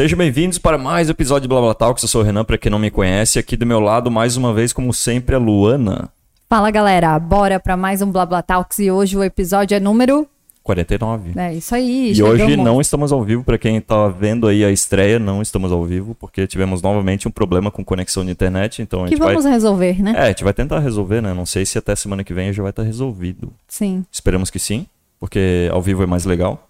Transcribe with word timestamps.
Sejam 0.00 0.16
bem-vindos 0.16 0.56
para 0.56 0.78
mais 0.78 1.08
um 1.08 1.10
episódio 1.10 1.42
de 1.42 1.48
Blá 1.48 1.60
Blá 1.60 1.74
Talks. 1.74 2.02
Eu 2.02 2.08
sou 2.08 2.22
o 2.22 2.24
Renan, 2.24 2.42
para 2.42 2.56
quem 2.56 2.72
não 2.72 2.78
me 2.78 2.90
conhece. 2.90 3.38
Aqui 3.38 3.54
do 3.54 3.66
meu 3.66 3.78
lado, 3.80 4.10
mais 4.10 4.34
uma 4.34 4.54
vez, 4.54 4.72
como 4.72 4.94
sempre, 4.94 5.34
a 5.34 5.38
Luana. 5.38 6.08
Fala 6.48 6.70
galera, 6.70 7.18
bora 7.18 7.60
para 7.60 7.76
mais 7.76 8.00
um 8.00 8.10
Blá 8.10 8.24
Blá 8.24 8.40
Talks 8.40 8.78
e 8.78 8.90
hoje 8.90 9.18
o 9.18 9.22
episódio 9.22 9.74
é 9.74 9.78
número. 9.78 10.26
49. 10.62 11.38
É 11.38 11.52
isso 11.52 11.74
aí. 11.74 12.14
E 12.14 12.22
hoje 12.22 12.56
não 12.56 12.80
estamos 12.80 13.12
ao 13.12 13.22
vivo, 13.22 13.44
para 13.44 13.58
quem 13.58 13.78
tá 13.78 14.08
vendo 14.08 14.46
aí 14.48 14.64
a 14.64 14.70
estreia, 14.70 15.18
não 15.18 15.42
estamos 15.42 15.70
ao 15.70 15.84
vivo, 15.84 16.14
porque 16.14 16.46
tivemos 16.46 16.80
novamente 16.80 17.28
um 17.28 17.30
problema 17.30 17.70
com 17.70 17.84
conexão 17.84 18.24
de 18.24 18.30
internet, 18.30 18.80
então 18.80 19.04
Que 19.04 19.16
vamos 19.16 19.44
vai... 19.44 19.52
resolver, 19.52 20.02
né? 20.02 20.14
É, 20.16 20.22
a 20.22 20.28
gente 20.28 20.44
vai 20.44 20.54
tentar 20.54 20.78
resolver, 20.78 21.20
né? 21.20 21.34
Não 21.34 21.44
sei 21.44 21.66
se 21.66 21.76
até 21.76 21.94
semana 21.94 22.24
que 22.24 22.32
vem 22.32 22.54
já 22.54 22.62
vai 22.62 22.70
estar 22.70 22.84
resolvido. 22.84 23.52
Sim. 23.68 24.02
Esperamos 24.10 24.48
que 24.48 24.58
sim, 24.58 24.86
porque 25.18 25.68
ao 25.70 25.82
vivo 25.82 26.02
é 26.02 26.06
mais 26.06 26.24
legal. 26.24 26.69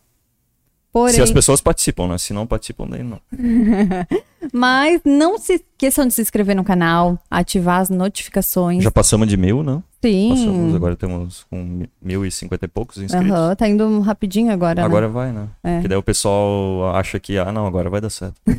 Porém, 0.92 1.14
Se 1.14 1.22
as 1.22 1.30
pessoas 1.30 1.60
participam, 1.60 2.08
né? 2.08 2.18
Se 2.18 2.32
não 2.32 2.46
participam, 2.46 2.86
daí 2.88 3.02
não. 3.04 3.20
mas 4.52 5.00
não 5.04 5.38
se 5.38 5.54
esqueçam 5.54 6.06
de 6.06 6.14
se 6.14 6.20
inscrever 6.22 6.56
no 6.56 6.64
canal, 6.64 7.18
ativar 7.30 7.80
as 7.80 7.90
notificações. 7.90 8.82
Já 8.82 8.90
passamos 8.90 9.28
de 9.28 9.36
mil, 9.36 9.62
não? 9.62 9.82
Sim. 10.02 10.30
Passamos, 10.30 10.74
agora 10.74 10.96
temos 10.96 11.44
com 11.50 11.84
mil 12.02 12.24
e 12.24 12.30
cinquenta 12.30 12.64
e 12.64 12.68
poucos 12.68 12.98
inscritos. 12.98 13.30
Aham, 13.30 13.54
tá 13.54 13.68
indo 13.68 14.00
rapidinho 14.00 14.50
agora, 14.52 14.84
Agora 14.84 15.06
né? 15.06 15.12
vai, 15.12 15.32
né? 15.32 15.48
É. 15.62 15.74
Porque 15.74 15.88
daí 15.88 15.98
o 15.98 16.02
pessoal 16.02 16.94
acha 16.97 17.20
que, 17.20 17.38
ah, 17.38 17.52
não, 17.52 17.66
agora 17.66 17.88
vai 17.91 18.00
dar 18.00 18.10
certo. 18.10 18.34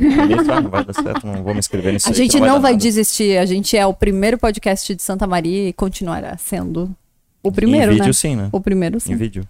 Ah, 0.52 0.62
não 0.62 0.70
vai 0.70 0.86
dar 0.86 0.94
certo, 0.94 1.26
não 1.26 1.44
vou 1.44 1.54
me 1.54 1.60
inscrever 1.60 1.94
nisso 1.94 2.08
A 2.08 2.12
aí, 2.12 2.16
gente 2.16 2.40
não 2.40 2.56
dar 2.56 2.60
vai 2.60 2.72
nada. 2.74 2.82
desistir, 2.84 3.38
a 3.38 3.46
gente 3.46 3.76
é 3.76 3.86
o 3.86 3.94
primeiro 3.94 4.38
podcast 4.38 4.94
de 4.96 5.02
Santa 5.02 5.26
Maria 5.28 5.70
e 5.70 5.74
continuará 5.74 6.38
sendo 6.38 6.94
o 7.44 7.52
primeiro, 7.52 7.92
Em 7.92 7.96
vídeo, 7.96 8.08
né? 8.08 8.14
sim, 8.14 8.36
né? 8.36 8.50
O 8.52 8.62
primeiro, 8.62 9.00
sim. 9.00 9.14
Em 9.14 9.16
vídeo. 9.16 9.44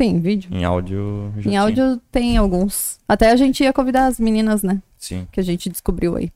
Sim, 0.00 0.06
em 0.10 0.20
vídeo. 0.20 0.50
Em 0.52 0.64
áudio, 0.64 1.32
Em 1.38 1.40
tinha. 1.42 1.60
áudio 1.62 2.00
tem 2.12 2.36
alguns. 2.36 2.98
Até 3.08 3.30
a 3.30 3.36
gente 3.36 3.62
ia 3.64 3.72
convidar 3.72 4.06
as 4.06 4.18
meninas, 4.20 4.62
né? 4.62 4.80
Sim. 4.96 5.26
que 5.32 5.40
a 5.40 5.42
gente 5.42 5.68
descobriu 5.68 6.16
aí. 6.16 6.30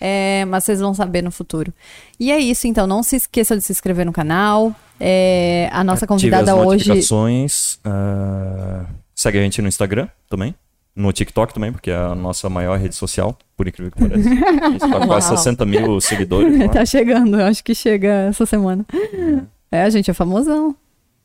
É, 0.00 0.44
mas 0.46 0.64
vocês 0.64 0.80
vão 0.80 0.94
saber 0.94 1.22
no 1.22 1.30
futuro. 1.32 1.72
E 2.18 2.30
é 2.30 2.38
isso, 2.38 2.66
então. 2.66 2.86
Não 2.86 3.02
se 3.02 3.16
esqueça 3.16 3.56
de 3.56 3.62
se 3.62 3.72
inscrever 3.72 4.04
no 4.06 4.12
canal. 4.12 4.74
É, 5.00 5.68
a 5.72 5.82
nossa 5.82 6.04
Ative 6.04 6.08
convidada 6.08 6.52
as 6.52 6.58
hoje. 6.58 6.88
notificações. 6.88 7.78
ah, 7.84 8.84
segue 9.14 9.38
a 9.38 9.42
gente 9.42 9.60
no 9.62 9.68
Instagram 9.68 10.08
também. 10.28 10.54
No 10.94 11.12
TikTok 11.12 11.52
também, 11.52 11.72
porque 11.72 11.90
é 11.90 11.96
a 11.96 12.14
nossa 12.14 12.48
maior 12.48 12.78
rede 12.78 12.94
social, 12.94 13.36
por 13.56 13.66
incrível 13.66 13.90
que 13.90 13.98
pareça. 14.00 14.28
A 14.30 14.70
gente 14.70 14.78
tá 14.78 15.00
com 15.00 15.06
quase 15.08 15.26
Uau. 15.28 15.36
60 15.38 15.66
mil 15.66 16.00
seguidores. 16.00 16.56
lá. 16.56 16.68
tá 16.68 16.84
chegando, 16.86 17.40
eu 17.40 17.46
acho 17.46 17.64
que 17.64 17.74
chega 17.74 18.08
essa 18.28 18.46
semana. 18.46 18.86
É, 19.72 19.82
a 19.82 19.90
gente 19.90 20.08
é 20.08 20.14
famosão. 20.14 20.76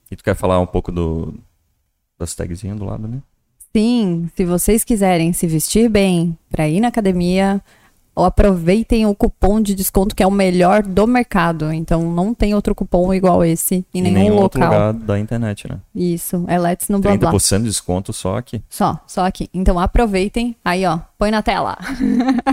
E 0.10 0.16
tu 0.16 0.24
quer 0.24 0.34
falar 0.36 0.60
um 0.60 0.66
pouco 0.66 0.92
do, 0.92 1.36
das 2.20 2.36
tagzinhas 2.36 2.78
do 2.78 2.86
lado, 2.86 3.08
né? 3.08 3.20
Sim, 3.76 4.30
se 4.36 4.46
vocês 4.46 4.84
quiserem 4.84 5.32
se 5.32 5.48
vestir 5.48 5.90
bem 5.90 6.38
pra 6.50 6.68
ir 6.68 6.80
na 6.80 6.88
academia, 6.90 7.62
ou 8.20 8.26
aproveitem 8.26 9.06
o 9.06 9.16
cupom 9.16 9.62
de 9.62 9.74
desconto 9.74 10.14
que 10.14 10.22
é 10.22 10.28
o 10.28 10.32
melhor 10.32 10.84
do 10.84 11.08
mercado. 11.08 11.72
Então 11.72 12.12
não 12.12 12.34
tem 12.34 12.54
outro 12.54 12.76
cupom 12.76 13.14
igual 13.14 13.46
esse 13.46 13.86
em 13.94 14.02
nenhum, 14.02 14.20
nenhum 14.20 14.36
outro 14.36 14.60
local. 14.60 14.74
lugar 14.74 14.94
da 14.94 15.18
internet, 15.18 15.70
né? 15.70 15.80
Isso, 15.96 16.44
é 16.48 16.60
Let's 16.60 16.90
no 16.90 17.00
blá. 17.00 17.16
30% 17.16 17.60
de 17.60 17.64
desconto 17.66 18.12
só 18.12 18.38
aqui. 18.38 18.62
Só, 18.70 19.00
só 19.08 19.26
aqui. 19.26 19.50
Então 19.54 19.80
aproveitem. 19.80 20.54
Aí, 20.66 20.86
ó, 20.86 21.00
põe 21.20 21.30
na 21.32 21.44
tela. 21.44 21.78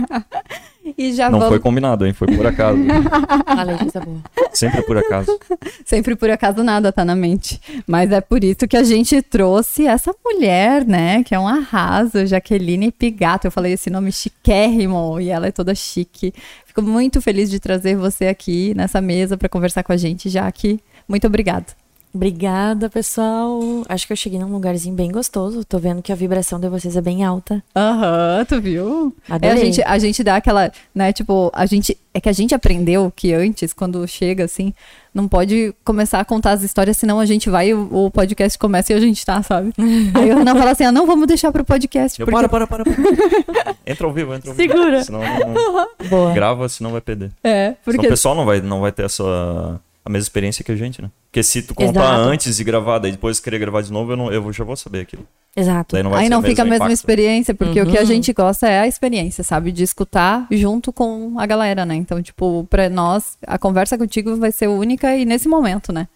e 0.98 1.12
já 1.12 1.30
Não 1.30 1.38
vamos. 1.38 1.54
foi 1.54 1.60
combinado, 1.60 2.04
hein? 2.04 2.12
Foi 2.12 2.26
por 2.36 2.44
acaso. 2.44 2.76
Falei 3.46 3.78
coisa 3.78 4.00
boa. 4.00 4.20
Sempre 4.52 4.82
por 4.82 4.98
acaso. 4.98 5.38
Sempre 5.84 6.16
por 6.16 6.28
acaso 6.28 6.64
nada 6.64 6.92
tá 6.92 7.04
na 7.04 7.14
mente. 7.14 7.60
Mas 7.86 8.10
é 8.10 8.20
por 8.20 8.42
isso 8.42 8.66
que 8.66 8.76
a 8.76 8.82
gente 8.82 9.22
trouxe 9.22 9.86
essa 9.86 10.12
mulher, 10.24 10.84
né? 10.84 11.22
Que 11.22 11.32
é 11.32 11.38
um 11.38 11.46
arraso, 11.46 12.26
Jaqueline 12.26 12.90
Pigato. 12.90 13.46
Eu 13.46 13.52
falei 13.52 13.74
esse 13.74 13.88
nome 13.88 14.10
chiquérrimo 14.10 15.20
e 15.20 15.30
ela 15.30 15.46
é 15.46 15.52
toda 15.52 15.72
chique. 15.72 16.34
Fico 16.66 16.82
muito 16.82 17.22
feliz 17.22 17.48
de 17.48 17.60
trazer 17.60 17.96
você 17.96 18.26
aqui 18.26 18.74
nessa 18.74 19.00
mesa 19.00 19.38
para 19.38 19.48
conversar 19.48 19.84
com 19.84 19.92
a 19.92 19.96
gente, 19.96 20.28
Jaque. 20.28 20.80
Muito 21.08 21.28
obrigada. 21.28 21.66
Obrigada, 22.16 22.88
pessoal. 22.88 23.60
Acho 23.86 24.06
que 24.06 24.12
eu 24.14 24.16
cheguei 24.16 24.38
num 24.38 24.50
lugarzinho 24.50 24.94
bem 24.94 25.12
gostoso. 25.12 25.62
Tô 25.66 25.78
vendo 25.78 26.00
que 26.00 26.10
a 26.10 26.14
vibração 26.14 26.58
de 26.58 26.66
vocês 26.66 26.96
é 26.96 27.00
bem 27.02 27.22
alta. 27.22 27.62
Aham, 27.76 28.42
tu 28.48 28.58
viu? 28.58 29.14
É, 29.28 29.32
a, 29.32 29.36
Adorei. 29.36 29.66
gente, 29.66 29.82
a 29.82 29.98
gente 29.98 30.24
dá 30.24 30.36
aquela, 30.36 30.72
né, 30.94 31.12
tipo, 31.12 31.50
a 31.54 31.66
gente, 31.66 31.94
é 32.14 32.20
que 32.20 32.30
a 32.30 32.32
gente 32.32 32.54
aprendeu 32.54 33.12
que 33.14 33.34
antes, 33.34 33.74
quando 33.74 34.08
chega 34.08 34.44
assim, 34.44 34.72
não 35.12 35.28
pode 35.28 35.74
começar 35.84 36.18
a 36.18 36.24
contar 36.24 36.52
as 36.52 36.62
histórias, 36.62 36.96
senão 36.96 37.20
a 37.20 37.26
gente 37.26 37.50
vai, 37.50 37.74
o, 37.74 38.06
o 38.06 38.10
podcast 38.10 38.58
começa 38.58 38.94
e 38.94 38.96
a 38.96 39.00
gente 39.00 39.24
tá, 39.24 39.42
sabe? 39.42 39.74
Aí 40.14 40.32
o 40.32 40.38
Renan 40.38 40.54
fala 40.56 40.70
assim, 40.70 40.84
ah, 40.84 40.92
não, 40.92 41.06
vamos 41.06 41.26
deixar 41.26 41.52
pro 41.52 41.66
podcast, 41.66 42.18
Eu, 42.18 42.26
porque... 42.26 42.48
para, 42.48 42.66
para, 42.66 42.66
para, 42.66 42.84
para. 42.84 43.76
Entra 43.86 44.06
ao 44.06 44.12
vivo, 44.12 44.34
entra 44.34 44.50
ao 44.50 44.56
vivo. 44.56 44.72
Segura. 44.72 45.04
Senão 45.04 45.20
não, 45.20 46.08
Boa. 46.08 46.32
grava, 46.32 46.66
senão 46.68 46.92
vai 46.92 47.02
perder. 47.02 47.30
É, 47.44 47.66
Senão 47.66 47.76
porque... 47.84 48.06
o 48.06 48.10
pessoal 48.10 48.34
não 48.34 48.46
vai, 48.46 48.62
não 48.62 48.80
vai 48.80 48.90
ter 48.90 49.04
essa, 49.04 49.80
a 50.06 50.08
mesma 50.08 50.22
experiência 50.22 50.64
que 50.64 50.70
a 50.70 50.76
gente, 50.76 51.02
né? 51.02 51.10
Porque 51.28 51.42
se 51.42 51.62
tu 51.62 51.74
contar 51.74 51.90
Exato. 52.14 52.20
antes 52.28 52.56
de 52.56 52.62
gravar, 52.64 52.98
daí 53.00 53.10
depois 53.10 53.40
querer 53.40 53.58
gravar 53.58 53.82
de 53.82 53.92
novo, 53.92 54.12
eu, 54.12 54.16
não, 54.16 54.32
eu 54.32 54.52
já 54.52 54.62
vou 54.62 54.76
saber 54.76 55.00
aquilo. 55.00 55.26
Exato. 55.56 55.94
Daí 55.96 56.02
não 56.02 56.10
vai 56.10 56.20
Aí 56.20 56.26
ser 56.26 56.30
não 56.30 56.42
fica 56.42 56.62
a 56.62 56.64
mesma 56.64 56.76
impacto. 56.76 56.92
experiência, 56.94 57.54
porque 57.54 57.80
o 57.82 57.86
que 57.86 57.98
a 57.98 58.02
Uhum. 58.02 58.06
gente 58.06 58.32
gosta 58.32 58.68
é 58.68 58.78
a 58.80 58.86
experiência, 58.86 59.42
sabe? 59.42 59.72
De 59.72 59.82
escutar 59.82 60.46
junto 60.50 60.92
com 60.92 61.34
a 61.40 61.44
galera, 61.44 61.84
né? 61.84 61.96
Então, 61.96 62.22
tipo, 62.22 62.64
pra 62.70 62.88
nós, 62.88 63.36
a 63.46 63.58
conversa 63.58 63.98
contigo 63.98 64.36
vai 64.36 64.52
ser 64.52 64.68
única 64.68 65.16
e 65.16 65.24
nesse 65.24 65.48
momento, 65.48 65.92
né? 65.92 66.06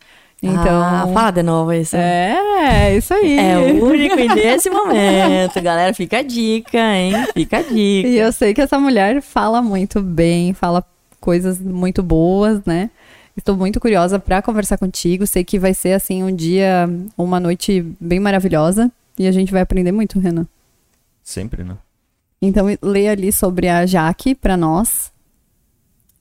Então... 0.43 0.81
Ah, 0.83 1.07
fala 1.13 1.31
de 1.33 1.43
novo 1.43 1.73
isso. 1.73 1.97
É, 1.97 2.97
isso 2.97 3.13
aí. 3.13 3.39
É 3.39 3.59
o 3.59 3.85
único 3.91 4.19
e 4.19 4.29
nesse 4.29 4.71
momento. 4.71 5.61
Galera, 5.61 5.93
fica 5.93 6.19
a 6.19 6.23
dica, 6.23 6.79
hein? 6.79 7.13
Fica 7.35 7.59
a 7.59 7.63
dica. 7.63 8.09
E 8.09 8.17
eu 8.17 8.33
sei 8.33 8.55
que 8.55 8.61
essa 8.63 8.79
mulher 8.79 9.21
fala 9.21 9.61
muito 9.61 10.01
bem, 10.01 10.55
fala 10.55 10.83
coisas 11.21 11.59
muito 11.61 12.03
boas, 12.03 12.65
né? 12.65 12.89
Estou 13.41 13.57
muito 13.57 13.81
curiosa 13.81 14.19
para 14.19 14.43
conversar 14.43 14.77
contigo. 14.77 15.27
Sei 15.27 15.43
que 15.43 15.59
vai 15.59 15.73
ser 15.73 15.95
assim 15.95 16.23
um 16.23 16.35
dia, 16.35 16.87
uma 17.17 17.41
noite 17.41 17.81
bem 17.99 18.21
maravilhosa 18.21 18.93
e 19.19 19.27
a 19.27 19.33
gente 19.33 19.51
vai 19.51 19.63
aprender 19.63 19.93
muito, 19.93 20.19
Renan. 20.21 20.47
Sempre, 21.23 21.65
né? 21.65 21.77
Então 22.43 22.67
lê 22.83 23.09
ali 23.09 23.33
sobre 23.33 23.67
a 23.67 23.87
Jaque 23.87 24.35
para 24.35 24.59
nós. 24.59 25.11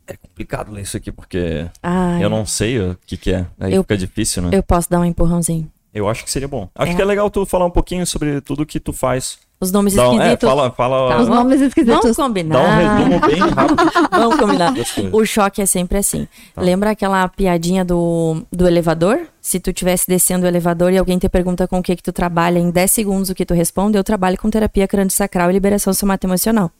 É 0.08 0.16
complicado 0.16 0.72
ler 0.72 0.81
isso 0.84 0.96
aqui, 0.96 1.12
porque 1.12 1.69
Ai, 1.84 2.24
eu 2.24 2.29
não 2.29 2.46
sei 2.46 2.79
o 2.79 2.97
que, 3.06 3.18
que 3.18 3.31
é. 3.34 3.46
Aí 3.59 3.74
Eu- 3.74 3.84
fica 3.84 3.97
difícil, 3.97 4.41
né? 4.44 4.50
eu 4.53 4.63
posso 4.63 4.90
dar 4.90 5.00
um 5.02 5.06
empurrãozinho. 5.06 5.69
Eu 5.94 6.08
acho 6.08 6.24
que 6.24 6.31
seria 6.31 6.47
bom. 6.47 6.69
Acho 6.74 6.94
É. 6.94 6.96
que 6.96 7.02
é 7.02 7.06
legal 7.06 7.29
tu 7.29 7.46
falar 7.46 7.66
um 7.66 7.69
pouquinho 7.72 8.06
sobre 8.08 8.40
tudo 8.41 8.66
que 8.66 8.79
tu 8.79 8.94
faz. 8.94 9.40
Os 9.62 9.74
nomes 9.74 9.94
Dá 9.94 10.03
é, 10.03 10.08
esquisitos. 10.16 10.50
fala, 10.50 10.72
fala, 10.72 11.09
Tá, 11.09 11.18
Os 11.20 11.28
vamos- 11.28 11.44
nomes 11.44 11.62
esquisitos. 11.62 12.00
Vamos 12.02 12.16
dá 12.18 12.24
um 12.24 12.28
combinar. 12.28 12.96
resumo 12.97 13.20
bem 13.28 13.40
rápido. 13.40 13.75
Vamos 14.09 14.36
combinar. 14.38 14.74
O 15.12 15.25
choque 15.25 15.62
é 15.62 15.66
sempre 15.66 15.97
assim. 15.97 16.30
Tá. 16.56 16.62
Lembra 16.62 16.92
aquela 16.92 17.28
piadinha 17.28 17.84
do, 17.84 18.42
do 18.50 18.66
elevador? 18.66 19.20
Se 19.42 19.59
tu 19.59 19.70
estivesse 19.72 20.08
descendo 20.08 20.46
o 20.46 20.47
elevador 20.47 20.94
e 20.94 20.97
alguém 20.97 21.18
te 21.18 21.28
pergunta 21.28 21.68
com 21.68 21.80
o 21.80 21.84
que 21.84 21.94
que 21.97 22.03
tu 22.03 22.14
trabalha, 22.14 22.58
em 22.58 22.72
10 22.72 22.90
segundos 22.90 23.30
o 23.30 23.36
que 23.36 23.46
tu 23.46 23.53
responde, 23.53 23.97
eu 23.97 24.03
trabalho 24.03 24.38
com 24.38 24.50
terapia 24.50 24.88
crânio-sacral 24.88 25.50
e 25.50 25.53
liberação 25.53 25.94
somato-emocional. 25.94 26.72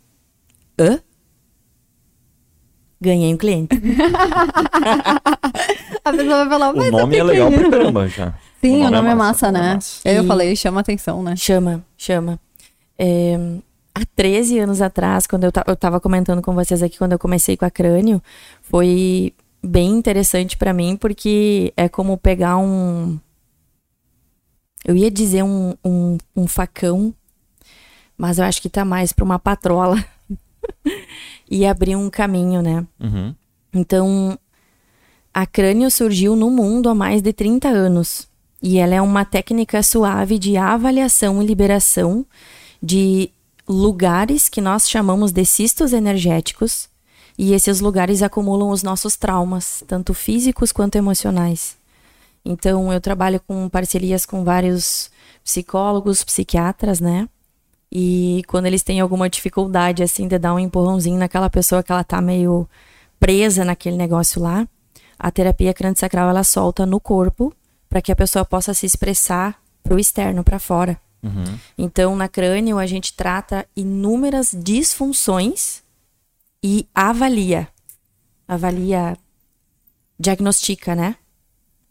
Hã? 0.80 1.00
Ganhei 3.02 3.34
um 3.34 3.38
cliente. 3.38 3.76
A 6.06 6.12
pessoa 6.14 6.38
vai 6.46 6.50
falar, 6.50 6.74
O 6.74 6.78
mas 6.78 6.92
nome 6.92 7.18
é 7.18 7.24
legal 7.24 7.52
pra 7.52 7.70
caramba 7.70 8.08
já. 8.08 8.34
Sim, 8.62 8.86
o 8.86 8.90
nome, 8.90 9.10
é 9.10 9.16
massa, 9.16 9.48
o 9.50 9.52
nome 9.52 9.64
né? 9.66 9.72
é 9.72 9.76
massa. 9.76 10.00
Eu 10.10 10.24
E- 10.24 10.28
falei, 10.28 10.56
chama 10.56 10.80
atenção, 10.82 11.22
né? 11.24 11.36
Chama, 11.36 11.84
chama. 11.98 12.40
É, 13.00 13.38
há 13.96 14.02
13 14.16 14.60
anos 14.60 14.82
atrás, 14.82 15.26
quando 15.26 15.46
eu, 15.46 15.52
ta- 15.52 15.64
eu 15.66 15.76
tava 15.76 16.00
comentando 16.02 16.42
com 16.42 16.54
vocês 16.54 16.84
aqui, 16.84 16.98
quando 16.98 17.14
eu 17.14 17.20
comecei 17.20 17.56
com 17.56 17.64
a 17.66 17.72
crânio, 17.72 18.22
foi 18.62 19.34
bem 19.64 19.92
interessante 19.92 20.58
pra 20.58 20.74
mim, 20.74 20.98
porque 20.98 21.74
é 21.78 21.88
como 21.88 22.18
pegar 22.18 22.58
um. 22.58 23.18
Eu 24.86 24.96
ia 24.96 25.10
dizer 25.12 25.44
um, 25.44 25.74
um, 25.84 26.18
um 26.36 26.48
facão, 26.48 27.14
mas 28.18 28.38
eu 28.38 28.46
acho 28.46 28.62
que 28.62 28.70
tá 28.70 28.84
mais 28.86 29.12
pra 29.14 29.26
uma 29.26 29.40
patrola. 29.40 30.04
e 31.50 31.66
abrir 31.66 31.96
um 31.96 32.10
caminho, 32.10 32.62
né? 32.62 32.86
Uhum. 33.00 33.34
Então, 33.74 34.38
a 35.34 35.46
crânio 35.46 35.90
surgiu 35.92 36.36
no 36.36 36.50
mundo 36.50 36.90
há 36.90 36.96
mais 36.96 37.22
de 37.22 37.34
30 37.34 37.68
anos. 37.70 38.28
E 38.62 38.78
ela 38.78 38.94
é 38.96 39.02
uma 39.02 39.24
técnica 39.26 39.82
suave 39.82 40.38
de 40.38 40.58
avaliação 40.58 41.42
e 41.42 41.46
liberação 41.46 42.26
de 42.82 43.30
lugares 43.68 44.50
que 44.50 44.62
nós 44.62 44.90
chamamos 44.90 45.32
de 45.32 45.46
cistos 45.46 45.94
energéticos. 45.94 46.90
E 47.38 47.54
esses 47.54 47.80
lugares 47.80 48.22
acumulam 48.22 48.70
os 48.70 48.84
nossos 48.84 49.16
traumas, 49.16 49.84
tanto 49.88 50.14
físicos 50.14 50.72
quanto 50.72 50.98
emocionais. 50.98 51.78
Então, 52.44 52.92
eu 52.92 53.00
trabalho 53.00 53.40
com 53.48 53.70
parcerias 53.70 54.26
com 54.26 54.44
vários 54.44 55.10
psicólogos, 55.44 56.24
psiquiatras, 56.24 57.00
né? 57.00 57.30
E 57.92 58.44
quando 58.48 58.66
eles 58.66 58.84
têm 58.84 59.00
alguma 59.00 59.30
dificuldade, 59.30 60.04
assim, 60.04 60.28
de 60.28 60.38
dar 60.38 60.54
um 60.54 60.60
empurrãozinho 60.60 61.18
naquela 61.18 61.50
pessoa 61.50 61.82
que 61.82 61.92
ela 61.92 62.04
tá 62.04 62.22
meio 62.22 62.68
presa 63.20 63.66
naquele 63.66 63.98
negócio 63.98 64.42
lá, 64.42 64.68
a 65.18 65.32
terapia 65.32 65.74
crânio-sacral 65.74 66.30
ela 66.30 66.44
solta 66.44 66.86
no 66.86 67.00
corpo 67.00 67.54
para 67.90 68.02
que 68.02 68.12
a 68.12 68.16
pessoa 68.16 68.46
possa 68.46 68.74
se 68.74 68.86
expressar 68.86 69.60
pro 69.84 70.00
externo, 70.00 70.44
para 70.44 70.60
fora. 70.60 71.00
Uhum. 71.22 71.60
Então, 71.78 72.16
na 72.16 72.28
crânio, 72.28 72.78
a 72.78 72.86
gente 72.86 73.14
trata 73.14 73.66
inúmeras 73.76 74.56
disfunções 74.58 75.84
e 76.64 76.88
avalia. 76.94 77.68
Avalia, 78.48 79.18
diagnostica, 80.20 80.96
né? 80.96 81.16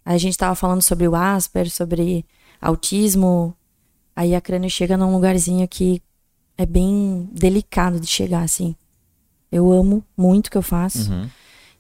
A 0.05 0.17
gente 0.17 0.33
estava 0.33 0.55
falando 0.55 0.83
sobre 0.83 1.07
o 1.07 1.15
Asper, 1.15 1.71
sobre 1.71 2.25
autismo. 2.61 3.55
Aí 4.17 4.35
a 4.35 4.41
crânio 4.41 4.71
chega 4.71 4.97
num 4.97 5.13
lugarzinho 5.13 5.67
que 5.69 6.03
é 6.57 6.67
bem 6.67 7.29
delicado 7.33 8.01
de 8.01 8.07
chegar, 8.07 8.43
assim. 8.43 8.75
Eu 9.51 9.71
amo 9.71 10.05
muito 10.17 10.49
o 10.49 10.51
que 10.51 10.59
eu 10.59 10.63
faço. 10.63 11.11
Uhum. 11.11 11.29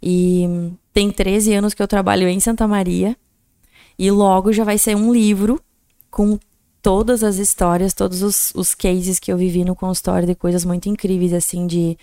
E 0.02 0.72
tem 0.92 1.10
13 1.10 1.54
anos 1.54 1.74
que 1.74 1.82
eu 1.82 1.88
trabalho 1.88 2.28
em 2.28 2.38
Santa 2.38 2.68
Maria. 2.68 3.16
E 3.98 4.10
logo 4.10 4.52
já 4.52 4.62
vai 4.62 4.78
ser 4.78 4.94
um 4.94 5.12
livro 5.12 5.60
com 6.10 6.38
todas 6.88 7.22
as 7.22 7.36
histórias, 7.36 7.92
todos 7.92 8.22
os, 8.22 8.50
os 8.54 8.74
cases 8.74 9.18
que 9.18 9.30
eu 9.30 9.36
vivi 9.36 9.62
no 9.62 9.76
consultório 9.76 10.26
de 10.26 10.34
coisas 10.34 10.64
muito 10.64 10.88
incríveis, 10.88 11.34
assim, 11.34 11.66
de 11.66 11.98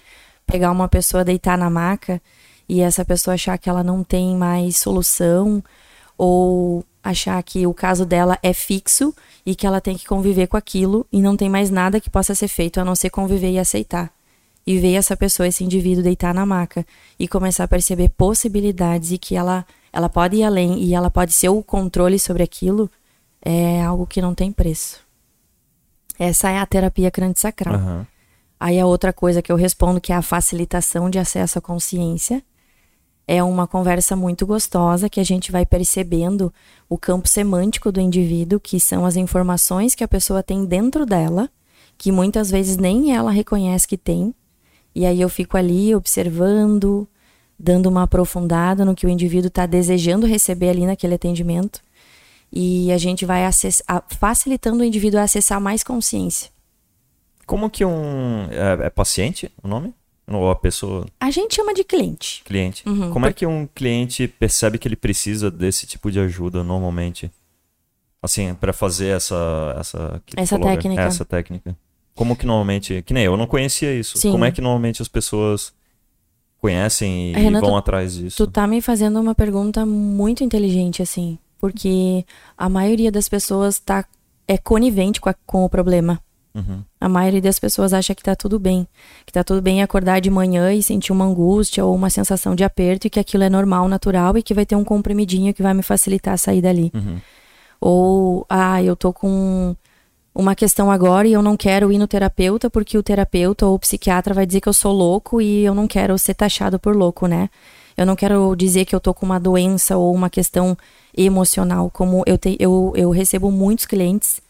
pegar 0.46 0.70
uma 0.70 0.88
pessoa, 0.88 1.24
deitar 1.24 1.58
na 1.58 1.72
maca 1.72 2.22
e 2.70 2.82
essa 2.82 3.04
pessoa 3.04 3.34
achar 3.34 3.58
que 3.58 3.68
ela 3.68 3.84
não 3.84 4.04
tem 4.04 4.36
mais 4.36 4.78
solução 4.78 5.64
ou 6.16 6.86
achar 7.04 7.42
que 7.42 7.66
o 7.66 7.74
caso 7.74 8.06
dela 8.06 8.38
é 8.44 8.54
fixo 8.54 9.12
e 9.44 9.56
que 9.56 9.66
ela 9.66 9.82
tem 9.82 9.98
que 9.98 10.06
conviver 10.06 10.46
com 10.46 10.56
aquilo 10.56 11.04
e 11.12 11.20
não 11.20 11.36
tem 11.36 11.50
mais 11.50 11.72
nada 11.72 12.00
que 12.00 12.08
possa 12.08 12.36
ser 12.36 12.48
feito 12.48 12.80
a 12.80 12.86
não 12.86 12.94
ser 12.94 13.10
conviver 13.10 13.50
e 13.50 13.58
aceitar. 13.58 14.14
E 14.68 14.78
ver 14.78 14.94
essa 14.94 15.18
pessoa, 15.18 15.48
esse 15.48 15.64
indivíduo 15.64 16.04
deitar 16.04 16.32
na 16.32 16.46
maca 16.46 16.86
e 17.18 17.28
começar 17.28 17.64
a 17.64 17.68
perceber 17.68 18.10
possibilidades 18.10 19.12
e 19.12 19.18
que 19.18 19.36
ela, 19.36 19.66
ela 19.92 20.10
pode 20.10 20.36
ir 20.36 20.44
além 20.44 20.78
e 20.84 20.94
ela 20.94 21.10
pode 21.10 21.34
ser 21.34 21.50
o 21.50 21.64
controle 21.64 22.20
sobre 22.20 22.44
aquilo, 22.44 22.88
é 23.46 23.84
algo 23.84 24.08
que 24.08 24.22
não 24.22 24.34
tem 24.34 24.52
preço. 24.52 25.00
Essa 26.18 26.50
é 26.50 26.58
a 26.58 26.66
terapia 26.66 27.12
crânio-sacral. 27.12 27.76
Aham. 27.76 28.08
Aí 28.60 28.80
a 28.80 28.86
outra 28.88 29.14
coisa 29.14 29.42
que 29.42 29.52
eu 29.52 29.56
respondo, 29.56 30.02
que 30.02 30.12
é 30.12 30.16
a 30.16 30.22
facilitação 30.22 31.10
de 31.10 31.20
acesso 31.20 31.60
à 31.60 31.62
consciência, 31.62 32.44
é 33.28 33.44
uma 33.44 33.68
conversa 33.68 34.16
muito 34.16 34.46
gostosa 34.46 35.10
que 35.10 35.20
a 35.20 35.24
gente 35.24 35.52
vai 35.52 35.66
percebendo 35.66 36.54
o 36.90 36.98
campo 36.98 37.28
semântico 37.28 37.92
do 37.92 38.00
indivíduo, 38.00 38.60
que 38.60 38.80
são 38.80 39.06
as 39.06 39.16
informações 39.16 39.94
que 39.94 40.04
a 40.04 40.08
pessoa 40.08 40.42
tem 40.42 40.66
dentro 40.66 41.06
dela, 41.06 41.50
que 41.98 42.12
muitas 42.12 42.50
vezes 42.50 42.78
nem 42.78 43.16
ela 43.16 43.32
reconhece 43.32 43.88
que 43.88 43.98
tem. 43.98 44.34
E 44.94 45.06
aí 45.06 45.20
eu 45.20 45.30
fico 45.30 45.58
ali 45.58 45.94
observando, 45.94 47.08
dando 47.60 47.88
uma 47.88 48.04
aprofundada 48.04 48.86
no 48.86 48.96
que 48.96 49.06
o 49.06 49.10
indivíduo 49.10 49.48
está 49.48 49.66
desejando 49.66 50.26
receber 50.26 50.70
ali 50.70 50.86
naquele 50.86 51.16
atendimento. 51.16 51.82
E 52.56 52.90
a 52.92 52.98
gente 52.98 53.26
vai 53.26 53.46
acess- 53.46 53.84
a- 53.86 54.02
facilitando 54.08 54.80
o 54.80 54.84
indivíduo 54.86 55.20
a 55.20 55.24
acessar 55.24 55.60
mais 55.60 55.84
consciência. 55.84 56.50
Como 57.46 57.70
que 57.70 57.84
um. 57.86 58.48
É, 58.50 58.86
é 58.86 58.90
paciente 58.90 59.52
o 59.62 59.68
nome? 59.68 59.94
Ou 60.28 60.50
a 60.50 60.56
pessoa, 60.56 61.06
A 61.20 61.30
gente 61.30 61.54
chama 61.56 61.72
de 61.74 61.84
cliente. 61.84 62.42
cliente? 62.44 62.88
Uhum, 62.90 63.12
Como 63.12 63.28
é 63.28 63.34
que 63.34 63.46
um 63.46 63.68
cliente 63.76 64.28
percebe 64.28 64.80
que 64.80 64.88
ele 64.88 64.96
precisa 64.96 65.52
desse 65.52 65.86
tipo 65.86 66.10
de 66.10 66.20
ajuda 66.20 66.64
normalmente? 66.64 67.30
Assim, 68.24 68.56
pra 68.56 68.74
fazer 68.74 69.10
essa. 69.16 69.76
Essa, 69.80 70.22
Essa 70.36 70.58
técnica. 70.58 71.02
Essa 71.04 71.24
técnica. 71.26 71.78
Como 72.16 72.36
que 72.36 72.46
normalmente. 72.48 73.04
Que 73.06 73.14
nem 73.14 73.24
eu, 73.26 73.34
eu 73.34 73.38
não 73.38 73.46
conhecia 73.46 73.94
isso. 73.94 74.18
Sim. 74.18 74.32
Como 74.32 74.46
é 74.46 74.52
que 74.52 74.62
normalmente 74.62 75.00
as 75.02 75.08
pessoas 75.08 75.72
conhecem 76.60 77.32
e, 77.32 77.34
Renan, 77.34 77.60
vão 77.60 77.72
tu- 77.72 77.76
atrás 77.76 78.16
disso? 78.16 78.38
Tu 78.44 78.50
tá 78.52 78.66
me 78.66 78.82
fazendo 78.82 79.20
uma 79.20 79.36
pergunta 79.36 79.86
muito 79.86 80.44
inteligente, 80.44 81.02
assim. 81.04 81.38
Porque 81.60 82.26
a 82.58 82.68
maioria 82.70 83.12
das 83.12 83.28
pessoas 83.30 83.80
tá, 83.80 84.06
é 84.48 84.58
conivente 84.58 85.20
com, 85.22 85.30
a- 85.30 85.36
com 85.46 85.66
o 85.66 85.70
problema. 85.70 86.20
Uhum. 86.54 86.82
A 87.02 87.10
maioria 87.10 87.42
das 87.42 87.60
pessoas 87.60 87.92
acha 87.94 88.16
que 88.16 88.24
tá 88.24 88.34
tudo 88.36 88.58
bem. 88.58 88.88
Que 89.26 89.34
tá 89.34 89.44
tudo 89.44 89.62
bem 89.62 89.84
acordar 89.84 90.22
de 90.22 90.30
manhã 90.30 90.72
e 90.74 90.82
sentir 90.82 91.12
uma 91.12 91.26
angústia 91.26 91.84
ou 91.84 91.94
uma 91.94 92.10
sensação 92.10 92.56
de 92.56 92.64
aperto 92.64 93.08
e 93.08 93.10
que 93.10 93.20
aquilo 93.20 93.44
é 93.44 93.50
normal, 93.50 93.90
natural 93.90 94.38
e 94.38 94.44
que 94.44 94.54
vai 94.54 94.66
ter 94.66 94.76
um 94.76 94.84
comprimidinho 94.84 95.54
que 95.54 95.62
vai 95.64 95.74
me 95.74 95.84
facilitar 95.84 96.34
a 96.34 96.38
sair 96.38 96.62
dali. 96.62 96.92
Uhum. 96.94 97.18
Ou, 97.82 98.46
ah, 98.50 98.82
eu 98.82 98.96
tô 98.96 99.12
com 99.12 99.76
uma 100.34 100.56
questão 100.56 100.90
agora 100.90 101.28
e 101.28 101.34
eu 101.34 101.42
não 101.42 101.56
quero 101.58 101.92
ir 101.92 101.98
no 101.98 102.08
terapeuta 102.08 102.70
porque 102.70 102.98
o 102.98 103.04
terapeuta 103.04 103.66
ou 103.66 103.76
o 103.76 103.80
psiquiatra 103.80 104.34
vai 104.34 104.46
dizer 104.46 104.62
que 104.62 104.70
eu 104.70 104.74
sou 104.74 104.94
louco 104.94 105.42
e 105.42 105.64
eu 105.64 105.76
não 105.76 105.88
quero 105.88 106.18
ser 106.18 106.34
taxado 106.34 106.80
por 106.80 106.96
louco, 106.96 107.28
né? 107.28 107.50
Eu 107.98 108.06
não 108.06 108.16
quero 108.16 108.56
dizer 108.56 108.86
que 108.86 108.94
eu 108.94 109.00
tô 109.00 109.14
com 109.14 109.26
uma 109.26 109.40
doença 109.40 109.98
ou 109.98 110.14
uma 110.14 110.30
questão 110.30 110.78
emocional. 111.16 111.90
Como 111.90 112.24
eu, 112.26 112.38
te, 112.38 112.58
eu, 112.60 112.94
eu 112.96 113.10
recebo 113.10 113.50
muitos 113.52 113.86
clientes 113.86 114.42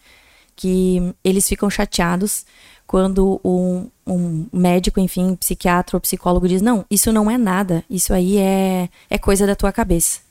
que 0.55 1.13
eles 1.23 1.47
ficam 1.47 1.69
chateados 1.69 2.45
quando 2.87 3.39
um, 3.43 3.87
um 4.05 4.45
médico, 4.51 4.99
enfim, 4.99 5.35
psiquiatra 5.35 5.97
ou 5.97 6.01
psicólogo 6.01 6.47
diz: 6.47 6.61
Não, 6.61 6.85
isso 6.89 7.11
não 7.11 7.29
é 7.29 7.37
nada, 7.37 7.83
isso 7.89 8.13
aí 8.13 8.37
é, 8.37 8.89
é 9.09 9.17
coisa 9.17 9.45
da 9.45 9.55
tua 9.55 9.71
cabeça. 9.71 10.25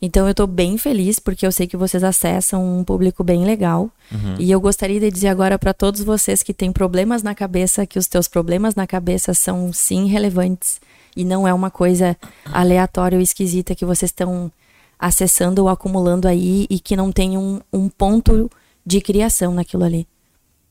Então 0.00 0.26
eu 0.26 0.34
tô 0.34 0.48
bem 0.48 0.76
feliz 0.76 1.20
porque 1.20 1.46
eu 1.46 1.52
sei 1.52 1.66
que 1.68 1.76
vocês 1.76 2.02
acessam 2.02 2.78
um 2.78 2.82
público 2.82 3.22
bem 3.22 3.44
legal. 3.44 3.88
Uhum. 4.10 4.34
E 4.36 4.50
eu 4.50 4.60
gostaria 4.60 4.98
de 4.98 5.08
dizer 5.08 5.28
agora 5.28 5.56
para 5.56 5.72
todos 5.72 6.02
vocês 6.02 6.42
que 6.42 6.52
têm 6.52 6.72
problemas 6.72 7.22
na 7.22 7.36
cabeça 7.36 7.86
que 7.86 8.00
os 8.00 8.08
teus 8.08 8.26
problemas 8.26 8.74
na 8.74 8.84
cabeça 8.84 9.32
são 9.32 9.72
sim 9.72 10.06
relevantes 10.06 10.80
e 11.16 11.24
não 11.24 11.46
é 11.46 11.52
uma 11.52 11.70
coisa 11.70 12.16
aleatória 12.52 13.16
ou 13.16 13.22
esquisita 13.22 13.74
que 13.74 13.84
vocês 13.84 14.10
estão 14.10 14.50
acessando 14.98 15.62
ou 15.62 15.68
acumulando 15.68 16.28
aí 16.28 16.66
e 16.70 16.78
que 16.78 16.96
não 16.96 17.10
tem 17.10 17.36
um, 17.36 17.60
um 17.72 17.88
ponto 17.88 18.50
de 18.84 19.00
criação 19.00 19.52
naquilo 19.52 19.84
ali. 19.84 20.06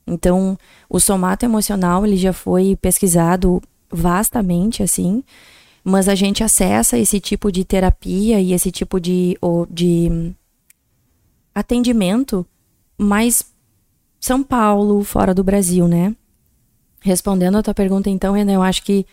Então, 0.06 0.58
o 0.88 0.98
somato 0.98 1.44
emocional 1.44 2.04
ele 2.04 2.16
já 2.16 2.32
foi 2.32 2.76
pesquisado 2.76 3.62
vastamente 3.90 4.82
assim, 4.82 5.22
mas 5.84 6.08
a 6.08 6.14
gente 6.14 6.42
acessa 6.42 6.98
esse 6.98 7.20
tipo 7.20 7.52
de 7.52 7.64
terapia 7.64 8.40
e 8.40 8.52
esse 8.52 8.70
tipo 8.70 8.98
de, 8.98 9.36
de 9.70 10.32
atendimento 11.54 12.46
mais 12.96 13.44
São 14.18 14.42
Paulo, 14.42 15.04
fora 15.04 15.34
do 15.34 15.44
Brasil, 15.44 15.86
né? 15.86 16.14
Respondendo 17.00 17.58
a 17.58 17.62
tua 17.62 17.74
pergunta, 17.74 18.08
então, 18.08 18.32
Renan, 18.32 18.52
eu 18.52 18.62
acho 18.62 18.82
que 18.82 19.04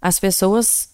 as 0.00 0.18
pessoas 0.20 0.90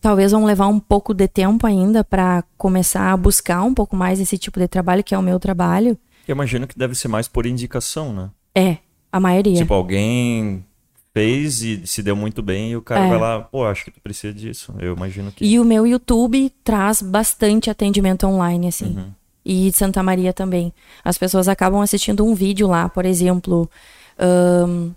talvez 0.00 0.32
vão 0.32 0.44
levar 0.44 0.66
um 0.66 0.80
pouco 0.80 1.14
de 1.14 1.28
tempo 1.28 1.66
ainda 1.66 2.02
para 2.02 2.42
começar 2.58 3.12
a 3.12 3.16
buscar 3.16 3.62
um 3.62 3.72
pouco 3.74 3.94
mais 3.94 4.18
esse 4.20 4.36
tipo 4.36 4.58
de 4.58 4.66
trabalho, 4.66 5.04
que 5.04 5.14
é 5.14 5.18
o 5.18 5.22
meu 5.22 5.38
trabalho. 5.38 5.96
Eu 6.26 6.32
imagino 6.34 6.66
que 6.66 6.76
deve 6.78 6.94
ser 6.94 7.08
mais 7.08 7.28
por 7.28 7.46
indicação, 7.46 8.12
né? 8.12 8.30
É, 8.54 8.78
a 9.10 9.20
maioria. 9.20 9.56
Tipo, 9.56 9.74
alguém 9.74 10.64
fez 11.14 11.62
e 11.62 11.86
se 11.86 12.02
deu 12.02 12.16
muito 12.16 12.42
bem 12.42 12.70
e 12.72 12.76
o 12.76 12.82
cara 12.82 13.04
É. 13.04 13.08
vai 13.10 13.18
lá, 13.18 13.40
pô, 13.40 13.64
acho 13.66 13.84
que 13.84 13.90
tu 13.90 14.00
precisa 14.00 14.32
disso. 14.32 14.74
Eu 14.78 14.94
imagino 14.96 15.30
que. 15.30 15.44
E 15.44 15.60
o 15.60 15.64
meu 15.64 15.86
YouTube 15.86 16.50
traz 16.64 17.02
bastante 17.02 17.68
atendimento 17.70 18.26
online, 18.26 18.68
assim. 18.68 18.96
Uhum. 18.96 19.10
E 19.44 19.70
de 19.70 19.76
Santa 19.76 20.02
Maria 20.02 20.32
também. 20.32 20.72
As 21.04 21.18
pessoas 21.18 21.48
acabam 21.48 21.80
assistindo 21.80 22.24
um 22.24 22.34
vídeo 22.34 22.66
lá, 22.68 22.88
por 22.88 23.04
exemplo, 23.04 23.68
ahn, 24.18 24.90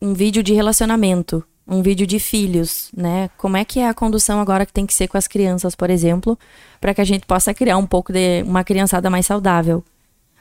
um 0.00 0.12
vídeo 0.14 0.42
de 0.42 0.52
relacionamento, 0.52 1.42
um 1.66 1.82
vídeo 1.82 2.06
de 2.06 2.18
filhos, 2.18 2.90
né? 2.96 3.30
Como 3.36 3.56
é 3.56 3.64
que 3.64 3.80
é 3.80 3.88
a 3.88 3.94
condução 3.94 4.40
agora 4.40 4.66
que 4.66 4.72
tem 4.72 4.86
que 4.86 4.94
ser 4.94 5.08
com 5.08 5.16
as 5.16 5.28
crianças, 5.28 5.74
por 5.74 5.90
exemplo, 5.90 6.38
para 6.80 6.92
que 6.92 7.00
a 7.00 7.04
gente 7.04 7.26
possa 7.26 7.54
criar 7.54 7.76
um 7.76 7.86
pouco 7.86 8.12
de 8.12 8.42
uma 8.42 8.64
criançada 8.64 9.08
mais 9.08 9.26
saudável. 9.26 9.84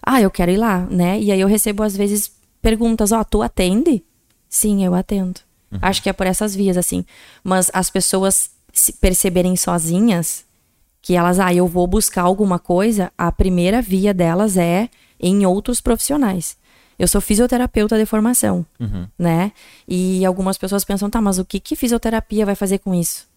Ah, 0.04 0.20
eu 0.20 0.32
quero 0.32 0.52
ir 0.52 0.58
lá, 0.58 0.80
né? 0.90 1.20
E 1.20 1.32
aí 1.32 1.40
eu 1.40 1.48
recebo 1.48 1.84
às 1.84 1.96
vezes 1.96 2.32
perguntas, 2.62 3.12
ó, 3.12 3.24
tu 3.24 3.42
atende? 3.42 4.04
Sim, 4.50 4.84
eu 4.84 4.96
atendo. 4.96 5.40
Acho 5.82 6.04
que 6.04 6.10
é 6.10 6.14
por 6.14 6.28
essas 6.28 6.56
vias, 6.56 6.76
assim. 6.76 7.06
Mas 7.44 7.70
as 7.74 7.90
pessoas 7.90 8.50
se 8.74 8.94
perceberem 8.94 9.56
sozinhas 9.56 10.44
que 11.02 11.16
elas, 11.16 11.40
ah, 11.40 11.54
eu 11.54 11.68
vou 11.68 11.88
buscar 11.88 12.24
alguma 12.24 12.60
coisa, 12.60 13.12
a 13.18 13.32
primeira 13.32 13.82
via 13.82 14.14
delas 14.14 14.58
é 14.58 14.90
em 15.20 15.46
outros 15.46 15.82
profissionais. 15.82 16.58
Eu 17.02 17.08
sou 17.08 17.20
fisioterapeuta 17.20 17.98
de 17.98 18.06
formação, 18.06 18.64
Uhum. 18.80 19.08
né? 19.18 19.52
E 19.88 20.24
algumas 20.24 20.56
pessoas 20.56 20.86
pensam, 20.86 21.10
tá, 21.10 21.20
mas 21.20 21.40
o 21.40 21.44
que, 21.46 21.60
que 21.60 21.76
fisioterapia 21.76 22.46
vai 22.46 22.54
fazer 22.54 22.78
com 22.78 22.94
isso? 22.94 23.28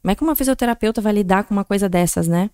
Como 0.00 0.12
é 0.12 0.14
que 0.14 0.22
uma 0.22 0.36
fisioterapeuta 0.36 1.00
vai 1.00 1.12
lidar 1.12 1.42
com 1.42 1.52
uma 1.52 1.64
coisa 1.64 1.88
dessas, 1.88 2.28
né? 2.28 2.48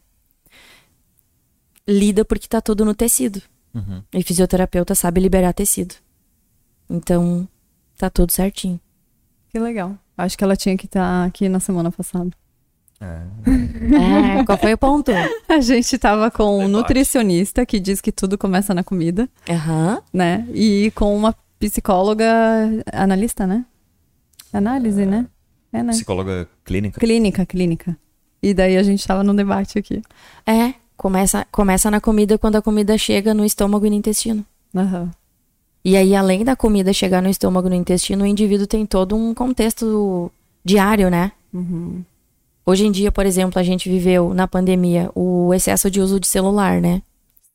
Lida 1.86 2.24
porque 2.24 2.48
tá 2.48 2.62
tudo 2.62 2.86
no 2.86 2.94
tecido. 2.94 3.42
Uhum. 3.74 4.02
E 4.14 4.22
fisioterapeuta 4.22 4.94
sabe 4.94 5.20
liberar 5.20 5.52
tecido. 5.52 5.94
Então, 6.88 7.46
tá 7.98 8.08
tudo 8.08 8.32
certinho. 8.32 8.80
Que 9.50 9.58
legal. 9.58 9.94
Acho 10.16 10.38
que 10.38 10.42
ela 10.42 10.56
tinha 10.56 10.76
que 10.76 10.86
estar 10.86 11.26
aqui 11.26 11.50
na 11.50 11.60
semana 11.60 11.92
passada. 11.92 12.30
É. 13.00 14.40
É, 14.40 14.44
qual 14.44 14.58
foi 14.58 14.72
o 14.72 14.78
ponto? 14.78 15.12
A 15.48 15.60
gente 15.60 15.98
tava 15.98 16.30
com 16.30 16.64
um 16.64 16.68
nutricionista 16.68 17.66
que 17.66 17.78
diz 17.78 18.00
que 18.00 18.10
tudo 18.10 18.38
começa 18.38 18.72
na 18.74 18.82
comida, 18.82 19.28
Aham. 19.48 20.02
né? 20.12 20.46
E 20.52 20.90
com 20.94 21.14
uma 21.16 21.34
psicóloga 21.58 22.26
analista, 22.92 23.46
né? 23.46 23.64
Análise, 24.52 25.04
né? 25.04 25.26
É, 25.72 25.82
né? 25.82 25.92
Psicóloga 25.92 26.48
clínica. 26.64 26.98
Clínica, 26.98 27.44
clínica. 27.44 27.96
E 28.42 28.54
daí 28.54 28.76
a 28.76 28.82
gente 28.82 29.06
tava 29.06 29.22
num 29.22 29.34
debate 29.34 29.78
aqui. 29.78 30.02
É, 30.46 30.74
Começa, 30.96 31.46
começa 31.52 31.90
na 31.90 32.00
comida 32.00 32.38
quando 32.38 32.56
a 32.56 32.62
comida 32.62 32.96
chega 32.96 33.34
no 33.34 33.44
estômago 33.44 33.84
e 33.86 33.90
no 33.90 33.96
intestino. 33.96 34.44
Aham. 34.74 35.10
E 35.84 35.96
aí, 35.96 36.16
além 36.16 36.42
da 36.42 36.56
comida 36.56 36.92
chegar 36.92 37.22
no 37.22 37.28
estômago 37.28 37.68
e 37.68 37.70
no 37.70 37.76
intestino, 37.76 38.24
o 38.24 38.26
indivíduo 38.26 38.66
tem 38.66 38.84
todo 38.86 39.14
um 39.14 39.34
contexto 39.34 40.32
diário, 40.64 41.10
né? 41.10 41.32
Uhum. 41.52 42.02
Hoje 42.66 42.84
em 42.86 42.90
dia, 42.90 43.12
por 43.12 43.24
exemplo, 43.24 43.58
a 43.58 43.62
gente 43.62 43.88
viveu 43.88 44.34
na 44.34 44.48
pandemia 44.48 45.10
o 45.14 45.54
excesso 45.54 45.90
de 45.90 46.00
uso 46.00 46.18
de 46.18 46.26
celular, 46.26 46.80
né? 46.80 47.00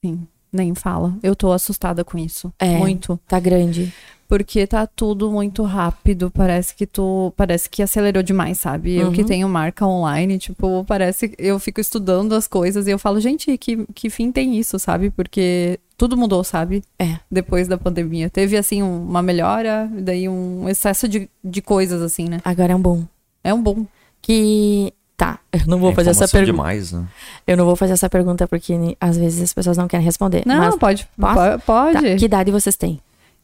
Sim. 0.03 0.25
Nem 0.53 0.73
fala. 0.73 1.13
Eu 1.21 1.35
tô 1.35 1.51
assustada 1.51 2.03
com 2.03 2.17
isso. 2.17 2.51
É. 2.59 2.77
Muito. 2.77 3.19
Tá 3.27 3.39
grande. 3.39 3.93
Porque 4.27 4.65
tá 4.65 4.87
tudo 4.87 5.29
muito 5.29 5.63
rápido. 5.63 6.31
Parece 6.31 6.73
que 6.73 6.85
tu. 6.87 7.33
Parece 7.35 7.69
que 7.69 7.83
acelerou 7.83 8.23
demais, 8.23 8.57
sabe? 8.59 8.95
Eu 8.95 9.11
que 9.11 9.21
Uhum. 9.21 9.27
tenho 9.27 9.49
marca 9.49 9.85
online, 9.85 10.37
tipo, 10.37 10.85
parece 10.87 11.27
que 11.29 11.35
eu 11.37 11.59
fico 11.59 11.81
estudando 11.81 12.33
as 12.33 12.47
coisas 12.47 12.87
e 12.87 12.91
eu 12.91 12.97
falo, 12.99 13.19
gente, 13.19 13.57
que, 13.57 13.85
que 13.93 14.09
fim 14.09 14.31
tem 14.31 14.57
isso, 14.57 14.79
sabe? 14.79 15.09
Porque 15.09 15.77
tudo 15.97 16.15
mudou, 16.15 16.43
sabe? 16.45 16.81
É. 16.97 17.17
Depois 17.29 17.67
da 17.67 17.77
pandemia. 17.77 18.29
Teve, 18.29 18.55
assim, 18.55 18.81
um- 18.81 19.03
uma 19.03 19.21
melhora, 19.21 19.89
daí 19.99 20.29
um 20.29 20.67
excesso 20.69 21.07
de, 21.09 21.29
de 21.43 21.61
coisas, 21.61 22.01
assim, 22.01 22.29
né? 22.29 22.39
Agora 22.45 22.71
é 22.71 22.75
um 22.75 22.81
bom. 22.81 23.03
É 23.43 23.53
um 23.53 23.61
bom. 23.61 23.85
Que. 24.21 24.93
Tá, 25.17 25.39
eu 25.51 25.61
não 25.67 25.77
vou 25.77 25.91
É 25.91 25.95
fazer 25.95 26.09
essa 26.11 26.27
pergunta. 26.27 26.51
demais, 26.51 26.91
né? 26.91 27.05
Eu 27.45 27.55
não 27.55 27.65
vou 27.65 27.75
fazer 27.75 27.93
essa 27.93 28.09
pergunta 28.09 28.47
porque 28.47 28.73
às 28.99 29.17
vezes 29.17 29.41
as 29.41 29.53
pessoas 29.53 29.77
não 29.77 29.87
querem 29.87 30.03
responder. 30.05 30.41
Não, 30.47 30.57
mas, 30.57 30.75
pode. 30.75 31.07
posso? 31.19 31.35
po- 31.59 31.65
Pode. 31.65 31.93
tá, 31.93 32.15
que 32.15 32.25
idade 32.25 32.49
vocês 32.51 32.75
têm? 32.75 32.99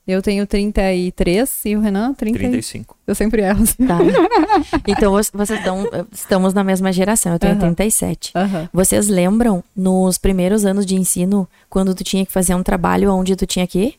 Eu 0.08 0.22
tenho 0.22 0.48
33 0.48 1.66
e 1.66 1.76
o 1.76 1.82
Renan 1.82 2.14
30. 2.14 2.40
35. 2.40 2.98
Eu 3.06 3.14
sempre 3.14 3.42
erro. 3.44 3.64
Tá. 3.86 4.00
então 4.88 5.12
vo- 5.12 5.22
vocês 5.34 5.64
dão, 5.64 5.84
estamos 6.12 6.54
na 6.54 6.64
mesma 6.64 6.92
geração. 6.94 7.34
Eu 7.34 7.40
tenho 7.40 7.52
Aham. 7.54 7.60
37. 7.74 8.32
Aham. 8.34 8.70
Vocês 8.74 9.08
lembram 9.10 9.64
nos 9.76 10.18
primeiros 10.18 10.66
anos 10.66 10.86
de 10.86 10.96
ensino 10.96 11.48
quando 11.70 11.94
tu 11.94 12.04
tinha 12.04 12.26
que 12.26 12.32
fazer 12.32 12.56
um 12.56 12.64
trabalho 12.64 13.12
onde 13.14 13.36
tu 13.36 13.46
tinha 13.46 13.68
que 13.68 13.80
ir? 13.80 13.96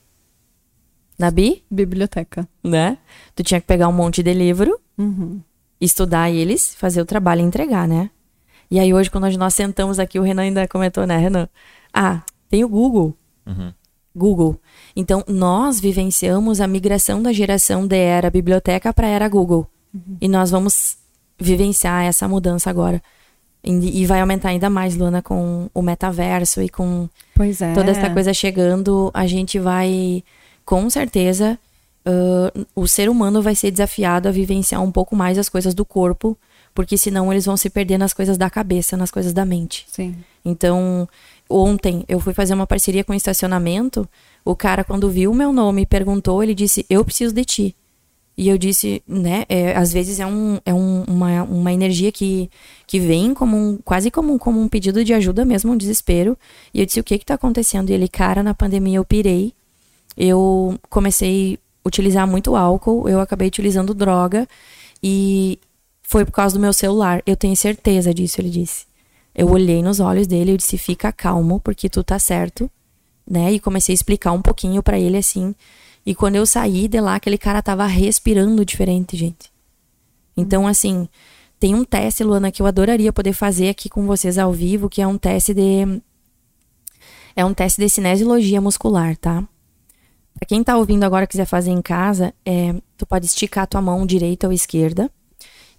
Na 1.19 1.31
Bi, 1.31 1.63
Biblioteca. 1.71 2.49
né? 2.65 2.97
Tu 3.37 3.43
tinha 3.43 3.61
que 3.61 3.67
pegar 3.67 3.87
um 3.89 3.93
monte 3.93 4.23
de 4.23 4.33
livro, 4.33 4.81
Uhum. 4.97 5.41
Estudar 5.81 6.31
eles, 6.31 6.75
fazer 6.75 7.01
o 7.01 7.07
trabalho 7.07 7.41
e 7.41 7.45
entregar, 7.45 7.87
né? 7.87 8.11
E 8.71 8.79
aí 8.79 8.93
hoje, 8.93 9.11
quando 9.11 9.29
nós 9.37 9.55
sentamos 9.55 9.99
aqui, 9.99 10.19
o 10.19 10.23
Renan 10.23 10.43
ainda 10.43 10.69
comentou, 10.69 11.07
né, 11.07 11.17
Renan? 11.17 11.49
Ah, 11.93 12.23
tem 12.49 12.65
o 12.65 12.69
Google. 12.69 13.17
Uhum. 13.47 13.73
Google. 14.15 14.61
Então, 14.97 15.25
nós 15.29 15.81
vivenciamos 15.81 16.61
a 16.61 16.67
migração 16.67 17.23
da 17.23 17.33
geração 17.33 17.87
de 17.87 17.97
era 17.97 18.31
biblioteca 18.31 18.93
para 18.93 19.07
era 19.07 19.29
Google. 19.29 19.67
E 20.21 20.29
nós 20.29 20.51
vamos 20.51 20.99
vivenciar 21.39 22.05
essa 22.05 22.29
mudança 22.29 22.69
agora. 22.69 23.03
E, 23.65 24.03
e 24.03 24.07
vai 24.07 24.21
aumentar 24.21 24.51
ainda 24.51 24.69
mais, 24.69 24.97
Luana, 24.97 25.23
com 25.23 25.71
o 25.73 25.83
metaverso 25.83 26.61
e 26.63 26.69
com 26.69 27.09
Pois 27.35 27.61
é. 27.61 27.73
toda 27.73 27.91
essa 27.91 28.11
coisa 28.11 28.35
chegando. 28.35 29.11
A 29.15 29.27
gente 29.27 29.59
vai, 29.59 30.23
com 30.65 30.89
certeza, 30.91 31.59
ãh, 32.09 32.65
o 32.75 32.87
ser 32.89 33.09
humano 33.11 33.43
vai 33.43 33.55
ser 33.55 33.71
desafiado 33.71 34.29
a 34.29 34.33
vivenciar 34.33 34.83
um 34.83 34.91
pouco 34.91 35.15
mais 35.15 35.37
as 35.39 35.49
coisas 35.49 35.75
do 35.75 35.85
corpo, 35.85 36.37
porque 36.75 36.97
senão 36.97 37.33
eles 37.33 37.45
vão 37.45 37.57
se 37.57 37.69
perder 37.71 37.99
nas 37.99 38.15
coisas 38.15 38.37
da 38.39 38.49
cabeça, 38.49 38.97
nas 38.97 39.11
coisas 39.11 39.33
da 39.33 39.45
mente. 39.45 39.85
Sim. 39.91 40.15
Então, 40.45 41.09
ontem 41.51 42.05
eu 42.09 42.21
fui 42.21 42.33
fazer 42.33 42.55
uma 42.55 42.67
parceria 42.67 43.05
com 43.05 43.13
o 43.13 43.17
estacionamento. 43.17 44.09
O 44.45 44.55
cara, 44.57 44.85
quando 44.85 45.11
viu 45.11 45.31
o 45.31 45.35
meu 45.35 45.53
nome 45.53 45.83
e 45.83 45.87
perguntou, 45.87 46.43
ele 46.43 46.55
disse: 46.55 46.87
Eu 46.89 47.05
preciso 47.05 47.35
de 47.35 47.45
ti. 47.45 47.77
E 48.37 48.49
eu 48.49 48.57
disse, 48.57 49.03
né? 49.07 49.45
é, 49.49 49.77
às 49.77 49.93
vezes 49.93 50.21
é, 50.21 50.25
um, 50.27 50.61
é 50.65 50.73
um- 50.73 51.03
uma, 51.09 51.43
uma 51.43 51.73
energia 51.73 52.13
que, 52.13 52.49
que 52.87 53.01
vem 53.01 53.35
como 53.35 53.57
um, 53.57 53.79
quase 53.85 54.13
como, 54.13 54.33
um- 54.33 54.39
como 54.39 54.61
um 54.61 54.69
pedido 54.69 55.05
de 55.05 55.13
ajuda 55.13 55.45
mesmo, 55.45 55.73
um 55.73 55.77
desespero. 55.77 56.39
E 56.73 56.79
eu 56.79 56.87
disse: 56.87 57.01
O 57.01 57.05
que 57.05 57.19
que 57.19 57.27
tá 57.27 57.35
acontecendo? 57.35 57.91
E 57.91 57.95
ele, 57.95 58.07
cara, 58.09 58.41
na 58.43 58.55
pandemia 58.55 58.99
eu 58.99 59.05
pirei. 59.05 59.53
Eu 60.17 60.79
comecei 60.89 61.59
utilizar 61.85 62.27
muito 62.27 62.57
álcool, 62.57 63.09
eu 63.09 63.21
acabei 63.21 63.49
utilizando 63.49 63.95
droga. 63.95 64.47
E 65.03 65.59
foi 66.03 66.25
por 66.25 66.33
causa 66.33 66.55
do 66.55 66.61
meu 66.61 66.73
celular. 66.73 67.23
Eu 67.27 67.37
tenho 67.37 67.57
certeza 67.57 68.13
disso, 68.13 68.41
ele 68.41 68.51
disse. 68.51 68.87
Eu 69.35 69.51
olhei 69.51 69.83
nos 69.83 70.01
olhos 70.01 70.27
dele 70.27 70.53
e 70.53 70.57
disse: 70.57 70.79
fica 70.79 71.13
calmo, 71.13 71.61
porque 71.61 71.89
tu 71.89 72.03
tá 72.03 72.19
certo, 72.19 72.71
né? 73.29 73.53
E 73.53 73.61
comecei 73.61 73.93
a 73.93 73.95
explicar 73.95 74.33
um 74.33 74.43
pouquinho 74.43 74.83
pra 74.83 74.99
ele 74.99 75.17
assim. 75.17 75.55
E 76.05 76.15
quando 76.15 76.37
eu 76.37 76.47
saí 76.47 76.89
de 76.89 77.01
lá, 77.01 77.17
aquele 77.17 77.37
cara 77.37 77.63
tava 77.63 77.85
respirando 77.87 78.65
diferente, 78.65 79.17
gente. 79.17 79.53
Então, 80.37 80.67
assim, 80.67 81.09
tem 81.61 81.75
um 81.75 81.85
teste, 81.85 82.25
Luana, 82.25 82.51
que 82.51 82.63
eu 82.63 82.67
adoraria 82.67 83.13
poder 83.13 83.33
fazer 83.33 83.69
aqui 83.69 83.89
com 83.89 84.07
vocês 84.07 84.39
ao 84.39 84.53
vivo, 84.53 84.89
que 84.89 85.03
é 85.03 85.07
um 85.07 85.19
teste 85.19 85.53
de. 85.53 86.01
É 87.37 87.45
um 87.45 87.53
teste 87.53 87.81
de 87.81 87.89
cinesiologia 87.89 88.61
muscular, 88.61 89.17
tá? 89.17 89.47
Pra 90.39 90.47
quem 90.47 90.63
tá 90.63 90.77
ouvindo 90.77 91.05
agora 91.05 91.25
e 91.25 91.29
quiser 91.29 91.45
fazer 91.47 91.71
em 91.71 91.83
casa, 91.83 92.33
é, 92.45 92.75
tu 92.97 93.05
pode 93.07 93.27
esticar 93.27 93.65
a 93.65 93.67
tua 93.67 93.83
mão 93.83 94.07
direita 94.07 94.47
ou 94.47 94.53
esquerda. 94.53 95.11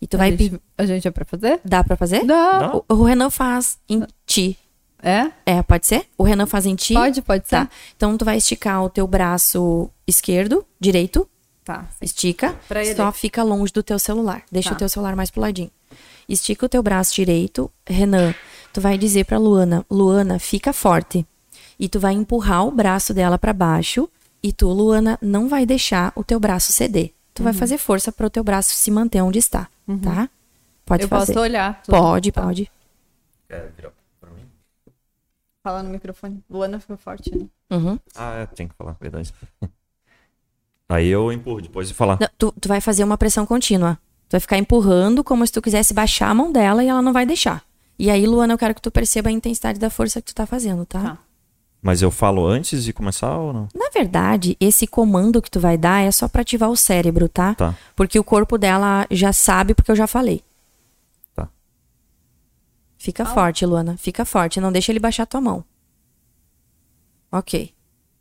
E 0.01 0.07
tu 0.07 0.17
vai 0.17 0.29
a, 0.29 0.31
pedir. 0.31 0.51
gente, 0.51 0.61
a 0.77 0.85
gente 0.85 1.07
é 1.07 1.11
pra 1.11 1.25
fazer? 1.25 1.59
Dá 1.63 1.83
pra 1.83 1.95
fazer? 1.97 2.25
Dá. 2.25 2.59
Não. 2.59 2.85
O, 2.89 2.95
o 2.95 3.03
Renan 3.03 3.29
faz 3.29 3.77
em 3.89 4.03
ti. 4.25 4.57
É? 5.01 5.31
É, 5.45 5.61
pode 5.63 5.87
ser? 5.87 6.05
O 6.17 6.23
Renan 6.23 6.45
faz 6.45 6.65
em 6.65 6.75
ti? 6.75 6.93
Pode, 6.93 7.21
pode 7.21 7.47
ser. 7.47 7.55
Tá. 7.55 7.69
Então 7.95 8.17
tu 8.17 8.25
vai 8.25 8.37
esticar 8.37 8.83
o 8.83 8.89
teu 8.89 9.07
braço 9.07 9.89
esquerdo, 10.07 10.65
direito, 10.79 11.27
Tá. 11.63 11.87
estica, 12.01 12.55
Pra 12.67 12.83
ele. 12.83 12.95
só 12.95 13.11
fica 13.11 13.43
longe 13.43 13.71
do 13.71 13.83
teu 13.83 13.97
celular. 13.99 14.43
Deixa 14.51 14.69
Tá. 14.69 14.75
o 14.75 14.77
teu 14.79 14.89
celular 14.89 15.15
mais 15.15 15.29
pro 15.29 15.41
ladinho. 15.41 15.71
Estica 16.27 16.65
o 16.65 16.69
teu 16.69 16.81
braço 16.83 17.13
direito, 17.15 17.71
Renan. 17.87 18.33
Tu 18.73 18.79
vai 18.81 18.97
dizer 18.97 19.25
pra 19.25 19.37
Luana, 19.37 19.85
Luana, 19.89 20.37
fica 20.39 20.71
forte. 20.73 21.25
E 21.79 21.87
tu 21.87 21.99
vai 21.99 22.13
empurrar 22.13 22.65
o 22.65 22.71
braço 22.71 23.13
dela 23.13 23.37
pra 23.37 23.53
baixo 23.53 24.09
e 24.41 24.51
tu, 24.53 24.69
Luana, 24.69 25.17
não 25.21 25.47
vai 25.49 25.65
deixar 25.65 26.11
o 26.15 26.23
teu 26.23 26.39
braço 26.39 26.71
ceder. 26.71 27.13
Tu 27.33 27.39
Uhum. 27.41 27.43
vai 27.45 27.53
fazer 27.53 27.77
força 27.77 28.11
para 28.11 28.27
o 28.27 28.29
teu 28.29 28.43
braço 28.43 28.73
se 28.73 28.89
manter 28.91 29.21
onde 29.21 29.39
está, 29.39 29.67
tá? 30.03 30.29
Pode 30.85 31.03
eu 31.03 31.09
fazer. 31.09 31.33
posso 31.33 31.43
olhar. 31.43 31.81
tudo. 31.81 31.95
Pode, 31.97 32.31
Tá. 32.31 32.41
pode. 32.41 32.71
Quer 33.47 33.71
virar 33.75 33.91
pra 34.19 34.29
mim? 34.31 34.43
Fala 35.63 35.83
no 35.83 35.89
microfone. 35.89 36.43
Luana 36.49 36.79
ficou 36.79 36.97
forte, 36.97 37.35
né? 37.37 37.45
Uhum. 37.71 37.99
Ah, 38.15 38.47
tem 38.55 38.67
que 38.67 38.73
falar, 38.75 38.95
verdade. 38.99 39.33
Aí 40.89 41.07
eu 41.07 41.31
empurro 41.31 41.61
depois 41.61 41.87
de 41.87 41.93
falar. 41.93 42.17
Não, 42.19 42.27
tu, 42.37 42.51
tu 42.59 42.67
vai 42.67 42.81
fazer 42.81 43.03
uma 43.03 43.17
pressão 43.17 43.45
contínua. 43.45 43.97
Tu 44.27 44.31
vai 44.33 44.39
ficar 44.39 44.57
empurrando 44.57 45.23
como 45.23 45.45
se 45.45 45.53
tu 45.53 45.61
quisesse 45.61 45.93
baixar 45.93 46.29
a 46.29 46.33
mão 46.33 46.51
dela 46.51 46.83
e 46.83 46.87
ela 46.87 47.01
não 47.01 47.13
vai 47.13 47.25
deixar. 47.25 47.63
E 47.97 48.09
aí, 48.09 48.25
Luana, 48.25 48.53
eu 48.53 48.57
quero 48.57 48.73
que 48.73 48.81
tu 48.81 48.89
perceba 48.89 49.29
a 49.29 49.31
intensidade 49.31 49.77
da 49.79 49.89
força 49.89 50.21
que 50.21 50.27
tu 50.27 50.35
tá 50.35 50.45
fazendo, 50.45 50.85
tá? 50.85 51.01
Tá. 51.01 51.17
Mas 51.81 52.01
eu 52.01 52.11
falo 52.11 52.45
antes 52.45 52.83
de 52.83 52.91
começar 52.91 53.37
ou 53.37 53.53
não? 53.53 53.67
Na 53.73 53.89
verdade, 53.93 54.57
esse 54.59 54.85
comando 54.85 55.41
que 55.41 55.49
tu 55.49 55.59
vai 55.61 55.77
dar 55.77 56.01
é 56.03 56.11
só 56.11 56.27
pra 56.27 56.41
ativar 56.41 56.69
o 56.69 56.75
cérebro, 56.75 57.29
tá? 57.29 57.55
Tá. 57.55 57.73
Porque 57.95 58.19
o 58.19 58.23
corpo 58.23 58.57
dela 58.57 59.07
já 59.09 59.31
sabe 59.31 59.73
porque 59.73 59.89
eu 59.91 59.95
já 59.95 60.05
falei. 60.05 60.43
Tá. 61.33 61.47
Fica 62.97 63.23
forte, 63.25 63.65
Luana. 63.65 63.95
Fica 63.97 64.25
forte. 64.25 64.59
Não 64.59 64.73
deixa 64.73 64.91
ele 64.91 64.99
baixar 64.99 65.25
tua 65.25 65.39
mão. 65.39 65.63
Ok. 67.31 67.73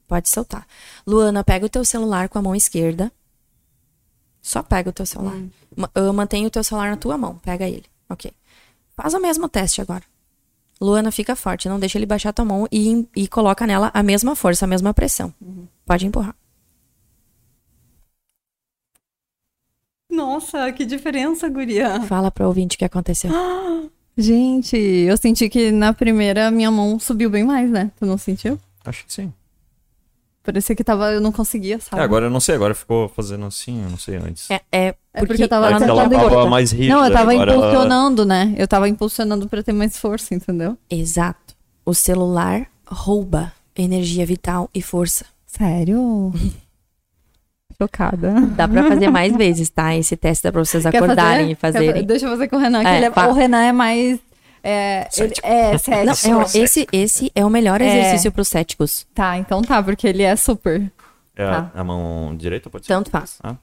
Pode 0.06 0.28
soltar. 0.28 0.66
Luana, 1.06 1.42
pega 1.42 1.66
o 1.66 1.68
teu 1.68 1.84
celular 1.84 2.28
com 2.28 2.38
a 2.38 2.42
mão 2.42 2.54
esquerda. 2.54 3.10
Só 4.40 4.62
pega 4.62 4.88
o 4.90 4.92
teu 4.92 5.04
celular. 5.04 5.34
Ma- 5.76 5.90
ah, 5.94 6.12
Mantém 6.12 6.46
o 6.46 6.50
teu 6.50 6.62
celular 6.62 6.90
na 6.90 6.96
tua 6.96 7.18
mão. 7.18 7.38
Pega 7.38 7.68
ele. 7.68 7.84
Ok. 8.08 8.32
Faz 8.96 9.14
o 9.14 9.20
mesmo 9.20 9.48
teste 9.48 9.80
agora. 9.82 10.04
Luana, 10.80 11.10
fica 11.10 11.34
forte. 11.34 11.68
Não 11.68 11.78
deixa 11.78 11.98
ele 11.98 12.06
baixar 12.06 12.32
tua 12.32 12.44
mão 12.44 12.66
e, 12.70 13.06
e 13.14 13.28
coloca 13.28 13.66
nela 13.66 13.90
a 13.92 14.02
mesma 14.02 14.36
força, 14.36 14.64
a 14.64 14.68
mesma 14.68 14.94
pressão. 14.94 15.32
Pode 15.84 16.06
empurrar. 16.06 16.34
Nossa, 20.10 20.72
que 20.72 20.84
diferença, 20.84 21.48
guria. 21.48 22.00
Fala 22.02 22.30
pro 22.30 22.46
ouvinte 22.46 22.76
o 22.76 22.78
que 22.78 22.84
aconteceu. 22.84 23.30
Gente, 24.16 24.76
eu 24.76 25.16
senti 25.16 25.48
que 25.48 25.70
na 25.70 25.92
primeira 25.92 26.50
minha 26.50 26.70
mão 26.72 26.98
subiu 26.98 27.30
bem 27.30 27.44
mais, 27.44 27.70
né? 27.70 27.92
Tu 27.96 28.04
não 28.04 28.18
sentiu? 28.18 28.58
Acho 28.84 29.06
que 29.06 29.12
sim. 29.12 29.32
Parecia 30.42 30.74
que 30.74 30.82
tava, 30.82 31.12
eu 31.12 31.20
não 31.20 31.30
conseguia, 31.30 31.78
sabe? 31.78 32.00
É, 32.00 32.04
agora 32.04 32.26
eu 32.26 32.30
não 32.30 32.40
sei, 32.40 32.54
agora 32.54 32.74
ficou 32.74 33.08
fazendo 33.10 33.44
assim, 33.44 33.82
eu 33.84 33.90
não 33.90 33.98
sei 33.98 34.16
antes. 34.16 34.50
É, 34.50 34.60
é 34.72 34.94
É 35.22 35.26
porque 35.26 35.42
eu 35.44 35.48
tava 35.48 35.68
Antes 35.68 35.86
não 35.86 36.00
ela 36.00 36.08
tava 36.10 36.46
mais 36.50 36.72
rígida. 36.72 36.94
não, 36.96 37.04
eu 37.04 37.12
tava 37.12 37.32
agora 37.32 37.52
impulsionando, 37.54 38.24
né? 38.24 38.54
Eu 38.56 38.68
tava 38.68 38.88
impulsionando 38.88 39.48
pra 39.48 39.62
ter 39.62 39.72
mais 39.72 39.96
força, 39.96 40.34
entendeu? 40.34 40.76
Exato. 40.90 41.54
O 41.84 41.94
celular 41.94 42.66
rouba 42.86 43.52
energia 43.76 44.24
vital 44.26 44.68
e 44.74 44.82
força. 44.82 45.24
Sério? 45.46 46.32
Chocada. 47.80 48.34
Dá 48.56 48.66
pra 48.66 48.82
fazer 48.88 49.08
mais 49.10 49.34
vezes, 49.36 49.70
tá? 49.70 49.94
Esse 49.94 50.16
teste 50.16 50.42
dá 50.42 50.50
pra 50.52 50.64
vocês 50.64 50.82
Quer 50.84 50.96
acordarem 50.96 51.54
fazer? 51.54 51.78
e 51.78 51.82
fazerem. 51.84 52.02
fa- 52.02 52.06
Deixa 52.08 52.26
eu 52.26 52.30
fazer 52.30 52.48
com 52.48 52.56
o 52.56 52.58
Renan, 52.58 52.80
que 52.82 52.88
É, 52.88 52.96
ele 52.96 53.06
é- 53.06 53.10
o 53.10 53.32
Renan 53.32 53.62
é 53.62 53.72
mais. 53.72 54.18
É, 54.64 55.00
ele, 55.02 55.08
Cético. 55.10 55.46
é 55.46 55.70
Não, 55.72 55.78
cético. 56.14 56.28
é, 56.28 56.34
ó, 56.36 56.42
esse, 56.64 56.88
esse 56.92 57.32
é 57.34 57.44
o 57.46 57.50
melhor 57.50 57.80
É. 57.80 57.86
exercício 57.86 58.32
pros 58.32 58.48
céticos. 58.48 59.06
Tá, 59.14 59.38
então 59.38 59.62
tá, 59.62 59.80
porque 59.80 60.08
ele 60.08 60.24
é 60.24 60.34
super. 60.34 60.90
É 61.36 61.44
a, 61.44 61.62
Tá. 61.62 61.70
a 61.76 61.84
mão 61.84 62.34
direita 62.36 62.68
pode 62.68 62.84
ser? 62.84 62.92
Tanto 62.92 63.10
faz. 63.10 63.38
Ah, 63.42 63.50
Tá. 63.52 63.58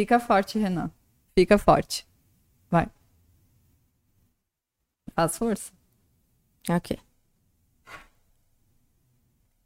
Fica 0.00 0.18
forte, 0.18 0.58
Renan. 0.58 0.90
Fica 1.34 1.58
forte. 1.58 2.06
Vai. 2.70 2.88
Faz 5.14 5.36
força. 5.36 5.70
Ok. 6.70 6.98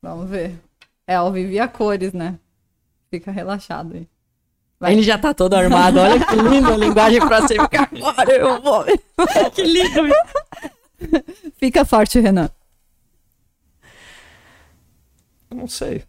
Vamos 0.02 0.28
ver. 0.28 0.58
É 1.06 1.14
ao 1.14 1.30
vivo 1.30 1.52
e 1.52 1.60
a 1.60 1.68
cores, 1.68 2.12
né? 2.12 2.36
Fica 3.12 3.30
relaxado 3.30 3.94
aí. 3.94 4.08
Vai. 4.80 4.94
Ele 4.94 5.04
já 5.04 5.16
tá 5.16 5.32
todo 5.32 5.54
armado. 5.54 6.00
Olha 6.00 6.26
que 6.26 6.34
lindo 6.34 6.72
a 6.72 6.76
linguagem 6.76 7.20
pra 7.20 7.40
você 7.40 7.54
ficar 7.54 7.88
agora. 7.94 8.32
Eu 8.32 8.60
vou. 8.60 8.84
que 9.54 9.62
lindo. 9.62 10.02
Fica 11.54 11.84
forte, 11.84 12.18
Renan. 12.18 12.50
Eu 15.48 15.56
não 15.58 15.68
sei. 15.68 16.02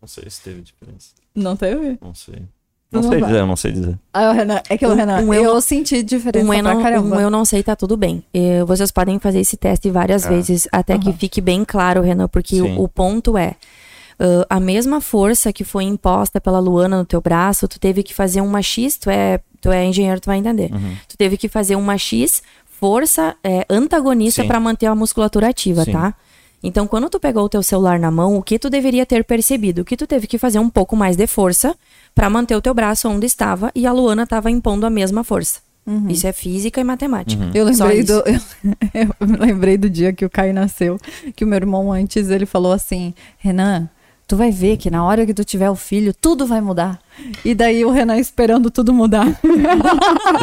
Não 0.00 0.08
sei 0.08 0.28
se 0.28 0.42
teve 0.42 0.60
diferença. 0.60 1.14
Não 1.32 1.56
teve? 1.56 1.96
Não 2.00 2.12
sei. 2.12 2.48
Não, 2.96 3.02
Não 3.02 3.10
sei 3.10 3.20
dizer, 3.22 3.38
eu 3.40 3.46
não 3.46 3.56
sei 3.56 3.72
dizer. 3.72 3.98
Ah, 4.12 4.30
o 4.30 4.32
Renan, 4.34 4.60
é 4.68 4.76
que 4.78 4.86
o 4.86 4.90
Um- 4.90 4.94
Renan, 4.94 5.20
um 5.22 5.34
eu, 5.34 5.44
eu- 5.44 5.60
senti 5.60 6.02
diferença 6.02 6.44
Um 6.46 6.52
eu, 6.54 6.62
pra 6.62 6.74
não, 6.74 6.82
caramba. 6.82 7.16
um 7.16 7.20
eu 7.20 7.30
não 7.30 7.44
sei, 7.44 7.62
tá 7.62 7.74
tudo 7.76 7.96
bem. 7.96 8.22
Eh, 8.34 8.64
vocês 8.64 8.90
podem 8.90 9.18
fazer 9.18 9.40
esse 9.40 9.56
teste 9.56 9.90
várias 9.90 10.26
É. 10.26 10.28
vezes, 10.28 10.68
até 10.72 10.98
que 10.98 11.08
Aham. 11.08 11.16
fique 11.18 11.40
bem 11.40 11.64
claro, 11.64 12.00
Renan, 12.02 12.28
porque 12.28 12.60
o, 12.60 12.82
o 12.82 12.88
ponto 12.88 13.36
é. 13.38 13.54
ah, 14.18 14.46
a 14.56 14.60
mesma 14.60 15.00
força 15.00 15.52
que 15.52 15.62
foi 15.64 15.84
imposta 15.84 16.40
pela 16.40 16.58
Luana 16.58 16.96
no 16.98 17.04
teu 17.04 17.20
braço, 17.20 17.68
tu 17.68 17.78
teve 17.78 18.02
que 18.02 18.14
fazer 18.14 18.40
uma 18.40 18.62
X, 18.62 18.96
tu 18.96 19.10
é, 19.10 19.40
tu 19.60 19.70
é 19.70 19.84
engenheiro, 19.84 20.20
tu 20.20 20.26
vai 20.26 20.38
entender. 20.38 20.72
Uhum. 20.72 20.96
Tu 21.08 21.16
teve 21.18 21.36
que 21.36 21.48
fazer 21.48 21.76
uma 21.76 21.98
X 21.98 22.42
força 22.80 23.34
é, 23.42 23.64
antagonista 23.70 24.44
para 24.44 24.60
manter 24.60 24.86
a 24.86 24.94
musculatura 24.94 25.48
ativa, 25.48 25.84
Sim. 25.84 25.92
tá? 25.92 26.14
Então, 26.66 26.86
quando 26.86 27.08
tu 27.08 27.20
pegou 27.20 27.44
o 27.44 27.48
teu 27.48 27.62
celular 27.62 27.96
na 27.98 28.10
mão, 28.10 28.36
o 28.36 28.42
que 28.42 28.58
tu 28.58 28.68
deveria 28.68 29.06
ter 29.06 29.22
percebido? 29.22 29.84
Que 29.84 29.96
tu 29.96 30.04
teve 30.04 30.26
que 30.26 30.36
fazer 30.36 30.58
um 30.58 30.68
pouco 30.68 30.96
mais 30.96 31.16
de 31.16 31.26
força 31.26 31.76
para 32.12 32.28
manter 32.28 32.56
o 32.56 32.60
teu 32.60 32.74
braço 32.74 33.08
onde 33.08 33.24
estava 33.24 33.70
e 33.72 33.86
a 33.86 33.92
Luana 33.92 34.24
estava 34.24 34.50
impondo 34.50 34.84
a 34.84 34.90
mesma 34.90 35.22
força. 35.22 35.60
Isso 36.08 36.26
é 36.26 36.32
física 36.32 36.80
e 36.80 36.84
matemática. 36.84 37.44
Uhum. 37.44 37.52
Eu 37.54 37.64
lembrei 37.64 38.02
do 38.02 38.14
eu, 38.92 39.28
me 39.28 39.36
lembrei 39.36 39.78
do 39.78 39.88
dia 39.88 40.12
que 40.12 40.24
o 40.24 40.30
Caio 40.30 40.52
nasceu, 40.52 40.98
que 41.36 41.44
o 41.44 41.46
meu 41.46 41.56
irmão 41.56 41.92
antes 41.92 42.28
ele 42.28 42.44
falou 42.44 42.72
assim: 42.72 43.14
"Renan, 43.38 43.88
tu 44.26 44.36
vai 44.36 44.50
ver 44.50 44.76
que 44.76 44.90
na 44.90 45.04
hora 45.04 45.24
que 45.24 45.32
tu 45.34 45.44
tiver 45.44 45.70
o 45.70 45.76
filho, 45.76 46.12
tudo 46.14 46.46
vai 46.46 46.60
mudar". 46.60 46.98
E 47.44 47.54
daí 47.54 47.82
o 47.84 47.90
Renan 47.90 48.18
esperando 48.18 48.70
tudo 48.70 48.92
mudar. 48.92 49.26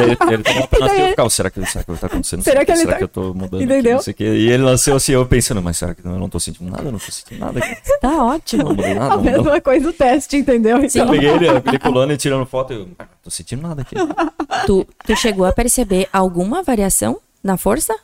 Ele, 0.00 0.16
ele 0.34 0.42
tava 0.42 0.58
apenas 0.64 0.98
eu 0.98 1.08
ficava, 1.10 1.30
será 1.30 1.50
que, 1.50 1.64
será 1.66 1.84
que 1.84 1.94
tá 1.96 2.06
acontecendo? 2.08 2.42
Será 2.42 2.64
que 2.64 2.72
ele 2.72 2.80
será 2.80 2.92
tá- 2.92 2.98
que 2.98 3.04
eu 3.04 3.08
tô 3.08 3.32
mudando? 3.34 3.54
aqui? 3.56 3.64
Entendeu? 3.64 3.94
Não 3.94 4.02
sei 4.02 4.12
o 4.12 4.16
quê. 4.16 4.24
E 4.24 4.50
ele 4.50 4.64
nasceu 4.64 4.96
assim, 4.96 5.12
eu 5.12 5.24
pensando, 5.26 5.62
mas 5.62 5.76
será 5.78 5.94
que 5.94 6.04
eu 6.04 6.18
não 6.18 6.28
tô 6.28 6.40
sentindo 6.40 6.68
nada? 6.70 6.82
Eu 6.82 6.90
não 6.92 6.98
tô 6.98 7.10
sentindo 7.12 7.38
nada 7.40 7.58
aqui. 7.60 7.76
Tá 8.00 8.10
Não 8.10 8.26
ótimo. 8.26 8.64
mudou 8.70 8.88
nada. 8.94 9.04
A 9.04 9.08
Não 9.10 9.22
mudou. 9.22 9.42
mesma 9.44 9.60
coisa 9.60 9.88
o 9.88 9.92
teste, 9.92 10.36
entendeu? 10.36 10.78
Eu 10.78 10.84
Então, 10.84 11.08
peguei 11.10 11.28
ele, 11.30 11.46
ele 11.46 11.78
pulando 11.78 12.12
e 12.12 12.16
tirando 12.16 12.44
foto 12.44 12.72
e 12.72 12.76
eu, 12.76 12.88
ah, 12.98 13.04
tô 13.22 13.30
sentindo 13.30 13.62
nada 13.62 13.82
aqui. 13.82 13.94
tu, 14.66 14.84
tu 15.06 15.16
chegou 15.16 15.46
a 15.46 15.52
perceber 15.52 16.08
alguma 16.12 16.62
variação 16.62 17.18
na 17.42 17.56
força? 17.56 17.94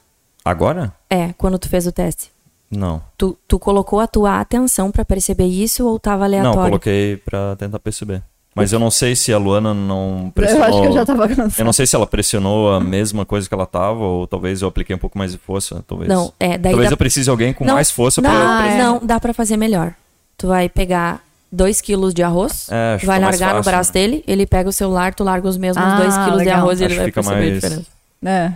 Agora? 0.44 0.92
É, 1.08 1.32
quando 1.36 1.58
tu 1.58 1.68
fez 1.68 1.86
o 1.88 1.92
teste. 1.92 2.30
Não. 2.70 3.02
Tu, 3.18 3.36
tu 3.48 3.58
colocou 3.58 3.98
a 4.00 4.06
tua 4.06 4.40
atenção 4.40 4.90
pra 4.90 5.04
perceber 5.04 5.46
isso 5.46 5.86
ou 5.86 5.98
tava 5.98 6.18
Não, 6.18 6.24
aleatório? 6.26 6.60
coloquei 6.70 7.16
pra 7.16 7.56
tentar 7.56 7.78
perceber. 7.80 8.22
Mas 8.54 8.72
eu 8.72 8.78
não 8.80 8.90
sei 8.90 9.14
se 9.14 9.32
a 9.32 9.38
Luana 9.38 9.72
não 9.72 10.24
eu 10.26 10.32
pressionou. 10.32 10.66
acho 10.66 10.80
que 10.80 10.86
eu 10.88 10.92
já 10.92 11.06
tava 11.06 11.24
Eu 11.24 11.36
cansada. 11.36 11.64
não 11.64 11.72
sei 11.72 11.86
se 11.86 11.94
ela 11.94 12.06
pressionou 12.06 12.72
a 12.72 12.80
mesma 12.80 13.24
coisa 13.24 13.48
que 13.48 13.54
ela 13.54 13.64
tava, 13.66 14.00
ou 14.00 14.26
talvez 14.26 14.60
eu 14.60 14.68
apliquei 14.68 14.94
um 14.94 14.98
pouco 14.98 15.16
mais 15.16 15.30
de 15.32 15.38
força. 15.38 15.84
Talvez, 15.86 16.08
Não, 16.08 16.32
é, 16.38 16.58
daí 16.58 16.72
talvez 16.72 16.90
dá- 16.90 16.94
eu 16.94 16.96
precise 16.96 17.24
de 17.24 17.30
alguém 17.30 17.52
com 17.52 17.64
Não, 17.64 17.74
mais 17.74 17.90
força 17.92 18.20
não, 18.20 18.28
pra. 18.30 18.40
Ah, 18.40 18.74
não, 18.76 19.00
dá 19.04 19.20
pra 19.20 19.32
fazer 19.32 19.56
melhor. 19.56 19.94
Tu 20.36 20.48
vai 20.48 20.68
pegar 20.68 21.22
2 21.52 21.80
quilos 21.80 22.12
de 22.12 22.22
arroz, 22.24 22.66
É, 22.70 22.98
vai 23.04 23.20
largar 23.20 23.50
no 23.50 23.56
fácil, 23.58 23.70
braço 23.70 23.90
né? 23.90 23.92
dele, 24.00 24.24
ele 24.26 24.46
pega 24.46 24.68
o 24.68 24.72
celular, 24.72 25.14
tu 25.14 25.22
larga 25.22 25.46
os 25.48 25.56
mesmos 25.56 25.84
Ah, 25.84 25.96
2 25.98 26.14
quilos 26.16 26.30
de 26.32 26.36
legal. 26.38 26.58
arroz 26.58 26.80
e 26.80 26.84
ele 26.84 26.94
vai 26.96 27.10
perceber 27.12 27.34
a 27.36 27.38
mais- 27.40 27.54
diferença. 27.54 27.86
É. 28.24 28.52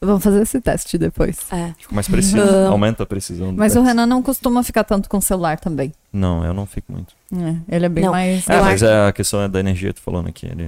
Vamos 0.00 0.22
fazer 0.22 0.42
esse 0.42 0.60
teste 0.60 0.98
depois. 0.98 1.38
É. 1.50 1.72
Fica 1.78 1.94
mais 1.94 2.06
preciso. 2.06 2.40
Aumenta 2.68 3.02
a 3.02 3.06
precisão. 3.06 3.52
do 3.52 3.58
Mas 3.58 3.72
o 3.72 3.76
teste. 3.76 3.86
Renan 3.88 4.06
não 4.06 4.22
costuma 4.22 4.62
ficar 4.62 4.84
tanto 4.84 5.08
com 5.08 5.16
o 5.18 5.22
celular 5.22 5.58
também. 5.58 5.92
Não, 6.12 6.44
eu 6.44 6.52
não 6.52 6.66
fico 6.66 6.92
muito. 6.92 7.14
É, 7.32 7.74
ele 7.76 7.86
é 7.86 7.88
bem 7.88 8.04
Não. 8.04 8.12
mais. 8.12 8.46
É, 8.48 8.60
mas 8.60 8.82
é 8.82 9.06
a 9.08 9.12
questão 9.12 9.40
é 9.40 9.48
da 9.48 9.58
energia, 9.58 9.92
tô 9.94 10.00
falando 10.02 10.28
aqui. 10.28 10.46
Ele, 10.46 10.64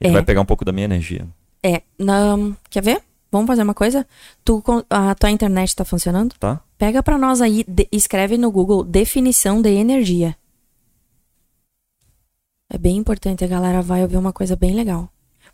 ele 0.00 0.10
É. 0.10 0.12
vai 0.12 0.22
pegar 0.22 0.40
um 0.42 0.44
pouco 0.44 0.64
da 0.64 0.72
minha 0.72 0.84
energia. 0.84 1.26
É, 1.62 1.82
na- 1.98 2.52
quer 2.70 2.82
ver? 2.82 3.02
Vamos 3.32 3.46
fazer 3.46 3.62
uma 3.62 3.74
coisa? 3.74 4.06
Tu, 4.44 4.62
a 4.88 5.14
tua 5.14 5.30
internet 5.30 5.74
tá 5.74 5.84
funcionando? 5.84 6.34
Tá? 6.38 6.60
Pega 6.78 7.02
pra 7.02 7.18
nós 7.18 7.40
aí, 7.40 7.64
de- 7.66 7.88
escreve 7.90 8.38
no 8.38 8.50
Google 8.50 8.84
definição 8.84 9.60
de 9.60 9.70
energia. 9.70 10.36
É 12.70 12.76
bem 12.78 12.96
importante, 12.98 13.44
a 13.44 13.48
galera 13.48 13.80
vai 13.82 14.02
ouvir 14.02 14.16
uma 14.18 14.32
coisa 14.32 14.54
bem 14.54 14.74
legal. 14.74 15.10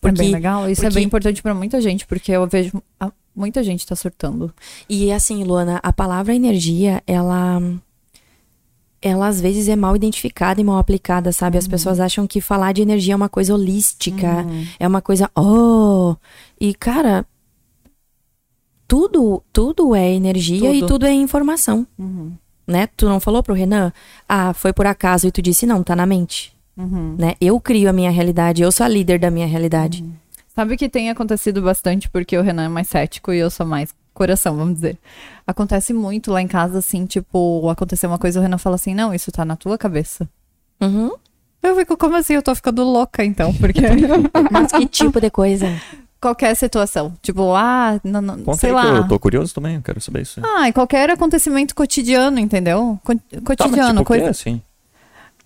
É 0.09 0.11
Porque, 0.11 0.23
bem 0.23 0.33
legal. 0.33 0.69
Isso 0.71 0.81
é 0.83 0.85
porque- 0.85 0.95
bem 0.97 1.05
importante 1.05 1.43
pra 1.43 1.55
muita 1.55 1.81
gente, 1.81 2.07
porque 2.07 2.33
eu 2.33 2.47
vejo 2.47 2.83
ah, 3.01 3.11
muita 3.35 3.63
gente 3.63 3.87
tá 3.87 3.97
surtando. 3.97 4.53
E 4.89 5.11
assim, 5.13 5.43
Luana, 5.45 5.81
a 5.83 5.93
palavra 5.93 6.35
energia, 6.35 7.03
ela 7.07 7.61
ela 9.03 9.27
às 9.29 9.39
vezes 9.39 9.69
é 9.69 9.77
mal 9.77 9.95
identificada 9.95 10.61
e 10.61 10.65
mal 10.65 10.79
aplicada, 10.79 11.31
sabe? 11.31 11.59
As 11.59 11.69
pessoas 11.69 12.01
acham 12.01 12.27
que 12.27 12.41
falar 12.41 12.73
de 12.73 12.81
energia 12.81 13.13
é 13.13 13.17
uma 13.17 13.29
coisa 13.29 13.53
holística, 13.53 14.47
é 14.81 14.89
uma 14.89 15.03
coisa, 15.03 15.31
oh, 15.37 16.17
e 16.59 16.73
cara, 16.75 17.27
tudo, 18.89 19.43
tudo 19.53 19.95
é 19.95 20.11
energia 20.13 20.73
e 20.73 20.81
Tudo. 20.81 20.89
tudo 20.95 21.07
é 21.07 21.13
informação, 21.13 21.87
né? 22.67 22.87
Tu 22.97 23.07
não 23.07 23.21
falou 23.21 23.43
pro 23.43 23.53
Renan, 23.55 23.93
ah, 24.27 24.55
foi 24.55 24.73
por 24.73 24.87
acaso 24.87 25.27
e 25.27 25.31
tu 25.33 25.43
disse 25.43 25.67
não, 25.67 25.83
tá 25.83 25.95
na 25.95 26.07
mente, 26.07 26.54
Uhum. 26.77 27.15
né? 27.19 27.35
Eu 27.41 27.61
crio 27.61 27.89
a 27.89 27.93
minha 27.93 28.11
realidade, 28.11 28.63
eu 28.63 28.73
sou 28.73 28.85
a 28.85 28.89
líder 28.89 29.19
da 29.19 29.31
minha 29.31 29.47
realidade. 29.47 30.05
Sabe 30.55 30.77
que 30.77 30.89
tem 30.89 31.11
acontecido 31.11 31.61
bastante 31.63 32.09
porque 32.09 32.37
o 32.37 32.43
Renan 32.43 32.65
é 32.65 32.69
mais 32.69 32.89
cético 32.89 33.33
e 33.33 33.39
eu 33.39 33.51
sou 33.51 33.67
mais 33.67 33.95
coração, 34.13 34.57
vamos 34.57 34.75
dizer. 34.75 34.97
Acontece 35.47 35.93
muito 35.93 36.31
lá 36.33 36.41
em 36.41 36.47
casa, 36.49 36.79
assim, 36.79 37.05
tipo, 37.07 37.69
aconteceu 37.69 38.09
uma 38.09 38.19
coisa, 38.19 38.39
o 38.39 38.43
Renan 38.43 38.59
fala 38.59 38.77
assim, 38.77 38.95
não, 38.95 39.13
isso 39.13 39.31
tá 39.33 39.45
na 39.45 39.57
tua 39.57 39.77
cabeça. 39.77 40.29
Uhum. 40.81 41.11
Eu 41.63 41.75
fico, 41.77 41.97
como 41.97 42.15
assim? 42.17 42.35
Eu 42.35 42.43
tô 42.43 42.55
ficando 42.55 42.85
louca, 42.85 43.25
então, 43.25 43.53
porque 43.55 43.81
Mas 44.51 44.71
que 44.73 44.87
tipo 44.87 45.21
de 45.21 45.31
coisa? 45.31 45.67
qualquer 46.21 46.55
situação, 46.57 47.13
tipo, 47.21 47.53
ah, 47.55 48.01
não, 48.03 48.21
não, 48.23 48.39
Conta 48.45 48.59
sei 48.59 48.71
aí 48.71 48.77
que 48.77 48.87
lá. 48.87 48.97
eu 48.99 49.09
tô 49.09 49.19
curioso 49.19 49.53
também, 49.55 49.75
eu 49.77 49.83
quero 49.83 50.01
saber 50.01 50.23
isso. 50.23 50.41
Ah, 50.43 50.69
em 50.69 50.73
qualquer 50.73 51.11
acontecimento 51.11 51.75
cotidiano, 51.75 52.39
entendeu? 52.39 52.99
Co- 53.05 53.15
Tá, 53.15 53.21
mas 53.35 53.45
cotidiano, 53.45 53.99
tipo, 53.99 54.03
o 54.03 54.05
quê, 54.05 54.21
coisa. 54.21 54.31
assim? 54.31 54.63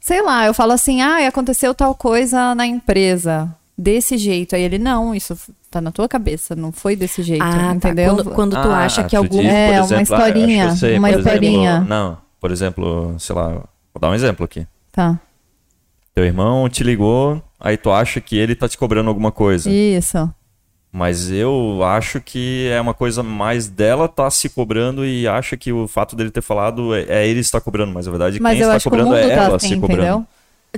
Sei 0.08 0.22
lá, 0.22 0.46
eu 0.46 0.54
falo 0.54 0.72
assim, 0.72 1.02
ah, 1.02 1.28
aconteceu 1.28 1.74
tal 1.74 1.94
coisa 1.94 2.54
na 2.54 2.66
empresa. 2.66 3.54
Desse 3.76 4.16
jeito. 4.16 4.56
Aí 4.56 4.62
ele, 4.62 4.78
não, 4.78 5.14
isso 5.14 5.36
tá 5.70 5.82
na 5.82 5.92
tua 5.92 6.08
cabeça, 6.08 6.56
não 6.56 6.72
foi 6.72 6.96
desse 6.96 7.22
jeito, 7.22 7.44
Ah, 7.44 7.74
entendeu? 7.76 8.16
tá. 8.16 8.22
Quando, 8.24 8.34
quando 8.34 8.52
tu 8.62 8.68
Ah, 8.70 8.84
acha 8.86 9.04
que 9.04 9.10
tu 9.10 9.16
algum 9.18 9.42
diz, 9.42 9.52
É, 9.52 9.68
uma 9.68 9.80
exemplo, 9.84 9.96
ah, 9.98 10.02
historinha, 10.02 10.64
que 10.66 10.72
eu 10.72 10.76
sei, 10.76 10.98
uma 10.98 11.08
por 11.08 11.18
exemplo, 11.18 11.28
historinha. 11.34 11.80
não, 11.80 12.18
por 12.40 12.50
exemplo, 12.50 13.16
sei 13.18 13.36
lá, 13.36 13.48
vou 13.50 14.00
dar 14.00 14.08
um 14.08 14.14
exemplo 14.14 14.44
aqui. 14.46 14.66
Tá. 14.90 15.20
Teu 16.14 16.24
irmão 16.24 16.68
te 16.70 16.82
ligou, 16.82 17.40
aí 17.60 17.76
tu 17.76 17.92
acha 17.92 18.18
que 18.18 18.34
ele 18.36 18.54
tá 18.56 18.66
te 18.66 18.78
cobrando 18.78 19.10
alguma 19.10 19.30
coisa. 19.30 19.70
Isso. 19.70 20.28
Mas 20.90 21.30
eu 21.30 21.82
acho 21.84 22.20
que 22.20 22.68
é 22.72 22.80
uma 22.80 22.94
coisa 22.94 23.22
mais 23.22 23.68
dela 23.68 24.08
tá 24.08 24.30
se 24.30 24.48
cobrando 24.48 25.04
e 25.04 25.28
acha 25.28 25.56
que 25.56 25.70
o 25.72 25.86
fato 25.86 26.16
dele 26.16 26.30
ter 26.30 26.40
falado 26.40 26.94
é, 26.94 27.02
é 27.08 27.28
ele 27.28 27.40
estar 27.40 27.60
cobrando, 27.60 27.92
mas 27.92 28.06
na 28.06 28.12
verdade 28.12 28.40
Mas 28.40 28.58
quem 28.58 28.66
está 28.66 28.80
cobrando 28.90 29.14
é 29.14 29.28
tá 29.28 29.34
ela 29.44 29.56
assim, 29.56 29.68
se 29.68 29.76
cobrando. 29.76 30.02
entendeu? 30.02 30.26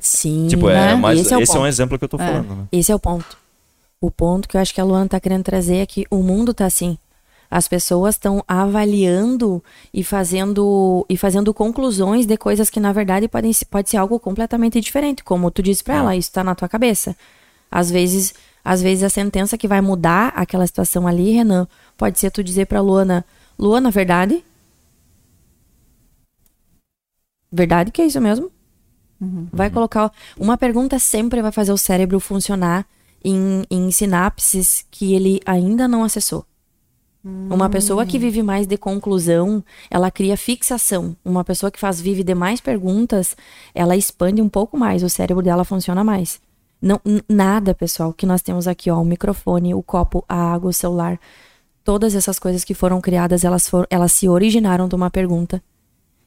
Sim, 0.00 0.46
Tipo, 0.48 0.68
é, 0.68 0.74
né? 0.74 0.94
mas 0.96 1.20
esse 1.20 1.32
é 1.34 1.40
esse 1.40 1.56
é 1.56 1.60
um 1.60 1.66
exemplo 1.66 1.98
que 1.98 2.04
eu 2.04 2.08
tô 2.08 2.16
É. 2.16 2.26
falando, 2.26 2.54
né? 2.56 2.64
Esse 2.72 2.90
é 2.90 2.94
o 2.94 2.98
ponto. 2.98 3.38
O 4.00 4.10
ponto 4.10 4.48
que 4.48 4.56
eu 4.56 4.60
acho 4.60 4.74
que 4.74 4.80
a 4.80 4.84
Luana 4.84 5.08
tá 5.08 5.20
querendo 5.20 5.44
trazer 5.44 5.76
é 5.76 5.86
que 5.86 6.06
o 6.10 6.22
mundo 6.22 6.52
tá 6.54 6.66
assim. 6.66 6.96
As 7.50 7.66
pessoas 7.68 8.14
estão 8.14 8.42
avaliando 8.46 9.62
e 9.92 10.02
fazendo 10.02 11.04
e 11.08 11.16
fazendo 11.16 11.52
conclusões 11.52 12.24
de 12.26 12.36
coisas 12.36 12.70
que 12.70 12.80
na 12.80 12.92
verdade 12.92 13.28
podem 13.28 13.52
pode 13.68 13.90
ser 13.90 13.96
algo 13.96 14.18
completamente 14.18 14.80
diferente, 14.80 15.22
como 15.24 15.50
tu 15.50 15.62
disse 15.62 15.82
pra 15.84 15.94
É. 15.94 15.98
ela, 15.98 16.16
isso 16.16 16.32
tá 16.32 16.42
na 16.44 16.54
tua 16.54 16.68
cabeça. 16.68 17.16
Às 17.70 17.90
vezes, 17.90 18.34
às 18.64 18.82
vezes 18.82 19.04
a 19.04 19.08
sentença 19.08 19.58
que 19.58 19.68
vai 19.68 19.80
mudar 19.80 20.28
aquela 20.36 20.66
situação 20.66 21.06
ali, 21.06 21.32
Renan, 21.32 21.66
pode 21.96 22.18
ser 22.18 22.30
tu 22.30 22.42
dizer 22.42 22.66
pra 22.66 22.80
Luana, 22.80 23.24
Luana, 23.58 23.90
verdade? 23.90 24.44
Verdade 27.52 27.90
que 27.90 28.00
é 28.02 28.06
isso 28.06 28.20
mesmo? 28.20 28.50
Vai 29.52 29.70
colocar. 29.70 30.12
Uma 30.38 30.56
pergunta 30.56 30.98
sempre 30.98 31.42
vai 31.42 31.52
fazer 31.52 31.72
o 31.72 31.78
cérebro 31.78 32.20
funcionar 32.20 32.86
em, 33.24 33.64
em 33.70 33.90
sinapses 33.90 34.84
que 34.90 35.14
ele 35.14 35.40
ainda 35.44 35.86
não 35.86 36.04
acessou. 36.04 36.46
Uma 37.50 37.68
pessoa 37.68 38.06
que 38.06 38.18
vive 38.18 38.42
mais 38.42 38.66
de 38.66 38.78
conclusão, 38.78 39.62
ela 39.90 40.10
cria 40.10 40.38
fixação. 40.38 41.14
Uma 41.22 41.44
pessoa 41.44 41.70
que 41.70 41.78
faz 41.78 42.00
vive 42.00 42.24
de 42.24 42.34
mais 42.34 42.62
perguntas, 42.62 43.36
ela 43.74 43.94
expande 43.94 44.40
um 44.40 44.48
pouco 44.48 44.78
mais, 44.78 45.02
o 45.02 45.08
cérebro 45.10 45.42
dela 45.42 45.64
funciona 45.64 46.02
mais. 46.02 46.40
Não, 46.80 47.00
nada, 47.28 47.74
pessoal, 47.74 48.12
que 48.12 48.24
nós 48.24 48.40
temos 48.40 48.66
aqui, 48.66 48.90
ó, 48.90 49.00
o 49.00 49.04
microfone, 49.04 49.74
o 49.74 49.82
copo, 49.82 50.24
a 50.28 50.52
água, 50.52 50.70
o 50.70 50.72
celular, 50.72 51.20
todas 51.84 52.14
essas 52.14 52.38
coisas 52.38 52.64
que 52.64 52.72
foram 52.72 53.00
criadas, 53.00 53.44
elas, 53.44 53.68
foram, 53.68 53.86
elas 53.90 54.12
se 54.12 54.28
originaram 54.28 54.88
de 54.88 54.94
uma 54.94 55.10
pergunta. 55.10 55.62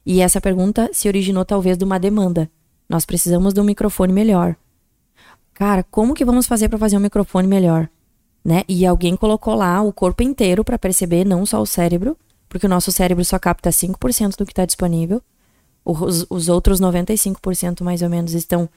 E 0.06 0.22
essa 0.22 0.40
pergunta 0.40 0.90
se 0.94 1.08
originou 1.08 1.44
talvez 1.44 1.78
de 1.78 1.84
uma 1.84 2.00
demanda. 2.00 2.50
Nós 2.88 3.06
precisamos 3.06 3.54
de 3.54 3.62
um 3.62 3.64
microfone 3.64 4.14
melhor. 4.14 4.56
Cara, 5.54 5.84
como 5.84 6.14
que 6.14 6.26
vamos 6.26 6.46
fazer 6.46 6.70
para 6.70 6.78
fazer 6.78 6.98
um 6.98 7.02
microfone 7.02 7.48
melhor? 7.48 7.90
Né? 8.44 8.64
E 8.68 8.86
alguém 8.86 9.16
colocou 9.16 9.56
lá 9.56 9.82
o 9.82 9.94
corpo 9.94 10.22
inteiro 10.22 10.64
para 10.64 10.78
perceber, 10.78 11.26
não 11.26 11.46
só 11.46 11.62
o 11.62 11.66
cérebro, 11.66 12.18
porque 12.50 12.66
o 12.66 12.70
nosso 12.70 12.92
cérebro 12.92 13.24
só 13.24 13.40
capta 13.40 13.70
5% 13.70 14.36
do 14.36 14.46
que 14.46 14.52
está 14.52 14.66
disponível. 14.66 15.22
Os, 15.86 16.26
os 16.30 16.50
outros 16.50 16.80
95% 16.82 17.82
mais 17.82 18.02
ou 18.02 18.10
menos 18.10 18.34
estão 18.34 18.70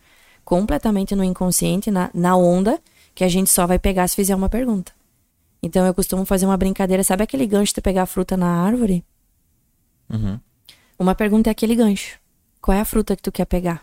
completamente 0.46 1.16
no 1.16 1.24
inconsciente, 1.24 1.90
na, 1.90 2.08
na 2.14 2.36
onda, 2.36 2.80
que 3.16 3.24
a 3.24 3.28
gente 3.28 3.50
só 3.50 3.66
vai 3.66 3.80
pegar 3.80 4.06
se 4.06 4.14
fizer 4.14 4.34
uma 4.34 4.48
pergunta. 4.48 4.92
Então 5.60 5.84
eu 5.84 5.92
costumo 5.92 6.24
fazer 6.24 6.46
uma 6.46 6.56
brincadeira, 6.56 7.02
sabe 7.02 7.24
aquele 7.24 7.46
gancho 7.46 7.74
de 7.74 7.80
pegar 7.80 8.04
a 8.04 8.06
fruta 8.06 8.36
na 8.36 8.46
árvore? 8.46 9.04
Uhum. 10.08 10.38
Uma 10.96 11.16
pergunta 11.16 11.50
é 11.50 11.52
aquele 11.52 11.74
gancho. 11.74 12.20
Qual 12.62 12.76
é 12.76 12.80
a 12.80 12.84
fruta 12.84 13.16
que 13.16 13.22
tu 13.22 13.32
quer 13.32 13.44
pegar? 13.44 13.82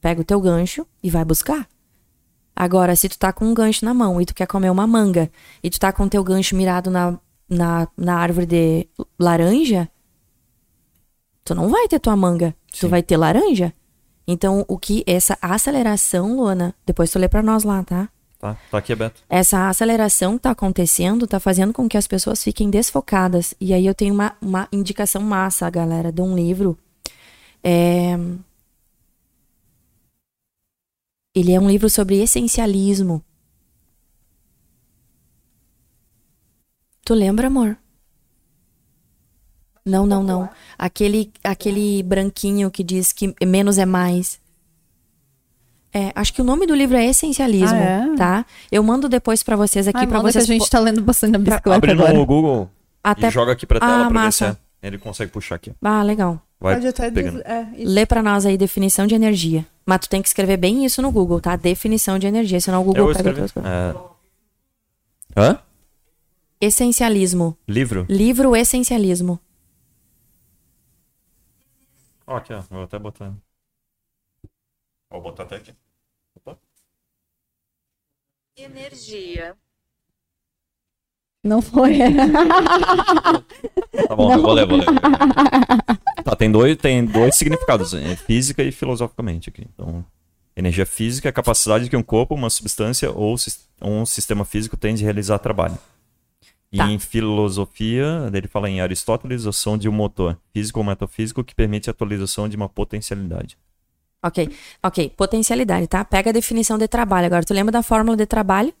Pega 0.00 0.20
o 0.20 0.24
teu 0.24 0.40
gancho 0.40 0.86
e 1.02 1.10
vai 1.10 1.24
buscar. 1.24 1.68
Agora, 2.54 2.94
se 2.94 3.08
tu 3.08 3.18
tá 3.18 3.32
com 3.32 3.44
um 3.44 3.54
gancho 3.54 3.84
na 3.84 3.92
mão 3.92 4.20
e 4.20 4.24
tu 4.24 4.34
quer 4.34 4.46
comer 4.46 4.70
uma 4.70 4.86
manga, 4.86 5.28
e 5.60 5.68
tu 5.68 5.80
tá 5.80 5.92
com 5.92 6.04
o 6.04 6.08
teu 6.08 6.22
gancho 6.22 6.54
mirado 6.54 6.92
na, 6.92 7.18
na, 7.50 7.88
na 7.96 8.16
árvore 8.16 8.46
de 8.46 8.88
laranja, 9.18 9.88
tu 11.44 11.56
não 11.56 11.68
vai 11.68 11.88
ter 11.88 11.98
tua 11.98 12.14
manga, 12.14 12.54
tu 12.70 12.78
Sim. 12.78 12.88
vai 12.88 13.02
ter 13.02 13.16
laranja. 13.16 13.74
Então, 14.30 14.62
o 14.68 14.78
que 14.78 15.02
essa 15.06 15.38
aceleração, 15.40 16.36
Luana, 16.36 16.74
depois 16.84 17.10
tu 17.10 17.18
lê 17.18 17.26
pra 17.26 17.42
nós 17.42 17.64
lá, 17.64 17.82
tá? 17.82 18.10
Tá, 18.38 18.56
tá 18.70 18.78
aqui 18.78 18.92
aberto. 18.92 19.20
essa 19.28 19.68
aceleração 19.68 20.36
que 20.36 20.42
tá 20.44 20.52
acontecendo 20.52 21.26
tá 21.26 21.40
fazendo 21.40 21.72
com 21.72 21.88
que 21.88 21.96
as 21.96 22.06
pessoas 22.06 22.44
fiquem 22.44 22.68
desfocadas. 22.68 23.54
E 23.58 23.72
aí 23.72 23.86
eu 23.86 23.94
tenho 23.94 24.12
uma, 24.12 24.36
uma 24.40 24.68
indicação 24.70 25.22
massa, 25.22 25.68
galera, 25.70 26.12
de 26.12 26.20
um 26.20 26.36
livro. 26.36 26.78
É... 27.64 28.16
Ele 31.34 31.52
é 31.52 31.58
um 31.58 31.68
livro 31.68 31.88
sobre 31.88 32.20
essencialismo. 32.20 33.24
Tu 37.02 37.14
lembra, 37.14 37.46
amor? 37.46 37.78
Não, 39.88 40.06
não, 40.06 40.22
não. 40.22 40.48
Aquele, 40.78 41.32
aquele 41.42 42.02
branquinho 42.02 42.70
que 42.70 42.84
diz 42.84 43.12
que 43.12 43.34
menos 43.44 43.78
é 43.78 43.86
mais. 43.86 44.38
É, 45.92 46.12
acho 46.14 46.32
que 46.34 46.42
o 46.42 46.44
nome 46.44 46.66
do 46.66 46.74
livro 46.74 46.96
é 46.96 47.06
Essencialismo, 47.06 47.74
Ah, 47.78 48.12
é? 48.12 48.14
tá? 48.16 48.46
Eu 48.70 48.82
mando 48.82 49.08
depois 49.08 49.42
pra 49.42 49.56
vocês 49.56 49.88
aqui 49.88 50.06
manda 50.06 50.20
vocês. 50.20 50.44
que 50.44 50.52
a 50.52 50.54
gente 50.58 50.68
tá 50.70 50.78
lendo 50.78 51.00
bastante 51.00 51.32
na 51.32 51.38
bicicleta 51.38 51.76
Abre 51.78 51.92
agora. 51.92 52.12
no 52.12 52.26
Google 52.26 52.70
Até 53.02 53.28
e 53.28 53.30
joga 53.30 53.52
aqui 53.52 53.64
pra 53.66 53.80
tela 53.80 54.06
Ah, 54.06 54.10
pra 54.10 54.24
ver 54.24 54.32
se 54.32 54.44
é. 54.44 54.56
Ele 54.82 54.98
consegue 54.98 55.32
puxar 55.32 55.54
aqui. 55.56 55.72
Ah, 55.82 56.02
legal. 56.02 56.40
Vai 56.60 56.74
Pode 56.74 56.88
até 56.88 57.10
pegando. 57.10 57.40
é. 57.40 57.66
Lê 57.78 58.04
pra 58.04 58.22
nós 58.22 58.44
aí 58.44 58.56
definição 58.58 59.06
de 59.06 59.14
energia. 59.14 59.66
Mas 59.86 60.00
tu 60.00 60.08
tem 60.10 60.20
que 60.20 60.28
escrever 60.28 60.56
bem 60.58 60.84
isso 60.84 61.00
no 61.00 61.10
Google, 61.10 61.40
tá? 61.40 61.56
Definição 61.56 62.18
de 62.18 62.26
energia, 62.26 62.60
senão 62.60 62.82
o 62.82 62.84
Google 62.84 63.08
Eu 63.08 63.16
pega 63.16 63.30
escrevi. 63.30 63.40
outras 63.40 63.52
coisas. 63.52 63.72
É... 65.34 65.40
Hã? 65.40 65.58
Essencialismo. 66.60 67.56
Livro? 67.66 68.04
Livro 68.08 68.54
Essencialismo. 68.54 69.40
Ó, 72.28 72.36
aqui, 72.36 72.52
ó. 72.52 72.60
Vou 72.60 72.82
até 72.82 72.98
botar. 72.98 73.34
Vou 75.10 75.22
botar 75.22 75.44
até 75.44 75.56
aqui. 75.56 75.74
Opa. 76.36 76.58
Energia. 78.54 79.56
Não 81.42 81.62
foi. 81.62 81.98
Tá 84.06 84.14
bom, 84.14 84.32
eu 84.32 84.42
vou 84.42 84.52
ler, 84.52 84.66
vou 84.66 84.76
ler. 84.78 84.86
Tá, 86.22 86.36
tem 86.36 86.52
dois, 86.52 86.76
tem 86.76 87.06
dois 87.06 87.36
significados, 87.36 87.94
é, 87.94 88.14
física 88.14 88.62
e 88.62 88.70
filosoficamente 88.70 89.48
aqui. 89.48 89.66
Então, 89.72 90.04
energia 90.54 90.84
física 90.84 91.26
é 91.26 91.30
a 91.30 91.32
capacidade 91.32 91.88
que 91.88 91.96
um 91.96 92.02
corpo, 92.02 92.34
uma 92.34 92.50
substância 92.50 93.10
ou 93.10 93.34
um 93.80 94.04
sistema 94.04 94.44
físico 94.44 94.76
tem 94.76 94.94
de 94.94 95.02
realizar 95.02 95.38
trabalho. 95.38 95.78
E 96.70 96.76
Tá. 96.76 96.86
em 96.86 96.98
filosofia, 96.98 98.30
ele 98.32 98.46
fala 98.46 98.68
em 98.68 98.80
Aristóteles, 98.80 99.46
ação 99.46 99.78
de 99.78 99.88
um 99.88 99.92
motor 99.92 100.36
físico 100.52 100.78
ou 100.80 100.84
metafísico 100.84 101.42
que 101.42 101.54
permite 101.54 101.88
a 101.88 101.92
atualização 101.92 102.48
de 102.48 102.56
uma 102.56 102.68
potencialidade. 102.68 103.56
Ok, 104.22 104.50
ok. 104.82 105.12
Potencialidade, 105.16 105.86
tá? 105.86 106.04
Pega 106.04 106.30
a 106.30 106.32
definição 106.32 106.76
de 106.76 106.86
trabalho. 106.88 107.26
Agora, 107.26 107.44
tu 107.44 107.54
lembra 107.54 107.72
da 107.72 107.82
fórmula 107.82 108.16
de 108.16 108.26
trabalho? 108.26 108.72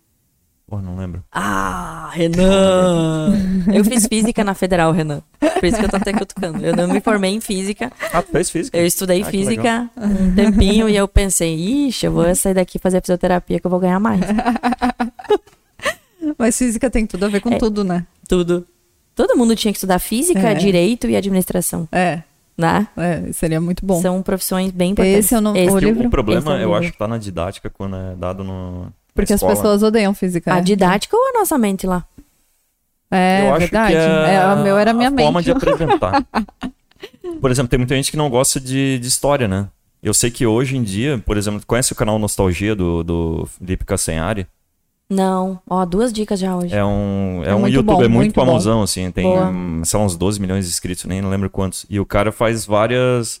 Pô, 0.66 0.82
não 0.82 0.96
lembro. 0.98 1.24
Ah, 1.32 2.10
Renan! 2.12 3.32
Eu 3.72 3.82
fiz 3.84 4.06
física 4.06 4.44
na 4.44 4.52
Federal, 4.52 4.92
Renan. 4.92 5.22
Por 5.38 5.64
isso 5.64 5.78
que 5.78 5.84
eu 5.86 5.88
tô 5.88 5.96
até 5.96 6.12
cutucando. 6.12 6.62
Eu 6.62 6.76
não 6.76 6.88
me 6.88 7.00
formei 7.00 7.32
em 7.32 7.40
física. 7.40 7.90
Ah, 8.12 8.20
tu 8.20 8.30
fez 8.32 8.50
física? 8.50 8.76
Eu 8.76 8.84
estudei 8.84 9.22
Ah, 9.22 9.26
física 9.26 9.88
um 9.96 10.34
tempinho 10.34 10.86
e 10.90 10.94
eu 10.96 11.08
pensei, 11.08 11.54
ixi, 11.88 12.04
eu 12.04 12.12
vou 12.12 12.34
sair 12.34 12.52
daqui 12.52 12.76
e 12.76 12.80
fazer 12.80 13.00
fisioterapia 13.00 13.58
que 13.58 13.66
eu 13.66 13.70
vou 13.70 13.80
ganhar 13.80 13.98
mais. 13.98 14.20
Mas 16.38 16.56
física 16.56 16.88
tem 16.88 17.04
tudo 17.06 17.24
a 17.26 17.28
ver 17.28 17.40
com 17.40 17.50
É. 17.52 17.58
tudo, 17.58 17.82
né? 17.84 18.06
Tudo. 18.28 18.64
Todo 19.14 19.36
mundo 19.36 19.56
tinha 19.56 19.72
que 19.72 19.78
estudar 19.78 19.98
física, 19.98 20.50
É. 20.50 20.54
direito 20.54 21.08
e 21.08 21.16
administração, 21.16 21.88
É, 21.90 22.22
né? 22.56 22.86
é 22.96 23.32
seria 23.32 23.60
muito 23.60 23.84
bom. 23.84 24.00
São 24.00 24.22
profissões 24.22 24.70
bem 24.70 24.92
importantes. 24.92 25.24
Esse 25.26 25.34
eu 25.34 25.40
não- 25.40 25.56
Esse- 25.56 25.74
o 25.74 25.78
livro? 25.78 26.06
o 26.06 26.10
problema, 26.10 26.40
Esse 26.40 26.48
é 26.50 26.52
o 26.52 26.54
eu 26.54 26.58
livro. 26.60 26.74
acho 26.76 26.92
que 26.92 26.98
tá 26.98 27.08
na 27.08 27.18
didática 27.18 27.68
quando 27.68 27.96
é 27.96 28.14
dado 28.14 28.44
no. 28.44 28.92
Porque 29.12 29.32
as 29.32 29.42
pessoas 29.42 29.82
odeiam 29.82 30.14
física. 30.14 30.52
A 30.52 30.56
né? 30.56 30.60
didática 30.62 31.16
ou 31.16 31.28
a 31.30 31.32
nossa 31.40 31.58
mente 31.58 31.84
lá? 31.86 32.04
É, 33.10 33.42
eu 33.48 33.50
acho 33.54 33.58
verdade. 33.60 33.92
que 33.92 33.98
é, 33.98 34.34
É, 34.34 34.46
o 34.54 34.62
meu 34.62 34.78
era 34.78 34.90
a 34.92 34.94
minha 34.94 35.10
mente. 35.10 35.24
forma 35.24 35.42
de 35.42 35.50
apresentar. 35.50 36.24
por 37.40 37.50
exemplo, 37.50 37.68
tem 37.68 37.78
muita 37.78 37.94
gente 37.96 38.10
que 38.10 38.16
não 38.16 38.30
gosta 38.30 38.60
de, 38.60 38.98
de 38.98 39.08
história, 39.08 39.48
né? 39.48 39.66
Eu 40.00 40.14
sei 40.14 40.30
que 40.30 40.46
hoje 40.46 40.76
em 40.76 40.82
dia, 40.84 41.18
por 41.26 41.36
exemplo, 41.36 41.60
conhece 41.66 41.92
o 41.92 41.96
canal 41.96 42.18
Nostalgia 42.20 42.76
do, 42.76 43.02
do 43.02 43.48
Felipe 43.58 43.84
Cassenhari? 43.84 44.46
Não. 45.10 45.60
Ó, 45.68 45.84
duas 45.84 46.12
dicas 46.12 46.38
já 46.38 46.56
hoje. 46.56 46.74
É 46.74 46.84
um, 46.84 47.42
é 47.44 47.50
É 47.50 47.54
um 47.54 47.60
muito 47.60 47.74
youtuber 47.74 48.08
bom, 48.08 48.14
muito, 48.14 48.14
muito 48.14 48.34
famosão, 48.34 48.82
assim. 48.82 49.10
Tem, 49.10 49.24
Boa. 49.24 49.40
lá, 49.40 50.04
uns 50.04 50.16
12 50.16 50.40
milhões 50.40 50.66
de 50.66 50.70
inscritos, 50.70 51.04
nem 51.04 51.22
lembro 51.22 51.48
quantos. 51.48 51.86
E 51.88 51.98
o 51.98 52.06
cara 52.06 52.30
faz 52.30 52.66
várias... 52.66 53.40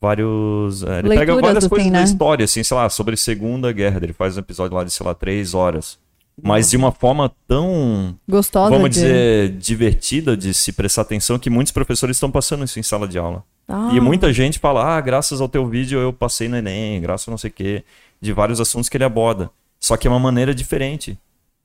Vários. 0.00 0.82
é, 0.82 1.00
ele 1.00 1.08
pega 1.10 1.18
Leituras, 1.18 1.40
várias 1.42 1.64
assim, 1.64 1.68
coisas 1.68 1.92
da 1.92 1.98
né? 1.98 2.04
história, 2.04 2.44
assim, 2.44 2.62
sei 2.62 2.74
lá, 2.74 2.88
sobre 2.88 3.16
Segunda 3.18 3.70
Guerra. 3.70 4.00
Ele 4.02 4.14
faz 4.14 4.34
um 4.36 4.40
episódio 4.40 4.74
lá 4.74 4.82
de, 4.82 4.90
sei 4.90 5.04
lá, 5.04 5.12
três 5.12 5.52
horas. 5.52 5.98
Mas 6.42 6.70
de 6.70 6.76
uma 6.76 6.90
forma 6.90 7.30
tão 7.46 8.16
Gostosa 8.26 8.70
vamos 8.70 8.90
de... 8.90 9.00
dizer, 9.00 9.50
divertida 9.58 10.36
de 10.36 10.54
se 10.54 10.72
prestar 10.72 11.02
atenção 11.02 11.38
que 11.38 11.50
muitos 11.50 11.72
professores 11.72 12.16
estão 12.16 12.30
passando 12.30 12.64
isso 12.64 12.78
em 12.78 12.82
sala 12.82 13.06
de 13.06 13.18
aula. 13.18 13.44
Ah, 13.68 13.90
E 13.92 14.00
muita 14.00 14.32
gente 14.32 14.58
fala, 14.58 14.96
ah, 14.96 15.00
graças 15.00 15.40
ao 15.40 15.48
teu 15.48 15.66
vídeo 15.66 16.00
eu 16.00 16.12
passei 16.12 16.48
no 16.48 16.56
Enem, 16.56 17.00
graças 17.00 17.28
a 17.28 17.30
não 17.30 17.38
sei 17.38 17.50
o 17.50 17.52
quê, 17.52 17.84
de 18.20 18.32
vários 18.32 18.60
assuntos 18.60 18.88
que 18.88 18.96
ele 18.96 19.04
aborda. 19.04 19.50
Só 19.80 19.96
que 19.96 20.06
é 20.06 20.10
uma 20.10 20.20
maneira 20.20 20.54
diferente. 20.54 21.18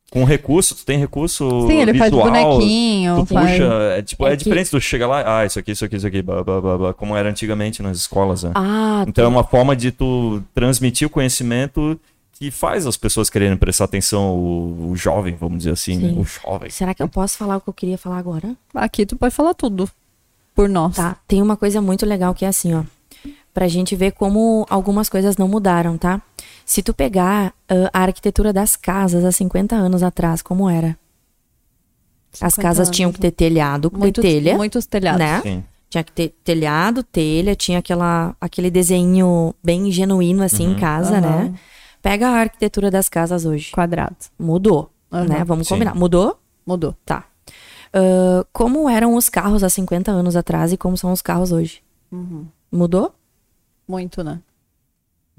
Com 0.10 0.23
recurso, 0.23 0.75
tu 0.75 0.86
tem 0.86 0.97
recurso 0.99 1.67
Sim, 1.67 1.82
ele 1.82 1.97
faz 1.97 2.12
visual, 2.12 2.32
bonequinho, 2.32 3.15
tu 3.17 3.25
faz... 3.34 3.51
puxa, 3.51 3.63
é, 3.97 4.01
tipo, 4.04 4.25
É 4.25 4.30
é, 4.30 4.32
que- 4.38 4.43
diferente 4.43 4.69
tu 4.69 4.80
chega 4.80 5.06
lá, 5.08 5.39
ah, 5.39 5.45
isso 5.45 5.58
aqui, 5.60 5.71
isso 5.71 5.84
aqui, 5.84 5.95
isso 5.95 6.08
aqui, 6.08 6.21
blá, 6.21 6.43
blá, 6.43 6.62
blá, 6.62 6.78
blá, 6.78 6.93
como 6.93 7.15
era 7.17 7.28
antigamente 7.28 7.82
nas 7.82 7.97
escolas, 7.97 8.43
né? 8.43 8.51
Ah, 8.56 9.04
Então 9.08 9.25
é 9.25 9.28
uma 9.28 9.43
forma 9.43 9.75
de 9.75 9.91
tu 9.91 10.41
transmitir 10.54 11.08
o 11.08 11.10
conhecimento 11.10 11.99
que 12.34 12.51
faz 12.51 12.86
as 12.86 12.95
pessoas 12.95 13.30
quererem 13.30 13.58
prestar 13.58 13.86
atenção, 13.86 14.30
o, 14.36 14.91
o 14.91 14.95
jovem, 14.95 15.36
vamos 15.39 15.58
dizer 15.60 15.71
assim, 15.71 15.97
né? 15.97 16.13
O 16.17 16.23
jovem. 16.23 16.69
será 16.69 16.93
que 16.93 17.01
eu 17.01 17.10
posso 17.10 17.38
falar 17.38 17.58
o 17.58 17.62
que 17.62 17.69
eu 17.69 17.73
queria 17.73 17.97
falar 17.97 18.19
agora? 18.19 18.56
Aqui 18.75 19.06
tu 19.06 19.15
pode 19.17 19.34
falar 19.34 19.54
tudo. 19.56 19.89
Por 20.54 20.69
nós. 20.69 20.95
Tá, 20.95 21.17
tem 21.28 21.41
uma 21.41 21.58
coisa 21.58 21.82
muito 21.82 22.06
legal 22.06 22.34
que 22.34 22.45
é 22.45 22.47
assim, 22.47 22.73
ó. 22.73 22.84
Pra 23.54 23.67
gente 23.67 23.95
ver 23.95 24.12
como 24.12 24.65
algumas 24.69 25.10
coisas 25.10 25.36
não 25.36 25.47
mudaram, 25.47 25.97
tá? 25.97 26.21
Se 26.65 26.82
tu 26.82 26.93
pegar 26.93 27.54
ah, 27.69 27.89
a 27.93 28.01
arquitetura 28.04 28.51
das 28.51 28.75
casas 28.75 29.23
há 29.23 29.32
50 29.32 29.75
anos 29.75 30.01
atrás, 30.04 30.41
como 30.41 30.69
era? 30.69 30.97
As 32.41 32.54
50 32.56 32.62
casas 32.62 32.88
anos, 32.88 32.95
tinham 32.97 33.12
que 33.13 33.19
ter 33.19 33.32
telhado, 33.32 33.89
ter 33.89 33.97
Muitos, 33.97 34.21
telha, 34.21 34.56
muitos 34.58 34.86
telhados. 34.86 35.19
né? 35.19 35.41
Sim. 35.41 35.63
Tinha 35.89 36.04
que 36.04 36.12
ter 36.12 36.30
telhado, 36.43 37.04
telha, 37.04 37.56
tinha 37.56 37.80
aquela, 37.80 38.36
aquele 38.41 38.69
desenho 38.69 39.54
bem 39.63 39.89
genuíno 39.91 40.43
assim 40.43 40.63
em 40.65 40.69
Uhum. 40.73 40.80
casa, 40.80 41.17
Aham. 41.19 41.21
né? 41.21 41.56
Pega 42.01 42.28
a 42.30 42.39
arquitetura 42.39 42.91
das 42.91 43.08
casas 43.08 43.45
hoje. 43.45 43.71
Quadrado. 43.71 44.15
Mudou, 44.38 44.89
Aham. 45.12 45.25
né? 45.28 45.43
Vamos 45.45 45.67
Sim. 45.67 45.75
combinar. 45.75 45.95
Mudou? 45.95 46.38
Mudou. 46.65 46.95
Tá. 47.06 47.23
Ah, 47.93 48.45
como 48.51 48.89
eram 48.89 49.15
os 49.15 49.30
carros 49.30 49.63
há 49.63 49.69
50 49.69 50.12
anos 50.12 50.36
atrás 50.36 50.73
e 50.73 50.78
como 50.78 50.97
são 50.97 51.13
os 51.13 51.21
carros 51.21 51.51
hoje? 51.54 51.82
Uhum. 52.12 52.45
Mudou? 52.71 53.13
Muito, 53.88 54.23
né? 54.23 54.41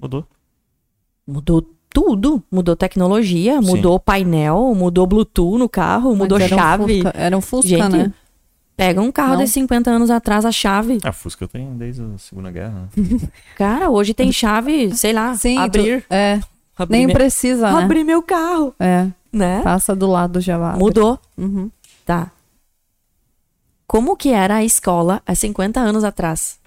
Mudou. 0.00 0.24
Mudou 1.26 1.62
tudo. 1.90 2.42
Mudou 2.50 2.76
tecnologia, 2.76 3.60
Sim. 3.60 3.66
mudou 3.68 3.98
painel, 3.98 4.74
mudou 4.74 5.06
Bluetooth 5.06 5.58
no 5.58 5.68
carro, 5.68 6.14
mudou 6.14 6.38
era 6.38 6.54
um 6.54 6.58
chave. 6.58 6.94
Fusca- 7.02 7.12
Era 7.16 7.36
um 7.36 7.40
Fusca, 7.40 7.68
Gente, 7.68 7.88
né? 7.96 8.12
Pega 8.76 9.00
um 9.00 9.10
carro 9.10 9.36
Não. 9.36 9.44
de 9.44 9.48
50 9.48 9.90
anos 9.90 10.10
atrás, 10.10 10.44
a 10.44 10.52
chave. 10.52 10.98
A 11.02 11.10
Fusca 11.10 11.48
tem 11.48 11.74
desde 11.78 12.02
a 12.02 12.18
Segunda 12.18 12.50
Guerra. 12.50 12.88
né? 12.94 13.18
Cara, 13.56 13.88
hoje 13.90 14.12
tem 14.12 14.30
chave, 14.30 14.94
sei 14.94 15.14
lá, 15.14 15.34
Sim, 15.34 15.56
abrir. 15.56 16.02
tu- 16.02 16.06
é. 16.14 16.40
abrir 16.76 16.98
Nem 16.98 17.06
meu- 17.06 17.16
precisa, 17.16 17.72
né? 17.72 17.82
abrir 17.84 18.04
meu 18.04 18.22
carro, 18.22 18.74
É. 18.78 19.06
né? 19.32 19.62
Passa 19.62 19.96
do 19.96 20.06
lado 20.06 20.42
já 20.42 20.58
vai. 20.58 20.76
Mudou, 20.76 21.18
Uhum. 21.38 21.70
tá. 22.04 22.30
Como 23.86 24.14
que 24.16 24.28
era 24.30 24.56
a 24.56 24.64
escola 24.64 25.22
há 25.26 25.34
50 25.34 25.80
anos 25.80 26.04
atrás? 26.04 26.58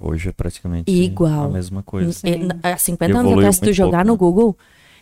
Hoje 0.00 0.28
é 0.28 0.32
praticamente 0.32 0.90
Igual. 0.92 1.44
a 1.44 1.48
mesma 1.48 1.82
coisa. 1.82 2.20
E, 2.28 2.48
Há 2.62 2.76
50 2.76 3.18
anos 3.18 3.32
atrás, 3.32 3.54
se 3.56 3.60
tu 3.62 3.72
jogar 3.72 4.04
pouco, 4.04 4.06
no 4.06 4.12
né? 4.12 4.18
Google, 4.18 4.58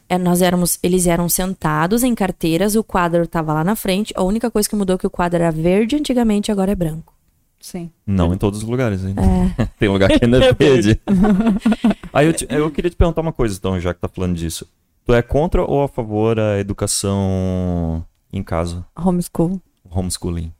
é, 0.09 0.17
nós 0.19 0.41
éramos, 0.43 0.79
eles 0.83 1.07
eram 1.07 1.29
sentados 1.29 2.03
em 2.03 2.15
carteiras, 2.15 2.77
o 2.77 2.85
quadro 2.85 3.27
tava 3.27 3.53
lá 3.53 3.65
na 3.65 3.75
frente. 3.75 4.13
A 4.17 4.23
única 4.23 4.51
coisa 4.51 4.69
que 4.69 4.77
mudou 4.77 4.95
é 4.95 4.99
que 4.99 5.07
o 5.07 5.11
quadro 5.11 5.37
era 5.41 5.51
verde 5.51 5.97
antigamente, 5.97 6.53
agora 6.53 6.73
é 6.73 6.75
branco. 6.75 7.13
Sim. 7.61 7.91
Não 8.07 8.35
em 8.35 8.37
todos 8.37 8.63
os 8.63 8.69
lugares 8.69 9.05
ainda. 9.05 9.23
Tem 9.79 9.89
lugar 9.89 10.11
que 10.11 10.25
ainda 10.25 10.39
é 10.45 10.53
verde. 10.55 11.01
Aí 12.13 12.27
eu, 12.27 12.33
te- 12.33 12.47
eu 12.51 12.71
queria 12.71 12.91
te 12.91 12.97
perguntar 12.97 13.21
uma 13.23 13.33
coisa, 13.33 13.57
então, 13.59 13.81
já 13.81 13.93
que 13.95 14.01
tá 14.01 14.07
falando 14.09 14.35
disso. 14.37 14.67
Tu 15.07 15.13
é 15.15 15.23
contra 15.23 15.63
ou 15.65 15.83
a 15.83 15.89
favor 15.89 16.37
da 16.37 16.59
educação 16.61 18.05
em 18.33 18.43
casa? 18.43 18.85
Homeschool. 18.97 19.61
Homeschooling. 19.91 20.53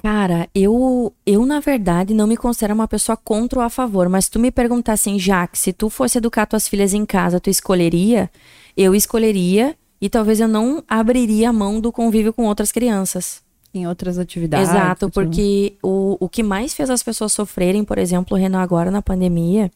Cara, 0.00 0.48
eu, 0.54 1.12
eu 1.26 1.44
na 1.44 1.58
verdade 1.58 2.14
não 2.14 2.26
me 2.26 2.36
considero 2.36 2.72
uma 2.72 2.86
pessoa 2.86 3.16
contra 3.16 3.58
ou 3.58 3.64
a 3.64 3.68
favor, 3.68 4.08
mas 4.08 4.26
se 4.26 4.30
tu 4.30 4.38
me 4.38 4.52
perguntar 4.52 4.92
assim, 4.92 5.18
Jaque, 5.18 5.58
se 5.58 5.72
tu 5.72 5.90
fosse 5.90 6.18
educar 6.18 6.46
tuas 6.46 6.68
filhas 6.68 6.94
em 6.94 7.04
casa, 7.04 7.40
tu 7.40 7.50
escolheria? 7.50 8.30
Eu 8.76 8.94
escolheria 8.94 9.74
e 10.00 10.08
talvez 10.08 10.38
eu 10.38 10.46
não 10.46 10.84
abriria 10.88 11.50
a 11.50 11.52
mão 11.52 11.80
do 11.80 11.90
convívio 11.90 12.32
com 12.32 12.44
outras 12.44 12.70
crianças. 12.70 13.42
Em 13.74 13.88
outras 13.88 14.18
atividades. 14.18 14.70
Exato, 14.70 15.10
tudo. 15.10 15.12
porque 15.12 15.74
o, 15.82 16.16
o 16.20 16.28
que 16.28 16.44
mais 16.44 16.74
fez 16.74 16.88
as 16.90 17.02
pessoas 17.02 17.32
sofrerem, 17.32 17.84
por 17.84 17.98
exemplo, 17.98 18.36
o 18.36 18.40
Renan 18.40 18.60
agora 18.60 18.92
na 18.92 19.02
pandemia, 19.02 19.68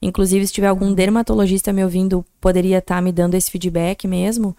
inclusive 0.00 0.46
se 0.46 0.54
tiver 0.54 0.68
algum 0.68 0.94
dermatologista 0.94 1.70
me 1.70 1.84
ouvindo, 1.84 2.24
poderia 2.40 2.78
estar 2.78 3.02
me 3.02 3.12
dando 3.12 3.34
esse 3.34 3.50
feedback 3.50 4.08
mesmo, 4.08 4.56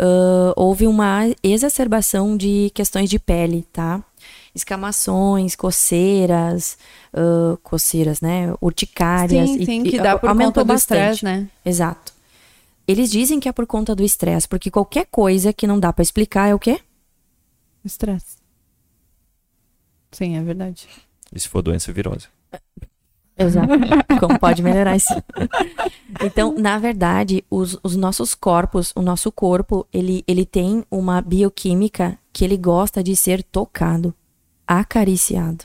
ãh, 0.00 0.52
houve 0.56 0.86
uma 0.86 1.30
exacerbação 1.42 2.34
de 2.34 2.70
questões 2.74 3.10
de 3.10 3.18
pele, 3.18 3.66
tá? 3.70 4.02
Escamações, 4.54 5.56
coceiras, 5.56 6.78
ãh, 7.12 7.56
coceiras, 7.62 8.20
né? 8.20 8.54
Urticárias. 8.60 9.50
Sim, 9.50 9.56
e- 9.60 9.66
sim, 9.66 9.82
e 9.82 9.90
que 9.90 9.98
dá 9.98 10.16
por 10.18 10.28
aumentou 10.28 10.52
conta 10.62 10.64
do 10.64 10.74
estresse, 10.74 11.24
né? 11.24 11.48
Exato. 11.64 12.12
Eles 12.86 13.10
dizem 13.10 13.40
que 13.40 13.48
é 13.48 13.52
por 13.52 13.66
conta 13.66 13.94
do 13.94 14.02
estresse, 14.04 14.46
porque 14.46 14.70
qualquer 14.70 15.06
coisa 15.10 15.52
que 15.52 15.66
não 15.66 15.80
dá 15.80 15.92
pra 15.92 16.02
explicar 16.02 16.48
é 16.48 16.54
o 16.54 16.58
quê? 16.58 16.80
Estresse. 17.84 18.36
Sim, 20.12 20.36
é 20.36 20.42
verdade. 20.42 20.86
E 21.32 21.40
se 21.40 21.48
for 21.48 21.62
doença, 21.62 21.90
é 21.90 21.94
virose. 21.94 22.28
Exato. 23.36 23.68
Como 24.20 24.38
pode 24.38 24.62
melhorar 24.62 24.94
isso? 24.96 25.12
Então, 26.24 26.54
na 26.56 26.78
verdade, 26.78 27.44
os, 27.50 27.76
os 27.82 27.96
nossos 27.96 28.34
corpos, 28.34 28.92
o 28.94 29.02
nosso 29.02 29.32
corpo, 29.32 29.86
ele, 29.92 30.22
ele 30.28 30.46
tem 30.46 30.84
uma 30.90 31.20
bioquímica 31.20 32.16
que 32.32 32.44
ele 32.44 32.56
gosta 32.56 33.02
de 33.02 33.16
ser 33.16 33.42
tocado, 33.42 34.14
acariciado. 34.66 35.64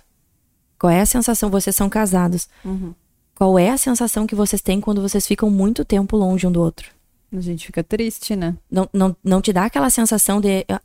Qual 0.77 0.91
é 0.91 1.01
a 1.01 1.05
sensação? 1.05 1.49
Vocês 1.49 1.75
são 1.75 1.89
casados. 1.89 2.47
Uhum. 2.63 2.93
Qual 3.35 3.57
é 3.57 3.69
a 3.69 3.77
sensação 3.77 4.27
que 4.27 4.35
vocês 4.35 4.61
têm 4.61 4.81
quando 4.81 5.01
vocês 5.01 5.25
ficam 5.25 5.49
muito 5.49 5.85
tempo 5.85 6.17
longe 6.17 6.45
um 6.45 6.51
do 6.51 6.61
outro? 6.61 6.89
A 7.31 7.41
gente 7.41 7.67
fica 7.67 7.83
triste, 7.83 8.35
né? 8.35 8.57
Não, 8.69 8.89
não, 8.91 9.15
não 9.23 9.41
te 9.41 9.53
dá 9.53 9.65
aquela 9.65 9.89
sensação 9.89 10.41
de 10.41 10.65
ah, 10.67 10.81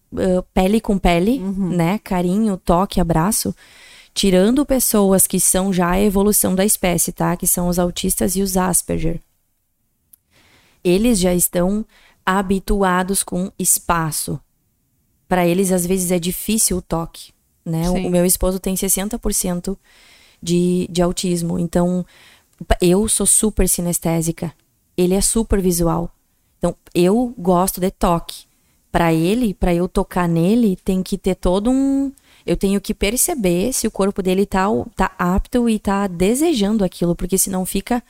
pele 0.52 0.80
com 0.80 0.98
pele, 0.98 1.38
né? 1.40 1.98
Carinho, 1.98 2.56
toque, 2.56 3.00
abraço. 3.00 3.54
Tirando 4.12 4.64
pessoas 4.64 5.26
que 5.26 5.40
são 5.40 5.72
já 5.72 5.90
a 5.90 6.00
evolução 6.00 6.54
da 6.54 6.64
espécie, 6.64 7.12
tá? 7.12 7.36
Que 7.36 7.46
são 7.46 7.66
os 7.66 7.78
autistas 7.78 8.36
e 8.36 8.42
os 8.42 8.56
Asperger. 8.56 9.20
Eles 10.84 11.18
já 11.18 11.34
estão 11.34 11.84
habituados 12.24 13.22
com 13.22 13.50
espaço. 13.58 14.38
Para 15.26 15.46
eles, 15.46 15.72
às 15.72 15.84
vezes, 15.84 16.12
é 16.12 16.18
difícil 16.18 16.76
o 16.76 16.82
toque, 16.82 17.32
né? 17.64 17.88
O, 17.88 17.94
Sim. 17.94 18.06
o 18.06 18.10
meu 18.10 18.24
esposo 18.26 18.58
tem 18.58 18.74
60% 18.74 19.76
de, 20.42 20.86
de 20.90 21.02
autismo. 21.02 21.58
Então, 21.58 22.04
eu 22.80 23.08
sou 23.08 23.26
super 23.26 23.68
sinestésica. 23.68 24.52
Ele 24.96 25.14
é 25.14 25.20
super 25.20 25.60
visual. 25.60 26.10
Então, 26.58 26.76
eu 26.94 27.34
gosto 27.38 27.80
de 27.80 27.90
toque. 27.90 28.44
Para 28.92 29.12
ele, 29.12 29.54
para 29.54 29.74
eu 29.74 29.88
tocar 29.88 30.28
nele, 30.28 30.76
tem 30.84 31.02
que 31.02 31.18
ter 31.18 31.34
todo 31.34 31.70
um. 31.70 32.12
Eu 32.46 32.56
tenho 32.56 32.80
que 32.80 32.94
perceber 32.94 33.72
se 33.72 33.88
o 33.88 33.90
corpo 33.90 34.22
dele 34.22 34.46
tá, 34.46 34.66
tá 34.94 35.10
apto 35.18 35.68
e 35.68 35.78
tá 35.78 36.06
desejando 36.06 36.84
aquilo, 36.84 37.16
porque 37.16 37.36
senão 37.36 37.66
fica, 37.66 38.02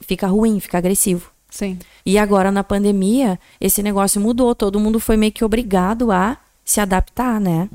fica 0.00 0.26
ruim, 0.26 0.60
fica 0.60 0.76
agressivo. 0.76 1.30
Sim. 1.48 1.78
E 2.04 2.18
agora 2.18 2.52
na 2.52 2.62
pandemia, 2.62 3.38
esse 3.58 3.82
negócio 3.82 4.20
mudou, 4.20 4.54
todo 4.54 4.80
mundo 4.80 5.00
foi 5.00 5.16
meio 5.16 5.32
que 5.32 5.44
obrigado 5.44 6.12
a 6.12 6.36
se 6.70 6.80
adaptar, 6.80 7.40
né? 7.40 7.68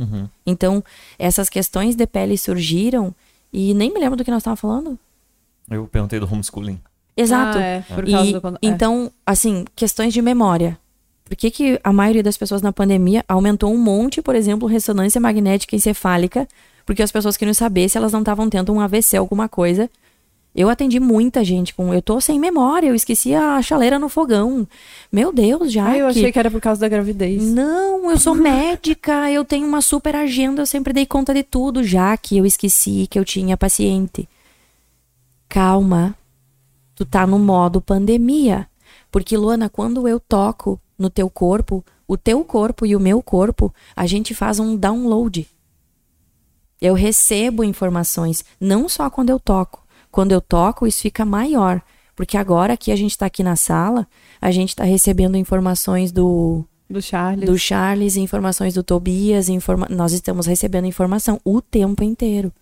Então, 0.45 0.83
essas 1.17 1.49
questões 1.49 1.95
de 1.95 2.05
pele 2.05 2.37
surgiram 2.37 3.13
e 3.51 3.73
nem 3.73 3.91
me 3.91 3.99
lembro 3.99 4.15
do 4.15 4.23
que 4.23 4.31
nós 4.31 4.41
estávamos 4.41 4.59
falando. 4.59 4.99
Eu 5.69 5.87
perguntei 5.87 6.19
do 6.19 6.31
homeschooling. 6.31 6.79
Exato. 7.15 7.57
Ah, 7.57 7.61
é, 7.61 7.81
por 7.81 8.09
causa 8.09 8.29
E, 8.29 8.33
do... 8.33 8.47
é. 8.47 8.51
Então, 8.61 9.11
assim, 9.25 9.65
questões 9.75 10.13
de 10.13 10.21
memória. 10.21 10.77
Por 11.25 11.35
que, 11.35 11.49
que 11.49 11.79
a 11.83 11.93
maioria 11.93 12.21
das 12.21 12.37
pessoas 12.37 12.61
na 12.61 12.73
pandemia 12.73 13.23
aumentou 13.27 13.73
um 13.73 13.77
monte, 13.77 14.21
por 14.21 14.35
exemplo, 14.35 14.67
ressonância 14.67 15.21
magnética 15.21 15.75
encefálica? 15.75 16.47
Porque 16.85 17.01
as 17.01 17.11
pessoas 17.11 17.37
queriam 17.37 17.53
saber 17.53 17.87
se 17.89 17.97
elas 17.97 18.11
não 18.11 18.19
estavam 18.19 18.49
tendo 18.49 18.73
um 18.73 18.79
AVC, 18.79 19.17
alguma 19.17 19.47
coisa. 19.47 19.89
Eu 20.55 20.69
atendi 20.69 20.99
muita 20.99 21.43
gente 21.43 21.73
com. 21.73 21.93
Eu 21.93 22.01
tô 22.01 22.21
sem 22.21 22.39
memória, 22.39 22.87
eu 22.87 22.93
esqueci 22.93 23.33
a 23.33 23.59
chaleira 23.61 23.97
no 23.97 24.07
fogão. 24.07 24.67
Meu 25.11 25.33
Deus, 25.33 25.71
já. 25.71 25.87
Ah, 25.87 25.97
eu 25.97 26.07
achei 26.07 26.31
que 26.31 26.37
era 26.37 26.51
por 26.51 26.61
causa 26.61 26.81
da 26.81 26.87
gravidez. 26.87 27.41
Não, 27.41 28.11
eu 28.11 28.19
sou 28.19 28.35
médica, 28.35 29.31
eu 29.31 29.43
tenho 29.43 29.67
uma 29.67 29.81
super 29.81 30.15
agenda, 30.15 30.61
eu 30.61 30.65
sempre 30.65 30.93
dei 30.93 31.07
conta 31.07 31.33
de 31.33 31.41
tudo, 31.41 31.83
já 31.83 32.15
que 32.15 32.37
eu 32.37 32.45
esqueci 32.45 33.07
que 33.09 33.17
eu 33.17 33.25
tinha 33.25 33.57
paciente. 33.57 34.29
Calma, 35.49 36.15
tu 36.93 37.03
tá 37.03 37.25
no 37.25 37.39
modo 37.39 37.81
pandemia. 37.81 38.67
Porque, 39.11 39.35
Luana, 39.35 39.69
quando 39.69 40.07
eu 40.07 40.19
toco 40.19 40.79
no 40.97 41.09
teu 41.09 41.29
corpo, 41.29 41.83
o 42.07 42.15
teu 42.17 42.43
corpo 42.43 42.85
e 42.85 42.95
o 42.95 42.99
meu 42.99 43.21
corpo, 43.23 43.73
a 43.95 44.05
gente 44.05 44.33
faz 44.33 44.59
um 44.59 44.75
download. 44.75 45.47
Eu 46.81 46.93
recebo 46.93 47.63
informações, 47.63 48.43
não 48.59 48.89
só 48.89 49.09
quando 49.09 49.29
eu 49.29 49.39
toco. 49.39 49.82
Quando 50.13 50.31
eu 50.31 50.39
toco, 50.39 50.85
isso 50.85 51.01
fica 51.01 51.25
maior. 51.25 51.81
Porque 52.15 52.37
agora 52.37 52.77
que 52.77 52.91
a 52.91 52.95
gente 52.95 53.17
tá 53.17 53.25
aqui 53.25 53.41
na 53.41 53.55
sala, 53.55 54.07
a 54.39 54.51
gente 54.51 54.75
tá 54.75 54.83
recebendo 54.83 55.35
informações 55.35 56.11
do, 56.11 56.63
Do 56.87 57.01
Charles. 57.01 57.49
do 57.49 57.57
Charles, 57.57 58.15
informações 58.15 58.75
do 58.75 58.83
Tobias, 58.83 59.49
informa... 59.49 59.87
nós 59.89 60.13
estamos 60.13 60.45
recebendo 60.45 60.85
informação 60.85 61.41
o 61.43 61.59
tempo 61.59 62.03
inteiro. 62.03 62.53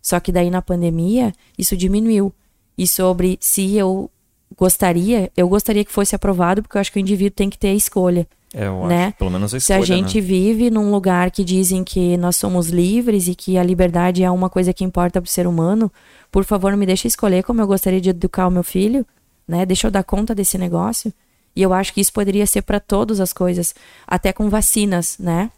Só 0.00 0.20
que 0.20 0.30
daí 0.30 0.50
na 0.50 0.62
pandemia, 0.62 1.32
isso 1.58 1.76
diminuiu. 1.76 2.32
E 2.78 2.86
sobre 2.86 3.38
se 3.40 3.74
eu 3.74 4.08
gostaria, 4.56 5.32
eu 5.36 5.48
gostaria 5.48 5.84
que 5.84 5.90
fosse 5.90 6.14
aprovado, 6.14 6.62
porque 6.62 6.76
eu 6.76 6.80
acho 6.80 6.92
que 6.92 6.98
o 6.98 7.00
indivíduo 7.00 7.34
tem 7.34 7.50
que 7.50 7.58
ter 7.58 7.70
a 7.70 7.74
escolha. 7.74 8.24
É, 8.54 8.66
eu 8.68 8.86
Né? 8.86 9.06
acho. 9.06 9.16
Pelo 9.16 9.30
menos 9.30 9.52
a 9.52 9.58
Se 9.60 9.72
escolha, 9.72 9.82
a 9.82 9.84
gente 9.84 10.20
né? 10.20 10.26
vive 10.26 10.70
num 10.70 10.90
lugar 10.90 11.30
que 11.30 11.42
dizem 11.42 11.82
que 11.82 12.16
nós 12.16 12.36
somos 12.36 12.68
livres 12.68 13.26
e 13.26 13.34
que 13.34 13.58
a 13.58 13.62
liberdade 13.62 14.22
é 14.22 14.30
uma 14.30 14.48
coisa 14.48 14.72
que 14.72 14.84
importa 14.84 15.20
para 15.20 15.26
o 15.28 15.30
ser 15.30 15.46
humano, 15.46 15.90
por 16.30 16.44
favor, 16.44 16.76
me 16.76 16.86
deixe 16.86 17.08
escolher 17.08 17.42
como 17.42 17.60
eu 17.60 17.66
gostaria 17.66 18.00
de 18.00 18.10
educar 18.10 18.46
o 18.46 18.50
meu 18.50 18.62
filho, 18.62 19.04
né? 19.46 19.66
Deixa 19.66 19.86
eu 19.88 19.90
dar 19.90 20.04
conta 20.04 20.34
desse 20.34 20.56
negócio. 20.56 21.12
E 21.56 21.62
eu 21.62 21.72
acho 21.72 21.92
que 21.92 22.00
isso 22.00 22.12
poderia 22.12 22.46
ser 22.46 22.62
para 22.62 22.80
todas 22.80 23.20
as 23.20 23.32
coisas, 23.32 23.74
até 24.06 24.32
com 24.32 24.48
vacinas, 24.48 25.16
né? 25.18 25.50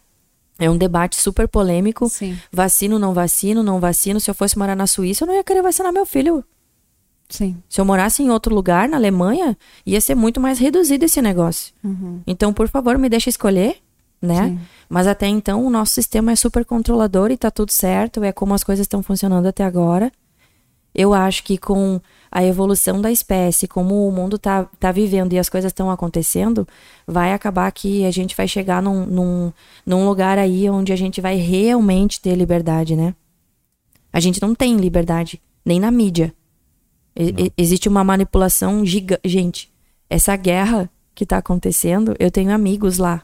É 0.58 0.70
um 0.70 0.76
debate 0.76 1.16
super 1.16 1.46
polêmico. 1.46 2.08
Sim. 2.08 2.36
Vacino, 2.50 2.98
não 2.98 3.12
vacino, 3.12 3.62
não 3.62 3.78
vacino. 3.78 4.18
Se 4.20 4.30
eu 4.30 4.34
fosse 4.34 4.58
morar 4.58 4.74
na 4.74 4.86
Suíça, 4.86 5.24
eu 5.24 5.28
não 5.28 5.34
ia 5.34 5.44
querer 5.44 5.62
vacinar 5.62 5.92
meu 5.92 6.06
filho. 6.06 6.42
Sim. 7.28 7.56
Se 7.68 7.80
eu 7.80 7.84
morasse 7.84 8.22
em 8.22 8.30
outro 8.30 8.54
lugar, 8.54 8.88
na 8.88 8.96
Alemanha, 8.96 9.56
ia 9.84 10.00
ser 10.00 10.14
muito 10.14 10.40
mais 10.40 10.58
reduzido 10.58 11.04
esse 11.04 11.20
negócio. 11.20 11.74
Então, 12.26 12.52
por 12.52 12.68
favor, 12.68 12.96
me 12.98 13.08
deixa 13.08 13.28
escolher, 13.28 13.78
né? 14.22 14.48
Sim. 14.48 14.60
Mas 14.88 15.06
até 15.06 15.26
então, 15.26 15.64
o 15.64 15.70
nosso 15.70 15.92
sistema 15.92 16.32
é 16.32 16.36
super 16.36 16.64
controlador 16.64 17.30
e 17.30 17.36
tá 17.36 17.50
tudo 17.50 17.72
certo, 17.72 18.22
é 18.22 18.32
como 18.32 18.54
as 18.54 18.62
coisas 18.62 18.84
estão 18.84 19.02
funcionando 19.02 19.46
até 19.46 19.64
agora. 19.64 20.12
Eu 20.94 21.12
acho 21.12 21.44
que 21.44 21.58
com 21.58 22.00
a 22.30 22.42
evolução 22.42 23.02
da 23.02 23.10
espécie, 23.10 23.68
como 23.68 24.08
o 24.08 24.12
mundo 24.12 24.38
tá, 24.38 24.64
tá 24.80 24.90
vivendo 24.90 25.32
e 25.32 25.38
as 25.38 25.48
coisas 25.48 25.70
estão 25.70 25.90
acontecendo, 25.90 26.66
vai 27.06 27.32
acabar 27.32 27.70
que 27.70 28.04
a 28.06 28.10
gente 28.10 28.34
vai 28.34 28.48
chegar 28.48 28.82
num, 28.82 29.04
num, 29.04 29.52
num 29.84 30.06
lugar 30.06 30.38
aí 30.38 30.70
onde 30.70 30.92
a 30.92 30.96
gente 30.96 31.20
vai 31.20 31.36
realmente 31.36 32.20
ter 32.20 32.34
liberdade, 32.34 32.96
né? 32.96 33.14
A 34.10 34.20
gente 34.20 34.40
não 34.40 34.54
tem 34.54 34.76
liberdade, 34.76 35.40
nem 35.64 35.78
na 35.78 35.90
mídia. 35.90 36.32
E- 37.16 37.52
existe 37.56 37.88
uma 37.88 38.04
manipulação 38.04 38.84
gigante. 38.84 39.20
Gente, 39.24 39.72
essa 40.08 40.36
guerra 40.36 40.90
que 41.14 41.24
tá 41.24 41.38
acontecendo, 41.38 42.14
eu 42.18 42.30
tenho 42.30 42.52
amigos 42.52 42.98
lá. 42.98 43.22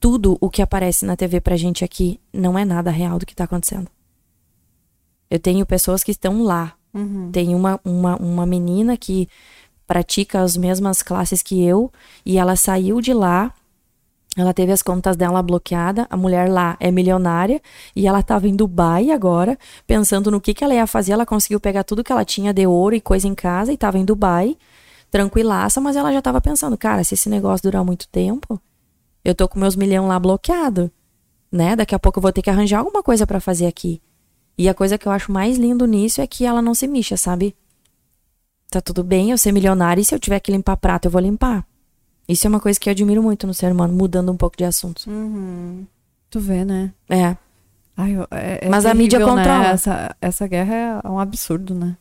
Tudo 0.00 0.36
o 0.40 0.48
que 0.48 0.62
aparece 0.62 1.04
na 1.04 1.16
TV 1.16 1.40
pra 1.40 1.56
gente 1.56 1.84
aqui 1.84 2.20
não 2.32 2.58
é 2.58 2.64
nada 2.64 2.90
real 2.90 3.18
do 3.18 3.26
que 3.26 3.34
tá 3.34 3.44
acontecendo. 3.44 3.88
Eu 5.30 5.38
tenho 5.38 5.66
pessoas 5.66 6.02
que 6.04 6.12
estão 6.12 6.42
lá. 6.42 6.74
Tem 7.30 7.54
uma, 7.54 7.80
uma, 7.84 8.16
uma 8.16 8.46
menina 8.46 8.96
que 8.96 9.28
pratica 9.86 10.40
as 10.40 10.56
mesmas 10.56 11.02
classes 11.02 11.42
que 11.42 11.62
eu 11.62 11.92
e 12.24 12.38
ela 12.38 12.56
saiu 12.56 13.00
de 13.00 13.12
lá. 13.12 13.52
Ela 14.36 14.52
teve 14.52 14.70
as 14.70 14.82
contas 14.82 15.16
dela 15.16 15.42
bloqueada. 15.42 16.06
A 16.10 16.16
mulher 16.16 16.50
lá 16.50 16.76
é 16.78 16.90
milionária 16.90 17.60
e 17.94 18.06
ela 18.06 18.20
estava 18.20 18.46
em 18.46 18.54
Dubai 18.54 19.10
agora, 19.10 19.58
pensando 19.86 20.30
no 20.30 20.40
que, 20.40 20.52
que 20.52 20.62
ela 20.62 20.74
ia 20.74 20.86
fazer. 20.86 21.12
Ela 21.12 21.24
conseguiu 21.24 21.58
pegar 21.58 21.84
tudo 21.84 22.04
que 22.04 22.12
ela 22.12 22.24
tinha 22.24 22.52
de 22.52 22.66
ouro 22.66 22.94
e 22.94 23.00
coisa 23.00 23.26
em 23.26 23.34
casa 23.34 23.70
e 23.70 23.74
estava 23.74 23.98
em 23.98 24.04
Dubai, 24.04 24.56
tranquilaça, 25.10 25.80
mas 25.80 25.96
ela 25.96 26.12
já 26.12 26.20
tava 26.20 26.40
pensando, 26.40 26.76
cara, 26.76 27.02
se 27.02 27.14
esse 27.14 27.30
negócio 27.30 27.62
durar 27.62 27.82
muito 27.82 28.06
tempo, 28.08 28.60
eu 29.24 29.34
tô 29.34 29.48
com 29.48 29.58
meus 29.58 29.74
milhão 29.74 30.06
lá 30.06 30.18
bloqueado, 30.18 30.90
né? 31.50 31.74
Daqui 31.74 31.94
a 31.94 31.98
pouco 31.98 32.18
eu 32.18 32.22
vou 32.22 32.32
ter 32.32 32.42
que 32.42 32.50
arranjar 32.50 32.80
alguma 32.80 33.02
coisa 33.02 33.26
para 33.26 33.40
fazer 33.40 33.66
aqui. 33.66 34.02
E 34.58 34.68
a 34.68 34.74
coisa 34.74 34.98
que 34.98 35.08
eu 35.08 35.12
acho 35.12 35.32
mais 35.32 35.56
lindo 35.56 35.86
nisso 35.86 36.20
é 36.20 36.26
que 36.26 36.44
ela 36.44 36.60
não 36.60 36.74
se 36.74 36.86
mixa, 36.86 37.16
sabe? 37.16 37.56
Tá 38.70 38.80
tudo 38.80 39.02
bem 39.02 39.30
eu 39.30 39.38
ser 39.38 39.52
milionária 39.52 40.00
e 40.00 40.04
se 40.04 40.14
eu 40.14 40.18
tiver 40.18 40.40
que 40.40 40.52
limpar 40.52 40.76
prato, 40.76 41.06
eu 41.06 41.10
vou 41.10 41.20
limpar. 41.20 41.66
Isso 42.28 42.46
é 42.46 42.48
uma 42.50 42.60
coisa 42.60 42.78
que 42.78 42.88
eu 42.88 42.92
admiro 42.92 43.22
muito 43.22 43.46
no 43.46 43.54
ser 43.54 43.70
humano, 43.72 43.94
mudando 43.94 44.32
um 44.32 44.36
pouco 44.36 44.56
de 44.56 44.64
assunto. 44.64 45.04
Uhum. 45.08 45.86
Tu 46.30 46.40
vê, 46.40 46.64
né? 46.64 46.92
É. 47.08 47.36
Ai, 47.96 48.14
é- 48.32 48.66
é 48.66 48.68
Mas 48.68 48.84
a 48.84 48.92
mídia 48.94 49.18
terrível, 49.18 49.36
né? 49.36 49.42
controla. 49.44 49.68
Essa, 49.68 50.16
essa 50.20 50.46
guerra 50.46 51.00
é 51.04 51.08
um 51.08 51.18
absurdo, 51.18 51.74
né? 51.74 51.96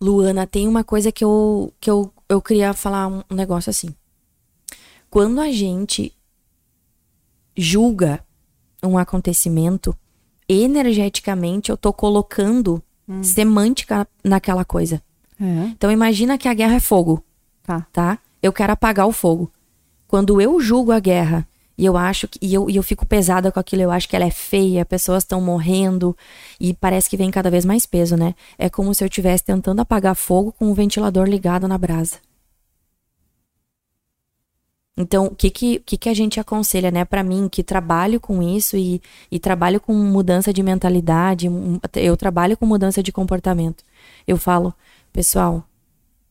Luana, 0.00 0.46
tem 0.46 0.68
uma 0.68 0.84
coisa 0.84 1.10
que 1.10 1.24
eu, 1.24 1.72
que 1.80 1.90
eu, 1.90 2.12
eu 2.28 2.40
queria 2.40 2.72
falar 2.72 3.06
um 3.08 3.22
um 3.30 3.34
negócio 3.34 3.70
assim. 3.70 3.94
Quando 5.10 5.40
a 5.40 5.50
gente 5.50 6.12
julga 7.56 8.20
um 8.82 8.98
acontecimento, 8.98 9.96
energeticamente 10.48 11.70
eu 11.70 11.76
tô 11.76 11.92
colocando 11.92 12.82
semântica 13.22 14.06
naquela 14.22 14.64
coisa. 14.64 15.00
É. 15.40 15.66
Então 15.68 15.90
imagina 15.90 16.38
que 16.38 16.48
a 16.48 16.54
guerra 16.54 16.74
é 16.76 16.80
fogo, 16.80 17.22
Tá. 17.62 17.86
tá? 17.92 18.18
Eu 18.44 18.52
quero 18.52 18.74
apagar 18.74 19.06
o 19.06 19.12
fogo. 19.12 19.50
Quando 20.06 20.38
eu 20.38 20.60
julgo 20.60 20.92
a 20.92 21.00
guerra 21.00 21.48
e 21.78 21.84
eu 21.86 21.96
acho 21.96 22.28
que 22.28 22.38
e 22.42 22.52
eu, 22.52 22.68
e 22.68 22.76
eu 22.76 22.82
fico 22.82 23.06
pesada 23.06 23.50
com 23.50 23.58
aquilo, 23.58 23.80
eu 23.80 23.90
acho 23.90 24.06
que 24.06 24.14
ela 24.14 24.26
é 24.26 24.30
feia, 24.30 24.84
pessoas 24.84 25.22
estão 25.22 25.40
morrendo 25.40 26.14
e 26.60 26.74
parece 26.74 27.08
que 27.08 27.16
vem 27.16 27.30
cada 27.30 27.50
vez 27.50 27.64
mais 27.64 27.86
peso, 27.86 28.18
né? 28.18 28.34
É 28.58 28.68
como 28.68 28.94
se 28.94 29.02
eu 29.02 29.06
estivesse 29.08 29.42
tentando 29.44 29.80
apagar 29.80 30.14
fogo 30.14 30.52
com 30.52 30.70
o 30.70 30.74
ventilador 30.74 31.26
ligado 31.26 31.66
na 31.66 31.78
brasa. 31.78 32.18
Então, 34.96 35.26
o 35.26 35.34
que 35.34 35.50
que, 35.50 35.78
que 35.80 35.96
que 35.96 36.08
a 36.10 36.14
gente 36.14 36.38
aconselha, 36.38 36.90
né, 36.90 37.04
Pra 37.04 37.22
mim, 37.24 37.48
que 37.48 37.64
trabalho 37.64 38.20
com 38.20 38.42
isso 38.42 38.76
e, 38.76 39.00
e 39.30 39.38
trabalho 39.40 39.80
com 39.80 39.92
mudança 39.94 40.52
de 40.52 40.62
mentalidade, 40.62 41.48
um- 41.48 41.80
eu 41.96 42.14
trabalho 42.16 42.56
com 42.58 42.66
mudança 42.66 43.02
de 43.02 43.10
comportamento. 43.10 43.82
Eu 44.26 44.36
falo, 44.36 44.72
pessoal, 45.12 45.64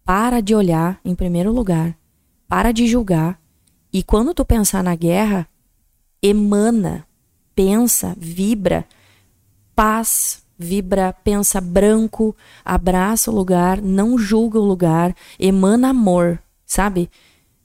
para 0.05 0.41
de 0.41 0.55
olhar 0.55 0.99
em 1.03 1.15
primeiro 1.15 1.51
lugar, 1.51 1.97
para 2.47 2.71
de 2.71 2.87
julgar 2.87 3.39
e 3.91 4.03
quando 4.03 4.33
tu 4.33 4.43
pensar 4.43 4.83
na 4.83 4.95
guerra, 4.95 5.47
emana, 6.21 7.07
pensa, 7.55 8.15
vibra 8.17 8.85
paz, 9.75 10.43
vibra, 10.57 11.13
pensa 11.23 11.59
branco, 11.59 12.35
abraça 12.63 13.31
o 13.31 13.35
lugar, 13.35 13.81
não 13.81 14.17
julga 14.17 14.59
o 14.59 14.65
lugar, 14.65 15.15
emana 15.39 15.89
amor, 15.89 16.41
sabe? 16.65 17.09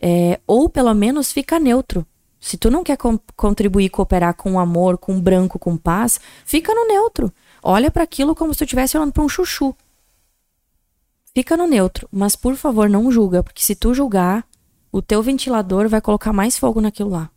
É, 0.00 0.40
ou 0.46 0.68
pelo 0.68 0.94
menos 0.94 1.32
fica 1.32 1.58
neutro. 1.58 2.06
Se 2.40 2.56
tu 2.56 2.70
não 2.70 2.84
quer 2.84 2.96
con- 2.96 3.18
contribuir, 3.36 3.88
cooperar 3.88 4.34
com 4.34 4.60
amor, 4.60 4.96
com 4.96 5.20
branco, 5.20 5.58
com 5.58 5.76
paz, 5.76 6.20
fica 6.44 6.72
no 6.72 6.86
neutro. 6.86 7.32
Olha 7.62 7.90
para 7.90 8.04
aquilo 8.04 8.34
como 8.34 8.52
se 8.54 8.58
tu 8.58 8.64
estivesse 8.64 8.96
olhando 8.96 9.12
para 9.12 9.24
um 9.24 9.28
chuchu. 9.28 9.74
Fica 11.34 11.56
no 11.56 11.66
neutro, 11.66 12.08
mas 12.12 12.36
por 12.36 12.54
favor 12.56 12.88
não 12.88 13.10
julga, 13.10 13.42
porque 13.42 13.62
se 13.62 13.74
tu 13.74 13.92
julgar, 13.92 14.46
o 14.98 15.02
teu 15.02 15.22
ventilador 15.22 15.88
vai 15.88 16.00
colocar 16.00 16.32
mais 16.32 16.58
fogo 16.58 16.80
naquilo 16.80 17.10
lá. 17.10 17.30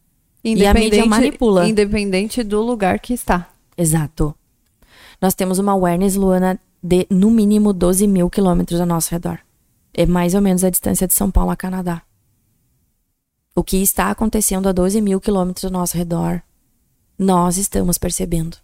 E 0.43 0.65
a 0.65 0.73
mídia 0.73 1.05
manipula. 1.05 1.67
Independente 1.67 2.43
do 2.43 2.61
lugar 2.61 2.99
que 2.99 3.13
está. 3.13 3.49
Exato. 3.77 4.35
Nós 5.21 5.35
temos 5.35 5.59
uma 5.59 5.73
awareness, 5.73 6.15
Luana, 6.15 6.59
de 6.81 7.05
no 7.09 7.29
mínimo 7.29 7.71
12 7.71 8.07
mil 8.07 8.29
quilômetros 8.29 8.79
ao 8.79 8.87
nosso 8.87 9.11
redor. 9.11 9.39
É 9.93 10.07
mais 10.07 10.33
ou 10.33 10.41
menos 10.41 10.63
a 10.63 10.71
distância 10.71 11.07
de 11.07 11.13
São 11.13 11.29
Paulo 11.29 11.51
a 11.51 11.55
Canadá. 11.55 12.01
O 13.53 13.63
que 13.63 13.77
está 13.77 14.09
acontecendo 14.09 14.67
a 14.67 14.71
12 14.71 14.99
mil 14.99 15.21
quilômetros 15.21 15.65
ao 15.65 15.71
nosso 15.71 15.95
redor, 15.95 16.41
nós 17.19 17.57
estamos 17.57 17.99
percebendo. 17.99 18.57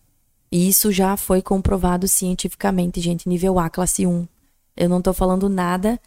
E 0.52 0.68
isso 0.68 0.92
já 0.92 1.16
foi 1.16 1.42
comprovado 1.42 2.08
cientificamente, 2.08 3.00
gente, 3.00 3.30
nível 3.30 3.60
A, 3.60 3.70
classe 3.70 4.08
1. 4.08 4.28
Eu 4.76 4.90
não 4.90 5.02
tô 5.02 5.14
falando 5.14 5.48
nada 5.48 6.00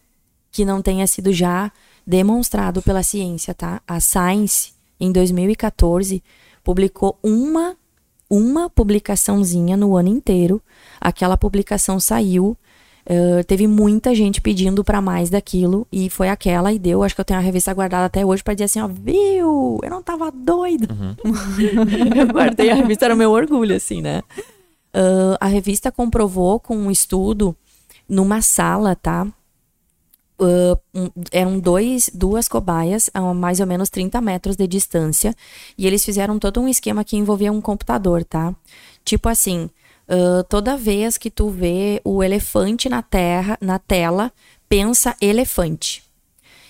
que 0.50 0.64
não 0.64 0.82
tenha 0.82 1.06
sido 1.06 1.32
já 1.32 1.70
demonstrado 2.06 2.82
pela 2.82 3.02
ciência, 3.02 3.54
tá? 3.54 3.80
A 3.86 4.00
Science, 4.00 4.72
em 4.98 5.12
2014, 5.12 6.22
publicou 6.62 7.18
uma 7.22 7.76
uma 8.28 8.70
publicaçãozinha 8.70 9.76
no 9.76 9.96
ano 9.96 10.08
inteiro. 10.08 10.62
Aquela 11.00 11.36
publicação 11.36 11.98
saiu, 11.98 12.56
eh, 13.04 13.42
teve 13.42 13.66
muita 13.66 14.14
gente 14.14 14.40
pedindo 14.40 14.84
pra 14.84 15.00
mais 15.00 15.28
daquilo 15.30 15.84
e 15.90 16.08
foi 16.08 16.28
aquela 16.28 16.72
e 16.72 16.78
deu. 16.78 17.02
Acho 17.02 17.12
que 17.12 17.20
eu 17.20 17.24
tenho 17.24 17.40
a 17.40 17.42
revista 17.42 17.74
guardada 17.74 18.04
até 18.04 18.24
hoje 18.24 18.44
pra 18.44 18.54
dizer 18.54 18.66
assim, 18.66 18.80
ó, 18.80 18.86
viu? 18.86 19.80
Eu 19.82 19.90
não 19.90 20.00
tava 20.00 20.30
doida. 20.30 20.86
eu 22.16 22.26
guardei 22.32 22.70
a 22.70 22.74
revista, 22.74 23.06
era 23.06 23.14
o 23.14 23.18
meu 23.18 23.32
orgulho, 23.32 23.74
assim, 23.74 24.00
né? 24.00 24.22
Ah, 24.92 25.36
a 25.40 25.46
revista 25.46 25.90
comprovou 25.90 26.60
com 26.60 26.76
um 26.76 26.90
estudo 26.90 27.56
numa 28.08 28.42
sala, 28.42 28.94
tá? 28.96 29.26
Uh, 30.40 31.12
eram 31.30 31.60
dois, 31.60 32.10
duas 32.14 32.48
cobaias 32.48 33.10
a 33.12 33.20
mais 33.34 33.60
ou 33.60 33.66
menos 33.66 33.90
30 33.90 34.22
metros 34.22 34.56
de 34.56 34.66
distância 34.66 35.34
e 35.76 35.86
eles 35.86 36.02
fizeram 36.02 36.38
todo 36.38 36.62
um 36.62 36.66
esquema 36.66 37.04
que 37.04 37.14
envolvia 37.14 37.52
um 37.52 37.60
computador, 37.60 38.24
tá? 38.24 38.54
Tipo 39.04 39.28
assim, 39.28 39.68
uh, 40.08 40.42
toda 40.48 40.78
vez 40.78 41.18
que 41.18 41.30
tu 41.30 41.50
vê 41.50 42.00
o 42.02 42.22
elefante 42.22 42.88
na 42.88 43.02
terra, 43.02 43.58
na 43.60 43.78
tela, 43.78 44.32
pensa 44.66 45.14
elefante. 45.20 46.02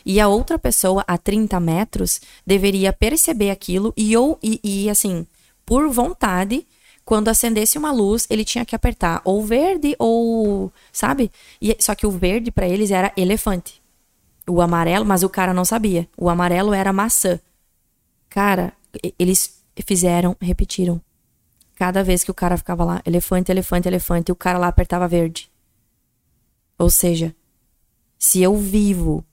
E 0.04 0.18
a 0.18 0.28
outra 0.28 0.59
pessoa 0.59 1.04
a 1.06 1.16
30 1.16 1.61
metros 1.61 2.20
deveria 2.46 2.92
perceber 2.92 3.50
aquilo 3.50 3.92
e 3.96 4.16
ou 4.16 4.38
e, 4.42 4.59
e, 4.64 4.90
assim, 4.90 5.26
por 5.64 5.88
vontade, 5.88 6.66
quando 7.11 7.27
acendesse 7.27 7.77
uma 7.77 7.90
luz, 7.90 8.25
ele 8.31 8.44
tinha 8.44 8.64
que 8.64 8.73
apertar 8.73 9.20
ou 9.25 9.44
verde 9.44 9.96
ou, 9.99 10.73
sabe? 10.92 11.29
E, 11.61 11.77
só 11.81 11.92
que 11.92 12.07
o 12.07 12.11
verde 12.12 12.53
para 12.53 12.68
eles 12.68 12.92
era 12.92 13.12
elefante. 13.16 13.83
O 14.49 14.61
amarelo, 14.61 15.05
mas 15.05 15.25
o 15.25 15.29
cara 15.29 15.53
não 15.53 15.64
sabia. 15.64 16.09
O 16.16 16.31
amarelo 16.31 16.73
era 16.73 16.92
maçã. 16.92 17.40
Cara, 18.29 18.73
eles 19.18 19.61
fizeram, 19.85 20.37
repetiram. 20.40 21.01
Cada 21.75 22.05
vez 22.05 22.23
que 22.23 22.31
o 22.31 22.35
cara 22.35 22.57
ficava 22.57 22.85
lá, 22.85 23.03
elefante, 23.05 23.51
elefante, 23.51 23.88
elefante, 23.88 24.31
e 24.31 24.33
o 24.33 24.37
cara 24.37 24.57
lá 24.57 24.68
apertava 24.68 25.09
verde. 25.09 25.51
Ou 26.79 26.88
seja, 26.88 27.35
se 28.20 28.40
eu 28.40 28.57
vivo 28.57 29.25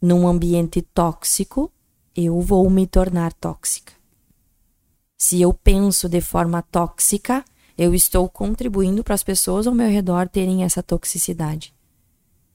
num 0.00 0.26
ambiente 0.26 0.82
tóxico, 0.82 1.70
eu 2.16 2.40
vou 2.40 2.68
me 2.68 2.84
tornar 2.84 3.32
tóxica. 3.32 3.92
Se 5.22 5.40
eu 5.40 5.54
penso 5.54 6.08
de 6.08 6.20
forma 6.20 6.62
tóxica, 6.62 7.44
eu 7.78 7.94
estou 7.94 8.28
contribuindo 8.28 9.04
para 9.04 9.14
as 9.14 9.22
pessoas 9.22 9.68
ao 9.68 9.72
meu 9.72 9.88
redor 9.88 10.28
terem 10.28 10.64
essa 10.64 10.82
toxicidade. 10.82 11.72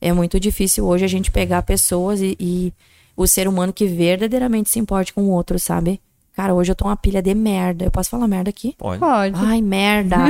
É 0.02 0.12
muito 0.12 0.38
difícil 0.38 0.86
hoje 0.86 1.06
a 1.06 1.08
gente 1.08 1.32
pegar 1.32 1.62
pessoas 1.62 2.20
e, 2.20 2.36
e 2.38 2.74
o 3.16 3.26
ser 3.26 3.48
humano 3.48 3.72
que 3.72 3.88
verdadeiramente 3.88 4.70
se 4.70 4.80
importe 4.80 5.14
com 5.14 5.22
o 5.22 5.32
outro, 5.32 5.58
sabe? 5.58 6.02
Cara, 6.34 6.54
hoje 6.54 6.74
eu 6.74 6.76
tô 6.76 6.84
uma 6.84 6.98
pilha 6.98 7.22
de 7.22 7.34
merda. 7.34 7.86
Eu 7.86 7.90
posso 7.90 8.10
falar 8.10 8.28
merda 8.28 8.50
aqui? 8.50 8.76
Pode. 8.78 9.00
Pode. 9.00 9.40
Ai, 9.40 9.62
merda. 9.62 10.18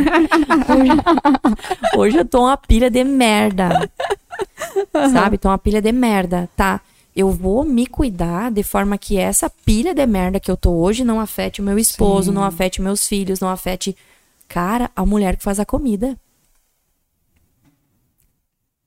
Hoje, 0.77 1.97
hoje 1.97 2.17
eu 2.19 2.25
tô 2.25 2.41
uma 2.41 2.55
pilha 2.55 2.91
de 2.91 3.03
merda. 3.03 3.89
Sabe? 5.11 5.39
Tô 5.39 5.47
uma 5.47 5.57
pilha 5.57 5.81
de 5.81 5.91
merda. 5.91 6.47
Tá. 6.55 6.81
Eu 7.17 7.31
vou 7.31 7.65
me 7.65 7.87
cuidar 7.87 8.51
de 8.51 8.61
forma 8.61 8.95
que 8.95 9.17
essa 9.17 9.49
pilha 9.49 9.91
de 9.91 10.05
merda 10.05 10.39
que 10.39 10.51
eu 10.51 10.55
tô 10.55 10.71
hoje 10.71 11.03
não 11.03 11.19
afete 11.19 11.59
o 11.59 11.63
meu 11.63 11.79
esposo, 11.79 12.29
Sim. 12.29 12.35
não 12.35 12.43
afete 12.43 12.79
meus 12.79 13.07
filhos, 13.07 13.39
não 13.39 13.49
afete. 13.49 13.97
Cara, 14.47 14.91
a 14.95 15.03
mulher 15.03 15.35
que 15.35 15.41
faz 15.41 15.59
a 15.59 15.65
comida. 15.65 16.15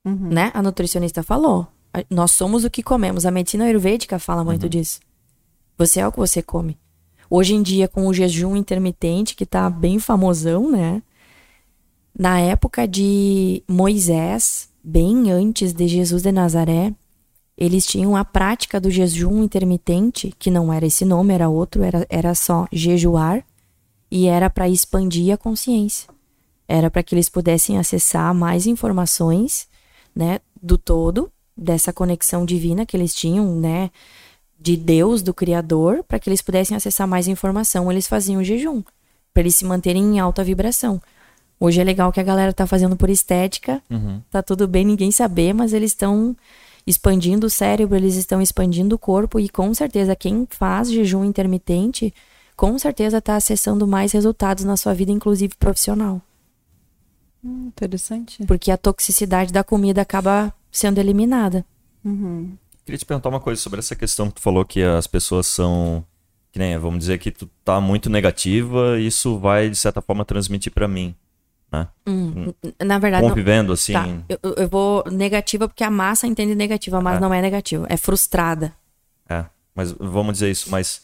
Né? 0.04 0.52
A 0.54 0.62
nutricionista 0.62 1.24
falou. 1.24 1.66
Nós 2.08 2.30
somos 2.30 2.64
o 2.64 2.70
que 2.70 2.84
comemos. 2.84 3.26
A 3.26 3.32
medicina 3.32 3.64
ayurvédica 3.64 4.16
fala 4.20 4.44
muito 4.44 4.68
disso. 4.68 5.00
Você 5.76 5.98
é 5.98 6.06
o 6.06 6.12
que 6.12 6.18
você 6.18 6.40
come. 6.40 6.78
Hoje 7.28 7.54
em 7.56 7.62
dia, 7.62 7.88
com 7.88 8.06
o 8.06 8.14
jejum 8.14 8.54
intermitente, 8.54 9.34
que 9.34 9.44
tá 9.44 9.68
bem 9.68 9.98
famosão, 9.98 10.70
né? 10.70 11.02
Na 12.16 12.38
época 12.38 12.86
de 12.86 13.64
Moisés, 13.66 14.68
bem 14.84 15.32
antes 15.32 15.72
de 15.72 15.88
Jesus 15.88 16.22
de 16.22 16.30
Nazaré, 16.30 16.94
eles 17.60 17.84
tinham 17.86 18.16
a 18.16 18.24
prática 18.24 18.80
do 18.80 18.90
jejum 18.90 19.44
intermitente, 19.44 20.34
que 20.38 20.50
não 20.50 20.72
era 20.72 20.86
esse 20.86 21.04
nome, 21.04 21.34
era 21.34 21.48
outro, 21.50 21.82
era, 21.82 22.06
era 22.08 22.34
só 22.34 22.66
jejuar, 22.72 23.44
e 24.10 24.26
era 24.26 24.48
para 24.48 24.68
expandir 24.68 25.32
a 25.32 25.36
consciência. 25.36 26.08
Era 26.66 26.90
para 26.90 27.02
que 27.02 27.14
eles 27.14 27.28
pudessem 27.28 27.78
acessar 27.78 28.34
mais 28.34 28.66
informações, 28.66 29.68
né, 30.16 30.40
do 30.60 30.78
todo, 30.78 31.30
dessa 31.56 31.92
conexão 31.92 32.44
divina 32.46 32.86
que 32.86 32.96
eles 32.96 33.14
tinham, 33.14 33.54
né, 33.54 33.90
de 34.58 34.76
Deus, 34.76 35.20
do 35.22 35.34
Criador, 35.34 36.02
para 36.02 36.18
que 36.18 36.28
eles 36.28 36.42
pudessem 36.42 36.76
acessar 36.76 37.06
mais 37.06 37.28
informação. 37.28 37.90
Eles 37.90 38.06
faziam 38.08 38.42
jejum, 38.42 38.82
para 39.34 39.42
eles 39.42 39.54
se 39.54 39.64
manterem 39.64 40.02
em 40.02 40.18
alta 40.18 40.42
vibração. 40.42 41.00
Hoje 41.58 41.80
é 41.80 41.84
legal 41.84 42.10
que 42.10 42.20
a 42.20 42.22
galera 42.22 42.52
tá 42.54 42.66
fazendo 42.66 42.96
por 42.96 43.10
estética, 43.10 43.82
Uhum. 43.90 44.20
tá 44.30 44.42
tudo 44.42 44.66
bem 44.66 44.84
ninguém 44.84 45.10
saber, 45.10 45.52
mas 45.52 45.72
eles 45.74 45.90
estão 45.92 46.34
expandindo 46.86 47.46
o 47.46 47.50
cérebro, 47.50 47.96
eles 47.96 48.16
estão 48.16 48.40
expandindo 48.40 48.96
o 48.96 48.98
corpo 48.98 49.38
e 49.38 49.48
com 49.48 49.72
certeza 49.74 50.16
quem 50.16 50.46
faz 50.50 50.90
jejum 50.90 51.24
intermitente, 51.24 52.12
com 52.56 52.78
certeza 52.78 53.18
está 53.18 53.36
acessando 53.36 53.86
mais 53.86 54.12
resultados 54.12 54.64
na 54.64 54.76
sua 54.76 54.94
vida, 54.94 55.10
inclusive 55.10 55.54
profissional. 55.58 56.20
Hum, 57.44 57.68
interessante. 57.68 58.44
Porque 58.46 58.70
a 58.70 58.76
toxicidade 58.76 59.52
da 59.52 59.64
comida 59.64 60.02
acaba 60.02 60.52
sendo 60.70 60.98
eliminada. 60.98 61.64
Uhum. 62.04 62.56
Queria 62.84 62.98
te 62.98 63.06
perguntar 63.06 63.28
uma 63.28 63.40
coisa 63.40 63.60
sobre 63.60 63.78
essa 63.78 63.94
questão 63.94 64.28
que 64.28 64.34
tu 64.34 64.40
falou 64.40 64.64
que 64.64 64.82
as 64.82 65.06
pessoas 65.06 65.46
são. 65.46 66.04
Que 66.52 66.58
nem, 66.58 66.76
vamos 66.76 67.00
dizer 67.00 67.18
que 67.18 67.30
tu 67.30 67.48
tá 67.64 67.80
muito 67.80 68.10
negativa, 68.10 68.98
e 68.98 69.06
isso 69.06 69.38
vai, 69.38 69.70
de 69.70 69.76
certa 69.76 70.02
forma, 70.02 70.24
transmitir 70.24 70.72
para 70.72 70.88
mim. 70.88 71.14
Né? 71.72 71.86
Hum, 72.06 72.52
na 72.84 72.98
verdade, 72.98 73.22
não, 73.22 73.30
Convivendo 73.30 73.72
assim. 73.72 73.92
tá, 73.92 74.04
eu, 74.28 74.38
eu 74.56 74.68
vou 74.68 75.04
negativa 75.10 75.68
porque 75.68 75.84
a 75.84 75.90
massa 75.90 76.26
entende 76.26 76.54
negativa, 76.54 77.00
mas 77.00 77.18
É. 77.18 77.20
não 77.20 77.32
é 77.32 77.40
negativa, 77.40 77.86
é 77.88 77.96
frustrada. 77.96 78.74
É, 79.28 79.44
mas 79.74 79.92
vamos 79.92 80.32
dizer 80.34 80.50
isso, 80.50 80.68
mas 80.70 81.02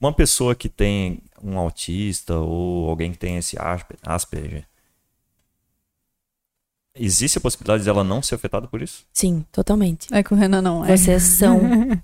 uma 0.00 0.12
pessoa 0.12 0.54
que 0.54 0.68
tem 0.68 1.20
um 1.42 1.58
autista 1.58 2.36
ou 2.38 2.88
alguém 2.88 3.10
que 3.10 3.18
tem 3.18 3.36
esse 3.38 3.56
Asper- 3.60 3.96
Asperger, 4.06 4.64
existe 6.94 7.38
a 7.38 7.40
possibilidade 7.40 7.84
dela 7.84 8.04
não 8.04 8.22
ser 8.22 8.36
afetada 8.36 8.66
por 8.68 8.80
isso? 8.82 9.04
Sim, 9.12 9.44
totalmente. 9.50 10.06
É 10.14 10.22
que 10.22 10.32
o 10.32 10.36
Renan 10.36 10.62
não 10.62 10.84
é. 10.84 10.96
Vocês 10.96 11.22
são. 11.22 11.60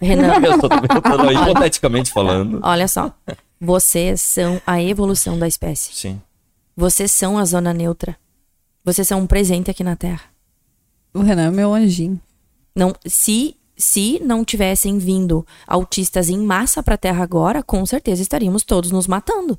Renan, 0.00 0.34
Eu 0.44 0.58
tô, 0.58 0.66
eu 0.66 1.02
tô 1.02 1.30
hipoteticamente 1.30 2.10
falando. 2.10 2.58
olha 2.64 2.88
só. 2.88 3.12
Vocês 3.60 4.20
são 4.20 4.60
a 4.66 4.82
evolução 4.82 5.38
da 5.38 5.46
espécie. 5.46 5.94
Sim. 5.94 6.20
Vocês 6.76 7.10
são 7.12 7.38
a 7.38 7.44
zona 7.44 7.72
neutra. 7.72 8.16
Vocês 8.84 9.06
são 9.06 9.20
um 9.20 9.26
presente 9.26 9.70
aqui 9.70 9.84
na 9.84 9.94
Terra. 9.96 10.22
O 11.14 11.20
Renan 11.20 11.48
é 11.48 11.50
meu 11.50 11.72
anjinho. 11.74 12.20
Não, 12.74 12.94
se 13.06 13.56
se 13.76 14.20
não 14.22 14.44
tivessem 14.44 14.98
vindo 14.98 15.44
autistas 15.66 16.28
em 16.28 16.38
massa 16.38 16.82
para 16.82 16.94
a 16.94 16.98
Terra 16.98 17.22
agora, 17.24 17.62
com 17.62 17.84
certeza 17.84 18.22
estaríamos 18.22 18.62
todos 18.64 18.90
nos 18.92 19.06
matando. 19.06 19.58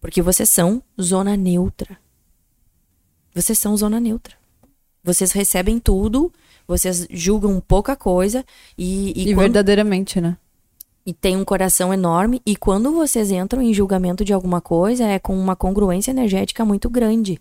Porque 0.00 0.22
vocês 0.22 0.48
são 0.50 0.82
zona 1.00 1.36
neutra. 1.36 1.98
Vocês 3.34 3.58
são 3.58 3.76
zona 3.76 3.98
neutra. 3.98 4.34
Vocês 5.02 5.32
recebem 5.32 5.80
tudo, 5.80 6.32
vocês 6.66 7.06
julgam 7.10 7.60
pouca 7.60 7.96
coisa 7.96 8.44
e, 8.78 9.08
E, 9.16 9.22
e, 9.22 9.34
quando- 9.34 9.38
verdadeiramente, 9.40 10.20
né? 10.20 10.36
E 11.04 11.12
tem 11.12 11.36
um 11.36 11.44
coração 11.44 11.92
enorme. 11.92 12.40
E 12.46 12.56
quando 12.56 12.92
vocês 12.92 13.30
entram 13.30 13.60
em 13.60 13.74
julgamento 13.74 14.24
de 14.24 14.32
alguma 14.32 14.60
coisa, 14.60 15.04
é 15.04 15.18
com 15.18 15.36
uma 15.36 15.56
congruência 15.56 16.10
energética 16.10 16.64
muito 16.64 16.88
grande. 16.88 17.40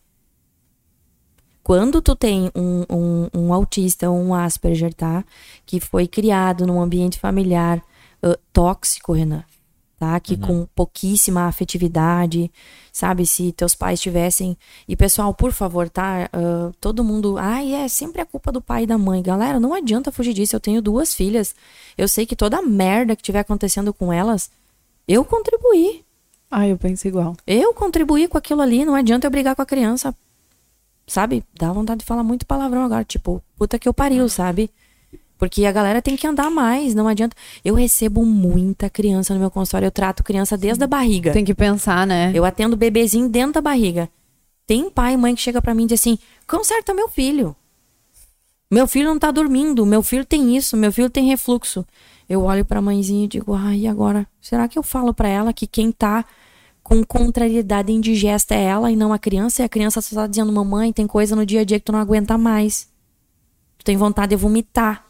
Quando 1.63 2.01
tu 2.01 2.15
tem 2.15 2.51
um, 2.55 2.85
um, 2.89 3.29
um 3.33 3.53
autista 3.53 4.09
um 4.09 4.33
Asperger, 4.33 4.93
tá? 4.93 5.23
Que 5.65 5.79
foi 5.79 6.07
criado 6.07 6.65
num 6.65 6.81
ambiente 6.81 7.19
familiar 7.19 7.81
ãh, 8.23 8.35
tóxico, 8.51 9.13
Renan, 9.13 9.43
tá? 10.01 10.19
Que 10.19 10.35
com 10.35 10.65
pouquíssima 10.73 11.43
afetividade, 11.43 12.51
sabe? 12.91 13.23
Se 13.23 13.51
teus 13.51 13.75
pais 13.75 14.01
tivessem. 14.01 14.57
E 14.87 14.95
pessoal, 14.95 15.31
por 15.31 15.51
favor, 15.51 15.87
tá? 15.87 16.27
Ãh, 16.33 16.71
todo 16.81 17.03
mundo. 17.03 17.37
Ai, 17.37 17.71
é 17.75 17.87
sempre 17.87 18.19
a 18.19 18.25
culpa 18.25 18.51
do 18.51 18.59
pai 18.59 18.83
e 18.83 18.87
da 18.87 18.97
mãe. 18.97 19.21
Galera, 19.21 19.59
não 19.59 19.75
adianta 19.75 20.11
fugir 20.11 20.33
disso. 20.33 20.55
Eu 20.55 20.59
tenho 20.59 20.81
duas 20.81 21.13
filhas. 21.13 21.53
Eu 21.95 22.07
sei 22.07 22.25
que 22.25 22.35
toda 22.35 22.57
a 22.57 22.61
merda 22.63 23.15
que 23.15 23.21
tiver 23.21 23.41
acontecendo 23.41 23.93
com 23.93 24.11
elas, 24.11 24.49
eu 25.07 25.23
contribuí. 25.23 26.03
Ah, 26.49 26.67
eu 26.67 26.79
penso 26.79 27.07
igual. 27.07 27.37
Eu 27.45 27.71
contribuí 27.71 28.27
com 28.27 28.39
aquilo 28.39 28.61
ali, 28.63 28.83
não 28.83 28.95
adianta 28.95 29.27
eu 29.27 29.31
brigar 29.31 29.55
com 29.55 29.61
a 29.61 29.67
criança. 29.67 30.15
Sabe? 31.05 31.43
Dá 31.53 31.71
vontade 31.71 31.99
de 31.99 32.05
falar 32.05 32.23
muito 32.23 32.47
palavrão 32.47 32.83
agora, 32.83 33.03
tipo, 33.03 33.39
puta 33.55 33.77
que 33.77 33.87
eu 33.87 33.93
pariu, 33.93 34.27
sabe? 34.27 34.71
Porque 35.41 35.65
a 35.65 35.71
galera 35.71 36.03
tem 36.03 36.15
que 36.15 36.27
andar 36.27 36.51
mais, 36.51 36.93
não 36.93 37.07
adianta. 37.07 37.35
Eu 37.65 37.73
recebo 37.73 38.23
muita 38.23 38.91
criança 38.91 39.33
no 39.33 39.39
meu 39.39 39.49
consultório, 39.49 39.87
eu 39.87 39.91
trato 39.91 40.23
criança 40.23 40.55
desde 40.55 40.83
a 40.83 40.87
barriga. 40.87 41.31
Tem 41.31 41.43
que 41.43 41.55
pensar, 41.55 42.05
né? 42.05 42.31
Eu 42.31 42.45
atendo 42.45 42.77
bebezinho 42.77 43.27
dentro 43.27 43.53
da 43.53 43.61
barriga. 43.61 44.07
Tem 44.67 44.87
pai 44.87 45.15
e 45.15 45.17
mãe 45.17 45.33
que 45.33 45.41
chega 45.41 45.59
pra 45.59 45.73
mim 45.73 45.85
e 45.85 45.87
diz 45.87 45.99
assim: 45.99 46.19
conserta 46.47 46.93
meu 46.93 47.09
filho. 47.09 47.55
Meu 48.69 48.87
filho 48.87 49.07
não 49.07 49.17
tá 49.17 49.31
dormindo, 49.31 49.83
meu 49.83 50.03
filho 50.03 50.23
tem 50.23 50.55
isso, 50.55 50.77
meu 50.77 50.91
filho 50.91 51.09
tem 51.09 51.25
refluxo. 51.25 51.83
Eu 52.29 52.43
olho 52.43 52.63
pra 52.63 52.79
mãezinha 52.79 53.25
e 53.25 53.27
digo: 53.27 53.55
ai, 53.55 53.79
e 53.79 53.87
agora? 53.87 54.27
Será 54.39 54.67
que 54.67 54.77
eu 54.77 54.83
falo 54.83 55.11
pra 55.11 55.27
ela 55.27 55.51
que 55.51 55.65
quem 55.65 55.91
tá 55.91 56.23
com 56.83 57.03
contrariedade 57.03 57.91
indigesta 57.91 58.53
é 58.53 58.61
ela 58.61 58.91
e 58.91 58.95
não 58.95 59.11
a 59.11 59.17
criança? 59.17 59.63
E 59.63 59.65
a 59.65 59.69
criança 59.69 60.01
só 60.01 60.17
tá 60.17 60.27
dizendo: 60.27 60.51
mamãe, 60.51 60.93
tem 60.93 61.07
coisa 61.07 61.35
no 61.35 61.47
dia 61.47 61.61
a 61.61 61.63
dia 61.63 61.79
que 61.79 61.85
tu 61.85 61.91
não 61.91 61.99
aguenta 61.99 62.37
mais. 62.37 62.87
Tu 63.79 63.83
tem 63.83 63.97
vontade 63.97 64.29
de 64.29 64.35
vomitar. 64.35 65.09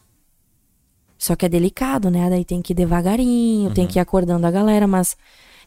Só 1.22 1.36
que 1.36 1.46
é 1.46 1.48
delicado, 1.48 2.10
né? 2.10 2.28
Daí 2.28 2.44
tem 2.44 2.60
que 2.60 2.72
ir 2.72 2.74
devagarinho, 2.74 3.72
tem 3.72 3.86
que 3.86 3.96
ir 3.96 4.00
acordando 4.00 4.44
a 4.44 4.50
galera, 4.50 4.88
mas 4.88 5.16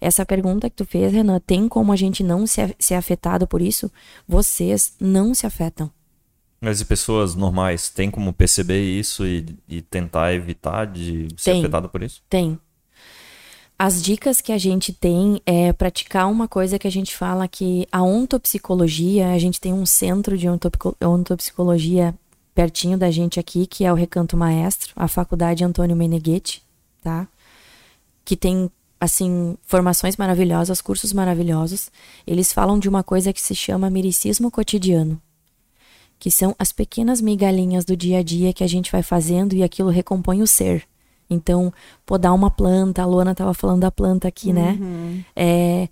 essa 0.02 0.26
pergunta 0.26 0.70
que 0.70 0.76
tu 0.76 0.84
fez, 0.84 1.14
Renan, 1.14 1.40
tem 1.40 1.70
como 1.70 1.94
a 1.94 1.96
gente 1.96 2.22
não 2.26 2.46
ser, 2.46 2.76
ser 2.78 2.96
afetado 2.96 3.48
por 3.48 3.62
isso? 3.62 3.90
Vocês 4.28 4.96
não 5.00 5.34
se 5.34 5.48
afetam. 5.48 5.90
Mas 6.60 6.82
e 6.82 6.86
pessoas 6.86 7.36
normais 7.36 7.90
têm 7.90 8.12
como 8.12 8.34
perceber 8.34 8.84
isso 8.84 9.26
e, 9.26 9.46
e 9.66 9.82
tentar 9.82 10.34
evitar 10.34 10.84
de 10.88 11.30
ser 11.38 11.52
Tem. 11.52 11.62
afetado 11.62 11.88
por 11.88 12.04
isso? 12.04 12.22
Tem. 12.30 12.60
As 13.80 14.04
dicas 14.04 14.42
que 14.42 14.52
a 14.52 14.58
gente 14.58 14.92
tem 14.92 15.42
é 15.46 15.72
praticar 15.72 16.30
uma 16.30 16.50
coisa 16.50 16.78
que 16.78 16.88
a 16.88 16.92
gente 16.92 17.16
fala 17.16 17.48
que 17.48 17.88
a 17.90 18.04
ontopsicologia, 18.04 19.32
a 19.32 19.40
gente 19.40 19.62
tem 19.62 19.72
um 19.72 19.86
centro 19.86 20.38
de 20.38 20.48
ontopsicologia 21.02 22.14
pertinho 22.56 22.98
da 22.98 23.12
gente 23.12 23.40
aqui, 23.40 23.68
que 23.68 23.84
é 23.84 23.92
o 23.92 23.96
Recanto 23.96 24.36
Maestro, 24.38 24.94
a 24.96 25.08
Faculdade 25.08 25.64
Antônio 25.64 25.96
Meneghetti, 25.96 26.64
tá? 27.04 27.28
Que 28.24 28.36
tem, 28.36 28.72
assim, 29.00 29.58
formações 29.64 30.16
maravilhosas, 30.16 30.82
cursos 30.82 31.14
maravilhosos. 31.14 31.92
Eles 32.26 32.54
falam 32.54 32.80
de 32.80 32.90
uma 32.90 33.04
coisa 33.04 33.34
que 33.34 33.42
se 33.42 33.54
chama 33.54 33.90
miricismo 33.90 34.50
cotidiano 34.50 35.22
que 36.20 36.32
são 36.32 36.56
as 36.58 36.72
pequenas 36.72 37.22
migalhinhas 37.22 37.86
do 37.86 37.96
dia 37.96 38.20
a 38.20 38.24
dia 38.24 38.54
que 38.54 38.64
a 38.64 38.68
gente 38.68 38.92
vai 38.92 39.04
fazendo 39.04 39.54
e 39.54 39.64
aquilo 39.64 39.90
recompõe 39.90 40.42
o 40.42 40.48
ser. 40.48 40.88
Então, 41.30 41.74
podar 42.06 42.34
uma 42.34 42.52
planta, 42.52 43.02
a 43.02 43.06
Luana 43.06 43.32
estava 43.32 43.54
falando 43.54 43.82
da 43.82 43.92
planta 43.92 44.28
aqui, 44.28 44.54
né? 44.54 44.78
É, 45.36 45.90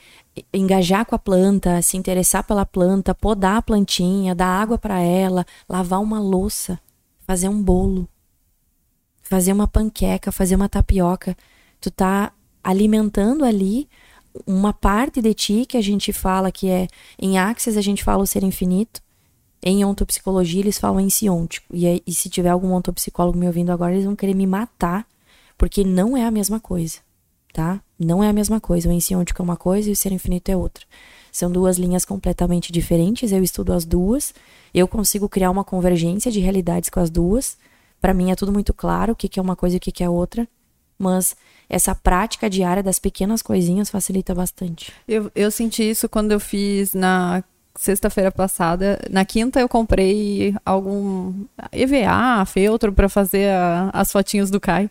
engajar 0.53 1.05
com 1.05 1.15
a 1.15 1.19
planta, 1.19 1.81
se 1.81 1.97
interessar 1.97 2.43
pela 2.43 2.65
planta, 2.65 3.15
podar 3.15 3.57
a 3.57 3.61
plantinha, 3.61 4.36
dar 4.36 4.47
água 4.47 4.77
para 4.77 4.99
ela, 4.99 5.45
lavar 5.67 6.01
uma 6.01 6.19
louça, 6.19 6.79
fazer 7.25 7.49
um 7.49 7.61
bolo, 7.61 8.07
fazer 9.23 9.53
uma 9.53 9.67
panqueca, 9.67 10.31
fazer 10.31 10.55
uma 10.55 10.69
tapioca. 10.69 11.36
Tu 11.81 11.89
tá 11.89 12.31
alimentando 12.63 13.43
ali 13.43 13.89
uma 14.47 14.73
parte 14.73 15.21
de 15.21 15.34
ti 15.34 15.65
que 15.67 15.77
a 15.77 15.81
gente 15.81 16.11
fala 16.11 16.51
que 16.51 16.69
é 16.69 16.88
em 17.19 17.38
Axis 17.38 17.77
a 17.77 17.81
gente 17.81 18.03
fala 18.03 18.23
o 18.23 18.27
ser 18.27 18.43
infinito. 18.43 19.01
Em 19.61 19.86
ontopsicologia 19.86 20.61
eles 20.61 20.77
falam 20.77 20.99
em 20.99 21.09
siontico. 21.09 21.67
E, 21.73 22.03
e 22.05 22.13
se 22.13 22.29
tiver 22.29 22.49
algum 22.49 22.73
ontopsicólogo 22.73 23.38
me 23.38 23.47
ouvindo 23.47 23.71
agora, 23.71 23.93
eles 23.93 24.05
vão 24.05 24.15
querer 24.15 24.34
me 24.34 24.45
matar, 24.45 25.07
porque 25.64 25.82
não 25.86 26.18
é 26.18 26.26
a 26.26 26.30
mesma 26.30 26.59
coisa, 26.59 26.97
tá? 27.53 27.80
Não 27.97 28.22
é 28.22 28.28
a 28.28 28.34
mesma 28.34 28.59
coisa. 28.59 28.89
O 28.89 28.91
ensiontico 28.91 29.41
é 29.41 29.45
uma 29.45 29.55
coisa 29.55 29.88
e 29.88 29.93
o 29.93 29.95
ser 29.95 30.11
infinito 30.11 30.49
é 30.51 30.57
outra. 30.57 30.84
São 31.32 31.49
duas 31.49 31.78
linhas 31.78 32.03
completamente 32.03 32.70
diferentes. 32.70 33.32
Eu 33.32 33.41
estudo 33.41 33.72
as 33.72 33.86
duas. 33.86 34.34
Eu 34.74 34.89
consigo 34.89 35.30
criar 35.30 35.49
uma 35.49 35.64
convergência 35.64 36.30
de 36.30 36.41
realidades 36.41 36.89
com 36.89 36.99
as 36.99 37.09
duas. 37.09 37.57
Para 38.01 38.14
mim 38.14 38.30
é 38.30 38.36
tudo 38.36 38.51
muito 38.51 38.74
claro 38.74 39.14
o 39.14 39.16
que, 39.16 39.39
é 39.39 39.41
uma 39.41 39.55
coisa 39.55 39.78
e 39.78 39.78
o 39.78 39.80
que, 39.80 39.89
que 39.93 40.03
é 40.03 40.09
outra. 40.09 40.45
Mas 40.99 41.34
essa 41.70 41.95
prática 41.95 42.49
diária 42.49 42.84
das 42.84 42.99
pequenas 42.99 43.41
coisinhas 43.41 43.89
facilita 43.89 44.36
bastante. 44.36 44.91
Eu, 45.07 45.32
eu 45.34 45.49
senti 45.49 45.89
isso 45.89 46.09
quando 46.09 46.34
eu 46.34 46.41
fiz 46.41 46.93
na 46.93 47.41
sexta-feira 47.74 48.34
passada. 48.34 48.99
Na 49.09 49.24
quinta 49.24 49.61
eu 49.61 49.70
comprei 49.70 50.53
algum 50.66 51.34
EVA, 51.72 52.43
feltro 52.47 52.91
pra 52.91 53.07
fazer 53.07 53.49
a- 53.49 53.91
as 53.93 54.11
fotinhos 54.11 54.51
do 54.51 54.59
Caio, 54.59 54.89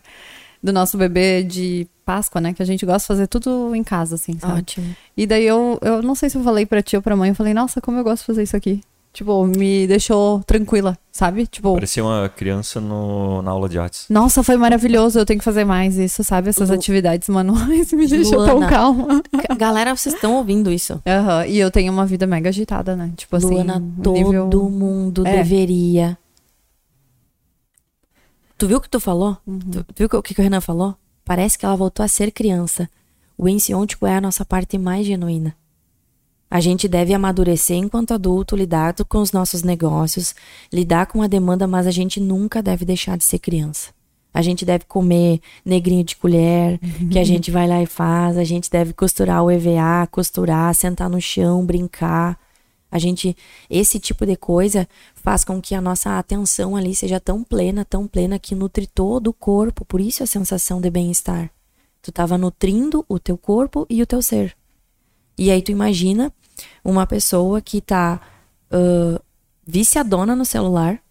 do 0.63 0.71
nosso 0.71 0.97
bebê 0.97 1.43
de 1.43 1.85
Páscoa, 2.05 2.39
né? 2.41 2.53
Que 2.53 2.63
a 2.63 2.65
gente 2.65 2.85
gosta 2.85 2.99
de 3.01 3.07
fazer 3.07 3.27
tudo 3.27 3.75
em 3.75 3.83
casa, 3.83 4.15
assim, 4.15 4.37
sabe? 4.39 4.59
Ótimo. 4.59 4.95
E 5.15 5.27
daí 5.27 5.45
eu, 5.45 5.77
eu 5.81 6.01
não 6.01 6.15
sei 6.15 6.29
se 6.29 6.37
eu 6.37 6.43
falei 6.43 6.65
pra 6.65 6.81
ti 6.81 6.95
ou 6.95 7.01
pra 7.01 7.15
mãe, 7.15 7.29
eu 7.29 7.35
falei, 7.35 7.53
nossa, 7.53 7.81
como 7.81 7.97
eu 7.97 8.03
gosto 8.03 8.21
de 8.21 8.27
fazer 8.27 8.43
isso 8.43 8.55
aqui. 8.55 8.81
Tipo, 9.11 9.45
me 9.45 9.85
deixou 9.85 10.41
tranquila, 10.43 10.97
sabe? 11.11 11.45
Tipo, 11.45 11.75
Parecia 11.75 12.03
uma 12.03 12.27
criança 12.29 12.81
no, 12.81 13.43
na 13.43 13.51
aula 13.51 13.69
de 13.69 13.77
artes. 13.77 14.07
nossa, 14.09 14.41
foi 14.41 14.57
maravilhoso, 14.57 15.19
eu 15.19 15.25
tenho 15.25 15.37
que 15.37 15.43
fazer 15.45 15.63
mais 15.63 15.97
isso, 15.99 16.23
sabe? 16.23 16.49
Essas 16.49 16.69
Lu- 16.69 16.73
atividades 16.75 17.29
manuais 17.29 17.93
me 17.93 18.07
deixou 18.07 18.43
tão 18.43 18.55
Luana. 18.55 18.67
calma. 18.71 19.21
Ca- 19.47 19.53
Galera, 19.55 19.95
vocês 19.95 20.15
estão 20.15 20.33
ouvindo 20.37 20.71
isso? 20.71 20.99
Aham, 21.05 21.45
E 21.45 21.59
eu 21.59 21.69
tenho 21.69 21.93
uma 21.93 22.07
vida 22.07 22.25
mega 22.25 22.49
agitada, 22.49 22.95
né? 22.95 23.11
Tipo 23.15 23.35
assim, 23.35 23.53
Luana, 23.53 23.83
todo 24.01 24.13
nível... 24.15 24.69
mundo 24.71 25.27
É. 25.27 25.35
deveria. 25.43 26.17
Tu 28.57 28.67
viu 28.67 28.77
o 28.77 28.81
que 28.81 28.89
tu 28.89 28.99
falou? 28.99 29.37
Uhum. 29.45 29.59
Tu, 29.59 29.83
tu 29.83 29.93
viu 29.97 30.07
o 30.11 30.21
que, 30.23 30.33
que 30.33 30.41
o 30.41 30.43
Renan 30.43 30.61
falou? 30.61 30.95
Parece 31.25 31.57
que 31.57 31.65
ela 31.65 31.75
voltou 31.75 32.03
a 32.03 32.07
ser 32.07 32.31
criança. 32.31 32.89
O 33.37 33.49
ensiontico 33.49 34.05
é 34.05 34.15
a 34.15 34.21
nossa 34.21 34.45
parte 34.45 34.77
mais 34.77 35.05
genuína. 35.05 35.55
A 36.49 36.59
gente 36.59 36.87
deve 36.87 37.13
amadurecer 37.15 37.77
enquanto 37.77 38.13
adulto, 38.13 38.55
lidar 38.55 38.93
com 39.09 39.17
os 39.17 39.31
nossos 39.31 39.63
negócios, 39.63 40.35
lidar 40.71 41.07
com 41.07 41.21
a 41.23 41.27
demanda, 41.27 41.65
mas 41.65 41.87
a 41.87 41.91
gente 41.91 42.19
nunca 42.19 42.61
deve 42.61 42.85
deixar 42.85 43.17
de 43.17 43.23
ser 43.23 43.39
criança. 43.39 43.89
A 44.31 44.41
gente 44.41 44.63
deve 44.63 44.85
comer 44.85 45.39
negrinho 45.65 46.03
de 46.03 46.15
colher, 46.15 46.79
que 47.11 47.17
a 47.19 47.23
gente 47.23 47.49
vai 47.51 47.67
lá 47.67 47.81
e 47.81 47.85
faz. 47.85 48.37
A 48.37 48.43
gente 48.43 48.69
deve 48.69 48.93
costurar 48.93 49.43
o 49.43 49.49
EVA, 49.49 50.07
costurar, 50.11 50.73
sentar 50.75 51.09
no 51.09 51.21
chão, 51.21 51.65
brincar. 51.65 52.37
A 52.93 52.99
gente, 52.99 53.35
esse 53.71 53.99
tipo 53.99 54.23
de 54.23 54.35
coisa 54.35 54.87
faz 55.15 55.43
com 55.43 55.59
que 55.59 55.73
a 55.73 55.81
nossa 55.81 56.19
atenção 56.19 56.75
ali 56.75 56.93
seja 56.93 57.19
tão 57.19 57.43
plena, 57.43 57.83
tão 57.83 58.05
plena 58.05 58.37
que 58.37 58.53
nutre 58.53 58.85
todo 58.85 59.29
o 59.29 59.33
corpo. 59.33 59.83
Por 59.83 59.99
isso 59.99 60.21
a 60.21 60.27
sensação 60.27 60.79
de 60.79 60.91
bem-estar. 60.91 61.49
Tu 62.03 62.11
estava 62.11 62.37
nutrindo 62.37 63.03
o 63.09 63.17
teu 63.17 63.35
corpo 63.35 63.87
e 63.89 63.99
o 63.99 64.05
teu 64.05 64.21
ser. 64.21 64.55
E 65.35 65.49
aí 65.49 65.59
tu 65.63 65.71
imagina 65.71 66.31
uma 66.85 67.07
pessoa 67.07 67.59
que 67.61 67.81
tá 67.81 68.21
uh, 68.71 69.19
viciadona 69.65 70.35
no 70.35 70.45
celular. 70.45 71.01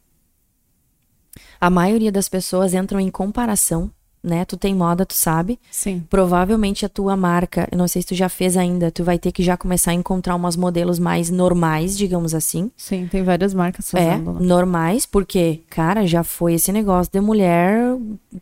A 1.60 1.68
maioria 1.68 2.12
das 2.12 2.28
pessoas 2.28 2.74
entram 2.74 3.00
em 3.00 3.10
comparação, 3.10 3.90
né? 4.22 4.44
Tu 4.44 4.56
tem 4.56 4.74
moda, 4.74 5.04
tu 5.04 5.14
sabe. 5.14 5.58
Sim. 5.70 6.04
Provavelmente 6.08 6.86
a 6.86 6.88
tua 6.88 7.16
marca, 7.16 7.68
eu 7.72 7.76
não 7.76 7.88
sei 7.88 8.02
se 8.02 8.08
tu 8.08 8.14
já 8.14 8.28
fez 8.28 8.56
ainda, 8.56 8.90
tu 8.90 9.02
vai 9.02 9.18
ter 9.18 9.32
que 9.32 9.42
já 9.42 9.56
começar 9.56 9.90
a 9.90 9.94
encontrar 9.94 10.36
umas 10.36 10.54
modelos 10.56 10.98
mais 10.98 11.28
normais, 11.30 11.96
digamos 11.98 12.34
assim. 12.34 12.70
Sim, 12.76 13.08
tem 13.10 13.22
várias 13.24 13.52
marcas 13.52 13.92
É, 13.94 14.10
fazendo. 14.12 14.34
né? 14.34 14.46
normais, 14.46 15.04
porque, 15.06 15.62
cara, 15.68 16.06
já 16.06 16.22
foi 16.22 16.54
esse 16.54 16.70
negócio 16.70 17.10
de 17.12 17.20
mulher 17.20 17.96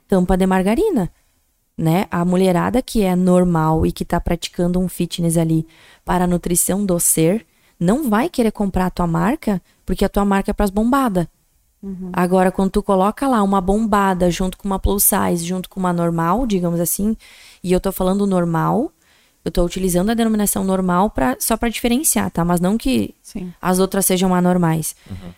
tampa 0.07 0.37
de 0.37 0.47
margarina, 0.47 1.11
né? 1.78 2.07
A 2.11 2.24
mulherada 2.24 2.83
que 2.83 3.03
é 3.03 3.16
normal 3.16 3.87
e 3.87 3.93
que 3.93 4.05
tá 4.05 4.20
praticando 4.20 4.78
um 4.78 4.89
fitness 4.89 5.39
ali 5.39 5.66
para 6.05 6.24
a 6.24 6.26
nutrição 6.26 6.85
do 6.85 7.01
ser, 7.01 7.47
não 7.78 8.11
vai 8.11 8.28
querer 8.28 8.51
comprar 8.53 8.87
a 8.87 8.91
tua 8.91 9.07
marca, 9.07 9.62
porque 9.87 10.05
a 10.05 10.09
tua 10.11 10.24
marca 10.26 10.51
é 10.51 10.55
pras 10.55 10.68
bombadas. 10.68 11.26
Agora, 12.12 12.53
quando 12.53 12.70
tu 12.70 12.83
coloca 12.83 13.26
lá 13.26 13.43
uma 13.43 13.61
bombada 13.61 14.31
junto 14.31 14.59
com 14.59 14.68
uma 14.68 14.78
plus 14.78 15.05
size, 15.05 15.45
junto 15.45 15.68
com 15.68 15.81
uma 15.81 15.93
normal, 15.93 16.47
digamos 16.47 16.81
assim, 16.81 17.16
e 17.62 17.72
eu 17.72 17.81
tô 17.81 17.91
falando 17.91 18.26
normal, 18.26 18.93
eu 19.45 19.51
tô 19.51 19.64
utilizando 19.64 20.11
a 20.11 20.14
denominação 20.14 20.62
normal 20.62 21.11
pra, 21.11 21.37
só 21.41 21.57
para 21.57 21.70
diferenciar, 21.70 22.31
tá? 22.31 22.45
Mas 22.45 22.61
não 22.61 22.76
que 22.76 23.14
Sim. 23.22 23.53
as 23.61 23.78
outras 23.78 24.05
sejam 24.05 24.35
anormais. 24.35 24.95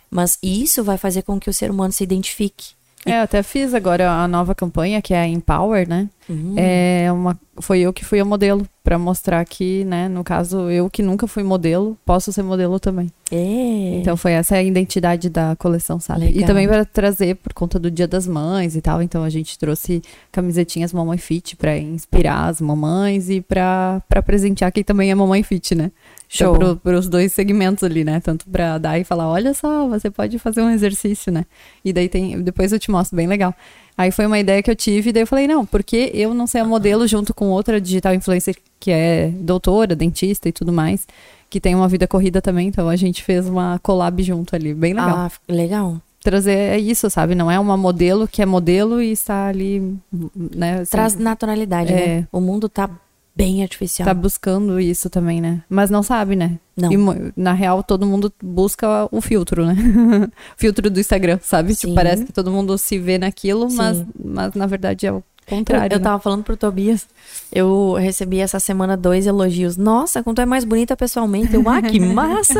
Mas 0.09 0.37
isso 0.43 0.83
vai 0.83 0.97
fazer 0.97 1.21
com 1.21 1.39
que 1.39 1.49
o 1.49 1.53
ser 1.53 1.71
humano 1.71 1.93
se 1.93 2.03
identifique. 2.03 2.73
É, 3.05 3.19
eu 3.19 3.23
até 3.23 3.43
fiz 3.43 3.73
agora 3.73 4.09
a 4.09 4.27
nova 4.27 4.55
campanha, 4.55 5.01
que 5.01 5.13
é 5.13 5.19
a 5.19 5.27
Empower, 5.27 5.87
né? 5.87 6.09
Uhum. 6.29 6.53
É 6.55 7.11
uma, 7.11 7.37
foi 7.59 7.81
eu 7.81 7.91
que 7.91 8.05
fui 8.05 8.19
a 8.19 8.25
modelo, 8.25 8.65
pra 8.81 8.97
mostrar 8.97 9.43
que, 9.45 9.83
né, 9.85 10.07
no 10.07 10.23
caso, 10.23 10.69
eu 10.69 10.89
que 10.89 11.01
nunca 11.03 11.27
fui 11.27 11.43
modelo, 11.43 11.97
posso 12.05 12.31
ser 12.31 12.43
modelo 12.43 12.79
também. 12.79 13.11
É. 13.31 13.97
Então 13.99 14.15
foi 14.15 14.33
essa 14.33 14.55
a 14.55 14.63
identidade 14.63 15.29
da 15.29 15.55
coleção, 15.57 15.99
sabe? 15.99 16.25
Legal. 16.25 16.43
E 16.43 16.45
também 16.45 16.67
para 16.67 16.85
trazer 16.85 17.35
por 17.35 17.53
conta 17.53 17.77
do 17.77 17.91
Dia 17.91 18.07
das 18.07 18.25
Mães 18.27 18.75
e 18.75 18.81
tal, 18.81 19.01
então 19.01 19.23
a 19.23 19.29
gente 19.29 19.57
trouxe 19.59 20.01
camisetinhas 20.31 20.93
Mamãe 20.93 21.17
Fit 21.17 21.55
pra 21.55 21.77
inspirar 21.77 22.47
as 22.47 22.61
mamães 22.61 23.29
e 23.29 23.41
pra 23.41 24.01
presentear 24.25 24.71
quem 24.71 24.83
também 24.83 25.11
é 25.11 25.15
Mamãe 25.15 25.43
Fit, 25.43 25.75
né? 25.75 25.91
Show. 26.29 26.55
Então, 26.55 26.75
pro, 26.75 26.75
pros 26.77 27.07
dois 27.07 27.31
segmentos 27.31 27.83
ali, 27.83 28.03
né? 28.03 28.19
Tanto 28.19 28.45
pra 28.49 28.77
dar 28.77 28.99
e 28.99 29.03
falar, 29.03 29.29
olha 29.29 29.53
só, 29.53 29.87
você 29.87 30.09
pode 30.09 30.39
fazer 30.39 30.61
um 30.61 30.69
exercício, 30.69 31.31
né? 31.31 31.45
E 31.85 31.93
daí 31.93 32.09
tem, 32.09 32.41
depois 32.41 32.71
eu 32.71 32.79
te 32.79 32.89
mostro, 32.89 33.15
bem 33.15 33.27
legal. 33.27 33.53
Aí 33.95 34.09
foi 34.09 34.25
uma 34.25 34.39
ideia 34.39 34.63
que 34.63 34.71
eu 34.71 34.75
tive, 34.75 35.11
e 35.11 35.13
daí 35.13 35.23
eu 35.23 35.27
falei, 35.27 35.47
não, 35.47 35.65
porque 35.65 36.09
eu 36.13 36.33
não 36.33 36.47
ser 36.47 36.59
a 36.59 36.65
modelo 36.65 37.07
junto 37.07 37.33
com 37.33 37.49
outra 37.49 37.79
digital 37.79 38.15
influencer 38.15 38.55
que 38.79 38.89
é 38.91 39.27
doutora, 39.35 39.95
dentista 39.95 40.49
e 40.49 40.51
tudo 40.51 40.73
mais, 40.73 41.07
que 41.49 41.59
tem 41.61 41.75
uma 41.75 41.87
vida 41.87 42.07
corrida 42.07 42.41
também, 42.41 42.67
então 42.67 42.89
a 42.89 42.95
gente 42.95 43.21
fez 43.23 43.47
uma 43.47 43.79
collab 43.83 44.21
junto 44.23 44.55
ali, 44.55 44.73
bem 44.73 44.93
legal. 44.93 45.15
Ah, 45.15 45.31
legal. 45.47 46.01
Trazer 46.23 46.55
é 46.55 46.79
isso, 46.79 47.07
sabe? 47.09 47.35
Não 47.35 47.51
é 47.51 47.59
uma 47.59 47.77
modelo 47.77 48.27
que 48.27 48.41
é 48.41 48.45
modelo 48.45 49.01
e 49.01 49.11
está 49.11 49.47
ali, 49.49 49.95
né? 50.35 50.79
assim, 50.79 50.91
Traz 50.91 51.15
naturalidade, 51.15 51.93
É. 51.93 51.95
né? 51.95 52.27
O 52.31 52.39
mundo 52.39 52.67
tá 52.67 52.89
bem 53.35 53.61
artificial. 53.61 54.05
tá 54.05 54.13
buscando 54.13 54.79
isso 54.79 55.09
também, 55.09 55.41
né? 55.41 55.63
Mas 55.69 55.89
não 55.89 56.03
sabe, 56.03 56.35
né? 56.35 56.59
Não. 56.75 56.91
E 56.91 57.33
na 57.35 57.53
real, 57.53 57.83
todo 57.83 58.05
mundo 58.05 58.31
busca 58.41 59.07
o 59.11 59.21
filtro, 59.21 59.65
né? 59.65 59.75
filtro 60.57 60.89
do 60.89 60.99
Instagram, 60.99 61.39
sabe? 61.41 61.75
Tipo, 61.75 61.93
parece 61.93 62.25
que 62.25 62.33
todo 62.33 62.51
mundo 62.51 62.77
se 62.77 62.97
vê 62.99 63.17
naquilo, 63.17 63.69
Sim. 63.69 63.77
mas, 63.77 64.05
mas 64.23 64.53
na 64.53 64.65
verdade 64.65 65.05
é 65.05 65.11
o 65.11 65.15
Eu, 65.17 65.23
contrário. 65.57 65.93
eu 65.95 65.99
né? 65.99 66.03
tava 66.03 66.19
falando 66.19 66.43
pro 66.43 66.55
Tobias, 66.57 67.05
eu 67.51 67.93
recebi 67.99 68.39
essa 68.39 68.59
semana 68.59 68.95
dois 68.95 69.27
elogios. 69.27 69.77
Nossa, 69.77 70.23
tu 70.23 70.41
é 70.41 70.45
mais 70.45 70.63
bonita 70.63 70.95
pessoalmente. 70.95 71.53
Eu, 71.53 71.67
ah, 71.69 71.81
que 71.81 71.99
massa! 72.01 72.59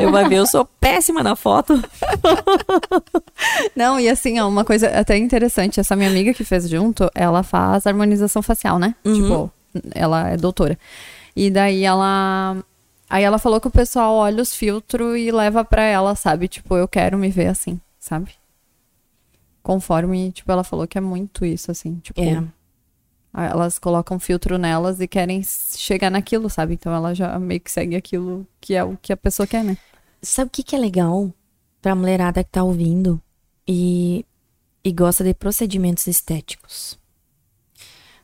eu 0.00 0.12
vai 0.12 0.28
ver, 0.28 0.36
eu 0.36 0.46
sou 0.46 0.64
péssima 0.80 1.22
na 1.22 1.34
foto. 1.34 1.82
Não, 3.74 3.98
e 3.98 4.08
assim, 4.08 4.38
ó, 4.38 4.48
uma 4.48 4.64
coisa 4.64 4.88
até 4.88 5.16
interessante, 5.16 5.80
essa 5.80 5.96
minha 5.96 6.08
amiga 6.10 6.34
que 6.34 6.44
fez 6.44 6.68
junto, 6.68 7.10
ela 7.14 7.42
faz 7.42 7.86
harmonização 7.86 8.42
facial, 8.42 8.78
né? 8.78 8.94
Uhum. 9.04 9.14
Tipo, 9.14 9.52
ela 9.94 10.30
é 10.30 10.36
doutora. 10.36 10.78
E 11.36 11.50
daí 11.50 11.84
ela. 11.84 12.56
Aí 13.10 13.24
ela 13.24 13.38
falou 13.38 13.60
que 13.60 13.68
o 13.68 13.70
pessoal 13.70 14.14
olha 14.16 14.42
os 14.42 14.54
filtros 14.54 15.16
e 15.18 15.30
leva 15.30 15.64
pra 15.64 15.82
ela, 15.82 16.14
sabe? 16.14 16.46
Tipo, 16.48 16.76
eu 16.76 16.86
quero 16.86 17.16
me 17.16 17.30
ver 17.30 17.46
assim, 17.48 17.80
sabe? 17.98 18.32
Conforme, 19.62 20.32
tipo, 20.32 20.50
ela 20.50 20.64
falou 20.64 20.86
que 20.86 20.98
é 20.98 21.00
muito 21.00 21.44
isso, 21.44 21.70
assim. 21.70 21.96
Tipo, 21.96 22.20
É. 22.20 22.42
elas 23.34 23.78
colocam 23.78 24.18
filtro 24.18 24.56
nelas 24.58 25.00
e 25.00 25.06
querem 25.08 25.42
chegar 25.42 26.10
naquilo, 26.10 26.48
sabe? 26.48 26.74
Então 26.74 26.92
ela 26.94 27.14
já 27.14 27.38
meio 27.38 27.60
que 27.60 27.70
segue 27.70 27.96
aquilo 27.96 28.46
que 28.60 28.74
é 28.74 28.82
o 28.84 28.96
que 29.00 29.12
a 29.12 29.16
pessoa 29.16 29.46
quer, 29.46 29.62
né? 29.64 29.76
Sabe 30.22 30.48
o 30.48 30.50
que, 30.50 30.62
que 30.62 30.74
é 30.74 30.78
legal 30.78 31.32
pra 31.80 31.94
mulherada 31.94 32.42
que 32.42 32.50
tá 32.50 32.62
ouvindo 32.62 33.20
e, 33.66 34.24
e 34.82 34.90
gosta 34.92 35.22
de 35.22 35.32
procedimentos 35.34 36.06
estéticos? 36.06 36.98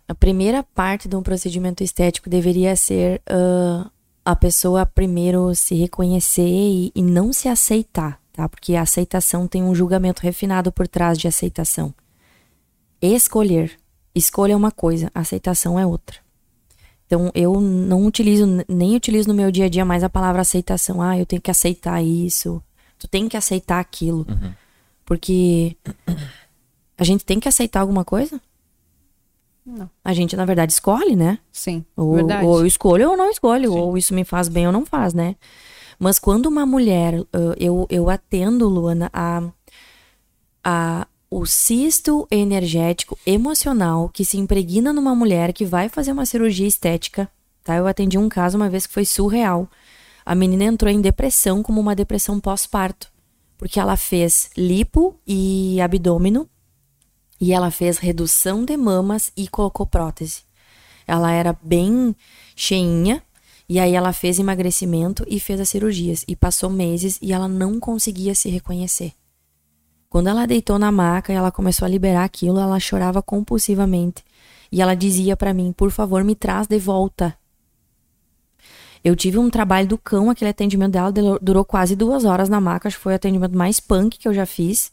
A 0.06 0.14
primeira 0.14 0.62
parte 0.62 1.08
de 1.08 1.16
um 1.16 1.22
procedimento 1.22 1.82
estético 1.82 2.28
deveria 2.28 2.76
ser 2.76 3.22
ah, 3.26 3.90
a 4.24 4.34
pessoa 4.34 4.86
primeiro 4.86 5.54
se 5.54 5.74
reconhecer 5.74 6.46
e, 6.46 6.92
e 6.94 7.02
não 7.02 7.32
se 7.32 7.48
aceitar, 7.48 8.20
tá? 8.32 8.48
Porque 8.48 8.74
a 8.74 8.82
aceitação 8.82 9.46
tem 9.46 9.62
um 9.62 9.74
julgamento 9.74 10.22
refinado 10.22 10.72
por 10.72 10.88
trás 10.88 11.18
de 11.18 11.28
aceitação. 11.28 11.94
Escolher. 13.00 13.72
Escolha 14.14 14.52
é 14.52 14.56
uma 14.56 14.70
coisa, 14.70 15.10
aceitação 15.14 15.78
é 15.78 15.86
outra. 15.86 16.18
Então, 17.06 17.30
eu 17.34 17.60
não 17.60 18.06
utilizo, 18.06 18.46
nem 18.68 18.96
utilizo 18.96 19.28
no 19.28 19.34
meu 19.34 19.50
dia 19.50 19.66
a 19.66 19.68
dia 19.68 19.84
mais 19.84 20.02
a 20.02 20.08
palavra 20.08 20.40
aceitação. 20.40 21.02
Ah, 21.02 21.18
eu 21.18 21.26
tenho 21.26 21.42
que 21.42 21.50
aceitar 21.50 22.02
isso. 22.02 22.62
Tu 22.98 23.06
tem 23.06 23.28
que 23.28 23.36
aceitar 23.36 23.78
aquilo. 23.78 24.26
Porque 25.04 25.76
a 26.96 27.04
gente 27.04 27.24
tem 27.24 27.38
que 27.38 27.48
aceitar 27.48 27.80
alguma 27.80 28.04
coisa? 28.04 28.40
Não. 29.64 29.88
A 30.04 30.12
gente, 30.12 30.36
na 30.36 30.44
verdade, 30.44 30.72
escolhe, 30.72 31.16
né? 31.16 31.38
Sim, 31.50 31.84
Ou, 31.96 32.14
verdade. 32.14 32.44
ou 32.44 32.60
eu 32.60 32.66
escolho 32.66 33.10
ou 33.10 33.16
não 33.16 33.30
escolho. 33.30 33.72
Ou 33.72 33.96
isso 33.96 34.12
me 34.12 34.24
faz 34.24 34.48
bem 34.48 34.66
ou 34.66 34.72
não 34.72 34.84
faz, 34.84 35.14
né? 35.14 35.36
Mas 35.98 36.18
quando 36.18 36.46
uma 36.46 36.66
mulher, 36.66 37.14
eu, 37.58 37.86
eu 37.88 38.10
atendo, 38.10 38.68
Luana, 38.68 39.10
a, 39.12 39.42
a 40.62 41.06
o 41.30 41.46
cisto 41.46 42.28
energético 42.30 43.18
emocional 43.26 44.08
que 44.08 44.24
se 44.24 44.38
impregna 44.38 44.92
numa 44.92 45.16
mulher 45.16 45.52
que 45.52 45.64
vai 45.64 45.88
fazer 45.88 46.12
uma 46.12 46.24
cirurgia 46.24 46.68
estética, 46.68 47.28
tá? 47.64 47.74
Eu 47.74 47.88
atendi 47.88 48.16
um 48.16 48.28
caso 48.28 48.56
uma 48.56 48.70
vez 48.70 48.86
que 48.86 48.92
foi 48.92 49.04
surreal. 49.04 49.68
A 50.24 50.32
menina 50.32 50.62
entrou 50.62 50.92
em 50.92 51.00
depressão 51.00 51.60
como 51.60 51.80
uma 51.80 51.96
depressão 51.96 52.38
pós-parto, 52.38 53.08
porque 53.58 53.80
ela 53.80 53.96
fez 53.96 54.48
lipo 54.56 55.18
e 55.26 55.80
abdômeno 55.80 56.48
e 57.40 57.52
ela 57.52 57.70
fez 57.70 57.98
redução 57.98 58.64
de 58.64 58.76
mamas 58.76 59.32
e 59.36 59.48
colocou 59.48 59.86
prótese. 59.86 60.42
Ela 61.06 61.32
era 61.32 61.56
bem 61.62 62.14
cheinha 62.56 63.22
e 63.68 63.78
aí 63.78 63.94
ela 63.94 64.12
fez 64.12 64.38
emagrecimento 64.38 65.24
e 65.28 65.40
fez 65.40 65.60
as 65.60 65.68
cirurgias 65.68 66.24
e 66.28 66.36
passou 66.36 66.70
meses 66.70 67.18
e 67.20 67.32
ela 67.32 67.48
não 67.48 67.80
conseguia 67.80 68.34
se 68.34 68.48
reconhecer. 68.48 69.12
Quando 70.08 70.28
ela 70.28 70.46
deitou 70.46 70.78
na 70.78 70.92
maca 70.92 71.32
e 71.32 71.36
ela 71.36 71.50
começou 71.50 71.86
a 71.86 71.88
liberar 71.88 72.24
aquilo, 72.24 72.60
ela 72.60 72.78
chorava 72.78 73.20
compulsivamente. 73.20 74.22
E 74.70 74.80
ela 74.80 74.94
dizia 74.94 75.36
pra 75.36 75.52
mim: 75.52 75.72
"Por 75.72 75.90
favor, 75.90 76.22
me 76.22 76.34
traz 76.34 76.66
de 76.66 76.78
volta". 76.78 77.36
Eu 79.02 79.14
tive 79.14 79.38
um 79.38 79.50
trabalho 79.50 79.88
do 79.88 79.98
cão, 79.98 80.30
aquele 80.30 80.50
atendimento 80.50 80.92
dela 80.92 81.12
durou 81.42 81.64
quase 81.64 81.94
duas 81.94 82.24
horas 82.24 82.48
na 82.48 82.60
maca, 82.60 82.88
acho 82.88 82.96
que 82.96 83.02
foi 83.02 83.12
o 83.12 83.16
atendimento 83.16 83.56
mais 83.56 83.78
punk 83.78 84.18
que 84.18 84.26
eu 84.26 84.32
já 84.32 84.46
fiz. 84.46 84.92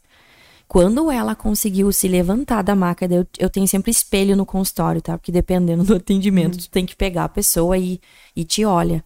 Quando 0.72 1.10
ela 1.10 1.34
conseguiu 1.34 1.92
se 1.92 2.08
levantar 2.08 2.62
da 2.62 2.74
maca, 2.74 3.04
eu, 3.04 3.26
eu 3.38 3.50
tenho 3.50 3.68
sempre 3.68 3.90
espelho 3.90 4.34
no 4.34 4.46
consultório, 4.46 5.02
tá? 5.02 5.18
Porque 5.18 5.30
dependendo 5.30 5.84
do 5.84 5.96
atendimento, 5.96 6.56
tu 6.56 6.70
tem 6.70 6.86
que 6.86 6.96
pegar 6.96 7.24
a 7.24 7.28
pessoa 7.28 7.76
e, 7.76 8.00
e 8.34 8.42
te 8.42 8.64
olha. 8.64 9.04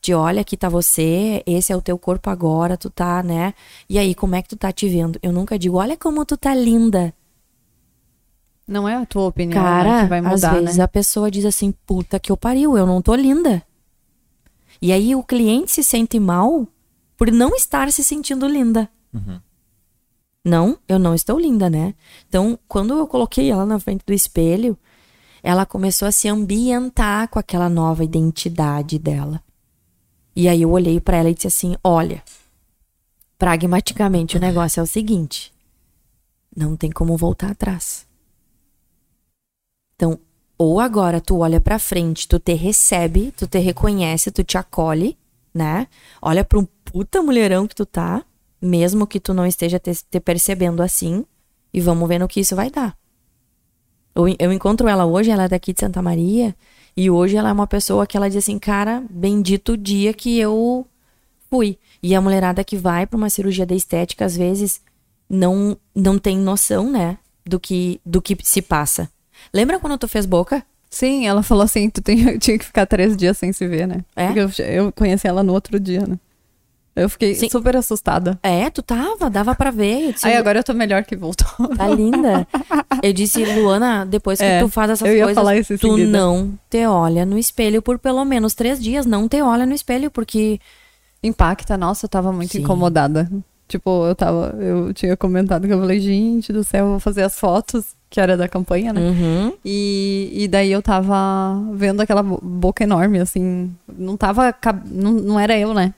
Te 0.00 0.14
olha, 0.14 0.40
aqui 0.40 0.56
tá 0.56 0.70
você, 0.70 1.42
esse 1.44 1.70
é 1.70 1.76
o 1.76 1.82
teu 1.82 1.98
corpo 1.98 2.30
agora, 2.30 2.78
tu 2.78 2.88
tá, 2.88 3.22
né? 3.22 3.52
E 3.90 3.98
aí, 3.98 4.14
como 4.14 4.36
é 4.36 4.40
que 4.40 4.48
tu 4.48 4.56
tá 4.56 4.72
te 4.72 4.88
vendo? 4.88 5.18
Eu 5.22 5.32
nunca 5.32 5.58
digo, 5.58 5.76
olha 5.76 5.98
como 5.98 6.24
tu 6.24 6.34
tá 6.34 6.54
linda. 6.54 7.12
Não 8.66 8.88
é 8.88 8.96
a 8.96 9.04
tua 9.04 9.26
opinião 9.26 9.62
né, 9.62 9.68
Cara, 9.68 10.02
que 10.04 10.08
vai 10.08 10.20
mudar, 10.22 10.32
às 10.34 10.60
vezes 10.60 10.76
né? 10.78 10.84
a 10.84 10.88
pessoa 10.88 11.30
diz 11.30 11.44
assim, 11.44 11.74
puta 11.84 12.18
que 12.18 12.32
eu 12.32 12.38
pariu, 12.38 12.74
eu 12.74 12.86
não 12.86 13.02
tô 13.02 13.14
linda. 13.14 13.62
E 14.80 14.90
aí 14.90 15.14
o 15.14 15.22
cliente 15.22 15.72
se 15.72 15.84
sente 15.84 16.18
mal 16.18 16.66
por 17.18 17.30
não 17.30 17.54
estar 17.54 17.92
se 17.92 18.02
sentindo 18.02 18.48
linda. 18.48 18.88
Não, 20.44 20.76
eu 20.88 20.98
não 20.98 21.14
estou 21.14 21.38
linda, 21.38 21.70
né? 21.70 21.94
Então, 22.28 22.58
quando 22.66 22.94
eu 22.94 23.06
coloquei 23.06 23.50
ela 23.50 23.64
na 23.64 23.78
frente 23.78 24.04
do 24.04 24.12
espelho, 24.12 24.76
ela 25.42 25.64
começou 25.64 26.08
a 26.08 26.12
se 26.12 26.28
ambientar 26.28 27.28
com 27.28 27.38
aquela 27.38 27.68
nova 27.68 28.02
identidade 28.02 28.98
dela. 28.98 29.42
E 30.34 30.48
aí 30.48 30.62
eu 30.62 30.70
olhei 30.70 31.00
pra 31.00 31.18
ela 31.18 31.30
e 31.30 31.34
disse 31.34 31.46
assim: 31.46 31.76
"Olha, 31.84 32.22
pragmaticamente 33.38 34.36
o 34.36 34.40
negócio 34.40 34.80
é 34.80 34.82
o 34.82 34.86
seguinte, 34.86 35.52
não 36.56 36.76
tem 36.76 36.90
como 36.90 37.16
voltar 37.16 37.50
atrás. 37.50 38.06
Então, 39.94 40.18
ou 40.58 40.80
agora 40.80 41.20
tu 41.20 41.38
olha 41.38 41.60
pra 41.60 41.78
frente, 41.78 42.26
tu 42.26 42.38
te 42.38 42.54
recebe, 42.54 43.32
tu 43.32 43.46
te 43.46 43.58
reconhece, 43.58 44.30
tu 44.30 44.42
te 44.44 44.58
acolhe, 44.58 45.16
né? 45.54 45.86
Olha 46.20 46.44
pra 46.44 46.58
um 46.58 46.64
puta 46.64 47.22
mulherão 47.22 47.66
que 47.66 47.74
tu 47.74 47.86
tá, 47.86 48.24
mesmo 48.62 49.06
que 49.06 49.18
tu 49.18 49.34
não 49.34 49.44
esteja 49.46 49.78
te, 49.78 49.92
te 49.92 50.20
percebendo 50.20 50.82
assim, 50.82 51.24
e 51.74 51.80
vamos 51.80 52.08
ver 52.08 52.18
no 52.20 52.28
que 52.28 52.40
isso 52.40 52.54
vai 52.54 52.70
dar. 52.70 52.96
Eu, 54.14 54.24
eu 54.38 54.52
encontro 54.52 54.88
ela 54.88 55.04
hoje, 55.04 55.30
ela 55.30 55.44
é 55.44 55.48
daqui 55.48 55.72
de 55.72 55.80
Santa 55.80 56.00
Maria, 56.00 56.54
e 56.96 57.10
hoje 57.10 57.36
ela 57.36 57.48
é 57.48 57.52
uma 57.52 57.66
pessoa 57.66 58.06
que 58.06 58.16
ela 58.16 58.28
diz 58.28 58.38
assim, 58.38 58.58
cara, 58.58 59.02
bendito 59.10 59.72
o 59.72 59.76
dia 59.76 60.12
que 60.12 60.38
eu 60.38 60.86
fui. 61.50 61.78
E 62.02 62.14
a 62.14 62.20
mulherada 62.20 62.62
que 62.62 62.76
vai 62.76 63.06
pra 63.06 63.16
uma 63.16 63.30
cirurgia 63.30 63.64
de 63.66 63.74
estética, 63.74 64.24
às 64.24 64.36
vezes, 64.36 64.80
não, 65.28 65.76
não 65.94 66.18
tem 66.18 66.36
noção, 66.38 66.90
né, 66.90 67.18
do 67.44 67.58
que, 67.58 68.00
do 68.04 68.20
que 68.20 68.36
se 68.42 68.60
passa. 68.62 69.10
Lembra 69.52 69.78
quando 69.80 69.98
tu 69.98 70.06
fez 70.06 70.26
boca? 70.26 70.62
Sim, 70.90 71.26
ela 71.26 71.42
falou 71.42 71.64
assim, 71.64 71.88
tu 71.88 72.02
tem- 72.02 72.36
tinha 72.38 72.58
que 72.58 72.64
ficar 72.66 72.84
três 72.84 73.16
dias 73.16 73.38
sem 73.38 73.50
se 73.52 73.66
ver, 73.66 73.88
né? 73.88 74.04
É? 74.14 74.26
Porque 74.26 74.62
eu, 74.62 74.66
eu 74.66 74.92
conheci 74.92 75.26
ela 75.26 75.42
no 75.42 75.54
outro 75.54 75.80
dia, 75.80 76.06
né? 76.06 76.18
Eu 76.94 77.08
fiquei 77.08 77.34
Sim. 77.34 77.48
super 77.48 77.74
assustada. 77.76 78.38
É, 78.42 78.68
tu 78.68 78.82
tava, 78.82 79.30
dava 79.30 79.54
pra 79.54 79.70
ver. 79.70 80.12
Disse, 80.12 80.26
Aí 80.26 80.36
agora 80.36 80.58
eu 80.58 80.64
tô 80.64 80.74
melhor 80.74 81.04
que 81.04 81.16
voltou. 81.16 81.46
Tá 81.76 81.88
linda. 81.88 82.46
Eu 83.02 83.12
disse, 83.14 83.42
Luana, 83.44 84.04
depois 84.04 84.38
que 84.38 84.44
É, 84.44 84.60
tu 84.60 84.68
faz 84.68 84.90
essas 84.90 85.08
eu 85.08 85.14
ia 85.16 85.24
coisas, 85.24 85.34
falar 85.42 85.56
isso 85.56 85.72
em 85.72 85.78
tu 85.78 85.88
seguida. 85.96 86.10
não 86.18 86.52
te 86.68 86.84
olha 86.86 87.24
no 87.24 87.38
espelho 87.38 87.80
por 87.80 87.98
pelo 87.98 88.22
menos 88.26 88.52
três 88.54 88.78
dias. 88.82 89.06
Não 89.06 89.26
te 89.26 89.40
olha 89.40 89.64
no 89.64 89.72
espelho, 89.74 90.10
porque. 90.10 90.60
Impacta, 91.22 91.76
nossa, 91.76 92.04
eu 92.06 92.08
tava 92.10 92.32
muito 92.32 92.52
Sim. 92.52 92.60
incomodada. 92.62 93.30
Tipo, 93.68 94.06
eu 94.06 94.14
tava, 94.14 94.54
eu 94.60 94.92
tinha 94.92 95.16
comentado 95.16 95.66
que 95.66 95.72
eu 95.72 95.78
falei, 95.78 95.98
gente 96.00 96.52
do 96.52 96.62
céu, 96.64 96.84
eu 96.84 96.90
vou 96.90 97.00
fazer 97.00 97.22
as 97.22 97.38
fotos, 97.38 97.86
que 98.10 98.20
era 98.20 98.36
da 98.36 98.48
campanha, 98.48 98.92
né? 98.92 99.00
Uhum. 99.00 99.52
E, 99.64 100.30
e 100.34 100.48
daí 100.48 100.70
eu 100.70 100.82
tava 100.82 101.14
vendo 101.72 102.00
aquela 102.02 102.22
bo- 102.22 102.40
boca 102.42 102.82
enorme, 102.84 103.18
assim, 103.20 103.72
não 103.96 104.16
tava, 104.16 104.54
não, 104.90 105.12
não 105.12 105.40
era 105.40 105.56
eu, 105.56 105.72
né? 105.72 105.94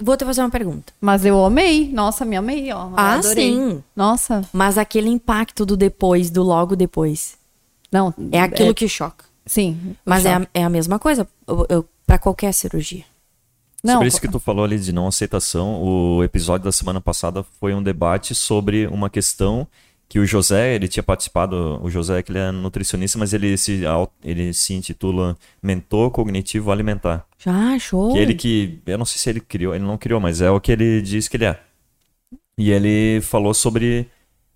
Vou 0.00 0.16
te 0.16 0.24
fazer 0.24 0.40
uma 0.40 0.50
pergunta. 0.50 0.92
Mas 1.00 1.24
eu 1.24 1.44
amei, 1.44 1.88
nossa, 1.92 2.24
me 2.24 2.36
amei, 2.36 2.72
ó. 2.72 2.88
eu 2.88 2.92
Ah, 2.96 3.14
adorei. 3.14 3.52
sim. 3.52 3.82
Nossa, 3.94 4.42
Mas 4.52 4.76
aquele 4.76 5.08
impacto 5.08 5.64
do 5.64 5.76
depois, 5.76 6.30
do 6.30 6.42
logo 6.42 6.74
depois, 6.74 7.36
não. 7.92 8.12
é 8.32 8.40
aquilo 8.40 8.74
que 8.74 8.88
choca. 8.88 9.24
Sim. 9.46 9.94
Mas 10.04 10.24
é 10.26 10.34
a, 10.34 10.46
é 10.54 10.64
a 10.64 10.70
mesma 10.70 10.98
coisa 10.98 11.28
para 12.06 12.18
qualquer 12.18 12.52
cirurgia. 12.52 13.04
Não, 13.82 13.94
sobre 13.94 14.08
isso 14.08 14.20
que 14.20 14.28
tu 14.28 14.40
falou 14.40 14.64
ali 14.64 14.78
de 14.78 14.92
não 14.92 15.06
aceitação, 15.06 15.82
o 15.82 16.24
episódio 16.24 16.64
da 16.64 16.72
semana 16.72 17.00
passada 17.02 17.44
foi 17.60 17.74
um 17.74 17.82
debate 17.82 18.34
sobre 18.34 18.86
uma 18.86 19.10
questão 19.10 19.66
que 20.14 20.18
o 20.20 20.24
José, 20.24 20.76
ele 20.76 20.86
tinha 20.86 21.02
participado, 21.02 21.80
o 21.82 21.90
José 21.90 22.22
que 22.22 22.30
ele 22.30 22.38
é 22.38 22.52
nutricionista, 22.52 23.18
mas 23.18 23.32
ele 23.32 23.56
se, 23.58 23.82
ele 24.22 24.54
se 24.54 24.72
intitula 24.72 25.36
mentor 25.60 26.08
cognitivo 26.12 26.70
alimentar. 26.70 27.26
Já, 27.36 27.76
show. 27.80 28.12
Que 28.12 28.20
ele 28.20 28.32
que, 28.32 28.78
eu 28.86 28.96
não 28.96 29.04
sei 29.04 29.18
se 29.18 29.28
ele 29.28 29.40
criou, 29.40 29.74
ele 29.74 29.82
não 29.82 29.98
criou, 29.98 30.20
mas 30.20 30.40
é 30.40 30.48
o 30.48 30.60
que 30.60 30.70
ele 30.70 31.02
diz 31.02 31.26
que 31.26 31.36
ele 31.36 31.46
é. 31.46 31.58
E 32.56 32.70
ele 32.70 33.20
falou 33.22 33.52
sobre, 33.52 34.06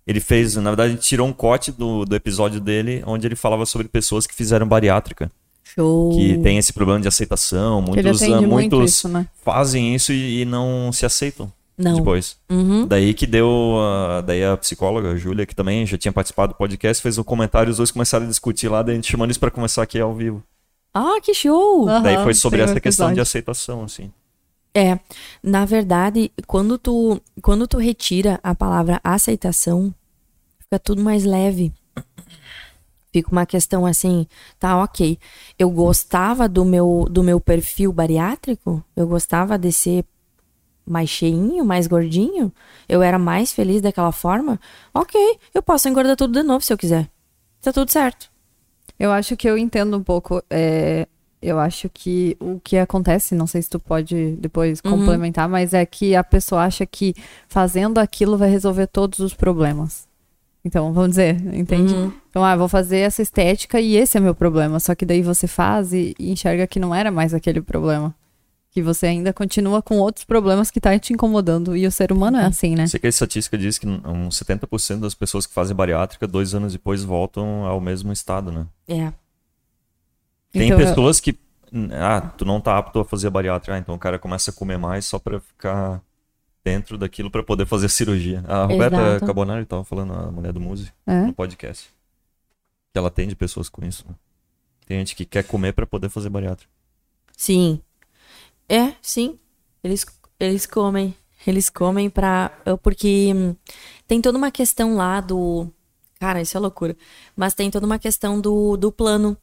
ele 0.07 0.21
fez, 0.21 0.55
na 0.55 0.69
verdade, 0.69 0.95
tirou 0.95 1.27
um 1.27 1.33
corte 1.33 1.73
do, 1.73 2.05
do 2.05 2.15
episódio 2.15 2.61
dele, 2.61 3.03
onde 3.05 3.27
ele 3.27 3.35
falava 3.35 3.65
sobre 3.65 3.89
pessoas 3.89 4.25
que 4.25 4.33
fizeram 4.33 4.65
bariátrica, 4.65 5.29
Show. 5.61 6.15
que 6.15 6.37
tem 6.37 6.57
esse 6.57 6.71
problema 6.71 7.01
de 7.01 7.09
aceitação, 7.09 7.81
muitos, 7.81 8.21
muito 8.21 8.47
muitos 8.47 8.91
isso, 8.91 9.09
né? 9.09 9.27
fazem 9.43 9.93
isso 9.93 10.13
e, 10.13 10.43
e 10.43 10.45
não 10.45 10.89
se 10.93 11.05
aceitam 11.05 11.51
Não. 11.79 11.95
depois. 11.95 12.35
Uhum. 12.49 12.85
Daí 12.85 13.13
que 13.13 13.25
deu, 13.25 13.47
ah, 13.79 14.21
daí 14.21 14.43
a 14.43 14.57
psicóloga, 14.57 15.11
a 15.11 15.15
Júlia, 15.15 15.45
que 15.45 15.55
também 15.55 15.85
já 15.85 15.97
tinha 15.97 16.11
participado 16.11 16.51
do 16.53 16.57
podcast, 16.57 17.01
fez 17.01 17.17
um 17.17 17.23
comentário, 17.23 17.71
os 17.71 17.77
dois 17.77 17.89
começaram 17.89 18.25
a 18.25 18.29
discutir 18.29 18.67
lá, 18.67 18.83
daí 18.83 18.93
a 18.93 18.95
gente 18.95 19.09
chamando 19.09 19.31
isso 19.31 19.39
pra 19.39 19.49
conversar 19.49 19.83
aqui 19.83 19.97
ao 19.97 20.13
vivo. 20.13 20.43
Ah, 20.93 21.19
que 21.23 21.33
show! 21.33 21.87
Aham, 21.87 22.01
daí 22.01 22.17
foi 22.21 22.33
sobre 22.33 22.61
essa 22.61 22.79
questão 22.81 23.13
de 23.13 23.21
aceitação, 23.21 23.83
assim. 23.83 24.11
É, 24.75 24.99
na 25.41 25.65
verdade, 25.65 26.31
quando 26.45 26.77
tu, 26.77 27.21
quando 27.41 27.65
tu 27.65 27.77
retira 27.77 28.39
a 28.43 28.53
palavra 28.53 28.99
aceitação, 29.01 29.93
fica 30.59 30.77
tudo 30.77 31.01
mais 31.01 31.23
leve. 31.23 31.71
Fica 33.11 33.31
uma 33.31 33.45
questão 33.45 33.87
assim, 33.87 34.27
tá, 34.59 34.83
ok. 34.83 35.17
Eu 35.57 35.71
gostava 35.71 36.47
do 36.47 36.63
meu, 36.63 37.07
do 37.09 37.23
meu 37.23 37.39
perfil 37.39 37.91
bariátrico, 37.91 38.83
eu 38.95 39.07
gostava 39.07 39.57
de 39.57 39.71
ser 39.71 40.05
mais 40.89 41.09
cheinho, 41.09 41.63
mais 41.63 41.87
gordinho, 41.87 42.51
eu 42.87 43.01
era 43.01 43.19
mais 43.19 43.51
feliz 43.53 43.81
daquela 43.81 44.11
forma, 44.11 44.59
ok, 44.93 45.37
eu 45.53 45.61
posso 45.61 45.87
engordar 45.87 46.15
tudo 46.15 46.33
de 46.33 46.43
novo 46.43 46.63
se 46.63 46.73
eu 46.73 46.77
quiser. 46.77 47.09
Tá 47.61 47.71
tudo 47.71 47.91
certo. 47.91 48.29
Eu 48.97 49.11
acho 49.11 49.37
que 49.37 49.49
eu 49.49 49.57
entendo 49.57 49.95
um 49.97 50.03
pouco. 50.03 50.41
é, 50.49 51.07
eu 51.41 51.57
acho 51.57 51.89
que 51.93 52.35
o 52.37 52.59
que 52.61 52.77
acontece, 52.77 53.33
não 53.33 53.47
sei 53.47 53.61
se 53.61 53.69
tu 53.69 53.79
pode 53.79 54.35
depois 54.41 54.81
Uhum. 54.83 54.91
complementar, 54.91 55.47
mas 55.47 55.73
é 55.73 55.85
que 55.85 56.13
a 56.13 56.23
pessoa 56.23 56.63
acha 56.65 56.85
que 56.85 57.13
fazendo 57.47 57.97
aquilo 57.97 58.37
vai 58.37 58.49
resolver 58.49 58.87
todos 58.87 59.19
os 59.19 59.33
problemas. 59.33 60.05
Então, 60.65 60.91
vamos 60.91 61.11
dizer, 61.11 61.35
entende? 61.55 61.93
Uhum. 61.93 62.11
Então, 62.29 62.43
ah, 62.43 62.57
vou 62.57 62.67
fazer 62.67 62.97
essa 62.97 63.21
estética 63.21 63.79
e 63.79 63.95
esse 63.95 64.17
é 64.17 64.19
meu 64.19 64.35
problema. 64.35 64.77
Só 64.81 64.93
que 64.93 65.05
daí 65.05 65.21
você 65.21 65.47
faz 65.47 65.93
e, 65.93 66.13
e 66.19 66.31
enxerga 66.31 66.67
que 66.67 66.77
não 66.79 66.93
era 66.93 67.09
mais 67.09 67.33
aquele 67.33 67.61
problema. 67.61 68.13
Que 68.71 68.83
você 68.83 69.07
ainda 69.07 69.33
continua 69.33 69.81
com 69.81 69.97
outros 69.97 70.23
problemas 70.23 70.69
que 70.69 70.79
tá 70.79 70.97
te 70.99 71.11
incomodando. 71.11 71.75
E 71.75 71.87
o 71.87 71.91
ser 71.91 72.11
humano 72.11 72.37
é 72.37 72.45
assim, 72.45 72.75
né? 72.75 72.85
Sei 72.87 72.99
que 72.99 73.07
a 73.07 73.09
estatística 73.09 73.57
diz 73.57 73.79
que 73.79 73.87
uns 73.87 74.37
70% 74.37 74.99
das 74.99 75.15
pessoas 75.15 75.47
que 75.47 75.53
fazem 75.53 75.75
bariátrica, 75.75 76.27
dois 76.27 76.53
anos 76.53 76.73
depois 76.73 77.03
voltam 77.03 77.65
ao 77.65 77.81
mesmo 77.81 78.11
estado, 78.13 78.51
né? 78.51 78.67
É. 78.87 79.11
Tem 80.51 80.67
Então, 80.67 80.79
eu- 80.79 80.87
pessoas 80.87 81.19
que, 81.19 81.37
ah, 81.93 82.21
tu 82.37 82.45
não 82.45 82.61
tá 82.61 82.77
apto 82.77 82.99
a 82.99 83.05
fazer 83.05 83.29
bariátrica, 83.31 83.75
ah, 83.75 83.79
então 83.79 83.95
o 83.95 83.99
cara 83.99 84.19
começa 84.19 84.51
a 84.51 84.53
comer 84.53 84.77
mais 84.77 85.05
só 85.05 85.17
pra 85.17 85.39
ficar 85.39 86.01
dentro 86.63 86.95
daquilo 86.97 87.31
pra 87.31 87.41
poder 87.41 87.65
fazer 87.65 87.89
cirurgia. 87.89 88.43
A 88.47 88.65
Roberta 88.65 88.95
Exato. 88.97 89.25
Carbonari 89.25 89.65
tava 89.65 89.83
falando, 89.83 90.13
a 90.13 90.31
mulher 90.31 90.53
do 90.53 90.59
Muse, 90.59 90.91
É? 91.07 91.21
no 91.25 91.33
podcast, 91.33 91.87
que 92.93 92.97
ela 92.99 93.07
atende 93.07 93.35
pessoas 93.35 93.67
com 93.67 93.83
isso. 93.83 94.05
né? 94.07 94.13
Tem 94.85 94.99
gente 94.99 95.15
que 95.15 95.25
quer 95.25 95.43
comer 95.43 95.73
pra 95.73 95.87
poder 95.87 96.09
fazer 96.09 96.29
bariátrica. 96.29 96.71
Sim. 97.35 97.79
É, 98.69 98.93
sim. 99.01 99.39
Eles, 99.83 100.05
eles 100.39 100.65
comem. 100.65 101.15
Eles 101.45 101.69
comem 101.69 102.09
pra. 102.09 102.51
Porque 102.83 103.33
hum, 103.35 103.55
tem 104.07 104.21
toda 104.21 104.37
uma 104.37 104.51
questão 104.51 104.95
lá 104.95 105.19
do. 105.19 105.67
Cara, 106.19 106.41
isso 106.41 106.55
é 106.55 106.59
loucura. 106.59 106.95
Mas 107.35 107.53
tem 107.53 107.71
toda 107.71 107.85
uma 107.85 107.97
questão 107.97 108.39
do, 108.39 108.77
do 108.77 108.91
plano. 108.91 109.37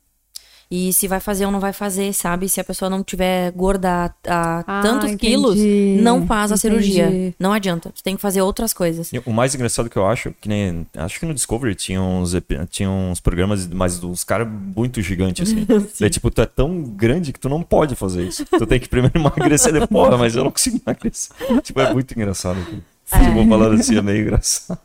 E 0.69 0.93
se 0.93 1.07
vai 1.07 1.21
fazer 1.21 1.47
ou 1.47 1.53
não 1.53 1.61
vai 1.61 1.73
fazer, 1.73 2.13
sabe? 2.13 2.49
Se 2.49 2.61
a 2.61 2.65
pessoa 2.65 2.91
não 2.91 3.01
tiver 3.05 3.53
gorda 3.53 4.13
a, 4.27 4.65
Ah, 4.67 4.81
tantos 4.83 5.11
entendi. 5.13 5.19
quilos, 5.19 5.57
não 6.03 6.27
faz 6.27 6.51
a 6.51 6.57
Entendi. 6.57 6.61
cirurgia. 6.61 7.35
Não 7.39 7.53
adianta. 7.53 7.93
Você 7.95 8.03
tem 8.03 8.17
que 8.17 8.21
fazer 8.23 8.43
outras 8.43 8.73
coisas. 8.73 9.11
O 9.25 9.33
mais 9.33 9.55
engraçado 9.55 9.89
que 9.89 9.97
eu 9.97 10.05
acho, 10.05 10.33
que 10.41 10.49
nem. 10.49 10.85
Acho 10.97 11.21
que 11.21 11.27
no 11.27 11.33
Discovery 11.33 11.77
tinha 11.77 12.03
uns, 12.03 12.33
tinha 12.69 12.91
uns 12.91 13.21
programas, 13.21 13.65
mas 13.69 14.01
dos 14.01 14.25
caras 14.25 14.49
muito 14.49 15.01
gigantes, 15.01 15.49
assim. 15.49 15.65
Daí, 16.01 16.11
tipo, 16.11 16.31
tu 16.33 16.43
é 16.43 16.47
tão 16.47 16.83
grande 16.83 17.33
que 17.33 17.39
tu 17.39 17.49
não 17.49 17.63
pode 17.63 17.95
fazer 17.95 18.27
isso. 18.27 18.45
Tu 18.45 18.67
tem 18.67 18.81
que 18.81 18.89
primeiro 18.89 19.17
emagrecer 19.21 19.73
depois. 19.73 19.89
Porra, 19.89 20.19
mas 20.19 20.35
eu 20.35 20.43
não 20.43 20.51
consigo 20.51 20.81
emagrecer. 20.85 21.33
tipo, 21.63 21.81
é 21.81 21.93
muito 21.93 22.13
engraçado. 22.13 22.59
Aqui. 22.61 22.83
Tipo, 23.07 23.49
falando 23.49 23.75
assim, 23.79 23.97
é 23.97 24.03
meio 24.03 24.23
engraçado. 24.23 24.81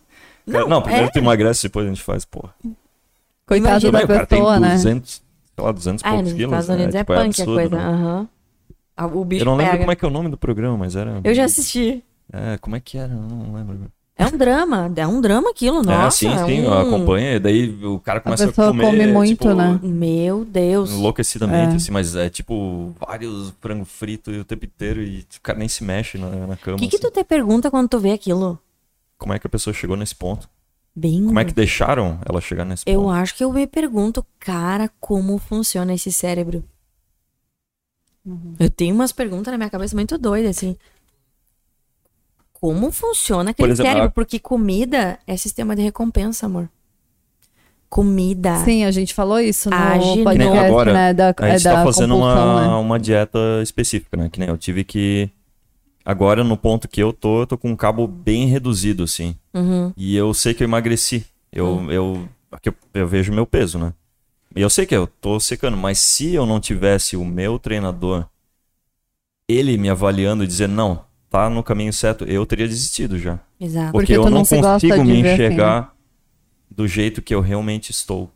Cara, 0.51 0.67
não, 0.67 0.79
primeiro 0.81 1.07
é. 1.07 1.09
tu 1.11 1.17
emagrece, 1.17 1.63
depois 1.63 1.87
a 1.87 1.89
gente 1.89 2.03
faz, 2.03 2.23
porra. 2.23 2.53
Coitado 3.47 3.87
Imagina, 3.87 3.91
da 3.91 3.99
Também, 4.01 4.03
o 4.03 4.07
cara 4.07 4.27
tem 4.27 4.37
pessoa, 4.39 4.59
né? 4.59 4.77
200, 5.69 5.71
sei 5.71 5.71
lá, 5.71 5.71
200 5.71 6.01
e 6.01 6.05
Ah, 6.05 6.09
poucos 6.11 6.23
nos 6.31 6.33
quilos. 6.33 6.51
Estados 6.59 6.69
Unidos 6.69 6.93
né? 6.93 6.99
é 6.99 7.03
Tipo, 7.03 7.13
punk 7.13 7.21
a 7.21 7.25
absurdo, 7.25 7.53
coisa. 7.53 7.75
né? 7.75 7.83
aham. 7.83 8.29
Ah, 8.97 9.05
O 9.07 9.25
bicho 9.25 9.41
Eu 9.41 9.45
não 9.45 9.55
lembro 9.55 9.71
pega. 9.71 9.83
como 9.83 9.91
é 9.91 9.95
que 9.95 10.05
é 10.05 10.07
o 10.07 10.11
nome 10.11 10.29
do 10.29 10.37
programa, 10.37 10.77
mas 10.77 10.95
era. 10.95 11.19
Eu 11.23 11.33
já 11.33 11.45
assisti. 11.45 12.03
É, 12.33 12.57
como 12.59 12.75
é 12.75 12.79
que 12.79 12.97
era? 12.97 13.11
Eu 13.13 13.19
não 13.21 13.53
lembro. 13.53 13.91
É 14.17 14.25
um 14.27 14.37
drama. 14.37 14.91
É 14.95 15.07
um 15.07 15.19
drama 15.19 15.49
aquilo, 15.49 15.81
nossa. 15.81 16.27
é, 16.27 16.29
sim, 16.29 16.45
sim, 16.45 16.67
um... 16.67 16.73
acompanha. 16.73 17.35
e 17.35 17.39
Daí 17.39 17.83
o 17.85 17.99
cara 17.99 18.19
começa 18.19 18.43
a, 18.43 18.47
pessoa 18.47 18.67
comer. 18.67 18.85
come 18.85 19.07
muito, 19.07 19.29
tipo, 19.29 19.53
né? 19.53 19.79
Meu 19.81 20.45
Deus. 20.45 20.91
Enlouquecidamente, 20.91 21.73
É. 21.73 21.75
assim, 21.77 21.91
mas 21.91 22.15
é 22.15 22.29
tipo 22.29 22.93
vários 22.99 23.51
frango 23.59 23.83
frito 23.85 24.29
o 24.29 24.43
tempo 24.43 24.65
inteiro 24.65 25.01
e 25.01 25.19
o 25.37 25.41
cara 25.41 25.57
nem 25.57 25.67
se 25.67 25.83
mexe 25.83 26.17
na, 26.19 26.29
na 26.47 26.55
cama. 26.55 26.77
O 26.77 26.79
que, 26.79 26.87
que 26.87 26.97
assim. 26.97 27.05
tu 27.07 27.11
te 27.11 27.23
pergunta 27.23 27.71
quando 27.71 27.89
tu 27.89 27.99
vê 27.99 28.11
aquilo? 28.11 28.59
Como 29.17 29.33
é 29.33 29.39
que 29.39 29.47
a 29.47 29.49
pessoa 29.49 29.73
chegou 29.73 29.95
nesse 29.97 30.13
ponto? 30.15 30.47
Bem. 30.95 31.25
Como 31.25 31.39
é 31.39 31.45
que 31.45 31.53
deixaram 31.53 32.19
ela 32.27 32.41
chegar 32.41 32.65
nesse 32.65 32.83
Eu 32.85 33.01
ponto? 33.03 33.11
acho 33.11 33.35
que 33.35 33.43
eu 33.43 33.51
me 33.53 33.65
pergunto, 33.65 34.25
cara, 34.39 34.89
como 34.99 35.37
funciona 35.37 35.93
esse 35.93 36.11
cérebro? 36.11 36.63
Eu 38.59 38.69
tenho 38.69 38.93
umas 38.93 39.11
perguntas 39.11 39.51
na 39.51 39.57
minha 39.57 39.69
cabeça 39.69 39.95
muito 39.95 40.17
doidas, 40.17 40.57
assim. 40.57 40.75
Como 42.53 42.91
funciona 42.91 43.49
aquele 43.51 43.69
Por 43.69 43.71
exemplo, 43.73 43.89
cérebro? 43.89 44.07
a- 44.09 44.11
Porque 44.11 44.37
comida 44.39 45.17
é 45.25 45.35
sistema 45.37 45.75
de 45.75 45.81
recompensa, 45.81 46.45
amor. 46.45 46.69
Comida. 47.89 48.55
Sim, 48.63 48.85
a 48.85 48.91
gente 48.91 49.13
falou 49.13 49.39
isso 49.39 49.69
no 49.69 49.75
Age 49.75 50.23
podcast, 50.23 50.37
nem 50.37 50.59
agora, 50.59 50.93
né? 50.93 51.13
Da, 51.13 51.33
A 51.37 51.49
gente 51.49 51.67
é 51.67 51.71
da 51.71 51.75
tá 51.77 51.83
fazendo 51.83 52.15
uma, 52.15 52.61
né? 52.61 52.67
uma 52.75 52.99
dieta 52.99 53.39
específica, 53.63 54.15
né? 54.15 54.29
Que 54.29 54.39
nem 54.39 54.47
eu 54.49 54.57
tive 54.57 54.83
que. 54.83 55.29
Agora, 56.03 56.43
no 56.43 56.57
ponto 56.57 56.87
que 56.87 57.01
eu 57.01 57.13
tô, 57.13 57.41
eu 57.41 57.47
tô 57.47 57.57
com 57.57 57.69
um 57.69 57.75
cabo 57.75 58.07
bem 58.07 58.47
reduzido, 58.47 59.03
assim. 59.03 59.35
Uhum. 59.53 59.93
E 59.95 60.15
eu 60.15 60.33
sei 60.33 60.53
que 60.53 60.63
eu 60.63 60.67
emagreci. 60.67 61.25
Eu, 61.51 61.91
eu, 61.91 62.27
aqui 62.51 62.69
eu, 62.69 62.75
eu 62.93 63.07
vejo 63.07 63.31
meu 63.31 63.45
peso, 63.45 63.77
né? 63.77 63.93
E 64.55 64.61
eu 64.61 64.69
sei 64.69 64.85
que 64.85 64.95
eu 64.95 65.07
tô 65.07 65.39
secando, 65.39 65.77
mas 65.77 65.99
se 65.99 66.33
eu 66.33 66.45
não 66.45 66.59
tivesse 66.59 67.15
o 67.15 67.23
meu 67.23 67.57
treinador, 67.59 68.25
ele 69.47 69.77
me 69.77 69.89
avaliando 69.89 70.43
e 70.43 70.47
dizendo, 70.47 70.73
não, 70.73 71.05
tá 71.29 71.49
no 71.49 71.63
caminho 71.63 71.93
certo, 71.93 72.25
eu 72.25 72.45
teria 72.45 72.67
desistido 72.67 73.17
já. 73.17 73.39
Exato. 73.59 73.91
Porque, 73.91 74.13
Porque 74.13 74.27
eu 74.27 74.29
não, 74.29 74.43
consigo 74.43 75.03
me 75.03 75.21
ver 75.21 75.27
assim, 75.27 75.33
enxergar 75.33 75.95
do 76.69 76.87
jeito 76.87 77.21
que 77.21 77.33
eu 77.33 77.41
realmente 77.41 77.91
estou. 77.91 78.29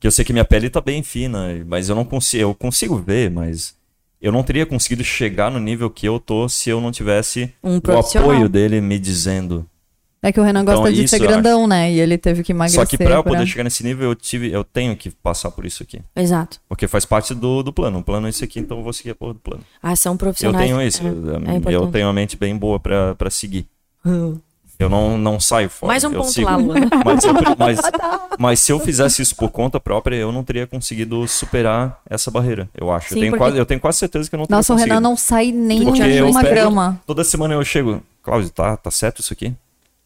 Que 0.00 0.06
eu 0.06 0.10
sei 0.10 0.24
que 0.24 0.32
minha 0.32 0.44
pele 0.44 0.68
tá 0.68 0.80
bem 0.80 1.02
fina, 1.02 1.64
mas 1.66 1.88
eu 1.88 1.94
não 1.94 2.04
consigo, 2.04 2.42
eu 2.42 2.54
consigo 2.54 2.96
ver, 2.96 3.30
mas 3.30 3.76
eu 4.22 4.32
não 4.32 4.42
teria 4.42 4.64
conseguido 4.64 5.02
chegar 5.04 5.50
no 5.50 5.58
nível 5.58 5.90
que 5.90 6.06
eu 6.06 6.18
tô 6.20 6.48
se 6.48 6.70
eu 6.70 6.80
não 6.80 6.90
tivesse 6.92 7.52
Um 7.62 7.76
o 7.78 7.98
apoio 7.98 8.48
dele 8.48 8.80
me 8.80 8.98
dizendo. 8.98 9.66
É 10.24 10.30
que 10.30 10.38
o 10.38 10.44
Renan 10.44 10.62
Então, 10.62 10.76
gosta 10.76 10.92
de 10.92 11.08
ser 11.08 11.20
eu 11.20 11.26
grandão, 11.26 11.66
né? 11.66 11.90
E 11.92 11.98
ele 11.98 12.16
teve 12.16 12.44
que 12.44 12.52
emagrecer. 12.52 12.80
Só 12.80 12.86
que 12.88 12.96
pra 12.96 13.16
eu 13.16 13.24
pra- 13.24 13.32
poder 13.32 13.44
chegar 13.44 13.64
nesse 13.64 13.82
nível, 13.82 14.10
eu 14.10 14.14
tive, 14.14 14.52
eu 14.52 14.62
tenho 14.62 14.96
que 14.96 15.10
passar 15.10 15.50
por 15.50 15.66
isso 15.66 15.82
aqui. 15.82 16.00
Exato. 16.14 16.60
Porque 16.68 16.86
faz 16.86 17.04
parte 17.04 17.34
do, 17.34 17.60
do 17.64 17.72
plano. 17.72 17.98
O 17.98 18.02
plano 18.04 18.28
é 18.28 18.30
esse 18.30 18.44
aqui, 18.44 18.60
então 18.60 18.78
eu 18.78 18.84
vou 18.84 18.92
seguir 18.92 19.10
a 19.10 19.14
porra 19.16 19.32
do 19.34 19.40
plano. 19.40 19.64
Ação 19.82 20.12
Eu 20.12 20.18
profissional. 20.18 20.60
tenho 20.62 20.80
isso. 20.80 21.02
É, 21.04 21.08
eu, 21.08 21.70
é 21.70 21.74
eu 21.74 21.86
tenho 21.88 22.06
a 22.06 22.12
mente 22.12 22.36
bem 22.36 22.56
boa 22.56 22.78
pra, 22.78 23.16
pra 23.16 23.30
seguir. 23.30 23.66
Eu 24.82 24.88
não, 24.88 25.16
não 25.16 25.38
saio 25.40 25.70
fora. 25.70 25.92
Mais 25.92 26.04
um 26.04 26.12
eu 26.12 26.20
ponto 26.20 26.32
sigo. 26.32 26.50
lá, 26.50 26.56
Luana. 26.56 26.88
Mas, 27.04 27.24
eu- 27.24 27.34
mas, 27.58 27.78
mas 28.38 28.60
se 28.60 28.72
eu 28.72 28.80
fizesse 28.80 29.22
isso 29.22 29.36
por 29.36 29.50
conta 29.50 29.78
própria, 29.78 30.16
eu 30.16 30.32
não 30.32 30.42
teria 30.44 30.66
conseguido 30.66 31.26
superar 31.28 32.00
essa 32.08 32.30
barreira, 32.30 32.68
eu 32.74 32.90
acho. 32.92 33.10
Sim, 33.10 33.14
eu, 33.14 33.20
tenho 33.20 33.30
porque- 33.32 33.44
quase, 33.44 33.58
eu 33.58 33.66
tenho 33.66 33.80
quase 33.80 33.98
certeza 33.98 34.28
que 34.28 34.34
eu 34.34 34.38
não 34.38 34.46
teria 34.46 34.56
Nossa, 34.58 34.72
o. 34.74 34.76
Renan 34.76 35.00
não 35.00 35.16
sai 35.16 35.52
nem 35.52 35.82
eu 35.82 36.28
uma 36.28 36.42
grama. 36.42 37.00
Toda 37.06 37.22
semana 37.24 37.54
eu 37.54 37.64
chego, 37.64 38.02
Cláudio, 38.22 38.50
tá, 38.50 38.76
tá 38.76 38.90
certo 38.90 39.20
isso 39.20 39.32
aqui? 39.32 39.54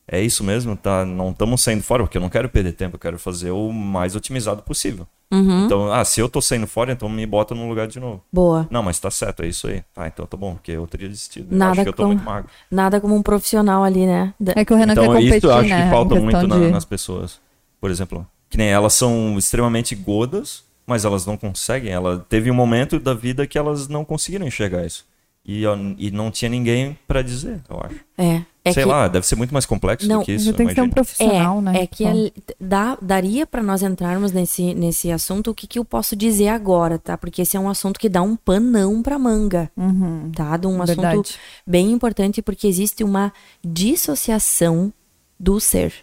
É 0.08 0.20
isso 0.20 0.44
mesmo? 0.44 0.76
Tá, 0.76 1.04
não 1.04 1.30
estamos 1.30 1.62
saindo 1.62 1.82
fora, 1.82 2.04
porque 2.04 2.16
eu 2.16 2.22
não 2.22 2.28
quero 2.28 2.48
perder 2.48 2.72
tempo, 2.72 2.96
eu 2.96 3.00
quero 3.00 3.18
fazer 3.18 3.50
o 3.50 3.72
mais 3.72 4.14
otimizado 4.14 4.62
possível. 4.62 5.06
Uhum. 5.32 5.64
Então, 5.66 5.92
ah, 5.92 6.04
se 6.04 6.20
eu 6.20 6.28
tô 6.28 6.40
saindo 6.40 6.66
fora, 6.66 6.92
então 6.92 7.08
me 7.08 7.26
bota 7.26 7.54
no 7.54 7.68
lugar 7.68 7.88
de 7.88 7.98
novo. 7.98 8.22
Boa. 8.32 8.66
Não, 8.70 8.82
mas 8.82 8.98
tá 9.00 9.10
certo, 9.10 9.42
é 9.42 9.48
isso 9.48 9.66
aí. 9.66 9.82
Tá, 9.92 10.06
então 10.06 10.24
tá 10.24 10.36
bom, 10.36 10.54
porque 10.54 10.70
eu 10.72 10.86
teria 10.86 11.08
desistido. 11.08 11.48
Eu 11.52 11.58
Nada 11.58 11.72
acho 11.72 11.82
que 11.82 11.88
eu 11.88 11.92
tô 11.92 12.02
com- 12.04 12.08
muito 12.10 12.22
magro. 12.24 12.48
Nada 12.70 13.00
como 13.00 13.14
um 13.16 13.22
profissional 13.22 13.82
ali, 13.82 14.06
né? 14.06 14.32
É 14.54 14.64
que 14.64 14.72
o 14.72 14.76
Renan 14.76 14.92
Então, 14.92 15.04
quer 15.04 15.12
competir, 15.14 15.36
isso 15.38 15.46
eu 15.48 15.54
acho 15.54 15.68
né? 15.68 15.84
que 15.84 15.90
falta 15.90 16.14
muito 16.14 16.38
questão 16.38 16.48
na- 16.58 16.66
de- 16.66 16.70
nas 16.72 16.84
pessoas. 16.84 17.40
Por 17.80 17.90
exemplo, 17.90 18.26
que 18.48 18.56
nem 18.56 18.68
elas 18.68 18.94
são 18.94 19.36
extremamente 19.36 19.94
gordas, 19.96 20.64
mas 20.86 21.04
elas 21.04 21.26
não 21.26 21.36
conseguem. 21.36 21.90
Ela 21.92 22.24
teve 22.28 22.48
um 22.50 22.54
momento 22.54 23.00
da 23.00 23.12
vida 23.12 23.46
que 23.46 23.58
elas 23.58 23.88
não 23.88 24.04
conseguiram 24.04 24.46
enxergar 24.46 24.86
isso. 24.86 25.04
E, 25.48 25.64
ó, 25.64 25.76
e 25.96 26.10
não 26.10 26.28
tinha 26.28 26.48
ninguém 26.48 26.98
pra 27.06 27.22
dizer, 27.22 27.62
eu 27.70 27.80
acho. 27.80 28.00
É. 28.18 28.42
É 28.64 28.72
Sei 28.72 28.82
que, 28.82 28.88
lá, 28.88 29.06
deve 29.06 29.24
ser 29.24 29.36
muito 29.36 29.52
mais 29.52 29.64
complexo 29.64 30.08
Não, 30.08 30.18
do 30.18 30.24
que 30.24 30.32
isso. 30.32 30.52
tem 30.54 30.66
que 30.66 30.74
ser 30.74 30.80
um 30.80 30.90
profissional, 30.90 31.58
é, 31.58 31.60
né? 31.60 31.82
é 31.82 31.86
que 31.86 32.02
Bom. 32.02 32.10
ali- 32.10 32.32
dá, 32.60 32.98
daria 33.00 33.46
pra 33.46 33.62
nós 33.62 33.80
entrarmos 33.80 34.32
nesse, 34.32 34.74
nesse 34.74 35.08
assunto. 35.12 35.52
O 35.52 35.54
que, 35.54 35.68
que 35.68 35.78
eu 35.78 35.84
posso 35.84 36.16
dizer 36.16 36.48
agora, 36.48 36.98
tá? 36.98 37.16
Porque 37.16 37.42
esse 37.42 37.56
é 37.56 37.60
um 37.60 37.68
assunto 37.68 38.00
que 38.00 38.08
dá 38.08 38.22
um 38.22 38.34
panão 38.34 39.04
pra 39.04 39.20
manga, 39.20 39.70
Uhum, 39.76 40.32
tá? 40.34 40.56
De 40.56 40.66
um 40.66 40.82
assunto 40.82 41.00
verdade. 41.00 41.38
bem 41.64 41.92
importante 41.92 42.42
porque 42.42 42.66
existe 42.66 43.04
uma 43.04 43.32
dissociação 43.64 44.92
do 45.38 45.60
ser. 45.60 45.94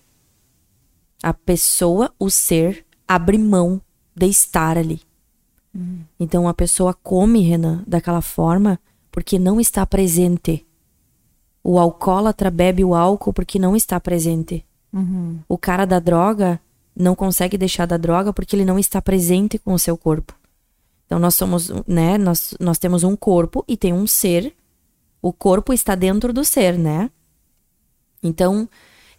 A 1.21 1.33
pessoa, 1.33 2.13
o 2.17 2.29
ser, 2.29 2.85
abre 3.05 3.37
mão 3.37 3.81
de 4.15 4.27
estar 4.27 4.77
ali. 4.77 5.01
Então 6.17 6.47
a 6.47 6.53
pessoa 6.53 6.93
come, 6.93 7.41
Renan, 7.41 7.83
daquela 7.85 8.21
forma 8.21 8.79
porque 9.14 9.38
não 9.38 9.61
está 9.61 9.86
presente. 9.86 10.66
O 11.64 11.78
alcoólatra 11.78 12.49
bebe 12.49 12.84
o 12.84 12.95
álcool 12.95 13.32
porque 13.32 13.59
não 13.59 13.76
está 13.76 13.99
presente. 13.99 14.66
Uhum. 14.91 15.39
O 15.47 15.55
cara 15.55 15.86
da 15.86 15.99
droga 15.99 16.59
não 16.95 17.16
consegue 17.16 17.55
deixar 17.55 17.86
da 17.86 17.95
droga 17.95 18.34
porque 18.34 18.55
ele 18.55 18.66
não 18.66 18.80
está 18.80 18.99
presente 18.99 19.59
com 19.59 19.72
o 19.72 19.80
seu 19.80 19.95
corpo. 19.95 20.34
Então 21.05 21.20
nós 21.20 21.36
somos, 21.36 21.70
né, 21.88 22.18
nós, 22.18 22.55
nós 22.59 22.80
temos 22.80 23.03
um 23.03 23.16
corpo 23.16 23.64
e 23.68 23.78
tem 23.78 23.93
um 23.93 24.07
ser. 24.07 24.51
O 25.22 25.32
corpo 25.32 25.72
está 25.74 25.93
dentro 25.93 26.34
do 26.34 26.43
ser, 26.43 26.76
né? 26.76 27.11
Então, 28.22 28.68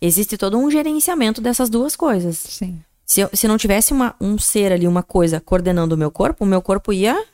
existe 0.01 0.37
todo 0.37 0.59
um 0.59 0.69
gerenciamento 0.71 1.41
dessas 1.41 1.71
duas 1.71 1.95
coisas. 1.95 2.37
Sim. 2.37 2.83
Se, 3.07 3.21
eu- 3.21 3.31
se 3.33 3.47
não 3.47 3.57
tivesse 3.57 3.93
uma, 3.93 4.15
um 4.21 4.37
ser 4.39 4.73
ali, 4.73 4.89
uma 4.89 5.03
coisa 5.05 5.41
coordenando 5.41 5.95
o 5.95 5.99
meu 5.99 6.11
corpo, 6.11 6.45
o 6.45 6.49
meu 6.49 6.61
corpo 6.61 6.93
ia. 6.93 7.25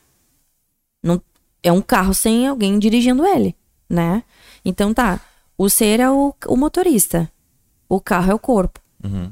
Não, 1.03 1.19
é 1.63 1.71
um 1.71 1.81
carro 1.81 2.13
sem 2.13 2.47
alguém 2.47 2.79
dirigindo 2.79 3.25
ele, 3.25 3.55
né? 3.89 4.23
Então 4.63 4.93
tá. 4.93 5.19
O 5.57 5.69
ser 5.69 5.99
é 5.99 6.09
o, 6.09 6.33
o 6.47 6.57
motorista. 6.57 7.31
O 7.87 7.99
carro 7.99 8.31
é 8.31 8.33
o 8.33 8.39
corpo. 8.39 8.79
Uhum. 9.03 9.31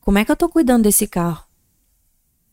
Como 0.00 0.18
é 0.18 0.24
que 0.24 0.32
eu 0.32 0.36
tô 0.36 0.48
cuidando 0.48 0.84
desse 0.84 1.06
carro? 1.06 1.44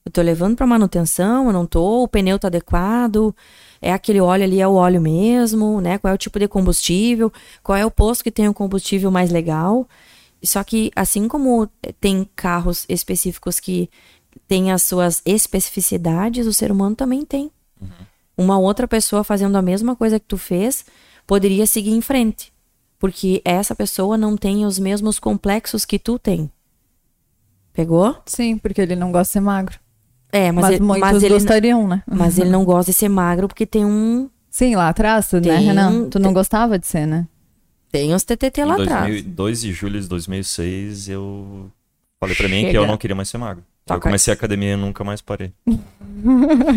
Eu 0.06 0.12
tô 0.12 0.22
levando 0.22 0.56
pra 0.56 0.68
manutenção, 0.68 1.48
eu 1.48 1.54
não 1.54 1.66
tô, 1.66 2.04
o 2.04 2.08
pneu 2.08 2.38
tá 2.38 2.48
adequado, 2.48 3.36
é 3.82 3.92
aquele 3.92 4.22
óleo 4.22 4.44
ali, 4.44 4.62
é 4.62 4.68
o 4.68 4.74
óleo 4.74 5.02
mesmo, 5.02 5.82
né? 5.82 5.98
Qual 5.98 6.12
é 6.12 6.14
o 6.14 6.18
tipo 6.18 6.38
de 6.38 6.48
combustível, 6.48 7.34
qual 7.64 7.76
é 7.76 7.84
o 7.84 7.90
posto 7.90 8.24
que 8.24 8.30
tem 8.30 8.48
o 8.48 8.54
combustível 8.54 9.10
mais 9.10 9.32
legal. 9.32 9.88
Só 10.44 10.64
que 10.64 10.92
assim 10.96 11.28
como 11.28 11.68
tem 12.00 12.30
carros 12.36 12.86
específicos 12.88 13.60
que 13.60 13.90
têm 14.48 14.72
as 14.72 14.84
suas 14.84 15.24
especificidades, 15.26 16.46
o 16.46 16.54
ser 16.54 16.72
humano 16.72 16.96
também 16.96 17.26
tem. 17.26 17.50
Uma 18.38 18.58
outra 18.60 18.88
pessoa 18.88 19.24
fazendo 19.24 19.58
a 19.58 19.62
mesma 19.62 19.96
coisa 19.96 20.20
que 20.20 20.26
tu 20.26 20.38
fez 20.38 20.86
poderia 21.26 21.66
seguir 21.66 21.92
em 21.92 22.02
frente, 22.02 22.52
porque 23.00 23.42
essa 23.46 23.74
pessoa 23.76 24.18
não 24.18 24.36
tem 24.38 24.66
os 24.66 24.78
mesmos 24.78 25.20
complexos 25.20 25.86
que 25.86 25.98
tu 25.98 26.20
tem. 26.20 26.52
Pegou? 27.74 28.16
Sim, 28.26 28.58
porque 28.58 28.82
ele 28.82 28.96
não 28.96 29.12
gosta 29.12 29.30
de 29.30 29.34
ser 29.34 29.40
magro. 29.42 29.80
É, 30.32 30.52
mas, 30.52 30.64
Mas, 30.64 30.74
ele, 30.76 30.84
muitos 30.84 31.12
mas, 31.12 31.24
ele, 31.24 31.34
gostariam, 31.34 31.88
né? 31.88 32.04
mas 32.06 32.38
ele 32.40 32.50
não 32.50 32.64
gosta 32.66 32.92
de 32.92 32.98
ser 32.98 33.10
magro 33.10 33.48
porque 33.48 33.66
tem 33.66 33.86
um. 33.86 34.30
Sim, 34.50 34.76
lá 34.76 34.90
atrás, 34.90 35.30
tu, 35.30 35.36
né, 35.38 35.42
Tem- 35.58 35.66
Renan? 35.68 36.10
Tu 36.10 36.20
não 36.20 36.30
tem- 36.30 36.34
gostava 36.34 36.80
de 36.80 36.88
ser, 36.88 37.06
né? 37.06 37.28
Tem 37.92 38.14
uns 38.14 38.24
TTT 38.24 38.64
lá 38.66 38.74
atrás. 38.74 39.08
2000 39.24 39.34
2 39.34 39.62
de 39.62 39.72
julho 39.72 40.02
de 40.02 40.08
2006, 40.08 41.08
eu 41.10 41.72
falei 42.20 42.36
pra 42.36 42.48
mim 42.50 42.62
que 42.62 42.68
Chega. 42.68 42.80
eu 42.80 42.88
não 42.88 42.98
queria 42.98 43.16
mais 43.16 43.30
ser 43.30 43.38
magro. 43.38 43.64
Eu 43.88 43.96
Toca. 43.96 44.02
comecei 44.02 44.34
a 44.34 44.36
academia 44.36 44.74
e 44.74 44.76
nunca 44.76 45.04
mais 45.04 45.22
parei. 45.22 45.54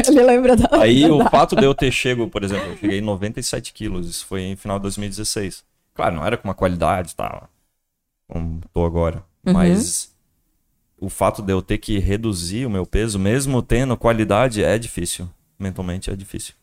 ele 0.09 0.23
lembra 0.23 0.55
da. 0.57 0.69
Aí 0.83 1.11
o 1.11 1.27
fato 1.31 1.57
de 1.57 1.65
eu 1.65 1.75
ter 1.75 1.91
chego, 1.91 2.29
por 2.29 2.45
exemplo, 2.45 2.67
eu 2.69 2.77
cheguei 2.77 2.99
em 2.99 3.03
97 3.03 3.73
quilos, 3.73 4.09
isso 4.09 4.27
foi 4.27 4.43
em 4.43 4.57
final 4.57 4.79
de 4.79 4.83
2016. 4.83 5.65
Claro, 5.95 6.17
não 6.17 6.25
era 6.27 6.37
com 6.37 6.47
uma 6.47 6.55
qualidade 6.55 7.13
e 7.13 7.17
tal, 7.17 7.49
como 8.29 8.61
tô 8.75 8.85
agora. 8.85 9.25
Uhum. 9.47 9.55
Mas 9.55 10.15
o 11.01 11.09
fato 11.09 11.41
de 11.41 11.51
eu 11.53 11.63
ter 11.63 11.79
que 11.79 11.99
reduzir 11.99 12.67
o 12.67 12.71
meu 12.71 12.85
peso, 12.85 13.19
mesmo 13.19 13.63
tendo 13.63 13.97
qualidade, 13.97 14.63
é 14.63 14.79
difícil. 14.79 15.29
Mentalmente 15.59 16.11
é 16.11 16.15
difícil. 16.15 16.55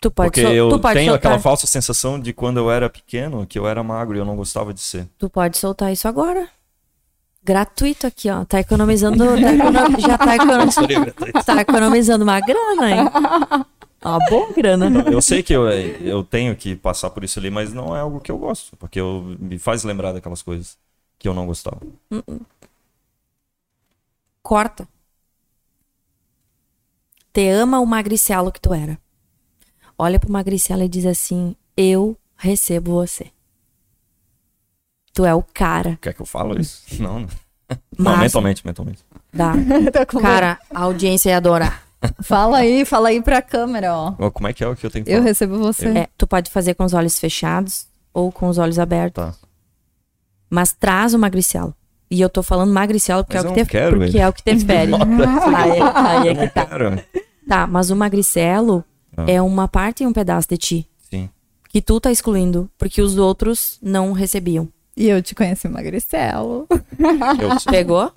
Tu 0.00 0.10
pode, 0.10 0.28
Porque 0.30 0.42
sol- 0.42 0.52
eu 0.52 0.68
tu 0.70 0.78
pode 0.80 0.94
tenho 0.94 1.10
soltar. 1.12 1.32
aquela 1.32 1.42
falsa 1.42 1.66
sensação 1.66 2.18
de 2.20 2.32
quando 2.32 2.58
eu 2.58 2.70
era 2.70 2.88
pequeno, 2.88 3.46
que 3.46 3.58
eu 3.58 3.66
era 3.68 3.82
magro 3.82 4.16
e 4.16 4.20
eu 4.20 4.24
não 4.24 4.36
gostava 4.36 4.72
de 4.72 4.80
ser. 4.80 5.08
Tu 5.18 5.28
pode 5.28 5.58
soltar 5.58 5.92
isso 5.92 6.06
agora. 6.08 6.48
Gratuito 7.44 8.06
aqui, 8.06 8.30
ó. 8.30 8.44
Tá 8.44 8.60
economizando. 8.60 9.18
tá 9.18 9.34
econo- 9.52 10.00
Já 10.00 10.18
tá, 10.18 10.34
econo- 10.36 11.44
tá 11.44 11.60
economizando 11.60 12.24
uma 12.24 12.40
grana, 12.40 12.90
hein? 12.90 12.98
Uma 14.04 14.18
boa 14.28 14.52
grana. 14.52 14.86
Eu 15.10 15.20
sei 15.20 15.42
que 15.42 15.52
eu, 15.52 15.68
eu 15.68 16.22
tenho 16.22 16.54
que 16.56 16.74
passar 16.76 17.10
por 17.10 17.24
isso 17.24 17.38
ali, 17.38 17.50
mas 17.50 17.72
não 17.72 17.96
é 17.96 18.00
algo 18.00 18.20
que 18.20 18.30
eu 18.30 18.38
gosto, 18.38 18.76
porque 18.76 19.00
eu, 19.00 19.36
me 19.40 19.58
faz 19.58 19.82
lembrar 19.84 20.12
daquelas 20.12 20.42
coisas 20.42 20.76
que 21.18 21.26
eu 21.28 21.34
não 21.34 21.46
gostava. 21.46 21.80
Corta. 24.42 24.86
Te 27.32 27.48
ama 27.48 27.80
o 27.80 27.86
magricelo 27.86 28.52
que 28.52 28.60
tu 28.60 28.74
era. 28.74 28.98
Olha 29.98 30.18
pro 30.20 30.30
magricelo 30.32 30.82
e 30.82 30.88
diz 30.88 31.06
assim: 31.06 31.56
Eu 31.76 32.16
recebo 32.36 32.92
você. 32.92 33.30
Tu 35.14 35.24
é 35.24 35.34
o 35.34 35.42
cara. 35.42 35.98
Quer 36.00 36.14
que 36.14 36.22
eu 36.22 36.26
fale 36.26 36.60
isso? 36.60 36.82
Não, 37.02 37.20
não. 37.20 37.28
Não, 37.98 38.12
Massa. 38.12 38.18
mentalmente, 38.22 38.66
mentalmente. 38.66 39.04
da. 39.32 39.52
Tá 39.92 40.04
Cara, 40.06 40.58
a 40.70 40.82
audiência 40.82 41.30
ia 41.30 41.36
adorar. 41.38 41.82
Fala 42.22 42.58
aí, 42.58 42.84
fala 42.84 43.08
aí 43.10 43.22
pra 43.22 43.40
câmera, 43.40 43.94
ó. 43.94 44.12
Como 44.30 44.48
é 44.48 44.52
que 44.52 44.62
é 44.64 44.68
o 44.68 44.74
que 44.74 44.84
eu 44.84 44.90
tenho 44.90 45.04
que 45.04 45.10
Eu 45.10 45.16
falar? 45.18 45.26
recebo 45.28 45.58
você. 45.58 45.86
É, 45.88 46.08
tu 46.18 46.26
pode 46.26 46.50
fazer 46.50 46.74
com 46.74 46.84
os 46.84 46.92
olhos 46.92 47.18
fechados 47.18 47.86
ou 48.12 48.30
com 48.32 48.48
os 48.48 48.58
olhos 48.58 48.78
abertos. 48.78 49.24
Tá. 49.24 49.34
Mas 50.50 50.72
traz 50.72 51.14
o 51.14 51.18
magricelo. 51.18 51.74
E 52.10 52.20
eu 52.20 52.28
tô 52.28 52.42
falando 52.42 52.72
magricelo 52.72 53.24
porque, 53.24 53.36
Mas 53.38 53.44
é, 53.46 53.48
o 53.48 53.50
eu 53.50 53.54
que 53.54 53.60
não 53.60 53.66
te, 53.66 53.70
quero 53.70 53.98
porque 53.98 54.18
é 54.18 54.28
o 54.28 54.32
que 54.32 54.42
te 54.42 54.58
fere. 54.66 54.92
aí, 55.56 55.80
aí 55.80 56.28
é 56.28 56.34
que 56.34 56.48
tá. 56.54 56.66
Cara, 56.66 57.06
Tá, 57.48 57.66
mas 57.66 57.90
o 57.90 57.96
magricelo, 57.96 58.84
Ah. 59.16 59.24
É 59.28 59.40
uma 59.42 59.66
parte 59.68 60.02
e 60.02 60.06
um 60.06 60.12
pedaço 60.12 60.48
de 60.48 60.56
ti. 60.58 60.88
Sim. 61.10 61.28
Que 61.68 61.80
tu 61.80 62.00
tá 62.00 62.10
excluindo, 62.10 62.68
porque 62.78 63.00
os 63.00 63.16
outros 63.16 63.78
não 63.82 64.12
recebiam. 64.12 64.68
E 64.96 65.08
eu 65.08 65.22
te 65.22 65.34
conheci 65.34 65.68
magricelo. 65.68 66.66
Eu, 66.70 67.70
Pegou? 67.70 68.12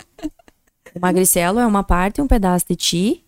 O 0.93 0.99
magricelo 0.99 1.59
é 1.59 1.65
uma 1.65 1.83
parte 1.83 2.21
um 2.21 2.27
pedaço 2.27 2.65
de 2.69 2.75
ti 2.75 3.25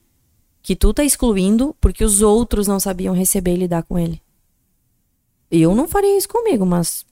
que 0.61 0.75
tu 0.75 0.93
tá 0.93 1.03
excluindo 1.03 1.75
porque 1.79 2.03
os 2.03 2.21
outros 2.21 2.67
não 2.67 2.79
sabiam 2.79 3.13
receber 3.13 3.53
e 3.53 3.57
lidar 3.57 3.83
com 3.83 3.97
ele. 3.97 4.21
Eu 5.49 5.73
não 5.73 5.87
faria 5.87 6.17
isso 6.17 6.27
comigo, 6.27 6.65
mas 6.65 7.05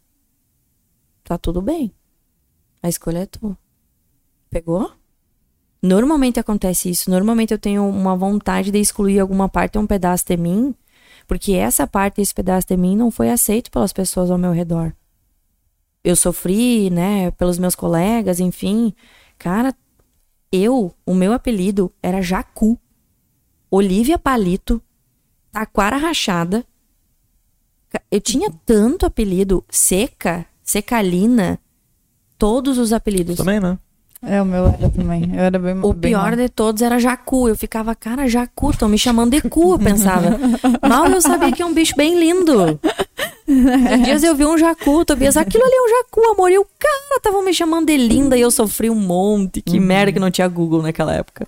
tá 1.23 1.37
tudo 1.37 1.61
bem. 1.61 1.91
A 2.83 2.89
escolha 2.89 3.19
é 3.19 3.25
tua. 3.25 3.57
Pegou? 4.49 4.91
Normalmente 5.81 6.39
acontece 6.39 6.89
isso. 6.89 7.09
Normalmente 7.09 7.53
eu 7.53 7.59
tenho 7.59 7.87
uma 7.87 8.15
vontade 8.15 8.71
de 8.71 8.79
excluir 8.79 9.19
alguma 9.19 9.47
parte 9.47 9.77
ou 9.77 9.83
um 9.83 9.87
pedaço 9.87 10.25
de 10.27 10.35
mim, 10.35 10.75
porque 11.27 11.53
essa 11.53 11.87
parte, 11.87 12.21
esse 12.21 12.33
pedaço 12.33 12.67
de 12.67 12.75
mim 12.75 12.95
não 12.95 13.09
foi 13.09 13.29
aceito 13.29 13.71
pelas 13.71 13.93
pessoas 13.93 14.29
ao 14.29 14.37
meu 14.37 14.51
redor. 14.51 14.93
Eu 16.05 16.15
sofri, 16.15 16.91
né, 16.91 17.31
pelos 17.31 17.57
meus 17.57 17.73
colegas, 17.73 18.39
enfim. 18.39 18.93
Cara, 19.39 19.73
eu, 20.51 20.93
o 21.03 21.15
meu 21.15 21.33
apelido 21.33 21.91
era 22.01 22.21
Jacu. 22.21 22.77
Olivia 23.71 24.19
Palito, 24.19 24.79
Taquara 25.51 25.97
Rachada. 25.97 26.63
Eu 28.11 28.21
tinha 28.21 28.51
tanto 28.65 29.03
apelido, 29.05 29.65
Seca, 29.67 30.45
Secalina, 30.63 31.59
todos 32.37 32.77
os 32.77 32.93
apelidos. 32.93 33.37
também, 33.37 33.59
né? 33.59 33.79
É, 34.21 34.41
o 34.41 34.45
meu 34.45 34.65
era 34.67 34.89
também. 34.89 35.35
Eu 35.35 35.39
era 35.43 35.59
bem 35.59 35.79
O 35.83 35.93
bem 35.93 36.11
pior 36.11 36.29
mal. 36.29 36.35
de 36.35 36.49
todos 36.49 36.81
era 36.81 36.99
Jacu. 36.99 37.47
Eu 37.49 37.55
ficava, 37.55 37.93
cara, 37.95 38.27
Jacu, 38.27 38.71
estão 38.71 38.87
me 38.89 38.97
chamando 38.97 39.31
de 39.31 39.41
cu, 39.49 39.73
eu 39.73 39.79
pensava. 39.79 40.37
Mal 40.87 41.07
eu 41.07 41.21
sabia 41.21 41.51
que 41.51 41.61
é 41.61 41.65
um 41.65 41.73
bicho 41.73 41.93
bem 41.95 42.17
lindo. 42.19 42.79
Dias 44.03 44.23
eu 44.23 44.35
vi 44.35 44.45
um 44.45 44.57
Jacu, 44.57 45.05
Tobias, 45.05 45.37
aquilo 45.37 45.63
ali 45.63 45.73
é 45.73 45.81
um 45.81 45.97
Jacu, 45.97 46.31
amor. 46.31 46.51
E 46.51 46.57
o 46.57 46.65
cara, 46.77 47.17
estavam 47.17 47.43
me 47.43 47.53
chamando 47.53 47.87
de 47.87 47.97
linda 47.97 48.37
e 48.37 48.41
eu 48.41 48.51
sofri 48.51 48.89
um 48.89 48.95
monte. 48.95 49.61
Que 49.61 49.79
merda 49.79 50.11
que 50.11 50.19
não 50.19 50.31
tinha 50.31 50.47
Google 50.47 50.81
naquela 50.81 51.13
época. 51.13 51.47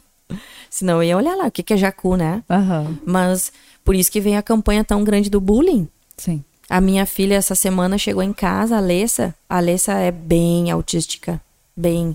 Senão 0.69 1.01
eu 1.01 1.03
ia 1.03 1.17
olhar 1.17 1.35
lá, 1.35 1.47
o 1.47 1.51
que, 1.51 1.63
que 1.63 1.73
é 1.73 1.77
Jacu, 1.77 2.15
né? 2.15 2.43
Aham, 2.49 2.97
Mas 3.05 3.51
por 3.83 3.95
isso 3.95 4.11
que 4.11 4.21
vem 4.21 4.37
a 4.37 4.43
campanha 4.43 4.83
tão 4.83 5.03
grande 5.03 5.29
do 5.29 5.41
bullying. 5.41 5.87
sim. 6.17 6.43
A 6.69 6.81
minha 6.81 7.05
filha 7.05 7.35
essa 7.35 7.55
semana 7.55 7.97
chegou 7.97 8.21
em 8.21 8.33
casa, 8.33 8.75
a 8.75 8.79
Alessa. 8.79 9.33
A 9.49 9.55
Alessa 9.55 9.93
é 9.93 10.11
bem 10.11 10.69
autística, 10.69 11.41
bem. 11.73 12.13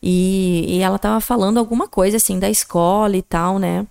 E, 0.00 0.64
e 0.68 0.78
ela 0.80 0.96
tava 0.96 1.20
falando 1.20 1.58
alguma 1.58 1.88
coisa 1.88 2.18
assim 2.18 2.38
da 2.38 2.48
escola 2.48 3.16
e 3.16 3.22
tal, 3.22 3.58
né? 3.58 3.84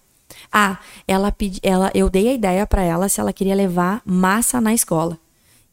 Ah, 0.52 0.80
ela 1.08 1.32
pedi, 1.32 1.60
ela, 1.64 1.92
eu 1.94 2.10
dei 2.10 2.30
a 2.30 2.34
ideia 2.34 2.66
pra 2.68 2.84
ela 2.84 3.10
se 3.10 3.20
ela 3.20 3.34
queria 3.34 3.56
levar 3.56 4.02
massa 4.06 4.60
na 4.62 4.74
escola. 4.74 5.18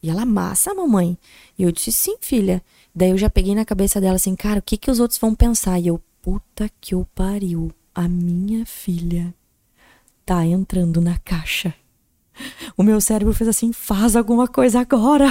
E 0.02 0.08
ela, 0.08 0.24
massa, 0.24 0.74
mamãe? 0.74 1.18
E 1.58 1.62
eu 1.62 1.70
disse, 1.70 1.92
sim, 1.92 2.16
filha. 2.20 2.62
Daí 2.94 3.10
eu 3.10 3.18
já 3.18 3.28
peguei 3.28 3.54
na 3.54 3.64
cabeça 3.64 4.00
dela 4.00 4.16
assim, 4.16 4.34
cara, 4.34 4.58
o 4.58 4.62
que 4.62 4.76
que 4.76 4.90
os 4.90 4.98
outros 4.98 5.18
vão 5.18 5.34
pensar? 5.34 5.78
E 5.78 5.88
eu, 5.88 6.00
puta 6.22 6.70
que 6.80 6.94
o 6.94 7.04
pariu, 7.14 7.70
a 7.94 8.08
minha 8.08 8.64
filha 8.64 9.34
tá 10.24 10.44
entrando 10.44 11.00
na 11.00 11.18
caixa. 11.18 11.74
O 12.76 12.82
meu 12.82 13.00
cérebro 13.00 13.34
fez 13.34 13.48
assim: 13.48 13.72
faz 13.72 14.16
alguma 14.16 14.48
coisa 14.48 14.80
agora. 14.80 15.26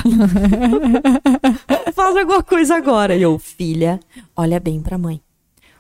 faz 1.93 2.17
alguma 2.17 2.43
coisa 2.43 2.75
agora. 2.75 3.15
E 3.15 3.21
eu, 3.21 3.39
filha, 3.39 3.99
olha 4.36 4.59
bem 4.59 4.82
pra 4.82 4.97
mãe. 4.97 5.21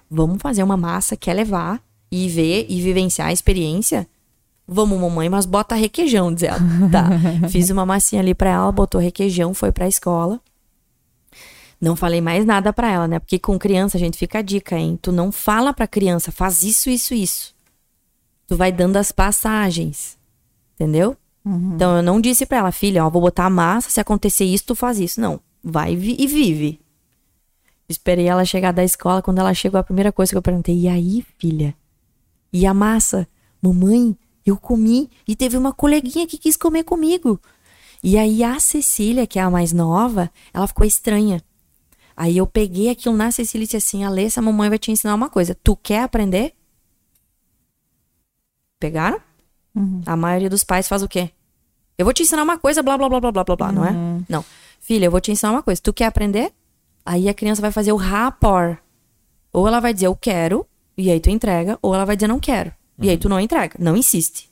Vamos 0.09 0.41
fazer 0.41 0.63
uma 0.63 0.77
massa, 0.77 1.15
quer 1.15 1.33
levar 1.33 1.81
e 2.11 2.27
ver 2.29 2.65
e 2.69 2.81
vivenciar 2.81 3.27
a 3.29 3.33
experiência? 3.33 4.07
Vamos, 4.67 4.99
mamãe, 4.99 5.29
mas 5.29 5.45
bota 5.45 5.73
requeijão, 5.75 6.33
diz 6.33 6.43
ela. 6.43 6.59
Tá. 6.91 7.09
Fiz 7.49 7.69
uma 7.69 7.85
massinha 7.85 8.21
ali 8.21 8.33
pra 8.35 8.51
ela, 8.51 8.71
botou 8.71 9.01
requeijão, 9.01 9.53
foi 9.53 9.71
pra 9.71 9.87
escola. 9.87 10.39
Não 11.81 11.95
falei 11.95 12.19
mais 12.21 12.45
nada 12.45 12.73
pra 12.73 12.91
ela, 12.91 13.07
né? 13.07 13.19
Porque 13.19 13.39
com 13.39 13.57
criança, 13.57 13.97
gente, 13.97 14.17
fica 14.17 14.39
a 14.39 14.41
dica, 14.41 14.77
hein? 14.77 14.99
Tu 15.01 15.11
não 15.11 15.31
fala 15.31 15.73
pra 15.73 15.87
criança, 15.87 16.31
faz 16.31 16.61
isso, 16.63 16.89
isso, 16.89 17.13
isso. 17.13 17.55
Tu 18.47 18.55
vai 18.55 18.71
dando 18.71 18.97
as 18.97 19.11
passagens. 19.11 20.17
Entendeu? 20.75 21.15
Então 21.75 21.95
eu 21.97 22.03
não 22.03 22.19
disse 22.21 22.45
pra 22.45 22.57
ela, 22.59 22.71
filha, 22.71 23.05
ó, 23.05 23.09
vou 23.09 23.21
botar 23.21 23.45
a 23.45 23.49
massa, 23.49 23.89
se 23.89 23.99
acontecer 23.99 24.43
isso, 24.45 24.65
tu 24.65 24.75
faz 24.75 24.99
isso. 24.99 25.19
Não. 25.21 25.39
Vai 25.63 25.95
vi- 25.95 26.17
e 26.19 26.27
vive. 26.27 26.79
Esperei 27.87 28.27
ela 28.27 28.45
chegar 28.45 28.71
da 28.71 28.83
escola. 28.83 29.21
Quando 29.21 29.39
ela 29.39 29.53
chegou, 29.53 29.79
a 29.79 29.83
primeira 29.83 30.11
coisa 30.11 30.31
que 30.31 30.37
eu 30.37 30.41
perguntei, 30.41 30.77
e 30.77 30.87
aí, 30.87 31.25
filha? 31.39 31.73
E 32.51 32.65
a 32.65 32.73
massa? 32.73 33.27
Mamãe, 33.61 34.17
eu 34.45 34.57
comi 34.57 35.09
e 35.27 35.35
teve 35.35 35.57
uma 35.57 35.73
coleguinha 35.73 36.27
que 36.27 36.37
quis 36.37 36.57
comer 36.57 36.83
comigo. 36.83 37.39
E 38.01 38.17
aí 38.17 38.43
a 38.43 38.59
Cecília, 38.59 39.27
que 39.27 39.37
é 39.37 39.41
a 39.41 39.49
mais 39.49 39.73
nova, 39.73 40.31
ela 40.53 40.67
ficou 40.67 40.85
estranha. 40.85 41.43
Aí 42.15 42.37
eu 42.37 42.47
peguei 42.47 42.89
aquilo 42.89 43.15
na 43.15 43.31
Cecília 43.31 43.63
e 43.63 43.67
disse 43.67 43.77
assim, 43.77 44.03
Alessa, 44.03 44.39
a 44.39 44.43
mamãe 44.43 44.69
vai 44.69 44.77
te 44.77 44.91
ensinar 44.91 45.15
uma 45.15 45.29
coisa. 45.29 45.55
Tu 45.63 45.75
quer 45.77 46.03
aprender? 46.03 46.53
Pegaram? 48.79 49.19
A 50.05 50.15
maioria 50.15 50.49
dos 50.49 50.63
pais 50.63 50.87
faz 50.87 51.03
o 51.03 51.07
quê? 51.07 51.31
Eu 51.97 52.05
vou 52.05 52.13
te 52.13 52.23
ensinar 52.23 52.43
uma 52.43 52.57
coisa, 52.57 52.81
blá, 52.81 52.97
blá, 52.97 53.09
blá, 53.09 53.19
blá, 53.19 53.31
blá, 53.31 53.43
blá, 53.43 53.55
blá, 53.55 53.71
não 53.71 53.85
é? 53.85 53.91
Não. 54.27 54.43
Filha, 54.79 55.05
eu 55.05 55.11
vou 55.11 55.19
te 55.21 55.31
ensinar 55.31 55.51
uma 55.51 55.63
coisa. 55.63 55.81
Tu 55.81 55.93
quer 55.93 56.05
aprender? 56.05 56.53
Aí 57.05 57.27
a 57.27 57.33
criança 57.33 57.61
vai 57.61 57.71
fazer 57.71 57.91
o 57.91 57.97
rapport. 57.97 58.77
Ou 59.51 59.67
ela 59.67 59.79
vai 59.79 59.93
dizer, 59.93 60.07
eu 60.07 60.15
quero, 60.15 60.65
e 60.99 61.09
aí 61.09 61.19
tu 61.19 61.29
entrega, 61.29 61.79
ou 61.81 61.95
ela 61.95 62.05
vai 62.05 62.15
dizer, 62.15 62.27
não 62.27 62.39
quero. 62.39 62.71
E 63.01 63.09
aí 63.09 63.17
tu 63.17 63.29
não 63.29 63.39
entrega. 63.39 63.75
Não 63.79 63.95
insiste. 63.95 64.49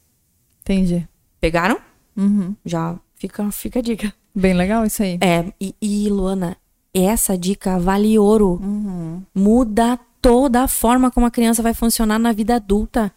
Entendi. 0.61 1.07
Pegaram? 1.41 1.77
Uhum. 2.15 2.55
Já 2.65 2.97
fica, 3.15 3.51
fica 3.51 3.79
a 3.79 3.81
dica. 3.81 4.13
Bem 4.33 4.53
legal 4.53 4.85
isso 4.85 5.03
aí. 5.03 5.17
É, 5.21 5.51
e, 5.59 5.75
e 5.81 6.09
Luana, 6.09 6.55
essa 6.93 7.37
dica 7.37 7.77
vale 7.77 8.17
ouro. 8.17 8.59
Uhum. 8.61 9.21
Muda 9.35 9.99
toda 10.21 10.63
a 10.63 10.67
forma 10.67 11.11
como 11.11 11.25
a 11.25 11.31
criança 11.31 11.61
vai 11.61 11.73
funcionar 11.73 12.17
na 12.17 12.31
vida 12.31 12.55
adulta. 12.55 13.11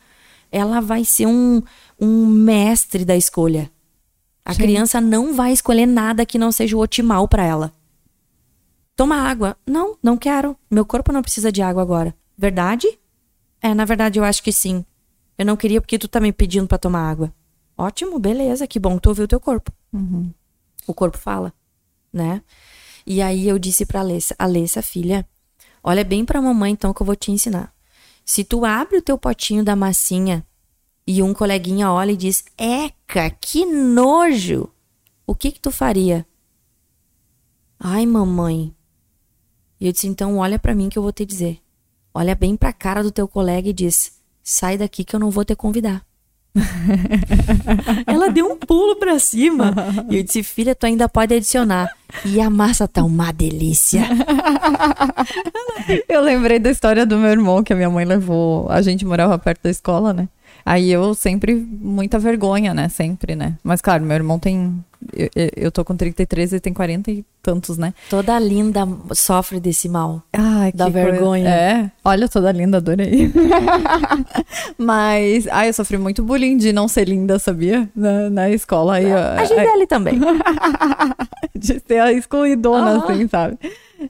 Ela 0.51 0.81
vai 0.81 1.05
ser 1.05 1.26
um, 1.26 1.62
um 2.01 2.26
mestre 2.26 3.05
da 3.05 3.16
escolha. 3.16 3.70
A 4.45 4.53
Sim. 4.53 4.62
criança 4.62 5.01
não 5.01 5.35
vai 5.35 5.53
escolher 5.53 5.87
nada 5.87 6.26
que 6.26 6.39
não 6.39 6.51
seja 6.51 6.76
o 6.76 6.81
otimal 6.81 7.28
para 7.28 7.45
ela. 7.45 7.72
Toma 8.97 9.16
água. 9.16 9.57
Não, 9.66 9.97
não 10.03 10.16
quero. 10.16 10.57
Meu 10.70 10.85
corpo 10.85 11.12
não 11.12 11.22
precisa 11.22 11.53
de 11.53 11.62
água 11.62 11.83
agora. 11.83 12.14
Verdade? 12.37 12.99
É, 13.63 13.75
na 13.75 13.85
verdade 13.85 14.19
eu 14.19 14.25
acho 14.25 14.43
que 14.43 14.53
sim. 14.53 14.85
Eu 15.37 15.45
não 15.47 15.57
queria 15.57 15.81
porque 15.81 15.99
tu 15.99 16.09
tá 16.09 16.21
me 16.21 16.33
pedindo 16.33 16.67
para 16.67 16.79
tomar 16.79 17.09
água. 17.11 17.33
Ótimo, 17.77 18.19
beleza, 18.19 18.67
que 18.67 18.79
bom 18.79 18.97
que 18.97 19.03
tu 19.03 19.09
ouviu 19.09 19.27
teu 19.29 19.41
corpo. 19.41 19.73
O 20.87 20.95
corpo 20.95 21.17
fala, 21.17 21.53
né? 22.13 22.43
E 23.07 23.23
aí 23.23 23.49
eu 23.49 23.59
disse 23.59 23.87
pra 23.87 24.01
Alessa, 24.01 24.35
Alessa, 24.39 24.83
filha, 24.83 25.27
olha 25.83 26.05
bem 26.05 26.25
pra 26.25 26.43
mamãe 26.43 26.73
então 26.73 26.93
que 26.93 27.01
eu 27.01 27.07
vou 27.07 27.17
te 27.17 27.31
ensinar. 27.31 27.75
Se 28.25 28.45
tu 28.45 28.65
abre 28.65 28.99
o 28.99 29.03
teu 29.03 29.17
potinho 29.17 29.65
da 29.65 29.75
massinha 29.75 30.47
e 31.07 31.23
um 31.23 31.33
coleguinha 31.33 31.91
olha 31.91 32.13
e 32.13 32.17
diz, 32.17 32.45
eca, 32.57 33.31
que 33.31 33.65
nojo, 33.65 34.69
o 35.27 35.35
que 35.35 35.51
que 35.51 35.61
tu 35.61 35.71
faria? 35.71 36.27
Ai, 37.79 38.05
mamãe. 38.05 38.75
E 39.81 39.87
eu 39.87 39.93
disse, 39.93 40.07
então 40.07 40.37
olha 40.37 40.59
pra 40.59 40.75
mim 40.75 40.91
que 40.91 40.99
eu 40.99 41.03
vou 41.03 41.13
te 41.13 41.25
dizer. 41.25 41.61
Olha 42.13 42.35
bem 42.35 42.57
pra 42.57 42.73
cara 42.73 43.03
do 43.03 43.11
teu 43.11 43.29
colega 43.29 43.69
e 43.69 43.73
diz, 43.73 44.13
sai 44.43 44.77
daqui 44.77 45.05
que 45.05 45.15
eu 45.15 45.21
não 45.21 45.31
vou 45.31 45.45
te 45.45 45.55
convidar. 45.55 46.03
Ela 48.07 48.31
deu 48.31 48.51
um 48.51 48.57
pulo 48.57 48.97
pra 48.97 49.19
cima. 49.19 49.73
E 50.11 50.17
eu 50.17 50.23
disse, 50.23 50.43
filha, 50.43 50.75
tu 50.75 50.87
ainda 50.87 51.09
pode 51.09 51.35
adicionar. 51.35 51.89
E 52.25 52.41
a 52.41 52.51
massa 52.51 52.89
tá 52.89 53.05
uma 53.05 53.33
delícia. 53.33 54.03
Eu 56.09 56.21
lembrei 56.21 56.59
da 56.59 56.71
história 56.71 57.07
do 57.07 57.17
meu 57.17 57.31
irmão, 57.31 57.63
que 57.63 57.73
a 57.73 57.77
minha 57.77 57.89
mãe 57.89 58.05
levou. 58.05 58.69
A 58.69 58.83
gente 58.83 59.07
morava 59.07 59.39
perto 59.39 59.63
da 59.63 59.71
escola, 59.71 60.13
né? 60.13 60.29
Aí 60.71 60.91
eu 60.93 61.14
sempre, 61.14 61.55
muita 61.55 62.16
vergonha, 62.18 62.73
né? 62.73 62.89
Sempre, 62.89 63.35
né? 63.35 63.57
Mas 63.64 63.81
claro, 63.81 64.05
meu 64.05 64.14
irmão 64.14 64.39
tem. 64.39 64.85
Eu, 65.12 65.29
eu- 65.57 65.73
tô 65.73 65.83
com 65.85 65.97
33 65.97 66.53
e 66.53 66.61
tem 66.61 66.73
40 66.75 67.11
e 67.11 67.25
tantos, 67.43 67.77
né? 67.79 67.93
Toda 68.11 68.39
linda 68.39 68.87
sofre 69.12 69.59
desse 69.59 69.89
mal. 69.89 70.23
Ai, 70.33 70.71
Da 70.73 70.85
que 70.87 70.93
coisa- 70.93 71.11
vergonha. 71.11 71.49
É. 71.49 71.91
Olha, 72.05 72.29
toda 72.29 72.53
linda, 72.53 72.77
adorei. 72.77 73.33
Mas, 74.79 75.47
ai, 75.49 75.68
eu 75.68 75.73
sofri 75.75 75.99
muito 75.99 76.23
bullying 76.23 76.57
de 76.57 76.73
não 76.73 76.87
ser 76.89 77.09
linda, 77.09 77.39
sabia? 77.39 77.89
Na, 77.95 78.31
na 78.31 78.51
escola. 78.51 78.95
Aí, 78.95 79.12
A 79.12 79.45
Gisele 79.45 79.87
também. 79.87 80.21
de 81.55 81.81
ser 81.87 81.99
a 82.01 82.12
excluidona, 82.12 83.03
assim, 83.05 83.27
sabe? 83.29 83.59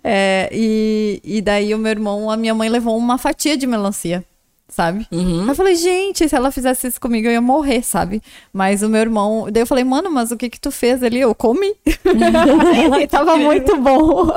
É, 0.05 0.49
e, 0.53 1.21
e 1.25 1.41
daí 1.41 1.75
o 1.75 1.79
meu 1.79 1.91
irmão, 1.91 2.31
a 2.31 2.37
minha 2.37 2.55
mãe 2.55 2.69
levou 2.69 2.97
uma 2.97 3.19
fatia 3.19 3.57
de 3.57 3.67
melancia, 3.67 4.25
sabe? 4.71 5.07
Uhum. 5.13 5.47
Eu 5.49 5.55
falei, 5.55 5.75
gente, 5.75 6.29
se 6.29 6.35
ela 6.35 6.51
fizesse 6.51 6.87
isso 6.87 7.01
comigo, 7.01 7.27
eu 7.29 7.33
ia 7.33 7.41
morrer, 7.41 7.83
sabe? 7.83 8.23
Mas 8.53 8.83
o 8.83 8.89
meu 8.89 9.01
irmão. 9.01 9.47
Daí 9.51 9.63
eu 9.63 9.67
falei, 9.67 9.85
mano, 9.85 10.11
mas 10.11 10.31
o 10.31 10.37
que 10.37 10.49
que 10.49 10.61
tu 10.61 10.71
fez 10.71 11.03
ali? 11.03 11.21
Eu 11.21 11.35
comi. 11.35 11.75
e 13.01 13.07
tava 13.07 13.37
muito 13.37 13.77
bom. 13.81 14.29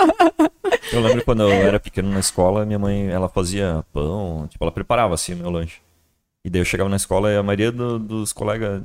Eu 0.91 1.01
lembro 1.01 1.23
quando 1.23 1.43
eu 1.43 1.49
era 1.51 1.79
pequeno 1.79 2.09
na 2.11 2.19
escola, 2.19 2.65
minha 2.65 2.79
mãe, 2.79 3.07
ela 3.07 3.29
fazia 3.29 3.83
pão, 3.93 4.47
tipo, 4.49 4.63
ela 4.63 4.71
preparava 4.71 5.13
assim 5.13 5.33
o 5.33 5.37
meu 5.37 5.49
lanche. 5.49 5.79
E 6.45 6.49
daí 6.49 6.61
eu 6.61 6.65
chegava 6.65 6.89
na 6.89 6.97
escola 6.97 7.31
e 7.31 7.37
a 7.37 7.43
maioria 7.43 7.71
do- 7.71 7.97
dos 7.97 8.33
colegas, 8.33 8.81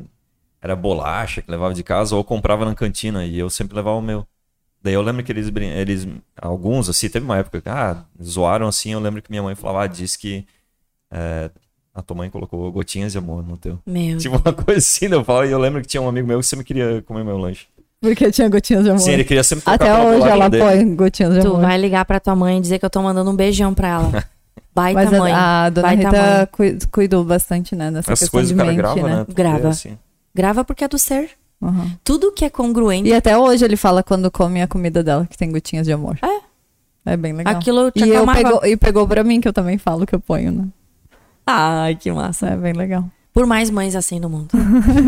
era 0.60 0.74
bolacha 0.76 1.40
que 1.42 1.50
levava 1.50 1.74
de 1.74 1.82
casa 1.82 2.16
ou 2.16 2.24
comprava 2.24 2.64
na 2.64 2.74
cantina 2.74 3.24
e 3.24 3.38
eu 3.38 3.48
sempre 3.50 3.76
levava 3.76 3.96
o 3.96 4.02
meu. 4.02 4.26
Daí 4.82 4.94
eu 4.94 5.02
lembro 5.02 5.24
que 5.24 5.32
eles, 5.32 5.50
brin- 5.50 5.70
eles 5.70 6.06
alguns, 6.40 6.88
assim, 6.88 7.08
teve 7.08 7.24
uma 7.24 7.36
época 7.38 7.60
que, 7.60 7.68
ah, 7.68 8.04
zoaram 8.22 8.68
assim, 8.68 8.92
eu 8.92 9.00
lembro 9.00 9.20
que 9.20 9.30
minha 9.30 9.42
mãe 9.42 9.54
falava, 9.54 9.84
ah, 9.84 9.86
disse 9.86 10.18
que 10.18 10.46
é, 11.10 11.50
a 11.94 12.02
tua 12.02 12.16
mãe 12.16 12.30
colocou 12.30 12.70
gotinhas 12.70 13.12
de 13.12 13.18
amor 13.18 13.44
no 13.46 13.56
teu. 13.56 13.78
Meu. 13.86 14.18
Tipo 14.18 14.36
uma 14.36 14.52
coisa 14.52 14.78
assim, 14.78 15.06
eu 15.06 15.24
falo, 15.24 15.44
e 15.46 15.50
eu 15.50 15.58
lembro 15.58 15.80
que 15.80 15.86
tinha 15.88 16.00
um 16.00 16.08
amigo 16.08 16.26
meu 16.28 16.40
que 16.40 16.46
sempre 16.46 16.64
queria 16.64 17.02
comer 17.02 17.24
meu 17.24 17.36
lanche. 17.38 17.66
Porque 18.00 18.30
tinha 18.30 18.48
gotinhas 18.48 18.84
de 18.84 18.90
amor. 18.90 19.00
Sim, 19.00 19.10
ele 19.12 19.24
queria 19.24 19.42
sempre 19.42 19.64
Até 19.66 19.92
hoje 20.00 20.28
ela 20.28 20.48
dele. 20.48 20.62
põe 20.62 20.94
gotinhas 20.94 21.34
de 21.34 21.40
Tu 21.40 21.48
amor. 21.48 21.60
vai 21.62 21.76
ligar 21.76 22.04
pra 22.04 22.20
tua 22.20 22.36
mãe 22.36 22.58
e 22.58 22.60
dizer 22.60 22.78
que 22.78 22.84
eu 22.84 22.90
tô 22.90 23.02
mandando 23.02 23.28
um 23.30 23.34
beijão 23.34 23.74
pra 23.74 23.88
ela. 23.88 24.24
Baita 24.74 25.00
Mas 25.02 25.12
a- 25.12 25.18
mãe. 25.18 25.32
a, 25.32 25.70
dona 25.70 25.88
baita 25.88 26.08
Rita 26.10 26.22
mãe. 26.36 26.46
cui- 26.52 26.78
cuidou 26.92 27.24
bastante, 27.24 27.74
né, 27.74 27.86
dessa 27.90 28.12
Essas 28.12 28.20
questão 28.28 28.30
coisas 28.38 28.48
de 28.50 28.54
o 28.54 28.56
cara 28.58 28.68
mente, 28.70 28.76
grava, 28.76 29.02
né? 29.02 29.16
né? 29.16 29.24
Tu 29.24 29.34
Grava. 29.34 29.58
vê, 29.58 29.66
assim. 29.68 29.98
Grava 30.32 30.64
porque 30.64 30.84
é 30.84 30.88
do 30.88 30.98
ser. 30.98 31.30
Uhum. 31.60 31.90
Tudo 32.04 32.30
que 32.30 32.44
é 32.44 32.50
congruente. 32.50 33.08
E 33.08 33.12
até 33.14 33.36
hoje 33.36 33.64
ele 33.64 33.76
fala 33.76 34.04
quando 34.04 34.30
come 34.30 34.62
a 34.62 34.68
comida 34.68 35.02
dela 35.02 35.26
que 35.28 35.36
tem 35.36 35.50
gotinhas 35.50 35.84
de 35.84 35.92
amor. 35.92 36.16
É. 36.22 37.12
É 37.12 37.16
bem 37.16 37.32
legal. 37.32 37.52
Aquilo 37.56 37.90
te 37.90 38.04
E, 38.04 38.10
eu 38.10 38.24
pegou, 38.26 38.64
e 38.64 38.76
pegou 38.76 39.08
pra 39.08 39.24
mim, 39.24 39.40
que 39.40 39.48
eu 39.48 39.52
também 39.52 39.76
falo 39.78 40.06
que 40.06 40.14
eu 40.14 40.20
ponho, 40.20 40.52
né? 40.52 40.64
Ai, 41.50 41.94
que 41.96 42.12
massa. 42.12 42.48
É 42.48 42.56
bem 42.56 42.72
legal. 42.74 43.04
Por 43.32 43.46
mais 43.46 43.70
mães 43.70 43.94
assim 43.96 44.20
no 44.20 44.28
mundo. 44.28 44.48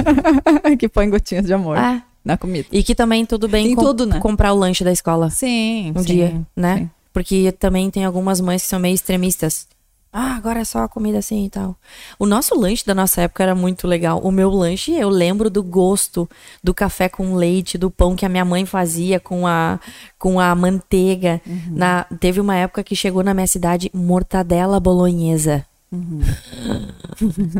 que 0.79 0.89
põe 0.89 1.09
gotinhas 1.11 1.45
de 1.45 1.53
amor 1.53 1.77
É. 1.77 2.03
na 2.25 2.37
comida. 2.37 2.69
E 2.73 2.83
que 2.83 2.95
também 2.95 3.27
tudo 3.27 3.49
bem 3.49 3.75
com- 3.75 3.83
tudo, 3.83 4.07
né? 4.07 4.19
comprar 4.21 4.53
o 4.53 4.57
lanche 4.57 4.85
da 4.85 4.93
escola 4.93 5.31
Sim, 5.31 5.93
um 5.95 6.01
sim, 6.01 6.07
dia, 6.07 6.43
né? 6.57 6.79
sim. 6.79 6.91
Porque 7.13 7.51
também 7.53 7.91
tem 7.91 8.05
algumas 8.05 8.41
mães 8.41 8.63
que 8.63 8.69
são 8.69 8.79
meio 8.79 8.95
extremistas. 8.95 9.67
Ah, 10.13 10.35
agora 10.37 10.61
é 10.61 10.65
só 10.65 10.89
comida 10.89 11.19
assim 11.19 11.45
e 11.47 11.51
tal. 11.51 11.77
O 12.19 12.27
nosso 12.27 12.59
lanche 12.59 12.85
da 12.85 12.95
nossa 12.95 13.21
época 13.23 13.43
era 13.45 13.55
muito 13.55 13.87
legal. 13.87 14.19
O 14.21 14.33
meu 14.33 14.51
lanche, 14.51 14.93
eu 14.93 15.09
lembro 15.09 15.49
do 15.49 15.63
gosto 15.63 16.29
do 16.65 16.75
café 16.75 17.09
com 17.09 17.35
leite, 17.37 17.79
do 17.79 17.91
pão 17.93 18.17
que 18.17 18.27
a 18.27 18.29
minha 18.29 18.45
mãe 18.45 18.65
fazia 18.67 19.21
com 19.21 19.47
a, 19.47 19.79
com 20.19 20.41
a 20.41 20.53
manteiga. 20.55 21.41
Uhum. 21.47 21.63
Na, 21.77 22.05
teve 22.19 22.41
uma 22.41 22.57
época 22.57 22.83
que 22.83 22.97
chegou 22.97 23.23
na 23.23 23.33
minha 23.35 23.47
cidade 23.47 23.89
mortadela 23.95 24.81
bolonhesa. 24.81 25.65
Uhum. 25.93 26.21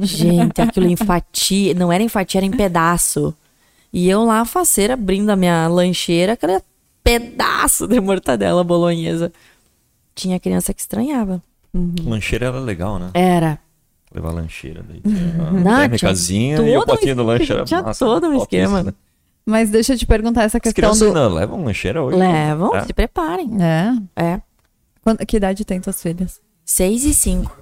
Gente, 0.03 0.61
aquilo 0.61 0.87
em 0.87 0.97
fatia. 0.97 1.75
Não 1.75 1.93
era 1.93 2.03
em 2.03 2.09
fatia, 2.09 2.39
era 2.39 2.47
em 2.47 2.51
pedaço. 2.51 3.35
E 3.93 4.09
eu 4.09 4.25
lá, 4.25 4.45
faceira, 4.45 4.95
abrindo 4.95 5.31
a 5.31 5.37
minha 5.37 5.67
lancheira, 5.69 6.35
aquele 6.35 6.61
pedaço 7.03 7.87
de 7.89 8.01
mortadela 8.01 8.63
bolonhesa. 8.63 9.33
Tinha 10.15 10.39
criança 10.39 10.73
que 10.73 10.81
estranhava. 10.81 11.43
Lancheira 12.05 12.47
era 12.47 12.61
legal, 12.61 12.99
né? 12.99 13.11
Era. 13.15 13.59
Levar 14.15 14.33
lancheira 14.33 14.85
daí. 14.89 15.01
Tinha 15.01 15.33
Não, 15.35 15.45
uma 15.51 15.61
tinha 15.63 15.77
térmicazinha 15.79 16.57
e 16.57 16.77
o 16.77 16.81
um 16.83 16.85
potinho 16.85 17.17
do 17.17 17.23
lanche 17.23 17.53
era 17.53 17.65
tinha 17.65 17.83
massa. 17.83 18.05
todo 18.05 18.27
um 18.29 18.37
esquema. 18.37 18.79
isso, 18.81 18.87
né? 18.89 18.95
Mas 19.47 19.71
deixa 19.71 19.95
eu 19.95 19.99
te 19.99 20.07
perguntar 20.07 20.43
essa 20.45 20.59
As 20.59 20.63
questão 20.63 20.75
crianças 20.83 21.01
do... 21.01 21.07
ainda 21.07 21.29
levam 21.29 21.65
lancheira 21.65 22.03
hoje? 22.03 22.17
Levam, 22.19 22.75
É. 22.77 22.85
se 22.85 22.93
preparem. 22.93 23.51
É. 23.63 23.93
É. 24.17 24.41
Quando- 25.03 25.25
que 25.25 25.37
idade 25.37 25.65
tem 25.65 25.81
tuas 25.81 26.01
filhas? 26.03 26.41
Seis 26.65 27.05
e 27.05 27.15
cinco. 27.15 27.57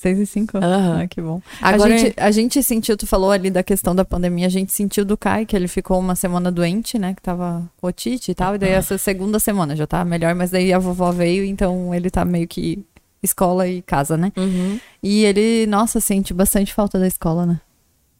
Seis 0.00 0.18
e 0.18 0.24
cinco? 0.24 0.56
Aham. 0.56 1.02
Ah, 1.02 1.06
que 1.06 1.20
bom. 1.20 1.42
Agora- 1.60 1.94
A, 1.94 1.98
gente, 1.98 2.14
a 2.18 2.30
gente 2.30 2.62
sentiu, 2.62 2.96
tu 2.96 3.06
falou 3.06 3.30
ali 3.30 3.50
da 3.50 3.62
questão 3.62 3.94
da 3.94 4.02
pandemia, 4.02 4.46
a 4.46 4.50
gente 4.50 4.72
sentiu 4.72 5.04
do 5.04 5.14
Kai, 5.14 5.44
que 5.44 5.54
ele 5.54 5.68
ficou 5.68 5.98
uma 6.00 6.14
semana 6.14 6.50
doente, 6.50 6.98
né? 6.98 7.12
Que 7.12 7.20
tava 7.20 7.70
otite 7.82 8.30
e 8.30 8.34
tal. 8.34 8.54
E 8.54 8.58
daí 8.58 8.70
essa 8.70 8.96
segunda 8.96 9.38
semana 9.38 9.76
já 9.76 9.86
tá 9.86 10.02
melhor, 10.02 10.34
mas 10.34 10.50
daí 10.50 10.72
a 10.72 10.78
vovó 10.78 11.12
veio, 11.12 11.44
então 11.44 11.94
ele 11.94 12.08
tá 12.08 12.24
meio 12.24 12.48
que 12.48 12.82
escola 13.22 13.68
e 13.68 13.82
casa, 13.82 14.16
né? 14.16 14.32
Uhum. 14.38 14.80
E 15.02 15.22
ele, 15.26 15.66
nossa, 15.66 16.00
sente 16.00 16.32
bastante 16.32 16.72
falta 16.72 16.98
da 16.98 17.06
escola, 17.06 17.44
né? 17.44 17.60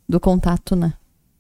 Do 0.07 0.21
contato, 0.21 0.77
né? 0.77 0.93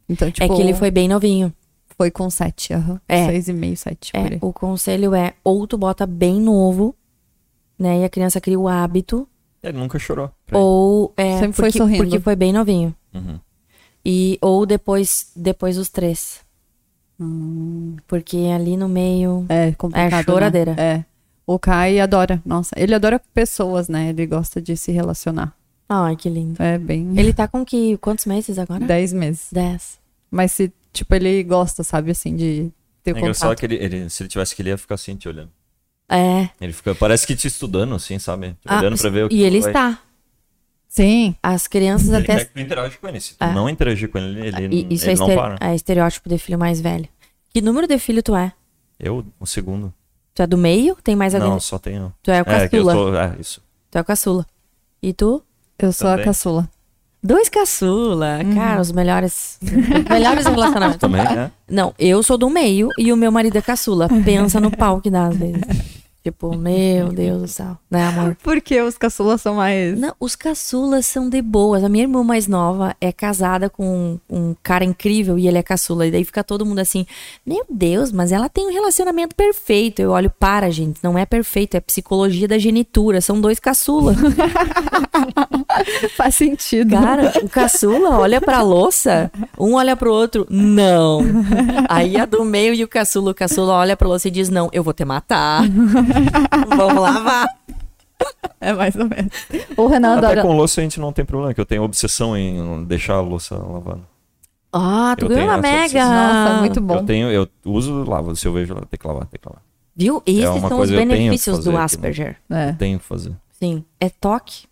Então, 0.08 0.30
tipo, 0.30 0.42
é 0.50 0.56
que 0.56 0.62
ele 0.62 0.72
foi 0.72 0.90
bem 0.90 1.06
novinho. 1.06 1.52
foi 1.98 2.10
com 2.10 2.30
sete, 2.30 2.72
aham. 2.72 2.98
É. 3.06 3.26
Seis 3.26 3.48
e 3.48 3.52
meio, 3.52 3.76
sete, 3.76 4.10
É, 4.16 4.38
o 4.40 4.54
conselho 4.54 5.14
é 5.14 5.34
ou 5.44 5.66
tu 5.66 5.76
bota 5.76 6.06
bem 6.06 6.40
novo, 6.40 6.94
né? 7.78 8.00
E 8.00 8.04
a 8.04 8.08
criança 8.08 8.40
cria 8.40 8.58
o 8.58 8.66
hábito, 8.66 9.28
Ele 9.62 9.78
nunca 9.78 9.98
chorou. 9.98 10.30
ou 10.52 11.12
é 11.16 11.38
Sempre 11.38 11.52
foi 11.54 11.64
porque, 11.66 11.78
sorrindo. 11.78 12.04
porque 12.04 12.20
foi 12.20 12.34
bem 12.36 12.52
novinho. 12.52 12.94
Uhum. 13.14 13.38
E 14.04 14.38
ou 14.40 14.64
depois 14.64 15.30
depois 15.36 15.76
os 15.76 15.88
três. 15.90 16.40
Porque 18.06 18.36
ali 18.54 18.76
no 18.76 18.88
meio 18.88 19.44
É 19.48 19.72
complicado, 19.72 20.20
É 20.20 20.22
choradeira. 20.22 20.74
Né? 20.74 20.82
É. 20.82 21.04
O 21.46 21.58
Kai 21.58 21.98
adora, 21.98 22.40
nossa, 22.46 22.70
ele 22.76 22.94
adora 22.94 23.20
pessoas, 23.34 23.88
né? 23.88 24.08
Ele 24.10 24.24
gosta 24.26 24.60
de 24.62 24.76
se 24.76 24.92
relacionar. 24.92 25.54
Ai, 25.88 26.14
que 26.14 26.28
lindo. 26.30 26.62
É 26.62 26.78
bem... 26.78 27.18
Ele 27.18 27.32
tá 27.32 27.48
com 27.48 27.64
que 27.64 27.96
quantos 27.98 28.24
meses 28.24 28.56
agora? 28.58 28.86
Dez 28.86 29.12
meses. 29.12 29.48
Dez. 29.50 29.98
Mas 30.30 30.52
se, 30.52 30.72
tipo, 30.92 31.12
ele 31.12 31.42
gosta, 31.42 31.82
sabe, 31.82 32.12
assim, 32.12 32.36
de 32.36 32.70
ter 33.02 33.16
É 33.16 33.18
engraçado 33.18 33.48
contato. 33.48 33.58
que 33.58 33.66
ele, 33.66 33.74
ele- 33.74 34.08
se 34.10 34.22
ele 34.22 34.28
tivesse 34.30 34.54
que 34.54 34.62
ele 34.62 34.68
ia 34.68 34.78
ficar 34.78 34.94
assim 34.94 35.16
te 35.16 35.28
olhando. 35.28 35.50
É. 36.10 36.48
Ele 36.60 36.72
fica, 36.72 36.94
parece 36.94 37.26
que 37.26 37.36
te 37.36 37.46
estudando, 37.46 37.94
assim, 37.94 38.18
sabe? 38.18 38.56
Ah, 38.66 38.78
olhando 38.80 38.98
pra 38.98 39.10
ver 39.10 39.24
o 39.26 39.28
que 39.28 39.36
e 39.36 39.42
ele 39.42 39.60
vai- 39.60 39.70
está. 39.70 39.98
Sim, 40.88 41.36
As 41.40 41.68
crianças 41.68 42.08
Ele 42.08 42.16
até 42.16 42.44
tu 42.44 42.58
interage 42.58 42.98
com 42.98 43.06
ele. 43.08 43.20
Se 43.20 43.34
tu 43.36 43.44
É. 43.44 43.52
não 43.54 43.68
interagir 43.68 44.08
com 44.10 44.18
ele, 44.18 44.40
ele, 44.48 44.86
Isso 44.90 45.04
ele 45.04 45.12
é, 45.12 45.16
não 45.16 45.28
estere- 45.30 45.40
para. 45.56 45.70
é 45.70 45.74
estereótipo 45.74 46.28
de 46.28 46.36
filho 46.36 46.58
mais 46.58 46.80
velho. 46.80 47.08
Que 47.54 47.60
número 47.62 47.86
de 47.86 47.96
filho 47.98 48.22
tu 48.24 48.34
é? 48.34 48.52
Eu, 48.98 49.24
o 49.38 49.46
segundo. 49.46 49.94
Tu 50.34 50.42
é 50.42 50.46
do 50.48 50.58
meio? 50.58 50.96
Tem 51.02 51.14
mais 51.14 51.32
alguém? 51.34 51.48
Não, 51.48 51.60
só 51.60 51.78
tenho. 51.78 52.12
Tu 52.22 52.30
é 52.32 52.40
o 52.42 52.44
É, 52.50 52.68
que 52.68 52.76
eu 52.76 52.84
caçula. 52.86 52.92
tô. 52.92 53.14
É, 53.16 53.36
isso. 53.40 53.62
Tu 53.90 53.98
é 53.98 54.00
o 54.00 54.04
caçula. 54.04 54.46
E 55.02 55.12
tu? 55.12 55.42
eu 55.78 55.92
sou 55.92 56.08
a 56.08 56.12
Também. 56.12 56.24
caçula. 56.26 56.68
Dois 57.22 57.48
caçula. 57.48 58.40
Uhum. 58.44 58.54
Cara, 58.54 58.80
os 58.80 58.90
melhores. 58.92 59.58
os 59.62 59.70
melhores 60.10 60.44
relacionamentos. 60.46 61.00
Também, 61.00 61.20
é. 61.22 61.50
Não, 61.68 61.94
eu 61.98 62.20
sou 62.22 62.36
do 62.36 62.50
meio 62.50 62.88
e 62.98 63.12
o 63.12 63.16
meu 63.16 63.30
marido 63.30 63.56
é 63.56 63.62
caçula. 63.62 64.08
Pensa 64.24 64.58
no 64.60 64.70
pau 64.76 65.00
que 65.00 65.10
dá 65.10 65.26
às 65.28 65.36
vezes. 65.36 65.99
Tipo, 66.22 66.54
meu 66.54 67.08
Deus 67.08 67.42
do 67.42 67.48
céu. 67.48 67.78
Né, 67.90 68.06
amor? 68.06 68.36
Porque 68.42 68.80
os 68.82 68.98
caçulas 68.98 69.40
são 69.40 69.54
mais... 69.54 69.98
Não, 69.98 70.14
os 70.20 70.36
caçulas 70.36 71.06
são 71.06 71.30
de 71.30 71.40
boas. 71.40 71.82
A 71.82 71.88
minha 71.88 72.04
irmã 72.04 72.22
mais 72.22 72.46
nova 72.46 72.94
é 73.00 73.10
casada 73.10 73.70
com 73.70 74.18
um, 74.30 74.50
um 74.50 74.56
cara 74.62 74.84
incrível 74.84 75.38
e 75.38 75.48
ele 75.48 75.58
é 75.58 75.62
caçula. 75.62 76.06
E 76.06 76.10
daí 76.10 76.24
fica 76.24 76.44
todo 76.44 76.66
mundo 76.66 76.78
assim: 76.78 77.06
Meu 77.44 77.64
Deus, 77.70 78.12
mas 78.12 78.32
ela 78.32 78.48
tem 78.48 78.66
um 78.66 78.72
relacionamento 78.72 79.34
perfeito. 79.34 80.00
Eu 80.00 80.10
olho, 80.10 80.30
para, 80.30 80.70
gente, 80.70 81.00
não 81.02 81.16
é 81.16 81.24
perfeito, 81.24 81.76
é 81.76 81.80
psicologia 81.80 82.46
da 82.46 82.58
genitura. 82.58 83.20
São 83.20 83.40
dois 83.40 83.58
caçula. 83.58 84.14
Faz 86.16 86.36
sentido. 86.36 86.90
Cara, 86.90 87.32
o 87.42 87.48
caçula 87.48 88.18
olha 88.18 88.40
pra 88.40 88.62
louça, 88.62 89.30
um 89.58 89.74
olha 89.74 89.96
pro 89.96 90.12
outro, 90.12 90.46
não. 90.50 91.20
Aí 91.88 92.16
a 92.16 92.24
do 92.24 92.44
meio 92.44 92.74
e 92.74 92.84
o 92.84 92.88
caçula, 92.88 93.30
o 93.30 93.34
caçula 93.34 93.74
olha 93.74 93.96
pra 93.96 94.08
louça 94.08 94.28
e 94.28 94.30
diz: 94.30 94.48
Não, 94.48 94.68
eu 94.72 94.82
vou 94.82 94.92
te 94.92 95.04
matar. 95.04 95.62
Vamos 96.76 97.02
lavar. 97.02 97.46
É 98.60 98.72
mais 98.72 98.94
ou 98.96 99.06
menos. 99.08 99.32
O 99.76 99.86
Renan 99.86 100.18
Até 100.18 100.26
adora... 100.26 100.42
com 100.42 100.52
louça 100.56 100.80
a 100.80 100.84
gente 100.84 101.00
não 101.00 101.12
tem 101.12 101.24
problema, 101.24 101.54
que 101.54 101.60
eu 101.60 101.66
tenho 101.66 101.82
obsessão 101.82 102.36
em 102.36 102.84
deixar 102.84 103.14
a 103.14 103.20
louça 103.20 103.56
lavada. 103.56 104.00
Ah, 104.72 105.16
tu 105.18 105.24
Eu 105.24 105.30
ganhou 105.30 105.48
uma 105.48 105.56
mega. 105.58 105.84
obsessão. 105.84 106.10
Nossa, 106.12 106.60
muito 106.60 106.80
bom. 106.80 106.94
Eu 106.96 107.04
tenho, 107.04 107.30
eu 107.30 107.48
uso, 107.64 108.04
lavo. 108.04 108.36
Se 108.36 108.46
eu 108.46 108.52
vejo, 108.52 108.74
tem 108.74 108.98
que 108.98 109.06
lavar, 109.06 109.26
tem 109.26 109.40
que 109.40 109.48
lavar. 109.48 109.62
Viu? 109.96 110.22
Esses 110.26 110.44
uma 110.48 110.68
são 110.68 110.80
os 110.80 110.90
benefícios 110.90 111.58
do 111.64 111.70
aqui, 111.70 111.78
né? 111.78 111.84
Asperger. 111.84 112.36
É. 112.48 112.72
Tenho 112.72 112.98
que 112.98 113.04
fazer. 113.04 113.32
Sim. 113.58 113.84
É 113.98 114.08
toque. 114.08 114.66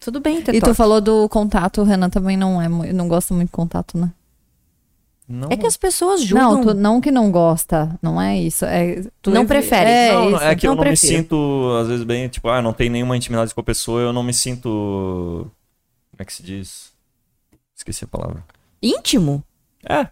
Tudo 0.00 0.20
bem 0.20 0.40
ter 0.42 0.54
E 0.54 0.60
toque. 0.60 0.72
tu 0.72 0.74
falou 0.74 1.00
do 1.00 1.28
contato, 1.28 1.80
o 1.82 1.84
Renan 1.84 2.08
também 2.10 2.36
não 2.36 2.60
é 2.60 2.68
não 2.68 3.06
gosta 3.06 3.34
muito 3.34 3.48
de 3.48 3.52
contato, 3.52 3.96
né? 3.98 4.10
Não, 5.34 5.48
É 5.50 5.56
que 5.56 5.66
as 5.66 5.76
pessoas 5.78 6.22
julgam. 6.22 6.52
Não, 6.56 6.62
tu, 6.62 6.74
não 6.74 7.00
que 7.00 7.10
não 7.10 7.30
gosta, 7.30 7.98
não 8.02 8.20
é 8.20 8.38
isso. 8.38 8.64
É, 8.66 9.02
tu 9.22 9.30
Não 9.30 9.40
evi- 9.42 9.48
prefere. 9.48 9.88
É, 9.90 10.12
Não, 10.12 10.38
é 10.42 10.54
que 10.54 10.66
eu 10.66 10.70
não 10.72 10.76
não 10.76 10.84
me 10.84 10.90
prefiro. 10.90 11.16
sinto, 11.22 11.76
às 11.80 11.88
vezes, 11.88 12.04
bem, 12.04 12.28
tipo, 12.28 12.48
ah, 12.50 12.60
não 12.60 12.72
tem 12.74 12.90
nenhuma 12.90 13.16
intimidade 13.16 13.54
com 13.54 13.60
a 13.60 13.64
pessoa, 13.64 14.00
eu 14.02 14.12
não 14.12 14.22
me 14.22 14.34
sinto. 14.34 14.68
Como 16.10 16.18
é 16.20 16.24
que 16.24 16.32
se 16.34 16.42
diz? 16.42 16.92
Esqueci 17.74 18.04
a 18.04 18.08
palavra. 18.08 18.44
Íntimo? 18.82 19.42
É, 19.88 20.06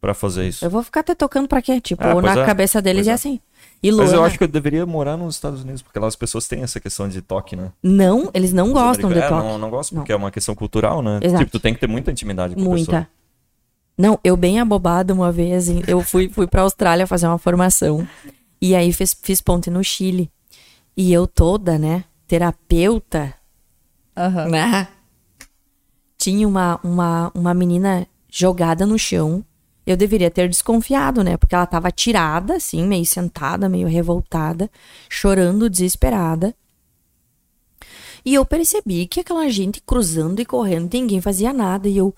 pra 0.00 0.14
fazer 0.14 0.48
isso. 0.48 0.64
Eu 0.64 0.70
vou 0.70 0.82
ficar 0.82 1.00
até 1.00 1.14
tocando 1.14 1.46
pra 1.46 1.60
quê? 1.60 1.80
Tipo, 1.80 2.02
pois 2.02 2.24
na 2.24 2.42
é. 2.42 2.46
cabeça 2.46 2.80
deles 2.80 3.00
Pois 3.00 3.08
é 3.08 3.10
é. 3.10 3.14
assim. 3.14 3.40
E 3.82 3.90
Mas 3.90 4.08
eu 4.10 4.14
Luana, 4.16 4.26
acho 4.28 4.38
que 4.38 4.44
eu 4.44 4.48
deveria 4.48 4.86
morar 4.86 5.16
nos 5.16 5.34
Estados 5.34 5.62
Unidos, 5.62 5.82
porque 5.82 5.98
lá 5.98 6.06
as 6.06 6.16
pessoas 6.16 6.48
têm 6.48 6.62
essa 6.62 6.80
questão 6.80 7.08
de 7.08 7.20
toque, 7.20 7.54
né? 7.56 7.72
não, 7.82 8.30
eles 8.32 8.52
não 8.52 8.68
Os 8.68 8.72
gostam 8.72 9.08
de 9.10 9.14
americanos- 9.18 9.42
toque. 9.42 9.48
É, 9.48 9.52
não, 9.52 9.58
não 9.58 9.70
gostam, 9.70 9.96
Não. 9.96 10.02
porque 10.02 10.12
é 10.12 10.16
uma 10.16 10.30
questão 10.30 10.54
cultural, 10.54 11.02
né? 11.02 11.18
Exato. 11.22 11.44
Tipo, 11.44 11.50
tu 11.52 11.60
tem 11.60 11.74
que 11.74 11.80
ter 11.80 11.88
muita 11.88 12.10
intimidade 12.10 12.54
com 12.54 12.60
a 12.60 12.64
pessoa. 12.64 12.76
Muita. 12.76 13.08
Não, 13.96 14.18
eu 14.24 14.36
bem 14.36 14.58
abobada 14.58 15.12
uma 15.12 15.30
vez, 15.30 15.68
eu 15.86 16.00
fui, 16.00 16.28
fui 16.28 16.46
pra 16.46 16.62
Austrália 16.62 17.06
fazer 17.06 17.26
uma 17.26 17.38
formação. 17.38 18.06
E 18.60 18.74
aí 18.74 18.92
fiz, 18.92 19.14
fiz 19.20 19.40
ponte 19.40 19.70
no 19.70 19.82
Chile. 19.82 20.30
E 20.96 21.12
eu 21.12 21.26
toda, 21.26 21.78
né, 21.78 22.04
terapeuta, 22.26 23.34
Aham. 24.16 24.48
né? 24.48 24.88
Tinha 26.16 26.46
uma, 26.46 26.78
uma, 26.82 27.32
uma 27.34 27.54
menina 27.54 28.06
jogada 28.30 28.86
no 28.86 28.98
chão. 28.98 29.44
Eu 29.84 29.96
deveria 29.96 30.30
ter 30.30 30.48
desconfiado, 30.48 31.24
né? 31.24 31.36
Porque 31.36 31.54
ela 31.54 31.66
tava 31.66 31.90
tirada, 31.90 32.54
assim, 32.54 32.86
meio 32.86 33.04
sentada, 33.04 33.68
meio 33.68 33.88
revoltada, 33.88 34.70
chorando, 35.08 35.68
desesperada. 35.68 36.54
E 38.24 38.34
eu 38.34 38.44
percebi 38.44 39.06
que 39.06 39.20
aquela 39.20 39.48
gente 39.48 39.80
cruzando 39.80 40.40
e 40.40 40.44
correndo, 40.44 40.92
ninguém 40.92 41.20
fazia 41.20 41.52
nada. 41.52 41.88
E 41.88 41.96
eu 41.96 42.14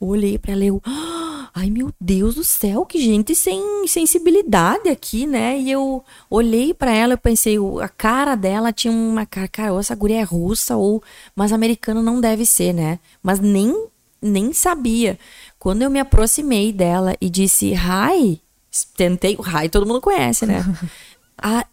olhei 0.00 0.38
para 0.38 0.52
ela 0.52 0.64
e 0.64 0.68
eu, 0.68 0.80
"Ah, 0.84 1.50
ai 1.54 1.70
meu 1.70 1.92
Deus 2.00 2.36
do 2.36 2.44
céu, 2.44 2.86
que 2.86 3.00
gente 3.00 3.34
sem 3.34 3.86
sensibilidade 3.86 4.88
aqui, 4.88 5.26
né? 5.26 5.58
E 5.58 5.70
eu 5.70 6.04
olhei 6.30 6.72
para 6.72 6.92
ela 6.92 7.14
e 7.14 7.16
pensei, 7.16 7.56
a 7.82 7.88
cara 7.88 8.34
dela 8.34 8.72
tinha 8.72 8.92
uma 8.92 9.26
cara, 9.26 9.48
cara, 9.48 9.72
ou 9.72 9.80
essa 9.80 9.94
guria 9.94 10.20
é 10.20 10.22
russa 10.22 10.76
ou, 10.76 11.02
mas 11.34 11.52
americano 11.52 12.02
não 12.02 12.20
deve 12.20 12.46
ser, 12.46 12.72
né? 12.72 12.98
Mas 13.22 13.40
nem 13.40 13.88
nem 14.20 14.52
sabia. 14.52 15.18
Quando 15.58 15.82
eu 15.82 15.90
me 15.90 16.00
aproximei 16.00 16.72
dela 16.72 17.16
e 17.20 17.30
disse, 17.30 17.72
hi, 17.72 18.40
tentei, 18.96 19.36
o 19.36 19.42
hi 19.42 19.68
todo 19.68 19.86
mundo 19.86 20.00
conhece, 20.00 20.44
né? 20.46 20.64
a, 21.40 21.64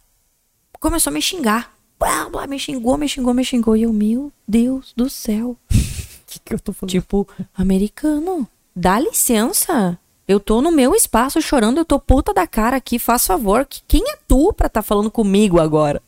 começou 0.80 1.10
a 1.12 1.14
me 1.14 1.22
xingar. 1.22 1.75
Blá, 2.00 2.30
blá, 2.30 2.48
me 2.48 2.60
xingou, 2.60 2.98
me 2.98 3.08
xingou, 3.08 3.34
me 3.34 3.44
xingou. 3.44 3.76
E 3.76 3.84
eu, 3.84 3.94
meu 3.94 4.32
Deus 4.48 4.94
do 4.96 5.10
céu. 5.10 5.56
que, 6.28 6.40
que 6.44 6.54
eu 6.54 6.60
tô 6.60 6.74
falando? 6.74 6.92
Tipo, 6.92 7.28
americano, 7.56 8.48
dá 8.76 9.00
licença. 9.00 9.98
Eu 10.28 10.40
tô 10.40 10.62
no 10.62 10.72
meu 10.72 10.96
espaço 10.96 11.40
chorando, 11.42 11.78
eu 11.78 11.86
tô 11.86 12.00
puta 12.00 12.34
da 12.34 12.48
cara 12.48 12.76
aqui, 12.78 12.98
faz 12.98 13.26
favor. 13.28 13.66
que- 13.66 13.82
Quem 13.88 14.04
é 14.10 14.18
tu 14.28 14.52
pra 14.54 14.68
tá 14.68 14.82
falando 14.82 15.12
comigo 15.12 15.60
agora? 15.60 16.02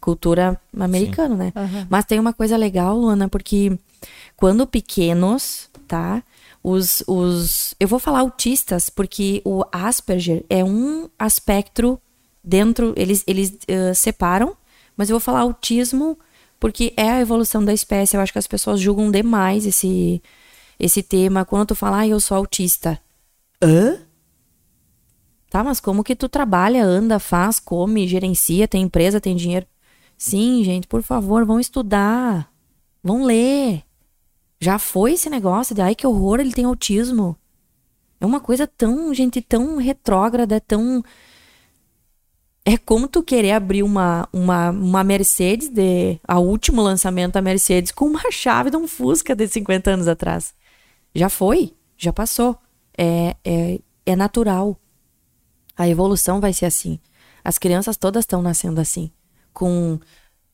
Cultura 0.00 0.60
americana, 0.78 1.34
né? 1.34 1.52
Aham. 1.56 1.86
Mas 1.90 2.04
tem 2.04 2.20
uma 2.20 2.32
coisa 2.32 2.56
legal, 2.56 2.96
Luana, 2.96 3.28
porque 3.28 3.76
quando 4.36 4.66
pequenos, 4.66 5.68
tá? 5.88 6.22
Os, 6.62 7.02
os. 7.08 7.74
Eu 7.80 7.88
vou 7.88 7.98
falar 7.98 8.20
autistas, 8.20 8.88
porque 8.90 9.40
o 9.44 9.64
Asperger 9.72 10.44
é 10.48 10.62
um 10.62 11.08
aspecto 11.18 11.98
dentro. 12.44 12.92
Eles, 12.96 13.24
eles 13.26 13.54
eh, 13.66 13.94
separam, 13.94 14.54
mas 14.96 15.10
eu 15.10 15.14
vou 15.14 15.20
falar 15.20 15.40
autismo 15.40 16.18
porque 16.58 16.92
é 16.96 17.10
a 17.10 17.20
evolução 17.20 17.64
da 17.64 17.72
espécie. 17.72 18.16
Eu 18.16 18.20
acho 18.20 18.32
que 18.32 18.38
as 18.38 18.46
pessoas 18.46 18.80
julgam 18.80 19.10
demais 19.10 19.66
esse, 19.66 20.22
esse 20.78 21.02
tema. 21.02 21.44
Quando 21.44 21.68
tu 21.68 21.74
fala, 21.74 21.98
ah, 21.98 22.08
eu 22.08 22.18
sou 22.18 22.36
autista. 22.36 22.98
Hã? 23.62 23.98
Tá, 25.50 25.62
mas 25.62 25.80
como 25.80 26.02
que 26.04 26.16
tu 26.16 26.28
trabalha, 26.28 26.84
anda, 26.84 27.18
faz, 27.18 27.60
come, 27.60 28.08
gerencia, 28.08 28.66
tem 28.66 28.82
empresa, 28.82 29.20
tem 29.20 29.36
dinheiro? 29.36 29.66
Sim, 30.18 30.64
gente, 30.64 30.86
por 30.86 31.02
favor, 31.02 31.44
vão 31.44 31.60
estudar. 31.60 32.50
Vão 33.02 33.24
ler. 33.24 33.82
Já 34.60 34.78
foi 34.78 35.12
esse 35.12 35.30
negócio 35.30 35.74
de 35.74 35.82
ai 35.82 35.94
que 35.94 36.06
horror, 36.06 36.40
ele 36.40 36.52
tem 36.52 36.64
autismo. 36.64 37.36
É 38.20 38.26
uma 38.26 38.40
coisa 38.40 38.66
tão, 38.66 39.12
gente, 39.12 39.40
tão 39.42 39.76
retrógrada, 39.76 40.60
tão 40.60 41.04
é 42.68 42.76
como 42.76 43.06
tu 43.06 43.22
querer 43.22 43.52
abrir 43.52 43.84
uma, 43.84 44.28
uma, 44.32 44.70
uma 44.70 45.04
Mercedes 45.04 45.68
de 45.68 46.18
a 46.26 46.40
último 46.40 46.82
lançamento 46.82 47.34
da 47.34 47.40
Mercedes 47.40 47.92
com 47.92 48.06
uma 48.06 48.20
chave 48.32 48.70
de 48.70 48.76
um 48.76 48.88
Fusca 48.88 49.36
de 49.36 49.46
50 49.46 49.92
anos 49.92 50.08
atrás. 50.08 50.52
Já 51.14 51.28
foi, 51.28 51.72
já 51.96 52.12
passou. 52.12 52.58
É, 52.98 53.36
é, 53.44 53.78
é 54.04 54.16
natural. 54.16 54.76
A 55.76 55.88
evolução 55.88 56.40
vai 56.40 56.52
ser 56.52 56.66
assim. 56.66 56.98
As 57.44 57.56
crianças 57.56 57.96
todas 57.96 58.24
estão 58.24 58.42
nascendo 58.42 58.80
assim, 58.80 59.12
com 59.52 60.00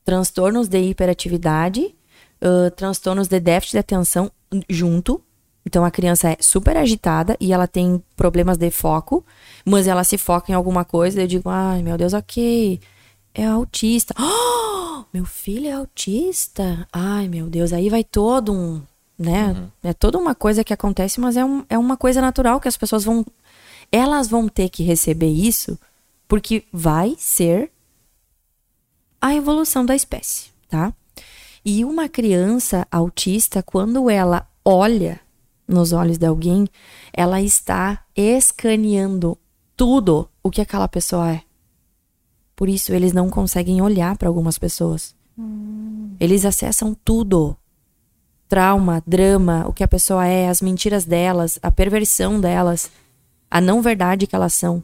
transtornos 0.05 0.67
de 0.67 0.79
hiperatividade, 0.81 1.95
ãh, 2.39 2.69
transtornos 2.75 3.27
de 3.27 3.39
déficit 3.39 3.71
de 3.71 3.79
atenção 3.79 4.31
junto. 4.69 5.19
Então 5.65 5.85
a 5.85 5.91
criança 5.91 6.29
é 6.29 6.37
super 6.39 6.75
agitada 6.75 7.37
e 7.39 7.53
ela 7.53 7.67
tem 7.67 8.03
problemas 8.15 8.57
de 8.57 8.69
foco, 8.69 9.25
mas 9.65 9.87
ela 9.87 10.03
se 10.03 10.17
foca 10.17 10.51
em 10.51 10.55
alguma 10.55 10.83
coisa 10.83 11.19
e 11.19 11.23
eu 11.23 11.27
digo, 11.27 11.49
ai 11.49 11.81
meu 11.81 11.97
Deus, 11.97 12.13
ok, 12.13 12.79
é 13.33 13.45
autista. 13.45 14.13
Oh, 14.19 15.05
meu 15.13 15.25
filho 15.25 15.67
é 15.67 15.73
autista. 15.73 16.87
Ai 16.91 17.27
meu 17.27 17.47
Deus, 17.47 17.71
aí 17.71 17.89
vai 17.89 18.03
todo 18.03 18.53
um, 18.53 18.81
né? 19.17 19.69
É 19.81 19.93
toda 19.93 20.17
uma 20.17 20.35
coisa 20.35 20.63
que 20.63 20.73
acontece, 20.73 21.19
mas 21.19 21.37
é, 21.37 21.45
um, 21.45 21.65
é 21.69 21.77
uma 21.77 21.97
coisa 21.97 22.21
natural 22.21 22.59
que 22.59 22.67
as 22.67 22.77
pessoas 22.77 23.03
vão, 23.03 23.25
elas 23.91 24.27
vão 24.27 24.47
ter 24.47 24.69
que 24.69 24.83
receber 24.83 25.31
isso, 25.31 25.79
porque 26.27 26.63
vai 26.71 27.15
ser 27.17 27.71
a 29.21 29.33
evolução 29.33 29.85
da 29.85 29.95
espécie, 29.95 30.49
tá? 30.67 30.93
E 31.63 31.85
uma 31.85 32.09
criança 32.09 32.85
autista, 32.91 33.63
quando 33.63 34.09
ela 34.09 34.45
olha 34.65 35.22
nos 35.73 35.91
olhos 35.91 36.17
de 36.17 36.25
alguém, 36.25 36.67
ela 37.11 37.41
está 37.41 38.03
escaneando 38.15 39.37
tudo 39.75 40.29
o 40.41 40.49
que 40.49 40.61
aquela 40.61 40.87
pessoa 40.87 41.31
é. 41.31 41.41
Por 42.55 42.69
isso 42.69 42.93
eles 42.93 43.13
não 43.13 43.29
conseguem 43.29 43.81
olhar 43.81 44.17
para 44.17 44.27
algumas 44.27 44.57
pessoas. 44.57 45.15
Eles 46.19 46.45
acessam 46.45 46.95
tudo. 47.03 47.57
Trauma, 48.47 49.03
drama, 49.05 49.65
o 49.67 49.73
que 49.73 49.83
a 49.83 49.87
pessoa 49.87 50.27
é, 50.27 50.47
as 50.47 50.61
mentiras 50.61 51.05
delas, 51.05 51.57
a 51.63 51.71
perversão 51.71 52.39
delas, 52.39 52.91
a 53.49 53.59
não 53.59 53.81
verdade 53.81 54.27
que 54.27 54.35
elas 54.35 54.53
são. 54.53 54.83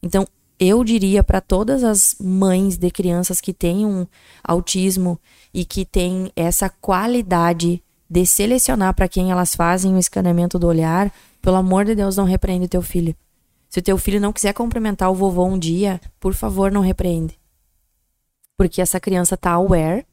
Então, 0.00 0.26
eu 0.58 0.84
diria 0.84 1.24
para 1.24 1.40
todas 1.40 1.82
as 1.82 2.14
mães 2.20 2.76
de 2.76 2.90
crianças 2.90 3.40
que 3.40 3.52
têm 3.52 3.84
um 3.84 4.06
autismo 4.44 5.18
e 5.52 5.64
que 5.64 5.84
têm 5.84 6.30
essa 6.36 6.68
qualidade 6.68 7.82
de 8.12 8.26
selecionar 8.26 8.92
para 8.92 9.08
quem 9.08 9.30
elas 9.30 9.56
fazem 9.56 9.94
o 9.94 9.98
escaneamento 9.98 10.58
do 10.58 10.66
olhar, 10.66 11.10
pelo 11.40 11.56
amor 11.56 11.86
de 11.86 11.94
Deus, 11.94 12.14
não 12.14 12.26
repreende 12.26 12.68
teu 12.68 12.82
filho. 12.82 13.16
Se 13.70 13.78
o 13.78 13.82
teu 13.82 13.96
filho 13.96 14.20
não 14.20 14.34
quiser 14.34 14.52
cumprimentar 14.52 15.10
o 15.10 15.14
vovô 15.14 15.46
um 15.46 15.58
dia, 15.58 15.98
por 16.20 16.34
favor, 16.34 16.70
não 16.70 16.82
repreende. 16.82 17.38
Porque 18.54 18.82
essa 18.82 19.00
criança 19.00 19.34
tá 19.34 19.52
aware, 19.52 20.04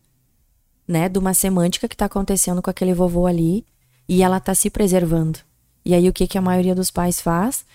né, 0.87 1.09
de 1.09 1.19
uma 1.19 1.33
semântica 1.33 1.89
que 1.89 1.97
tá 1.97 2.05
acontecendo 2.05 2.61
com 2.61 2.69
aquele 2.69 2.93
vovô 2.93 3.27
ali 3.27 3.65
e 4.07 4.23
ela 4.23 4.39
tá 4.39 4.55
se 4.55 4.69
preservando. 4.69 5.39
E 5.83 5.93
aí 5.93 6.07
o 6.07 6.13
que 6.13 6.25
que 6.25 6.37
a 6.37 6.41
maioria 6.41 6.73
dos 6.73 6.89
pais 6.89 7.19
faz? 7.19 7.65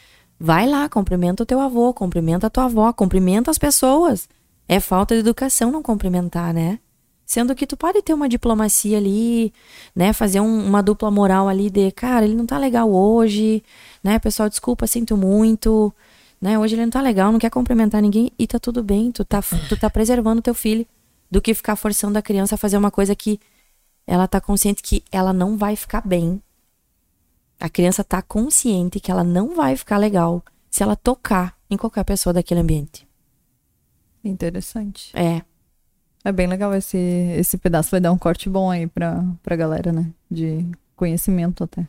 Vai 0.41 0.66
lá, 0.66 0.89
cumprimenta 0.89 1.43
o 1.43 1.47
teu 1.47 1.61
avô, 1.61 1.93
cumprimenta 1.93 2.47
a 2.47 2.51
tua 2.51 2.64
avó, 2.64 2.91
cumprimenta 2.95 3.51
as 3.51 3.59
pessoas. 3.59 4.27
É 4.66 4.81
falta 4.81 5.14
de 5.14 5.20
educação 5.20 5.70
não 5.70 5.83
cumprimentar, 5.83 6.55
né? 6.55 6.79
Sendo 7.27 7.55
que 7.55 7.66
tu 7.66 7.77
pode 7.77 8.03
ter 8.03 8.12
uma 8.12 8.29
diplomacia 8.29 8.99
ali, 8.99 9.53
né? 9.95 10.12
Fazer 10.12 10.41
um- 10.41 10.66
uma 10.66 10.83
dupla 10.83 11.11
moral 11.11 11.49
ali 11.49 11.70
de, 11.70 11.91
cara, 11.93 12.25
ele 12.25 12.35
não 12.35 12.45
tá 12.47 12.59
legal 12.59 12.93
hoje, 12.93 13.62
né? 14.03 14.18
Pessoal, 14.18 14.49
desculpa, 14.49 14.87
sinto 14.87 15.16
muito, 15.16 15.93
né? 16.41 16.59
Hoje 16.59 16.75
ele 16.75 16.83
não 16.83 16.91
tá 16.91 17.01
legal, 17.01 17.33
não 17.33 17.38
quer 17.38 17.51
cumprimentar 17.51 18.03
ninguém 18.03 18.30
e 18.38 18.46
tá 18.46 18.59
tudo 18.59 18.83
bem, 18.83 19.11
tu 19.11 19.25
tá, 19.25 19.41
tu 19.68 19.76
tá 19.76 19.88
preservando 19.88 20.42
teu 20.42 20.55
filho 20.55 20.87
do 21.30 21.41
que 21.41 21.55
ficar 21.55 21.76
forçando 21.76 22.18
a 22.18 22.22
criança 22.22 22.55
a 22.57 22.59
fazer 22.59 22.76
uma 22.76 22.91
coisa 22.91 23.14
que 23.17 23.41
ela 24.07 24.29
tá 24.29 24.41
consciente 24.41 24.83
que 24.83 25.03
ela 25.11 25.33
não 25.33 25.57
vai 25.57 25.76
ficar 25.76 26.07
bem. 26.07 26.42
A 27.59 27.71
criança 27.71 28.05
tá 28.05 28.21
consciente 28.21 29.01
que 29.01 29.11
ela 29.11 29.25
não 29.25 29.55
vai 29.55 29.76
ficar 29.76 29.96
legal 29.96 30.45
se 30.71 30.83
ela 30.83 30.95
tocar 30.95 31.57
em 31.71 31.76
qualquer 31.76 32.05
pessoa 32.05 32.34
daquele 32.34 32.61
ambiente. 32.61 33.09
Interessante. 34.22 35.11
É. 35.14 35.42
É 36.25 36.33
bem 36.33 36.46
legal 36.46 36.75
esse, 36.75 36.96
esse 36.96 37.59
pedaço. 37.59 37.91
Vai 37.91 38.01
dar 38.01 38.11
um 38.13 38.18
corte 38.18 38.49
bom 38.49 38.71
aí 38.71 38.87
pra, 38.87 39.22
pra 39.42 39.55
galera, 39.57 39.92
né? 39.92 40.11
De 40.30 40.67
conhecimento 40.96 41.63
até. 41.64 41.87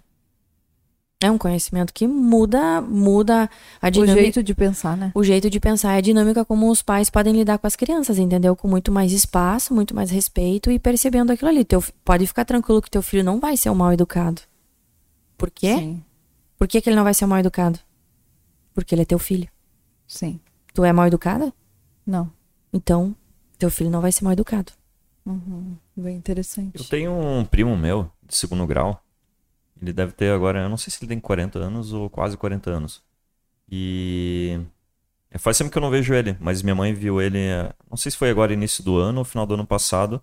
É 1.24 1.32
um 1.32 1.38
conhecimento 1.38 1.94
que 1.94 2.06
muda, 2.06 2.82
muda 2.82 3.50
a 3.82 3.88
O 3.88 3.92
dinâmica. 3.92 4.22
jeito 4.22 4.44
de 4.44 4.54
pensar, 4.54 4.98
né? 4.98 5.12
o 5.16 5.24
jeito 5.24 5.50
de 5.50 5.60
pensar 5.62 5.94
é 5.94 5.98
a 5.98 6.02
dinâmica 6.02 6.44
como 6.44 6.70
os 6.70 6.82
pais 6.84 7.10
podem 7.10 7.34
lidar 7.34 7.58
com 7.58 7.66
as 7.66 7.76
crianças, 7.76 8.20
entendeu? 8.20 8.54
Com 8.56 8.68
muito 8.68 8.92
mais 8.92 9.14
espaço, 9.14 9.74
muito 9.74 9.96
mais 9.96 10.12
respeito 10.12 10.70
e 10.70 10.78
percebendo 10.78 11.32
aquilo 11.32 11.50
ali. 11.50 11.64
Teu, 11.64 11.82
pode 12.04 12.28
ficar 12.28 12.44
tranquilo 12.44 12.82
que 12.82 12.92
teu 12.92 13.02
filho 13.02 13.24
não 13.24 13.40
vai 13.40 13.56
ser 13.56 13.70
um 13.70 13.76
mal 13.76 13.94
educado. 13.94 14.42
Por 15.38 15.50
quê? 15.50 15.76
Sim. 15.78 16.04
Por 16.60 16.68
que, 16.68 16.82
que 16.82 16.90
ele 16.90 16.98
não 16.98 17.04
vai 17.06 17.14
ser 17.14 17.24
um 17.26 17.30
mal 17.30 17.40
educado? 17.40 17.80
Porque 18.74 18.94
ele 18.94 19.04
é 19.04 19.06
teu 19.06 19.18
filho. 19.18 19.48
Sim. 20.06 20.40
Tu 20.74 20.84
é 20.84 20.92
mal 20.92 21.08
educada? 21.08 21.52
Não. 22.06 22.30
Então, 22.74 23.16
teu 23.58 23.70
filho 23.70 23.90
não 23.90 24.02
vai 24.02 24.12
ser 24.12 24.24
mal 24.24 24.34
educado. 24.34 24.72
Uhum. 25.26 25.76
Bem 25.96 26.18
interessante. 26.18 26.78
Eu 26.78 26.86
tenho 26.86 27.12
um 27.12 27.44
primo 27.44 27.76
meu, 27.76 28.12
de 28.24 28.36
segundo 28.36 28.66
grau. 28.68 29.02
Ele 29.82 29.92
deve 29.92 30.14
ter 30.14 30.32
agora, 30.32 30.62
eu 30.64 30.70
não 30.70 30.78
sei 30.78 30.92
se 30.92 31.04
ele 31.04 31.10
tem 31.10 31.20
40 31.20 31.60
anos 31.60 31.92
ou 31.92 32.10
quase 32.10 32.38
40 32.38 32.70
anos. 32.70 33.04
E. 33.70 34.60
é, 35.32 35.38
Faz 35.38 35.58
tempo 35.58 35.72
que 35.72 35.78
eu 35.78 35.82
não 35.82 35.90
vejo 35.90 36.14
ele, 36.14 36.38
mas 36.40 36.62
minha 36.62 36.76
mãe 36.76 36.94
viu 36.94 37.22
ele, 37.22 37.40
eh, 37.40 37.74
não 37.90 37.98
sei 37.98 38.12
se 38.12 38.18
foi 38.18 38.30
agora 38.30 38.54
início 38.54 38.84
do 38.84 38.98
ano 38.98 39.20
ou 39.20 39.26
final 39.26 39.46
do 39.46 39.56
ano 39.56 39.66
passado. 39.66 40.22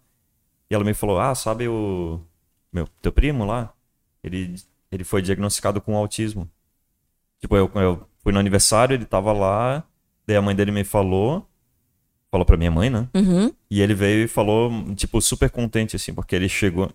E 0.70 0.74
ela 0.74 0.84
me 0.84 0.94
falou: 0.94 1.20
Ah, 1.20 1.34
sabe 1.34 1.68
o. 1.68 2.20
Meu, 2.72 2.86
teu 3.02 3.12
primo 3.12 3.44
lá? 3.44 3.74
Ele, 4.24 4.54
ele 4.90 5.04
foi 5.04 5.20
diagnosticado 5.20 5.80
com 5.80 5.96
autismo. 5.96 6.48
Tipo, 7.40 7.56
eu, 7.56 7.70
eu 7.74 8.08
fui 8.22 8.32
no 8.32 8.38
aniversário, 8.38 8.94
ele 8.94 9.04
tava 9.04 9.32
lá, 9.32 9.84
daí 10.26 10.36
a 10.36 10.42
mãe 10.42 10.54
dele 10.54 10.70
me 10.72 10.84
falou. 10.84 11.46
Falou 12.32 12.46
pra 12.46 12.56
minha 12.56 12.70
mãe, 12.70 12.88
né? 12.90 13.06
Uhum. 13.14 13.52
E 13.70 13.82
ele 13.82 13.94
veio 13.94 14.24
e 14.24 14.28
falou, 14.28 14.72
tipo, 14.96 15.20
super 15.20 15.50
contente, 15.50 15.94
assim, 15.96 16.14
porque 16.14 16.34
ele 16.34 16.48
chegou. 16.48 16.90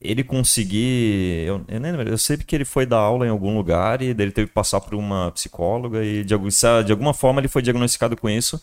Ele 0.00 0.24
conseguir. 0.24 1.44
Eu, 1.46 1.62
eu 1.68 1.78
nem 1.80 1.92
lembro, 1.92 2.08
eu 2.08 2.18
sei 2.18 2.36
que 2.38 2.54
ele 2.56 2.64
foi 2.64 2.86
dar 2.86 2.98
aula 2.98 3.26
em 3.26 3.30
algum 3.30 3.56
lugar 3.56 4.00
e 4.02 4.06
ele 4.06 4.30
teve 4.30 4.48
que 4.48 4.54
passar 4.54 4.80
por 4.80 4.94
uma 4.94 5.30
psicóloga 5.32 6.02
e 6.04 6.24
de, 6.24 6.34
algum- 6.34 6.48
de 6.84 6.92
alguma 6.92 7.14
forma 7.14 7.40
ele 7.40 7.48
foi 7.48 7.62
diagnosticado 7.62 8.16
com 8.16 8.28
isso. 8.30 8.60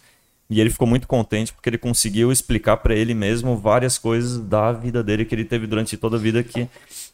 E 0.50 0.60
ele 0.60 0.70
ficou 0.70 0.88
muito 0.88 1.08
contente 1.08 1.54
porque 1.54 1.70
ele 1.70 1.78
conseguiu 1.78 2.32
explicar 2.32 2.78
para 2.78 2.94
ele 2.96 3.14
mesmo 3.14 3.56
várias 3.58 3.98
coisas 3.98 4.38
da 4.40 4.72
vida 4.72 5.04
dele 5.04 5.26
que 5.26 5.34
ele 5.34 5.46
teve 5.46 5.66
durante 5.66 5.96
toda 5.98 6.18
a 6.18 6.20
vida 6.20 6.44
que 6.44 6.68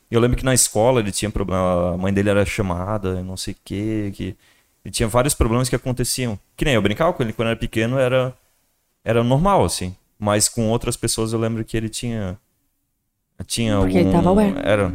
eu 0.10 0.20
lembro 0.20 0.36
que 0.38 0.44
na 0.44 0.54
escola 0.54 1.00
ele 1.00 1.12
tinha 1.12 1.30
problema, 1.30 1.94
a 1.94 1.98
mãe 1.98 2.12
dele 2.14 2.30
era 2.30 2.46
chamada, 2.46 3.22
não 3.24 3.38
sei 3.38 3.54
o 3.54 3.58
quê, 3.64 4.12
que 4.16 4.36
ele 4.84 4.92
tinha 4.92 5.08
vários 5.08 5.34
problemas 5.36 5.70
que 5.70 5.76
aconteciam. 5.76 6.40
Que 6.58 6.66
nem 6.66 6.74
eu 6.74 6.82
brincava 6.82 7.14
com 7.14 7.22
ele 7.22 7.32
quando 7.34 7.50
era 7.50 7.58
pequeno, 7.58 8.00
era 8.00 8.34
era 9.04 9.24
normal 9.24 9.64
assim, 9.66 9.96
mas 10.18 10.48
com 10.50 10.68
outras 10.70 10.96
pessoas 10.98 11.34
eu 11.34 11.40
lembro 11.40 11.64
que 11.64 11.76
ele 11.78 11.90
tinha 11.90 12.38
tinha 13.46 13.78
Porque 13.78 13.98
algum 13.98 14.10
ele 14.10 14.16
tava 14.18 14.30
aware. 14.30 14.54
era 14.64 14.94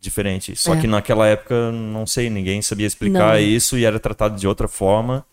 diferente. 0.00 0.54
Só 0.56 0.74
É. 0.74 0.80
que 0.80 0.86
naquela 0.86 1.26
época, 1.26 1.70
não 1.72 2.06
sei, 2.06 2.30
ninguém 2.30 2.62
sabia 2.62 2.86
explicar 2.86 3.34
Não. 3.34 3.38
isso 3.40 3.76
e 3.76 3.84
era 3.84 3.98
tratado 4.00 4.38
de 4.38 4.46
outra 4.48 4.66
forma. 4.68 5.24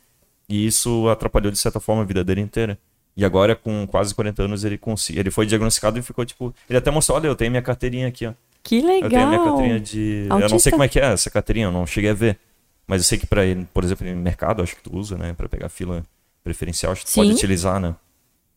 E 0.49 0.65
isso 0.67 1.07
atrapalhou 1.09 1.51
de 1.51 1.57
certa 1.57 1.79
forma 1.79 2.01
a 2.01 2.05
vida 2.05 2.23
dele 2.23 2.41
inteira. 2.41 2.77
E 3.15 3.23
agora, 3.23 3.55
com 3.55 3.87
quase 3.87 4.13
40 4.13 4.43
anos, 4.43 4.63
ele 4.65 4.77
consegui... 4.77 5.19
ele 5.19 5.31
foi 5.31 5.45
diagnosticado 5.45 5.97
e 5.97 6.01
ficou 6.01 6.25
tipo. 6.25 6.53
Ele 6.69 6.77
até 6.77 6.91
mostrou: 6.91 7.17
olha, 7.17 7.27
eu 7.27 7.35
tenho 7.35 7.51
minha 7.51 7.61
carteirinha 7.61 8.07
aqui, 8.07 8.25
ó. 8.25 8.33
Que 8.61 8.77
Eu 8.77 8.81
tenho 8.81 9.03
legal. 9.03 9.27
minha 9.29 9.43
carteirinha 9.43 9.79
de. 9.79 10.23
Eu 10.23 10.27
não 10.29 10.35
Autista. 10.37 10.59
sei 10.59 10.71
como 10.71 10.83
é 10.83 10.87
que 10.89 10.99
é 10.99 11.05
essa 11.13 11.29
carteirinha, 11.29 11.67
eu 11.67 11.71
não 11.71 11.85
cheguei 11.85 12.09
a 12.09 12.13
ver. 12.13 12.39
Mas 12.87 13.01
eu 13.01 13.05
sei 13.05 13.17
que 13.17 13.27
ele, 13.39 13.65
por 13.73 13.83
exemplo, 13.83 14.05
no 14.05 14.15
mercado, 14.21 14.61
acho 14.61 14.75
que 14.75 14.81
tu 14.83 14.97
usa, 14.97 15.17
né? 15.17 15.33
Pra 15.33 15.47
pegar 15.47 15.69
fila 15.69 16.03
preferencial, 16.43 16.91
acho 16.91 17.05
que 17.05 17.11
tu 17.11 17.15
pode 17.15 17.31
utilizar, 17.31 17.79
né? 17.79 17.95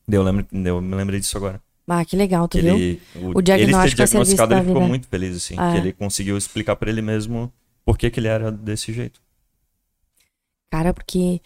Eu, 0.09 0.23
lembro, 0.23 0.47
eu 0.53 0.81
me 0.81 0.95
lembrei 0.95 1.21
disso 1.21 1.37
agora. 1.37 1.61
Ah, 1.89 2.05
que 2.05 2.17
legal, 2.17 2.49
tu 2.49 2.59
Que 2.59 2.63
viu? 2.63 2.75
ele, 2.77 3.03
o, 3.15 3.39
O 3.39 3.43
diagnóstico 3.43 3.87
ele 3.87 3.97
ter 3.97 4.07
serviço 4.09 4.37
diagnosticado, 4.37 4.55
ele 4.55 4.61
ficou 4.63 4.75
vida. 4.81 4.89
muito 4.89 5.07
feliz, 5.09 5.37
assim. 5.37 5.55
Ah. 5.59 5.73
Que 5.73 5.79
ele 5.79 5.93
conseguiu 5.93 6.37
explicar 6.37 6.75
pra 6.77 6.91
ele 6.91 7.01
mesmo 7.03 7.53
por 7.85 7.97
que, 7.97 8.11
que 8.11 8.19
ele 8.21 8.29
era 8.29 8.51
desse 8.51 8.93
jeito. 8.93 9.21
Cara, 10.71 10.93
porque, 10.93 11.41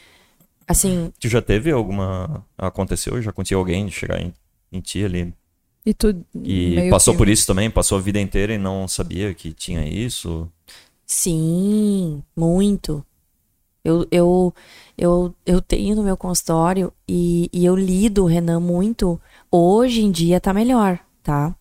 assim, 0.66 1.12
Tu 1.20 1.28
já 1.28 1.42
teve 1.42 1.70
alguma. 1.70 2.44
Aconteceu? 2.56 3.20
Já 3.20 3.30
aconteceu 3.30 3.58
alguém 3.58 3.84
de 3.86 3.92
chegar 3.92 4.20
em, 4.20 4.32
em 4.72 4.80
ti 4.80 5.04
ali 5.04 5.32
E 5.84 5.92
tu 5.92 6.24
e 6.42 6.88
passou 6.90 7.12
que- 7.14 7.18
por 7.18 7.28
isso 7.28 7.46
também? 7.46 7.70
Passou 7.70 7.98
a 7.98 8.00
vida 8.00 8.18
inteira 8.18 8.54
e 8.54 8.58
não 8.58 8.88
sabia 8.88 9.34
que 9.34 9.52
tinha 9.52 9.86
isso? 9.86 10.50
sim, 11.06 12.22
muito. 12.36 13.04
Eu, 13.84 14.06
eu, 14.10 14.54
eu, 14.96 15.34
eu 15.46 15.62
tenho 15.62 15.96
no 15.96 16.02
meu 16.02 16.16
consultório 16.16 16.92
e, 17.08 17.48
e 17.52 17.64
eu 17.64 17.74
lido 17.74 18.26
Renan 18.26 18.60
muito. 18.60 19.20
Hoje 19.50 20.02
em 20.02 20.10
dia 20.10 20.40
tá 20.40 20.52
melhor, 20.52 20.98
tá? 21.22 21.54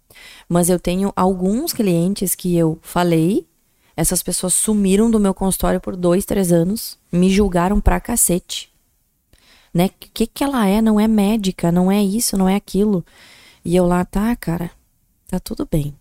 Mas 0.47 0.69
eu 0.69 0.79
tenho 0.79 1.13
alguns 1.15 1.71
clientes 1.71 2.35
que 2.35 2.55
eu 2.55 2.77
falei, 2.81 3.47
essas 3.95 4.21
pessoas 4.21 4.53
sumiram 4.53 5.09
do 5.09 5.19
meu 5.19 5.33
consultório 5.33 5.79
por 5.79 5.95
dois, 5.95 6.25
três 6.25 6.51
anos, 6.51 6.97
me 7.11 7.29
julgaram 7.29 7.79
pra 7.79 7.99
cacete. 7.99 8.69
Né? 9.73 9.85
O 9.85 9.91
que, 9.97 10.27
que 10.27 10.43
ela 10.43 10.67
é? 10.67 10.81
Não 10.81 10.99
é 10.99 11.07
médica, 11.07 11.71
não 11.71 11.91
é 11.91 12.01
isso, 12.01 12.37
não 12.37 12.49
é 12.49 12.55
aquilo. 12.55 13.05
E 13.63 13.75
eu 13.75 13.85
lá, 13.85 14.03
tá, 14.03 14.35
cara, 14.35 14.71
tá 15.27 15.39
tudo 15.39 15.67
bem. 15.69 15.93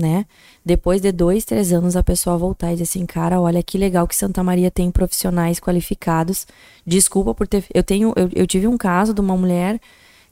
Né? 0.00 0.24
Depois 0.64 1.02
de 1.02 1.12
dois, 1.12 1.44
três 1.44 1.74
anos, 1.74 1.94
a 1.94 2.02
pessoa 2.02 2.38
voltar 2.38 2.68
e 2.68 2.72
dizer 2.72 2.84
assim, 2.84 3.04
cara, 3.04 3.38
olha 3.38 3.62
que 3.62 3.76
legal 3.76 4.08
que 4.08 4.16
Santa 4.16 4.42
Maria 4.42 4.70
tem 4.70 4.90
profissionais 4.90 5.60
qualificados. 5.60 6.46
Desculpa 6.86 7.34
por 7.34 7.46
ter. 7.46 7.64
Eu 7.74 7.82
tenho, 7.82 8.14
eu, 8.16 8.30
eu 8.34 8.46
tive 8.46 8.66
um 8.66 8.78
caso 8.78 9.12
de 9.12 9.20
uma 9.20 9.36
mulher 9.36 9.78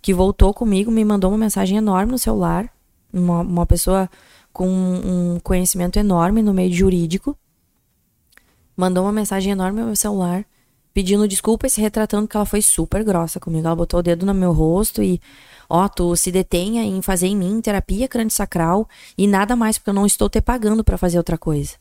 que 0.01 0.15
voltou 0.15 0.55
comigo, 0.55 0.91
me 0.91 1.05
mandou 1.05 1.31
uma 1.31 1.37
mensagem 1.37 1.77
enorme 1.77 2.13
no 2.13 2.19
celular. 2.19 2.71
Uma, 3.13 3.41
uma 3.41 3.67
pessoa 3.67 4.09
com 4.53 4.69
um 4.69 5.39
conhecimento 5.43 5.99
enorme 5.99 6.43
no 6.43 6.55
meio 6.55 6.73
jurídico. 6.73 7.37
Mandou 8.77 9.05
uma 9.05 9.13
mensagem 9.13 9.53
enorme 9.53 9.81
no 9.81 9.87
meu 9.87 9.97
celular, 9.97 10.47
pedindo 10.99 11.29
desculpa 11.29 11.69
e 11.69 11.71
se 11.71 11.81
retratando 11.81 12.27
que 12.27 12.37
ela 12.37 12.45
foi 12.45 12.61
super 12.61 13.05
grossa 13.05 13.39
comigo. 13.39 13.65
Ela 13.65 13.77
botou 13.77 14.01
o 14.01 14.03
dedo 14.03 14.27
no 14.27 14.35
meu 14.35 14.53
rosto 14.53 15.01
e, 15.01 15.21
ó, 15.71 15.87
tu 15.87 16.17
se 16.17 16.33
detenha 16.33 16.83
em 16.83 17.01
fazer 17.01 17.29
em 17.29 17.37
mim 17.37 17.61
terapia 17.61 18.09
crânio-sacral 18.09 18.89
e 19.17 19.25
nada 19.29 19.55
mais, 19.55 19.79
porque 19.79 19.91
eu 19.91 19.95
não 19.95 20.05
estou 20.05 20.29
te 20.29 20.41
pagando 20.41 20.83
pra 20.83 20.99
fazer 20.99 21.17
outra 21.17 21.39
coisa. 21.39 21.75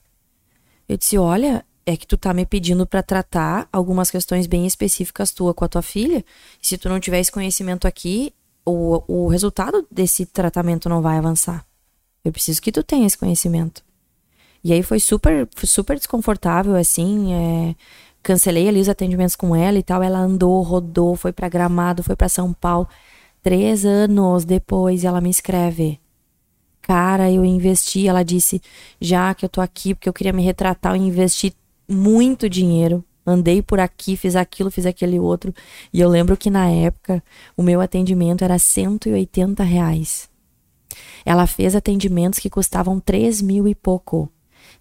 Eu 0.87 0.97
disse, 0.97 1.17
olha, 1.17 1.65
é 1.83 1.97
que 1.97 2.05
tu 2.05 2.15
tá 2.15 2.31
me 2.31 2.45
pedindo 2.45 2.85
pra 2.85 3.01
tratar 3.01 3.67
algumas 3.73 4.11
questões 4.11 4.45
bem 4.45 4.67
específicas 4.67 5.31
tua 5.31 5.51
com 5.51 5.65
a 5.65 5.67
tua 5.67 5.81
filha. 5.81 6.23
Se 6.61 6.77
tu 6.77 6.87
não 6.87 6.99
tiver 6.99 7.19
esse 7.19 7.31
conhecimento 7.31 7.87
aqui, 7.87 8.31
o, 8.63 9.01
o 9.07 9.27
resultado 9.29 9.83
desse 9.89 10.27
tratamento 10.27 10.87
não 10.87 11.01
vai 11.01 11.17
avançar. 11.17 11.65
Eu 12.23 12.31
preciso 12.31 12.61
que 12.61 12.71
tu 12.71 12.83
tenha 12.83 13.07
esse 13.07 13.17
conhecimento. 13.17 13.81
E 14.63 14.73
aí 14.73 14.83
foi 14.83 14.99
super, 14.99 15.47
super 15.63 15.97
desconfortável, 15.97 16.75
assim. 16.75 17.33
é, 17.33 17.75
Cancelei 18.27 18.67
ali 18.67 18.81
os 18.81 18.89
atendimentos 18.89 19.37
com 19.37 19.55
ela 19.55 19.79
e 19.79 19.83
tal. 19.83 20.03
Ela 20.03 20.19
andou, 20.19 20.61
rodou, 20.61 21.15
foi 21.15 21.31
pra 21.31 21.47
Gramado, 21.47 22.03
foi 22.03 22.13
pra 22.13 22.27
São 22.27 22.51
Paulo. 22.51 22.85
Três 23.41 23.85
anos 23.85 24.43
depois 24.43 25.05
ela 25.05 25.21
me 25.21 25.29
escreve. 25.29 25.97
Cara, 26.81 27.31
eu 27.31 27.45
investi. 27.45 28.05
Ela 28.05 28.23
disse: 28.23 28.61
já 28.99 29.33
que 29.33 29.45
eu 29.45 29.49
tô 29.49 29.61
aqui 29.61 29.95
porque 29.95 30.09
eu 30.09 30.13
queria 30.13 30.33
me 30.33 30.43
retratar, 30.43 30.93
eu 30.93 31.01
investi 31.01 31.55
muito 31.87 32.49
dinheiro. 32.49 33.01
Andei 33.25 33.61
por 33.61 33.79
aqui, 33.79 34.17
fiz 34.17 34.35
aquilo, 34.35 34.69
fiz 34.69 34.85
aquele 34.85 35.17
outro. 35.17 35.53
E 35.93 36.01
eu 36.01 36.09
lembro 36.09 36.35
que 36.35 36.49
na 36.49 36.69
época 36.69 37.23
o 37.55 37.63
meu 37.63 37.79
atendimento 37.79 38.43
era 38.43 38.59
180 38.59 39.63
reais. 39.63 40.29
Ela 41.23 41.47
fez 41.47 41.77
atendimentos 41.77 42.39
que 42.39 42.49
custavam 42.49 42.99
3 42.99 43.41
mil 43.41 43.69
e 43.69 43.73
pouco. 43.73 44.29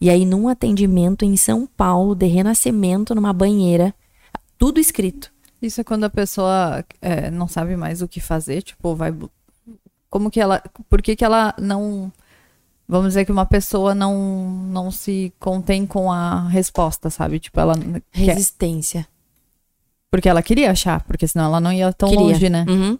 E 0.00 0.10
aí, 0.10 0.24
num 0.26 0.48
atendimento 0.48 1.24
em 1.24 1.36
São 1.36 1.66
Paulo, 1.66 2.14
de 2.14 2.26
renascimento, 2.26 3.14
numa 3.14 3.32
banheira, 3.32 3.94
tudo 4.58 4.78
escrito. 4.78 5.32
Isso 5.60 5.80
é 5.80 5.84
quando 5.84 6.04
a 6.04 6.10
pessoa 6.10 6.84
é, 7.00 7.30
não 7.30 7.48
sabe 7.48 7.76
mais 7.76 8.02
o 8.02 8.08
que 8.08 8.20
fazer, 8.20 8.62
tipo, 8.62 8.94
vai. 8.94 9.14
Como 10.10 10.30
que 10.30 10.40
ela. 10.40 10.62
Por 10.88 11.00
que, 11.02 11.16
que 11.16 11.24
ela 11.24 11.54
não. 11.58 12.12
Vamos 12.88 13.08
dizer 13.08 13.24
que 13.24 13.32
uma 13.32 13.46
pessoa 13.46 13.94
não, 13.94 14.48
não 14.70 14.90
se 14.90 15.32
contém 15.40 15.84
com 15.86 16.12
a 16.12 16.46
resposta, 16.48 17.10
sabe? 17.10 17.40
Tipo, 17.40 17.58
ela. 17.58 17.74
Quer, 18.12 18.34
Resistência. 18.34 19.08
porque 20.10 20.28
ela 20.28 20.42
queria 20.42 20.70
achar, 20.70 21.02
porque 21.04 21.26
senão 21.26 21.46
ela 21.46 21.60
não 21.60 21.72
ia 21.72 21.92
tão 21.92 22.10
Queria. 22.10 22.24
longe, 22.24 22.48
né? 22.48 22.64
Uhum. 22.68 22.98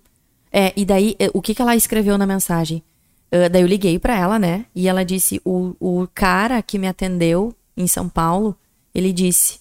É, 0.51 0.73
e 0.77 0.85
daí, 0.85 1.15
eh, 1.19 1.31
o 1.35 1.43
que, 1.43 1.55
que 1.55 1.61
ela 1.61 1.77
escreveu 1.77 2.17
na 2.17 2.27
mensagem? 2.27 2.83
Ah, 3.31 3.49
daí 3.49 3.63
eu 3.63 3.67
liguei 3.67 3.99
pra 3.99 4.17
ela, 4.17 4.39
né? 4.39 4.67
E 4.75 4.89
ela 4.89 5.05
disse: 5.05 5.41
o, 5.45 5.75
o 5.81 6.09
cara 6.15 6.63
que 6.63 6.79
me 6.79 6.87
atendeu 6.89 7.55
em 7.77 7.87
São 7.87 8.09
Paulo, 8.09 8.57
ele 8.95 9.13
disse. 9.13 9.61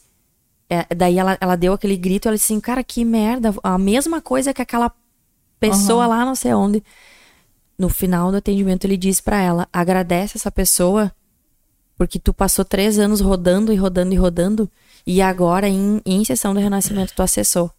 é, 0.69 0.85
daí 0.95 1.17
ela, 1.19 1.37
ela 1.39 1.55
deu 1.55 1.73
aquele 1.73 1.97
grito, 1.97 2.27
ela 2.27 2.35
disse 2.37 2.53
assim, 2.53 2.61
cara, 2.61 2.83
que 2.83 3.03
merda, 3.05 3.53
a 3.63 3.77
mesma 3.77 4.21
coisa 4.21 4.53
que 4.53 4.61
aquela 4.61 4.91
pessoa 5.59 6.07
lá, 6.07 6.25
não 6.25 6.35
sei 6.35 6.53
onde. 6.53 6.83
No 7.77 7.89
final 7.89 8.31
do 8.31 8.37
atendimento, 8.37 8.85
ele 8.85 8.97
disse 8.97 9.21
pra 9.21 9.41
ela: 9.41 9.67
agradece 9.71 10.37
essa 10.37 10.51
pessoa, 10.51 11.11
porque 11.97 12.19
tu 12.19 12.33
passou 12.33 12.63
três 12.65 12.97
anos 12.99 13.19
rodando 13.21 13.73
e 13.73 13.75
rodando 13.75 14.13
e 14.13 14.17
rodando, 14.17 14.69
e 15.05 15.21
agora, 15.21 15.67
em, 15.67 16.01
em 16.05 16.23
sessão 16.23 16.53
do 16.53 16.59
renascimento, 16.59 17.13
tu 17.15 17.21
acessou 17.21 17.71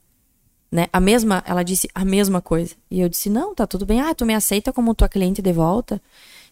né? 0.71 0.87
A 0.93 1.01
mesma, 1.01 1.43
ela 1.47 1.63
disse 1.63 1.89
a 1.95 2.05
mesma 2.05 2.41
coisa. 2.41 2.75
E 2.91 3.01
eu 3.01 3.09
disse: 3.09 3.29
"Não, 3.31 3.55
tá 3.55 3.67
tudo 3.67 3.87
bem. 3.87 4.01
Ah, 4.01 4.15
tu 4.15 4.25
me 4.27 4.35
aceita 4.35 4.73
como 4.73 4.95
tua 4.95 5.09
cliente 5.09 5.41
de 5.43 5.53
volta?" 5.53 6.01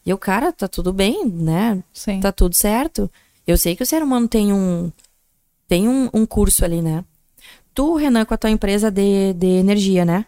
E 0.06 0.10
eu, 0.10 0.18
cara, 0.18 0.52
tá 0.52 0.68
tudo 0.68 0.92
bem, 0.92 1.26
né? 1.26 1.82
Sim. 1.92 2.20
Tá 2.20 2.30
tudo 2.30 2.54
certo. 2.54 3.10
Eu 3.46 3.56
sei 3.56 3.74
que 3.74 3.82
o 3.82 3.86
ser 3.86 4.02
humano 4.02 4.28
tem 4.28 4.52
um 4.52 4.90
tem 5.66 5.88
um, 5.88 6.08
um 6.12 6.26
curso 6.26 6.64
ali, 6.64 6.82
né? 6.82 7.04
Tu, 7.74 7.96
Renan, 7.96 8.24
com 8.24 8.34
a 8.34 8.36
tua 8.36 8.50
empresa 8.50 8.90
de, 8.90 9.32
de 9.32 9.46
energia, 9.46 10.04
né? 10.04 10.26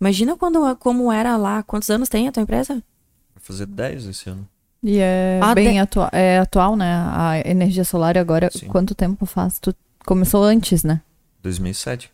Imagina 0.00 0.36
quando 0.36 0.76
como 0.76 1.10
era 1.10 1.36
lá, 1.36 1.62
quantos 1.62 1.88
anos 1.88 2.08
tem 2.08 2.28
a 2.28 2.32
tua 2.32 2.42
empresa? 2.42 2.74
Vai 2.74 3.42
fazer 3.42 3.66
10 3.66 4.04
esse 4.06 4.28
ano. 4.28 4.46
E 4.82 4.98
é 4.98 5.40
Ah, 5.42 5.54
bem 5.54 5.72
de- 5.72 5.78
atua 5.78 6.10
é 6.12 6.38
atual, 6.38 6.76
né? 6.76 6.92
A 7.12 7.38
energia 7.48 7.84
solar 7.84 8.18
agora, 8.18 8.50
Sim. 8.52 8.66
quanto 8.66 8.94
tempo 8.94 9.24
faz? 9.24 9.58
Tu 9.58 9.74
começou 10.04 10.42
antes, 10.42 10.84
né? 10.84 11.00
2007. 11.42 12.10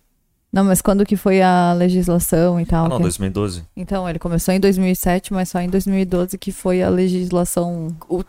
Não, 0.53 0.65
mas 0.65 0.83
quando 0.83 1.07
que 1.07 1.17
foi 1.17 1.41
a 1.41 1.73
legislação 1.73 2.61
e 2.61 2.67
tal? 2.67 2.85
Ah, 2.85 2.89
não, 2.91 2.97
que- 2.99 3.03
2012. 3.05 3.65
Então, 3.75 4.07
ele 4.09 4.19
começou 4.19 4.53
em 4.53 4.61
2007, 4.61 5.33
mas 5.33 5.49
só 5.49 5.59
em 5.61 5.69
2012 5.69 6.37
que 6.37 6.53
foi 6.53 6.83
a 6.83 6.91
legislação. 6.91 7.89
O- 8.09 8.19
o- 8.21 8.25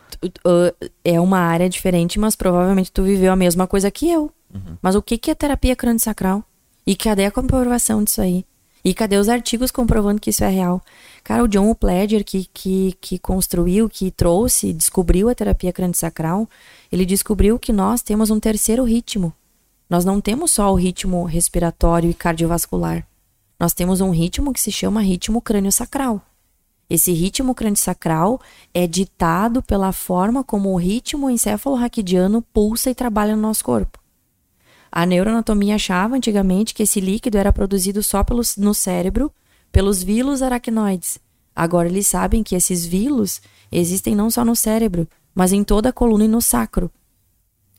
o- 0.49 0.73
é 1.03 1.19
uma 1.19 1.39
área 1.39 1.67
diferente, 1.67 2.17
mas 2.19 2.35
provavelmente 2.35 2.91
tu 2.91 3.03
viveu 3.03 3.31
a 3.31 3.35
mesma 3.35 3.67
coisa 3.67 3.91
que 3.91 4.09
eu. 4.09 4.31
Uhum. 4.53 4.77
Mas 4.81 4.95
o 4.95 5.01
que, 5.01 5.17
que 5.17 5.31
é 5.31 5.35
terapia 5.35 5.75
crânio-sacral? 5.75 6.43
E 6.87 6.95
cadê 6.95 7.25
a 7.25 7.31
comprovação 7.31 8.03
disso 8.03 8.21
aí? 8.21 8.45
E 8.85 8.93
cadê 8.93 9.15
os 9.17 9.29
artigos 9.29 9.71
comprovando 9.71 10.19
que 10.19 10.29
isso 10.29 10.43
é 10.43 10.49
real? 10.49 10.81
Cara, 11.23 11.43
o 11.43 11.47
John 11.47 11.73
Pledger, 11.73 12.23
que, 12.25 12.47
que, 12.53 12.93
que 12.99 13.17
construiu, 13.17 13.89
que 13.89 14.11
trouxe, 14.11 14.73
descobriu 14.73 15.29
a 15.29 15.35
terapia 15.35 15.71
crânio-sacral, 15.71 16.47
ele 16.91 17.05
descobriu 17.05 17.57
que 17.57 17.71
nós 17.71 18.01
temos 18.01 18.29
um 18.29 18.39
terceiro 18.41 18.83
ritmo. 18.83 19.33
Nós 19.93 20.03
não 20.03 20.19
temos 20.19 20.49
só 20.49 20.73
o 20.73 20.75
ritmo 20.75 21.23
respiratório 21.23 22.09
e 22.09 22.15
cardiovascular. 22.15 23.05
Nós 23.59 23.75
temos 23.75 24.01
um 24.01 24.09
ritmo 24.09 24.51
que 24.51 24.59
se 24.59 24.71
chama 24.71 25.03
ritmo 25.03 25.39
crânio-sacral. 25.39 26.19
Esse 26.89 27.11
ritmo 27.13 27.53
crânio-sacral 27.53 28.41
é 28.73 28.87
ditado 28.87 29.61
pela 29.61 29.91
forma 29.91 30.43
como 30.43 30.73
o 30.73 30.77
ritmo 30.77 31.29
encefalo-raquidiano 31.29 32.41
pulsa 32.41 32.89
e 32.89 32.95
trabalha 32.95 33.35
no 33.35 33.43
nosso 33.43 33.63
corpo. 33.63 33.99
A 34.91 35.05
neuroanatomia 35.05 35.75
achava 35.75 36.15
antigamente 36.15 36.73
que 36.73 36.81
esse 36.81 36.99
líquido 36.99 37.37
era 37.37 37.53
produzido 37.53 38.01
só 38.01 38.23
pelos, 38.23 38.57
no 38.57 38.73
cérebro 38.73 39.31
pelos 39.71 40.01
vilos 40.01 40.41
aracnoides. 40.41 41.19
Agora 41.55 41.87
eles 41.87 42.07
sabem 42.07 42.41
que 42.41 42.55
esses 42.55 42.83
vilos 42.83 43.43
existem 43.71 44.15
não 44.15 44.31
só 44.31 44.43
no 44.43 44.55
cérebro, 44.55 45.07
mas 45.35 45.53
em 45.53 45.63
toda 45.63 45.89
a 45.89 45.93
coluna 45.93 46.25
e 46.25 46.27
no 46.27 46.41
sacro. 46.41 46.89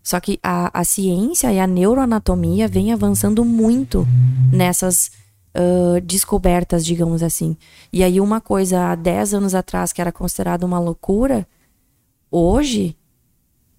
Só 0.04 0.20
que 0.20 0.38
a, 0.42 0.70
a 0.78 0.84
ciência 0.84 1.50
e 1.50 1.58
a 1.58 1.66
neuroanatomia 1.66 2.68
vem 2.68 2.92
avançando 2.92 3.42
muito 3.42 4.06
nessas 4.52 5.10
uh, 5.54 5.98
descobertas, 6.02 6.84
digamos 6.84 7.22
assim. 7.22 7.56
E 7.90 8.04
aí, 8.04 8.20
uma 8.20 8.38
coisa 8.38 8.90
há 8.90 8.94
10 8.94 9.32
anos 9.32 9.54
atrás 9.54 9.94
que 9.94 10.02
era 10.02 10.12
considerada 10.12 10.66
uma 10.66 10.78
loucura, 10.78 11.48
hoje 12.30 12.94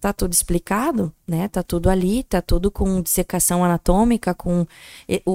tá 0.02 0.12
tudo 0.12 0.34
explicado, 0.34 1.14
né? 1.28 1.48
Tá 1.48 1.62
tudo 1.62 1.92
ali, 1.92 2.24
tá 2.24 2.42
tudo 2.42 2.72
com 2.72 3.02
dissecação 3.02 3.64
anatômica, 3.64 4.34
com 4.34 4.66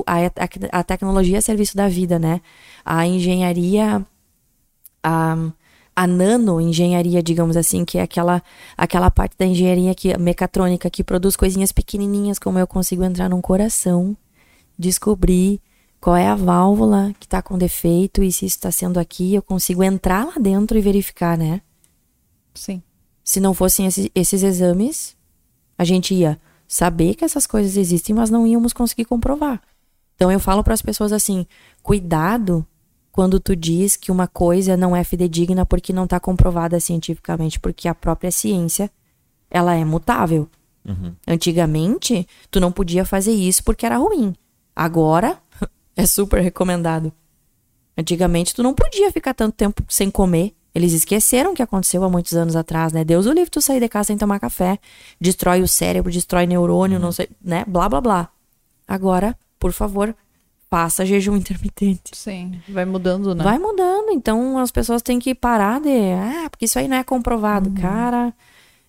a, 0.06 0.16
a, 0.26 0.80
a 0.80 0.84
tecnologia 0.84 1.38
a 1.38 1.42
serviço 1.42 1.76
da 1.76 1.88
vida, 1.88 2.18
né? 2.18 2.40
A 2.84 3.06
engenharia, 3.06 4.04
a, 5.02 5.50
a 6.00 6.06
nanoengenharia, 6.06 7.22
digamos 7.22 7.58
assim, 7.58 7.84
que 7.84 7.98
é 7.98 8.02
aquela, 8.02 8.42
aquela 8.74 9.10
parte 9.10 9.36
da 9.36 9.44
engenharia 9.44 9.94
que, 9.94 10.16
mecatrônica 10.16 10.88
que 10.88 11.04
produz 11.04 11.36
coisinhas 11.36 11.72
pequenininhas, 11.72 12.38
como 12.38 12.58
eu 12.58 12.66
consigo 12.66 13.04
entrar 13.04 13.28
num 13.28 13.42
coração, 13.42 14.16
descobrir 14.78 15.60
qual 16.00 16.16
é 16.16 16.26
a 16.26 16.34
válvula 16.34 17.14
que 17.20 17.26
está 17.26 17.42
com 17.42 17.58
defeito 17.58 18.22
e 18.22 18.32
se 18.32 18.46
isso 18.46 18.56
está 18.56 18.70
sendo 18.70 18.98
aqui, 18.98 19.34
eu 19.34 19.42
consigo 19.42 19.84
entrar 19.84 20.24
lá 20.24 20.36
dentro 20.40 20.78
e 20.78 20.80
verificar, 20.80 21.36
né? 21.36 21.60
Sim. 22.54 22.82
Se 23.22 23.38
não 23.38 23.52
fossem 23.52 23.84
esses, 23.84 24.08
esses 24.14 24.42
exames, 24.42 25.14
a 25.76 25.84
gente 25.84 26.14
ia 26.14 26.40
saber 26.66 27.14
que 27.14 27.26
essas 27.26 27.46
coisas 27.46 27.76
existem, 27.76 28.14
mas 28.14 28.30
não 28.30 28.46
íamos 28.46 28.72
conseguir 28.72 29.04
comprovar. 29.04 29.60
Então 30.16 30.32
eu 30.32 30.40
falo 30.40 30.64
para 30.64 30.72
as 30.72 30.80
pessoas 30.80 31.12
assim: 31.12 31.46
cuidado 31.82 32.66
quando 33.12 33.40
tu 33.40 33.56
diz 33.56 33.96
que 33.96 34.12
uma 34.12 34.26
coisa 34.26 34.76
não 34.76 34.94
é 34.94 35.02
fidedigna 35.02 35.66
porque 35.66 35.92
não 35.92 36.04
está 36.04 36.20
comprovada 36.20 36.78
cientificamente, 36.78 37.58
porque 37.58 37.88
a 37.88 37.94
própria 37.94 38.30
ciência 38.30 38.90
ela 39.50 39.74
é 39.74 39.84
mutável. 39.84 40.48
Uhum. 40.84 41.14
Antigamente, 41.26 42.26
tu 42.50 42.60
não 42.60 42.72
podia 42.72 43.04
fazer 43.04 43.32
isso 43.32 43.62
porque 43.64 43.84
era 43.84 43.96
ruim. 43.96 44.34
Agora, 44.74 45.38
é 45.96 46.06
super 46.06 46.40
recomendado. 46.40 47.12
Antigamente, 47.98 48.54
tu 48.54 48.62
não 48.62 48.72
podia 48.72 49.10
ficar 49.12 49.34
tanto 49.34 49.54
tempo 49.54 49.82
sem 49.88 50.10
comer. 50.10 50.54
Eles 50.72 50.92
esqueceram 50.92 51.50
o 51.50 51.54
que 51.54 51.62
aconteceu 51.62 52.04
há 52.04 52.08
muitos 52.08 52.34
anos 52.34 52.54
atrás, 52.54 52.92
né? 52.92 53.04
Deus 53.04 53.26
o 53.26 53.32
livre 53.32 53.50
tu 53.50 53.60
sair 53.60 53.80
de 53.80 53.88
casa 53.88 54.06
sem 54.06 54.16
tomar 54.16 54.38
café. 54.38 54.78
Destrói 55.20 55.62
o 55.62 55.68
cérebro, 55.68 56.12
destrói 56.12 56.46
neurônio, 56.46 56.96
uhum. 56.96 57.02
não 57.02 57.12
sei, 57.12 57.28
né? 57.42 57.64
Blá, 57.66 57.88
blá, 57.88 58.00
blá. 58.00 58.28
Agora, 58.86 59.36
por 59.58 59.72
favor, 59.72 60.14
faça 60.70 61.04
jejum 61.04 61.36
intermitente. 61.36 62.12
Sim, 62.14 62.60
vai 62.68 62.84
mudando, 62.84 63.34
né? 63.34 63.42
Vai 63.42 63.58
mudando. 63.58 64.10
Então, 64.12 64.56
as 64.56 64.70
pessoas 64.70 65.02
têm 65.02 65.18
que 65.18 65.34
parar 65.34 65.80
de... 65.80 66.12
Ah, 66.12 66.48
porque 66.48 66.66
isso 66.66 66.78
aí 66.78 66.86
não 66.86 66.96
é 66.96 67.02
comprovado. 67.02 67.68
Uhum. 67.68 67.74
Cara, 67.74 68.32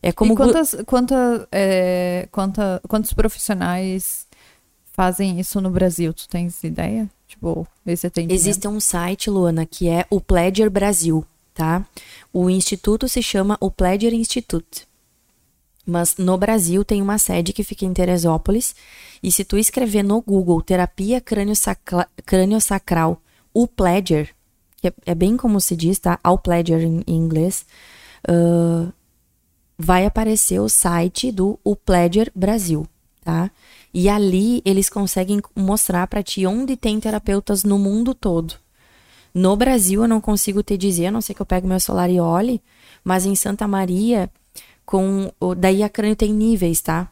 é 0.02 0.12
como... 0.12 0.34
E 0.34 0.36
quantas, 0.36 0.76
quanta, 0.86 1.48
é, 1.52 2.28
quanta, 2.32 2.80
quantos 2.88 3.12
profissionais 3.14 4.28
fazem 4.94 5.40
isso 5.40 5.60
no 5.60 5.72
Brasil? 5.72 6.14
Tu 6.14 6.30
tens 6.30 6.64
ideia? 6.64 7.10
Tipo, 7.28 7.68
esse 7.86 8.06
atendimento? 8.06 8.40
Existe 8.40 8.68
um 8.68 8.80
site, 8.80 9.30
Luana, 9.30 9.66
que 9.66 9.90
é 9.90 10.06
o 10.10 10.22
Pledger 10.22 10.70
Brasil, 10.70 11.26
tá? 11.54 11.84
O 12.32 12.50
instituto 12.50 13.10
se 13.10 13.24
chama 13.24 13.58
o 13.60 13.72
Pledger 13.72 14.14
Institute. 14.14 14.86
Mas 15.86 16.16
no 16.18 16.38
Brasil 16.38 16.86
tem 16.86 17.02
uma 17.02 17.18
sede 17.18 17.54
que 17.54 17.64
fica 17.64 17.86
em 17.86 17.94
Teresópolis. 17.94 18.76
E 19.22 19.32
se 19.32 19.44
tu 19.44 19.58
escrever 19.58 20.04
no 20.04 20.22
Google 20.22 20.62
terapia 20.62 21.22
crânio-sacral, 21.22 23.22
o 23.54 23.68
Pledger, 23.68 24.30
que 24.82 24.88
é, 24.88 24.94
é, 25.08 25.16
bem 25.16 25.36
como 25.36 25.60
se 25.60 25.76
diz, 25.76 26.00
tá? 26.00 26.20
Ao 26.24 26.38
Pledger 26.38 26.82
em, 26.82 27.04
em 27.08 27.16
inglês, 27.16 27.66
uh, 28.30 28.92
vai 29.78 30.06
aparecer 30.06 30.60
o 30.60 30.70
site 30.70 31.32
do 31.32 31.60
o 31.64 31.76
Pledger 31.76 32.32
Brasil, 32.36 32.88
tá? 33.24 33.50
E 33.94 34.08
ali 34.08 34.62
eles 34.64 34.90
conseguem 34.90 35.42
mostrar 35.56 36.08
para 36.08 36.24
ti 36.24 36.46
onde 36.46 36.78
tem 36.78 37.00
terapeutas 37.00 37.64
no 37.64 37.78
mundo 37.78 38.14
todo. 38.14 38.54
No 39.34 39.56
Brasil 39.56 40.04
eu 40.04 40.08
não 40.08 40.22
consigo 40.22 40.62
te 40.62 40.78
dizer, 40.78 41.08
a 41.08 41.12
não 41.12 41.22
sei 41.22 41.34
que 41.34 41.42
eu 41.42 41.46
pego 41.46 41.68
meu 41.68 41.80
celular 41.80 42.10
e 42.10 42.20
olhe, 42.20 42.62
mas 43.04 43.26
em 43.26 43.36
Santa 43.36 43.68
Maria, 43.68 44.30
com 44.92 45.32
daí 45.58 45.84
a 45.84 45.88
crânio 45.88 46.18
tem 46.18 46.34
níveis, 46.34 46.82
tá? 46.82 47.10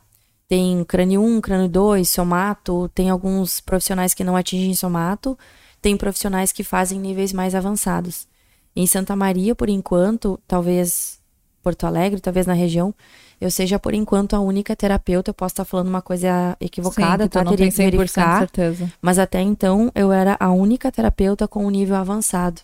Tem 0.49 0.84
crânio 0.84 1.22
1, 1.22 1.39
crânio 1.39 1.69
2, 1.69 2.10
somato, 2.10 2.91
tem 2.93 3.10
alguns 3.10 3.61
profissionais 3.61 4.14
que 4.14 4.22
não 4.22 4.35
atingem 4.35 4.73
somato, 4.73 5.39
tem 5.81 5.95
profissionais 5.95 6.51
que 6.51 6.61
fazem 6.61 6.99
níveis 6.99 7.31
mais 7.31 7.56
avançados. 7.56 8.27
Em 8.76 8.85
Santa 8.85 9.15
Maria, 9.15 9.56
por 9.56 9.69
enquanto, 9.69 10.38
talvez 10.45 11.19
Porto 11.64 11.85
Alegre, 11.85 12.19
talvez 12.19 12.45
na 12.45 12.51
região, 12.51 12.93
eu 13.39 13.49
seja 13.49 13.80
por 13.80 13.93
enquanto 13.93 14.34
a 14.34 14.41
única 14.41 14.76
terapeuta, 14.76 15.30
eu 15.30 15.34
posso 15.34 15.53
estar 15.53 15.64
falando 15.64 15.88
uma 15.88 16.01
coisa 16.01 16.57
equivocada, 16.60 17.23
Sim, 17.23 17.30
que 17.30 17.34
tá? 17.34 17.43
Não 17.45 17.51
Teria 17.56 17.72
que 17.72 17.77
verificar. 17.77 18.39
Certeza. 18.39 18.91
Mas 19.01 19.18
até 19.18 19.39
então 19.39 19.89
eu 19.95 20.11
era 20.11 20.35
a 20.38 20.51
única 20.51 20.91
terapeuta 20.91 21.47
com 21.47 21.65
um 21.65 21.69
nível 21.69 21.95
avançado. 21.95 22.60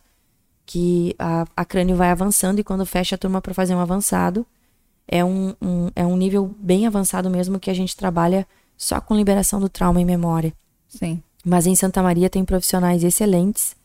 Que 0.66 1.16
a, 1.18 1.46
a 1.56 1.64
crânio 1.64 1.96
vai 1.96 2.10
avançando 2.10 2.60
e 2.60 2.66
quando 2.66 2.86
fecha 2.86 3.16
a 3.16 3.18
turma 3.18 3.40
para 3.40 3.54
fazer 3.54 3.74
um 3.76 3.80
avançado, 3.80 4.46
é 5.08 5.24
um, 5.24 5.54
um, 5.62 5.90
é 5.96 6.06
um 6.06 6.18
nível 6.18 6.54
bem 6.60 6.88
avançado 6.88 7.30
mesmo 7.30 7.60
que 7.60 7.70
a 7.70 7.74
gente 7.74 7.96
trabalha 7.96 8.48
só 8.78 9.00
com 9.00 9.16
liberação 9.16 9.60
do 9.60 9.70
trauma 9.70 10.02
em 10.02 10.06
memória. 10.06 10.54
Sim. 10.88 11.22
Mas 11.44 11.66
em 11.68 11.76
Santa 11.76 12.02
Maria 12.02 12.30
tem 12.30 12.44
profissionais 12.44 13.04
excelentes 13.04 13.76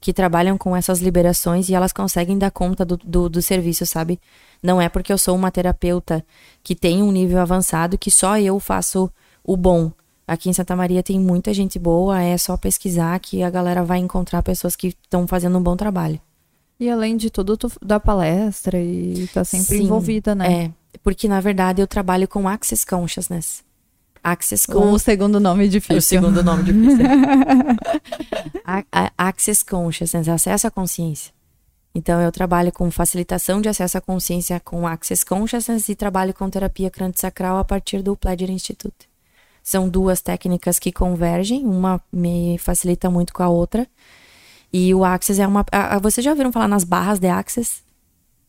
que 0.00 0.12
trabalham 0.12 0.56
com 0.56 0.76
essas 0.76 1.00
liberações 1.00 1.68
e 1.68 1.74
elas 1.74 1.92
conseguem 1.92 2.38
dar 2.38 2.50
conta 2.50 2.84
do, 2.84 2.96
do, 2.96 3.28
do 3.28 3.42
serviço, 3.42 3.84
sabe? 3.84 4.20
Não 4.62 4.80
é 4.80 4.88
porque 4.88 5.12
eu 5.12 5.18
sou 5.18 5.34
uma 5.34 5.50
terapeuta 5.50 6.24
que 6.62 6.74
tem 6.74 7.02
um 7.02 7.10
nível 7.10 7.40
avançado 7.40 7.98
que 7.98 8.10
só 8.10 8.38
eu 8.38 8.60
faço 8.60 9.10
o 9.42 9.56
bom. 9.56 9.90
Aqui 10.26 10.50
em 10.50 10.52
Santa 10.52 10.76
Maria 10.76 11.02
tem 11.02 11.18
muita 11.18 11.52
gente 11.54 11.78
boa, 11.78 12.22
é 12.22 12.36
só 12.36 12.56
pesquisar 12.56 13.18
que 13.18 13.42
a 13.42 13.50
galera 13.50 13.82
vai 13.82 13.98
encontrar 13.98 14.42
pessoas 14.42 14.76
que 14.76 14.88
estão 14.88 15.26
fazendo 15.26 15.58
um 15.58 15.62
bom 15.62 15.74
trabalho. 15.74 16.20
E 16.80 16.88
além 16.88 17.16
de 17.16 17.30
tudo, 17.30 17.56
tu 17.56 17.70
dá 17.82 17.98
palestra 17.98 18.78
e 18.78 19.28
tá 19.34 19.44
sempre 19.44 19.78
Sim, 19.78 19.84
envolvida, 19.84 20.34
né? 20.34 20.52
É, 20.64 20.70
porque 21.02 21.26
na 21.26 21.40
verdade 21.40 21.82
eu 21.82 21.86
trabalho 21.86 22.28
com 22.28 22.48
Access 22.48 22.86
Consciousness. 22.86 23.64
Access 24.22 24.66
Com 24.66 24.92
o 24.92 24.98
segundo 24.98 25.40
nome 25.40 25.68
difícil. 25.68 25.96
O 25.96 26.02
segundo 26.02 26.42
nome 26.42 26.64
difícil. 26.64 27.04
Access 29.16 29.64
Consciousness, 29.64 30.28
acesso 30.28 30.66
à 30.66 30.70
consciência. 30.70 31.32
Então, 31.94 32.20
eu 32.20 32.30
trabalho 32.30 32.70
com 32.70 32.90
facilitação 32.90 33.60
de 33.60 33.68
acesso 33.68 33.98
à 33.98 34.00
consciência 34.00 34.60
com 34.60 34.86
Access 34.86 35.24
Consciousness 35.24 35.88
e 35.88 35.94
trabalho 35.94 36.34
com 36.34 36.48
terapia 36.48 36.90
crânio-sacral 36.90 37.58
a 37.58 37.64
partir 37.64 38.02
do 38.02 38.16
Pledger 38.16 38.50
Institute. 38.50 39.08
São 39.62 39.88
duas 39.88 40.20
técnicas 40.20 40.78
que 40.78 40.92
convergem, 40.92 41.66
uma 41.66 42.00
me 42.12 42.56
facilita 42.58 43.10
muito 43.10 43.32
com 43.32 43.42
a 43.42 43.48
outra. 43.48 43.86
E 44.72 44.94
o 44.94 45.04
Access 45.04 45.40
é 45.40 45.46
uma. 45.46 45.64
Vocês 46.02 46.24
já 46.24 46.30
ouviram 46.30 46.52
falar 46.52 46.68
nas 46.68 46.84
barras 46.84 47.18
de 47.18 47.28
Access? 47.28 47.82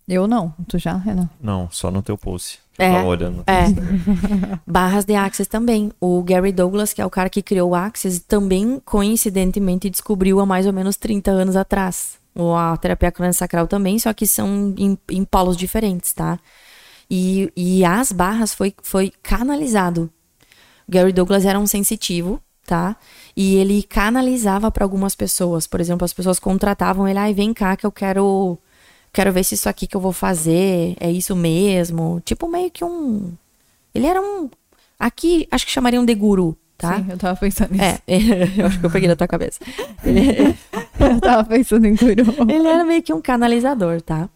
Eu 0.08 0.28
não. 0.28 0.54
Tu 0.68 0.80
já, 0.80 0.98
Renan? 0.98 1.30
Não, 1.40 1.70
só 1.72 1.92
no 1.92 2.02
teu 2.02 2.18
post. 2.18 2.60
Eu 2.80 2.86
é, 2.86 2.94
tava 2.94 3.08
olhando. 3.08 3.44
É. 3.46 3.66
Barras 4.66 5.06
de 5.06 5.14
Access 5.14 5.48
também. 5.48 5.92
O 6.00 6.24
Gary 6.24 6.52
Douglas, 6.52 6.94
que 6.94 7.02
é 7.02 7.06
o 7.06 7.10
cara 7.10 7.30
que 7.30 7.44
criou 7.44 7.72
o 7.72 7.76
Access, 7.76 8.22
também 8.22 8.82
coincidentemente 8.84 9.90
descobriu 9.90 10.40
há 10.40 10.46
mais 10.46 10.66
ou 10.66 10.74
menos 10.74 10.96
30 10.96 11.30
anos 11.30 11.56
atrás. 11.56 12.18
Ou 12.34 12.56
a 12.56 12.76
terapia 12.78 13.12
crânio-sacral 13.12 13.68
também, 13.68 14.00
só 14.00 14.14
que 14.14 14.26
são 14.26 14.74
em, 14.78 14.98
em, 15.10 15.26
polos 15.26 15.58
diferentes, 15.58 16.14
tá? 16.14 16.40
E, 17.10 17.52
e 17.56 17.84
as 17.84 18.12
barras 18.12 18.54
foi, 18.54 18.74
foi 18.82 19.12
canalizado. 19.22 20.10
Gary 20.88 21.12
Douglas 21.12 21.46
era 21.46 21.60
um 21.60 21.68
sensitivo, 21.68 22.42
tá? 22.66 22.96
E 23.42 23.56
ele 23.56 23.84
canalizava 23.84 24.70
para 24.70 24.84
algumas 24.84 25.16
pessoas. 25.16 25.66
Por 25.66 25.80
exemplo, 25.80 26.04
as 26.04 26.12
pessoas 26.12 26.40
contratavam 26.40 27.08
ele, 27.08 27.18
ai, 27.18 27.34
vem 27.34 27.54
cá 27.54 27.78
que 27.78 27.86
eu 27.86 27.92
quero 27.92 28.58
quero 29.14 29.32
ver 29.32 29.46
se 29.46 29.56
isso 29.56 29.70
aqui 29.70 29.88
que 29.88 29.96
eu 29.96 30.02
vou 30.02 30.12
fazer 30.12 30.94
é 31.00 31.10
isso 31.10 31.34
mesmo. 31.38 32.22
Tipo, 32.26 32.50
meio 32.50 32.70
que 32.70 32.84
um. 32.84 33.32
Ele 33.96 34.08
era 34.08 34.22
um. 34.22 34.50
Aqui, 35.00 35.48
acho 35.50 35.66
que 35.66 35.72
chamariam 35.72 36.04
de 36.04 36.14
guru, 36.16 36.54
tá? 36.78 36.98
Sim, 36.98 37.06
eu 37.12 37.18
tava 37.18 37.40
pensando 37.40 37.72
nisso. 37.72 37.82
É, 37.82 38.02
eu 38.62 38.66
acho 38.66 38.78
que 38.78 38.86
eu 38.86 38.92
peguei 38.92 39.08
na 39.08 39.16
tua 39.16 39.28
cabeça. 39.28 39.62
Ele... 40.04 40.54
eu 41.00 41.22
tava 41.22 41.46
pensando 41.46 41.86
em 41.86 41.96
guru. 41.96 42.52
Ele 42.52 42.68
era 42.68 42.84
meio 42.84 43.02
que 43.02 43.14
um 43.14 43.22
canalizador, 43.22 44.02
tá? 44.02 44.28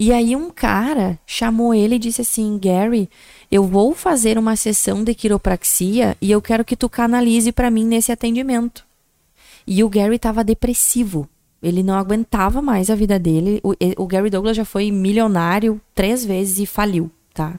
E 0.00 0.12
aí 0.12 0.36
um 0.36 0.48
cara 0.48 1.18
chamou 1.26 1.74
ele 1.74 1.96
e 1.96 1.98
disse 1.98 2.20
assim: 2.20 2.56
Gary, 2.56 3.10
eu 3.50 3.64
vou 3.64 3.92
fazer 3.96 4.38
uma 4.38 4.54
sessão 4.54 5.02
de 5.02 5.12
quiropraxia 5.12 6.16
e 6.22 6.30
eu 6.30 6.40
quero 6.40 6.64
que 6.64 6.76
tu 6.76 6.88
canalize 6.88 7.50
para 7.50 7.68
mim 7.68 7.84
nesse 7.84 8.12
atendimento. 8.12 8.86
E 9.66 9.82
o 9.82 9.88
Gary 9.88 10.16
tava 10.16 10.44
depressivo. 10.44 11.28
Ele 11.60 11.82
não 11.82 11.94
aguentava 11.94 12.62
mais 12.62 12.88
a 12.88 12.94
vida 12.94 13.18
dele. 13.18 13.60
O, 13.64 13.74
o, 14.00 14.06
Gary 14.06 14.30
Douglas 14.30 14.56
já 14.56 14.64
foi 14.64 14.92
milionário 14.92 15.80
três 15.92 16.24
vezes 16.24 16.60
e 16.60 16.66
faliu, 16.66 17.10
tá? 17.34 17.58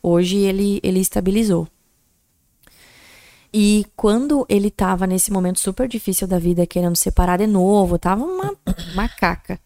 Hoje 0.00 0.36
ele, 0.36 0.78
ele 0.84 1.00
estabilizou. 1.00 1.66
E 3.52 3.84
quando 3.96 4.46
ele 4.48 4.70
tava 4.70 5.04
nesse 5.04 5.32
momento 5.32 5.58
super 5.58 5.88
difícil 5.88 6.28
da 6.28 6.38
vida, 6.38 6.64
querendo 6.64 6.94
separar 6.94 7.38
de 7.38 7.46
novo, 7.48 7.98
tava 7.98 8.24
uma 8.24 8.56
macaca. 8.94 9.58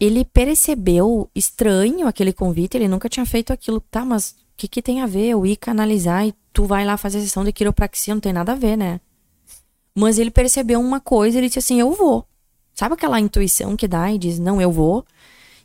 Ele 0.00 0.24
percebeu 0.24 1.28
estranho 1.34 2.06
aquele 2.06 2.32
convite, 2.32 2.76
ele 2.76 2.88
nunca 2.88 3.08
tinha 3.08 3.26
feito 3.26 3.52
aquilo. 3.52 3.80
Tá, 3.80 4.04
mas 4.04 4.30
o 4.30 4.34
que, 4.56 4.68
que 4.68 4.82
tem 4.82 5.00
a 5.00 5.06
ver 5.06 5.28
eu 5.28 5.44
ir 5.44 5.56
canalizar 5.56 6.26
e 6.26 6.34
tu 6.52 6.64
vai 6.64 6.84
lá 6.84 6.96
fazer 6.96 7.20
sessão 7.20 7.44
de 7.44 7.52
quiropraxia? 7.52 8.14
Não 8.14 8.20
tem 8.20 8.32
nada 8.32 8.52
a 8.52 8.56
ver, 8.56 8.76
né? 8.76 9.00
Mas 9.94 10.18
ele 10.18 10.30
percebeu 10.30 10.80
uma 10.80 11.00
coisa, 11.00 11.38
ele 11.38 11.48
disse 11.48 11.58
assim: 11.58 11.80
Eu 11.80 11.92
vou. 11.92 12.24
Sabe 12.72 12.94
aquela 12.94 13.18
intuição 13.18 13.76
que 13.76 13.88
dá 13.88 14.12
e 14.12 14.18
diz: 14.18 14.38
Não, 14.38 14.60
eu 14.60 14.70
vou. 14.70 15.04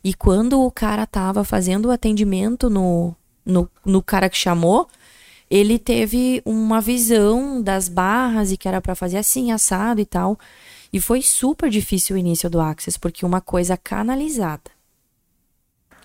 E 0.02 0.12
quando 0.12 0.60
o 0.60 0.70
cara 0.70 1.06
tava 1.06 1.44
fazendo 1.44 1.86
o 1.86 1.90
atendimento 1.92 2.68
no, 2.68 3.14
no, 3.46 3.70
no 3.86 4.02
cara 4.02 4.28
que 4.28 4.36
chamou, 4.36 4.88
ele 5.50 5.78
teve 5.78 6.42
uma 6.44 6.80
visão 6.80 7.62
das 7.62 7.88
barras 7.88 8.50
e 8.50 8.56
que 8.56 8.66
era 8.66 8.80
para 8.80 8.94
fazer 8.94 9.18
assim, 9.18 9.52
assado 9.52 10.00
e 10.00 10.04
tal. 10.04 10.38
E 10.94 11.00
foi 11.00 11.22
super 11.22 11.68
difícil 11.68 12.14
o 12.14 12.18
início 12.20 12.48
do 12.48 12.60
Access, 12.60 12.96
porque 12.96 13.26
uma 13.26 13.40
coisa 13.40 13.76
canalizada 13.76 14.70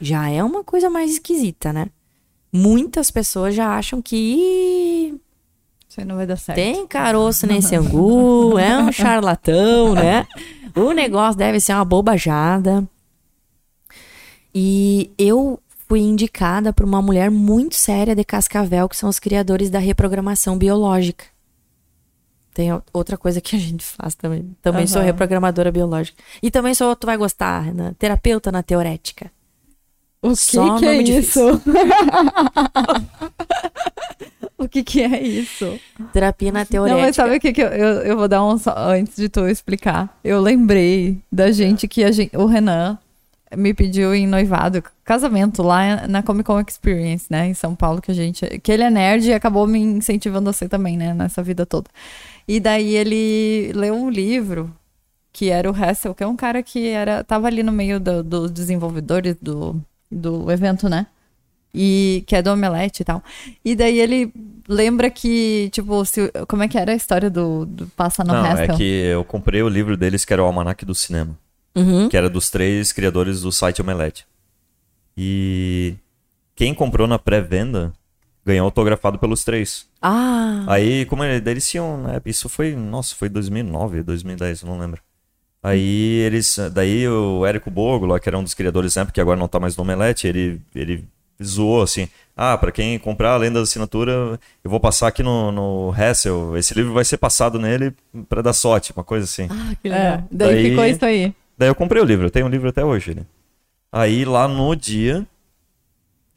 já 0.02 0.28
é 0.28 0.44
uma 0.44 0.64
coisa 0.64 0.90
mais 0.90 1.12
esquisita, 1.12 1.72
né? 1.72 1.92
Muitas 2.52 3.12
pessoas 3.12 3.54
já 3.54 3.78
acham 3.78 4.02
que 4.02 5.14
Isso 5.88 6.00
aí 6.00 6.06
não 6.08 6.16
vai 6.16 6.26
dar 6.26 6.38
certo. 6.38 6.56
tem 6.56 6.88
caroço 6.88 7.46
nesse 7.46 7.76
angu, 7.76 8.58
é 8.58 8.80
um 8.80 8.90
charlatão, 8.92 9.94
né? 9.94 10.26
O 10.76 10.92
negócio 10.92 11.38
deve 11.38 11.60
ser 11.60 11.74
uma 11.74 11.86
bobajada. 11.86 12.84
E 14.56 15.12
eu 15.20 15.60
fui 15.88 16.00
indicada 16.00 16.74
por 16.74 16.84
uma 16.84 17.00
mulher 17.00 17.30
muito 17.30 17.76
séria 17.76 18.16
de 18.16 18.24
Cascavel, 18.24 18.90
que 18.90 18.98
são 18.98 19.08
os 19.08 19.20
criadores 19.20 19.70
da 19.70 19.78
reprogramação 19.78 20.58
biológica. 20.58 21.26
Tem 22.60 22.70
outra 22.92 23.16
coisa 23.16 23.40
que 23.40 23.56
a 23.56 23.60
gente 23.60 23.86
faz 23.86 24.16
também. 24.16 24.54
Também 24.62 24.86
sou 24.86 25.00
Aham. 25.00 25.06
reprogramadora 25.06 25.72
biológica. 25.72 26.22
E 26.44 26.52
também 26.52 26.74
sou, 26.74 26.94
tu 26.94 27.08
vai 27.08 27.16
gostar, 27.16 27.62
Renan, 27.62 27.94
terapeuta 27.94 28.52
na 28.52 28.62
teorética. 28.62 29.32
O 30.22 30.32
que, 30.32 30.36
Só 30.36 30.78
que 30.78 30.86
é 30.86 31.02
isso? 31.02 31.40
o 34.58 34.68
que, 34.68 34.84
que 34.84 35.02
é 35.02 35.24
isso? 35.24 35.80
Terapia 36.12 36.52
na 36.52 36.66
teorética. 36.66 36.98
Não, 36.98 37.08
mas 37.08 37.16
sabe 37.16 37.38
o 37.38 37.40
que, 37.40 37.54
que 37.54 37.62
eu, 37.62 37.70
eu, 37.70 38.02
eu 38.02 38.18
vou 38.18 38.28
dar 38.28 38.44
um 38.44 38.58
só, 38.58 38.74
antes 38.76 39.16
de 39.16 39.30
tu 39.30 39.48
explicar. 39.48 40.20
Eu 40.22 40.42
lembrei 40.42 41.18
da 41.32 41.54
gente 41.54 41.88
que 41.88 42.04
a 42.04 42.12
gente, 42.12 42.36
o 42.36 42.46
Renan 42.46 43.00
me 43.56 43.74
pediu 43.74 44.14
em 44.14 44.28
noivado, 44.28 44.84
casamento 45.04 45.64
lá 45.64 46.08
na 46.08 46.22
Comic 46.22 46.46
Con 46.46 46.60
Experience, 46.60 47.26
né, 47.30 47.48
em 47.48 47.54
São 47.54 47.76
Paulo, 47.76 48.02
que 48.02 48.12
a 48.12 48.14
gente, 48.14 48.46
que 48.60 48.72
ele 48.72 48.84
é 48.84 48.90
nerd 48.90 49.28
e 49.28 49.34
acabou 49.34 49.66
me 49.66 49.80
incentivando 49.80 50.50
a 50.50 50.54
ser 50.54 50.70
também, 50.70 50.98
né, 50.98 51.14
nessa 51.14 51.42
vida 51.42 51.66
toda. 51.66 51.90
E 52.50 52.60
daí 52.60 52.96
ele 52.96 53.72
leu 53.76 53.94
um 53.94 54.10
livro 54.10 54.74
que 55.32 55.50
era 55.52 55.70
o 55.72 55.76
Hessel, 55.76 56.16
que 56.16 56.24
é 56.24 56.28
um 56.28 56.36
cara 56.36 56.64
que 56.64 56.88
era 56.88 57.24
tava 57.24 57.46
ali 57.46 57.62
no 57.62 57.72
meio 57.72 58.00
do- 58.00 58.24
dos 58.24 58.50
desenvolvedores 58.50 59.36
do, 59.40 59.80
do 60.12 60.52
evento, 60.52 60.90
né? 60.90 61.06
E 61.72 62.24
que 62.26 62.36
é 62.36 62.42
do 62.42 62.50
Omelete 62.52 63.04
e 63.04 63.06
tal. 63.06 63.24
E 63.64 63.76
daí 63.76 64.00
ele 64.00 64.34
lembra 64.68 65.12
que, 65.12 65.70
tipo, 65.72 66.04
se, 66.04 66.32
como 66.48 66.64
é 66.64 66.68
que 66.68 66.80
era 66.80 66.92
a 66.92 66.96
história 66.96 67.30
do, 67.30 67.68
do 67.68 67.86
Passa 67.90 68.24
no 68.24 68.34
Não, 68.34 68.44
Hessel? 68.52 68.74
é 68.74 68.78
que 68.78 68.84
eu 68.84 69.24
comprei 69.24 69.62
o 69.62 69.70
livro 69.70 69.96
deles, 69.96 70.26
que 70.26 70.34
era 70.34 70.42
o 70.42 70.46
Almanac 70.48 70.84
do 70.84 70.96
Cinema. 70.96 71.38
Uhum. 71.76 72.10
Que 72.10 72.18
era 72.18 72.28
dos 72.28 72.50
três 72.50 72.92
criadores 72.92 73.42
do 73.42 73.52
site 73.52 73.84
Omelete. 73.84 74.26
E 75.16 75.94
quem 76.56 76.74
comprou 76.74 77.08
na 77.08 77.20
pré-venda 77.20 77.94
ganhou 78.44 78.66
autografado 78.66 79.20
pelos 79.20 79.44
três. 79.44 79.88
Ah, 80.02 80.64
Aí, 80.68 81.06
como 81.06 81.24
ele- 81.24 81.42
daí 81.42 81.54
eles 81.56 81.70
tinham, 81.70 81.98
né, 82.04 82.22
isso 82.26 82.48
foi, 82.48 82.76
nossa, 82.76 83.16
foi 83.16 83.28
2009, 83.30 84.02
2010, 84.04 84.62
eu 84.62 84.68
não 84.70 84.80
lembro. 84.80 85.02
Aí 85.62 86.20
eles, 86.26 86.58
daí 86.74 87.06
o 87.08 87.46
Érico 87.46 87.70
Borgo, 87.70 88.06
lá, 88.06 88.20
que 88.20 88.30
era 88.30 88.38
um 88.38 88.44
dos 88.44 88.54
criadores 88.54 88.94
sempre, 88.94 89.14
que 89.14 89.20
agora 89.20 89.38
não 89.38 89.48
tá 89.48 89.60
mais 89.60 89.76
no 89.76 89.84
Omelete, 89.84 90.26
ele, 90.26 90.62
ele 90.74 91.04
zoou 91.44 91.82
assim, 91.82 92.08
ah, 92.36 92.58
pra 92.58 92.72
quem 92.72 92.98
comprar 92.98 93.32
a 93.34 93.38
Lenda 93.38 93.60
da 93.60 93.64
Assinatura, 93.64 94.40
eu 94.64 94.72
vou 94.72 94.80
passar 94.80 95.08
aqui 95.10 95.22
no, 95.22 95.52
no 95.52 95.94
Hessel, 95.98 96.56
esse 96.58 96.74
livro 96.74 96.94
vai 96.94 97.04
ser 97.04 97.18
passado 97.18 97.60
nele 97.60 97.94
pra 98.30 98.42
dar 98.42 98.54
sorte, 98.54 98.94
uma 98.96 99.04
coisa 99.04 99.26
assim. 99.26 99.48
ah, 99.52 99.76
que 99.82 99.90
É, 99.90 99.92
legal. 99.92 100.24
daí, 100.32 100.54
Daí- 100.56 100.70
ficou 100.70 100.86
isso 100.86 101.04
aí. 101.06 101.34
Daí 101.58 101.68
eu 101.70 101.76
comprei 101.76 102.02
o 102.02 102.06
livro, 102.06 102.26
eu 102.28 102.32
tenho 102.32 102.46
o 102.46 102.50
livro 102.50 102.70
até 102.70 102.86
hoje, 102.86 103.14
né? 103.14 103.24
Aí 103.92 104.24
lá 104.24 104.48
no 104.48 104.74
dia, 104.76 105.28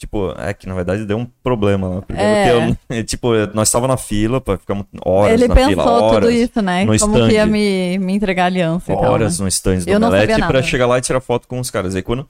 tipo, 0.02 0.34
é 0.36 0.52
que 0.52 0.66
na 0.66 0.74
verdade 0.74 1.04
deu 1.06 1.16
um 1.16 1.24
problema 1.44 1.88
lá. 1.88 2.02
Primeiro 2.02 2.28
É. 2.28 2.76
eu, 2.98 3.04
tipo, 3.04 3.28
nós 3.54 3.70
tava 3.70 3.86
na 3.86 3.96
fila, 3.96 4.40
pá, 4.40 4.58
ficamos 4.58 4.84
horas 5.04 5.32
ele 5.34 5.46
na 5.48 5.54
pensou 5.54 5.70
fila, 5.70 5.84
tudo 5.84 6.04
horas, 6.04 6.34
isso, 6.34 6.60
né? 6.60 6.84
Como 6.98 7.14
que 7.14 7.20
ia 7.20 7.28
stand. 7.42 7.46
me, 7.46 7.98
me 7.98 8.12
entregar 8.14 8.42
a 8.42 8.46
aliança 8.46 8.92
e 8.92 8.96
tal. 8.96 9.12
horas 9.12 9.38
né? 9.38 9.44
no 9.44 9.48
stand 9.48 9.78
do 9.78 9.98
não 10.00 10.08
Omelete 10.08 10.46
pra 10.46 10.62
chegar 10.62 10.86
lá 10.86 10.98
e 10.98 11.00
tirar 11.00 11.20
foto 11.20 11.46
com 11.46 11.60
os 11.60 11.70
caras. 11.70 11.94
Aí 11.94 12.02
quando 12.02 12.26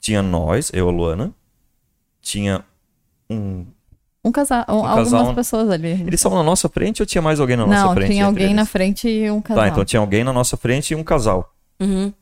tinha 0.00 0.22
nós, 0.22 0.70
eu 0.74 0.86
e 0.86 0.88
a 0.90 0.92
Luana, 0.92 1.32
tinha 2.20 2.62
um... 3.30 3.64
Um 4.24 4.32
casal, 4.32 4.64
um- 4.68 4.72
algumas 4.86 5.10
casal- 5.12 5.34
pessoas 5.34 5.70
ali. 5.70 5.90
Eles 5.90 6.14
estavam 6.14 6.38
na 6.38 6.44
nossa 6.44 6.68
frente 6.68 7.02
ou 7.02 7.06
tinha 7.06 7.20
mais 7.22 7.40
alguém 7.40 7.56
na 7.56 7.66
nossa 7.66 7.84
não, 7.86 7.92
frente? 7.94 8.06
tinha 8.10 8.22
entre 8.22 8.26
alguém 8.26 8.44
eles? 8.46 8.56
na 8.56 8.64
frente 8.66 9.08
e 9.08 9.30
um 9.30 9.40
casal. 9.40 9.64
Tá, 9.64 9.68
então 9.70 9.84
tinha 9.84 10.00
alguém 10.00 10.24
na 10.24 10.32
nossa 10.32 10.56
frente 10.56 10.92
e 10.92 10.94
um 10.94 11.02
casal. 11.04 11.52
Uhum. 11.80 12.12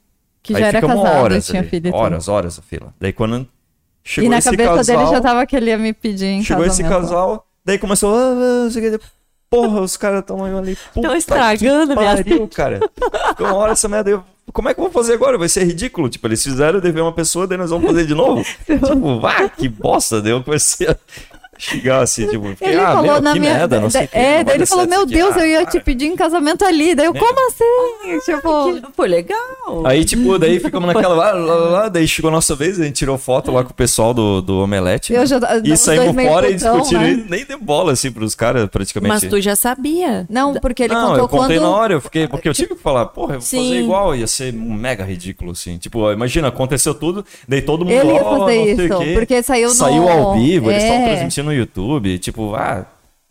que 0.43 0.55
Aí 0.55 0.61
já 0.63 0.67
era 0.69 0.81
casado, 0.81 0.99
horas 1.23 1.47
tinha 1.47 1.61
ali, 1.61 1.69
filho 1.69 1.91
tudo. 1.93 1.97
Horas, 2.01 2.27
horas 2.29 2.59
a 2.59 2.63
fila. 2.63 2.93
Daí 3.01 3.13
quando 3.13 3.47
chegou 4.05 4.27
E 4.27 4.31
na 4.31 4.43
cabeça 4.43 4.75
casal... 4.75 4.97
dele 4.99 5.11
já 5.11 5.21
tava 5.21 5.47
que 5.47 5.57
ele 5.57 5.71
ia 5.71 5.79
me 5.79 5.93
pedir 5.93 6.27
em 6.27 6.43
Chegou 6.43 6.65
esse 6.65 6.83
casal, 6.83 7.47
daí 7.65 7.79
começou. 7.79 8.15
Ah, 8.15 8.69
ah. 8.69 9.23
Porra, 9.53 9.83
os 9.83 9.99
caras 9.99 10.21
estão 10.21 10.43
ali. 10.43 10.79
Tão 10.95 11.15
estragando 11.15 11.95
minha 11.95 12.49
cara. 12.49 12.81
Ficou 13.29 13.47
uma 13.47 13.57
hora 13.57 13.73
essa 13.73 13.87
merda. 13.87 14.09
Eu, 14.09 14.25
como 14.51 14.71
é 14.71 14.75
que 14.75 14.81
eu 14.81 14.85
vou 14.85 14.93
fazer 14.93 15.13
agora? 15.13 15.37
Vai 15.37 15.49
ser 15.49 15.65
ridículo. 15.65 16.09
Tipo, 16.09 16.27
eles 16.27 16.43
fizeram 16.43 16.81
dever 16.81 17.03
uma 17.03 17.13
pessoa, 17.13 17.47
daí 17.47 17.59
nós 17.59 17.69
vamos 17.69 17.87
fazer 17.87 18.07
de 18.07 18.15
novo. 18.15 18.43
tipo, 18.65 19.27
ah, 19.27 19.49
que 19.51 19.69
bosta. 19.69 20.23
Daí 20.23 20.33
eu 20.33 20.43
comecei 20.43 20.89
a 20.89 20.97
xingar 21.65 22.01
assim, 22.03 22.27
tipo, 22.27 22.49
fiquei, 22.49 22.69
Ele 22.71 22.81
ah, 22.81 22.87
falou 22.93 23.03
meu, 23.03 23.21
na 23.21 23.33
que 23.35 23.41
minha. 23.41 23.53
merda, 23.55 23.81
não 23.81 23.89
sei 23.91 24.09
é, 24.13 24.43
daí 24.43 24.57
ele 24.57 24.67
falou: 24.67 24.87
Meu 24.87 25.03
aqui." 25.03 25.15
Deus, 25.15 25.37
Ah, 25.37 25.41
eu 25.41 25.47
ia 25.47 25.59
cara. 25.61 25.71
te 25.71 25.81
pedir 25.81 26.07
em 26.07 26.17
casamento 26.17 26.65
ali. 26.65 26.95
Daí 26.95 27.07
eu, 27.07 27.13
Merda. 27.13 27.29
como 27.29 27.49
assim? 27.49 28.19
Tipo. 28.25 28.91
Pô, 28.97 29.05
legal. 29.05 29.39
Aí, 29.85 30.05
tipo, 30.05 30.39
daí 30.39 30.59
ficamos 30.59 30.93
naquela 30.93 31.15
lá, 31.15 31.33
lá, 31.33 31.55
lá, 31.55 31.71
lá, 31.71 31.89
daí 31.89 32.07
chegou 32.09 32.29
a 32.29 32.33
nossa 32.33 32.55
vez, 32.57 32.81
a 32.81 32.85
gente 32.85 32.97
tirou 32.97 33.17
foto 33.17 33.51
lá 33.53 33.63
com 33.65 33.71
o 33.71 33.75
pessoal 33.75 34.13
do, 34.13 34.43
do 34.43 34.61
Omelete. 34.61 35.13
Eu 35.13 35.21
né? 35.21 35.27
já, 35.27 35.39
E 35.63 35.73
os 35.73 35.81
saímos 35.81 36.23
fora 36.25 36.51
e 36.51 36.55
discutindo, 36.55 37.01
né? 37.01 37.11
e 37.13 37.31
nem 37.31 37.45
deu 37.45 37.59
bola, 37.61 37.93
assim, 37.93 38.11
pros 38.11 38.35
caras, 38.35 38.69
praticamente. 38.69 39.09
Mas 39.13 39.23
tu 39.25 39.41
já 39.41 39.55
sabia. 39.57 40.27
Não, 40.29 40.55
porque 40.55 40.83
ele 40.85 40.95
não, 40.95 41.09
contou 41.11 41.19
eu 41.25 41.29
contei 41.29 41.59
quando. 41.59 41.71
na 41.71 41.77
hora, 41.77 41.93
eu 41.95 42.01
fiquei, 42.01 42.27
porque 42.27 42.49
eu 42.49 42.55
tive 42.55 42.75
que 42.75 42.83
falar, 42.83 43.07
porra, 43.07 43.35
eu 43.35 43.41
vou 43.41 43.49
fazer 43.49 43.81
igual, 43.81 44.17
ia 44.17 44.27
ser 44.27 44.53
um 44.55 44.73
mega 44.75 45.05
ridículo, 45.05 45.53
assim. 45.53 45.79
Tipo, 45.79 46.11
imagina, 46.13 46.49
aconteceu 46.49 46.95
tudo, 46.95 47.25
daí 47.47 47.63
todo 47.63 47.85
mundo, 47.85 47.93
Ele 47.95 48.13
ia 48.13 48.23
"Oh, 48.25 48.25
fazer 48.25 48.39
não 48.39 48.47
sei 48.47 48.59
o 48.59 48.87
isso, 48.87 48.99
quê." 48.99 49.13
porque 49.15 49.43
saiu 49.43 49.69
no- 49.69 49.75
Saiu 49.75 50.09
ao 50.09 50.35
vivo, 50.35 50.71
eles 50.71 50.83
estavam 50.83 51.03
É. 51.05 51.09
transmitindo 51.11 51.52
no 51.53 51.59
YouTube, 51.59 52.19
tipo, 52.19 52.55
ah, 52.55 52.85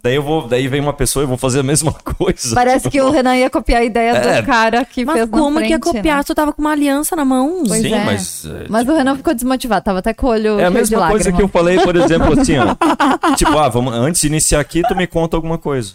daí 0.04 0.16
eu 0.16 0.24
vou, 0.24 0.48
daí 0.48 0.68
vem 0.68 0.80
uma 0.82 0.94
pessoa 0.94 1.22
e 1.22 1.26
eu 1.26 1.28
vou 1.28 1.38
fazer 1.38 1.60
a 1.60 1.64
mesma 1.64 1.94
coisa. 2.18 2.54
Parece 2.56 2.84
tipo, 2.84 2.92
que 2.92 3.02
o 3.02 3.10
Renan 3.10 3.36
ia 3.36 3.50
copiar 3.50 3.82
a 3.82 3.84
ideia 3.86 4.12
É. 4.12 4.42
do 4.42 4.46
cara 4.46 4.84
que 4.86 5.04
Mas 5.06 5.16
fez 5.18 5.30
na 5.30 5.38
como 5.38 5.58
que 5.60 5.64
ia 5.68 5.70
frente, 5.80 5.84
copiar? 5.84 6.18
né? 6.18 6.24
Tu 6.24 6.34
tava 6.36 6.54
com 6.54 6.62
uma 6.62 6.72
aliança 6.72 7.16
na 7.16 7.24
mão. 7.26 7.64
Pois 7.68 7.82
Sim, 7.82 7.94
é. 7.94 8.04
mas... 8.06 8.46
é, 8.46 8.66
Mas 8.70 8.88
o 8.88 8.94
Renan 8.96 9.16
ficou 9.18 9.34
desmotivado, 9.34 9.84
tava 9.86 10.00
até 10.00 10.14
com 10.14 10.28
o 10.28 10.30
olho 10.30 10.60
É 10.60 10.66
a 10.66 10.70
mesma 10.72 10.98
coisa 11.10 11.14
lágrima. 11.16 11.38
que 11.38 11.44
eu 11.44 11.48
falei, 11.48 11.80
por 11.80 11.96
exemplo, 11.96 12.40
assim, 12.40 12.54
ó. 12.58 12.76
tipo, 13.36 13.58
ah, 13.58 13.70
vamos, 13.70 13.94
antes 13.94 14.22
de 14.22 14.28
iniciar 14.28 14.60
aqui, 14.60 14.82
tu 14.88 14.96
me 14.96 15.08
conta 15.08 15.36
alguma 15.38 15.58
coisa. 15.58 15.94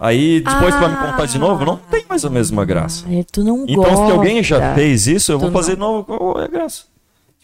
Aí, 0.00 0.40
depois 0.40 0.72
tu 0.74 0.80
vai 0.80 0.90
me 0.90 0.96
contar 0.96 1.26
de 1.26 1.38
novo, 1.40 1.64
não 1.64 1.76
tem 1.76 2.04
mais 2.08 2.24
a 2.24 2.30
mesma 2.30 2.64
graça. 2.64 3.04
Ah, 3.08 3.24
tu 3.32 3.42
não 3.42 3.64
Então, 3.66 3.82
gosta. 3.82 4.06
se 4.06 4.12
alguém 4.12 4.42
já 4.44 4.72
fez 4.74 5.08
isso, 5.08 5.32
eu 5.32 5.38
Tu 5.38 5.42
vou 5.42 5.50
fazer 5.50 5.76
não. 5.76 6.02
de 6.02 6.08
novo, 6.08 6.18
qual 6.18 6.40
é 6.40 6.44
a 6.44 6.48
graça? 6.48 6.84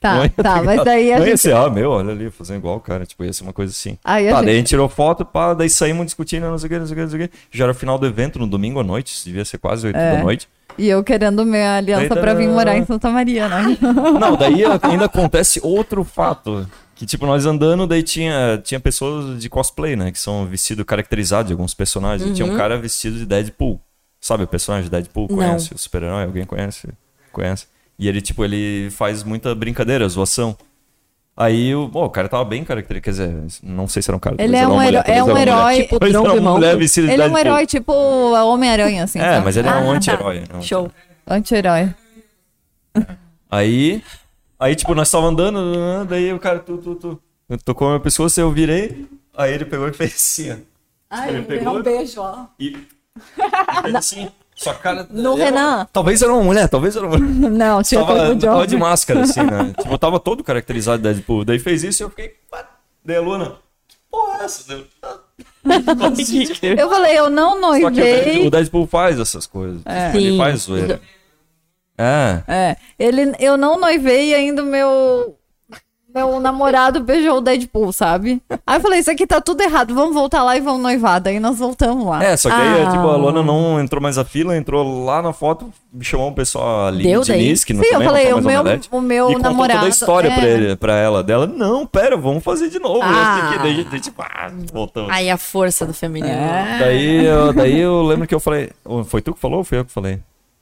Tá, 0.05 0.14
Não 0.16 0.22
ia- 0.24 0.31
tá, 0.31 0.62
mas 0.62 0.85
daí 0.85 1.12
a 1.12 1.18
não 1.18 1.24
ia 1.24 1.31
gente. 1.31 1.40
ser, 1.40 1.55
ah, 1.55 1.70
meu, 1.70 1.90
olha 1.90 2.10
ali, 2.12 2.31
fazendo 2.31 2.59
igual, 2.59 2.78
cara. 2.78 3.06
Tipo, 3.06 3.24
ia 3.24 3.32
ser 3.32 3.43
uma 3.43 3.52
coisa 3.55 3.70
assim. 3.72 3.97
Aí 4.05 4.28
a 4.28 4.32
tá, 4.32 4.36
gente- 4.39 4.47
daí 4.47 4.55
a 4.55 4.59
gente 4.59 4.66
tirou 4.68 4.89
foto, 4.89 5.24
pá, 5.24 5.55
daí 5.55 5.70
saímos 5.70 6.05
discutindo, 6.05 6.43
não 6.44 6.59
sei 6.59 6.66
o 6.66 6.70
que, 6.70 6.78
não 6.78 6.86
sei 6.86 6.93
o 6.93 6.97
que, 6.97 7.02
não 7.02 7.10
sei 7.10 7.24
o 7.24 7.28
que. 7.28 7.35
Já 7.51 7.64
era 7.64 7.72
o 7.72 7.74
final 7.74 7.98
do 7.98 8.06
evento, 8.06 8.39
no 8.39 8.47
domingo 8.47 8.81
à 8.81 8.85
noite, 8.85 9.24
devia 9.24 9.44
ser 9.47 9.56
quase 9.59 9.86
8 9.86 9.97
É. 9.97 10.16
da 10.18 10.22
noite. 10.22 10.47
E 10.76 10.89
eu 10.89 11.02
querendo 11.05 11.44
minha 11.47 11.76
aliança 11.78 12.09
Daí, 12.09 12.20
pra 12.20 12.35
vir 12.35 12.48
morar 12.48 12.76
em 12.76 12.85
Santa 12.85 13.09
Maria, 13.09 13.48
né? 13.48 13.78
Não, 14.20 14.36
daí 14.36 14.62
ainda 14.82 15.05
acontece 15.06 15.60
outro 15.62 16.05
fato. 16.05 16.68
Que, 16.97 17.06
tipo, 17.06 17.24
nós 17.26 17.47
andando, 17.47 17.86
daí 17.86 18.02
tinha, 18.02 18.60
tinha 18.62 18.78
pessoas 18.78 19.40
de 19.40 19.48
cosplay, 19.48 19.97
né? 19.97 20.10
Que 20.12 20.18
são 20.18 20.44
vestidos 20.47 20.85
caracterizados 20.85 21.47
de 21.48 21.52
alguns 21.52 21.74
personagens. 21.74 22.28
E 22.31 22.35
tinha 22.35 22.47
um 22.47 22.56
cara 22.56 22.76
vestido 22.76 23.16
de 23.18 23.24
Deadpool. 23.26 23.81
Sabe 24.20 24.44
o 24.44 24.47
personagem 24.47 24.85
de 24.85 24.90
Deadpool? 24.90 25.26
Não. 25.31 25.36
Conhece? 25.36 25.74
O 25.74 25.78
super-herói? 25.78 26.24
Alguém 26.24 26.44
conhece? 26.44 26.89
Conhece. 27.32 27.66
E 27.99 28.09
ele, 28.09 28.21
tipo, 28.21 28.45
ele 28.45 28.89
faz 28.91 29.23
muita 29.23 29.55
brincadeira, 29.55 30.09
zoação. 30.09 30.57
Aí 31.37 31.75
o, 31.75 31.89
bom, 31.89 32.05
o 32.05 32.11
cara 32.11 32.29
tava 32.29 32.45
bem 32.45 32.62
caracterizado. 32.65 33.03
Quer 33.05 33.11
dizer, 33.11 33.61
não 33.62 33.89
sei 33.89 34.03
se 34.03 34.11
era 34.11 34.16
um 34.16 34.21
cara. 34.21 34.37
Ele 34.39 34.57
é 34.57 34.66
um 34.69 34.75
mulher, 34.81 35.05
é 35.07 35.23
um 35.23 35.37
herói- 35.37 35.83
Tipo, 35.83 36.07
e 36.07 36.16
uma 36.16 36.41
mão. 36.41 36.55
mulher 36.55 36.77
vestida 36.77 37.07
de 37.09 37.12
Ele 37.12 37.23
é 37.23 37.27
um 37.29 37.37
herói 37.39 37.66
tipo 37.66 37.93
Homem-Aranha, 37.93 39.05
assim. 39.05 39.19
É, 39.19 39.35
sabe? 39.35 39.45
mas 39.45 39.57
ele 39.57 39.69
é 39.69 39.73
um 39.73 39.75
Ah, 39.75 39.83
tá. 39.85 39.91
anti-herói. 39.91 40.41
né? 40.41 40.62
Show. 40.62 40.91
Anti-herói. 41.27 41.95
Aí, 43.51 44.03
aí 44.59 44.75
tipo, 44.75 44.95
nós 44.95 45.11
tava 45.11 45.27
andando, 45.27 46.05
daí 46.09 46.33
o 46.33 46.39
cara, 46.39 46.59
tu, 46.59 46.77
tu, 46.79 46.95
tu, 46.97 47.21
tocou 47.65 47.87
a 47.89 47.91
minha 47.93 48.01
pescoço, 48.01 48.41
eu 48.41 48.51
virei, 48.51 49.07
aí 49.37 49.53
ele 49.55 49.65
pegou 49.65 49.89
e 49.89 49.93
fez 49.93 50.15
assim, 50.15 50.53
ó. 50.53 50.57
Ai, 51.11 51.29
Ele 51.31 51.43
pegou- 51.43 51.79
um 51.79 51.83
beijo, 51.83 52.21
ó. 52.21 52.47
E. 52.59 52.77
Fez 53.83 53.95
assim. 53.95 54.29
Sua 54.55 54.74
cara. 54.74 55.06
No 55.10 55.35
era- 55.36 55.44
Renan. 55.47 55.89
Talvez 55.93 56.22
era 56.22 56.32
uma 56.32 56.43
mulher, 56.43 56.68
talvez 56.68 56.94
era 56.97 57.06
uma 57.06 57.18
mulher. 57.18 57.51
Não, 57.51 57.82
tinha 57.82 58.05
Tava, 58.05 58.36
tava 58.36 58.66
de 58.66 58.76
máscara, 58.76 59.22
assim, 59.22 59.43
né? 59.43 59.72
tipo, 59.81 59.98
tava 59.98 60.20
todo 60.20 60.44
caracterizado 60.44 60.98
de 60.98 61.02
Deadpool. 61.12 61.44
Daí 61.44 61.59
fez 61.59 61.82
isso 61.82 62.02
e 62.02 62.05
eu 62.05 62.10
fiquei. 62.10 62.35
Daí 63.05 63.16
a 63.16 63.20
Luna. 63.20 63.56
Que 63.89 63.97
porra 64.10 64.43
é 64.43 64.44
essa? 64.44 64.64
Daí 64.68 64.78
eu, 64.78 64.85
tipo, 66.14 66.89
falei, 66.89 67.18
eu 67.18 67.28
não 67.31 67.60
Só 67.60 67.72
que 67.78 67.85
o 67.86 67.90
Deadpool, 67.90 68.24
noivei. 68.24 68.47
o 68.47 68.51
Deadpool 68.51 68.86
faz 68.86 69.18
essas 69.18 69.47
coisas. 69.47 69.81
É. 69.85 70.16
Ele 70.16 70.31
Sim. 70.32 70.39
faz 70.39 70.60
zoeira. 70.62 71.01
É. 71.97 72.43
É, 72.48 72.76
ele, 72.98 73.32
eu 73.39 73.56
não 73.56 73.78
noivei 73.78 74.35
ainda 74.35 74.62
o 74.62 74.66
meu, 74.66 75.36
meu 76.15 76.39
namorado 76.39 77.01
beijou 77.01 77.39
o 77.39 77.41
Deadpool, 77.41 77.93
sabe? 77.93 78.41
Aí 78.66 78.77
eu 78.77 78.81
falei, 78.81 79.01
isso 79.01 79.11
aqui 79.11 79.27
tá 79.27 79.41
tudo 79.41 79.61
errado, 79.62 79.95
vamos 79.95 80.15
voltar 80.15 80.43
lá 80.45 80.57
e 80.57 80.61
vamos 80.61 80.81
noivar. 80.81 81.20
Daí 81.20 81.41
nós 81.41 81.59
voltamos 81.59 82.07
lá. 82.07 82.23
É, 82.23 82.36
só 82.36 82.49
que 82.49 82.55
aí, 82.55 82.82
Ah. 82.85 82.91
tipo, 82.91 83.09
a 83.09 83.16
Lona 83.16 83.43
não 83.43 83.81
entrou 83.81 84.01
mais 84.01 84.16
na 84.16 84.24
fila, 84.24 84.57
entrou 84.57 85.05
lá 85.05 85.20
na 85.20 85.32
foto, 85.32 85.73
chamou 86.01 86.28
o 86.28 86.32
pessoal 86.35 86.86
ali 86.86 87.03
Deu 87.03 87.23
de 87.23 87.28
daí? 87.28 87.41
Diniz, 87.43 87.65
que 87.65 87.73
não 87.73 87.82
Sim, 87.82 87.86
eu 87.89 87.93
também 87.95 88.07
falei, 88.09 88.24
não 88.24 88.31
tá 88.31 88.41
o 88.41 88.43
mais 88.45 88.55
meu, 88.55 88.61
omelete, 88.61 88.89
o 88.93 89.01
meu 89.01 89.31
e 89.31 89.35
contou 89.35 89.51
namorado. 89.51 89.78
toda 89.81 89.86
a 89.86 89.91
história 89.91 90.28
é, 90.28 90.35
pra, 90.39 90.49
ele, 90.49 90.77
pra 90.77 90.95
ela. 90.97 91.23
Dela, 91.23 91.47
não, 91.47 91.85
pera, 91.86 92.16
vamos 92.16 92.45
fazer 92.45 92.69
de 92.69 92.78
novo. 92.78 93.01
Ah. 93.03 93.55
Ah. 93.55 93.59
Daí, 93.62 93.73
a 93.73 93.74
gente, 93.74 94.01
tipo, 94.01 94.23
ah, 94.23 94.51
voltamos. 94.73 95.11
Aí 95.11 95.28
a 95.31 95.36
força 95.36 95.85
do 95.85 95.93
feminino. 95.95 96.32
É. 96.32 96.77
Daí, 96.78 97.24
eu, 97.27 97.53
daí 97.53 97.81
eu 97.81 98.03
lembro 98.03 98.27
que 98.28 98.35
eu 98.35 98.41
falei. 98.41 98.70
Foi 99.07 99.20
tu 99.20 99.35
que 99.35 99.41
falou 99.41 99.59
ou 99.59 99.65
foi 99.65 99.78
eu 99.78 99.85
que 99.85 99.91
falei? 99.93 100.20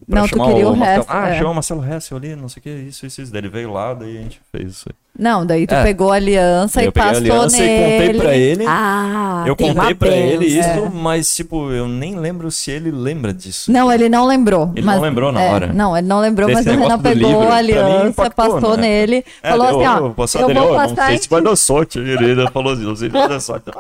Pra 0.08 0.20
Não, 0.22 0.28
tu 0.28 0.42
queria 0.44 0.68
o 0.68 0.76
Marcelo- 0.76 1.02
Hessel, 1.02 1.16
Ah, 1.16 1.28
é. 1.28 1.38
chamar 1.38 1.50
o 1.50 1.54
Marcelo 1.54 1.84
Hessel 1.94 2.16
ali, 2.18 2.36
não 2.36 2.48
sei 2.48 2.60
o 2.60 2.62
que, 2.64 2.70
isso, 2.70 3.06
isso, 3.06 3.22
isso. 3.22 3.32
Daí 3.32 3.40
ele 3.40 3.48
veio 3.48 3.72
lá, 3.72 3.94
daí 3.94 4.18
a 4.18 4.20
gente 4.22 4.40
fez 4.50 4.70
isso 4.72 4.84
aí. 4.88 4.94
Não, 5.18 5.44
daí 5.46 5.66
tu 5.66 5.74
É. 5.74 5.82
pegou 5.82 6.10
a 6.10 6.16
aliança 6.16 6.76
Daí 6.76 6.86
e 6.86 6.88
eu 6.88 6.92
peguei 6.92 7.08
a 7.08 7.12
passou 7.12 7.26
aliança 7.32 7.56
nele. 7.58 7.72
e 7.72 8.06
contei 8.08 8.20
pra 8.20 8.34
ele. 8.36 8.64
Ah, 8.66 9.44
eu 9.46 9.54
contei 9.56 9.94
pra 9.94 10.08
ele 10.08 10.46
isso, 10.46 10.68
benção. 10.68 10.90
mas, 10.90 11.34
tipo, 11.36 11.70
eu 11.70 11.86
nem 11.86 12.16
lembro 12.18 12.50
se 12.50 12.70
ele 12.70 12.90
lembra 12.90 13.32
disso. 13.32 13.70
Não, 13.70 13.92
ele 13.92 14.08
não 14.08 14.26
lembrou. 14.26 14.72
Ele 14.74 14.84
mas- 14.84 14.96
não 14.96 15.02
lembrou 15.02 15.30
na 15.30 15.42
é, 15.42 15.52
hora. 15.52 15.66
Não, 15.72 15.96
ele 15.96 16.06
não 16.08 16.20
lembrou, 16.20 16.48
Desse 16.48 16.64
mas 16.64 16.76
o 16.76 16.80
Renan 16.80 16.98
pegou 16.98 17.28
livro, 17.30 17.48
a 17.52 17.56
aliança, 17.56 18.08
impactou, 18.08 18.52
passou 18.54 18.76
né? 18.76 18.82
nele, 18.82 19.24
É, 19.42 19.50
falou 19.50 19.66
eu, 19.68 19.76
assim, 19.76 19.86
ó, 19.86 19.90
eu, 19.92 19.96
eu 19.96 20.02
vou 20.02 20.14
passar 20.14 20.40
Não 20.40 21.06
sei 21.06 21.18
se 21.18 21.28
vai 21.28 21.42
dar 21.42 21.56
sorte. 21.56 21.98
Ele 21.98 22.24
ainda 22.30 22.50
falou 22.50 22.72
assim, 22.72 22.82
não 22.84 22.96
sei 22.96 23.08
se 23.08 23.12
vai 23.16 23.28
dar 23.28 23.40
sorte. 23.40 23.70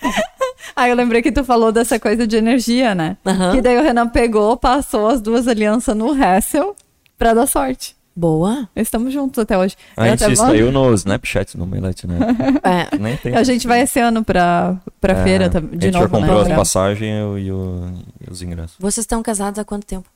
Ah, 0.76 0.82
Aí 0.82 0.90
eu 0.90 0.96
lembrei 0.96 1.22
que 1.22 1.32
tu 1.32 1.42
falou 1.44 1.72
dessa 1.72 1.98
coisa 1.98 2.26
de 2.26 2.36
energia, 2.36 2.94
né? 2.94 3.16
Aham. 3.26 3.52
Que 3.52 3.60
daí 3.62 3.76
o 3.78 3.82
Renan 3.82 4.08
pegou, 4.08 4.56
passou 4.56 5.08
as 5.08 5.20
duas 5.20 5.48
alianças 5.48 5.96
no 5.96 6.12
Hessel 6.14 6.74
pra 7.18 7.32
dar 7.34 7.46
sorte. 7.46 7.96
Boa. 8.14 8.68
Estamos 8.76 9.12
juntos 9.12 9.38
até 9.38 9.56
hoje. 9.56 9.76
A 9.96 10.08
gente 10.08 10.24
até 10.24 10.34
vou- 10.34 10.46
saiu 10.46 10.70
no 10.72 10.92
Snapchat, 10.94 11.56
no 11.56 11.64
Omelete, 11.64 12.06
né? 12.06 12.18
É, 12.92 12.96
Nem 12.98 13.16
tem. 13.16 13.34
A 13.34 13.42
gente 13.42 13.66
vai 13.66 13.80
esse 13.82 13.98
ano 14.00 14.22
pra, 14.24 14.76
pra 15.00 15.14
É, 15.14 15.22
feira 15.22 15.48
tam- 15.48 15.60
A 15.72 15.76
de 15.76 15.86
gente 15.86 15.92
já 15.94 16.00
novo, 16.00 16.16
comprou 16.18 16.44
né? 16.44 16.50
as 16.50 16.56
passagens 16.56 17.00
e, 17.38 17.40
e 17.40 17.46
e 17.48 18.30
os 18.30 18.42
ingressos. 18.42 18.76
vocês 18.78 19.04
estão 19.04 19.22
casados 19.22 19.58
há 19.58 19.64
quanto 19.64 19.86
tempo? 19.86 20.06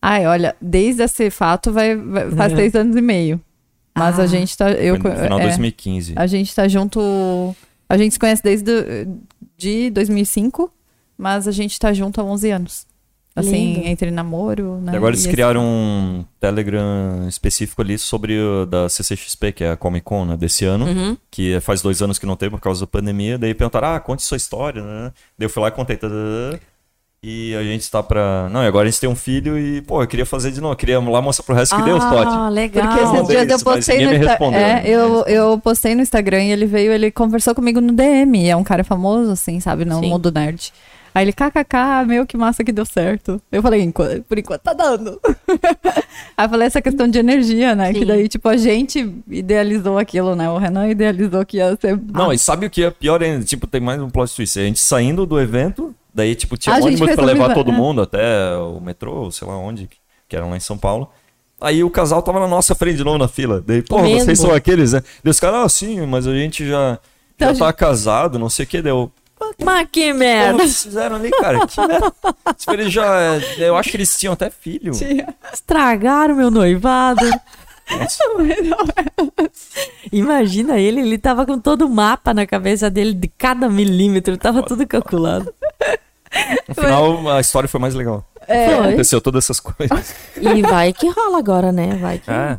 Ai, 0.00 0.26
olha, 0.26 0.56
desde 0.60 1.02
esse 1.02 1.30
fato 1.30 1.70
vai, 1.72 1.94
vai- 1.94 2.30
faz 2.30 2.52
três 2.52 2.74
anos 2.74 2.96
e 2.96 3.00
meio. 3.00 3.40
Mas 3.96 4.18
Ah. 4.18 4.22
a 4.22 4.26
gente 4.26 4.56
tá. 4.56 4.70
Eu, 4.70 4.96
Foi 5.00 5.10
no 5.10 5.16
final 5.16 5.38
de 5.38 5.44
é, 5.44 5.48
2015. 5.48 6.12
A 6.16 6.26
gente 6.26 6.54
tá 6.54 6.66
junto. 6.66 7.54
A 7.88 7.96
gente 7.96 8.12
se 8.12 8.18
conhece 8.18 8.42
desde 8.42 8.64
do- 8.64 9.20
de 9.56 9.90
2005, 9.90 10.70
mas 11.16 11.48
a 11.48 11.52
gente 11.52 11.78
tá 11.78 11.92
junto 11.92 12.20
há 12.20 12.24
11 12.24 12.50
anos. 12.50 12.86
Assim, 13.36 13.74
Lindo. 13.74 13.86
entre 13.86 14.10
namoro, 14.10 14.80
né? 14.80 14.92
E 14.92 14.96
agora 14.96 15.14
eles 15.14 15.24
e 15.24 15.28
criaram 15.30 15.62
um 15.64 16.24
Telegram 16.40 17.24
específico 17.28 17.80
ali 17.82 17.96
sobre 17.96 18.36
o 18.36 18.66
da 18.66 18.88
CCXP, 18.88 19.52
que 19.52 19.62
é 19.64 19.70
a 19.70 19.76
Comic 19.76 20.04
Con, 20.04 20.24
né, 20.24 20.36
desse 20.36 20.64
ano. 20.64 20.86
Uhum. 20.86 21.16
Que 21.30 21.60
faz 21.60 21.80
dois 21.80 22.02
anos 22.02 22.18
que 22.18 22.26
não 22.26 22.34
tem 22.34 22.50
por 22.50 22.60
causa 22.60 22.80
da 22.80 22.86
pandemia. 22.88 23.38
Daí 23.38 23.54
perguntaram, 23.54 23.94
ah, 23.94 24.00
conte 24.00 24.22
sua 24.24 24.36
história, 24.36 24.82
né? 24.82 25.12
Daí 25.38 25.46
eu 25.46 25.50
fui 25.50 25.62
lá 25.62 25.68
e 25.68 25.70
contei. 25.72 25.96
tadadã, 25.96 26.58
E 27.20 27.52
a 27.56 27.62
gente 27.64 27.90
tá 27.90 28.00
pra. 28.00 28.48
Não, 28.48 28.62
e 28.62 28.66
agora 28.68 28.86
a 28.86 28.90
gente 28.90 29.00
tem 29.00 29.10
um 29.10 29.16
filho 29.16 29.58
e, 29.58 29.82
pô, 29.82 30.00
eu 30.00 30.06
queria 30.06 30.24
fazer 30.24 30.52
de 30.52 30.60
novo. 30.60 30.74
Eu 30.74 30.76
queria 30.76 31.00
lá 31.00 31.20
mostrar 31.20 31.44
pro 31.44 31.54
resto 31.54 31.74
que 31.74 31.82
deu 31.82 31.96
os 31.96 32.04
potes. 32.04 32.32
Ah, 32.32 32.48
legal. 32.48 32.86
Porque 32.86 33.02
esses 33.04 33.28
dias 33.28 33.48
eu 33.48 33.58
postei 33.64 33.96
no 33.96 34.02
ninguém 34.02 34.18
me 34.20 34.24
Insta- 34.24 34.30
respondeu, 34.30 34.60
é, 34.60 34.74
né? 34.74 34.82
eu, 34.84 35.24
eu 35.26 35.58
postei 35.58 35.96
no 35.96 36.02
Instagram 36.02 36.44
e 36.44 36.52
ele 36.52 36.64
veio, 36.66 36.92
ele 36.92 37.10
conversou 37.10 37.56
comigo 37.56 37.80
no 37.80 37.92
DM. 37.92 38.48
É 38.48 38.54
um 38.54 38.62
cara 38.62 38.84
famoso, 38.84 39.32
assim, 39.32 39.58
sabe? 39.58 39.84
No 39.84 39.98
Sim. 39.98 40.10
mundo 40.10 40.30
nerd. 40.30 40.72
Aí 41.18 41.24
ele, 41.24 41.32
kkk, 41.32 42.06
meu, 42.06 42.24
que 42.24 42.36
massa 42.36 42.62
que 42.62 42.70
deu 42.70 42.84
certo. 42.84 43.42
Eu 43.50 43.60
falei, 43.60 43.82
"Enqu- 43.82 44.22
por 44.28 44.38
enquanto 44.38 44.62
tá 44.62 44.72
dando. 44.72 45.20
Aí 46.36 46.46
eu 46.46 46.48
falei 46.48 46.66
essa 46.68 46.80
questão 46.80 47.08
de 47.08 47.18
energia, 47.18 47.74
né? 47.74 47.88
Sim. 47.92 47.98
Que 47.98 48.04
daí, 48.04 48.28
tipo, 48.28 48.48
a 48.48 48.56
gente 48.56 49.14
idealizou 49.28 49.98
aquilo, 49.98 50.36
né? 50.36 50.48
O 50.48 50.58
Renan 50.58 50.88
idealizou 50.88 51.44
que 51.44 51.56
ia 51.56 51.76
ser. 51.80 52.00
Não, 52.12 52.32
e 52.32 52.38
sabe 52.38 52.66
o 52.66 52.70
que 52.70 52.84
é 52.84 52.90
pior 52.92 53.20
ainda? 53.20 53.44
Tipo, 53.44 53.66
tem 53.66 53.80
mais 53.80 54.00
um 54.00 54.08
plot 54.08 54.32
twist. 54.36 54.60
A 54.60 54.62
gente 54.62 54.78
saindo 54.78 55.26
do 55.26 55.40
evento, 55.40 55.92
daí, 56.14 56.36
tipo, 56.36 56.56
tinha 56.56 56.76
A 56.76 56.80
gente 56.80 57.00
ônibus 57.02 57.16
pra 57.16 57.24
levar 57.24 57.52
todo 57.52 57.72
é. 57.72 57.74
mundo 57.74 58.00
até 58.00 58.56
o 58.56 58.80
metrô, 58.80 59.28
sei 59.32 59.48
lá 59.48 59.56
onde, 59.58 59.88
que 60.28 60.36
era 60.36 60.46
lá 60.46 60.56
em 60.56 60.60
São 60.60 60.78
Paulo. 60.78 61.10
Aí 61.60 61.82
o 61.82 61.90
casal 61.90 62.22
tava 62.22 62.38
na 62.38 62.46
nossa 62.46 62.76
frente 62.76 62.98
de 62.98 63.02
novo 63.04 63.18
na 63.18 63.26
fila. 63.26 63.60
Daí, 63.66 63.82
porra, 63.82 64.04
Mesmo? 64.04 64.20
vocês 64.20 64.38
são 64.38 64.52
aqueles, 64.54 64.92
né? 64.92 65.02
Daí 65.24 65.32
os 65.32 65.40
caras, 65.40 65.64
ah, 65.64 65.68
sim, 65.68 66.06
mas 66.06 66.28
a 66.28 66.32
gente 66.32 66.64
já, 66.64 66.96
Então, 67.34 67.52
já 67.52 67.66
tá 67.66 67.72
casado, 67.72 68.38
não 68.38 68.48
sei 68.48 68.64
o 68.64 68.68
que. 68.68 68.80
Deu. 68.80 69.10
Mas 69.64 69.88
que 69.90 70.12
merda. 70.12 70.58
vocês 70.58 70.82
fizeram 70.84 71.16
ali, 71.16 71.30
cara? 71.30 71.66
Que 71.66 71.80
merda. 71.86 72.12
Tipo, 72.58 72.72
eles 72.72 72.92
já. 72.92 73.36
Eu 73.58 73.76
acho 73.76 73.90
que 73.90 73.96
eles 73.96 74.18
tinham 74.18 74.32
até 74.32 74.50
filho. 74.50 74.92
Estragaram 75.52 76.34
meu 76.34 76.50
noivado. 76.50 77.24
Imagina 80.12 80.78
ele, 80.78 81.00
ele 81.00 81.18
tava 81.18 81.46
com 81.46 81.58
todo 81.58 81.86
o 81.86 81.88
mapa 81.88 82.34
na 82.34 82.46
cabeça 82.46 82.90
dele 82.90 83.14
de 83.14 83.28
cada 83.28 83.68
milímetro, 83.68 84.36
tava 84.36 84.62
tudo 84.62 84.86
calculado. 84.86 85.52
No 86.68 86.74
final, 86.74 87.28
a 87.30 87.40
história 87.40 87.68
foi 87.68 87.80
mais 87.80 87.94
legal. 87.94 88.24
Foi. 88.46 88.88
Aconteceu 88.88 89.20
todas 89.20 89.44
essas 89.44 89.60
coisas. 89.60 90.14
E 90.40 90.62
vai 90.62 90.92
que 90.92 91.08
rola 91.08 91.38
agora, 91.38 91.72
né? 91.72 91.96
Vai 92.00 92.18
que. 92.18 92.30
É. 92.30 92.58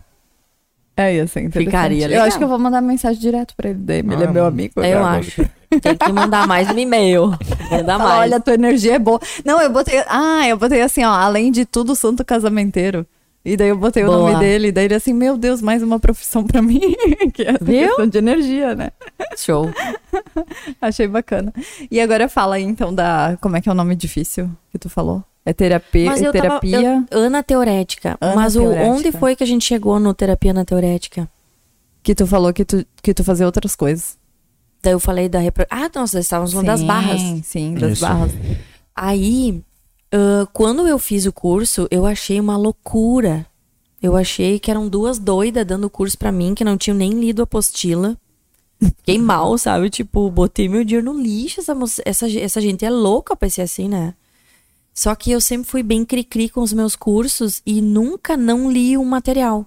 É, 0.98 1.16
ia 1.16 1.28
ser 1.28 1.42
interessante. 1.42 1.66
Ficaria 1.72 2.06
Eu 2.06 2.10
legal. 2.10 2.28
acho 2.28 2.38
que 2.38 2.44
eu 2.44 2.48
vou 2.48 2.60
mandar 2.60 2.82
mensagem 2.82 3.20
direto 3.22 3.54
pra 3.56 3.70
ele. 3.70 3.80
Daí, 3.80 4.00
ele 4.00 4.24
é 4.24 4.28
Ah, 4.28 4.32
meu 4.32 4.46
amigo. 4.46 4.82
Eu 4.84 4.98
agora. 5.00 5.20
acho. 5.20 5.50
Tem 5.82 5.96
que 5.96 6.12
mandar 6.12 6.48
mais 6.48 6.68
no 6.68 6.80
e-mail. 6.80 7.28
Manda 7.72 7.98
Fala, 7.98 8.04
mais. 8.16 8.32
olha, 8.32 8.40
tua 8.40 8.54
energia 8.56 8.96
é 8.96 9.00
boa. 9.00 9.20
Não, 9.46 9.62
eu 9.62 9.70
botei. 9.72 10.04
Ah, 10.08 10.48
eu 10.48 10.58
botei 10.58 10.82
assim, 10.82 11.04
ó, 11.04 11.12
além 11.12 11.52
de 11.52 11.66
tudo, 11.66 11.96
santo 11.96 12.26
casamenteiro. 12.26 13.06
E 13.46 13.56
daí 13.56 13.70
eu 13.70 13.78
botei 13.78 14.04
o 14.04 14.08
Boa. 14.08 14.32
nome 14.32 14.40
dele. 14.44 14.68
E 14.68 14.72
daí 14.72 14.86
ele 14.86 14.96
assim, 14.96 15.14
meu 15.14 15.38
Deus, 15.38 15.62
mais 15.62 15.82
uma 15.82 15.98
profissão 16.00 16.44
pra 16.46 16.62
mim. 16.62 16.82
que 17.34 17.44
é 17.44 17.52
essa 17.52 17.64
Viu? 17.64 17.88
questão 17.88 18.08
de 18.08 18.18
energia, 18.18 18.76
né? 18.76 18.90
Show. 19.38 19.72
Achei 20.82 21.08
bacana. 21.08 21.54
E 21.90 22.00
agora 22.02 22.28
fala 22.28 22.56
aí, 22.56 22.64
então, 22.64 22.94
da. 22.94 23.38
Como 23.42 23.56
é 23.56 23.62
que 23.62 23.70
é 23.70 23.72
o 23.72 23.76
nome 23.76 23.96
difícil 23.96 24.50
que 24.72 24.78
tu 24.78 24.90
falou? 24.90 25.24
É 25.46 25.54
terapia. 25.54 26.06
Mas 26.08 26.22
é 26.22 26.28
eu 26.28 26.34
tava. 26.34 26.44
terapia. 26.60 27.06
eu- 27.12 27.18
Ana 27.18 27.42
Teorética. 27.42 28.18
Ana 28.20 28.36
Mas 28.36 28.56
o, 28.56 28.60
Teorética. 28.62 28.92
onde 28.92 29.12
foi 29.14 29.36
que 29.36 29.44
a 29.44 29.48
gente 29.48 29.66
chegou 29.66 30.00
no 30.00 30.14
Terapia 30.14 30.54
na 30.54 30.66
Teorética? 30.66 31.28
Que 32.04 32.14
tu 32.14 32.28
falou 32.28 32.52
que 32.54 32.66
tu, 32.66 32.86
que 33.02 33.14
tu 33.14 33.24
fazia 33.24 33.46
outras 33.46 33.76
coisas. 33.76 34.18
Daí 34.82 34.94
eu 34.94 35.00
falei 35.00 35.28
da 35.28 35.40
repro... 35.40 35.66
Ah, 35.70 35.90
nós 35.94 36.14
estávamos 36.14 36.52
falando 36.52 36.68
das 36.68 36.82
barras. 36.84 37.22
Sim, 37.44 37.74
das 37.76 37.94
Isso. 37.94 38.02
barras. 38.02 38.32
Aí, 38.96 39.62
ah, 40.12 40.48
quando 40.54 40.88
eu 40.88 40.98
fiz 40.98 41.26
o 41.26 41.34
curso, 41.34 41.88
eu 41.92 42.06
achei 42.06 42.40
uma 42.40 42.58
loucura. 42.58 43.46
Eu 44.02 44.16
achei 44.16 44.58
que 44.60 44.72
eram 44.72 44.88
duas 44.88 45.20
doidas 45.20 45.66
dando 45.66 45.90
curso 45.90 46.18
pra 46.18 46.32
mim, 46.32 46.56
que 46.56 46.64
não 46.64 46.78
tinham 46.78 46.96
nem 46.98 47.12
lido 47.12 47.42
a 47.42 47.44
apostila. 47.44 48.18
Fiquei 48.82 49.18
mal, 49.18 49.58
sabe? 49.58 49.90
Tipo, 49.90 50.30
botei 50.32 50.70
meu 50.70 50.86
dinheiro 50.86 51.14
no 51.14 51.22
lixo. 51.22 51.60
Essa, 51.60 51.76
moça- 51.76 52.02
essa, 52.06 52.30
essa 52.32 52.62
gente 52.62 52.86
é 52.86 52.90
louca 52.90 53.36
pra 53.36 53.50
ser 53.50 53.64
assim, 53.64 53.90
né? 53.90 54.14
Só 54.94 55.14
que 55.16 55.32
eu 55.32 55.42
sempre 55.42 55.70
fui 55.70 55.84
bem 55.84 56.06
cri-cri 56.06 56.48
com 56.50 56.62
os 56.62 56.72
meus 56.72 56.96
cursos 56.96 57.62
e 57.66 57.82
nunca 57.82 58.38
não 58.38 58.72
li 58.72 58.98
o 58.98 59.04
material. 59.04 59.66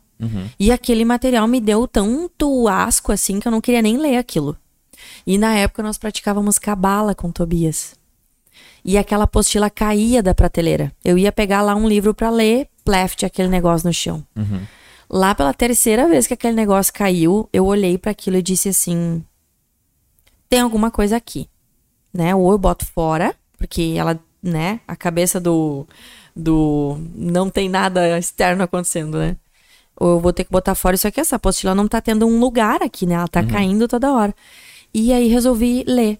E 0.58 0.70
aquele 0.70 1.04
material 1.04 1.48
me 1.48 1.60
deu 1.60 1.88
tanto 1.88 2.68
asco 2.68 3.10
assim 3.10 3.40
que 3.40 3.48
eu 3.48 3.50
não 3.52 3.60
queria 3.60 3.82
nem 3.82 3.96
ler 3.96 4.16
aquilo. 4.18 4.56
E 5.26 5.38
na 5.38 5.54
época 5.54 5.82
nós 5.82 5.98
praticávamos 5.98 6.58
cabala 6.58 7.14
com 7.14 7.30
Tobias. 7.30 7.94
E 8.84 8.98
aquela 8.98 9.24
apostila 9.24 9.70
caía 9.70 10.22
da 10.22 10.34
prateleira. 10.34 10.92
Eu 11.04 11.16
ia 11.16 11.30
pegar 11.32 11.62
lá 11.62 11.74
um 11.74 11.88
livro 11.88 12.12
pra 12.12 12.30
ler, 12.30 12.68
pleft 12.84 13.24
aquele 13.24 13.48
negócio 13.48 13.86
no 13.86 13.94
chão. 13.94 14.24
Lá 15.08 15.34
pela 15.34 15.52
terceira 15.52 16.08
vez 16.08 16.26
que 16.26 16.34
aquele 16.34 16.54
negócio 16.54 16.92
caiu, 16.92 17.48
eu 17.52 17.66
olhei 17.66 17.98
pra 17.98 18.10
aquilo 18.10 18.36
e 18.36 18.42
disse 18.42 18.70
assim: 18.70 19.24
tem 20.48 20.60
alguma 20.60 20.90
coisa 20.90 21.16
aqui, 21.16 21.48
né? 22.12 22.34
Ou 22.34 22.50
eu 22.50 22.58
boto 22.58 22.84
fora, 22.86 23.34
porque 23.58 23.94
ela, 23.96 24.18
né, 24.42 24.80
a 24.88 24.96
cabeça 24.96 25.38
do 25.38 25.86
do 26.34 26.98
não 27.14 27.50
tem 27.50 27.68
nada 27.68 28.18
externo 28.18 28.62
acontecendo, 28.62 29.18
né? 29.18 29.36
Ou 29.96 30.12
eu 30.12 30.20
vou 30.20 30.32
ter 30.32 30.44
que 30.44 30.50
botar 30.50 30.74
fora 30.74 30.94
isso 30.94 31.06
aqui, 31.06 31.20
essa 31.20 31.36
apostila 31.36 31.74
não 31.74 31.86
tá 31.86 32.00
tendo 32.00 32.26
um 32.26 32.40
lugar 32.40 32.82
aqui, 32.82 33.06
né? 33.06 33.14
Ela 33.14 33.28
tá 33.28 33.44
caindo 33.44 33.86
toda 33.86 34.12
hora. 34.12 34.34
E 34.94 35.12
aí 35.12 35.28
resolvi 35.28 35.84
ler. 35.86 36.18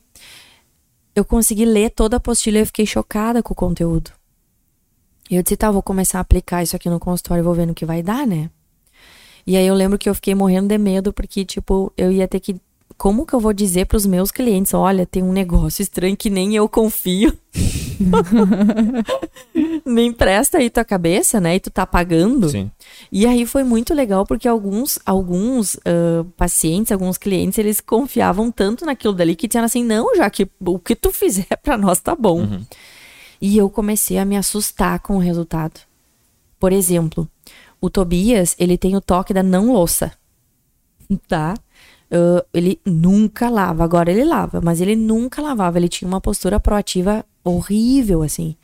Eu 1.15 1.25
consegui 1.25 1.65
ler 1.65 1.91
toda 1.91 2.17
a 2.17 2.19
apostila 2.19 2.59
e 2.59 2.61
eu 2.63 2.67
fiquei 2.67 2.87
chocada 2.87 3.43
com 3.43 3.53
o 3.53 3.57
conteúdo. 3.57 4.11
E 5.31 5.37
eu 5.37 5.43
disse, 5.43 5.57
tá, 5.57 5.71
vou 5.71 5.83
começar 5.83 6.19
a 6.19 6.23
aplicar 6.23 6.63
isso 6.63 6.77
aqui 6.77 6.89
no 6.89 6.99
consultório 7.01 7.43
e 7.43 7.45
vou 7.45 7.55
ver 7.55 7.67
no 7.67 7.75
que 7.75 7.85
vai 7.85 8.03
dar, 8.03 8.27
né? 8.27 8.51
E 9.47 9.57
aí 9.57 9.67
eu 9.67 9.75
lembro 9.75 9.99
que 9.99 10.09
eu 10.09 10.15
fiquei 10.15 10.35
morrendo 10.35 10.69
de 10.69 10.79
medo 10.79 11.13
porque, 11.13 11.45
tipo, 11.45 11.93
eu 11.97 12.13
ia 12.13 12.29
ter 12.29 12.41
que 12.41 12.61
como 12.97 13.27
que 13.27 13.35
eu 13.35 13.41
vou 13.41 13.53
dizer 13.53 13.87
pros 13.87 14.07
meus 14.07 14.31
clientes, 14.31 14.75
olha, 14.75 15.07
tem 15.07 15.23
um 15.23 15.33
negócio 15.33 15.83
estranho 15.83 16.17
que 16.17 16.31
nem 16.31 16.55
eu 16.55 16.69
confio. 16.69 17.37
nem 19.85 20.13
presta 20.13 20.59
aí 20.59 20.71
tua 20.71 20.85
cabeça, 20.85 21.41
né? 21.41 21.57
E 21.57 21.61
tu 21.61 21.71
tá 21.71 21.87
pagando. 21.87 22.49
Sim. 22.49 22.71
E 23.11 23.27
aí 23.27 23.47
foi 23.47 23.63
muito 23.63 23.95
legal 23.95 24.27
porque 24.27 24.49
alguns, 24.49 24.99
alguns 25.05 25.77
ah, 25.85 26.25
pacientes, 26.37 26.93
alguns 26.93 27.19
clientes, 27.19 27.59
eles 27.59 27.81
confiavam 27.81 28.51
tanto 28.51 28.85
naquilo 28.85 29.15
dali 29.15 29.37
que 29.37 29.47
disseram 29.47 29.67
assim, 29.67 29.85
não, 29.85 30.15
já 30.17 30.29
que 30.31 30.49
o 30.61 30.79
que 30.79 30.97
tu 30.97 31.13
fizer 31.13 31.47
pra 31.63 31.77
nós 31.77 32.01
tá 32.01 32.15
bom. 32.15 32.61
E 33.41 33.57
eu 33.57 33.69
comecei 33.69 34.19
a 34.19 34.25
me 34.25 34.37
assustar 34.37 35.01
com 35.01 35.17
o 35.17 35.21
resultado. 35.21 35.81
Por 36.61 36.73
exemplo, 36.73 37.29
o 37.81 37.91
Tobias, 37.91 38.55
ele 38.57 38.79
tem 38.79 38.97
o 38.97 39.01
toque 39.01 39.35
da 39.35 39.43
não 39.43 39.73
louça. 39.73 40.13
Tá? 41.27 41.55
Ah, 42.13 42.45
ele 42.53 42.79
nunca 42.85 43.49
lava. 43.49 43.83
Agora 43.83 44.11
ele 44.11 44.25
lava, 44.25 44.61
mas 44.63 44.81
ele 44.81 44.95
nunca 44.95 45.41
lavava. 45.41 45.79
Ele 45.79 45.89
tinha 45.89 46.07
uma 46.07 46.21
postura 46.21 46.61
proativa 46.61 47.25
horrível, 47.43 48.23
assim. 48.23 48.55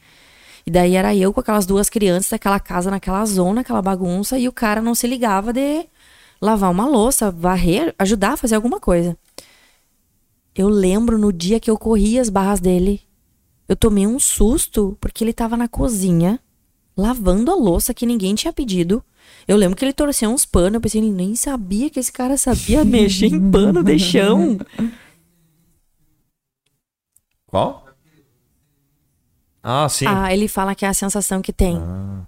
E 0.67 0.71
daí 0.71 0.95
era 0.97 1.17
eu 1.17 1.33
com 1.33 1.41
aquelas 1.41 1.65
duas 1.65 1.89
crianças 1.89 2.31
daquela 2.31 2.61
casa, 2.61 2.91
naquela 2.91 3.25
zona, 3.25 3.63
aquela 3.63 3.81
bagunça, 3.81 4.39
e 4.39 4.47
o 4.49 4.53
cara 4.53 4.83
não 4.83 4.95
se 4.95 5.07
ligava 5.07 5.53
de 5.53 5.87
lavar 6.41 6.71
uma 6.71 6.87
louça, 6.87 7.31
varrer, 7.31 7.95
ajudar 7.99 8.35
a 8.35 8.37
fazer 8.37 8.55
alguma 8.55 8.79
coisa. 8.79 9.17
Eu 10.55 10.69
lembro 10.69 11.17
no 11.17 11.33
dia 11.33 11.59
que 11.59 11.71
eu 11.71 11.79
corri 11.79 12.19
as 12.19 12.29
barras 12.29 12.61
dele, 12.61 13.01
eu 13.67 13.77
tomei 13.77 14.07
um 14.07 14.19
susto 14.19 14.97
porque 15.01 15.25
ele 15.25 15.33
tava 15.33 15.57
na 15.57 15.69
cozinha 15.69 16.39
lavando 16.99 17.53
a 17.53 17.55
louça 17.55 17.95
que 17.95 18.05
ninguém 18.05 18.35
tinha 18.35 18.53
pedido. 18.53 19.03
Eu 19.47 19.57
lembro 19.57 19.77
que 19.77 19.85
ele 19.85 19.93
torceu 19.93 20.29
uns 20.31 20.45
panos, 20.45 20.75
eu 20.75 20.81
pensei, 20.81 21.01
ele 21.01 21.13
nem 21.13 21.37
sabia 21.37 21.89
que 21.89 22.01
esse 22.01 22.13
cara 22.13 22.37
sabia 22.37 22.83
mexer 22.85 23.27
em 23.27 23.51
pano 23.51 23.85
de 23.85 23.97
chão. 23.99 24.59
Qual? 27.47 27.87
Ah, 29.63 29.89
sim. 29.89 30.07
Ah, 30.07 30.33
ele 30.35 30.49
fala 30.49 30.75
que 30.75 30.85
é 30.85 30.89
a 30.89 30.95
sensação 30.95 31.41
que 31.41 31.53
tem. 31.53 31.79
Ah, 31.79 32.27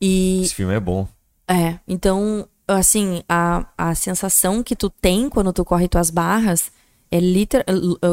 E 0.00 0.42
esse 0.42 0.54
filme 0.54 0.74
é 0.74 0.80
bom. 0.80 1.06
É, 1.48 1.78
então, 1.86 2.48
assim, 2.66 3.22
a, 3.28 3.66
a 3.78 3.94
sensação 3.94 4.62
que 4.62 4.74
tu 4.74 4.90
tem 4.90 5.28
quando 5.28 5.52
tu 5.52 5.64
corre 5.64 5.88
tuas 5.88 6.10
barras 6.10 6.72
é 7.10 7.20
literal, 7.20 7.64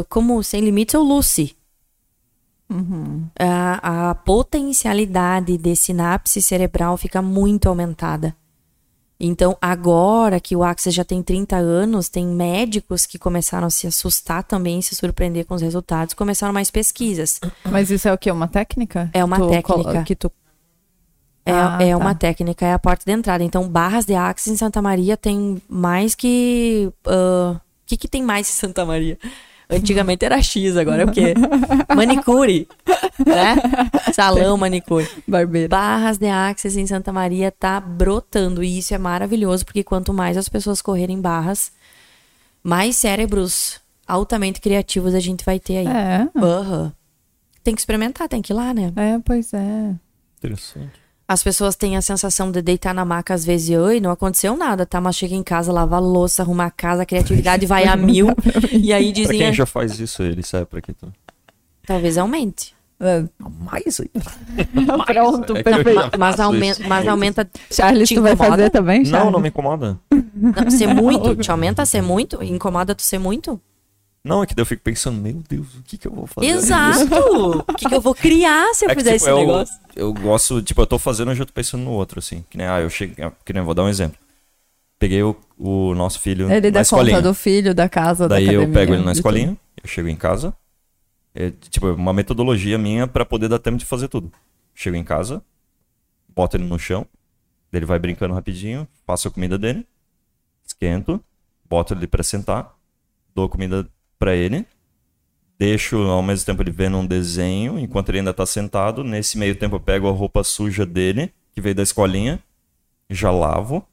como 0.07 0.41
Sem 0.43 0.61
Limites 0.61 0.95
ou 0.95 1.03
Lucy. 1.03 1.56
A, 3.39 4.09
a 4.09 4.15
potencialidade 4.15 5.57
de 5.57 5.75
sinapse 5.75 6.41
cerebral 6.41 6.97
fica 6.97 7.21
muito 7.21 7.69
aumentada. 7.69 8.35
Então, 9.19 9.57
agora 9.59 10.39
que 10.39 10.55
o 10.55 10.63
Axis 10.63 10.93
já 10.93 11.03
tem 11.03 11.23
30 11.23 11.55
anos, 11.55 12.07
tem 12.07 12.25
médicos 12.27 13.05
que 13.07 13.17
começaram 13.17 13.65
a 13.65 13.69
se 13.69 13.87
assustar 13.87 14.43
também, 14.43 14.79
se 14.81 14.93
surpreender 14.93 15.43
com 15.45 15.55
os 15.55 15.61
resultados, 15.61 16.13
começaram 16.13 16.53
mais 16.53 16.69
pesquisas. 16.69 17.39
Mas 17.71 17.89
isso 17.89 18.07
é 18.07 18.13
o 18.13 18.17
quê? 18.17 18.29
Uma 18.29 18.47
técnica? 18.47 19.09
É 19.13 19.23
uma 19.23 19.37
Tu 19.37 19.49
técnica. 19.49 20.03
Que 20.03 20.15
tu... 20.15 20.31
É, 21.43 21.51
Ah, 21.51 21.77
é 21.81 21.91
tá. 21.91 21.97
uma 21.97 22.13
técnica, 22.13 22.65
é 22.65 22.73
a 22.73 22.79
porta 22.79 23.05
de 23.05 23.11
entrada. 23.11 23.43
Então, 23.43 23.67
barras 23.67 24.05
de 24.05 24.13
Axis 24.13 24.53
em 24.53 24.57
Santa 24.57 24.81
Maria 24.83 25.17
tem 25.17 25.59
mais 25.67 26.13
que. 26.13 26.91
O 27.05 27.59
que, 27.87 27.97
que 27.97 28.07
tem 28.07 28.21
mais 28.21 28.47
em 28.49 28.53
Santa 28.53 28.85
Maria? 28.85 29.17
Antigamente 29.69 30.23
era 30.23 30.41
X, 30.41 30.77
agora 30.77 31.01
é 31.01 31.05
o 31.05 31.11
quê? 31.11 31.33
Manicure, 31.93 32.67
né? 33.25 33.55
Salão 34.13 34.55
manicure. 34.55 35.07
Barbeiro. 35.27 35.67
Barras 35.67 36.17
de 36.17 36.27
Axis 36.27 36.77
em 36.77 36.87
Santa 36.87 37.11
Maria 37.11 37.51
tá 37.51 37.79
brotando 37.79 38.63
e 38.63 38.77
isso 38.77 38.93
é 38.93 38.97
maravilhoso 38.97 39.65
porque 39.65 39.83
quanto 39.83 40.13
mais 40.13 40.37
as 40.37 40.47
pessoas 40.47 40.81
correrem 40.81 41.19
barras, 41.19 41.73
mais 42.63 42.95
cérebros 42.95 43.81
altamente 44.07 44.61
criativos 44.61 45.13
a 45.13 45.19
gente 45.19 45.43
vai 45.43 45.59
ter 45.59 45.79
aí. 45.79 45.87
É, 45.87 46.29
Aham. 46.41 46.93
Tem 47.61 47.75
que 47.75 47.81
experimentar, 47.81 48.29
tem 48.29 48.41
que 48.41 48.53
ir 48.53 48.55
lá, 48.55 48.73
né? 48.73 48.93
é, 48.95 49.19
pois 49.19 49.53
é. 49.53 49.93
Interessante. 50.37 51.06
As 51.27 51.43
pessoas 51.43 51.75
têm 51.75 51.97
a 51.97 52.01
sensação 52.01 52.49
de 52.51 52.61
deitar 52.61 52.93
na 52.93 53.03
maca 53.03 53.33
às 53.33 53.43
vezes 53.43 53.69
e 53.69 53.77
oi, 53.77 53.99
não 53.99 54.11
aconteceu 54.11 54.55
nada, 54.55 54.85
tá? 54.85 55.01
Mas 55.01 55.17
chega 55.17 55.35
em 55.35 55.43
casa, 55.43 55.73
lava 55.73 55.97
a 55.97 55.99
louça, 55.99 56.41
arruma 56.41 56.65
a 56.65 56.71
casa, 56.71 57.03
a 57.03 57.05
criatividade 57.05 57.65
vai 57.65 57.83
a 57.85 57.95
mil. 57.97 58.27
E 58.71 58.93
aí 58.93 59.11
Pra 59.11 59.21
dizem, 59.23 59.37
quem 59.39 59.47
"Ah, 59.47 59.51
já 59.51 59.65
faz 59.65 59.99
isso, 59.99 60.23
ele 60.23 60.41
sabe 60.41 60.65
pra 60.67 60.79
quê? 60.81 60.93
Então. 60.95 61.11
talvez 61.85 62.17
aumente. 62.17 62.75
É, 62.99 63.23
Mais 63.59 63.99
aí. 63.99 64.09
Pronto, 65.05 65.57
É 65.57 65.61
perfeito. 65.63 66.17
Mas 66.17 66.39
aumenta, 66.39 66.87
mas 66.87 67.07
aumenta 67.07 67.49
Charles, 67.71 68.07
Te 68.09 68.15
tu 68.15 68.21
vai 68.21 68.33
incomoda? 68.33 68.55
fazer 68.57 68.69
também, 68.71 69.05
Charles? 69.05 69.25
Não, 69.25 69.31
não 69.31 69.39
me 69.39 69.49
incomoda. 69.49 69.99
não, 70.33 70.71
ser 70.71 70.87
muito, 70.87 71.35
te 71.43 71.51
aumenta 71.51 71.85
ser 71.85 72.01
muito, 72.01 72.41
incomoda 72.43 72.95
tu 72.95 73.01
ser 73.03 73.19
muito. 73.19 73.59
Não, 74.23 74.43
é 74.43 74.45
que 74.45 74.53
daí 74.53 74.61
eu 74.61 74.65
fico 74.65 74.83
pensando, 74.83 75.21
meu 75.21 75.41
Deus, 75.47 75.75
o 75.75 75.83
que 75.83 75.97
que 75.97 76.07
eu 76.07 76.11
vou 76.11 76.27
fazer? 76.27 76.47
Exato! 76.47 77.59
O 77.59 77.73
que, 77.75 77.87
que 77.87 77.95
eu 77.95 78.01
vou 78.01 78.13
criar 78.13 78.73
se 78.73 78.83
eu 78.85 78.89
É 78.89 78.95
que, 78.95 78.99
fizer 79.01 79.13
tipo, 79.13 79.23
esse 79.23 79.29
eu, 79.29 79.37
negócio? 79.37 79.79
eu 79.95 80.13
gosto, 80.13 80.61
tipo, 80.61 80.81
eu 80.81 80.87
tô 80.87 80.99
fazendo, 80.99 81.31
eu 81.31 81.35
já 81.35 81.45
tô 81.45 81.53
pensando 81.53 81.83
no 81.83 81.91
outro, 81.91 82.19
assim. 82.19 82.43
Que 82.49 82.57
nem, 82.57 82.67
ah, 82.67 82.81
eu 82.81 82.89
chego, 82.89 83.15
que 83.45 83.53
nem, 83.53 83.63
vou 83.63 83.73
dar 83.73 83.83
um 83.83 83.89
exemplo. 83.89 84.17
Peguei 84.99 85.23
o, 85.23 85.35
o 85.57 85.93
nosso 85.93 86.19
filho 86.19 86.51
Ele 86.51 86.67
na 86.67 86.71
dá 86.71 86.81
escolinha. 86.81 87.17
conta 87.17 87.27
do 87.29 87.33
filho, 87.33 87.73
da 87.73 87.87
casa, 87.87 88.27
Daí 88.27 88.47
da 88.47 88.51
eu 88.53 88.59
academia, 88.61 88.79
pego 88.81 88.93
ele 88.95 89.03
na 89.03 89.11
escolinha, 89.13 89.55
eu 89.81 89.87
chego 89.87 90.07
em 90.09 90.15
casa. 90.15 90.53
É, 91.33 91.51
tipo, 91.69 91.87
uma 91.93 92.11
metodologia 92.11 92.77
minha 92.79 93.05
pra 93.07 93.23
poder 93.23 93.47
dar 93.47 93.59
tempo 93.59 93.77
de 93.77 93.85
fazer 93.85 94.07
tudo. 94.07 94.31
Chego 94.73 94.97
em 94.97 95.03
casa, 95.03 95.41
boto 96.35 96.57
ele 96.57 96.65
no 96.65 96.77
chão, 96.79 97.05
daí 97.71 97.79
ele 97.79 97.85
vai 97.85 97.97
brincando 97.99 98.33
rapidinho, 98.33 98.87
faço 99.05 99.27
a 99.27 99.31
comida 99.31 99.57
dele, 99.57 99.87
esquento, 100.65 101.23
boto 101.69 101.93
ele 101.93 102.07
pra 102.07 102.23
sentar, 102.23 102.73
dou 103.35 103.47
comida 103.47 103.87
pra 104.17 104.35
ele, 104.35 104.65
deixo 105.57 105.97
ao 105.97 106.21
mesmo 106.21 106.45
tempo 106.45 106.61
ele 106.61 106.71
vendo 106.71 106.97
um 106.97 107.05
desenho, 107.05 107.79
enquanto 107.79 108.09
ele 108.09 108.19
ainda 108.19 108.33
tá 108.33 108.45
sentado. 108.45 109.03
Nesse 109.03 109.37
meio 109.37 109.55
tempo 109.55 109.75
eu 109.75 109.79
pego 109.79 110.07
a 110.07 110.11
roupa 110.11 110.43
suja 110.43 110.85
dele, 110.85 111.31
que 111.53 111.61
veio 111.61 111.75
da 111.75 111.83
escolinha, 111.83 112.39
já 113.09 113.31
lavo, 113.31 113.85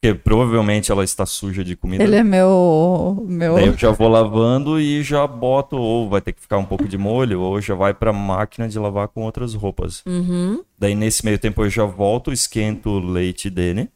porque 0.00 0.14
provavelmente 0.14 0.92
ela 0.92 1.02
está 1.02 1.26
suja 1.26 1.64
de 1.64 1.74
comida. 1.74 2.04
Ele 2.04 2.14
é 2.14 2.22
meu. 2.22 3.24
meu... 3.28 3.54
Daí 3.56 3.66
eu 3.66 3.76
já 3.76 3.90
vou 3.90 4.08
lavando 4.08 4.80
e 4.80 5.02
já 5.02 5.26
boto, 5.26 5.76
ou 5.76 6.08
vai 6.08 6.20
ter 6.20 6.32
que 6.32 6.40
ficar 6.40 6.56
um 6.56 6.64
pouco 6.64 6.86
de 6.86 6.96
molho, 6.96 7.40
ou 7.40 7.60
já 7.60 7.74
vai 7.74 7.92
pra 7.92 8.12
máquina 8.12 8.68
de 8.68 8.78
lavar 8.78 9.08
com 9.08 9.24
outras 9.24 9.54
roupas. 9.54 10.04
Uhum. 10.06 10.62
Daí 10.78 10.94
nesse 10.94 11.24
meio 11.24 11.38
tempo 11.38 11.64
eu 11.64 11.70
já 11.70 11.84
volto, 11.84 12.32
esquento 12.32 12.90
o 12.90 13.00
leite 13.00 13.50
dele, 13.50 13.90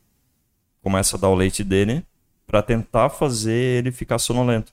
começo 0.82 1.14
a 1.14 1.18
dar 1.20 1.28
o 1.28 1.36
leite 1.36 1.62
dele, 1.62 2.04
pra 2.48 2.62
tentar 2.62 3.08
fazer 3.08 3.78
ele 3.78 3.92
ficar 3.92 4.18
sonolento. 4.18 4.72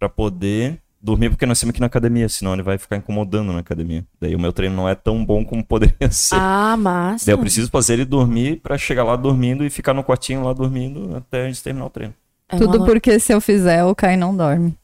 Pra 0.00 0.08
poder 0.08 0.80
dormir, 1.00 1.30
porque 1.30 1.46
nós 1.46 1.60
temos 1.60 1.70
aqui 1.70 1.80
na 1.80 1.86
academia, 1.86 2.28
senão 2.28 2.52
ele 2.54 2.62
vai 2.62 2.76
ficar 2.78 2.96
incomodando 2.96 3.52
na 3.52 3.60
academia. 3.60 4.04
Daí 4.20 4.34
o 4.34 4.40
meu 4.40 4.52
treino 4.52 4.74
não 4.74 4.88
é 4.88 4.94
tão 4.96 5.24
bom 5.24 5.44
como 5.44 5.62
poderia 5.64 5.94
ser. 6.10 6.34
Ah, 6.36 6.76
massa. 6.76 7.26
Daí 7.26 7.34
eu 7.34 7.38
preciso 7.38 7.70
fazer 7.70 7.92
ele 7.92 8.04
dormir 8.04 8.56
pra 8.62 8.76
chegar 8.76 9.04
lá 9.04 9.14
dormindo 9.14 9.64
e 9.64 9.70
ficar 9.70 9.94
no 9.94 10.02
quartinho 10.02 10.42
lá 10.42 10.52
dormindo 10.52 11.14
até 11.16 11.44
a 11.44 11.46
gente 11.48 11.62
terminar 11.62 11.86
o 11.86 11.90
treino. 11.90 12.14
É 12.48 12.56
Tudo 12.56 12.78
uma- 12.78 12.86
porque 12.86 13.20
se 13.20 13.32
eu 13.32 13.40
fizer, 13.40 13.84
o 13.84 13.94
Kai 13.94 14.16
não 14.16 14.36
dorme. 14.36 14.74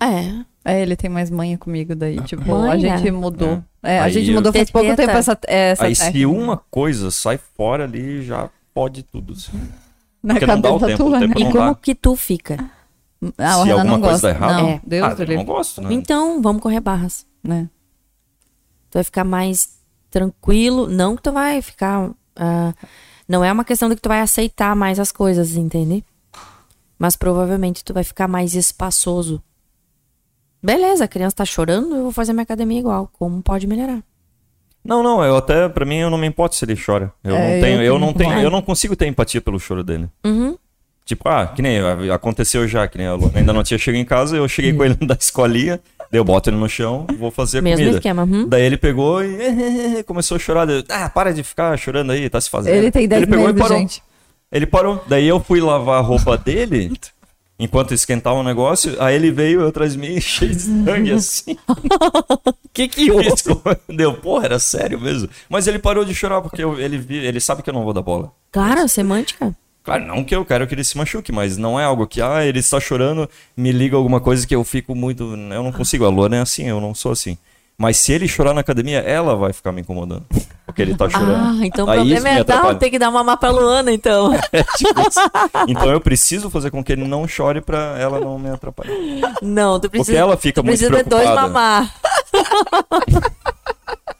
É. 0.00 0.44
É, 0.64 0.82
ele 0.82 0.96
tem 0.96 1.08
mais 1.08 1.30
manha 1.30 1.56
comigo 1.56 1.94
daí. 1.94 2.20
Tipo, 2.22 2.46
Manha? 2.50 2.72
a 2.72 2.76
gente 2.78 3.10
mudou. 3.10 3.62
É, 3.82 4.00
a 4.00 4.04
Aí 4.04 4.12
gente 4.12 4.28
eu- 4.28 4.34
mudou 4.34 4.52
faz 4.52 4.70
pouco 4.70 4.94
tempo 4.96 5.10
essa, 5.10 5.38
essa 5.46 5.84
Aí 5.84 5.94
se 5.94 6.04
técnica. 6.04 6.28
uma 6.28 6.56
coisa 6.70 7.10
sai 7.10 7.38
fora 7.56 7.84
ali, 7.84 8.22
já 8.22 8.50
pode 8.74 9.02
tudo. 9.02 9.32
assim. 9.32 9.52
Na 10.22 10.34
porque 10.34 10.46
não 10.46 10.60
dá 10.60 10.72
o 10.72 10.78
tempo, 10.80 11.04
o 11.04 11.06
tua, 11.10 11.18
tempo 11.20 11.38
né? 11.38 11.46
E 11.48 11.52
como 11.52 11.70
dá. 11.70 11.74
que 11.76 11.94
tu 11.94 12.16
fica? 12.16 12.58
Ah, 13.36 13.58
o 13.58 13.64
Se 13.64 13.70
alguma 13.72 13.84
não 13.84 14.00
coisa 14.00 14.12
gosta. 14.12 14.28
dá 14.28 14.34
errado? 14.34 14.62
Não, 14.62 14.68
É. 14.70 14.80
Deus 14.86 15.06
ah, 15.20 15.22
eu 15.24 15.36
não 15.36 15.44
gosto, 15.44 15.80
né? 15.82 15.88
Então, 15.92 16.40
vamos 16.40 16.62
correr 16.62 16.80
barras. 16.80 17.26
Né? 17.42 17.68
Tu 18.90 18.94
vai 18.94 19.04
ficar 19.04 19.24
mais 19.24 19.76
tranquilo. 20.10 20.88
Não 20.88 21.16
que 21.16 21.22
tu 21.22 21.32
vai 21.32 21.60
ficar. 21.60 22.10
ah, 22.36 22.72
não 23.28 23.44
é 23.44 23.52
uma 23.52 23.64
questão 23.64 23.88
de 23.88 23.96
que 23.96 24.00
tu 24.02 24.08
vai 24.08 24.20
aceitar 24.20 24.74
mais 24.74 24.98
as 24.98 25.12
coisas, 25.12 25.56
entende? 25.56 26.04
Mas 26.98 27.14
provavelmente 27.16 27.84
tu 27.84 27.92
vai 27.92 28.02
ficar 28.04 28.26
mais 28.28 28.54
espaçoso. 28.54 29.42
Beleza, 30.62 31.04
a 31.04 31.08
criança 31.08 31.36
tá 31.36 31.44
chorando, 31.44 31.94
eu 31.94 32.02
vou 32.04 32.12
fazer 32.12 32.32
minha 32.32 32.42
academia 32.42 32.80
igual. 32.80 33.08
Como 33.12 33.42
pode 33.42 33.66
melhorar? 33.66 34.02
Não, 34.84 35.02
não, 35.02 35.22
eu 35.24 35.36
até, 35.36 35.68
pra 35.68 35.84
mim, 35.84 35.96
eu 35.96 36.08
não 36.10 36.16
me 36.18 36.26
importo 36.26 36.56
se 36.56 36.64
ele 36.64 36.74
chora. 36.76 37.12
Eu 37.22 37.36
É, 37.36 37.54
não 37.54 37.60
tenho, 37.62 37.76
eu 37.78 37.84
eu, 37.84 37.98
não 37.98 38.12
tenho, 38.12 38.40
eu 38.40 38.50
não 38.50 38.62
consigo 38.62 38.96
ter 38.96 39.06
empatia 39.06 39.40
pelo 39.40 39.60
choro 39.60 39.84
dele. 39.84 40.08
Uhum. 40.24 40.56
Tipo, 41.08 41.26
ah, 41.26 41.46
que 41.46 41.62
nem 41.62 41.78
aconteceu 42.12 42.68
já, 42.68 42.86
que 42.86 42.98
nem 42.98 43.06
a 43.06 43.14
Luana 43.14 43.38
ainda 43.38 43.50
não 43.50 43.62
tinha 43.64 43.78
chegado 43.78 43.98
em 43.98 44.04
casa, 44.04 44.36
eu 44.36 44.46
cheguei 44.46 44.74
com 44.74 44.84
ele 44.84 44.94
da 45.06 45.14
escolinha, 45.18 45.80
daí 46.12 46.20
eu 46.20 46.24
boto 46.24 46.50
ele 46.50 46.58
no 46.58 46.68
chão, 46.68 47.06
vou 47.18 47.30
fazer 47.30 47.60
a 47.60 47.62
Mesmo 47.62 47.78
comida. 47.78 47.96
esquema. 47.96 48.24
Uhum. 48.24 48.46
Daí 48.46 48.62
ele 48.62 48.76
pegou 48.76 49.24
e 49.24 50.02
começou 50.04 50.36
a 50.36 50.38
chorar. 50.38 50.66
daí 50.66 50.76
eu, 50.80 50.84
ah, 50.90 51.08
para 51.08 51.32
de 51.32 51.42
ficar 51.42 51.74
chorando 51.78 52.12
aí, 52.12 52.28
tá 52.28 52.38
se 52.38 52.50
fazendo. 52.50 52.74
Ele 52.74 52.90
tem 52.90 53.08
10 53.08 53.24
pegou 53.24 53.44
e 53.44 53.46
meses, 53.54 53.58
parou. 53.62 53.78
gente. 53.78 54.02
Ele 54.52 54.66
parou. 54.66 55.02
Daí 55.08 55.26
eu 55.26 55.40
fui 55.40 55.62
lavar 55.62 55.96
a 55.98 56.02
roupa 56.02 56.36
dele, 56.36 56.92
enquanto 57.58 57.94
esquentava 57.94 58.36
o 58.38 58.42
negócio, 58.44 58.94
aí 59.02 59.14
ele 59.14 59.30
veio, 59.30 59.62
eu 59.62 59.68
atrás 59.68 59.92
de 59.94 59.98
mim, 59.98 60.20
cheio 60.20 60.54
de 60.54 60.60
sangue 60.60 61.12
assim. 61.12 61.56
que 62.74 62.86
que 62.86 63.08
Deu, 63.88 64.12
porra, 64.12 64.44
era 64.44 64.58
sério 64.58 65.00
mesmo. 65.00 65.28
Mas 65.48 65.66
ele 65.66 65.78
parou 65.78 66.04
de 66.04 66.14
chorar 66.14 66.42
porque 66.42 66.62
eu- 66.62 66.78
ele, 66.78 66.98
vi- 66.98 67.24
ele 67.24 67.40
sabe 67.40 67.62
que 67.62 67.70
eu 67.70 67.74
não 67.74 67.82
vou 67.84 67.94
dar 67.94 68.02
bola. 68.02 68.30
Claro, 68.52 68.86
semântica. 68.88 69.56
Claro, 69.88 70.04
não 70.04 70.22
que 70.22 70.36
eu 70.36 70.44
quero 70.44 70.66
que 70.66 70.74
ele 70.74 70.84
se 70.84 70.98
machuque, 70.98 71.32
mas 71.32 71.56
não 71.56 71.80
é 71.80 71.84
algo 71.84 72.06
que, 72.06 72.20
ah, 72.20 72.44
ele 72.44 72.58
está 72.58 72.78
chorando, 72.78 73.26
me 73.56 73.72
liga 73.72 73.96
alguma 73.96 74.20
coisa 74.20 74.46
que 74.46 74.54
eu 74.54 74.62
fico 74.62 74.94
muito. 74.94 75.24
Eu 75.24 75.62
não 75.62 75.72
consigo. 75.72 76.04
A 76.04 76.10
Luana 76.10 76.36
é 76.36 76.40
assim, 76.40 76.68
eu 76.68 76.78
não 76.78 76.94
sou 76.94 77.10
assim. 77.10 77.38
Mas 77.78 77.96
se 77.96 78.12
ele 78.12 78.28
chorar 78.28 78.52
na 78.52 78.60
academia, 78.60 78.98
ela 78.98 79.34
vai 79.34 79.50
ficar 79.50 79.72
me 79.72 79.80
incomodando. 79.80 80.26
Porque 80.66 80.82
ele 80.82 80.94
tá 80.94 81.08
chorando. 81.08 81.62
Ah, 81.62 81.64
então 81.64 81.86
o 81.86 81.90
Aí 81.90 82.00
problema 82.00 82.28
é 82.28 82.44
dar, 82.44 82.74
tem 82.74 82.90
que 82.90 82.98
dar 82.98 83.08
uma 83.08 83.20
mamar 83.20 83.38
pra 83.38 83.50
Luana, 83.50 83.90
então. 83.90 84.34
É 84.52 84.62
tipo 84.76 85.00
isso. 85.00 85.20
Então 85.66 85.90
eu 85.90 86.02
preciso 86.02 86.50
fazer 86.50 86.70
com 86.70 86.84
que 86.84 86.92
ele 86.92 87.08
não 87.08 87.26
chore 87.26 87.62
pra 87.62 87.96
ela 87.98 88.20
não 88.20 88.38
me 88.38 88.50
atrapalhar. 88.50 88.94
Não, 89.40 89.80
tu 89.80 89.88
precisa. 89.88 90.12
Porque 90.12 90.20
ela 90.20 90.36
fica 90.36 90.62
muito 90.62 90.76
precisa 90.76 91.02
de 91.02 91.08
dois 91.08 91.30
mamar. 91.30 91.94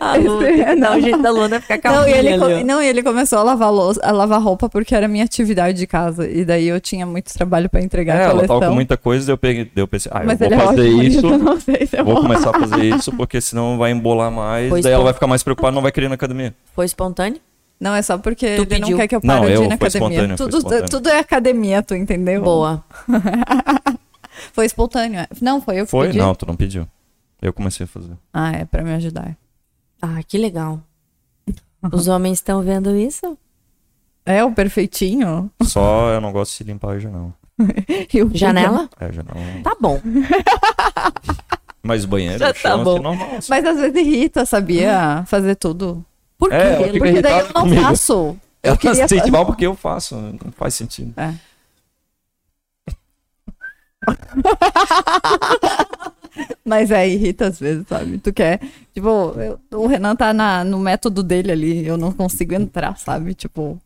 A 0.00 0.16
Lu, 0.16 0.42
Esse- 0.44 0.74
não, 0.76 0.96
o 0.96 1.00
jeito 1.00 1.20
da 1.22 1.30
Luana 1.30 1.56
é 1.56 1.60
ficar 1.60 1.76
Não 1.76 1.96
calminha 1.98 2.16
ele 2.18 2.28
ali, 2.32 2.64
não, 2.64 2.82
e 2.82 2.86
ele 2.86 3.02
começou 3.02 3.38
a 3.38 3.42
lavar 3.42 3.72
louça, 3.72 4.00
a 4.04 4.12
lavar 4.12 4.40
roupa 4.40 4.68
porque 4.68 4.94
era 4.94 5.08
minha 5.08 5.24
atividade 5.24 5.76
de 5.78 5.86
casa. 5.86 6.28
E 6.28 6.44
daí 6.44 6.66
eu 6.68 6.80
tinha 6.80 7.04
muito 7.06 7.32
trabalho 7.32 7.68
pra 7.68 7.80
entregar 7.82 8.16
É, 8.16 8.26
a 8.26 8.30
ela 8.30 8.46
tava 8.46 8.66
com 8.68 8.74
muita 8.74 8.96
coisa, 8.96 9.32
eu, 9.32 9.38
peguei, 9.38 9.70
eu 9.74 9.88
pensei, 9.88 10.10
ah, 10.14 10.20
eu 10.20 10.26
Mas 10.26 10.38
vou 10.38 10.46
ele 10.46 10.54
é 10.54 10.58
fazer 10.58 10.88
isso, 10.88 11.38
não 11.38 11.58
se 11.60 11.72
eu 11.92 12.04
vou 12.04 12.14
vou. 12.14 12.22
começar 12.22 12.50
a 12.50 12.60
fazer 12.60 12.84
isso, 12.84 13.12
porque 13.12 13.40
senão 13.40 13.76
vai 13.78 13.90
embolar 13.90 14.30
mais, 14.30 14.68
Pois 14.68 14.84
daí 14.84 14.92
ela 14.92 15.04
vai 15.04 15.12
ficar 15.12 15.26
mais 15.26 15.42
preocupada, 15.42 15.74
não 15.74 15.82
vai 15.82 15.90
querer 15.92 16.06
ir 16.06 16.10
na 16.10 16.14
academia. 16.14 16.54
Foi 16.74 16.84
espontâneo? 16.84 17.40
Não, 17.80 17.94
é 17.94 18.02
só 18.02 18.16
porque 18.16 18.46
Tu 18.46 18.62
ele 18.62 18.66
pediu? 18.66 18.90
não 18.90 18.96
quer 18.98 19.08
que 19.08 19.16
eu 19.16 19.20
Não, 19.24 19.40
pare 19.40 19.46
de 19.52 19.52
eu, 19.58 19.64
ir 19.64 19.68
na 19.68 19.76
foi 19.76 19.88
academia. 19.88 20.36
foi 20.36 20.48
tudo, 20.48 20.88
tudo 20.88 21.08
é 21.08 21.18
academia, 21.18 21.82
tu 21.82 21.94
entendeu? 21.94 22.40
Boa. 22.42 22.84
Foi 24.52 24.66
espontâneo. 24.66 25.20
é. 25.20 25.28
Não, 25.40 25.60
foi 25.60 25.80
eu 25.80 25.84
que 25.84 25.90
Foi? 25.92 26.06
pedi. 26.08 26.18
Não, 26.18 26.34
tu 26.34 26.44
não 26.46 26.56
pediu. 26.56 26.86
Eu 27.44 27.52
comecei 27.52 27.84
a 27.84 27.86
fazer. 27.86 28.14
Ah, 28.32 28.52
é 28.52 28.64
pra 28.64 28.82
me 28.82 28.92
ajudar. 28.94 29.36
Ah, 30.00 30.22
que 30.26 30.38
legal. 30.38 30.80
Os 31.92 32.08
homens 32.08 32.38
estão 32.38 32.62
vendo 32.62 32.96
isso? 32.96 33.36
É 34.24 34.42
o 34.42 34.50
perfeitinho? 34.52 35.50
Só 35.62 36.08
eu 36.08 36.20
não 36.22 36.32
gosto 36.32 36.56
de 36.56 36.64
limpar 36.64 36.92
a 36.92 36.98
janela. 36.98 37.34
E 38.12 38.22
o 38.22 38.34
Janela? 38.34 38.88
É, 38.98 39.12
janela. 39.12 39.62
Tá 39.62 39.76
bom. 39.80 40.00
Mas 41.82 42.04
o 42.04 42.08
banheiro, 42.08 42.38
Já 42.38 42.50
o 42.50 42.54
chão, 42.54 42.78
tá 42.78 42.84
bom. 42.84 42.92
assim, 42.94 43.02
normal. 43.02 43.36
assim. 43.36 43.46
Mas 43.50 43.64
às 43.66 43.76
vezes 43.78 43.96
irrita, 43.96 44.46
sabia? 44.46 45.22
Fazer 45.26 45.54
tudo. 45.56 46.02
Por 46.38 46.48
quê? 46.48 46.54
É, 46.56 46.72
ela 46.76 46.86
fica 46.92 46.98
Porque 46.98 47.22
daí 47.22 47.38
eu 47.40 47.44
não 47.46 47.52
comigo. 47.52 47.82
faço. 47.82 48.12
Eu 48.62 48.70
Ela 48.70 48.76
queria 48.78 49.06
se 49.06 49.14
sente 49.18 49.30
mal 49.30 49.44
porque 49.44 49.66
eu 49.66 49.76
faço, 49.76 50.16
não 50.16 50.50
faz 50.56 50.74
sentido. 50.74 51.12
É. 51.20 51.34
Mas 56.64 56.90
é, 56.90 57.08
irrita 57.08 57.46
às 57.48 57.58
vezes, 57.60 57.86
sabe? 57.88 58.18
Tu 58.18 58.32
quer. 58.32 58.60
Tipo, 58.92 59.08
eu- 59.38 59.58
o 59.78 59.86
Renan 59.86 60.16
tá 60.16 60.32
na, 60.32 60.64
no 60.64 60.78
método 60.78 61.22
dele 61.22 61.52
ali, 61.52 61.86
eu 61.86 61.96
não 61.96 62.12
consigo 62.12 62.54
entrar, 62.54 62.96
sabe? 62.98 63.34
Tipo. 63.34 63.78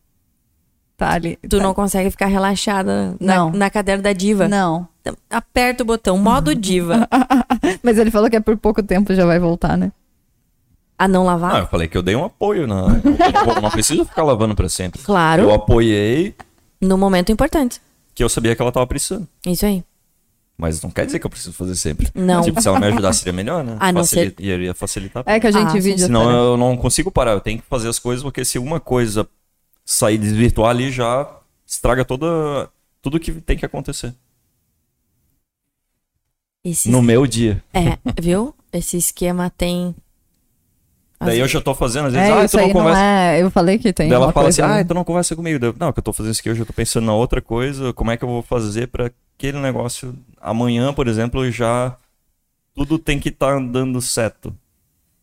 Tá 0.96 1.10
ali. 1.12 1.38
Tu 1.48 1.56
tá- 1.58 1.62
não 1.62 1.72
consegue 1.74 2.10
ficar 2.10 2.26
relaxada 2.26 3.14
na, 3.20 3.36
Não. 3.36 3.52
na 3.52 3.70
cadeira 3.70 4.02
da 4.02 4.12
diva? 4.12 4.48
Não. 4.48 4.88
Então, 5.00 5.14
Aperta 5.30 5.82
o 5.82 5.86
botão, 5.86 6.18
modo 6.18 6.54
diva. 6.54 7.08
Mas 7.82 7.98
ele 7.98 8.10
falou 8.10 8.28
que 8.28 8.36
é 8.36 8.40
por 8.40 8.56
pouco 8.56 8.82
tempo 8.82 9.14
já 9.14 9.24
vai 9.24 9.38
voltar, 9.38 9.76
né? 9.76 9.92
A 10.98 11.06
não 11.06 11.22
Ah, 11.22 11.32
lavar? 11.34 11.60
eu 11.60 11.66
falei 11.68 11.86
que 11.86 11.96
eu 11.96 12.02
dei 12.02 12.16
um 12.16 12.24
apoio. 12.24 12.66
Na... 12.66 12.86
eu 13.04 13.54
não, 13.54 13.62
não 13.62 13.70
preciso 13.70 14.04
ficar 14.04 14.24
lavando 14.24 14.56
pra 14.56 14.68
sempre. 14.68 15.00
Claro, 15.02 15.44
Eu 15.44 15.54
apoiei 15.54 16.34
no 16.80 16.98
momento 16.98 17.30
importante. 17.30 17.80
que 18.12 18.24
eu 18.24 18.28
sabia 18.28 18.56
que 18.56 18.60
ela 18.62 18.72
tava 18.72 18.86
precisando. 18.88 19.28
Isso 19.46 19.64
aí. 19.64 19.84
Mas 20.60 20.82
não 20.82 20.90
quer 20.90 21.06
dizer 21.06 21.20
que 21.20 21.26
eu 21.26 21.30
preciso 21.30 21.52
fazer 21.52 21.76
sempre. 21.76 22.08
Não. 22.12 22.42
Tipo, 22.42 22.60
se 22.60 22.66
ela 22.66 22.80
me 22.80 22.86
ajudasse, 22.86 23.20
seria 23.20 23.32
melhor, 23.32 23.62
né? 23.62 23.76
A 23.80 23.92
não 23.92 24.00
Facili- 24.02 24.34
Iria 24.40 24.74
facilitar. 24.74 25.22
É 25.24 25.38
que 25.38 25.46
a 25.46 25.52
gente 25.52 25.68
Ah, 25.68 25.80
vídeo. 25.80 26.04
Senão 26.06 26.28
eu 26.30 26.56
não 26.56 26.76
consigo 26.76 27.12
parar. 27.12 27.30
Eu 27.32 27.40
tenho 27.40 27.60
que 27.60 27.66
fazer 27.68 27.88
as 27.88 27.98
coisas, 28.00 28.24
porque 28.24 28.44
se 28.44 28.58
uma 28.58 28.80
coisa 28.80 29.26
sair 29.84 30.18
desvirtuar 30.18 30.70
ali, 30.70 30.90
já 30.90 31.30
estraga 31.64 32.04
toda, 32.04 32.68
tudo 33.00 33.20
que 33.20 33.30
tem 33.32 33.56
que 33.56 33.64
acontecer. 33.64 34.12
Esse, 36.64 36.90
No 36.90 37.00
meu 37.00 37.26
dia. 37.26 37.62
É, 37.72 37.96
viu? 38.20 38.52
Esse 38.72 38.96
esquema 38.96 39.48
tem. 39.50 39.94
Daí 41.20 41.38
eu 41.40 41.48
já 41.48 41.60
tô 41.60 41.74
fazendo, 41.74 42.06
às 42.06 42.12
vezes, 42.12 42.28
É, 42.28 42.32
ah, 42.32 42.48
tu 42.48 42.56
não 42.56 42.62
aí 42.64 42.66
não 42.68 42.74
conversa. 42.80 43.00
é. 43.00 43.42
Eu 43.42 43.50
falei 43.50 43.78
que 43.78 43.92
tem. 43.92 44.08
Daí 44.08 44.16
ela 44.16 44.32
fala 44.32 44.46
coisa... 44.46 44.64
assim, 44.66 44.80
ah, 44.80 44.84
tu 44.84 44.94
não 44.94 45.04
conversa 45.04 45.34
comigo. 45.34 45.64
Eu, 45.64 45.74
não, 45.78 45.92
que 45.92 45.98
eu 45.98 46.02
tô 46.02 46.12
fazendo 46.12 46.32
isso 46.32 46.40
aqui 46.40 46.50
hoje, 46.50 46.60
eu 46.62 46.66
tô 46.66 46.72
pensando 46.72 47.06
na 47.06 47.14
outra 47.14 47.40
coisa, 47.40 47.92
como 47.92 48.10
é 48.10 48.16
que 48.16 48.24
eu 48.24 48.28
vou 48.28 48.42
fazer 48.42 48.88
pra 48.88 49.10
aquele 49.36 49.58
negócio 49.58 50.14
amanhã, 50.40 50.92
por 50.92 51.08
exemplo, 51.08 51.50
já 51.50 51.96
tudo 52.74 52.98
tem 52.98 53.18
que 53.18 53.28
estar 53.28 53.60
dando 53.66 54.00
certo. 54.00 54.56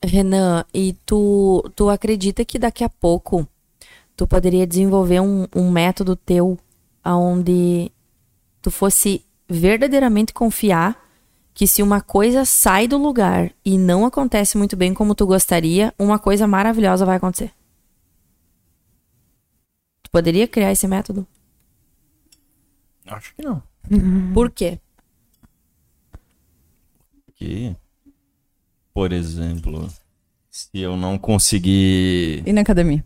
Renan, 0.03 0.65
e 0.73 0.93
tu, 1.05 1.69
tu 1.75 1.89
acredita 1.89 2.45
que 2.45 2.59
daqui 2.59 2.83
a 2.83 2.89
pouco 2.89 3.47
tu 4.15 4.27
poderia 4.27 4.67
desenvolver 4.67 5.19
um, 5.19 5.47
um 5.55 5.71
método 5.71 6.15
teu 6.15 6.57
onde 7.03 7.91
tu 8.61 8.71
fosse 8.71 9.25
verdadeiramente 9.47 10.33
confiar 10.33 11.03
que 11.53 11.65
se 11.65 11.81
uma 11.81 12.01
coisa 12.01 12.43
sai 12.43 12.87
do 12.87 12.97
lugar 12.97 13.51
e 13.63 13.77
não 13.77 14.05
acontece 14.05 14.57
muito 14.57 14.75
bem 14.75 14.93
como 14.93 15.15
tu 15.15 15.25
gostaria, 15.25 15.93
uma 15.97 16.19
coisa 16.19 16.45
maravilhosa 16.45 17.05
vai 17.05 17.15
acontecer? 17.15 17.51
Tu 20.03 20.11
poderia 20.11 20.47
criar 20.47 20.71
esse 20.71 20.87
método? 20.87 21.25
Acho 23.07 23.33
que 23.35 23.41
não. 23.41 23.63
Por 24.33 24.51
quê? 24.51 24.79
Que, 27.35 27.75
por 28.93 29.11
exemplo, 29.11 29.89
se 30.49 30.69
eu 30.79 30.95
não 30.95 31.17
conseguir 31.17 32.43
E 32.45 32.53
na 32.53 32.61
academia. 32.61 33.03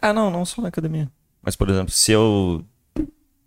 Ah, 0.00 0.12
não, 0.12 0.30
não 0.30 0.44
só 0.44 0.62
na 0.62 0.68
academia. 0.68 1.10
Mas, 1.42 1.56
por 1.56 1.68
exemplo, 1.68 1.90
se 1.90 2.12
eu 2.12 2.64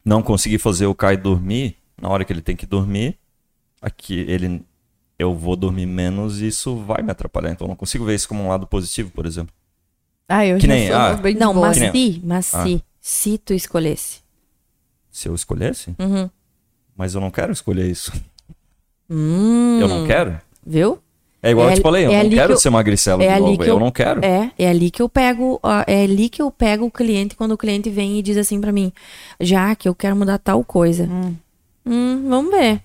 não 0.04 0.22
conseguir 0.22 0.58
fazer 0.60 0.86
o 0.88 0.96
Kai 0.96 1.16
dormir 1.16 1.78
na 2.00 2.10
hora 2.10 2.26
que 2.26 2.34
ele 2.34 2.42
tem 2.42 2.56
que 2.56 2.66
dormir, 2.66 3.18
aqui 3.82 4.14
ele 4.28 4.64
eu 5.18 5.34
vou 5.36 5.56
dormir 5.56 5.86
menos 5.86 6.42
e 6.42 6.48
isso 6.48 6.76
vai 6.84 7.02
me 7.02 7.12
atrapalhar. 7.12 7.52
Então 7.52 7.66
eu 7.66 7.70
não 7.70 7.76
consigo 7.76 8.04
ver 8.04 8.16
isso 8.16 8.28
como 8.28 8.44
um 8.44 8.50
lado 8.50 8.68
positivo, 8.68 9.12
por 9.12 9.26
exemplo. 9.26 9.54
Ah, 10.28 10.46
eu 10.46 10.58
Que 10.58 10.68
já 10.68 10.74
nem- 10.74 10.88
sou 10.88 10.96
ah, 10.98 11.14
bem 11.14 11.36
Não, 11.36 11.54
mas 11.54 11.78
se, 11.78 12.22
mas 12.24 12.54
Ah. 12.54 12.64
se, 12.66 12.84
se 13.00 13.38
tu 13.38 13.54
escolhesse. 13.54 14.22
Se 15.12 15.30
eu 15.30 15.36
escolhesse, 15.36 15.96
Uhum. 16.00 16.30
mas 16.96 17.14
eu 17.16 17.22
não 17.22 17.30
quero 17.32 17.52
escolher 17.54 17.90
isso. 17.90 18.12
Hum, 19.16 19.80
Eu 19.80 19.88
não 19.88 20.06
quero. 20.08 20.40
Viu? 20.66 20.98
É 21.42 21.52
igual 21.52 21.70
É 21.70 21.74
eu 21.74 21.76
te 21.76 21.82
falei, 21.82 22.06
eu 22.06 22.12
é 22.12 22.24
não 22.24 22.30
quero 22.30 22.48
que 22.48 22.54
eu- 22.54 22.58
ser 22.58 22.70
magricelo 22.70 23.22
é 23.22 23.28
de 23.28 23.32
ali 23.34 23.42
novo. 23.42 23.58
que 23.58 23.64
Eu 23.70 23.74
eu- 23.74 23.80
não 23.80 23.92
quero. 23.92 24.24
É, 24.26 24.52
é 24.58 24.70
ali 24.70 24.90
que 24.90 25.02
eu 25.02 25.10
pego, 25.10 25.60
é 25.86 26.04
ali 26.04 26.30
que 26.30 26.42
eu 26.42 26.50
pego 26.50 26.86
o 26.86 26.92
cliente 26.92 27.36
quando 27.36 27.52
o 27.52 27.58
cliente 27.58 27.90
vem 27.90 28.18
e 28.18 28.22
diz 28.22 28.38
assim 28.38 28.62
pra 28.62 28.72
mim, 28.72 28.92
já 29.42 29.76
que 29.76 29.88
eu 29.90 29.94
quero 29.94 30.16
mudar 30.16 30.38
tal 30.40 30.64
coisa. 30.64 31.04
Hum. 31.04 31.36
Hum, 31.86 32.30
vamos 32.30 32.50
ver. 32.52 32.82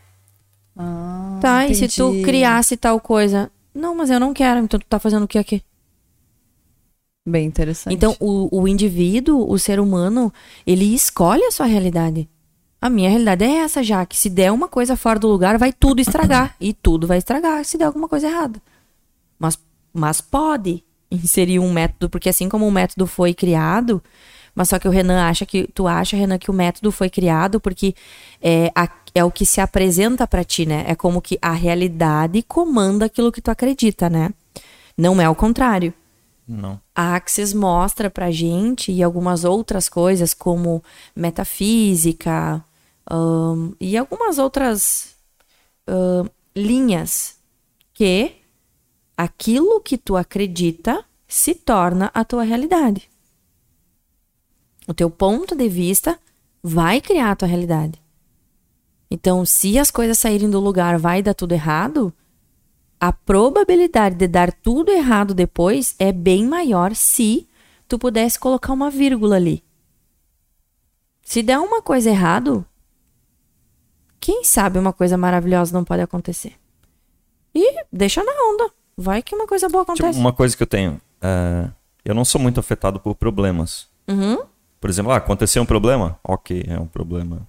Ah, 0.77 1.39
Tá, 1.41 1.67
e 1.69 1.75
se 1.75 1.87
tu 1.89 2.09
entendi. 2.09 2.25
criasse 2.25 2.77
tal 2.77 2.99
coisa? 3.01 3.49
Não, 3.73 3.95
mas 3.95 4.11
eu 4.11 4.19
não 4.19 4.35
quero, 4.35 4.59
então 4.59 4.79
tu 4.81 4.87
tá 4.89 4.99
fazendo 4.99 5.23
o 5.23 5.29
que 5.29 5.39
aqui? 5.39 5.63
Bem 7.27 7.47
interessante. 7.47 7.95
Então, 7.95 8.17
o, 8.19 8.49
o 8.63 8.67
indivíduo, 8.67 9.49
o 9.51 9.59
ser 9.59 9.79
humano, 9.79 10.33
ele 10.67 10.85
escolhe 10.95 11.45
a 11.45 11.51
sua 11.53 11.67
realidade. 11.67 12.29
A 12.81 12.89
minha 12.89 13.11
realidade 13.11 13.45
é 13.45 13.57
essa, 13.59 13.83
já 13.83 14.07
que 14.07 14.17
se 14.17 14.31
der 14.31 14.53
uma 14.53 14.69
coisa 14.69 14.97
fora 14.97 15.19
do 15.19 15.27
lugar, 15.29 15.59
vai 15.59 15.73
tudo 15.73 16.01
estragar. 16.01 16.55
e 16.61 16.73
tudo 16.73 17.07
vai 17.07 17.19
estragar 17.19 17.65
se 17.65 17.77
der 17.77 17.85
alguma 17.87 18.09
coisa 18.09 18.29
errada. 18.29 18.61
Mas, 19.39 19.59
mas 19.93 20.21
pode 20.21 20.85
inserir 21.11 21.59
um 21.59 21.73
método, 21.73 22.09
porque 22.09 22.29
assim 22.29 22.49
como 22.49 22.67
o 22.67 22.71
método 22.71 23.07
foi 23.07 23.35
criado, 23.35 24.03
mas 24.55 24.69
só 24.69 24.79
que 24.79 24.87
o 24.87 24.91
Renan 24.91 25.23
acha 25.29 25.45
que. 25.47 25.69
Tu 25.75 25.87
acha, 25.89 26.17
Renan, 26.17 26.39
que 26.39 26.51
o 26.51 26.55
método 26.55 26.91
foi 26.93 27.09
criado 27.11 27.59
porque 27.61 27.95
é, 28.41 28.71
a- 28.75 28.89
é 29.15 29.25
o 29.25 29.31
que 29.31 29.45
se 29.47 29.61
apresenta 29.61 30.27
pra 30.27 30.45
ti, 30.45 30.67
né? 30.67 30.85
É 30.87 30.95
como 30.95 31.21
que 31.23 31.39
a 31.43 31.53
realidade 31.53 32.43
comanda 32.43 33.07
aquilo 33.07 33.33
que 33.33 33.41
tu 33.41 33.51
acredita, 33.51 34.09
né? 34.11 34.31
Não 34.97 35.21
é 35.21 35.29
o 35.29 35.35
contrário 35.35 35.95
Não. 36.47 36.81
a 36.95 37.15
Axis 37.15 37.53
mostra 37.55 38.11
pra 38.11 38.31
gente 38.33 38.91
e 38.91 39.01
algumas 39.03 39.45
outras 39.45 39.89
coisas 39.89 40.35
como 40.35 40.83
metafísica 41.15 42.65
ahn, 43.11 43.73
e 43.81 43.97
algumas 43.97 44.39
outras 44.39 45.17
ahn, 45.87 46.29
linhas 46.55 47.39
que 47.95 48.37
aquilo 49.17 49.81
que 49.81 49.99
tu 49.99 50.17
acredita 50.17 51.05
se 51.27 51.55
torna 51.55 52.11
a 52.15 52.25
tua 52.25 52.43
realidade. 52.43 53.09
O 54.87 54.95
teu 54.95 55.11
ponto 55.11 55.55
de 55.55 55.69
vista 55.69 56.19
vai 56.63 57.01
criar 57.01 57.33
a 57.33 57.37
tua 57.37 57.49
realidade. 57.49 58.01
Então, 59.11 59.45
se 59.45 59.79
as 59.79 59.91
coisas 59.91 60.19
saírem 60.19 60.51
do 60.51 60.61
lugar, 60.61 60.99
vai 60.99 61.23
dar 61.23 61.35
tudo 61.35 61.53
errado, 61.53 62.13
a 63.01 63.13
probabilidade 63.13 64.17
de 64.17 64.27
dar 64.27 64.53
tudo 64.53 64.91
errado 64.91 65.35
depois 65.35 65.95
é 65.99 66.13
bem 66.13 66.45
maior 66.47 66.95
se 66.95 67.49
tu 67.87 67.99
pudesse 67.99 68.39
colocar 68.39 68.73
uma 68.73 68.91
vírgula 68.91 69.37
ali. 69.37 69.63
Se 71.23 71.43
der 71.43 71.59
uma 71.59 71.81
coisa 71.81 72.11
errado, 72.11 72.67
quem 74.29 74.45
sabe 74.45 74.79
uma 74.79 74.93
coisa 74.93 75.17
maravilhosa 75.17 75.73
não 75.73 75.83
pode 75.83 76.03
acontecer. 76.03 76.53
E 77.55 77.83
deixa 77.91 78.23
na 78.23 78.31
onda. 78.31 78.71
Vai 78.95 79.23
que 79.23 79.35
uma 79.35 79.47
coisa 79.47 79.71
boa 79.71 79.85
Tipo, 79.87 79.93
acontece. 79.95 80.19
uma 80.21 80.35
coisa 80.35 80.55
que 80.55 80.63
eu 80.63 80.67
tenho. 80.67 81.01
é, 81.23 81.71
eu 82.05 82.15
não 82.15 82.27
sou 82.27 82.39
muito 82.39 82.61
afetado 82.61 83.01
por 83.01 83.15
problemas. 83.15 83.89
Uhum. 84.07 84.39
Por 84.79 84.91
exemplo, 84.91 85.13
ah, 85.13 85.17
aconteceu 85.17 85.63
um 85.63 85.67
problema? 85.67 86.19
Ok, 86.23 86.63
é 86.69 86.79
um 86.79 86.87
problema. 86.87 87.49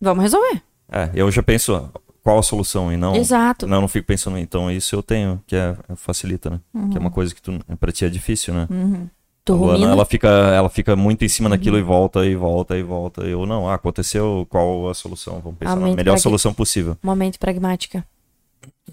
Vamos 0.00 0.24
resolver. 0.24 0.60
É, 0.90 1.10
eu 1.14 1.30
já 1.30 1.44
penso 1.44 1.92
qual 2.24 2.40
a 2.40 2.42
solução 2.42 2.92
e 2.92 2.96
não. 2.96 3.14
Exato. 3.14 3.64
Não, 3.64 3.80
não 3.80 3.86
fico 3.86 4.08
pensando, 4.08 4.36
então 4.36 4.68
isso 4.68 4.96
eu 4.96 5.04
tenho, 5.04 5.40
que 5.46 5.54
é, 5.54 5.76
facilita, 5.94 6.50
né? 6.50 6.60
Que 6.90 6.98
é 6.98 7.00
uma 7.00 7.10
coisa 7.12 7.32
que 7.32 7.40
tu, 7.40 7.52
pra 7.78 7.92
ti 7.92 8.04
é 8.04 8.08
difícil, 8.08 8.52
né? 8.52 8.66
A 8.68 9.15
Luana, 9.54 9.90
ela 9.90 10.04
fica, 10.04 10.28
ela 10.28 10.68
fica 10.68 10.96
muito 10.96 11.24
em 11.24 11.28
cima 11.28 11.48
daquilo 11.48 11.78
e 11.78 11.82
volta 11.82 12.24
e 12.26 12.34
volta 12.34 12.76
e 12.76 12.82
volta. 12.82 13.22
Eu 13.22 13.46
não, 13.46 13.68
ah, 13.68 13.74
aconteceu, 13.74 14.46
qual 14.50 14.88
a 14.88 14.94
solução? 14.94 15.40
Vamos 15.40 15.58
pensar 15.58 15.76
na 15.76 15.94
melhor 15.94 16.18
solução 16.18 16.52
possível. 16.52 16.96
Uma 17.02 17.14
mente 17.14 17.38
pragmática. 17.38 18.04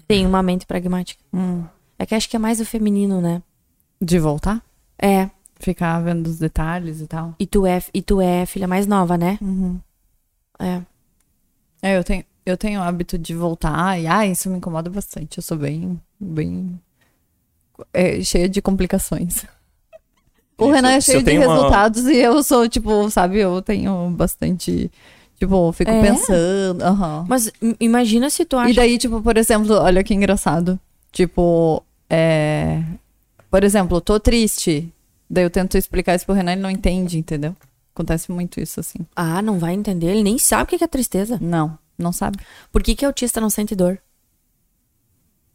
Tem 0.06 0.26
uma 0.26 0.42
mente 0.42 0.66
pragmática. 0.66 1.22
Hum. 1.32 1.64
É 1.98 2.06
que 2.06 2.14
acho 2.14 2.28
que 2.28 2.36
é 2.36 2.38
mais 2.38 2.60
o 2.60 2.64
feminino, 2.64 3.20
né? 3.20 3.42
De 4.00 4.18
voltar? 4.18 4.62
É. 4.98 5.30
Ficar 5.58 6.00
vendo 6.00 6.26
os 6.26 6.38
detalhes 6.38 7.00
e 7.00 7.06
tal. 7.06 7.34
E 7.38 7.46
tu 7.46 7.66
é, 7.66 7.80
e 7.92 8.02
tu 8.02 8.20
é 8.20 8.44
filha 8.44 8.68
mais 8.68 8.86
nova, 8.86 9.16
né? 9.16 9.38
Uhum. 9.40 9.80
É. 10.58 10.82
É, 11.82 11.98
eu 11.98 12.04
tenho, 12.04 12.24
eu 12.44 12.56
tenho 12.56 12.80
o 12.80 12.82
hábito 12.82 13.18
de 13.18 13.34
voltar 13.34 13.98
e, 13.98 14.06
ah, 14.06 14.26
isso 14.26 14.50
me 14.50 14.56
incomoda 14.56 14.90
bastante. 14.90 15.38
Eu 15.38 15.42
sou 15.42 15.56
bem, 15.56 16.00
bem 16.18 16.78
é, 17.92 18.22
cheia 18.22 18.48
de 18.48 18.60
complicações. 18.60 19.44
O 20.58 20.70
Renan 20.70 20.90
é 20.92 21.00
cheio 21.00 21.18
de 21.18 21.24
tenho 21.24 21.42
uma- 21.42 21.54
resultados 21.54 22.04
e 22.06 22.16
eu 22.16 22.42
sou, 22.42 22.68
tipo, 22.68 23.10
sabe, 23.10 23.38
eu 23.38 23.60
tenho 23.60 24.10
bastante, 24.10 24.90
tipo, 25.38 25.68
eu 25.68 25.72
fico 25.72 25.90
É? 25.90 26.00
pensando, 26.00 26.82
aham. 26.82 27.24
Mas 27.28 27.50
im- 27.60 27.74
imagina 27.80 28.30
se 28.30 28.44
tu 28.44 28.56
acha. 28.56 28.70
E 28.70 28.74
daí, 28.74 28.96
tipo, 28.98 29.20
por 29.20 29.36
exemplo, 29.36 29.74
olha 29.74 30.04
que 30.04 30.14
engraçado. 30.14 30.78
Tipo, 31.10 31.82
é... 32.08 32.82
Por 33.50 33.62
exemplo, 33.64 34.00
tô 34.00 34.18
triste. 34.20 34.92
Daí 35.30 35.44
eu 35.44 35.50
tento 35.50 35.76
explicar 35.76 36.14
isso 36.14 36.26
pro 36.26 36.34
Renan, 36.34 36.52
ele 36.52 36.60
não 36.62 36.70
entende, 36.70 37.18
entendeu? 37.18 37.54
Acontece 37.94 38.30
muito 38.32 38.60
isso, 38.60 38.80
assim. 38.80 38.98
Ah, 39.14 39.40
não 39.40 39.58
vai 39.58 39.74
entender. 39.74 40.06
Ele 40.08 40.22
nem 40.24 40.38
sabe 40.38 40.74
o 40.74 40.78
que 40.78 40.82
é 40.84 40.88
tristeza. 40.88 41.38
Não, 41.40 41.78
não 41.98 42.12
sabe. 42.12 42.38
Por 42.72 42.82
que, 42.82 42.94
que 42.96 43.04
autista 43.04 43.40
não 43.40 43.48
sente 43.50 43.74
dor? 43.76 43.98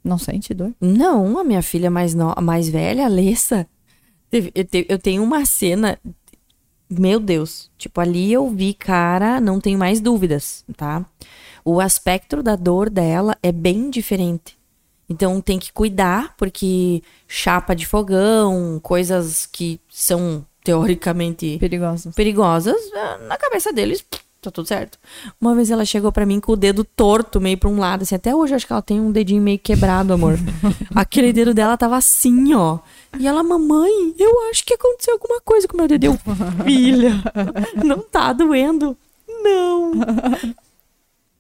Não 0.04 0.18
sente 0.18 0.54
dor. 0.54 0.74
Não, 0.80 1.38
a 1.38 1.44
minha 1.44 1.62
filha 1.62 1.92
mais, 1.92 2.14
no... 2.16 2.34
mais 2.42 2.70
velha, 2.70 3.04
a 3.04 3.06
Alessa. 3.08 3.68
Eu, 4.31 4.65
te- 4.65 4.85
eu 4.88 4.99
tenho 4.99 5.23
uma 5.23 5.45
cena. 5.45 5.97
Meu 6.89 7.19
Deus. 7.19 7.69
Tipo, 7.77 8.01
ali 8.01 8.31
eu 8.34 8.49
vi, 8.49 8.73
cara, 8.73 9.39
não 9.39 9.60
tenho 9.60 9.77
mais 9.77 9.99
dúvidas, 10.01 10.64
tá? 10.76 11.06
O 11.64 11.80
aspecto 11.80 12.41
da 12.41 12.56
dor 12.56 12.89
dela 12.89 13.38
é 13.43 13.51
bem 13.51 13.89
diferente. 13.89 14.57
Então 15.07 15.41
tem 15.41 15.57
que 15.60 15.72
cuidar, 15.73 16.35
porque 16.38 17.01
chapa 17.27 17.76
de 17.76 17.85
fogão, 17.85 18.80
coisas 18.81 19.45
que 19.47 19.80
são 19.89 20.45
teoricamente 20.64 21.57
Perigoso. 21.60 22.11
perigosas, 22.15 22.76
eh, 22.93 23.18
na 23.27 23.35
cabeça 23.38 23.73
deles, 23.73 24.06
tá 24.39 24.51
tudo 24.51 24.68
certo. 24.68 24.99
Uma 25.41 25.56
vez 25.56 25.72
ela 25.72 25.84
chegou 25.84 26.11
pra 26.11 26.27
mim 26.27 26.39
com 26.39 26.51
o 26.51 26.56
dedo 26.56 26.84
torto, 26.84 27.41
meio 27.41 27.57
pra 27.57 27.69
um 27.69 27.80
lado, 27.80 28.03
assim, 28.03 28.14
até 28.15 28.35
hoje 28.35 28.53
eu 28.53 28.56
acho 28.57 28.68
que 28.68 28.73
ela 28.73 28.81
tem 28.84 28.99
um 29.01 29.11
dedinho 29.11 29.41
meio 29.41 29.57
quebrado, 29.57 30.14
amor. 30.14 30.38
Aquele 30.93 31.34
dedo 31.34 31.53
dela 31.56 31.76
tava 31.77 31.97
assim, 31.97 32.53
ó. 32.53 32.77
E 33.18 33.27
ela, 33.27 33.41
mamãe, 33.44 34.14
eu 34.18 34.49
acho 34.49 34.64
que 34.65 34.73
aconteceu 34.73 35.14
alguma 35.14 35.41
coisa 35.41 35.68
com 35.68 35.73
o 35.76 35.77
meu 35.77 35.88
dedo. 35.88 36.06
Eu, 36.06 36.18
filha, 36.65 37.14
não 37.84 37.99
tá 38.02 38.31
doendo? 38.34 38.95
Não. 39.27 39.91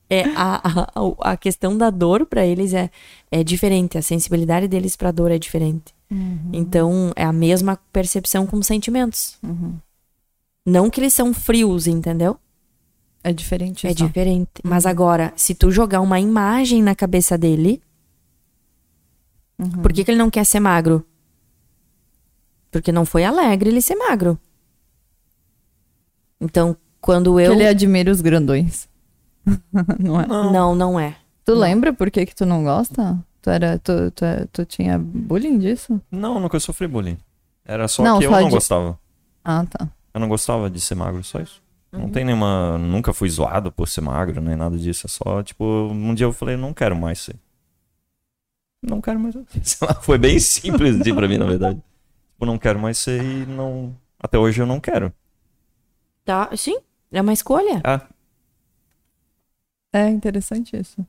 É, 0.09 0.23
a, 0.35 0.87
a, 0.95 1.31
a 1.33 1.37
questão 1.37 1.77
da 1.77 1.89
dor 1.91 2.25
pra 2.25 2.43
eles 2.45 2.73
é, 2.73 2.89
é 3.29 3.43
diferente, 3.43 3.97
a 3.97 4.01
sensibilidade 4.01 4.67
deles 4.67 4.95
pra 4.95 5.11
dor 5.11 5.29
é 5.31 5.37
diferente. 5.37 5.93
Então, 6.51 7.11
é 7.15 7.23
a 7.23 7.31
mesma 7.31 7.77
percepção 7.93 8.47
com 8.47 8.59
sentimentos. 8.63 9.37
Não 10.65 10.89
que 10.89 10.99
eles 10.99 11.13
são 11.13 11.31
frios, 11.33 11.85
entendeu? 11.85 12.35
É 13.23 13.31
diferente 13.31 13.85
É 13.85 13.93
só. 13.93 14.05
diferente. 14.07 14.49
Mas 14.63 14.87
agora, 14.87 15.31
se 15.35 15.53
tu 15.53 15.69
jogar 15.71 16.01
uma 16.01 16.19
imagem 16.19 16.81
na 16.81 16.95
cabeça 16.95 17.37
dele, 17.37 17.79
por 19.83 19.93
que, 19.93 20.03
que 20.03 20.09
ele 20.09 20.17
não 20.17 20.31
quer 20.31 20.45
ser 20.45 20.59
magro? 20.59 21.05
Porque 22.71 22.91
não 22.91 23.05
foi 23.05 23.23
alegre 23.23 23.69
ele 23.69 23.81
ser 23.81 23.95
magro. 23.95 24.39
Então, 26.39 26.75
quando 27.01 27.35
Que 27.35 27.41
eu. 27.43 27.53
ele 27.53 27.67
admira 27.67 28.11
os 28.11 28.21
grandões. 28.21 28.87
não 29.99 30.21
é? 30.21 30.27
Não, 30.27 30.75
não 30.75 30.99
é. 30.99 31.15
Tu 31.43 31.53
lembra 31.53 31.91
por 31.93 32.11
que 32.11 32.25
que 32.25 32.35
tu 32.35 32.45
não 32.45 32.63
gosta? 32.63 33.17
Tu, 33.41 33.49
era, 33.49 33.79
tu, 33.79 34.11
tu, 34.11 34.25
tu 34.51 34.65
tinha 34.65 34.97
bullying 34.99 35.57
disso? 35.57 35.99
Não, 36.11 36.39
nunca 36.39 36.59
sofri 36.59 36.87
bullying. 36.87 37.17
Era 37.65 37.87
só 37.87 38.03
Não, 38.03 38.19
que 38.19 38.25
eu 38.25 38.29
só 38.31 38.39
não 38.41 38.47
de- 38.49 38.53
gostava. 38.53 38.99
Ah, 39.43 39.65
tá. 39.65 39.87
Eu 40.13 40.19
não 40.19 40.27
gostava 40.27 40.69
de 40.69 40.79
ser 40.79 40.95
magro, 40.95 41.23
só 41.23 41.39
isso. 41.39 41.61
Uhum. 41.91 42.01
Não 42.01 42.09
tem 42.09 42.23
nenhuma. 42.25 42.77
Nunca 42.77 43.13
fui 43.13 43.29
zoado 43.29 43.71
por 43.71 43.87
ser 43.87 44.01
magro, 44.01 44.41
nem 44.41 44.55
nada 44.55 44.77
disso. 44.77 45.07
É 45.07 45.09
só, 45.09 45.41
tipo, 45.41 45.63
um 45.91 46.13
dia 46.13 46.25
eu 46.25 46.33
falei, 46.33 46.55
não 46.55 46.73
quero 46.73 46.95
mais 46.95 47.19
ser. 47.19 47.35
Não 48.83 49.01
quero 49.01 49.19
mais. 49.19 49.35
Sei 49.63 49.87
lá, 49.87 49.95
foi 49.95 50.17
bem 50.17 50.39
simples 50.39 50.99
de 50.99 51.13
pra 51.13 51.27
mim, 51.27 51.37
na 51.37 51.45
verdade. 51.45 51.81
Tipo, 52.39 52.45
não 52.45 52.57
quero 52.57 52.79
mais 52.79 52.97
ser 52.97 53.21
e 53.21 53.45
não. 53.45 53.93
Até 54.17 54.37
hoje 54.37 54.61
eu 54.61 54.65
não 54.65 54.79
quero. 54.79 55.13
Tá, 56.23 56.49
sim, 56.55 56.77
é 57.11 57.21
uma 57.21 57.33
escolha. 57.33 57.81
Ah, 57.83 58.07
É 59.93 60.09
interessante 60.09 60.75
isso. 60.75 61.05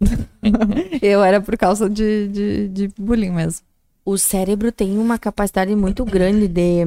eu 1.02 1.22
era 1.22 1.40
por 1.40 1.56
causa 1.56 1.88
de, 1.88 2.28
de, 2.28 2.68
de 2.68 2.88
bullying 2.98 3.30
mesmo. 3.30 3.66
o 4.04 4.16
cérebro 4.16 4.70
tem 4.72 4.98
uma 4.98 5.18
capacidade 5.18 5.74
muito 5.74 6.04
grande 6.04 6.48
de, 6.48 6.84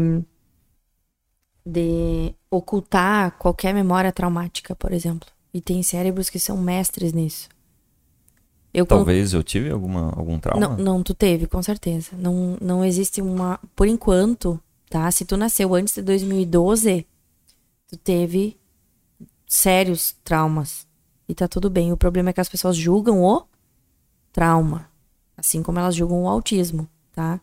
de 1.65 2.33
ocultar 2.49 3.31
qualquer 3.37 3.73
memória 3.73 4.11
traumática, 4.11 4.75
por 4.75 4.91
exemplo. 4.91 5.27
E 5.53 5.61
tem 5.61 5.83
cérebros 5.83 6.29
que 6.29 6.39
são 6.39 6.57
mestres 6.57 7.13
nisso. 7.13 7.49
Eu 8.73 8.85
con- 8.85 8.97
talvez 8.97 9.33
eu 9.33 9.43
tive 9.43 9.69
alguma, 9.69 10.11
algum 10.15 10.39
trauma. 10.39 10.67
Não, 10.69 10.77
não, 10.77 11.03
tu 11.03 11.13
teve, 11.13 11.45
com 11.47 11.61
certeza. 11.61 12.11
Não, 12.17 12.57
não 12.61 12.85
existe 12.85 13.21
uma. 13.21 13.59
Por 13.75 13.87
enquanto, 13.87 14.59
tá? 14.89 15.09
Se 15.11 15.25
tu 15.25 15.35
nasceu 15.35 15.73
antes 15.75 15.93
de 15.93 16.01
2012, 16.01 17.05
tu 17.89 17.97
teve 17.97 18.57
sérios 19.47 20.15
traumas. 20.23 20.87
E 21.27 21.35
tá 21.35 21.47
tudo 21.47 21.69
bem. 21.69 21.91
O 21.91 21.97
problema 21.97 22.29
é 22.29 22.33
que 22.33 22.41
as 22.41 22.49
pessoas 22.49 22.75
julgam 22.75 23.23
o 23.23 23.43
trauma. 24.31 24.89
Assim 25.35 25.61
como 25.63 25.79
elas 25.79 25.95
julgam 25.95 26.23
o 26.23 26.27
autismo, 26.29 26.87
tá? 27.13 27.39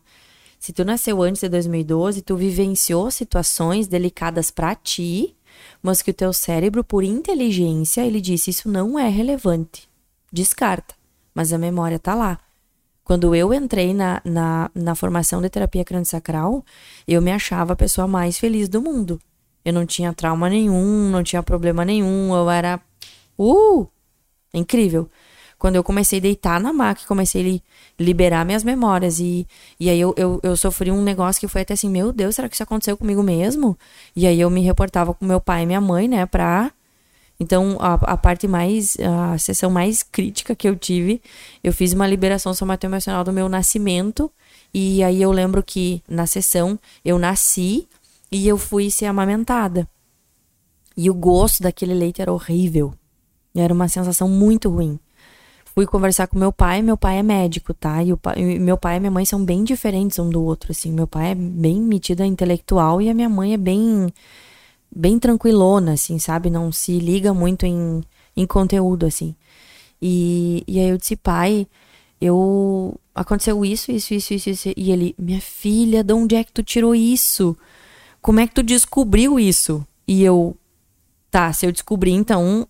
Se 0.59 0.73
tu 0.73 0.83
nasceu 0.83 1.21
antes 1.21 1.41
de 1.41 1.49
2012, 1.49 2.21
tu 2.21 2.35
vivenciou 2.35 3.09
situações 3.11 3.87
delicadas 3.87 4.51
pra 4.51 4.75
ti, 4.75 5.35
mas 5.81 6.01
que 6.01 6.11
o 6.11 6.13
teu 6.13 6.33
cérebro, 6.33 6.83
por 6.83 7.03
inteligência, 7.03 8.05
ele 8.05 8.19
disse: 8.19 8.49
Isso 8.49 8.69
não 8.69 8.97
é 8.97 9.07
relevante. 9.09 9.87
Descarta. 10.31 10.95
Mas 11.33 11.53
a 11.53 11.57
memória 11.57 11.99
tá 11.99 12.15
lá. 12.15 12.39
Quando 13.03 13.33
eu 13.33 13.53
entrei 13.53 13.93
na, 13.93 14.21
na, 14.23 14.69
na 14.75 14.93
formação 14.93 15.41
de 15.41 15.49
terapia 15.49 15.83
crânio-sacral, 15.83 16.63
eu 17.07 17.21
me 17.21 17.31
achava 17.31 17.73
a 17.73 17.75
pessoa 17.75 18.07
mais 18.07 18.37
feliz 18.37 18.69
do 18.69 18.81
mundo. 18.81 19.19
Eu 19.65 19.73
não 19.73 19.85
tinha 19.85 20.13
trauma 20.13 20.47
nenhum, 20.49 21.09
não 21.09 21.23
tinha 21.23 21.41
problema 21.41 21.83
nenhum, 21.83 22.35
eu 22.35 22.49
era. 22.49 22.79
Uh! 23.37 23.87
Incrível. 24.53 25.09
Quando 25.57 25.75
eu 25.75 25.83
comecei 25.83 26.19
a 26.19 26.21
deitar 26.21 26.59
na 26.59 26.71
maca, 26.71 27.01
comecei 27.07 27.41
a 27.41 27.43
li- 27.43 27.63
liberar 27.99 28.45
minhas 28.45 28.63
memórias. 28.63 29.19
E, 29.19 29.45
e 29.79 29.89
aí 29.89 29.99
eu, 29.99 30.13
eu, 30.15 30.39
eu 30.41 30.55
sofri 30.55 30.89
um 30.89 31.01
negócio 31.03 31.39
que 31.39 31.47
foi 31.47 31.61
até 31.61 31.73
assim: 31.73 31.89
meu 31.89 32.13
Deus, 32.13 32.35
será 32.35 32.47
que 32.47 32.55
isso 32.55 32.63
aconteceu 32.63 32.95
comigo 32.95 33.21
mesmo? 33.21 33.77
E 34.15 34.25
aí 34.25 34.39
eu 34.39 34.49
me 34.49 34.61
reportava 34.61 35.13
com 35.13 35.25
meu 35.25 35.41
pai 35.41 35.63
e 35.63 35.65
minha 35.65 35.81
mãe, 35.81 36.07
né, 36.07 36.25
pra 36.25 36.71
então, 37.39 37.77
a, 37.79 37.93
a 37.93 38.17
parte 38.17 38.47
mais, 38.47 38.97
a 38.99 39.37
sessão 39.37 39.71
mais 39.71 40.03
crítica 40.03 40.53
que 40.53 40.67
eu 40.67 40.75
tive, 40.75 41.21
eu 41.63 41.71
fiz 41.71 41.93
uma 41.93 42.05
liberação 42.05 42.53
somatioemocional 42.53 43.23
do 43.23 43.31
meu 43.31 43.47
nascimento. 43.47 44.29
E 44.73 45.01
aí 45.03 45.21
eu 45.21 45.31
lembro 45.31 45.63
que 45.63 46.03
na 46.07 46.27
sessão 46.27 46.77
eu 47.03 47.17
nasci 47.17 47.87
e 48.29 48.47
eu 48.47 48.57
fui 48.57 48.91
ser 48.91 49.05
amamentada. 49.05 49.87
E 50.97 51.09
o 51.09 51.13
gosto 51.13 51.63
daquele 51.63 51.93
leite 51.93 52.21
era 52.21 52.31
horrível. 52.31 52.93
Era 53.55 53.73
uma 53.73 53.87
sensação 53.87 54.27
muito 54.27 54.69
ruim. 54.69 54.99
Fui 55.73 55.85
conversar 55.85 56.27
com 56.27 56.37
meu 56.37 56.51
pai, 56.51 56.81
meu 56.81 56.97
pai 56.97 57.19
é 57.19 57.23
médico, 57.23 57.73
tá? 57.73 58.03
E, 58.03 58.11
o 58.11 58.17
pai- 58.17 58.35
meu 58.59 58.77
pai 58.77 58.97
e 58.97 58.99
minha 58.99 59.11
mãe 59.11 59.23
são 59.23 59.43
bem 59.45 59.63
diferentes 59.63 60.19
um 60.19 60.29
do 60.29 60.43
outro, 60.43 60.73
assim. 60.73 60.91
Meu 60.91 61.07
pai 61.07 61.31
é 61.31 61.35
bem 61.35 61.79
metido 61.79 62.21
a 62.21 62.27
intelectual 62.27 63.01
e 63.01 63.09
a 63.09 63.13
minha 63.13 63.29
mãe 63.29 63.53
é 63.53 63.57
bem 63.57 64.11
bem 64.93 65.19
tranquilona, 65.19 65.93
assim, 65.93 66.19
sabe? 66.19 66.49
Não 66.49 66.71
se 66.71 66.99
liga 66.99 67.33
muito 67.33 67.65
em, 67.65 68.03
em 68.35 68.45
conteúdo, 68.45 69.05
assim. 69.05 69.35
E, 70.01 70.63
e 70.67 70.79
aí 70.79 70.89
eu 70.89 70.97
disse, 70.97 71.15
pai, 71.15 71.67
eu. 72.21 72.95
Aconteceu 73.13 73.65
isso, 73.65 73.91
isso, 73.91 74.13
isso, 74.13 74.33
isso, 74.33 74.49
isso. 74.49 74.73
E 74.77 74.91
ele, 74.91 75.15
minha 75.17 75.41
filha, 75.41 76.03
de 76.03 76.13
onde 76.13 76.35
é 76.35 76.43
que 76.43 76.53
tu 76.53 76.63
tirou 76.63 76.95
isso? 76.95 77.55
Como 78.21 78.39
é 78.39 78.47
que 78.47 78.53
tu 78.53 78.63
descobriu 78.63 79.39
isso? 79.39 79.85
E 80.07 80.23
eu, 80.23 80.55
tá, 81.29 81.51
se 81.53 81.65
eu 81.65 81.71
descobri, 81.71 82.11
então 82.11 82.67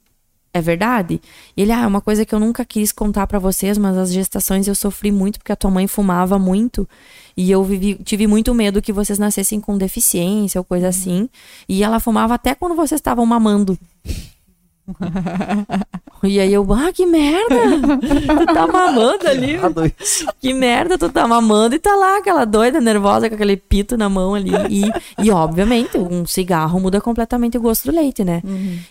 É 0.52 0.62
verdade? 0.62 1.22
E 1.56 1.62
ele, 1.62 1.72
ah, 1.72 1.82
é 1.82 1.88
uma 1.88 2.02
coisa 2.02 2.26
que 2.26 2.34
eu 2.34 2.40
nunca 2.40 2.66
quis 2.66 2.92
contar 2.92 3.28
pra 3.28 3.38
vocês, 3.38 3.78
mas 3.78 3.96
as 3.96 4.12
gestações 4.12 4.68
eu 4.68 4.74
sofri 4.74 5.12
muito 5.12 5.38
porque 5.38 5.52
a 5.52 5.56
tua 5.56 5.70
mãe 5.70 5.88
fumava 5.88 6.40
muito. 6.40 6.90
E 7.38 7.52
eu 7.52 7.64
vivi, 7.64 7.96
tive 8.04 8.26
muito 8.26 8.54
medo 8.54 8.82
que 8.82 8.92
vocês 8.92 9.20
nascessem 9.20 9.62
com 9.62 9.78
deficiência 9.78 10.60
ou 10.60 10.66
coisa 10.66 10.88
assim. 10.88 11.30
E 11.68 11.84
ela 11.84 12.00
fumava 12.00 12.34
até 12.34 12.56
quando 12.56 12.76
vocês 12.76 13.00
estavam 13.00 13.26
mamando. 13.26 13.78
E 16.24 16.40
aí 16.40 16.54
eu, 16.54 16.68
ah, 16.74 16.92
que 16.92 17.06
merda! 17.06 17.56
Tu 18.38 18.54
tá 18.54 18.68
mamando 18.68 19.28
ali. 19.28 19.58
Que 20.42 20.54
merda, 20.54 20.98
tu 20.98 21.10
tá 21.10 21.28
mamando 21.28 21.76
e 21.76 21.80
tá 21.80 21.96
lá 21.96 22.18
aquela 22.18 22.46
doida, 22.46 22.82
nervosa, 22.82 23.30
com 23.30 23.36
aquele 23.36 23.56
pito 23.56 23.98
na 23.98 24.10
mão 24.10 24.36
ali. 24.36 24.52
E, 24.70 24.92
e 25.24 25.32
obviamente, 25.32 25.98
um 25.98 26.26
cigarro 26.26 26.80
muda 26.80 27.00
completamente 27.00 27.58
o 27.58 27.62
gosto 27.62 27.86
do 27.86 27.96
leite, 27.96 28.24
né? 28.24 28.42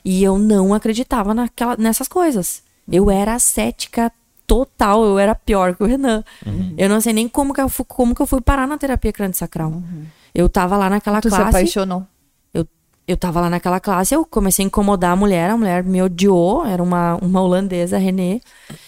E 0.04 0.22
eu 0.22 0.38
não 0.38 0.72
acreditava 0.72 1.34
naquela, 1.34 1.76
nessas 1.76 2.08
coisas. 2.08 2.62
Eu 2.90 3.10
era 3.10 3.38
cética 3.38 4.10
total, 4.46 5.04
eu 5.04 5.18
era 5.18 5.34
pior 5.34 5.76
que 5.76 5.82
o 5.82 5.86
Renan. 5.86 6.24
Eu 6.76 6.88
não 6.88 7.00
sei 7.00 7.12
nem 7.12 7.28
como 7.28 7.52
que 7.52 7.60
eu 7.60 7.68
fui, 7.68 7.84
como 7.86 8.14
que 8.14 8.22
eu 8.22 8.26
fui 8.26 8.40
parar 8.40 8.66
na 8.66 8.78
terapia 8.78 9.12
crânio-sacral. 9.12 9.82
Eu 10.34 10.48
tava 10.48 10.76
lá 10.76 10.88
naquela 10.88 11.20
Tu 11.20 11.28
se 11.28 11.36
classe 11.36 11.56
apaixonou. 11.56 12.06
Eu 13.09 13.16
tava 13.16 13.40
lá 13.40 13.48
naquela 13.48 13.80
classe, 13.80 14.14
eu 14.14 14.24
comecei 14.24 14.62
a 14.64 14.66
incomodar 14.66 15.12
a 15.12 15.16
mulher, 15.16 15.51
a 15.51 15.56
mulher 15.56 15.82
me 15.82 16.02
odiou, 16.02 16.66
era 16.66 16.82
uma, 16.82 17.16
uma 17.16 17.40
holandesa, 17.40 17.97
a 17.97 17.98
Renê. 17.98 18.40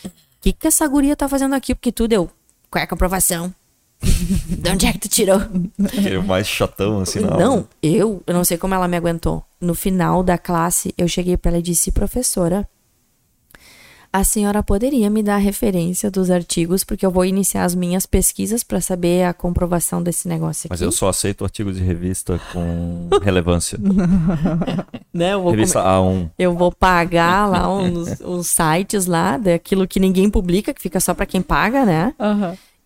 O 0.04 0.10
que, 0.42 0.52
que 0.52 0.66
essa 0.68 0.86
guria 0.86 1.16
tá 1.16 1.26
fazendo 1.26 1.54
aqui? 1.54 1.74
Porque 1.74 1.90
tudo 1.90 2.12
eu. 2.12 2.30
Qual 2.70 2.80
é 2.80 2.84
a 2.84 2.86
comprovação? 2.86 3.52
De 4.02 4.70
onde 4.70 4.86
é 4.86 4.92
que 4.92 4.98
tu 4.98 5.08
tirou? 5.08 5.40
Aquele 5.84 6.18
mais 6.18 6.46
chatão, 6.46 7.00
assim, 7.00 7.20
Não, 7.20 7.50
aula. 7.50 7.68
eu, 7.82 8.22
eu 8.26 8.34
não 8.34 8.44
sei 8.44 8.56
como 8.58 8.74
ela 8.74 8.86
me 8.86 8.96
aguentou. 8.96 9.42
No 9.60 9.74
final 9.74 10.22
da 10.22 10.36
classe, 10.38 10.94
eu 10.96 11.08
cheguei 11.08 11.36
pra 11.36 11.50
ela 11.50 11.58
e 11.58 11.62
disse, 11.62 11.90
professora, 11.90 12.68
a 14.12 14.24
senhora 14.24 14.62
poderia 14.62 15.08
me 15.08 15.22
dar 15.22 15.36
a 15.36 15.38
referência 15.38 16.10
dos 16.10 16.30
artigos, 16.30 16.82
porque 16.82 17.06
eu 17.06 17.10
vou 17.10 17.24
iniciar 17.24 17.64
as 17.64 17.74
minhas 17.74 18.06
pesquisas 18.06 18.64
pra 18.64 18.80
saber 18.80 19.24
a 19.24 19.32
comprovação 19.32 20.02
desse 20.02 20.26
negócio 20.26 20.66
aqui. 20.66 20.70
Mas 20.70 20.82
eu 20.82 20.90
só 20.90 21.08
aceito 21.08 21.44
artigos 21.44 21.76
de 21.76 21.82
revista 21.82 22.40
com 22.52 23.08
relevância. 23.22 23.78
né, 25.14 25.34
eu 25.34 25.42
vou 25.42 25.52
Revista 25.52 25.80
A1. 25.80 26.30
Eu 26.38 26.54
vou 26.56 26.72
pagar 26.72 27.46
lá 27.46 27.72
uns, 27.72 28.20
uns 28.20 28.48
sites 28.48 29.06
lá 29.06 29.36
daquilo 29.36 29.86
que 29.86 30.00
ninguém 30.00 30.28
publica, 30.28 30.74
que 30.74 30.82
fica 30.82 30.98
só 30.98 31.14
pra 31.14 31.26
quem 31.26 31.40
paga, 31.40 31.84
né? 31.84 32.14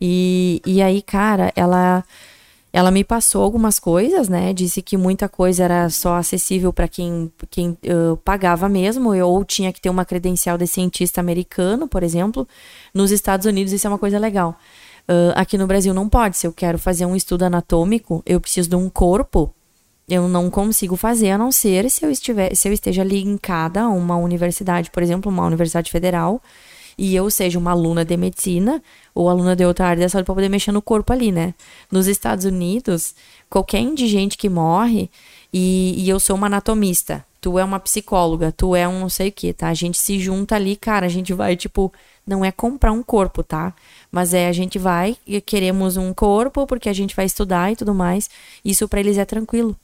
E, 0.01 0.61
e 0.67 0.83
aí, 0.83 1.01
cara, 1.01 1.51
ela 1.57 2.05
ela 2.75 2.91
me 2.91 3.05
passou 3.05 3.41
algumas 3.41 3.79
coisas, 3.79 4.29
né? 4.29 4.53
Disse 4.53 4.83
que 4.83 4.97
muita 4.97 5.29
coisa 5.29 5.63
era 5.63 5.89
só 5.89 6.17
acessível 6.17 6.73
pra 6.73 6.89
quem, 6.89 7.31
quem 7.49 7.79
ãh, 7.89 8.17
pagava 8.25 8.69
mesmo, 8.69 9.15
ou 9.15 9.45
tinha 9.45 9.73
que 9.73 9.81
ter 9.81 9.89
uma 9.89 10.05
credencial 10.05 10.59
de 10.59 10.67
cientista 10.67 11.21
americano, 11.21 11.87
por 11.87 12.03
exemplo. 12.03 12.49
Nos 12.93 13.13
Estados 13.13 13.47
Unidos 13.47 13.73
isso 13.73 13.87
é 13.87 13.91
uma 13.91 13.99
coisa 13.99 14.19
legal. 14.19 14.59
Ãh, 15.09 15.33
aqui 15.37 15.57
no 15.57 15.69
Brasil 15.69 15.95
não 15.95 16.09
pode. 16.09 16.37
Se 16.37 16.49
eu 16.49 16.53
quero 16.53 16.77
fazer 16.77 17.07
um 17.07 17.15
estudo 17.15 17.45
anatômico, 17.45 18.25
eu 18.27 18.41
preciso 18.41 18.69
de 18.69 18.75
um 18.75 18.91
corpo 18.91 19.55
eu 20.09 20.29
não 20.29 20.51
consigo 20.51 20.97
fazer 20.97 21.31
a 21.31 21.39
não 21.39 21.51
ser 21.51 21.91
se 21.91 22.05
eu 22.05 22.11
estiver 22.11 22.55
se 22.55 22.69
eu 22.69 22.75
esteja 22.75 23.03
linkada 23.03 23.85
a 23.85 23.89
uma 23.89 24.17
universidade, 24.19 24.91
por 24.91 25.03
exemplo, 25.03 25.33
uma 25.33 25.47
universidade 25.47 25.91
federal, 25.91 26.43
e 26.97 27.15
eu 27.15 27.31
seja 27.31 27.59
uma 27.59 27.73
aluna 27.73 28.05
de 28.05 28.17
medicina 28.17 28.83
ou 29.15 29.29
aluna 29.29 29.55
de 29.55 29.65
outra 29.65 29.87
área 29.87 30.03
da 30.03 30.09
saúde 30.09 30.27
para 30.27 30.35
poder 30.35 30.49
mexer 30.49 30.73
no 30.73 30.83
corpo 30.83 31.13
ali, 31.13 31.33
né? 31.33 31.55
Nos 31.91 32.07
Estados 32.07 32.45
Unidos, 32.45 33.15
qualquer 33.49 33.81
indigente 33.81 34.37
que 34.37 34.49
morre 34.49 35.11
e, 35.53 35.95
e 35.97 36.09
eu 36.09 36.19
sou 36.19 36.37
uma 36.37 36.47
anatomista, 36.47 37.25
tu 37.41 37.59
é 37.59 37.65
uma 37.65 37.79
psicóloga, 37.79 38.53
tu 38.53 38.75
é 38.75 38.89
um 38.89 39.01
não 39.01 39.09
sei 39.09 39.29
o 39.29 39.33
que, 39.33 39.53
tá? 39.53 39.69
A 39.69 39.75
gente 39.75 39.99
se 39.99 40.19
junta 40.19 40.55
ali, 40.57 40.77
cara, 40.77 41.07
a 41.07 41.11
gente 41.11 41.33
vai 41.33 41.57
tipo 41.57 41.93
não 42.27 42.45
é 42.45 42.51
comprar 42.51 42.93
um 42.93 43.03
corpo, 43.03 43.43
tá? 43.43 43.75
Mas 44.11 44.33
é 44.33 44.49
a 44.49 44.53
gente 44.53 44.79
vai 44.79 45.17
e 45.27 45.41
queremos 45.41 45.97
um 45.97 46.15
corpo 46.15 46.67
porque 46.67 46.89
a 46.89 46.93
gente 46.93 47.15
vai 47.15 47.27
estudar 47.27 47.71
e 47.73 47.77
tudo 47.77 47.95
mais. 47.95 48.31
Isso 48.65 48.89
para 48.89 49.01
eles 49.01 49.19
é 49.19 49.25
tranquilo. 49.25 49.77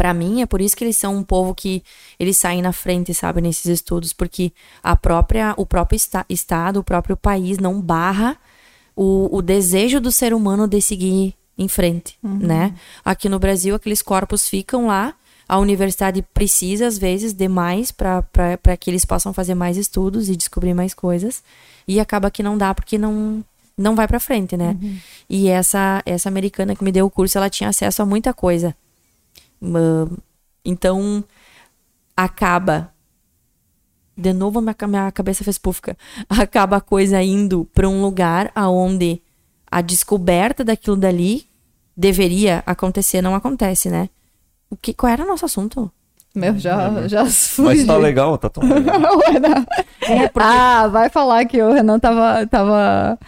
Pra 0.00 0.14
mim, 0.14 0.40
é 0.40 0.46
por 0.46 0.62
isso 0.62 0.74
que 0.74 0.82
eles 0.82 0.96
são 0.96 1.14
um 1.14 1.22
povo 1.22 1.54
que 1.54 1.82
eles 2.18 2.38
saem 2.38 2.62
na 2.62 2.72
frente, 2.72 3.12
sabe, 3.12 3.42
nesses 3.42 3.66
estudos, 3.66 4.14
porque 4.14 4.50
a 4.82 4.96
própria, 4.96 5.52
o 5.58 5.66
próprio 5.66 5.96
esta- 5.96 6.24
estado, 6.26 6.78
o 6.80 6.82
próprio 6.82 7.18
país 7.18 7.58
não 7.58 7.78
barra 7.82 8.34
o, 8.96 9.28
o 9.30 9.42
desejo 9.42 10.00
do 10.00 10.10
ser 10.10 10.32
humano 10.32 10.66
de 10.66 10.80
seguir 10.80 11.34
em 11.58 11.68
frente, 11.68 12.16
né? 12.22 12.74
Aqui 13.04 13.28
no 13.28 13.38
Brasil, 13.38 13.74
aqueles 13.74 14.00
corpos 14.00 14.48
ficam 14.48 14.86
lá, 14.86 15.12
a 15.46 15.58
universidade 15.58 16.22
precisa, 16.32 16.86
às 16.86 16.96
vezes, 16.96 17.34
de 17.34 17.46
mais 17.46 17.92
para 17.92 18.24
que 18.80 18.88
eles 18.88 19.04
possam 19.04 19.34
fazer 19.34 19.54
mais 19.54 19.76
estudos 19.76 20.30
e 20.30 20.34
descobrir 20.34 20.72
mais 20.72 20.94
coisas, 20.94 21.42
e 21.86 22.00
acaba 22.00 22.30
que 22.30 22.42
não 22.42 22.56
dá 22.56 22.74
porque 22.74 22.96
não 22.96 23.44
não 23.76 23.94
vai 23.94 24.08
pra 24.08 24.18
frente, 24.18 24.56
né? 24.56 24.78
E 25.28 25.48
essa 25.48 26.02
essa 26.06 26.26
americana 26.30 26.74
que 26.74 26.82
me 26.82 26.90
deu 26.90 27.04
o 27.04 27.10
curso, 27.10 27.36
ela 27.36 27.50
tinha 27.50 27.68
acesso 27.68 28.00
a 28.00 28.06
muita 28.06 28.32
coisa. 28.32 28.74
Ah, 29.62 30.06
Então, 30.64 31.24
acaba. 32.16 32.92
De 34.16 34.32
novo, 34.32 34.60
minha, 34.60 34.74
ca- 34.74 34.86
minha 34.86 35.10
cabeça 35.12 35.42
fez 35.44 35.56
púfica. 35.58 35.96
Acaba 36.28 36.76
a 36.76 36.80
coisa 36.80 37.22
indo 37.22 37.64
para 37.74 37.88
um 37.88 38.02
lugar 38.02 38.50
aonde 38.54 39.22
a 39.70 39.80
descoberta 39.80 40.62
daquilo 40.64 40.96
dali 40.96 41.46
deveria 41.96 42.62
acontecer, 42.66 43.22
não 43.22 43.34
acontece, 43.34 43.88
né? 43.88 44.08
O 44.68 44.76
que, 44.76 44.92
qual 44.92 45.10
era 45.12 45.24
o 45.24 45.26
nosso 45.26 45.44
assunto? 45.46 45.90
Meu, 46.34 46.56
já, 46.58 47.08
já 47.08 47.24
Mas 47.58 47.84
tá 47.84 47.96
legal, 47.96 48.36
tá 48.38 48.48
tão 48.48 48.62
legal. 48.62 49.00
O 49.16 49.32
Renan- 49.32 49.66
Ah, 50.36 50.86
vai 50.88 51.08
falar 51.08 51.44
que 51.46 51.60
o 51.62 51.72
Renan 51.72 51.98
tava, 51.98 52.46
tava. 52.46 53.18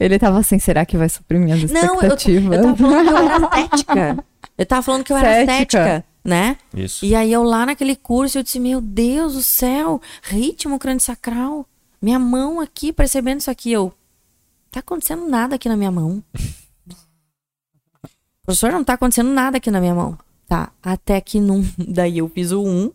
Ele 0.00 0.18
tava 0.18 0.38
assim, 0.38 0.58
será 0.58 0.84
que 0.86 0.96
vai 0.96 1.08
suprir 1.08 1.40
minhas 1.40 1.70
Não, 1.70 1.80
eu, 1.80 1.94
expectativas? 1.94 2.56
eu 2.58 2.62
tava 2.62 2.76
falando 2.76 3.04
que 3.04 3.10
eu 3.10 3.16
era 3.16 3.50
cética. 3.68 4.24
Eu 4.58 4.66
tava 4.66 4.82
falando 4.82 5.04
que 5.04 5.12
eu 5.12 5.16
era 5.16 5.46
Cética. 5.46 5.84
cética, 5.84 6.04
né? 6.24 6.56
Isso. 6.74 7.06
E 7.06 7.14
aí 7.14 7.32
eu 7.32 7.44
lá 7.44 7.64
naquele 7.64 7.94
curso, 7.94 8.38
eu 8.38 8.42
disse, 8.42 8.58
meu 8.58 8.80
Deus 8.80 9.34
do 9.34 9.42
céu, 9.42 10.02
ritmo 10.22 10.78
crânio 10.80 11.00
sacral. 11.00 11.64
Minha 12.02 12.18
mão 12.18 12.60
aqui, 12.60 12.92
percebendo 12.92 13.40
isso 13.40 13.50
aqui, 13.50 13.70
eu. 13.70 13.92
Tá 14.70 14.80
acontecendo 14.80 15.28
nada 15.28 15.54
aqui 15.54 15.68
na 15.68 15.76
minha 15.76 15.92
mão. 15.92 16.22
Professor, 18.44 18.72
não 18.72 18.82
tá 18.82 18.94
acontecendo 18.94 19.30
nada 19.30 19.58
aqui 19.58 19.70
na 19.70 19.80
minha 19.80 19.94
mão. 19.94 20.18
Tá, 20.46 20.72
até 20.82 21.20
que 21.20 21.40
num. 21.40 21.64
Daí 21.78 22.18
eu 22.18 22.28
fiz 22.28 22.50
o 22.50 22.64
1. 22.64 22.84
Eu 22.84 22.92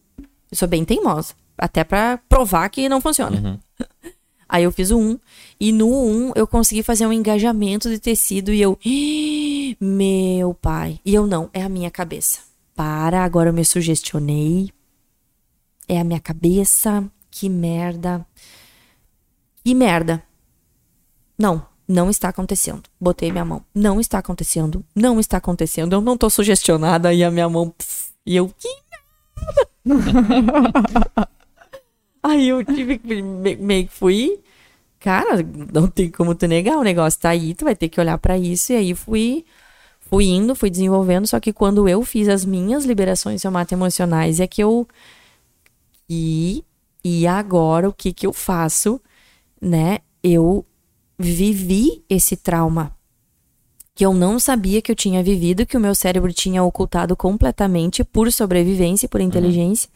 sou 0.53 0.67
bem 0.67 0.83
teimosa. 0.83 1.33
Até 1.57 1.83
pra 1.83 2.19
provar 2.27 2.67
que 2.69 2.89
não 2.89 2.99
funciona. 2.99 3.39
Uhum. 3.39 3.59
Aí 4.53 4.65
eu 4.65 4.71
fiz 4.71 4.91
o 4.91 4.99
1. 4.99 5.19
E 5.59 5.71
no 5.71 5.89
1 5.89 6.33
eu 6.35 6.45
consegui 6.45 6.83
fazer 6.83 7.07
um 7.07 7.11
engajamento 7.11 7.89
de 7.89 7.97
tecido 7.97 8.53
e 8.53 8.61
eu. 8.61 8.77
"Ih, 8.85 9.75
Meu 9.81 10.53
pai. 10.53 10.99
E 11.03 11.11
eu 11.15 11.25
não, 11.25 11.49
é 11.51 11.63
a 11.63 11.67
minha 11.69 11.89
cabeça. 11.89 12.37
Para, 12.75 13.23
agora 13.23 13.49
eu 13.49 13.53
me 13.53 13.65
sugestionei. 13.65 14.69
É 15.87 15.99
a 15.99 16.03
minha 16.03 16.19
cabeça. 16.19 17.03
Que 17.31 17.49
merda. 17.49 18.23
Que 19.63 19.73
merda. 19.73 20.21
Não, 21.35 21.65
não 21.87 22.11
está 22.11 22.29
acontecendo. 22.29 22.83
Botei 23.01 23.31
minha 23.31 23.43
mão. 23.43 23.65
Não 23.73 23.99
está 23.99 24.19
acontecendo. 24.19 24.85
Não 24.95 25.19
está 25.19 25.37
acontecendo. 25.37 25.93
Eu 25.93 26.01
não 26.01 26.15
tô 26.15 26.29
sugestionada 26.29 27.11
e 27.11 27.23
a 27.23 27.31
minha 27.31 27.49
mão. 27.49 27.73
e 28.23 28.35
eu. 28.35 28.49
Que 28.49 28.69
merda. 29.85 31.27
Aí 32.23 32.47
eu 32.49 32.63
tive 32.63 32.97
que. 32.99 33.21
me- 33.21 33.55
Meio 33.57 33.87
que 33.87 33.93
fui. 33.93 34.39
Cara, 34.99 35.43
não 35.73 35.87
tem 35.87 36.09
como 36.09 36.33
tu 36.35 36.47
negar. 36.47 36.77
O 36.77 36.83
negócio 36.83 37.19
tá 37.19 37.29
aí, 37.29 37.53
tu 37.53 37.65
vai 37.65 37.75
ter 37.75 37.89
que 37.89 37.99
olhar 37.99 38.17
pra 38.17 38.37
isso. 38.37 38.71
E 38.73 38.75
aí 38.77 38.95
fui. 38.95 39.45
Fui 39.99 40.25
indo, 40.25 40.55
fui 40.55 40.69
desenvolvendo. 40.69 41.27
Só 41.27 41.39
que 41.39 41.51
quando 41.53 41.87
eu 41.89 42.03
fiz 42.03 42.29
as 42.29 42.45
minhas 42.45 42.85
liberações 42.85 43.41
somato-emocionais, 43.41 44.39
é 44.39 44.47
que 44.47 44.63
eu. 44.63 44.87
E, 46.09 46.63
e 47.03 47.25
agora 47.27 47.89
o 47.89 47.93
que 47.93 48.13
que 48.13 48.25
eu 48.27 48.33
faço, 48.33 48.99
né? 49.61 49.99
Eu 50.21 50.65
vivi 51.17 52.03
esse 52.09 52.35
trauma 52.35 52.95
que 53.95 54.05
eu 54.05 54.13
não 54.13 54.39
sabia 54.39 54.81
que 54.81 54.91
eu 54.91 54.95
tinha 54.95 55.21
vivido, 55.21 55.65
que 55.65 55.77
o 55.77 55.79
meu 55.79 55.93
cérebro 55.93 56.33
tinha 56.33 56.63
ocultado 56.63 57.15
completamente 57.15 58.03
por 58.03 58.31
sobrevivência, 58.31 59.07
por 59.07 59.21
inteligência. 59.21 59.89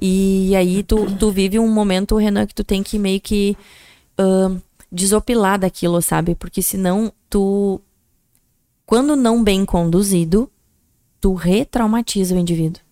E 0.00 0.54
aí 0.56 0.82
tu, 0.82 1.06
tu 1.16 1.30
vive 1.30 1.58
um 1.58 1.68
momento, 1.72 2.16
Renan, 2.16 2.46
que 2.46 2.54
tu 2.54 2.62
tem 2.64 2.82
que 2.82 2.98
meio 2.98 3.20
que 3.20 3.56
ahn, 4.18 4.58
desopilar 4.92 5.58
daquilo, 5.58 6.00
sabe? 6.02 6.34
Porque 6.34 6.60
senão 6.62 7.12
tu, 7.30 7.80
quando 8.84 9.16
não 9.16 9.42
bem 9.42 9.64
conduzido, 9.64 10.50
tu 11.20 11.34
retraumatiza 11.34 12.34
o 12.34 12.38
indivíduo. 12.38 12.82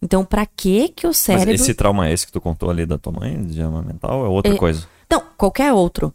Então, 0.00 0.24
pra 0.24 0.46
que 0.46 0.90
que 0.90 1.06
o 1.06 1.10
Mas 1.10 1.16
cérebro... 1.16 1.54
esse 1.54 1.74
trauma 1.74 2.06
é 2.08 2.12
esse 2.12 2.24
que 2.26 2.32
tu 2.32 2.40
contou 2.40 2.70
ali 2.70 2.86
da 2.86 2.96
tua 2.98 3.12
mãe, 3.12 3.42
de 3.42 3.60
ama 3.60 3.82
mental, 3.82 4.24
é 4.24 4.28
outra 4.28 4.54
É- 4.54 4.56
coisa? 4.56 4.86
Não, 5.10 5.22
qualquer 5.36 5.72
outro. 5.72 6.14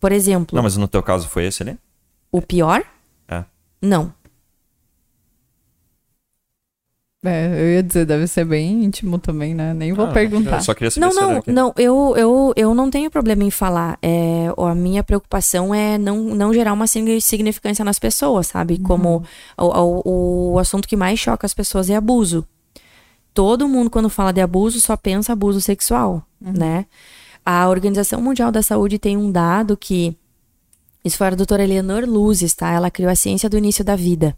Por 0.00 0.10
exemplo, 0.10 0.56
Não, 0.56 0.62
mas 0.62 0.76
no 0.76 0.88
teu 0.88 1.02
caso 1.02 1.28
foi 1.28 1.44
esse 1.46 1.62
ali? 1.62 1.78
o 2.32 2.40
pior? 2.42 2.82
É. 3.28 3.44
Não. 3.80 4.12
É, 7.24 7.46
eu 7.56 7.74
ia 7.74 7.82
dizer, 7.84 8.04
deve 8.04 8.26
ser 8.26 8.44
bem 8.44 8.82
íntimo 8.84 9.16
também, 9.16 9.54
né? 9.54 9.72
Nem 9.72 9.92
vou 9.92 10.06
Ah, 10.06 10.12
perguntar. 10.12 10.56
eu 10.56 10.60
Só 10.62 10.74
queria 10.74 10.90
saber 10.90 11.06
Não, 11.06 11.14
não, 11.14 11.36
aqui. 11.38 11.52
não, 11.52 11.72
eu, 11.76 12.14
eu, 12.16 12.52
eu 12.56 12.74
não 12.74 12.90
tenho 12.90 13.08
problema 13.12 13.44
em 13.44 13.50
falar. 13.50 13.96
É, 14.02 14.48
a 14.58 14.74
minha 14.74 15.04
preocupação 15.04 15.72
é 15.72 15.96
não, 15.96 16.16
não 16.34 16.52
gerar 16.52 16.72
uma 16.72 16.88
signi- 16.88 17.20
significância 17.20 17.84
nas 17.84 17.98
pessoas, 18.00 18.48
sabe? 18.48 18.76
Como 18.80 19.22
o, 19.56 19.64
o, 19.64 20.52
o 20.54 20.58
assunto 20.58 20.88
que 20.88 20.96
mais 20.96 21.20
choca 21.20 21.46
as 21.46 21.54
pessoas 21.54 21.88
é 21.88 21.94
abuso. 21.94 22.44
Todo 23.32 23.68
mundo, 23.68 23.88
quando 23.88 24.08
fala 24.10 24.32
de 24.32 24.40
abuso, 24.40 24.80
só 24.80 24.96
pensa 24.96 25.32
abuso 25.32 25.60
sexual, 25.60 26.26
né? 26.40 26.86
A 27.46 27.68
Organização 27.68 28.20
Mundial 28.20 28.50
da 28.50 28.62
Saúde 28.62 28.98
tem 28.98 29.16
um 29.16 29.30
dado 29.30 29.76
que. 29.76 30.16
Isso 31.04 31.18
foi 31.18 31.28
a 31.28 31.30
doutora 31.30 31.62
Eleanor 31.64 32.04
Luzes, 32.04 32.52
tá? 32.54 32.72
Ela 32.72 32.90
criou 32.90 33.10
a 33.10 33.14
ciência 33.16 33.48
do 33.48 33.56
início 33.56 33.84
da 33.84 33.94
vida. 33.96 34.36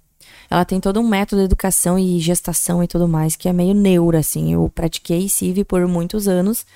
Ela 0.51 0.65
tem 0.65 0.81
todo 0.81 1.01
um 1.01 1.09
método 1.09 1.41
de 1.41 1.47
educação 1.47 1.99
e 1.99 2.19
gestação 2.21 2.83
e 2.83 2.87
tudo 2.87 3.09
mais, 3.09 3.37
que 3.37 3.49
é 3.49 3.53
meio 3.53 3.75
neuro, 3.75 4.17
assim. 4.17 4.53
Eu 4.53 4.71
pratiquei 4.75 5.29
CIV 5.29 5.65
por 5.65 5.87
muitos 5.87 6.29
anos 6.29 6.67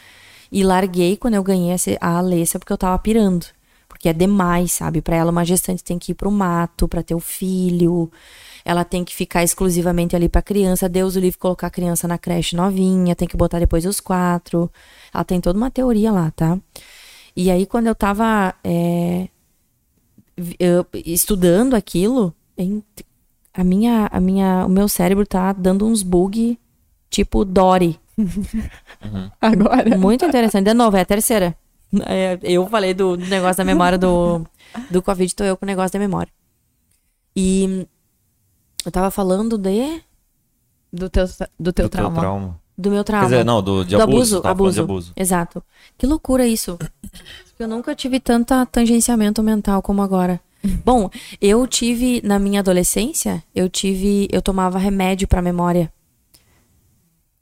e 0.51 0.65
larguei 0.65 1.17
quando 1.17 1.35
eu 1.35 1.43
ganhei 1.43 1.75
a 2.01 2.19
Alessia 2.19 2.59
porque 2.59 2.73
eu 2.73 2.79
tava 2.79 2.99
pirando. 2.99 3.47
Porque 3.89 4.09
é 4.09 4.13
demais, 4.13 4.73
sabe? 4.73 5.01
Pra 5.01 5.17
ela, 5.17 5.31
uma 5.31 5.45
gestante 5.45 5.83
tem 5.83 5.99
que 5.99 6.13
ir 6.13 6.15
pro 6.15 6.31
mato 6.31 6.87
pra 6.87 7.03
ter 7.03 7.15
o 7.15 7.21
filho. 7.21 8.11
Ela 8.65 8.85
tem 8.85 9.05
que 9.05 9.15
ficar 9.15 9.43
exclusivamente 9.43 10.15
ali 10.15 10.29
pra 10.29 10.43
criança. 10.43 10.89
Deus 10.89 11.17
o 11.17 11.21
livre 11.21 11.39
colocar 11.39 11.67
a 11.69 11.71
criança 11.71 12.07
na 12.07 12.19
creche 12.19 12.55
novinha, 12.55 13.17
tem 13.17 13.27
que 13.27 13.37
botar 13.37 13.59
depois 13.59 13.87
os 13.87 13.99
quatro. 13.99 14.71
Ela 15.13 15.25
tem 15.25 15.41
toda 15.41 15.59
uma 15.59 15.71
teoria 15.71 16.13
lá, 16.13 16.31
tá? 16.31 16.59
E 17.35 17.51
aí, 17.51 17.67
quando 17.67 17.87
eu 17.87 17.95
tava 17.95 18.55
é, 18.63 19.29
estudando 21.05 21.75
aquilo, 21.75 22.35
a 23.59 23.65
minha, 23.65 24.09
a 24.13 24.21
minha, 24.21 24.65
o 24.67 24.69
meu 24.69 24.89
cérebro 24.89 25.27
tá 25.27 25.53
dando 25.53 25.85
uns 25.85 26.05
bug 26.05 26.57
tipo 27.11 27.45
Dory. 27.45 27.99
Agora. 29.41 29.99
Muito 29.99 30.25
interessante. 30.25 30.65
De 30.67 30.75
novo, 30.75 30.97
é 30.97 31.01
a 31.01 31.05
terceira. 31.05 31.57
É, 32.07 32.39
eu 32.43 32.67
falei 32.69 32.95
do, 32.95 33.17
do 33.17 33.27
negócio 33.27 33.57
da 33.57 33.65
memória 33.65 33.99
do, 33.99 34.45
do 34.91 35.03
Covid, 35.03 35.35
tô 35.35 35.43
eu 35.43 35.57
com 35.57 35.65
o 35.65 35.67
negócio 35.67 35.93
da 35.93 35.99
memória. 35.99 36.31
E 37.35 37.85
eu 38.87 38.93
tava 38.93 39.11
falando 39.11 39.59
de. 39.59 40.03
Do 40.93 41.11
teu, 41.11 41.27
do 41.27 41.33
teu 41.37 41.47
Do 41.59 41.73
teu 41.73 41.89
trauma. 41.89 42.21
trauma. 42.21 42.61
Do 42.77 42.91
meu 42.91 43.01
Quer 43.03 43.07
trauma. 43.07 43.25
dizer, 43.29 43.45
não, 43.45 43.61
do, 43.61 43.85
de 43.85 43.97
do 43.97 44.03
abuso. 44.03 44.41
abuso, 44.45 44.83
abuso. 44.83 45.13
Exato. 45.17 45.63
Que 45.97 46.07
loucura 46.07 46.47
isso. 46.47 46.79
Eu 47.59 47.67
nunca 47.67 47.93
tive 47.95 48.21
tanta 48.21 48.65
tangenciamento 48.67 49.43
mental 49.43 49.83
como 49.83 50.01
agora. 50.01 50.41
Bom, 50.85 51.09
eu 51.41 51.67
tive 51.67 52.21
na 52.25 52.39
minha 52.39 52.61
adolescência, 52.61 53.43
eu 53.55 53.69
tive, 53.69 54.29
eu 54.33 54.43
tomava 54.43 54.79
remédio 54.79 55.29
pra 55.29 55.41
memória. 55.41 55.91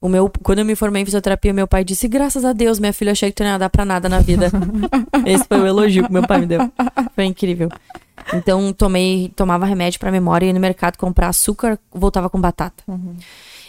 O 0.01 0.09
meu, 0.09 0.31
quando 0.43 0.59
eu 0.59 0.65
me 0.65 0.77
formei 0.77 1.03
em 1.03 1.05
fisioterapia, 1.05 1.53
meu 1.53 1.67
pai 1.67 1.83
disse: 1.83 2.07
"Graças 2.07 2.45
a 2.45 2.53
Deus, 2.53 2.79
minha 2.79 2.93
filha 2.93 3.13
achei 3.13 3.31
que 3.31 3.37
tu 3.37 3.43
não 3.43 3.51
ia 3.51 3.59
dar 3.59 3.71
pra 3.71 3.85
nada 3.85 4.09
na 4.09 4.21
vida". 4.21 4.51
Esse 5.25 5.45
foi 5.49 5.59
o 5.61 5.67
elogio 5.67 6.07
que 6.07 6.13
meu 6.13 6.27
pai 6.27 6.41
me 6.41 6.47
deu. 6.47 6.61
Foi 7.15 7.25
incrível. 7.25 7.69
Então, 8.35 8.73
tomei, 8.73 9.33
tomava 9.35 9.65
remédio 9.65 9.99
pra 9.99 10.13
memória, 10.13 10.47
ia 10.47 10.53
no 10.53 10.61
mercado 10.61 10.99
comprar 10.99 11.29
açúcar, 11.29 11.79
voltava 11.93 12.29
com 12.29 12.41
batata. 12.41 12.85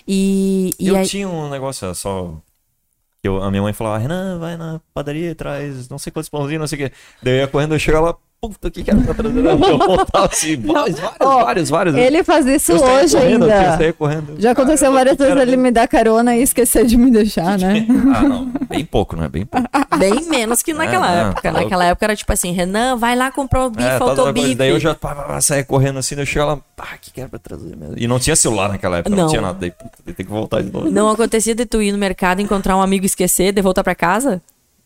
E, 0.07 0.71
e 0.79 0.87
eu 0.89 0.95
aí, 0.97 1.05
tinha 1.07 1.27
um 1.27 1.49
negócio 1.49 1.93
só. 1.95 2.33
Que 3.21 3.27
eu- 3.27 3.41
a 3.41 3.49
minha 3.49 3.63
mãe 3.63 3.73
falava, 3.73 3.97
Renan, 3.97 4.37
vai 4.37 4.57
na 4.57 4.79
padaria 4.93 5.31
e 5.31 5.35
traz 5.35 5.87
não 5.89 5.97
sei 5.97 6.11
quantos 6.11 6.29
pãozinhos, 6.29 6.59
não 6.59 6.67
sei 6.67 6.85
o 6.85 6.89
quê. 6.89 6.95
Daí 7.23 7.33
eu 7.35 7.37
ia 7.39 7.47
correndo, 7.47 7.73
eu 7.73 7.79
chegava 7.79 8.07
lá, 8.07 8.15
puta, 8.39 8.67
o 8.67 8.71
que 8.71 8.83
que 8.83 8.91
era 8.91 8.99
pra 9.01 9.13
trazer? 9.13 9.45
Eu 9.45 9.57
voltava 9.57 10.25
assim, 10.25 10.55
vários, 10.61 10.99
vários, 10.99 11.17
Ó, 11.19 11.43
vários, 11.43 11.69
vários. 11.69 11.95
Ele 11.95 12.23
faz 12.23 12.45
isso 12.45 12.71
Eu 12.73 12.83
hoje 12.83 13.15
correndo, 13.17 13.45
Eu 13.47 13.51
ainda. 13.53 13.77
saía 13.77 13.93
correndo. 13.93 14.35
Já 14.39 14.51
aconteceu 14.51 14.91
Caramba, 14.91 14.97
várias 14.97 15.17
vezes 15.17 15.41
ele 15.41 15.57
me 15.57 15.71
dar 15.71 15.87
carona 15.87 16.35
e 16.35 16.41
esquecer 16.43 16.85
de 16.85 16.97
me 16.97 17.09
deixar, 17.11 17.57
né? 17.57 17.85
Ah, 18.15 18.21
não, 18.21 18.45
bem 18.69 18.85
pouco, 18.85 19.15
não 19.15 19.23
é 19.25 19.27
bem 19.29 19.45
pouco. 19.45 19.67
Bem 19.97 20.29
menos 20.29 20.61
que 20.61 20.73
naquela 20.75 21.11
É, 21.11 21.23
não, 21.23 21.29
época. 21.31 21.41
tá 21.41 21.49
louco. 21.49 21.63
naquela 21.63 21.85
época 21.85 22.05
era 22.05 22.15
tipo 22.15 22.31
assim, 22.31 22.51
Renan, 22.51 22.97
vai 22.97 23.15
lá 23.15 23.31
comprar 23.31 23.65
o 23.65 23.69
bife, 23.71 23.87
É, 23.87 23.97
faltou 23.97 24.27
as 24.27 24.31
coisas. 24.33 24.43
bife. 24.43 24.55
Daí 24.55 24.69
eu 24.69 24.79
já 24.79 24.93
pá, 24.93 25.15
pá, 25.15 25.23
pá, 25.23 25.41
saía 25.41 25.63
correndo 25.63 25.97
assim, 25.97 26.13
daí 26.15 26.21
eu 26.21 26.27
chegava 26.27 26.51
lá, 26.53 26.59
pá, 26.75 26.89
o 26.95 26.99
que 27.01 27.11
que 27.11 27.19
era 27.19 27.27
pra 27.29 27.39
trazer 27.39 27.75
mesmo? 27.75 27.95
E 27.97 28.07
não 28.07 28.19
tinha 28.19 28.35
celular 28.35 28.69
naquela 28.69 28.97
época, 28.97 29.09
não, 29.15 29.23
Não. 29.23 29.29
tinha 29.29 29.41
nada. 29.41 29.57
Daí, 29.59 29.71
puta, 29.71 29.91
daí 30.05 30.13
tem 30.13 30.25
que 30.25 30.31
voltar 30.31 30.61
de 30.61 30.71
novo. 30.71 30.91
Não 30.91 31.09
acontecia 31.09 31.55
de 31.55 31.65
tu 31.65 31.81
ir 31.81 31.91
no 31.91 31.97
mercado, 31.97 32.39
encontrar 32.41 32.77
um 32.77 32.81
amigo 32.81 33.05
e 33.05 33.07
esquecer, 33.07 33.51
de 33.51 33.61
voltar 33.61 33.83
pra 33.83 33.95
casa? 33.95 34.39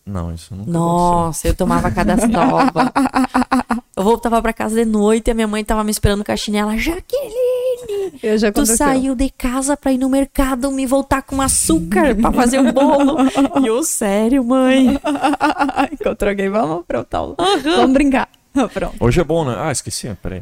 Não, 0.05 0.33
isso 0.33 0.55
nunca 0.55 0.71
Nossa, 0.71 1.47
eu 1.47 1.55
tomava 1.55 1.91
cada 1.91 2.15
nova. 2.27 2.91
Eu 3.95 4.03
voltava 4.05 4.41
pra 4.41 4.53
casa 4.53 4.73
de 4.75 4.85
noite 4.85 5.27
e 5.27 5.31
a 5.31 5.33
minha 5.33 5.47
mãe 5.47 5.63
tava 5.65 5.83
me 5.83 5.91
esperando 5.91 6.23
com 6.23 6.31
a 6.31 6.35
chinela. 6.35 6.75
Jaqueline, 6.77 8.13
Eu 8.23 8.37
já 8.37 8.51
tu 8.51 8.65
saiu 8.65 9.13
de 9.13 9.29
casa 9.29 9.75
pra 9.77 9.91
ir 9.91 9.97
no 9.97 10.09
mercado 10.09 10.71
me 10.71 10.85
voltar 10.87 11.21
com 11.21 11.39
açúcar 11.41 12.15
pra 12.15 12.31
fazer 12.31 12.59
o 12.59 12.71
bolo. 12.73 13.17
E 13.61 13.67
eu, 13.67 13.83
sério, 13.83 14.43
mãe? 14.43 14.97
Encontrou 15.91 16.29
alguém, 16.31 16.49
vamos 16.49 16.79
aprontar. 16.79 17.23
o- 17.23 17.35
Vamos 17.63 17.93
brincar. 17.93 18.27
Pronto. 18.73 18.95
Hoje 18.99 19.19
é 19.21 19.23
bom, 19.23 19.45
né? 19.45 19.55
Ah, 19.57 19.71
esqueci, 19.71 20.09
peraí. 20.21 20.41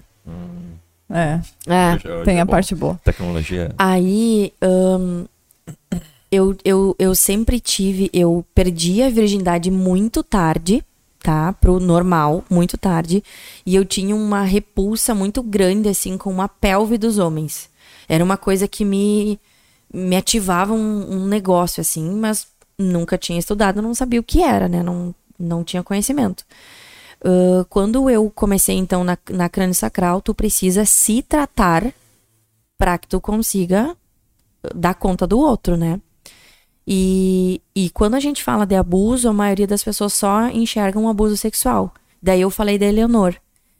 É, 1.09 1.39
É. 1.67 1.95
Hoje- 1.95 2.07
hoje 2.07 2.23
tem 2.25 2.37
é 2.37 2.41
a 2.41 2.45
bom. 2.45 2.51
parte 2.51 2.75
boa. 2.75 2.99
Tecnologia. 3.03 3.73
Aí, 3.77 4.53
ahn, 4.61 5.25
eu, 6.31 6.55
eu, 6.63 6.95
eu 6.99 7.15
sempre 7.15 7.59
tive. 7.59 8.09
Eu 8.13 8.45
perdi 8.53 9.01
a 9.01 9.09
virgindade 9.09 9.71
muito 9.71 10.23
tarde, 10.23 10.83
tá? 11.19 11.53
Pro 11.53 11.79
normal, 11.79 12.43
muito 12.49 12.77
tarde. 12.77 13.23
E 13.65 13.75
eu 13.75 13.85
tinha 13.85 14.15
uma 14.15 14.43
repulsa 14.43 15.13
muito 15.15 15.41
grande, 15.41 15.89
assim, 15.89 16.17
com 16.17 16.31
uma 16.31 16.47
pelve 16.47 16.97
dos 16.97 17.17
homens. 17.17 17.69
Era 18.07 18.23
uma 18.23 18.37
coisa 18.37 18.67
que 18.67 18.85
me, 18.85 19.39
me 19.93 20.15
ativava 20.15 20.73
um, 20.73 21.23
um 21.23 21.25
negócio, 21.27 21.81
assim, 21.81 22.09
mas 22.15 22.47
nunca 22.77 23.17
tinha 23.17 23.39
estudado, 23.39 23.81
não 23.81 23.93
sabia 23.93 24.19
o 24.19 24.23
que 24.23 24.41
era, 24.41 24.67
né? 24.67 24.81
Não, 24.81 25.13
não 25.37 25.63
tinha 25.63 25.83
conhecimento. 25.83 26.45
Ah, 27.23 27.65
quando 27.69 28.09
eu 28.09 28.29
comecei, 28.29 28.75
então, 28.77 29.03
na, 29.03 29.17
na 29.29 29.49
crânio 29.49 29.75
sacral, 29.75 30.21
tu 30.21 30.33
precisa 30.33 30.85
se 30.85 31.21
tratar 31.21 31.93
para 32.77 32.97
que 32.97 33.07
tu 33.07 33.19
consiga 33.19 33.95
dar 34.73 34.93
conta 34.93 35.27
do 35.27 35.39
outro, 35.39 35.77
né? 35.77 35.99
E, 36.91 37.61
e 37.75 37.91
quando 37.91 38.15
a 38.15 38.19
gente 38.19 38.43
fala 38.43 38.65
de 38.65 38.73
abuso, 38.73 39.29
a 39.29 39.33
maioria 39.33 39.67
das 39.67 39.83
pessoas 39.83 40.13
só 40.13 40.49
enxergam 40.49 41.03
um 41.03 41.07
abuso 41.07 41.37
sexual. 41.37 41.93
Daí 42.19 42.41
eu 42.41 42.49
falei 42.49 42.79
da 42.79 42.87
Eleonor. 42.87 43.35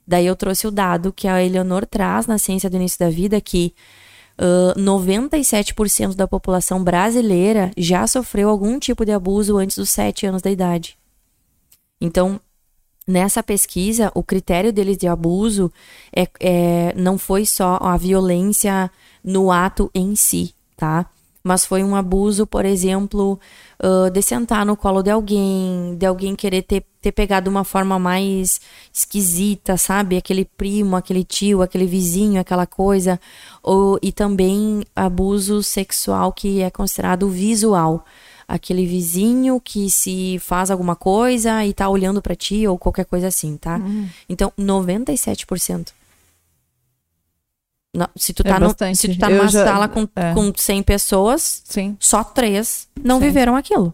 Daí 0.07 0.27
eu 0.27 0.35
trouxe 0.35 0.67
o 0.67 0.71
dado 0.71 1.11
que 1.11 1.27
a 1.27 1.43
Eleonor 1.43 1.87
traz 1.87 2.27
na 2.27 2.37
ciência 2.37 2.69
do 2.69 2.75
início 2.75 2.99
da 2.99 3.09
vida 3.09 3.41
que 3.41 3.73
ah, 4.37 4.73
97% 4.77 6.15
da 6.15 6.27
população 6.27 6.83
brasileira 6.83 7.71
já 7.75 8.05
sofreu 8.05 8.47
algum 8.47 8.77
tipo 8.77 9.03
de 9.03 9.11
abuso 9.11 9.57
antes 9.57 9.77
dos 9.77 9.89
7 9.89 10.27
anos 10.27 10.43
da 10.43 10.51
idade. 10.51 10.95
Então, 11.99 12.39
nessa 13.07 13.41
pesquisa, 13.41 14.11
o 14.13 14.23
critério 14.23 14.71
deles 14.71 14.97
de 14.97 15.07
abuso 15.07 15.71
é, 16.15 16.27
é- 16.39 16.93
não 16.95 17.17
foi 17.17 17.45
só 17.45 17.79
a 17.81 17.97
violência 17.97 18.89
no 19.23 19.51
ato 19.51 19.89
em 19.95 20.15
si, 20.15 20.53
tá? 20.77 21.09
Mas 21.43 21.65
foi 21.65 21.83
um 21.83 21.95
abuso, 21.95 22.45
por 22.45 22.65
exemplo, 22.65 23.39
ah, 23.81 24.09
de 24.09 24.21
sentar 24.21 24.65
no 24.65 24.75
colo 24.75 25.01
de 25.01 25.09
alguém, 25.09 25.95
de 25.97 26.05
alguém 26.05 26.35
querer 26.35 26.63
ter, 26.63 26.85
ter 27.01 27.11
pegado 27.11 27.49
uma 27.49 27.63
forma 27.63 27.97
mais 27.97 28.59
esquisita, 28.93 29.77
sabe? 29.77 30.17
Aquele 30.17 30.45
primo, 30.45 30.95
aquele 30.95 31.23
tio, 31.23 31.61
aquele 31.61 31.85
vizinho, 31.85 32.41
aquela 32.41 32.65
coisa. 32.65 33.19
Ou, 33.63 33.97
e 34.01 34.11
também 34.11 34.83
abuso 34.95 35.63
sexual 35.63 36.33
que 36.33 36.61
é 36.61 36.69
considerado 36.69 37.29
visual 37.29 38.05
aquele 38.47 38.83
vizinho 38.83 39.61
que 39.63 39.91
se 39.91 40.39
faz 40.39 40.71
alguma 40.71 40.95
coisa 40.95 41.63
e 41.63 41.71
tá 41.71 41.87
olhando 41.87 42.19
pra 42.19 42.35
ti 42.35 42.67
ou 42.67 42.79
qualquer 42.79 43.05
coisa 43.05 43.27
assim, 43.27 43.55
tá? 43.55 43.77
Então, 44.27 44.51
97%. 44.59 45.89
Não, 47.95 48.07
se 48.15 48.33
tu 48.33 48.43
É 48.45 48.49
tá, 48.49 48.59
no- 48.59 48.67
bastante. 48.67 48.97
se 48.97 49.07
tu 49.09 49.17
tá 49.17 49.29
numa 49.29 49.47
já- 49.47 49.65
sala 49.65 49.87
com, 49.87 50.07
é. 50.15 50.33
com 50.33 50.53
100 50.55 50.83
pessoas, 50.83 51.61
Sim. 51.65 51.97
só 51.99 52.23
três 52.23 52.87
não 53.01 53.19
Sim. 53.19 53.25
viveram 53.25 53.55
aquilo, 53.55 53.93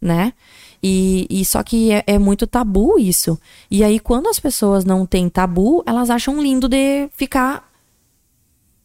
né? 0.00 0.32
E, 0.82 1.26
e 1.28 1.44
só 1.44 1.62
que 1.62 1.90
é, 1.92 2.04
é 2.06 2.18
muito 2.18 2.46
tabu 2.46 2.98
isso. 2.98 3.38
E 3.70 3.82
aí, 3.84 3.98
quando 3.98 4.28
as 4.28 4.38
pessoas 4.40 4.84
não 4.84 5.04
têm 5.04 5.28
tabu, 5.28 5.82
elas 5.84 6.08
acham 6.08 6.40
lindo 6.40 6.68
de 6.68 7.08
ficar 7.12 7.68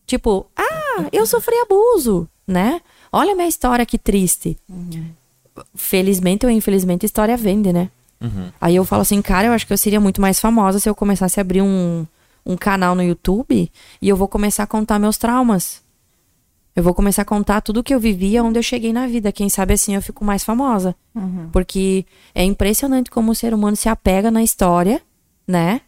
tipo, 0.05 0.45
ah, 0.55 1.05
eu 1.11 1.25
sofri 1.25 1.55
abuso, 1.61 2.27
né? 2.47 2.81
Olha 3.11 3.31
a 3.31 3.35
minha 3.35 3.47
história 3.47 3.85
que 3.85 3.97
triste. 3.97 4.57
Felizmente 5.73 6.45
ou 6.45 6.51
infelizmente 6.51 7.05
a 7.05 7.07
história 7.07 7.37
vende, 7.37 7.71
né? 7.71 7.89
Uhum. 8.21 8.49
Aí 8.59 8.75
eu 8.75 8.83
falo 8.85 9.03
assim, 9.03 9.21
cara, 9.21 9.47
eu 9.47 9.53
acho 9.53 9.65
que 9.65 9.71
eu 9.73 9.77
seria 9.77 9.99
muito 10.01 10.19
mais 10.19 10.39
famosa 10.39 10.79
se 10.79 10.89
eu 10.89 10.95
começasse 10.95 11.39
a 11.39 11.41
abrir 11.41 11.61
um, 11.61 12.05
um 12.45 12.55
canal 12.55 12.95
no 12.95 13.03
YouTube 13.03 13.71
e 14.01 14.09
eu 14.09 14.15
vou 14.15 14.27
começar 14.27 14.63
a 14.63 14.67
contar 14.67 14.99
meus 14.99 15.17
traumas. 15.17 15.83
Eu 16.75 16.83
vou 16.83 16.93
começar 16.93 17.21
a 17.21 17.25
contar 17.25 17.61
tudo 17.61 17.83
que 17.83 17.93
eu 17.93 17.99
vivi, 17.99 18.39
onde 18.39 18.59
eu 18.59 18.63
cheguei 18.63 18.91
na 18.91 19.07
vida. 19.07 19.31
Quem 19.31 19.47
sabe 19.47 19.73
assim 19.73 19.95
eu 19.95 20.01
fico 20.01 20.25
mais 20.25 20.43
famosa. 20.43 20.93
Porque 21.51 22.05
é 22.33 22.43
impressionante 22.43 23.09
como 23.09 23.31
o 23.31 23.35
ser 23.35 23.53
humano 23.53 23.77
se 23.77 23.87
apega 23.87 24.29
na 24.29 24.43
história, 24.43 25.01
né? 25.47 25.81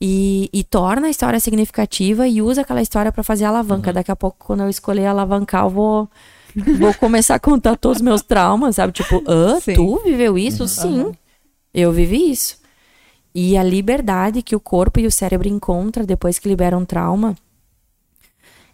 e, 0.00 0.48
e 0.52 0.64
torna 0.64 1.08
a 1.08 1.10
história 1.10 1.38
significativa 1.38 2.26
e 2.26 2.40
usa 2.40 2.62
aquela 2.62 2.80
história 2.80 3.12
para 3.12 3.22
fazer 3.22 3.44
a 3.44 3.48
alavanca. 3.50 3.92
Daqui 3.92 4.10
a 4.10 4.16
pouco, 4.16 4.36
quando 4.38 4.62
eu 4.62 4.70
escolher 4.70 5.06
alavancar, 5.06 5.64
eu 5.64 5.70
vou, 5.70 6.10
vou 6.78 6.94
começar 6.94 7.34
a 7.34 7.38
contar 7.38 7.76
todos 7.76 7.98
os 7.98 8.02
meus 8.02 8.22
traumas, 8.22 8.76
sabe? 8.76 8.92
Tipo, 8.94 9.22
ah, 9.26 9.60
Sim. 9.60 9.74
tu 9.74 10.00
viveu 10.02 10.38
isso? 10.38 10.66
Sim, 10.66 11.12
eu 11.74 11.92
vivi 11.92 12.30
isso. 12.30 12.58
E 13.34 13.56
a 13.56 13.62
liberdade 13.62 14.42
que 14.42 14.56
o 14.56 14.60
corpo 14.60 14.98
e 14.98 15.06
o 15.06 15.10
cérebro 15.10 15.48
encontram 15.48 16.04
depois 16.04 16.38
que 16.38 16.48
libera 16.48 16.76
um 16.76 16.84
trauma 16.84 17.36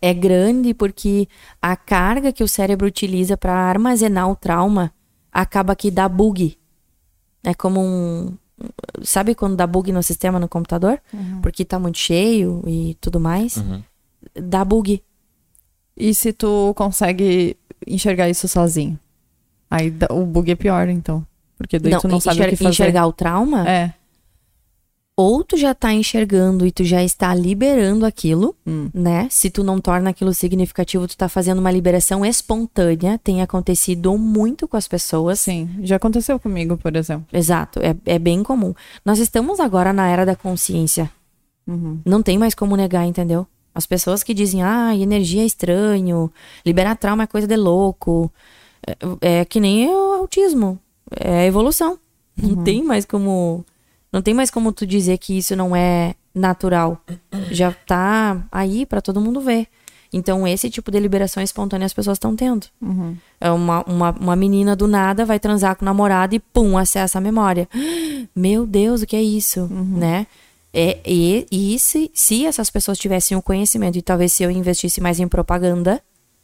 é 0.01 0.13
grande 0.13 0.75
porque 0.75 1.29
a 1.61 1.77
carga 1.77 2.33
que 2.33 2.45
o 2.45 2.49
cérebro 2.49 2.87
utiliza 2.87 3.37
para 3.37 3.53
armazenar 3.53 4.31
o 4.31 4.37
trauma 4.37 4.93
acaba 5.33 5.77
que 5.77 5.91
dá 5.91 6.09
bug. 6.09 6.57
É 7.45 7.55
como 7.55 7.81
um. 7.81 8.37
Sabe 9.03 9.35
quando 9.35 9.57
dá 9.57 9.67
bug 9.67 9.93
no 9.93 10.03
sistema 10.03 10.39
no 10.39 10.49
computador? 10.49 11.01
Porque 11.43 11.65
tá 11.65 11.79
muito 11.79 11.99
cheio 11.99 12.63
e 12.67 12.97
tudo 13.01 13.21
mais. 13.21 13.57
Uhum. 13.57 13.83
Dá 14.35 14.65
bug. 14.65 15.03
E 15.97 16.15
se 16.15 16.33
tu 16.33 16.73
consegue 16.75 17.57
enxergar 17.87 18.29
isso 18.29 18.49
sozinho? 18.49 18.99
Aí 19.71 19.93
o 20.11 20.25
bug 20.25 20.51
é 20.51 20.55
pior, 20.55 20.89
então. 20.89 21.27
Porque 21.57 21.79
daí 21.79 21.99
tu 22.01 22.09
não 22.09 22.21
sabe 22.21 22.43
o 22.43 22.49
que 22.49 22.57
fazer. 22.57 22.71
enxergar 22.71 23.07
o 23.07 23.13
trauma, 23.13 23.69
É. 23.69 23.95
ou 25.17 25.43
tu 25.43 25.57
já 25.57 25.75
tá 25.75 25.95
enxergando 25.95 26.67
e 26.67 26.71
tu 26.71 26.85
já 26.85 27.03
está 27.03 27.35
liberando 27.35 28.05
aquilo, 28.05 28.55
Hum. 28.67 28.91
né? 28.93 29.27
Se 29.31 29.49
tu 29.49 29.65
não 29.65 29.81
torna 29.81 30.11
aquilo 30.11 30.35
significativo, 30.35 31.09
tu 31.09 31.17
tá 31.17 31.27
fazendo 31.29 31.59
uma 31.59 31.71
liberação 31.71 32.25
espontânea. 32.25 33.19
Tem 33.25 33.41
acontecido 33.41 34.17
muito 34.19 34.69
com 34.69 34.77
as 34.77 34.87
pessoas. 34.87 35.41
Sim. 35.41 35.71
Já 35.83 35.97
aconteceu 35.97 36.39
comigo, 36.39 36.77
por 36.77 36.95
exemplo. 36.95 37.27
Exato, 37.33 37.81
é, 37.81 37.97
é 38.05 38.19
bem 38.19 38.43
comum. 38.43 38.75
Nós 39.05 39.19
estamos 39.19 39.59
agora 39.59 39.91
na 39.93 40.07
era 40.07 40.27
da 40.27 40.37
consciência. 40.37 41.11
Uhum. 41.67 41.99
Não 42.05 42.23
tem 42.23 42.37
mais 42.37 42.55
como 42.55 42.77
negar, 42.77 43.07
entendeu? 43.07 43.47
As 43.75 43.87
pessoas 43.87 44.23
que 44.23 44.35
dizem, 44.35 44.63
ah, 44.63 44.95
energia 44.95 45.43
é 45.43 45.47
estranho, 45.47 46.31
liberar 46.65 46.95
trauma 46.97 47.23
é 47.25 47.27
coisa 47.27 47.47
de 47.47 47.57
louco. 47.57 48.31
É, 49.21 49.41
é 49.41 49.45
que 49.45 49.61
nem 49.61 49.89
o 49.89 50.13
autismo. 50.15 50.79
É 51.11 51.47
evolução. 51.47 51.99
Não 52.37 52.63
tem 52.65 52.83
mais 52.85 53.05
como. 53.07 53.65
Não 54.13 54.23
tem 54.23 54.35
mais 54.35 54.51
como 54.51 54.73
tu 54.73 54.87
dizer 54.87 55.19
que 55.19 55.37
isso 55.37 55.55
não 55.57 55.75
é 55.75 56.15
natural. 56.35 57.01
Já 57.51 57.73
tá 57.73 58.47
aí 58.51 58.87
pra 58.87 59.01
todo 59.01 59.21
mundo 59.21 59.41
ver. 59.41 59.69
Então, 60.13 60.47
esse 60.47 60.71
tipo 60.71 60.91
de 60.91 60.99
liberação 60.99 61.43
espontânea 61.43 61.85
as 61.85 61.93
pessoas 61.93 62.17
estão 62.17 62.35
tendo. 62.35 62.67
Uhum. 62.81 63.17
É 63.41 63.51
uma, 63.51 63.83
uma, 63.85 64.11
uma 64.13 64.37
menina 64.37 64.75
do 64.77 64.87
nada 64.87 65.25
vai 65.25 65.39
transar 65.39 65.77
com 65.77 65.85
o 65.85 65.87
namorado 65.87 66.35
e 66.35 66.39
pum, 66.39 66.79
acessa 66.79 67.19
a 67.19 67.21
memória. 67.21 67.69
Meu 68.35 68.67
Deus, 68.67 69.03
o 69.03 69.07
que 69.07 69.17
é 69.17 69.23
isso? 69.23 69.67
Né? 69.67 70.27
É, 70.73 71.01
e, 71.07 71.47
e 71.51 71.79
se, 71.79 72.11
se 72.15 72.47
essas 72.47 72.71
pessoas 72.71 72.99
tivessem 72.99 73.37
o 73.37 73.43
conhecimento, 73.43 73.97
e 73.97 74.03
talvez 74.03 74.33
se 74.33 74.43
eu 74.43 74.51
investisse 74.51 75.01
mais 75.01 75.19
em 75.19 75.27
propaganda, 75.27 76.03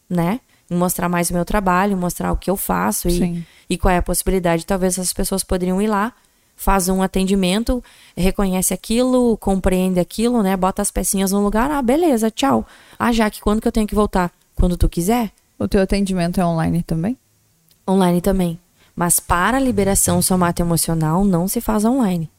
né? 0.09 0.41
Em 0.71 0.75
mostrar 0.75 1.09
mais 1.09 1.29
o 1.31 1.35
meu 1.35 1.45
trabalho, 1.45 1.97
mostrar 1.97 2.33
o 2.33 2.37
que 2.37 2.51
eu 2.51 2.57
faço 2.57 3.09
e, 3.09 3.19
Sim. 3.19 3.45
e 3.69 3.77
qual 3.77 3.93
é 3.93 3.99
a 3.99 4.03
possibilidade, 4.03 4.65
talvez 4.65 4.95
essas 4.95 5.13
pessoas 5.13 5.45
poderiam 5.45 5.83
ir 5.83 5.87
lá, 5.87 6.15
faz 6.57 6.89
um 6.89 7.03
atendimento, 7.03 7.83
reconhece 8.17 8.73
aquilo, 8.73 9.37
compreende 9.39 9.99
aquilo, 9.99 10.43
né? 10.43 10.57
Bota 10.57 10.83
as 10.83 10.91
pecinhas 10.91 11.33
no 11.33 11.43
lugar, 11.43 11.71
ah, 11.71 11.83
beleza, 11.83 12.31
tchau. 12.31 12.67
Ah, 12.99 13.13
Jaque, 13.13 13.41
quando 13.41 13.61
que 13.61 13.69
eu 13.69 13.73
tenho 13.73 13.87
que 13.87 13.95
voltar? 13.95 14.33
Quando 14.55 14.77
tu 14.77 14.89
quiser? 14.89 15.33
O 15.59 15.67
teu 15.67 15.81
atendimento 15.81 16.41
é 16.41 16.47
online 16.47 16.83
também? 16.83 17.17
Online 17.89 18.21
também. 18.21 18.59
Mas 18.95 19.19
para 19.19 19.57
a 19.57 19.61
liberação 19.61 20.21
somato-emocional 20.21 21.25
não 21.25 21.49
se 21.49 21.61
faz 21.61 21.85
online. 21.85 22.31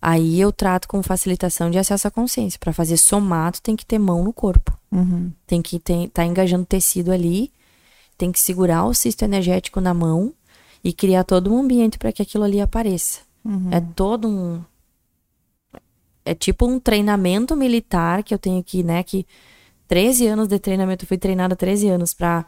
Aí 0.00 0.40
eu 0.40 0.52
trato 0.52 0.86
com 0.86 1.02
facilitação 1.02 1.70
de 1.70 1.78
acesso 1.78 2.06
à 2.06 2.10
consciência. 2.10 2.60
Para 2.60 2.72
fazer 2.72 2.96
somato 2.96 3.62
tem 3.62 3.74
que 3.74 3.84
ter 3.84 3.98
mão 3.98 4.22
no 4.22 4.32
corpo. 4.32 4.76
Uhum. 4.92 5.32
Tem 5.46 5.60
que 5.62 5.76
estar 5.76 6.08
tá 6.12 6.24
engajando 6.24 6.64
tecido 6.66 7.10
ali. 7.10 7.50
Tem 8.16 8.30
que 8.30 8.38
segurar 8.38 8.84
o 8.84 8.94
cisto 8.94 9.24
energético 9.24 9.80
na 9.80 9.92
mão 9.92 10.32
e 10.84 10.92
criar 10.92 11.24
todo 11.24 11.52
um 11.52 11.58
ambiente 11.58 11.98
para 11.98 12.12
que 12.12 12.22
aquilo 12.22 12.44
ali 12.44 12.60
apareça. 12.60 13.25
É 13.72 13.80
todo 13.94 14.28
um. 14.28 14.62
É 16.24 16.34
tipo 16.34 16.66
um 16.66 16.80
treinamento 16.80 17.54
militar 17.56 18.22
que 18.22 18.34
eu 18.34 18.38
tenho 18.38 18.62
que, 18.62 18.82
né? 18.82 19.02
Que 19.02 19.26
13 19.86 20.26
anos 20.26 20.48
de 20.48 20.58
treinamento, 20.58 21.04
eu 21.04 21.08
fui 21.08 21.18
treinada 21.18 21.54
há 21.54 21.56
13 21.56 21.88
anos 21.88 22.12
para 22.12 22.44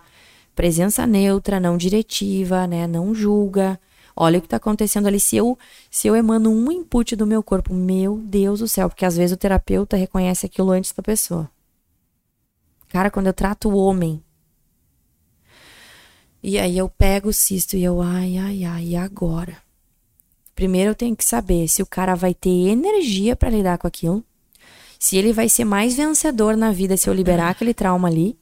presença 0.55 1.07
neutra, 1.07 1.61
não 1.61 1.77
diretiva, 1.77 2.67
né? 2.67 2.87
Não 2.87 3.15
julga. 3.15 3.79
Olha 4.17 4.39
o 4.39 4.41
que 4.41 4.47
está 4.47 4.57
acontecendo 4.57 5.07
ali. 5.07 5.21
Se 5.21 5.37
eu, 5.37 5.57
se 5.89 6.09
eu 6.09 6.17
emano 6.17 6.51
um 6.51 6.73
input 6.73 7.15
do 7.15 7.25
meu 7.25 7.41
corpo, 7.41 7.73
meu 7.73 8.19
Deus 8.19 8.59
do 8.59 8.67
céu, 8.67 8.89
porque 8.89 9.05
às 9.05 9.17
vezes 9.17 9.33
o 9.33 9.39
terapeuta 9.39 9.97
reconhece 9.97 10.47
aquilo 10.47 10.73
antes 10.73 10.93
da 10.93 11.03
pessoa. 11.03 11.49
Cara, 12.89 13.11
quando 13.11 13.29
eu 13.29 13.33
trato 13.33 13.69
o 13.69 13.77
homem, 13.77 14.21
e 16.43 16.59
aí 16.59 16.77
eu 16.77 16.89
pego 16.89 17.29
o 17.29 17.33
cisto 17.33 17.77
e 17.77 17.85
eu, 17.85 18.03
ai, 18.03 18.37
ai, 18.39 18.65
ai, 18.65 18.85
e 18.87 18.97
agora? 18.97 19.68
Primeiro 20.59 20.91
eu 20.91 20.95
tenho 20.97 21.15
que 21.15 21.25
saber 21.25 21.69
se 21.69 21.81
o 21.85 21.87
cara 21.87 22.17
vai 22.17 22.35
ter 22.35 22.51
energia 22.51 23.37
para 23.37 23.49
lidar 23.49 23.79
com 23.79 23.87
aquilo, 23.87 24.25
se 24.99 25.17
ele 25.17 25.33
vai 25.33 25.49
ser 25.49 25.65
mais 25.65 25.95
vencedor 25.95 26.57
na 26.57 26.73
vida 26.73 26.97
se 26.97 27.09
eu 27.09 27.15
liberar 27.15 27.51
aquele 27.51 27.73
trauma 27.73 28.09
ali, 28.09 28.37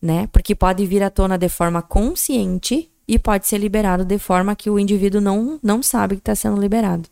né? 0.00 0.28
Porque 0.28 0.54
pode 0.54 0.86
vir 0.86 1.02
à 1.02 1.10
tona 1.10 1.36
de 1.36 1.50
forma 1.50 1.82
consciente 1.82 2.90
e 3.06 3.18
pode 3.18 3.46
ser 3.46 3.58
liberado 3.58 4.02
de 4.02 4.18
forma 4.18 4.56
que 4.56 4.70
o 4.70 4.78
indivíduo 4.78 5.20
não, 5.20 5.60
não 5.62 5.82
sabe 5.82 6.14
que 6.14 6.22
está 6.22 6.34
sendo 6.34 6.58
liberado. 6.58 7.06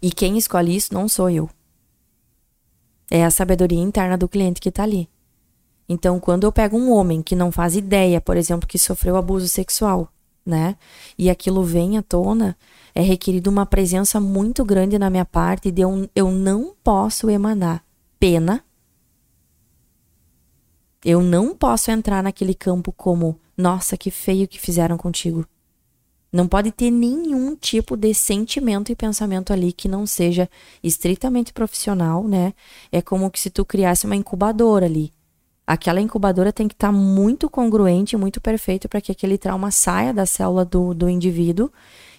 E 0.00 0.10
quem 0.10 0.38
escolhe 0.38 0.74
isso 0.74 0.94
não 0.94 1.10
sou 1.10 1.28
eu. 1.28 1.50
É 3.10 3.22
a 3.22 3.30
sabedoria 3.30 3.82
interna 3.82 4.16
do 4.16 4.26
cliente 4.26 4.62
que 4.62 4.70
está 4.70 4.84
ali. 4.84 5.10
Então, 5.86 6.18
quando 6.18 6.44
eu 6.44 6.52
pego 6.52 6.78
um 6.78 6.90
homem 6.90 7.20
que 7.20 7.36
não 7.36 7.52
faz 7.52 7.76
ideia, 7.76 8.18
por 8.18 8.38
exemplo, 8.38 8.66
que 8.66 8.78
sofreu 8.78 9.14
abuso 9.14 9.46
sexual, 9.46 10.10
né? 10.48 10.76
E 11.16 11.28
aquilo 11.28 11.62
vem 11.62 11.98
à 11.98 12.02
tona, 12.02 12.56
é 12.94 13.02
requerido 13.02 13.50
uma 13.50 13.66
presença 13.66 14.18
muito 14.18 14.64
grande 14.64 14.98
na 14.98 15.10
minha 15.10 15.24
parte 15.24 15.70
de 15.70 15.82
eu, 15.82 16.08
eu 16.16 16.30
não 16.30 16.74
posso 16.82 17.28
emanar 17.28 17.84
pena. 18.18 18.64
Eu 21.04 21.22
não 21.22 21.54
posso 21.54 21.90
entrar 21.90 22.22
naquele 22.22 22.54
campo 22.54 22.90
como, 22.90 23.38
nossa, 23.56 23.96
que 23.96 24.10
feio 24.10 24.48
que 24.48 24.58
fizeram 24.58 24.96
contigo. 24.96 25.46
Não 26.32 26.48
pode 26.48 26.72
ter 26.72 26.90
nenhum 26.90 27.54
tipo 27.54 27.96
de 27.96 28.12
sentimento 28.12 28.90
e 28.90 28.96
pensamento 28.96 29.52
ali 29.52 29.72
que 29.72 29.88
não 29.88 30.06
seja 30.06 30.48
estritamente 30.82 31.52
profissional, 31.52 32.26
né? 32.26 32.52
É 32.90 33.00
como 33.00 33.30
que 33.30 33.40
se 33.40 33.48
tu 33.48 33.64
criasse 33.64 34.06
uma 34.06 34.16
incubadora 34.16 34.86
ali. 34.86 35.12
Aquela 35.68 36.00
incubadora 36.00 36.50
tem 36.50 36.66
que 36.66 36.72
estar 36.72 36.90
muito 36.90 37.50
congruente, 37.50 38.16
muito 38.16 38.40
perfeito 38.40 38.88
para 38.88 39.02
que 39.02 39.12
aquele 39.12 39.36
trauma 39.36 39.70
saia 39.70 40.14
da 40.14 40.24
célula 40.24 40.64
do, 40.64 40.94
do 40.94 41.10
indivíduo 41.10 41.70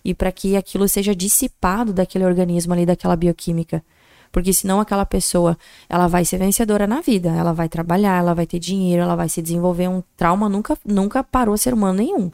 e 0.06 0.14
para 0.14 0.32
que 0.32 0.56
aquilo 0.56 0.88
seja 0.88 1.16
dissipado 1.16 1.92
daquele 1.92 2.26
organismo 2.26 2.74
ali, 2.74 2.86
daquela 2.86 3.16
bioquímica. 3.16 3.84
Porque 4.32 4.54
senão 4.54 4.80
aquela 4.80 5.04
pessoa, 5.04 5.58
ela 5.90 6.06
vai 6.06 6.26
ser 6.26 6.38
vencedora 6.38 6.86
na 6.86 7.02
vida, 7.02 7.30
ela 7.30 7.52
vai 7.52 7.68
trabalhar, 7.68 8.20
ela 8.20 8.36
vai 8.36 8.46
ter 8.46 8.60
dinheiro, 8.60 9.02
ela 9.02 9.16
vai 9.16 9.28
se 9.28 9.42
desenvolver. 9.42 9.88
Um 9.88 10.04
trauma 10.16 10.48
nunca, 10.48 10.78
nunca 10.86 11.24
parou 11.24 11.58
ser 11.58 11.74
humano 11.74 11.98
nenhum. 11.98 12.32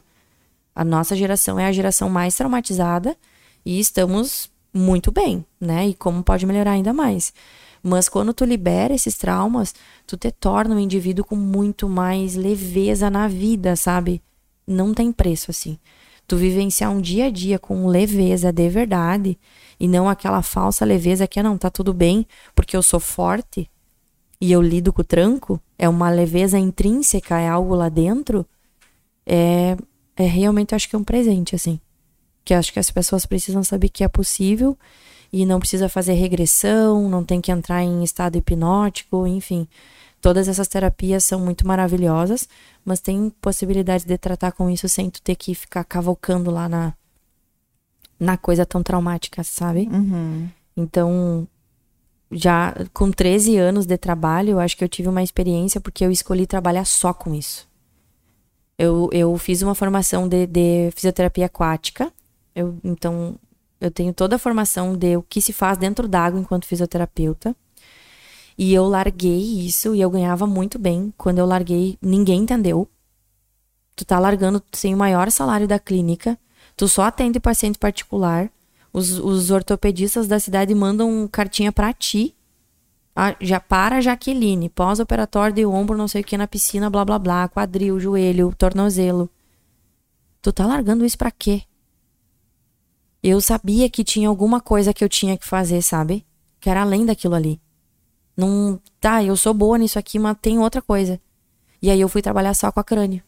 A 0.74 0.84
nossa 0.84 1.16
geração 1.16 1.58
é 1.58 1.64
a 1.64 1.72
geração 1.72 2.10
mais 2.10 2.34
traumatizada 2.34 3.16
e 3.64 3.80
estamos 3.80 4.50
muito 4.70 5.10
bem, 5.10 5.46
né? 5.58 5.88
E 5.88 5.94
como 5.94 6.22
pode 6.22 6.44
melhorar 6.44 6.72
ainda 6.72 6.92
mais. 6.92 7.32
Mas 7.88 8.08
quando 8.08 8.34
tu 8.34 8.44
libera 8.44 8.92
esses 8.92 9.16
traumas, 9.16 9.72
tu 10.04 10.16
te 10.16 10.32
torna 10.32 10.74
um 10.74 10.78
indivíduo 10.80 11.24
com 11.24 11.36
muito 11.36 11.88
mais 11.88 12.34
leveza 12.34 13.08
na 13.08 13.28
vida, 13.28 13.76
sabe? 13.76 14.20
Não 14.66 14.92
tem 14.92 15.12
preço 15.12 15.52
assim. 15.52 15.78
Tu 16.26 16.36
vivenciar 16.36 16.90
um 16.90 17.00
dia 17.00 17.26
a 17.26 17.30
dia 17.30 17.60
com 17.60 17.86
leveza 17.86 18.52
de 18.52 18.68
verdade 18.68 19.38
e 19.78 19.86
não 19.86 20.08
aquela 20.08 20.42
falsa 20.42 20.84
leveza 20.84 21.28
que 21.28 21.40
não 21.40 21.56
tá 21.56 21.70
tudo 21.70 21.94
bem 21.94 22.26
porque 22.56 22.76
eu 22.76 22.82
sou 22.82 22.98
forte 22.98 23.70
e 24.40 24.50
eu 24.50 24.60
lido 24.60 24.92
com 24.92 25.02
o 25.02 25.04
tranco, 25.04 25.60
é 25.78 25.88
uma 25.88 26.10
leveza 26.10 26.58
intrínseca, 26.58 27.38
é 27.38 27.48
algo 27.48 27.76
lá 27.76 27.88
dentro. 27.88 28.44
É 29.24 29.76
é 30.16 30.24
realmente 30.24 30.74
acho 30.74 30.88
que 30.88 30.96
é 30.96 30.98
um 30.98 31.04
presente 31.04 31.54
assim, 31.54 31.78
que 32.44 32.54
acho 32.54 32.72
que 32.72 32.80
as 32.80 32.90
pessoas 32.90 33.26
precisam 33.26 33.62
saber 33.62 33.90
que 33.90 34.02
é 34.02 34.08
possível 34.08 34.76
e 35.32 35.44
não 35.44 35.58
precisa 35.58 35.88
fazer 35.88 36.14
regressão, 36.14 37.08
não 37.08 37.24
tem 37.24 37.40
que 37.40 37.52
entrar 37.52 37.82
em 37.82 38.02
estado 38.02 38.36
hipnótico, 38.36 39.26
enfim. 39.26 39.66
Todas 40.20 40.48
essas 40.48 40.68
terapias 40.68 41.24
são 41.24 41.38
muito 41.38 41.66
maravilhosas, 41.66 42.48
mas 42.84 43.00
tem 43.00 43.30
possibilidade 43.40 44.04
de 44.04 44.18
tratar 44.18 44.52
com 44.52 44.68
isso 44.70 44.88
sem 44.88 45.10
tu 45.10 45.20
ter 45.22 45.36
que 45.36 45.54
ficar 45.54 45.84
cavocando 45.84 46.50
lá 46.50 46.68
na, 46.68 46.94
na 48.18 48.36
coisa 48.36 48.64
tão 48.64 48.82
traumática, 48.82 49.44
sabe? 49.44 49.88
Uhum. 49.92 50.48
Então, 50.76 51.46
já 52.30 52.74
com 52.92 53.10
13 53.10 53.56
anos 53.56 53.86
de 53.86 53.96
trabalho, 53.96 54.50
eu 54.50 54.60
acho 54.60 54.76
que 54.76 54.82
eu 54.82 54.88
tive 54.88 55.08
uma 55.08 55.22
experiência 55.22 55.80
porque 55.80 56.04
eu 56.04 56.10
escolhi 56.10 56.46
trabalhar 56.46 56.84
só 56.84 57.12
com 57.12 57.34
isso. 57.34 57.68
Eu, 58.78 59.08
eu 59.12 59.36
fiz 59.38 59.62
uma 59.62 59.74
formação 59.74 60.28
de, 60.28 60.46
de 60.46 60.90
fisioterapia 60.94 61.46
aquática. 61.46 62.12
Eu, 62.54 62.76
então, 62.84 63.36
Eu 63.80 63.90
tenho 63.90 64.12
toda 64.12 64.36
a 64.36 64.38
formação 64.38 64.96
de 64.96 65.16
o 65.16 65.22
que 65.22 65.40
se 65.40 65.52
faz 65.52 65.76
dentro 65.76 66.08
d'água 66.08 66.40
enquanto 66.40 66.66
fisioterapeuta. 66.66 67.54
E 68.56 68.72
eu 68.72 68.88
larguei 68.88 69.66
isso 69.66 69.94
e 69.94 70.00
eu 70.00 70.08
ganhava 70.08 70.46
muito 70.46 70.78
bem. 70.78 71.12
Quando 71.18 71.38
eu 71.38 71.46
larguei, 71.46 71.98
ninguém 72.00 72.40
entendeu. 72.40 72.88
Tu 73.94 74.04
tá 74.04 74.18
largando 74.18 74.62
sem 74.72 74.94
o 74.94 74.98
maior 74.98 75.30
salário 75.30 75.68
da 75.68 75.78
clínica. 75.78 76.38
Tu 76.76 76.88
só 76.88 77.02
atende 77.02 77.38
paciente 77.38 77.78
particular. 77.78 78.50
Os, 78.92 79.18
os 79.18 79.50
ortopedistas 79.50 80.26
da 80.26 80.40
cidade 80.40 80.74
mandam 80.74 81.28
cartinha 81.30 81.70
para 81.70 81.92
ti. 81.92 82.34
Ah, 83.14 83.34
já 83.40 83.58
para 83.58 84.00
Jaqueline, 84.00 84.68
pós-operatório 84.68 85.54
de 85.54 85.64
ombro, 85.64 85.96
não 85.96 86.06
sei 86.06 86.20
o 86.20 86.24
que 86.24 86.36
na 86.36 86.46
piscina, 86.46 86.90
blá 86.90 87.02
blá 87.02 87.18
blá, 87.18 87.48
quadril, 87.48 87.98
joelho, 87.98 88.54
tornozelo. 88.56 89.30
Tu 90.42 90.52
tá 90.52 90.66
largando 90.66 91.04
isso 91.04 91.16
pra 91.16 91.30
quê? 91.30 91.62
Eu 93.28 93.40
sabia 93.40 93.90
que 93.90 94.04
tinha 94.04 94.28
alguma 94.28 94.60
coisa 94.60 94.94
que 94.94 95.02
eu 95.02 95.08
tinha 95.08 95.36
que 95.36 95.44
fazer, 95.44 95.82
sabe? 95.82 96.24
Que 96.60 96.70
era 96.70 96.82
além 96.82 97.04
daquilo 97.04 97.34
ali. 97.34 97.60
Não, 98.36 98.80
tá, 99.00 99.24
eu 99.24 99.36
sou 99.36 99.52
boa 99.52 99.76
nisso 99.76 99.98
aqui, 99.98 100.16
mas 100.16 100.36
tem 100.40 100.60
outra 100.60 100.80
coisa. 100.80 101.20
E 101.82 101.90
aí 101.90 102.00
eu 102.00 102.08
fui 102.08 102.22
trabalhar 102.22 102.54
só 102.54 102.70
com 102.70 102.78
a 102.78 102.84
crânio. 102.84 103.20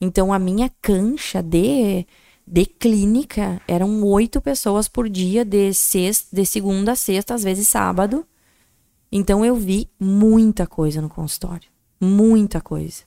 Então 0.00 0.32
a 0.32 0.38
minha 0.40 0.68
cancha 0.82 1.40
de 1.44 2.04
de 2.44 2.66
clínica 2.66 3.60
eram 3.68 4.02
oito 4.02 4.40
pessoas 4.40 4.88
por 4.88 5.08
dia 5.08 5.44
de 5.44 5.72
sexta, 5.72 6.34
de 6.34 6.44
segunda 6.44 6.92
a 6.92 6.96
sexta, 6.96 7.34
às 7.34 7.44
vezes 7.44 7.68
sábado. 7.68 8.26
Então 9.12 9.44
eu 9.44 9.54
vi 9.54 9.88
muita 9.98 10.66
coisa 10.66 11.00
no 11.00 11.08
consultório, 11.08 11.68
muita 12.00 12.60
coisa. 12.60 13.04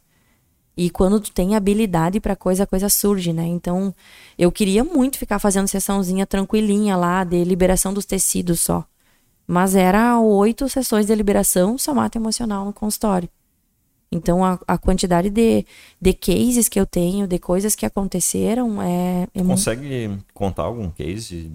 E 0.82 0.90
quando 0.90 1.20
tu 1.20 1.30
tem 1.34 1.58
habilidade 1.58 2.22
para 2.22 2.38
coisa, 2.38 2.64
a 2.64 2.66
coisa 2.66 2.88
surge, 2.88 3.34
né? 3.34 3.46
Então 3.46 3.94
eu 4.38 4.50
queria 4.50 4.82
muito 4.82 5.18
ficar 5.18 5.38
fazendo 5.38 5.68
sessãozinha 5.68 6.26
tranquilinha 6.26 6.96
lá 6.96 7.26
de 7.26 7.44
liberação 7.44 7.94
dos 7.94 8.06
tecidos 8.06 8.62
só. 8.62 8.86
Mas 9.46 9.76
era 9.76 10.18
oito 10.22 10.70
sessões 10.70 11.06
de 11.06 11.14
liberação 11.14 11.78
somato 11.78 12.18
emocional 12.18 12.64
no 12.64 12.72
consultório. 12.72 13.28
Então 14.10 14.42
a, 14.42 14.58
a 14.66 14.78
quantidade 14.78 15.30
de, 15.30 15.66
de 16.00 16.14
cases 16.14 16.70
que 16.70 16.80
eu 16.80 16.86
tenho, 16.86 17.28
de 17.28 17.38
coisas 17.40 17.76
que 17.76 17.86
aconteceram 17.86 18.82
é. 18.82 19.28
é 19.36 19.44
Consegue 19.44 20.08
muito... 20.08 20.26
contar 20.34 20.64
algum 20.64 20.90
case 20.90 21.52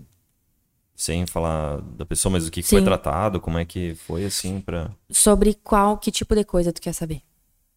sem 0.94 1.26
falar 1.26 1.80
da 1.80 2.04
pessoa, 2.04 2.30
mas 2.30 2.46
o 2.46 2.50
que, 2.50 2.60
que 2.60 2.68
foi 2.68 2.84
tratado, 2.84 3.40
como 3.40 3.56
é 3.56 3.64
que 3.64 3.94
foi 3.94 4.26
assim 4.26 4.60
para 4.60 4.90
Sobre 5.08 5.54
qual, 5.54 5.96
que 5.96 6.10
tipo 6.10 6.34
de 6.34 6.44
coisa 6.44 6.74
tu 6.74 6.82
quer 6.82 6.92
saber? 6.92 7.22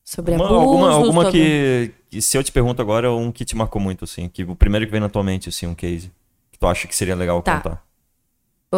Sobre 0.08 0.36
abuso, 0.36 0.54
alguma, 0.54 0.90
alguma 0.90 1.24
sobre... 1.26 1.38
que, 1.38 1.94
que, 2.10 2.22
se 2.22 2.38
eu 2.38 2.42
te 2.42 2.50
pergunto 2.50 2.82
agora, 2.82 3.12
um 3.12 3.30
que 3.30 3.44
te 3.44 3.58
marcou 3.58 3.82
muito 3.82 4.06
assim, 4.06 4.30
que 4.30 4.42
o 4.42 4.56
primeiro 4.56 4.86
que 4.86 4.92
vem 4.94 5.02
na 5.02 5.10
tua 5.10 5.22
mente 5.22 5.50
assim, 5.50 5.68
um 5.68 5.76
case 5.76 6.10
que 6.50 6.58
tu 6.58 6.66
acha 6.66 6.88
que 6.88 6.96
seria 6.96 7.14
legal 7.14 7.42
tá. 7.42 7.58
contar. 7.58 7.84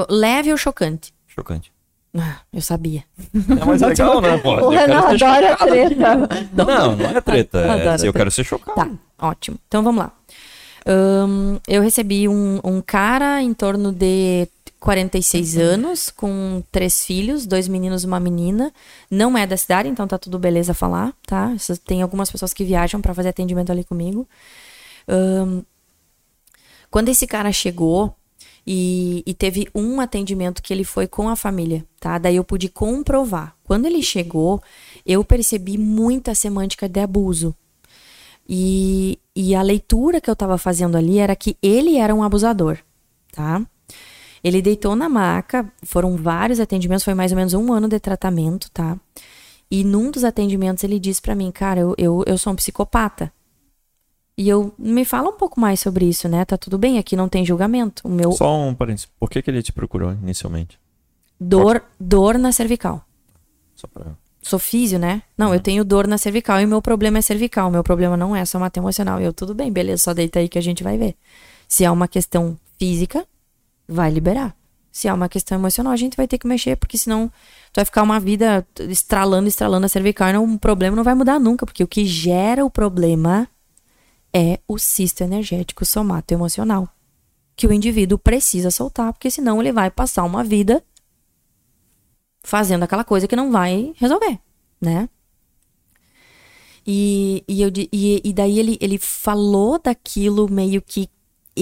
Leve 0.10 0.52
ou 0.52 0.58
chocante? 0.58 1.14
Chocante. 1.28 1.72
Ah, 2.18 2.40
eu 2.52 2.64
sabia. 2.64 3.04
É 3.32 3.64
mais 3.64 3.80
legal, 3.80 4.20
né, 4.20 4.40
pô? 4.40 4.56
O 4.56 4.70
Renan 4.70 5.02
adora 5.02 5.56
treta. 5.56 6.30
Não, 6.52 6.96
não 6.96 7.10
é 7.12 7.22
treta. 7.22 7.60
É, 7.60 8.08
eu 8.08 8.12
quero 8.12 8.32
ser 8.32 8.44
chocado. 8.44 8.76
Tá, 8.76 9.28
ótimo. 9.28 9.60
Então 9.68 9.84
vamos 9.84 10.04
lá. 10.04 10.12
Um, 10.88 11.60
eu 11.68 11.84
recebi 11.84 12.28
um, 12.28 12.60
um 12.64 12.82
cara 12.82 13.40
em 13.44 13.54
torno 13.54 13.92
de 13.92 14.48
46 14.80 15.58
anos, 15.58 16.10
com 16.10 16.64
três 16.72 17.04
filhos, 17.04 17.46
dois 17.46 17.68
meninos 17.68 18.04
e 18.04 18.08
uma 18.08 18.20
menina. 18.20 18.72
Não 19.12 19.38
é 19.38 19.46
da 19.46 19.58
cidade, 19.58 19.90
então 19.90 20.08
tá 20.08 20.18
tudo 20.18 20.40
beleza 20.40 20.74
falar, 20.74 21.14
tá? 21.26 21.54
Tem 21.86 22.02
algumas 22.02 22.32
pessoas 22.32 22.54
que 22.54 22.64
viajam 22.64 23.02
para 23.02 23.14
fazer 23.14 23.30
atendimento 23.30 23.72
ali 23.72 23.84
comigo. 23.84 24.28
Um, 25.08 25.64
quando 26.90 27.10
esse 27.10 27.28
cara 27.28 27.52
chegou, 27.52 28.16
e, 28.66 29.24
e, 29.26 29.34
teve 29.34 29.68
um 29.74 30.00
atendimento 30.00 30.62
que 30.62 30.72
ele 30.72 30.84
foi 30.84 31.08
com 31.08 31.28
a 31.28 31.36
família, 31.36 31.84
tá? 32.00 32.18
Daí 32.18 32.36
eu 32.36 32.44
pude 32.44 32.70
comprovar. 32.70 33.56
Quando 33.64 33.88
ele 33.88 34.04
chegou, 34.04 34.62
eu 35.06 35.24
percebi 35.24 35.78
muita 35.78 36.36
semântica 36.36 36.88
de 36.88 37.00
abuso. 37.00 37.56
E, 38.48 39.18
e 39.36 39.56
a 39.56 39.62
leitura 39.62 40.22
que 40.22 40.30
eu 40.30 40.36
tava 40.36 40.58
fazendo 40.58 40.98
ali 40.98 41.18
era 41.18 41.36
que 41.36 41.58
ele 41.64 41.98
era 41.98 42.14
um 42.14 42.22
abusador, 42.22 42.78
tá? 43.32 43.66
Ele 44.44 44.62
deitou 44.62 44.96
na 44.96 45.10
maca, 45.10 45.72
foram 45.84 46.16
vários 46.16 46.60
atendimentos, 46.60 47.04
foi 47.04 47.14
mais 47.14 47.32
ou 47.32 47.38
menos 47.38 47.54
um 47.54 47.72
ano 47.74 47.88
de 47.88 48.00
tratamento, 48.00 48.70
tá? 48.72 48.98
E 49.70 49.84
num 49.84 50.10
dos 50.10 50.24
atendimentos 50.24 50.84
ele 50.84 51.00
disse 51.00 51.22
para 51.22 51.36
mim, 51.36 51.52
cara, 51.52 51.80
eu, 51.82 51.94
eu, 51.98 52.24
eu 52.26 52.38
sou 52.38 52.54
um 52.54 52.56
psicopata. 52.56 53.32
E 54.38 54.48
eu 54.48 54.74
me 54.80 55.04
fala 55.04 55.30
um 55.30 55.34
pouco 55.38 55.60
mais 55.60 55.82
sobre 55.82 56.06
isso, 56.06 56.30
né? 56.30 56.46
Tá 56.46 56.58
tudo 56.58 56.78
bem, 56.78 56.98
aqui 56.98 57.16
não 57.16 57.28
tem 57.28 57.46
julgamento. 57.46 58.02
O 58.08 58.10
meu 58.10 58.32
Só 58.32 58.58
um 58.58 58.74
parênteses. 58.74 59.08
Por 59.20 59.30
que, 59.30 59.42
que 59.42 59.52
ele 59.52 59.62
te 59.62 59.74
procurou 59.74 60.12
inicialmente? 60.14 60.80
dor, 61.40 61.84
dor 62.00 62.38
na 62.38 62.52
cervical. 62.52 63.04
Só 63.76 63.88
pra... 63.88 64.08
Sou 64.42 64.58
físio, 64.58 64.98
né? 64.98 65.22
Não, 65.38 65.50
eu 65.50 65.54
Uhum. 65.56 65.60
tenho 65.60 65.84
dor 65.86 66.08
na 66.08 66.18
cervical 66.18 66.60
e 66.62 66.66
meu 66.66 66.82
problema 66.82 67.18
é 67.18 67.22
cervical. 67.22 67.68
O 67.68 67.72
meu 67.72 67.84
problema 67.84 68.16
não 68.16 68.34
é 68.34 68.44
somato 68.46 68.80
emocional. 68.80 69.20
Eu, 69.20 69.34
tudo 69.34 69.54
bem, 69.54 69.72
beleza, 69.72 70.04
só 70.04 70.14
deita 70.14 70.40
aí 70.40 70.48
que 70.48 70.58
a 70.58 70.62
gente 70.62 70.82
vai 70.84 70.98
ver. 70.98 71.16
Se 71.68 71.84
é 71.84 71.92
uma 71.92 72.08
questão 72.08 72.58
física, 72.78 73.26
vai 73.90 74.12
liberar. 74.12 74.56
Se 74.92 75.08
é 75.08 75.14
uma 75.14 75.30
questão 75.30 75.58
emocional, 75.58 75.94
a 75.94 75.98
gente 75.98 76.18
vai 76.18 76.28
ter 76.28 76.38
que 76.38 76.48
mexer, 76.48 76.76
porque 76.76 76.98
senão 76.98 77.28
tu 77.72 77.76
vai 77.76 77.86
ficar 77.86 78.04
uma 78.04 78.20
vida 78.20 78.66
estralando, 78.90 79.48
estralando 79.48 79.86
a 79.86 79.90
cervical 79.90 80.34
não, 80.34 80.56
o 80.56 80.60
problema 80.60 80.96
não 80.96 81.04
vai 81.04 81.14
mudar 81.14 81.40
nunca, 81.40 81.66
porque 81.66 81.84
o 81.84 81.88
que 81.88 82.06
gera 82.06 82.66
o 82.66 82.70
problema 82.70 83.48
é 84.34 84.60
o 84.68 84.78
cisto 84.78 85.24
energético 85.24 85.86
somato 85.86 86.34
emocional, 86.34 86.90
que 87.56 87.68
o 87.68 87.74
indivíduo 87.74 88.18
precisa 88.18 88.72
soltar, 88.72 89.14
porque 89.14 89.30
senão 89.30 89.60
ele 89.60 89.72
vai 89.72 89.92
passar 89.92 90.24
uma 90.24 90.44
vida 90.44 90.84
fazendo 92.44 92.84
aquela 92.84 93.04
coisa 93.04 93.28
que 93.28 93.36
não 93.36 93.52
vai 93.52 93.94
resolver, 93.96 94.40
né? 94.82 95.08
E, 96.86 97.44
e, 97.48 97.62
eu, 97.62 97.70
e, 97.92 98.22
e 98.24 98.34
daí 98.34 98.58
ele, 98.58 98.78
ele 98.82 98.98
falou 98.98 99.80
daquilo 99.80 100.50
meio 100.50 100.82
que 100.82 101.08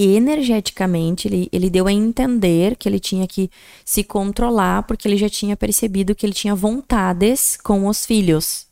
energeticamente, 0.04 1.28
ele, 1.28 1.48
ele 1.52 1.70
deu 1.70 1.86
a 1.86 1.92
entender 1.92 2.76
que 2.76 2.88
ele 2.88 3.00
tinha 3.00 3.26
que 3.26 3.50
se 3.84 4.04
controlar, 4.04 4.82
porque 4.84 5.06
ele 5.08 5.16
já 5.16 5.28
tinha 5.28 5.56
percebido 5.56 6.14
que 6.14 6.24
ele 6.26 6.32
tinha 6.32 6.54
vontades 6.54 7.56
com 7.56 7.86
os 7.86 8.06
filhos. 8.06 8.66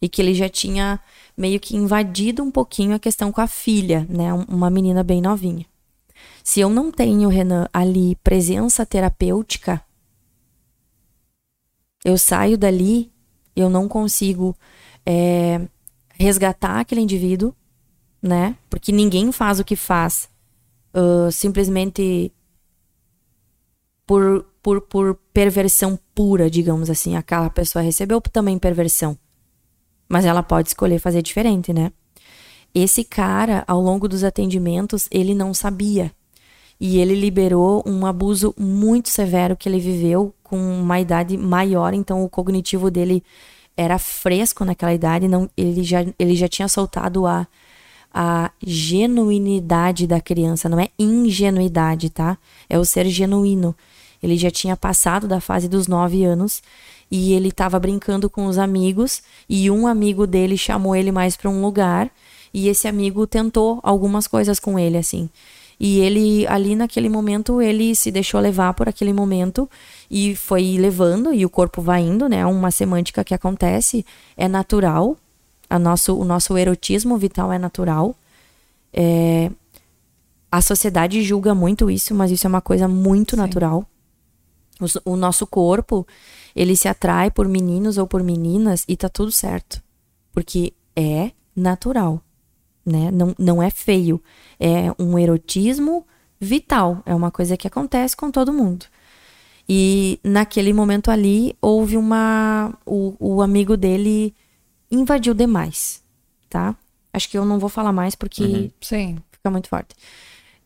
E 0.00 0.08
que 0.08 0.22
ele 0.22 0.34
já 0.34 0.48
tinha 0.48 1.00
meio 1.36 1.58
que 1.58 1.76
invadido 1.76 2.42
um 2.42 2.50
pouquinho 2.50 2.94
a 2.94 2.98
questão 2.98 3.32
com 3.32 3.40
a 3.40 3.46
filha, 3.46 4.06
né? 4.08 4.32
Um- 4.32 4.44
Uma 4.48 4.70
menina 4.70 5.02
bem 5.02 5.20
novinha. 5.20 5.66
Se 6.44 6.60
eu 6.60 6.70
não 6.70 6.90
tenho, 6.90 7.28
Renan, 7.28 7.68
ali 7.72 8.16
presença 8.16 8.86
terapêutica, 8.86 9.82
eu 12.04 12.16
saio 12.16 12.56
dali, 12.56 13.10
eu 13.54 13.68
não 13.68 13.88
consigo 13.88 14.56
é, 15.04 15.60
resgatar 16.14 16.80
aquele 16.80 17.00
indivíduo, 17.00 17.54
né? 18.22 18.56
Porque 18.68 18.92
ninguém 18.92 19.30
faz 19.32 19.60
o 19.60 19.64
que 19.64 19.76
faz 19.76 20.28
ah, 20.98 21.30
simplesmente 21.30 22.32
por, 24.06 24.44
por, 24.62 24.80
por 24.80 25.14
perversão 25.32 25.98
pura, 26.14 26.50
digamos 26.50 26.90
assim. 26.90 27.16
Aquela 27.16 27.50
pessoa 27.50 27.82
recebeu 27.82 28.20
também 28.20 28.58
perversão. 28.58 29.16
Mas 30.08 30.24
ela 30.24 30.42
pode 30.42 30.68
escolher 30.68 30.98
fazer 30.98 31.22
diferente, 31.22 31.72
né? 31.72 31.92
Esse 32.74 33.04
cara, 33.04 33.64
ao 33.66 33.80
longo 33.80 34.08
dos 34.08 34.24
atendimentos, 34.24 35.08
ele 35.10 35.34
não 35.34 35.52
sabia. 35.54 36.12
E 36.80 36.98
ele 36.98 37.14
liberou 37.14 37.82
um 37.86 38.06
abuso 38.06 38.54
muito 38.58 39.08
severo 39.08 39.56
que 39.56 39.68
ele 39.68 39.80
viveu 39.80 40.34
com 40.42 40.56
uma 40.56 41.00
idade 41.00 41.36
maior, 41.36 41.92
então 41.92 42.24
o 42.24 42.28
cognitivo 42.28 42.90
dele 42.90 43.22
era 43.76 43.98
fresco 43.98 44.64
naquela 44.64 44.94
idade, 44.94 45.28
não, 45.28 45.50
ele, 45.56 45.82
já, 45.82 46.04
ele 46.18 46.34
já 46.34 46.48
tinha 46.48 46.68
soltado 46.68 47.26
a, 47.26 47.46
a 48.12 48.50
genuinidade 48.62 50.06
da 50.06 50.20
criança, 50.20 50.68
não 50.68 50.80
é 50.80 50.88
ingenuidade, 50.98 52.10
tá? 52.10 52.38
É 52.68 52.78
o 52.78 52.84
ser 52.84 53.08
genuíno. 53.08 53.74
Ele 54.22 54.36
já 54.36 54.50
tinha 54.50 54.76
passado 54.76 55.28
da 55.28 55.40
fase 55.40 55.68
dos 55.68 55.86
nove 55.86 56.24
anos 56.24 56.62
e 57.10 57.32
ele 57.32 57.48
estava 57.48 57.78
brincando 57.78 58.28
com 58.28 58.46
os 58.46 58.58
amigos 58.58 59.22
e 59.48 59.70
um 59.70 59.86
amigo 59.86 60.26
dele 60.26 60.56
chamou 60.56 60.94
ele 60.94 61.12
mais 61.12 61.36
para 61.36 61.48
um 61.48 61.62
lugar 61.62 62.10
e 62.52 62.68
esse 62.68 62.88
amigo 62.88 63.26
tentou 63.26 63.78
algumas 63.82 64.26
coisas 64.26 64.58
com 64.58 64.78
ele 64.78 64.96
assim. 64.96 65.28
E 65.80 66.00
ele 66.00 66.46
ali 66.48 66.74
naquele 66.74 67.08
momento 67.08 67.62
ele 67.62 67.94
se 67.94 68.10
deixou 68.10 68.40
levar 68.40 68.74
por 68.74 68.88
aquele 68.88 69.12
momento 69.12 69.70
e 70.10 70.34
foi 70.34 70.76
levando 70.76 71.32
e 71.32 71.44
o 71.44 71.50
corpo 71.50 71.80
vai 71.80 72.00
indo, 72.00 72.28
né? 72.28 72.44
Uma 72.44 72.72
semântica 72.72 73.22
que 73.22 73.34
acontece 73.34 74.04
é 74.36 74.48
natural. 74.48 75.16
A 75.70 75.78
nosso, 75.78 76.16
o 76.18 76.24
nosso 76.24 76.56
erotismo 76.56 77.16
vital 77.18 77.52
é 77.52 77.58
natural. 77.58 78.14
É, 78.92 79.50
a 80.50 80.60
sociedade 80.62 81.22
julga 81.22 81.54
muito 81.54 81.90
isso, 81.90 82.14
mas 82.14 82.30
isso 82.30 82.46
é 82.46 82.48
uma 82.50 82.60
coisa 82.60 82.88
muito 82.88 83.36
natural. 83.36 83.84
Os- 84.80 84.98
O, 85.04 85.16
nosso 85.16 85.46
corpo, 85.46 86.06
ele 86.54 86.76
se 86.76 86.88
atrai 86.88 87.30
por 87.30 87.46
meninos 87.48 87.98
ou 87.98 88.06
por 88.06 88.22
meninas 88.22 88.84
e 88.88 88.96
tá 88.96 89.08
tudo 89.08 89.30
certo. 89.32 89.82
Porque 90.32 90.72
é 90.96 91.32
natural, 91.54 92.20
né? 92.86 93.10
Não, 93.10 93.34
não 93.38 93.62
é 93.62 93.70
feio. 93.70 94.22
É 94.58 94.92
um 94.98 95.18
erotismo 95.18 96.06
vital, 96.40 97.02
é 97.04 97.14
uma 97.14 97.30
coisa 97.30 97.56
que 97.56 97.66
acontece 97.66 98.16
com 98.16 98.30
todo 98.30 98.52
mundo. 98.52 98.86
E 99.68 100.18
naquele 100.24 100.72
momento 100.72 101.10
ali 101.10 101.54
houve 101.60 101.96
uma. 101.96 102.72
O, 102.86 103.14
o 103.18 103.42
amigo 103.42 103.76
dele 103.76 104.34
invadiu 104.90 105.34
demais, 105.34 106.02
tá? 106.48 106.76
Acho 107.12 107.28
que 107.28 107.38
eu 107.38 107.44
não 107.44 107.58
vou 107.58 107.68
falar 107.68 107.92
mais 107.92 108.14
porque 108.14 108.42
Uhum. 108.42 108.70
Sim. 108.80 109.18
fica 109.30 109.50
muito 109.50 109.68
forte. 109.68 109.94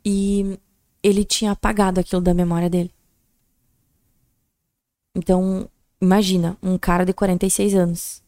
E 0.05 0.59
ele 1.03 1.24
tinha 1.24 1.53
apagado 1.53 2.01
aquilo 2.01 2.20
da 2.20 2.35
memória 2.35 2.69
dele. 2.70 2.93
Então, 5.15 5.69
imagina, 6.01 6.57
um 6.62 6.78
cara 6.78 7.05
de 7.05 7.12
46 7.12 7.74
anos 7.74 8.23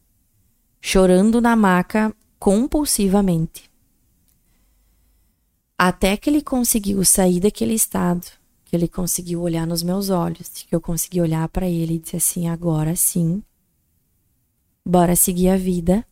chorando 0.81 1.41
na 1.41 1.55
maca 1.55 2.15
compulsivamente. 2.37 3.69
Até 5.77 6.15
que 6.15 6.29
ele 6.29 6.41
conseguiu 6.41 7.03
sair 7.03 7.39
daquele 7.39 7.73
estado, 7.73 8.25
que 8.63 8.75
ele 8.75 8.87
conseguiu 8.87 9.41
olhar 9.41 9.65
nos 9.65 9.81
meus 9.83 10.09
olhos, 10.09 10.47
que 10.49 10.73
eu 10.75 10.79
consegui 10.79 11.19
olhar 11.19 11.47
pra 11.49 11.67
ele 11.67 11.95
e 11.95 11.99
dizer 11.99 12.17
assim: 12.17 12.47
agora 12.47 12.95
sim, 12.95 13.41
bora 14.85 15.15
seguir 15.15 15.49
a 15.49 15.57
vida, 15.57 16.05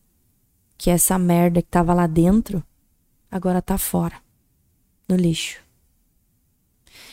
que 0.78 0.90
essa 0.90 1.18
merda 1.20 1.62
que 1.62 1.70
tava 1.70 1.94
lá 1.94 2.08
dentro 2.08 2.64
agora 3.30 3.62
tá 3.62 3.78
fora, 3.78 4.16
no 5.08 5.16
lixo. 5.16 5.62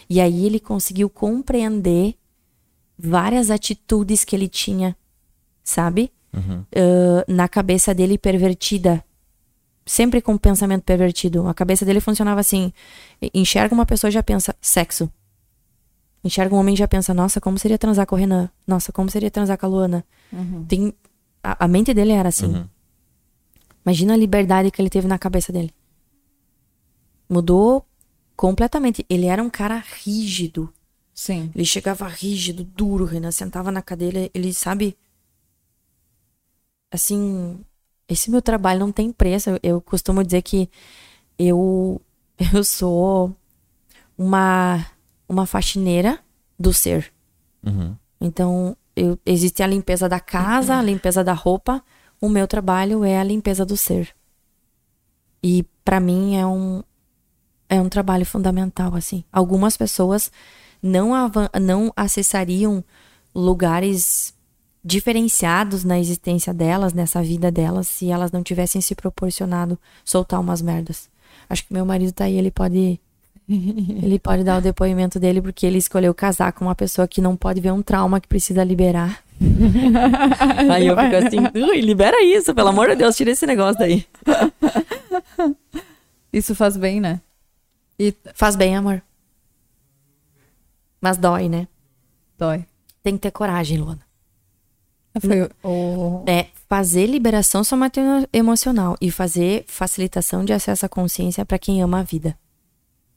E 0.08 0.20
aí 0.20 0.44
ele 0.44 0.58
conseguiu 0.58 1.08
compreender 1.08 2.14
várias 2.98 3.50
atitudes 3.50 4.24
que 4.24 4.34
ele 4.34 4.48
tinha, 4.48 4.96
sabe? 5.62 6.12
Uhum. 6.32 6.64
Ah, 6.74 7.24
na 7.28 7.48
cabeça 7.48 7.94
dele 7.94 8.18
pervertida. 8.18 9.04
Sempre 9.86 10.20
com 10.20 10.36
pensamento 10.36 10.82
pervertido. 10.82 11.48
A 11.48 11.54
cabeça 11.54 11.84
dele 11.84 12.00
funcionava 12.00 12.40
assim: 12.40 12.72
enxerga 13.34 13.74
uma 13.74 13.86
pessoa 13.86 14.08
e 14.08 14.12
já 14.12 14.22
pensa 14.22 14.54
sexo. 14.60 15.10
Enxerga 16.22 16.54
um 16.54 16.58
homem 16.58 16.74
e 16.74 16.78
já 16.78 16.86
pensa, 16.86 17.14
nossa, 17.14 17.40
como 17.40 17.58
seria 17.58 17.78
transar 17.78 18.06
com 18.06 18.14
o 18.14 18.18
Renan? 18.18 18.50
Nossa, 18.66 18.92
como 18.92 19.10
seria 19.10 19.30
transar 19.30 19.56
com 19.56 19.64
a 19.64 19.68
Luana? 19.68 20.04
Tem... 20.68 20.92
A, 21.42 21.64
a 21.64 21.68
mente 21.68 21.94
dele 21.94 22.12
era 22.12 22.28
assim. 22.28 22.46
Uhum. 22.46 22.68
Imagina 23.84 24.14
a 24.14 24.16
liberdade 24.16 24.70
que 24.70 24.80
ele 24.80 24.90
teve 24.90 25.08
na 25.08 25.18
cabeça 25.18 25.52
dele. 25.52 25.72
Mudou 27.28 27.86
completamente. 28.36 29.04
Ele 29.08 29.26
era 29.26 29.42
um 29.42 29.50
cara 29.50 29.82
rígido. 30.04 30.72
Sim. 31.14 31.50
Ele 31.54 31.64
chegava 31.64 32.06
rígido, 32.08 32.64
duro, 32.64 33.04
Renan. 33.04 33.30
Sentava 33.30 33.70
na 33.70 33.82
cadeira, 33.82 34.30
ele 34.34 34.52
sabe. 34.52 34.96
Assim, 36.90 37.60
esse 38.08 38.30
meu 38.30 38.42
trabalho 38.42 38.80
não 38.80 38.92
tem 38.92 39.12
preço. 39.12 39.50
Eu, 39.50 39.58
eu 39.62 39.80
costumo 39.80 40.24
dizer 40.24 40.42
que 40.42 40.68
eu, 41.38 42.00
eu 42.52 42.64
sou 42.64 43.34
uma, 44.16 44.86
uma 45.28 45.46
faxineira 45.46 46.18
do 46.58 46.72
ser. 46.72 47.12
Uhum. 47.64 47.96
Então, 48.20 48.76
eu, 49.00 49.18
existe 49.24 49.62
a 49.62 49.66
limpeza 49.66 50.08
da 50.08 50.20
casa, 50.20 50.76
a 50.76 50.82
limpeza 50.82 51.24
da 51.24 51.32
roupa. 51.32 51.82
O 52.20 52.28
meu 52.28 52.46
trabalho 52.46 53.02
é 53.02 53.18
a 53.18 53.24
limpeza 53.24 53.64
do 53.64 53.76
ser. 53.76 54.14
E 55.42 55.64
pra 55.82 55.98
mim 55.98 56.36
é 56.36 56.46
um 56.46 56.82
é 57.66 57.80
um 57.80 57.88
trabalho 57.88 58.26
fundamental 58.26 58.94
assim. 58.94 59.24
Algumas 59.32 59.76
pessoas 59.76 60.30
não 60.82 61.12
não 61.60 61.90
acessariam 61.96 62.84
lugares 63.34 64.34
diferenciados 64.84 65.82
na 65.84 65.98
existência 65.98 66.52
delas, 66.52 66.92
nessa 66.92 67.22
vida 67.22 67.50
delas, 67.50 67.88
se 67.88 68.10
elas 68.10 68.32
não 68.32 68.42
tivessem 68.42 68.80
se 68.80 68.94
proporcionado 68.94 69.78
soltar 70.04 70.40
umas 70.40 70.60
merdas. 70.60 71.08
Acho 71.48 71.66
que 71.66 71.72
meu 71.72 71.86
marido 71.86 72.12
tá 72.12 72.24
aí, 72.24 72.36
ele 72.36 72.50
pode 72.50 73.00
ele 74.02 74.18
pode 74.18 74.44
dar 74.44 74.58
o 74.58 74.62
depoimento 74.62 75.18
dele 75.18 75.42
porque 75.42 75.66
ele 75.66 75.78
escolheu 75.78 76.14
casar 76.14 76.52
com 76.52 76.66
uma 76.66 76.74
pessoa 76.74 77.08
que 77.08 77.20
não 77.20 77.36
pode 77.36 77.60
ver 77.60 77.72
um 77.72 77.82
trauma 77.82 78.20
que 78.20 78.28
precisa 78.28 78.62
liberar. 78.62 79.22
Aí 80.70 80.86
eu 80.86 80.96
fico 80.96 81.16
assim, 81.16 81.38
"Ui, 81.54 81.80
libera 81.80 82.22
isso, 82.22 82.54
pelo 82.54 82.68
amor 82.68 82.90
de 82.90 82.96
Deus, 82.96 83.16
tira 83.16 83.30
esse 83.30 83.46
negócio 83.46 83.78
daí. 83.78 84.06
Isso 86.32 86.54
faz 86.54 86.76
bem, 86.76 87.00
né? 87.00 87.20
E 87.98 88.14
Faz 88.34 88.54
bem, 88.54 88.76
amor. 88.76 89.02
Mas 91.00 91.16
dói, 91.16 91.48
né? 91.48 91.66
dói. 92.38 92.64
Tem 93.02 93.14
que 93.14 93.20
ter 93.20 93.32
coragem, 93.32 93.78
Luana. 93.78 94.00
Foi 95.20 95.48
o-. 95.64 96.22
É 96.28 96.46
fazer 96.68 97.06
liberação 97.06 97.64
somatino 97.64 98.28
emocional 98.32 98.96
e 99.00 99.10
fazer 99.10 99.64
facilitação 99.66 100.44
de 100.44 100.52
acesso 100.52 100.86
à 100.86 100.88
consciência 100.88 101.44
pra 101.44 101.58
quem 101.58 101.82
ama 101.82 101.98
a 101.98 102.02
vida. 102.04 102.38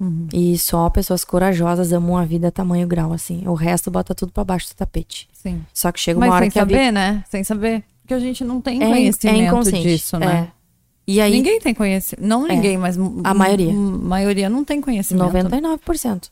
Uhum. 0.04 0.28
E 0.34 0.58
só 0.58 0.90
pessoas 0.90 1.24
corajosas 1.24 1.94
amam 1.94 2.18
a 2.18 2.26
vida 2.26 2.50
a 2.50 2.52
tamanho 2.52 2.88
grau, 2.88 3.14
assim. 3.14 3.44
O 3.48 3.54
resto 3.54 3.90
bota 3.90 4.14
tudo 4.14 4.32
pra 4.32 4.44
baixo 4.44 4.70
do 4.70 4.76
tapete. 4.76 5.28
Sim. 5.34 5.62
Só 5.74 5.92
que 5.92 6.00
chega 6.00 6.20
Mas 6.20 6.30
uma 6.30 6.36
hora 6.36 6.44
sem 6.46 6.52
que 6.52 6.60
vida 6.60 6.72
saber, 6.76 6.92
né? 6.92 7.24
Sem 7.30 7.44
saber. 7.44 7.84
Porque 8.02 8.14
a 8.14 8.20
gente 8.20 8.44
não 8.44 8.60
tem 8.60 8.84
é, 8.84 8.88
conhecimento 8.88 9.70
é 9.70 9.72
disso, 9.82 10.18
né? 10.18 10.50
É. 10.50 10.64
E 11.06 11.20
aí, 11.20 11.32
Ninguém 11.34 11.60
tem 11.60 11.74
conhecimento. 11.74 12.26
Não 12.28 12.46
É. 12.48 12.56
ninguém, 12.56 12.78
mas 12.78 12.98
A 13.24 13.34
maioria. 13.34 13.72
A 13.72 13.74
maioria 13.74 14.50
não 14.50 14.64
tem 14.64 14.80
conhecimento. 14.82 15.26
99%. 15.34 16.30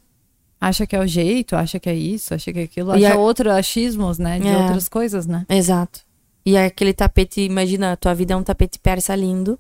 Acha 0.60 0.86
que 0.86 0.96
é 0.96 1.00
o 1.00 1.08
jeito, 1.08 1.56
acha 1.56 1.80
que 1.80 1.90
é 1.90 1.96
isso, 1.96 2.34
acha 2.34 2.54
que 2.54 2.60
é 2.60 2.64
aquilo. 2.64 2.96
E 2.96 3.06
Acha 3.06 3.16
a- 3.16 3.18
outros 3.18 3.52
achismos, 3.52 4.18
né? 4.20 4.40
De 4.40 4.48
É. 4.48 4.58
outras 4.58 4.88
coisas, 4.88 5.26
né? 5.26 5.46
Exato. 5.50 6.02
E 6.46 6.56
é 6.56 6.66
aquele 6.66 6.94
tapete, 6.94 7.42
imagina, 7.42 7.98
tua 7.98 8.14
vida 8.14 8.34
é 8.34 8.38
um 8.38 8.44
tapete 8.44 8.78
persa 8.80 9.16
lindo, 9.16 9.60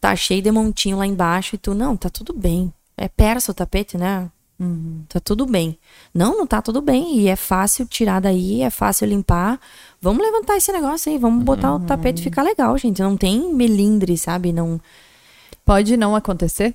tá 0.00 0.14
cheio 0.16 0.42
de 0.42 0.50
montinho 0.50 0.98
lá 0.98 1.06
embaixo 1.06 1.54
e 1.54 1.58
tu, 1.58 1.72
não, 1.74 1.96
tá 1.96 2.08
tudo 2.08 2.32
bem. 2.32 2.72
É 3.00 3.08
persa 3.08 3.50
o 3.50 3.54
tapete, 3.54 3.96
né? 3.96 4.30
Uhum. 4.58 5.04
Tá 5.08 5.18
tudo 5.18 5.46
bem. 5.46 5.78
Não, 6.12 6.36
não 6.36 6.46
tá 6.46 6.60
tudo 6.60 6.82
bem. 6.82 7.18
E 7.18 7.28
é 7.28 7.34
fácil 7.34 7.86
tirar 7.86 8.20
daí, 8.20 8.60
é 8.60 8.68
fácil 8.68 9.06
limpar. 9.08 9.58
Vamos 10.02 10.22
levantar 10.22 10.58
esse 10.58 10.70
negócio 10.70 11.10
aí, 11.10 11.16
vamos 11.16 11.42
botar 11.42 11.74
o 11.74 11.80
tapete 11.80 12.22
ficar 12.22 12.42
legal, 12.42 12.76
gente. 12.76 13.00
Não 13.00 13.16
tem 13.16 13.54
melindre, 13.54 14.18
sabe? 14.18 14.52
Não. 14.52 14.78
Pode 15.64 15.96
não 15.96 16.14
acontecer 16.14 16.74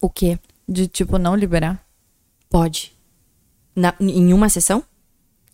O 0.00 0.08
quê? 0.08 0.38
de, 0.68 0.86
tipo, 0.86 1.18
não 1.18 1.34
liberar. 1.34 1.84
Pode. 2.48 2.92
Na- 3.74 3.94
em 3.98 4.32
uma 4.32 4.48
sessão? 4.48 4.84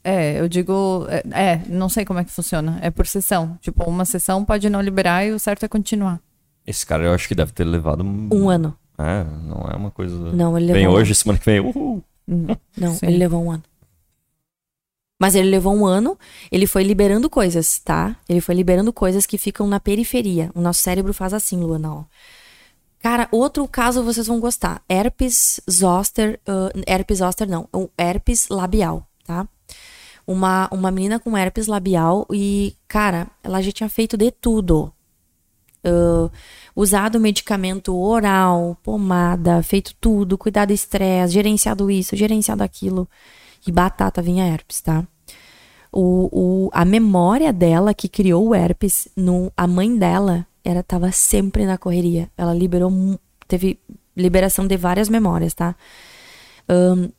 É, 0.04 0.38
eu 0.38 0.48
digo. 0.48 1.06
É, 1.08 1.22
é, 1.52 1.62
não 1.66 1.88
sei 1.88 2.04
como 2.04 2.18
é 2.20 2.24
que 2.24 2.30
funciona. 2.30 2.78
É 2.82 2.90
por 2.90 3.06
sessão. 3.06 3.58
Tipo, 3.62 3.84
uma 3.88 4.04
sessão 4.04 4.44
pode 4.44 4.68
não 4.68 4.82
liberar 4.82 5.24
e 5.24 5.32
o 5.32 5.38
certo 5.38 5.64
é 5.64 5.68
continuar. 5.68 6.20
Esse 6.66 6.84
cara 6.84 7.04
eu 7.04 7.14
acho 7.14 7.26
que 7.26 7.34
deve 7.34 7.52
ter 7.52 7.64
levado 7.64 8.04
um. 8.04 8.28
Um 8.32 8.48
ano. 8.50 8.76
É, 8.98 9.24
não 9.24 9.66
é 9.70 9.76
uma 9.76 9.90
coisa. 9.90 10.14
Não, 10.32 10.56
ele 10.56 10.66
levou. 10.66 10.80
Vem 10.80 10.88
um 10.88 10.92
hoje, 10.92 11.14
semana 11.14 11.38
que 11.38 11.46
vem. 11.46 11.60
Uhul. 11.60 12.02
Não, 12.76 12.94
Sim. 12.94 13.06
ele 13.06 13.18
levou 13.18 13.42
um 13.42 13.50
ano. 13.50 13.62
Mas 15.20 15.36
ele 15.36 15.50
levou 15.50 15.72
um 15.72 15.86
ano, 15.86 16.18
ele 16.50 16.66
foi 16.66 16.82
liberando 16.82 17.30
coisas, 17.30 17.78
tá? 17.78 18.16
Ele 18.28 18.40
foi 18.40 18.56
liberando 18.56 18.92
coisas 18.92 19.24
que 19.24 19.38
ficam 19.38 19.68
na 19.68 19.78
periferia. 19.78 20.50
O 20.52 20.60
nosso 20.60 20.82
cérebro 20.82 21.14
faz 21.14 21.32
assim, 21.32 21.60
Luana, 21.60 21.94
ó. 21.94 22.04
Cara, 22.98 23.28
outro 23.30 23.66
caso 23.68 24.02
vocês 24.02 24.26
vão 24.26 24.40
gostar. 24.40 24.82
Herpes 24.88 25.60
zoster, 25.70 26.40
ah, 26.46 26.70
herpes 26.88 27.18
zoster 27.18 27.48
não, 27.48 27.68
o 27.72 27.88
herpes 27.96 28.48
labial, 28.48 29.06
tá? 29.24 29.46
Uma, 30.26 30.68
uma 30.72 30.90
menina 30.90 31.20
com 31.20 31.36
herpes 31.36 31.68
labial 31.68 32.26
e, 32.32 32.74
cara, 32.88 33.28
ela 33.44 33.60
já 33.62 33.70
tinha 33.70 33.88
feito 33.88 34.16
de 34.16 34.30
tudo. 34.32 34.92
Ah, 35.84 36.30
usado 36.74 37.20
medicamento 37.20 37.96
oral, 37.96 38.76
pomada, 38.82 39.62
feito 39.62 39.94
tudo, 40.00 40.38
cuidado 40.38 40.68
do 40.68 40.74
estresse, 40.74 41.34
gerenciado 41.34 41.90
isso, 41.90 42.16
gerenciado 42.16 42.62
aquilo. 42.62 43.08
E 43.66 43.72
batata 43.72 44.22
vinha 44.22 44.46
herpes, 44.46 44.80
tá? 44.80 45.06
O, 45.92 46.66
o, 46.66 46.70
a 46.72 46.84
memória 46.84 47.52
dela 47.52 47.92
que 47.92 48.08
criou 48.08 48.48
o 48.48 48.54
herpes, 48.54 49.08
no, 49.16 49.52
a 49.56 49.66
mãe 49.66 49.96
dela 49.96 50.46
era 50.64 50.82
tava 50.82 51.12
sempre 51.12 51.66
na 51.66 51.76
correria. 51.76 52.30
Ela 52.36 52.54
liberou, 52.54 52.90
teve 53.46 53.78
liberação 54.16 54.66
de 54.66 54.76
várias 54.76 55.08
memórias, 55.08 55.54
tá? 55.54 55.76
Ahn, 56.68 57.10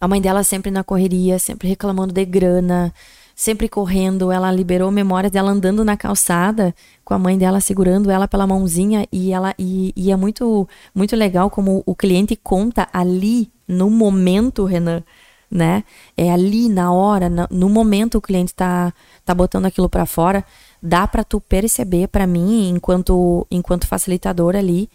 a 0.00 0.08
mãe 0.08 0.20
dela 0.20 0.42
sempre 0.42 0.70
na 0.70 0.82
correria, 0.82 1.38
sempre 1.38 1.68
reclamando 1.68 2.12
de 2.12 2.24
grana, 2.24 2.92
sempre 3.34 3.68
correndo. 3.68 4.30
Ela 4.30 4.50
liberou 4.52 4.90
memórias 4.90 5.32
dela 5.32 5.50
andando 5.50 5.84
na 5.84 5.96
calçada 5.96 6.74
com 7.04 7.14
a 7.14 7.18
mãe 7.18 7.36
dela 7.36 7.60
segurando 7.60 8.10
ela 8.10 8.28
pela 8.28 8.46
mãozinha 8.46 9.06
e 9.12 9.32
ela 9.32 9.54
e, 9.58 9.92
e 9.96 10.10
é 10.10 10.16
muito 10.16 10.68
muito 10.94 11.16
legal 11.16 11.50
como 11.50 11.82
o 11.86 11.94
cliente 11.94 12.36
conta 12.36 12.88
ali 12.92 13.50
no 13.66 13.90
momento, 13.90 14.64
Renan, 14.64 15.02
né? 15.50 15.84
É 16.16 16.30
ali 16.30 16.68
na 16.68 16.92
hora, 16.92 17.28
no 17.50 17.68
momento 17.68 18.18
o 18.18 18.22
cliente 18.22 18.54
tá 18.54 18.92
tá 19.24 19.34
botando 19.34 19.66
aquilo 19.66 19.88
pra 19.88 20.06
fora, 20.06 20.44
dá 20.82 21.06
pra 21.06 21.24
tu 21.24 21.40
perceber 21.40 22.08
pra 22.08 22.26
mim 22.26 22.70
enquanto 22.70 23.46
enquanto 23.50 23.86
facilitador 23.86 24.56
ali 24.56 24.88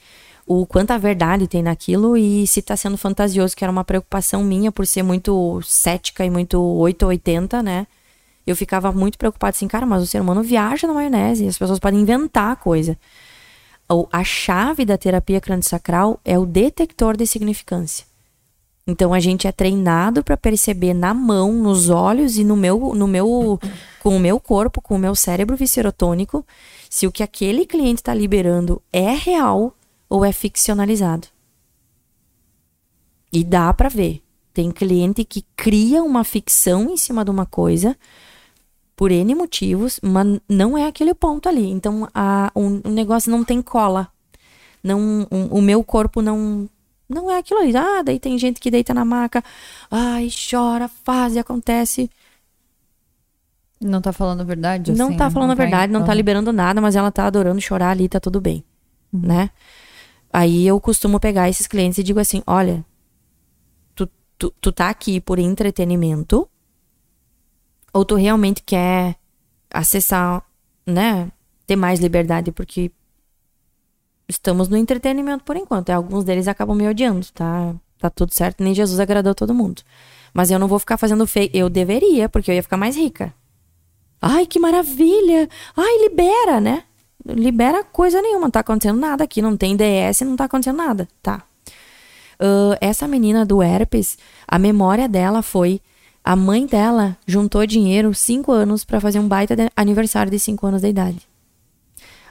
o 0.47 0.65
quanta 0.65 0.97
verdade 0.97 1.45
tem 1.45 1.61
naquilo 1.61 2.15
e 2.15 2.47
se 2.47 2.61
tá 2.61 2.77
sendo 2.77 2.97
fantasioso, 2.97 3.55
que 3.55 3.65
era 3.65 3.72
uma 3.72 3.84
preocupação 3.84 4.43
minha 4.43 4.72
por 4.72 4.88
ser 4.88 5.03
muito 5.03 5.61
cética 5.61 6.23
e 6.23 6.30
muito 6.30 6.57
8 6.61 7.03
ou 7.03 7.09
80, 7.09 7.61
né? 7.61 7.85
Eu 8.48 8.56
ficava 8.56 8.94
muito 8.94 9.18
preocupada 9.18 9.49
assim, 9.49 9.68
cara, 9.68 9.86
mas 9.86 10.02
o 10.02 10.07
ser 10.07 10.22
humano 10.22 10.41
viaja 10.41 10.88
na 10.88 10.94
maionese, 10.94 11.45
as 11.45 11.57
pessoas 11.57 11.80
podem 11.80 11.99
inventar 11.99 12.56
coisa. 12.56 12.98
A 14.10 14.24
chave 14.24 14.86
da 14.86 14.98
terapia 14.98 15.41
crânio-sacral 15.41 16.18
é 16.24 16.40
o 16.40 16.45
detector 16.45 17.18
de 17.18 17.28
significância. 17.28 18.06
Então 18.88 19.14
a 19.14 19.19
gente 19.19 19.48
é 19.48 19.52
treinado 19.52 20.24
para 20.24 20.38
perceber 20.38 20.94
na 20.94 21.14
mão, 21.14 21.52
nos 21.52 21.90
olhos 21.90 22.38
e 22.38 22.45
no 22.45 22.56
meu, 22.56 22.95
no 22.95 23.06
meu, 23.06 23.60
com 24.02 24.15
o 24.15 24.19
meu 24.19 24.40
corpo, 24.40 24.82
com 24.82 24.95
o 24.95 24.99
meu 24.99 25.14
cérebro 25.14 25.57
viscerotônico, 25.57 26.45
se 26.90 27.06
o 27.06 27.11
que 27.11 27.24
aquele 27.24 27.65
cliente 27.65 27.99
está 27.99 28.14
liberando 28.14 28.82
é 28.94 29.11
real 29.11 29.76
ou 30.10 30.24
é 30.24 30.32
ficcionalizado. 30.32 31.28
E 33.32 33.44
dá 33.44 33.74
para 33.74 33.90
ver. 33.90 34.22
Tem 34.53 34.72
cliente 34.72 35.26
que 35.26 35.45
cria 35.56 36.02
uma 36.02 36.24
ficção 36.24 36.90
em 36.90 36.95
cima 36.95 37.26
de 37.26 37.30
uma 37.30 37.45
coisa 37.45 37.95
por 38.98 39.11
N 39.11 39.36
motivos, 39.36 39.99
mas 40.02 40.41
não 40.49 40.76
é 40.78 40.88
aquele 40.88 41.14
ponto 41.14 41.48
ali. 41.48 41.69
Então 41.69 42.10
a, 42.14 42.52
o, 42.56 42.82
o 42.86 42.90
negócio 42.91 43.32
não 43.32 43.44
tem 43.45 43.61
cola. 43.61 44.10
Não, 44.84 44.99
um, 45.32 45.45
o 45.52 45.61
meu 45.61 45.84
corpo 45.84 46.22
não 46.22 46.68
não 47.07 47.32
é 47.32 47.38
aquilo 47.38 47.61
ali. 47.61 47.78
Ah, 47.78 48.02
daí 48.03 48.19
tem 48.19 48.38
gente 48.38 48.60
que 48.60 48.72
deita 48.72 48.94
na 48.94 49.06
maca, 49.06 49.41
ai, 49.90 50.28
chora, 50.49 50.88
faz 50.90 51.36
e 51.36 51.40
acontece. 51.40 52.10
Não 53.80 54.02
tá 54.02 54.11
falando 54.11 54.41
a 54.41 54.44
verdade? 54.44 54.91
não 54.91 55.10
assim, 55.10 55.18
tá 55.18 55.30
falando 55.30 55.52
a 55.52 55.56
tem- 55.56 55.65
verdade, 55.65 55.94
não 55.94 56.03
tá 56.03 56.14
liberando 56.14 56.52
nada, 56.52 56.82
mas 56.82 56.95
ela 56.95 57.11
tá 57.11 57.28
adorando 57.28 57.61
chorar 57.61 57.91
ali, 57.91 58.10
tá 58.10 58.19
tudo 58.19 58.41
bem, 58.41 58.64
Uhum. 59.14 59.22
né? 59.22 59.49
Aí 60.34 60.65
eu 60.65 60.82
costumo 60.82 61.19
pegar 61.19 61.48
esses 61.48 61.68
clientes 61.68 61.99
e 61.99 62.03
digo 62.03 62.19
assim, 62.19 62.41
olha, 62.48 62.84
tu, 63.95 64.10
tu, 64.38 64.52
tu 64.60 64.72
tá 64.72 64.90
aqui 64.90 65.22
por 65.22 65.38
entretenimento 65.38 66.49
ou 67.93 68.05
tu 68.05 68.15
realmente 68.15 68.61
quer 68.64 69.15
acessar, 69.72 70.43
né, 70.85 71.31
ter 71.65 71.76
mais 71.76 71.99
liberdade, 71.99 72.51
porque 72.51 72.91
estamos 74.27 74.68
no 74.69 74.77
entretenimento 74.77 75.43
por 75.43 75.55
enquanto. 75.55 75.89
Alguns 75.89 76.23
deles 76.23 76.47
acabam 76.47 76.76
me 76.76 76.88
odiando, 76.88 77.26
tá? 77.34 77.73
Tá 77.99 78.09
tudo 78.09 78.34
certo, 78.34 78.64
nem 78.64 78.73
Jesus 78.73 78.99
agradou 78.99 79.34
todo 79.34 79.53
mundo. 79.53 79.81
Mas 80.34 80.51
eu 80.51 80.59
não 80.59 80.68
vou 80.68 80.80
ficar 80.80 80.97
fazendo 80.97 81.26
feio. 81.26 81.49
Eu 81.53 81.69
deveria, 81.69 82.30
porque 82.30 82.51
eu 82.51 82.55
ia 82.55 82.64
ficar 82.64 82.77
mais 82.77 82.95
rica. 82.95 83.34
Ai, 84.22 84.45
que 84.45 84.59
maravilha! 84.59 85.49
Ai, 85.76 86.03
libera, 86.03 86.59
né? 86.61 86.84
Libera 87.26 87.84
coisa 87.84 88.22
nenhuma, 88.22 88.45
não 88.45 88.51
tá 88.51 88.61
acontecendo 88.61 88.99
nada 88.99 89.23
aqui, 89.23 89.41
não 89.41 89.57
tem 89.57 89.76
DS, 89.76 90.22
não 90.22 90.35
tá 90.35 90.45
acontecendo 90.45 90.77
nada, 90.77 91.07
tá? 91.22 91.43
Ah, 92.39 92.77
essa 92.80 93.07
menina 93.07 93.45
do 93.45 93.61
herpes, 93.61 94.18
a 94.47 94.59
memória 94.59 95.07
dela 95.07 95.41
foi 95.41 95.81
a 96.27 96.35
mãe 96.35 96.65
dela 96.65 97.17
juntou 97.25 97.65
dinheiro 97.65 98.13
cinco 98.13 98.51
anos 98.51 98.83
pra 98.83 98.99
fazer 98.99 99.17
um 99.17 99.27
baita 99.29 99.55
de- 99.55 99.69
aniversário 99.75 100.29
de 100.29 100.37
cinco 100.37 100.67
anos 100.67 100.81
de 100.81 100.89
idade. 100.89 101.25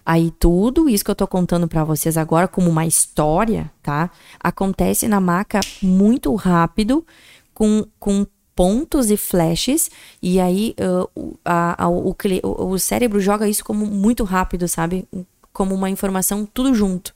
Aí 0.05 0.31
tudo 0.39 0.87
isso 0.87 1.03
que 1.03 1.11
eu 1.11 1.15
tô 1.15 1.27
contando 1.27 1.67
pra 1.67 1.83
vocês 1.83 2.19
agora 2.19 2.47
como 2.47 2.69
uma 2.69 2.85
história, 2.85 3.73
tá? 3.83 4.11
Acontece 4.39 5.09
na 5.09 5.19
maca 5.19 5.61
muito 5.83 6.35
rápido, 6.35 7.05
com, 7.55 7.87
com 7.99 8.27
pontos 8.55 9.11
e 9.11 9.17
flashes, 9.17 9.91
e 10.23 10.39
aí 10.39 10.75
o, 11.15 11.35
a- 11.43 11.85
a- 11.85 11.89
o, 11.89 12.11
o- 12.43 12.67
o 12.73 12.79
cérebro 12.79 13.19
joga 13.19 13.49
isso 13.49 13.65
como 13.65 13.87
muito 13.87 14.25
rápido, 14.25 14.69
sabe? 14.69 15.09
Como 15.55 15.75
uma 15.75 15.89
informação 15.89 16.45
tudo 16.45 16.75
junto. 16.75 17.16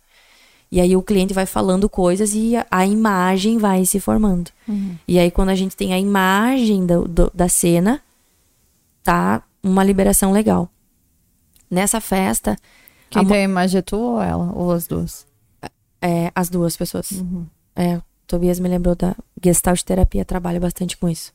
E 0.72 0.80
aí 0.80 0.96
o 0.96 1.02
cliente 1.02 1.34
vai 1.34 1.46
falando 1.46 1.88
coisas 1.88 2.32
e 2.34 2.56
a, 2.56 2.64
a 2.70 2.86
imagem 2.86 3.58
vai 3.58 3.84
se 3.84 3.98
formando. 3.98 4.50
E 5.08 5.18
aí 5.18 5.30
quando 5.30 5.48
a 5.48 5.54
gente 5.54 5.76
tem 5.76 5.92
a 5.92 5.98
imagem 5.98 6.86
do- 6.86 7.08
do- 7.08 7.30
da 7.34 7.48
cena, 7.48 8.00
tá 9.02 9.42
uma 9.62 9.82
liberação 9.84 10.32
legal. 10.32 10.68
Nessa 11.70 12.00
festa, 12.00 12.56
Quem 13.08 13.22
a 13.22 13.24
tem 13.24 13.36
a 13.38 13.42
imagem 13.42 13.78
é 13.78 13.82
tu 13.82 13.96
ou 13.96 14.22
ela? 14.22 14.52
Ou 14.54 14.70
as 14.72 14.86
duas? 14.86 15.26
é, 16.02 16.30
as 16.34 16.48
duas 16.48 16.76
pessoas. 16.76 17.22
É, 17.76 18.00
Tobias 18.26 18.58
me 18.60 18.68
lembrou 18.68 18.94
da 18.94 19.14
Gestalt 19.44 19.82
Terapia, 19.82 20.24
trabalha 20.24 20.58
bastante 20.60 20.96
com 20.96 21.08
isso. 21.08 21.32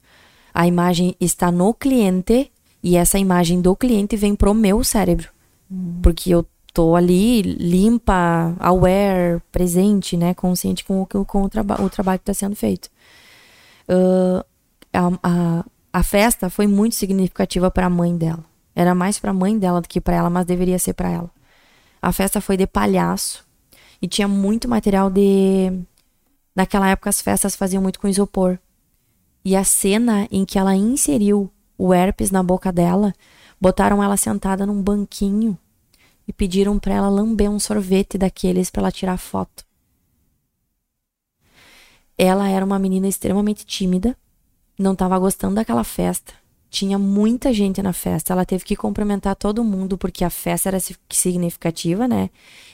A 0.53 0.66
imagem 0.66 1.16
está 1.20 1.52
no 1.52 1.74
cliente 1.74 2.49
e 2.82 2.95
essa 2.95 3.20
imagem 3.20 3.62
do 3.62 3.76
cliente 3.76 4.16
vem 4.16 4.34
pro 4.36 4.53
meu 4.53 4.84
cérebro. 4.84 5.28
Porque 6.02 6.30
eu 6.34 6.45
tô 6.76 6.93
ali 6.93 7.41
limpa, 7.41 8.53
aware, 8.60 9.41
presente, 9.49 10.18
né, 10.18 10.34
consciente 10.34 10.84
com 10.84 11.02
o, 11.02 11.06
com 11.06 11.43
o, 11.43 11.49
traba 11.49 11.81
o 11.81 11.89
trabalho 11.89 12.19
que 12.19 12.30
está 12.30 12.34
sendo 12.34 12.53
feito. 12.53 12.89
Ah, 13.88 14.45
a, 14.93 15.07
a, 15.23 15.65
a 15.93 16.03
festa 16.03 16.49
foi 16.49 16.68
muito 16.68 16.95
significativa 16.95 17.72
para 17.72 17.85
a 17.88 17.89
mãe 17.89 18.15
dela. 18.18 18.43
Era 18.76 18.93
mais 18.93 19.18
para 19.18 19.31
a 19.31 19.34
mãe 19.34 19.57
dela 19.57 19.80
do 19.81 19.88
que 19.88 20.02
para 20.02 20.18
ela, 20.18 20.30
mas 20.30 20.45
deveria 20.45 20.77
ser 20.77 20.93
para 20.93 21.10
ela. 21.10 21.31
A 22.02 22.11
festa 22.11 22.41
foi 22.41 22.57
de 22.57 22.68
palhaço 22.68 23.45
e 24.02 24.07
tinha 24.07 24.27
muito 24.27 24.68
material 24.68 25.10
de. 25.10 25.72
Naquela 26.53 26.89
época 26.89 27.10
as 27.10 27.22
festas 27.22 27.56
faziam 27.56 27.81
muito 27.81 28.02
com 28.02 28.07
isopor. 28.07 28.60
E 29.45 29.56
a 29.56 29.64
cena 29.64 30.27
em 30.30 30.43
que 30.43 30.60
ela 30.60 30.76
inseriu 30.76 31.49
o 31.77 31.93
herpes 31.93 32.31
na 32.31 32.43
boca 32.43 32.72
dela, 32.72 33.14
botaram 33.61 34.03
ela 34.03 34.18
sentada 34.18 34.65
num 34.65 34.81
banquinho 34.81 35.57
e 36.27 36.34
pediram 36.34 36.77
para 36.80 36.93
ela 36.93 37.10
lamber 37.10 37.49
um 37.49 37.60
sorvete 37.60 38.18
daqueles 38.18 38.69
para 38.69 38.81
ela 38.84 38.91
tirar 38.91 39.18
foto. 39.18 39.65
Ela 42.18 42.49
era 42.49 42.65
uma 42.65 42.80
menina 42.80 43.07
extremamente 43.07 43.65
tímida, 43.65 44.15
não 44.77 44.93
estava 44.93 45.18
gostando 45.19 45.56
daquela 45.56 45.84
festa. 45.84 46.34
Tinha 46.69 46.97
muita 46.97 47.53
gente 47.53 47.81
na 47.81 47.93
festa. 47.93 48.34
Ela 48.34 48.45
teve 48.45 48.65
que 48.65 48.76
cumprimentar 48.76 49.35
todo 49.35 49.64
mundo 49.64 49.97
porque 49.97 50.23
a 50.26 50.30
festa 50.30 50.69
era 50.69 50.80
si- 50.80 50.95
significativa, 51.10 52.07
né? 52.07 52.30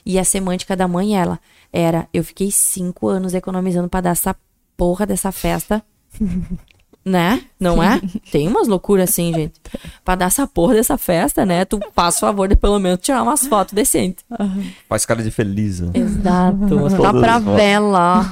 E 0.06 0.18
a 0.18 0.24
semântica 0.24 0.76
da 0.76 0.88
mãe 0.88 1.16
ela 1.16 1.40
era: 1.72 2.08
eu 2.14 2.24
fiquei 2.24 2.52
cinco 2.52 3.08
anos 3.08 3.34
economizando 3.34 3.90
para 3.90 4.02
dar 4.02 4.10
essa 4.12 4.36
porra 4.76 5.06
dessa 5.06 5.32
festa, 5.32 5.84
né? 7.04 7.42
Não 7.60 7.82
é? 7.82 8.00
Tem 8.32 8.48
umas 8.48 8.68
loucuras 8.68 9.10
assim, 9.10 9.34
gente. 9.34 9.54
Pra 10.06 10.16
dar 10.16 10.28
essa 10.28 10.48
porra 10.48 10.76
dessa 10.76 10.98
festa, 10.98 11.46
né? 11.46 11.66
Tu 11.66 11.80
faz 11.94 12.18
o 12.18 12.20
favor 12.20 12.48
de 12.48 12.56
pelo 12.56 12.80
menos 12.80 13.00
tirar 13.02 13.24
umas 13.24 13.46
fotos 13.46 13.74
decentes. 13.74 14.24
Faz 14.88 15.06
cara 15.06 15.24
de 15.24 15.32
feliz, 15.32 15.80
né? 15.80 15.92
Exato. 15.94 16.60
Tá 16.60 16.68
Todas 16.68 17.22
pra 17.22 17.40
vela. 17.40 18.26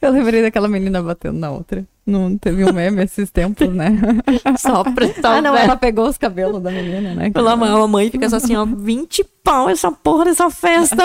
Eu 0.00 0.10
lembrei 0.10 0.42
daquela 0.42 0.66
menina 0.66 1.00
batendo 1.02 1.38
na 1.38 1.50
outra. 1.50 1.84
Não 2.04 2.36
teve 2.36 2.64
um 2.64 2.72
meme 2.72 3.04
esses 3.04 3.30
tempos, 3.30 3.68
né? 3.68 3.96
Só 4.58 4.82
pra 4.82 5.06
ah, 5.22 5.40
não, 5.40 5.56
ela 5.56 5.76
pegou 5.76 6.08
os 6.08 6.18
cabelos 6.18 6.60
da 6.60 6.70
menina, 6.70 7.14
né? 7.14 7.30
Pela 7.30 7.54
mãe, 7.54 7.70
a 7.70 7.86
mãe 7.86 8.10
fica 8.10 8.28
só 8.28 8.36
assim, 8.36 8.56
ó, 8.56 8.64
20 8.64 9.24
pau 9.44 9.68
essa 9.68 9.92
porra 9.92 10.24
dessa 10.24 10.50
festa. 10.50 10.96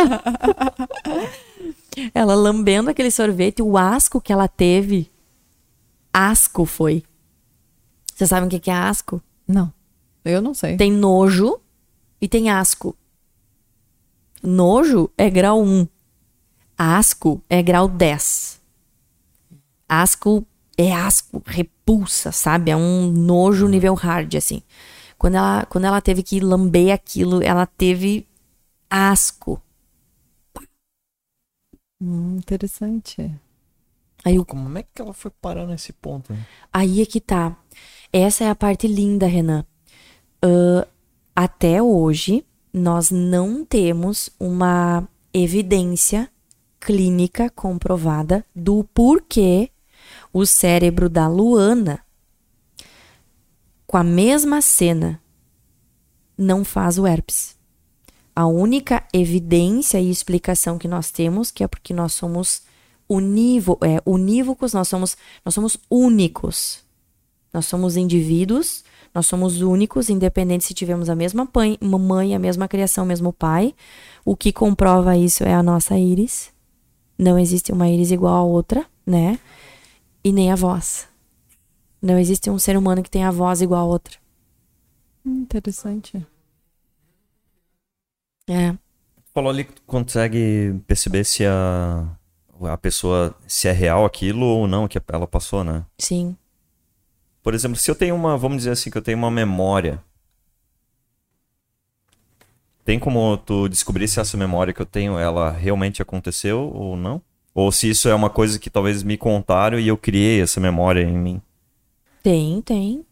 ela 2.15 2.33
lambendo 2.33 2.89
aquele 2.89 3.11
sorvete, 3.11 3.61
o 3.61 3.77
asco 3.77 4.19
que 4.19 4.33
ela 4.33 4.47
teve. 4.47 5.07
Asco 6.19 6.65
foi. 6.65 7.03
Vocês 8.11 8.27
sabem 8.27 8.47
o 8.47 8.49
que 8.59 8.71
é 8.71 8.73
asco? 8.73 9.21
Não, 9.47 9.71
eu 10.25 10.41
não 10.41 10.51
sei. 10.51 10.75
Tem 10.75 10.91
nojo 10.91 11.61
e 12.19 12.27
tem 12.27 12.49
asco. 12.49 12.97
Nojo 14.41 15.11
é 15.15 15.29
grau 15.29 15.61
1. 15.61 15.87
Asco 16.75 17.39
é 17.47 17.61
grau 17.61 17.87
10. 17.87 18.59
Asco 19.87 20.43
é 20.75 20.91
asco, 20.91 21.43
repulsa, 21.45 22.31
sabe? 22.31 22.71
É 22.71 22.75
um 22.75 23.11
nojo 23.11 23.67
nível 23.67 23.93
hard, 23.93 24.33
assim. 24.33 24.63
Quando 25.19 25.35
ela, 25.35 25.67
quando 25.67 25.85
ela 25.85 26.01
teve 26.01 26.23
que 26.23 26.39
lamber 26.39 26.91
aquilo, 26.91 27.43
ela 27.43 27.67
teve 27.67 28.27
asco. 28.89 29.61
Hum, 32.01 32.37
interessante. 32.37 33.39
Aí, 34.25 34.37
o- 34.39 34.45
Como 34.45 34.77
é 34.77 34.83
que 34.83 35.01
ela 35.01 35.13
foi 35.13 35.31
parar 35.31 35.65
nesse 35.65 35.93
ponto? 35.93 36.33
né? 36.33 36.45
aí 36.73 37.01
é 37.01 37.05
que 37.05 37.21
tá. 37.21 37.55
Essa 38.11 38.45
é 38.45 38.49
a 38.49 38.55
parte 38.55 38.87
linda, 38.87 39.27
Renan. 39.27 39.65
Ahn, 40.41 40.83
até 41.35 41.81
hoje, 41.81 42.45
nós 42.73 43.11
não 43.11 43.63
temos 43.65 44.29
uma 44.39 45.07
evidência 45.33 46.29
clínica 46.79 47.49
comprovada 47.49 48.45
do 48.55 48.83
porquê 48.93 49.69
o 50.33 50.45
cérebro 50.45 51.09
da 51.09 51.27
Luana, 51.27 51.99
com 53.85 53.97
a 53.97 54.03
mesma 54.03 54.61
cena, 54.61 55.21
não 56.37 56.63
faz 56.63 56.97
o 56.99 57.07
herpes. 57.07 57.55
A 58.35 58.45
única 58.45 59.03
evidência 59.13 59.99
e 59.99 60.09
explicação 60.11 60.77
que 60.77 60.87
nós 60.87 61.09
temos, 61.11 61.49
que 61.49 61.63
é 61.63 61.67
porque 61.67 61.93
nós 61.93 62.13
somos 62.13 62.61
unívo, 63.09 63.77
é, 63.81 64.01
unívocos, 64.05 64.73
nós 64.73 64.87
somos, 64.87 65.17
nós 65.43 65.53
somos 65.53 65.77
únicos. 65.89 66.85
Nós 67.53 67.65
somos 67.65 67.95
indivíduos, 67.95 68.83
nós 69.15 69.25
somos 69.25 69.61
únicos, 69.61 70.09
independente 70.09 70.65
se 70.65 70.73
tivemos 70.73 71.09
a 71.09 71.15
mesma 71.15 71.45
pai- 71.45 71.77
mãe, 71.81 72.35
a 72.35 72.39
mesma 72.39 72.67
criação, 72.67 73.03
o 73.03 73.07
mesmo 73.07 73.31
pai. 73.31 73.73
O 74.23 74.35
que 74.35 74.51
comprova 74.51 75.17
isso 75.17 75.43
é 75.43 75.53
a 75.53 75.63
nossa 75.63 75.97
íris. 75.97 76.51
Não 77.17 77.39
existe 77.39 77.71
uma 77.71 77.89
íris 77.89 78.11
igual 78.11 78.35
a 78.35 78.43
outra, 78.43 78.85
né? 79.05 79.39
E 80.23 80.31
nem 80.31 80.51
a 80.51 80.55
voz. 80.55 81.07
Não 82.01 82.19
existe 82.19 82.49
um 82.49 82.59
ser 82.59 82.77
humano 82.77 83.01
que 83.01 83.09
tenha 83.09 83.29
a 83.29 83.31
voz 83.31 83.61
igual 83.61 83.81
a 83.81 83.91
outra. 83.91 84.17
Interessante. 85.25 86.25
É. 88.47 88.75
Falou 89.33 89.49
ali 89.49 89.63
que 89.65 89.73
tu 89.73 89.81
consegue 89.83 90.79
perceber 90.85 91.23
se 91.23 91.45
a, 91.45 92.16
a 92.61 92.77
pessoa, 92.77 93.35
se 93.47 93.67
é 93.67 93.71
real 93.71 94.05
aquilo 94.05 94.45
ou 94.45 94.67
não 94.67 94.87
que 94.87 94.99
ela 95.07 95.27
passou, 95.27 95.63
né? 95.63 95.85
Sim. 95.97 96.35
Por 97.43 97.53
exemplo, 97.53 97.77
se 97.77 97.89
eu 97.89 97.95
tenho 97.95 98.15
uma, 98.15 98.37
vamos 98.37 98.57
dizer 98.57 98.71
assim, 98.71 98.89
que 98.89 98.97
eu 98.97 99.01
tenho 99.01 99.17
uma 99.17 99.31
memória. 99.31 100.03
Tem 102.83 102.99
como 102.99 103.37
tu 103.37 103.67
descobrir 103.67 104.07
se 104.07 104.19
essa 104.19 104.37
memória 104.37 104.73
que 104.73 104.81
eu 104.81 104.85
tenho, 104.85 105.17
ela 105.17 105.51
realmente 105.51 106.01
aconteceu 106.01 106.71
ou 106.73 106.95
não? 106.95 107.21
Ou 107.53 107.71
se 107.71 107.89
isso 107.89 108.07
é 108.07 108.13
uma 108.13 108.29
coisa 108.29 108.59
que 108.59 108.69
talvez 108.69 109.01
me 109.03 109.17
contaram 109.17 109.79
e 109.79 109.87
eu 109.87 109.97
criei 109.97 110.41
essa 110.41 110.59
memória 110.59 111.01
em 111.01 111.17
mim? 111.17 111.41
Tem, 112.21 112.61
tem. 112.61 113.05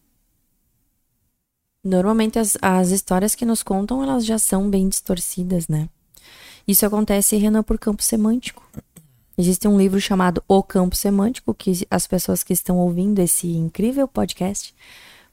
Normalmente 1.84 2.40
as, 2.40 2.58
as 2.62 2.90
histórias 2.90 3.36
que 3.36 3.46
nos 3.46 3.64
contam, 3.64 4.04
elas 4.04 4.26
já 4.26 4.38
são 4.38 4.70
bem 4.70 4.90
distorcidas, 4.90 5.68
né? 5.68 5.90
Isso 6.68 6.86
acontece, 6.86 7.38
Renan, 7.38 7.64
por 7.64 7.78
campo 7.78 8.02
semântico. 8.02 8.68
Existe 9.38 9.68
um 9.68 9.78
livro 9.78 10.00
chamado 10.00 10.42
O 10.48 10.64
Campo 10.64 10.96
Semântico, 10.96 11.54
que 11.54 11.86
as 11.92 12.08
pessoas 12.08 12.42
que 12.42 12.54
estão 12.54 12.78
ouvindo 12.78 13.20
esse 13.20 13.48
incrível 13.52 14.08
podcast 14.08 14.74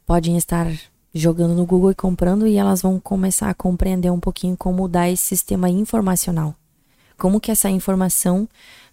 podem 0.05 0.37
estar 0.37 0.67
jogando 1.15 1.55
no 1.55 1.65
Google 1.65 1.93
e 1.93 1.95
comprando 1.95 2.47
e 2.47 2.57
elas 2.57 2.83
vão 2.83 2.99
começar 2.99 3.49
a 3.49 3.55
compreender 3.55 4.11
um 4.11 4.19
pouquinho 4.19 4.57
como 4.57 4.79
mudar 4.79 5.09
esse 5.09 5.25
sistema 5.25 5.69
informacional. 5.69 6.55
Como 7.17 7.41
que 7.41 7.53
essa 7.53 7.71
informação 7.71 8.49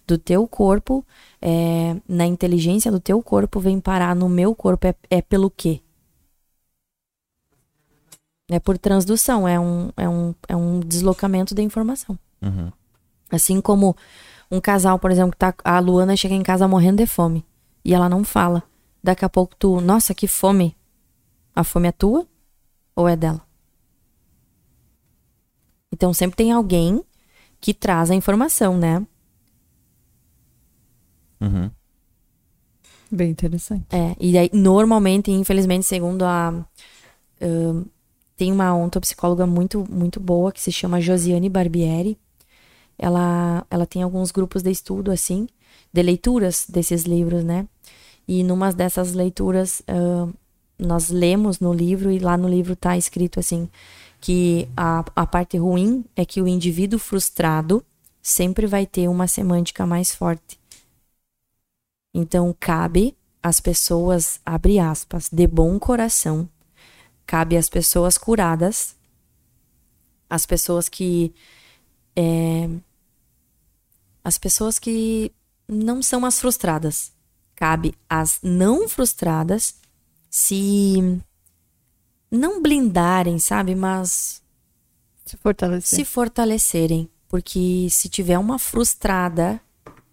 do 0.06 0.16
teu 0.16 0.46
corpo, 0.46 1.04
é, 1.42 1.96
na 2.08 2.26
inteligência 2.26 2.92
do 2.92 3.00
teu 3.00 3.20
corpo, 3.20 3.58
vem 3.58 3.80
parar 3.80 4.14
no 4.14 4.28
meu 4.28 4.54
corpo, 4.54 4.86
é, 4.86 4.94
é 5.10 5.20
pelo 5.20 5.50
quê? 5.50 5.80
É 8.48 8.60
por 8.60 8.78
transdução, 8.78 9.48
é 9.48 9.58
um, 9.58 9.90
é 9.96 10.08
um, 10.08 10.34
é 10.48 10.54
um 10.54 10.78
deslocamento 10.80 11.52
da 11.54 11.62
informação. 11.62 12.16
Uhum. 12.42 12.70
Assim 13.30 13.60
como 13.60 13.96
um 14.50 14.60
casal, 14.60 14.98
por 14.98 15.10
exemplo, 15.10 15.32
que 15.32 15.38
tá, 15.38 15.54
a 15.64 15.78
Luana 15.78 16.16
chega 16.16 16.34
em 16.34 16.42
casa 16.42 16.66
morrendo 16.66 16.96
de 16.96 17.06
fome 17.06 17.44
e 17.84 17.94
ela 17.94 18.08
não 18.08 18.24
fala. 18.24 18.62
Daqui 19.02 19.24
a 19.24 19.28
pouco 19.28 19.54
tu, 19.56 19.80
nossa, 19.80 20.14
que 20.14 20.26
fome. 20.26 20.76
A 21.54 21.64
fome 21.64 21.88
é 21.88 21.92
tua 21.92 22.26
ou 22.94 23.08
é 23.08 23.16
dela? 23.16 23.40
Então 25.92 26.12
sempre 26.12 26.36
tem 26.36 26.52
alguém 26.52 27.02
que 27.60 27.74
traz 27.74 28.10
a 28.10 28.14
informação, 28.14 28.76
né? 28.76 29.06
Uhum. 31.40 31.70
Bem 33.10 33.30
interessante. 33.30 33.86
É, 33.90 34.14
e 34.20 34.38
aí, 34.38 34.50
normalmente, 34.52 35.30
infelizmente, 35.30 35.84
segundo 35.84 36.22
a. 36.24 36.64
ahn, 37.40 37.84
tem 38.36 38.52
uma 38.52 38.74
ontopsicóloga 38.74 39.46
muito, 39.46 39.84
muito 39.90 40.20
boa 40.20 40.52
que 40.52 40.60
se 40.60 40.70
chama 40.72 41.00
Josiane 41.00 41.48
Barbieri. 41.48 42.18
Ela, 43.00 43.66
ela 43.70 43.86
tem 43.86 44.02
alguns 44.02 44.30
grupos 44.30 44.62
de 44.62 44.70
estudo, 44.70 45.10
assim, 45.10 45.48
de 45.92 46.02
leituras 46.02 46.66
desses 46.68 47.04
livros, 47.04 47.42
né? 47.42 47.66
E 48.28 48.44
numa 48.44 48.72
dessas 48.72 49.14
leituras, 49.14 49.82
ahn, 49.88 50.32
nós 50.78 51.10
lemos 51.10 51.60
no 51.60 51.72
livro, 51.72 52.10
e 52.10 52.18
lá 52.18 52.36
no 52.36 52.48
livro 52.48 52.76
tá 52.76 52.96
escrito 52.96 53.40
assim: 53.40 53.68
que 54.20 54.68
a, 54.76 55.04
a 55.16 55.26
parte 55.26 55.56
ruim 55.56 56.04
é 56.14 56.24
que 56.24 56.42
o 56.42 56.48
indivíduo 56.48 56.98
frustrado 56.98 57.84
sempre 58.22 58.66
vai 58.66 58.86
ter 58.86 59.08
uma 59.08 59.26
semântica 59.26 59.86
mais 59.86 60.14
forte. 60.14 60.60
Então, 62.12 62.54
cabe 62.58 63.16
às 63.42 63.60
pessoas, 63.60 64.40
abre 64.44 64.78
aspas, 64.78 65.30
de 65.32 65.46
bom 65.46 65.78
coração, 65.78 66.48
cabe 67.26 67.56
às 67.56 67.68
pessoas 67.68 68.18
curadas, 68.18 68.94
às 70.28 70.44
pessoas 70.44 70.88
que. 70.88 71.32
é, 72.14 72.68
as 74.30 74.38
pessoas 74.38 74.78
que 74.78 75.32
não 75.68 76.00
são 76.00 76.24
as 76.24 76.40
frustradas. 76.40 77.10
Cabe 77.56 77.96
às 78.08 78.38
não 78.44 78.88
frustradas 78.88 79.74
se. 80.30 81.20
não 82.30 82.62
blindarem, 82.62 83.40
sabe? 83.40 83.74
Mas 83.74 84.40
Se 85.26 85.36
fortalecer. 85.36 85.98
se 85.98 86.04
fortalecerem. 86.04 87.10
Porque 87.28 87.88
se 87.90 88.08
tiver 88.08 88.38
uma 88.38 88.56
frustrada 88.56 89.60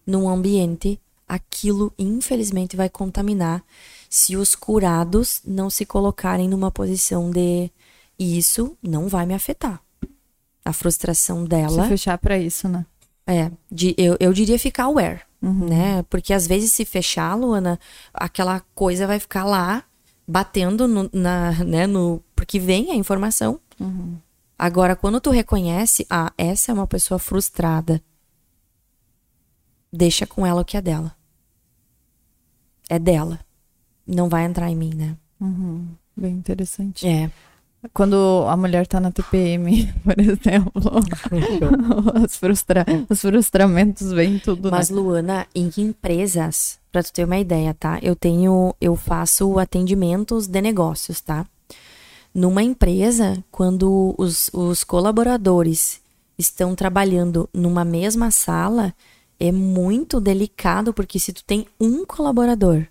num 0.06 0.28
ambiente, 0.28 1.00
aquilo 1.28 1.94
infelizmente 1.98 2.76
vai 2.76 2.90
contaminar 2.90 3.64
se 4.10 4.36
os 4.36 4.56
curados 4.56 5.42
não 5.46 5.70
se 5.70 5.86
colocarem 5.86 6.50
numa 6.50 6.72
posição 6.72 7.30
de 7.30 7.72
isso 8.18 8.76
não 8.82 9.08
vai 9.08 9.28
me 9.28 9.36
afetar. 9.36 9.80
A 10.66 10.74
frustração 10.74 11.44
Se 11.44 11.50
dela 11.50 11.88
fechar 11.88 12.18
pra 12.18 12.38
isso, 12.40 12.68
né? 12.68 12.84
É, 13.28 13.52
de, 13.70 13.94
eu, 13.98 14.16
eu 14.20 14.32
diria 14.32 14.58
ficar 14.58 14.86
aware, 14.86 15.22
né? 15.42 16.04
Porque 16.04 16.34
às 16.34 16.48
vezes 16.48 16.72
se 16.72 16.86
fechar, 16.86 17.36
Luana, 17.36 17.78
aquela 18.14 18.62
coisa 18.74 19.06
vai 19.06 19.20
ficar 19.20 19.44
lá 19.44 19.84
batendo 20.26 20.88
no, 20.88 21.10
na, 21.14 21.52
né, 21.64 21.86
no, 21.86 22.24
porque 22.36 22.58
vem 22.58 22.90
a 22.92 22.96
informação. 22.96 23.60
Agora, 24.58 24.96
quando 24.96 25.22
tu 25.22 25.30
reconhece, 25.30 26.06
ah, 26.10 26.34
essa 26.38 26.72
é 26.72 26.74
uma 26.74 26.88
pessoa 26.88 27.20
frustrada, 27.20 28.02
deixa 29.92 30.26
com 30.26 30.46
ela 30.46 30.62
o 30.62 30.66
que 30.66 30.78
é 30.78 30.82
dela. 30.82 31.16
É 32.90 32.98
dela. 32.98 33.40
Não 34.06 34.30
vai 34.30 34.46
entrar 34.46 34.72
em 34.72 34.76
mim, 34.76 34.94
né? 34.96 35.18
Bem 36.16 36.34
interessante. 36.34 37.06
É. 37.06 37.30
Quando 37.94 38.46
a 38.48 38.58
mulher 38.58 38.88
tá 38.88 39.00
na 39.00 39.12
TPM, 39.12 39.94
por 40.04 40.20
exemplo, 40.20 40.72
os, 42.24 42.36
frustra... 42.36 42.86
os 43.10 43.22
frustramentos 43.22 44.12
vêm 44.12 44.40
tudo, 44.40 44.72
Mas, 44.72 44.90
né? 44.90 44.96
Luana, 44.96 45.48
em 45.54 45.70
empresas, 45.78 46.80
pra 46.92 47.04
tu 47.04 47.14
ter 47.14 47.26
uma 47.26 47.38
ideia, 47.38 47.74
tá? 47.74 48.00
Eu 48.02 48.16
tenho, 48.16 48.74
eu 48.82 48.96
faço 48.96 49.60
atendimentos 49.60 50.48
de 50.48 50.62
negócios, 50.62 51.22
tá? 51.22 51.46
Numa 52.34 52.64
empresa, 52.64 53.44
quando 53.52 54.14
os, 54.18 54.50
os 54.54 54.84
colaboradores 54.84 56.02
estão 56.38 56.76
trabalhando 56.76 57.50
numa 57.54 57.86
mesma 57.86 58.32
sala, 58.32 58.94
é 59.40 59.52
muito 59.52 60.20
delicado, 60.20 60.94
porque 60.94 61.20
se 61.20 61.32
tu 61.32 61.44
tem 61.44 61.66
um 61.80 62.06
colaborador 62.06 62.88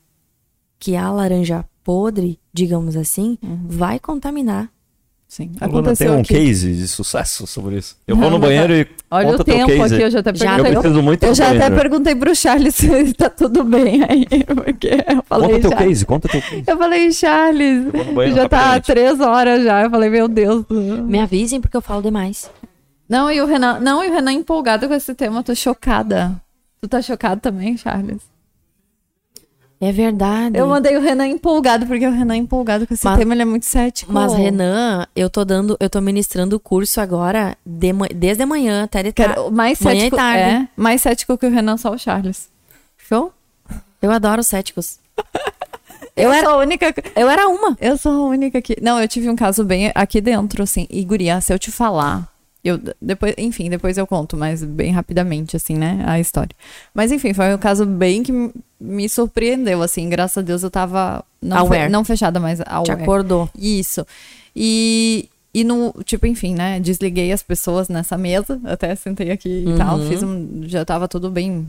que 0.79 0.95
é 0.95 0.99
a 0.99 1.11
laranja 1.11 1.65
podre, 1.83 2.39
digamos 2.53 2.97
assim, 2.97 3.39
vai 3.69 3.99
contaminar. 3.99 4.71
Sim. 5.29 5.47
Luana, 5.47 5.59
tem 5.61 5.69
Aconteceu 5.69 6.13
um 6.13 6.21
aqui. 6.21 6.35
case 6.35 6.73
de 6.73 6.87
sucesso 6.89 7.47
sobre 7.47 7.77
isso. 7.79 7.97
Eu 8.07 8.15
Não, 8.15 8.23
vou 8.23 8.31
no 8.31 8.39
banheiro 8.39 8.73
e 8.73 8.87
Olha 9.11 9.27
conta 9.31 9.43
o 9.43 9.45
teu 9.45 9.55
tempo 9.57 9.67
case. 9.83 9.95
aqui, 9.95 10.05
eu 10.05 10.11
já 10.11 10.21
até 10.21 10.35
Já 10.35 10.45
Eu 10.45 10.51
perguntei. 10.65 10.81
preciso 10.81 11.03
muito 11.03 11.23
Eu 11.27 11.35
já 11.35 11.45
no 11.45 11.51
até 11.51 11.59
banheiro. 11.59 11.83
perguntei 11.83 12.15
pro 12.15 12.35
Charles 12.37 12.75
se 12.77 13.13
tá 13.15 13.29
tudo 13.29 13.65
bem 13.65 14.03
aí, 14.09 14.25
porque 14.55 15.05
eu 15.09 15.23
falei, 15.25 15.49
Conta 15.49 15.61
teu 15.61 15.71
Charles. 15.71 15.89
case, 15.89 16.07
conta 16.07 16.29
teu 16.29 16.41
case. 16.41 16.65
Eu 16.67 16.79
falei, 16.79 17.13
Charles, 17.13 17.85
banheiro 18.15 18.37
já 18.37 18.49
tá 18.49 18.57
rapidamente. 18.57 18.87
três 18.87 19.21
horas 19.21 19.65
já. 19.65 19.83
Eu 19.83 19.91
falei, 19.91 20.09
meu 20.11 20.29
Deus. 20.29 20.65
Me 20.71 21.19
avisem 21.19 21.61
porque 21.61 21.77
eu 21.77 21.83
falo 21.83 22.03
demais. 22.03 22.49
Não, 23.09 23.31
e 23.31 23.41
o 23.41 23.47
Renan, 23.47 23.79
não, 23.81 24.05
e 24.05 24.09
o 24.09 24.13
Renan 24.13 24.33
empolgado 24.33 24.87
com 24.89 24.95
esse 24.95 25.13
tema, 25.15 25.41
eu 25.41 25.45
tô 25.45 25.55
chocada. 25.55 26.41
Tu 26.81 26.89
tá 26.89 27.03
chocado 27.03 27.41
também, 27.41 27.77
Charles? 27.77 28.21
É 29.81 29.93
verdade. 29.93 30.59
Eu 30.59 30.67
mandei 30.67 30.97
o 30.97 31.01
Renan 31.01 31.27
empolgado, 31.27 31.87
porque 31.87 32.07
o 32.07 32.11
Renan 32.11 32.35
é 32.35 32.39
empolgado 32.39 32.87
com 32.87 32.95
esse 32.95 33.05
Mas- 33.05 33.19
tema, 33.19 33.35
ele 33.35 33.43
é 33.43 33.45
muito 33.45 33.67
cético. 33.67 34.11
Mas, 34.13 34.33
Renan, 34.33 35.07
eu 35.15 35.29
tô 35.29 35.45
dando, 35.45 35.77
eu 35.79 35.91
tô 35.91 36.01
ministrando 36.01 36.57
o 36.57 36.61
curso 36.61 36.99
agora, 37.01 37.57
de 37.65 37.93
desde 38.15 38.43
a 38.43 38.47
manhã 38.47 38.85
até 38.85 39.03
de 39.03 39.13
tarde. 39.13 39.51
Mais 39.53 39.79
cético, 39.79 40.17
tarde. 40.17 40.41
é, 40.65 40.69
mais 40.77 41.03
cético 41.03 41.37
que 41.37 41.47
o 41.47 41.51
Renan, 41.51 41.77
só 41.77 41.93
o 41.93 41.99
Charles. 41.99 42.49
Show? 42.97 43.33
Eu 44.01 44.11
adoro 44.11 44.43
céticos. 44.43 44.99
Eu, 46.15 46.25
Eu 46.29 46.33
era, 46.33 46.47
sou 46.47 46.55
a 46.55 46.59
única. 46.63 46.95
eu 47.15 47.29
era 47.29 47.47
uma. 47.47 47.77
Eu 47.79 47.99
sou 47.99 48.11
a 48.13 48.29
única 48.31 48.63
que. 48.63 48.79
Não, 48.81 48.99
eu 48.99 49.07
tive 49.07 49.29
um 49.29 49.37
caso 49.37 49.63
bem 49.63 49.93
aqui 49.95 50.19
dentro, 50.19 50.63
assim. 50.63 50.87
E, 50.89 51.05
Guria, 51.05 51.43
se 51.43 51.53
eu 51.53 51.59
te 51.59 51.71
falar. 51.71 52.27
Eu, 52.67 52.81
depois, 53.01 53.35
enfim, 53.39 53.70
depois 53.70 53.97
eu 53.97 54.07
conto, 54.07 54.36
mas 54.36 54.62
bem 54.65 54.91
rapidamente, 54.93 55.57
assim, 55.57 55.77
né? 55.77 56.03
A 56.07 56.19
história. 56.19 56.51
Mas, 56.93 57.12
enfim, 57.12 57.33
foi 57.33 57.55
um 57.55 57.59
caso 57.59 57.86
bem 57.86 58.23
que 58.23 58.33
me 58.81 59.09
surpreendeu, 59.09 59.83
assim. 59.83 60.09
Graças 60.09 60.39
a 60.39 60.43
Deus 60.43 60.62
eu 60.62 60.70
tava. 60.70 61.25
Não, 61.41 61.57
fe- 61.69 61.77
Aware. 61.77 61.93
não 61.93 62.05
fechada, 62.05 62.41
mas 62.41 62.59
Te 62.59 62.65
aware. 62.67 63.03
acordou. 63.03 63.49
Isso. 63.57 64.05
E, 64.55 65.28
e 65.55 65.62
no, 65.65 65.95
tipo, 66.05 66.27
enfim, 66.27 66.55
né? 66.55 66.81
Desliguei 66.81 67.31
as 67.33 67.43
pessoas 67.43 67.89
nessa 67.89 68.19
mesa, 68.19 68.61
até 68.65 68.95
sentei 68.97 69.31
aqui 69.31 69.65
e 69.69 69.77
tal. 69.77 69.99
Uhum. 69.99 70.09
Fiz 70.09 70.23
um. 70.23 70.62
Já 70.65 70.85
tava 70.85 71.07
tudo 71.07 71.31
bem 71.31 71.67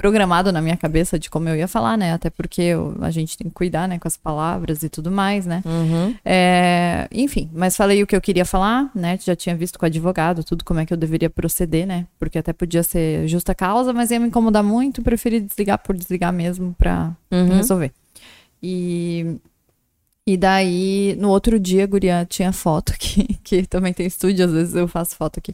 programado 0.00 0.50
na 0.50 0.62
minha 0.62 0.78
cabeça 0.78 1.18
de 1.18 1.28
como 1.28 1.46
eu 1.50 1.54
ia 1.54 1.68
falar, 1.68 1.94
né? 1.98 2.14
Até 2.14 2.30
porque 2.30 2.62
eu- 2.62 2.96
a 3.02 3.10
gente 3.10 3.36
tem 3.36 3.48
que 3.48 3.52
cuidar, 3.52 3.86
né, 3.86 3.98
com 3.98 4.08
as 4.08 4.16
palavras 4.16 4.82
e 4.82 4.88
tudo 4.88 5.10
mais, 5.10 5.44
né? 5.44 5.62
Uhum. 5.66 6.14
É, 6.24 7.06
enfim, 7.12 7.50
mas 7.52 7.76
falei 7.76 8.02
o 8.02 8.06
que 8.06 8.16
eu 8.16 8.20
queria 8.20 8.46
falar, 8.46 8.90
né? 8.94 9.18
Já 9.22 9.36
tinha 9.36 9.54
visto 9.54 9.78
com 9.78 9.84
o 9.84 9.88
advogado 9.88 10.42
tudo 10.42 10.64
como 10.64 10.80
é 10.80 10.86
que 10.86 10.92
eu 10.94 10.96
deveria 10.96 11.28
proceder, 11.28 11.86
né? 11.86 12.06
Porque 12.18 12.38
até 12.38 12.50
podia 12.54 12.82
ser 12.82 13.28
justa 13.28 13.54
causa, 13.54 13.92
mas 13.92 14.10
ia 14.10 14.18
me 14.18 14.28
incomodar 14.28 14.62
muito, 14.64 15.02
preferi 15.02 15.38
desligar 15.38 15.76
por 15.78 15.94
desligar 15.94 16.32
mesmo 16.32 16.74
pra 16.78 17.12
Uhum. 17.30 17.56
resolver. 17.58 17.92
E, 18.62 19.36
E 20.30 20.36
daí, 20.36 21.16
no 21.18 21.28
outro 21.28 21.58
dia, 21.58 21.82
a 21.82 21.86
guria 21.88 22.24
tinha 22.24 22.52
foto 22.52 22.92
aqui, 22.92 23.36
que 23.42 23.66
também 23.66 23.92
tem 23.92 24.06
estúdio, 24.06 24.44
às 24.44 24.52
vezes 24.52 24.76
eu 24.76 24.86
faço 24.86 25.16
foto 25.16 25.40
aqui. 25.40 25.52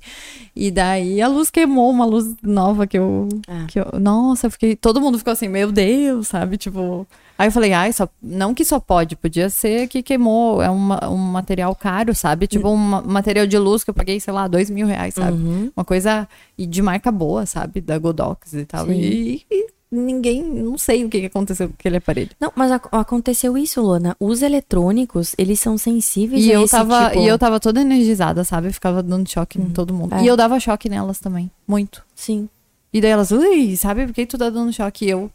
E 0.54 0.70
daí 0.70 1.22
a 1.22 1.28
luz 1.28 1.50
queimou, 1.50 1.90
uma 1.90 2.04
luz 2.04 2.34
nova 2.42 2.86
que 2.86 2.98
eu. 2.98 3.26
Ah. 3.48 3.64
Que 3.66 3.80
eu 3.80 3.86
nossa, 3.98 4.48
eu 4.48 4.50
fiquei. 4.50 4.76
Todo 4.76 5.00
mundo 5.00 5.16
ficou 5.16 5.32
assim, 5.32 5.48
meu 5.48 5.72
Deus, 5.72 6.28
sabe? 6.28 6.58
Tipo. 6.58 7.06
Aí 7.38 7.48
eu 7.48 7.52
falei, 7.52 7.72
ai, 7.72 7.90
só, 7.90 8.06
não 8.22 8.52
que 8.52 8.66
só 8.66 8.78
pode, 8.78 9.16
podia 9.16 9.48
ser 9.48 9.88
que 9.88 10.02
queimou, 10.02 10.62
é 10.62 10.68
uma, 10.70 11.08
um 11.08 11.16
material 11.16 11.74
caro, 11.74 12.14
sabe? 12.14 12.46
Tipo 12.46 12.68
um 12.68 12.76
ma- 12.76 13.02
material 13.02 13.46
de 13.46 13.58
luz 13.58 13.82
que 13.82 13.88
eu 13.88 13.94
paguei, 13.94 14.20
sei 14.20 14.32
lá, 14.32 14.46
dois 14.46 14.68
mil 14.68 14.86
reais, 14.86 15.14
sabe? 15.14 15.38
Uhum. 15.38 15.72
Uma 15.74 15.84
coisa 15.84 16.28
e 16.56 16.66
de 16.66 16.82
marca 16.82 17.10
boa, 17.10 17.46
sabe? 17.46 17.80
Da 17.80 17.98
Godox 17.98 18.52
e 18.52 18.64
tal. 18.66 18.90
E, 18.92 19.42
e 19.50 19.66
ninguém, 19.90 20.42
não 20.42 20.76
sei 20.76 21.04
o 21.04 21.08
que 21.08 21.24
aconteceu 21.26 21.68
com 21.68 21.74
aquele 21.78 21.96
aparelho. 21.98 22.30
Não, 22.40 22.52
mas 22.56 22.72
ac- 22.72 22.88
aconteceu 22.92 23.56
isso, 23.56 23.80
Luana. 23.80 24.16
Os 24.20 24.42
eletrônicos, 24.42 25.34
eles 25.38 25.60
são 25.60 25.78
sensíveis 25.78 26.44
E 26.44 26.50
a 26.50 26.54
eu, 26.54 26.62
esse 26.64 26.70
tava, 26.72 27.10
tipo... 27.10 27.20
e 27.22 27.26
eu 27.28 27.38
tava 27.38 27.60
toda 27.60 27.80
energizada, 27.80 28.44
sabe? 28.44 28.68
Eu 28.68 28.72
ficava 28.72 29.02
dando 29.02 29.28
choque 29.28 29.60
em 29.60 29.70
todo 29.70 29.94
mundo. 29.94 30.14
É. 30.14 30.22
E 30.22 30.26
eu 30.26 30.36
dava 30.36 30.58
choque 30.60 30.88
nelas 30.88 31.18
também, 31.20 31.50
muito. 31.66 32.04
Sim. 32.14 32.48
E 32.92 33.00
daí 33.00 33.10
elas, 33.10 33.30
ui, 33.30 33.76
sabe 33.76 34.06
por 34.06 34.14
que 34.14 34.26
tu 34.26 34.38
tá 34.38 34.48
dando 34.50 34.72
choque? 34.72 35.04
E 35.06 35.10
eu, 35.10 35.30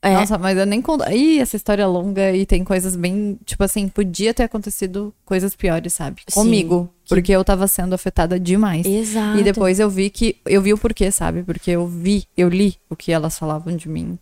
É, 0.00 0.14
nossa, 0.14 0.38
mas 0.38 0.56
eu 0.56 0.64
nem 0.64 0.80
conto. 0.80 1.04
Ih, 1.10 1.40
essa 1.40 1.56
história 1.56 1.82
é 1.82 1.86
longa 1.86 2.32
e 2.32 2.46
tem 2.46 2.62
coisas 2.64 2.94
bem. 2.94 3.38
Tipo 3.44 3.64
assim, 3.64 3.88
podia 3.88 4.32
ter 4.32 4.44
acontecido 4.44 5.12
coisas 5.24 5.54
piores, 5.56 5.92
sabe? 5.92 6.22
Sim, 6.28 6.40
Comigo. 6.40 6.86
que- 6.86 6.97
Porque 7.08 7.32
eu 7.32 7.42
tava 7.44 7.66
sendo 7.66 7.94
afetada 7.94 8.38
demais. 8.38 8.86
exato. 8.86 9.38
E 9.38 9.42
depois 9.42 9.80
eu 9.80 9.88
vi 9.88 10.10
que. 10.10 10.36
Eu 10.44 10.60
vi 10.60 10.72
o 10.72 10.78
porquê, 10.78 11.10
sabe? 11.10 11.42
Porque 11.42 11.70
eu 11.70 11.86
vi, 11.86 12.24
eu 12.36 12.48
li 12.48 12.76
o 12.90 12.94
que 12.96 13.12
elas 13.12 13.38
falavam 13.38 13.74
de 13.76 13.88
mim. 13.88 14.18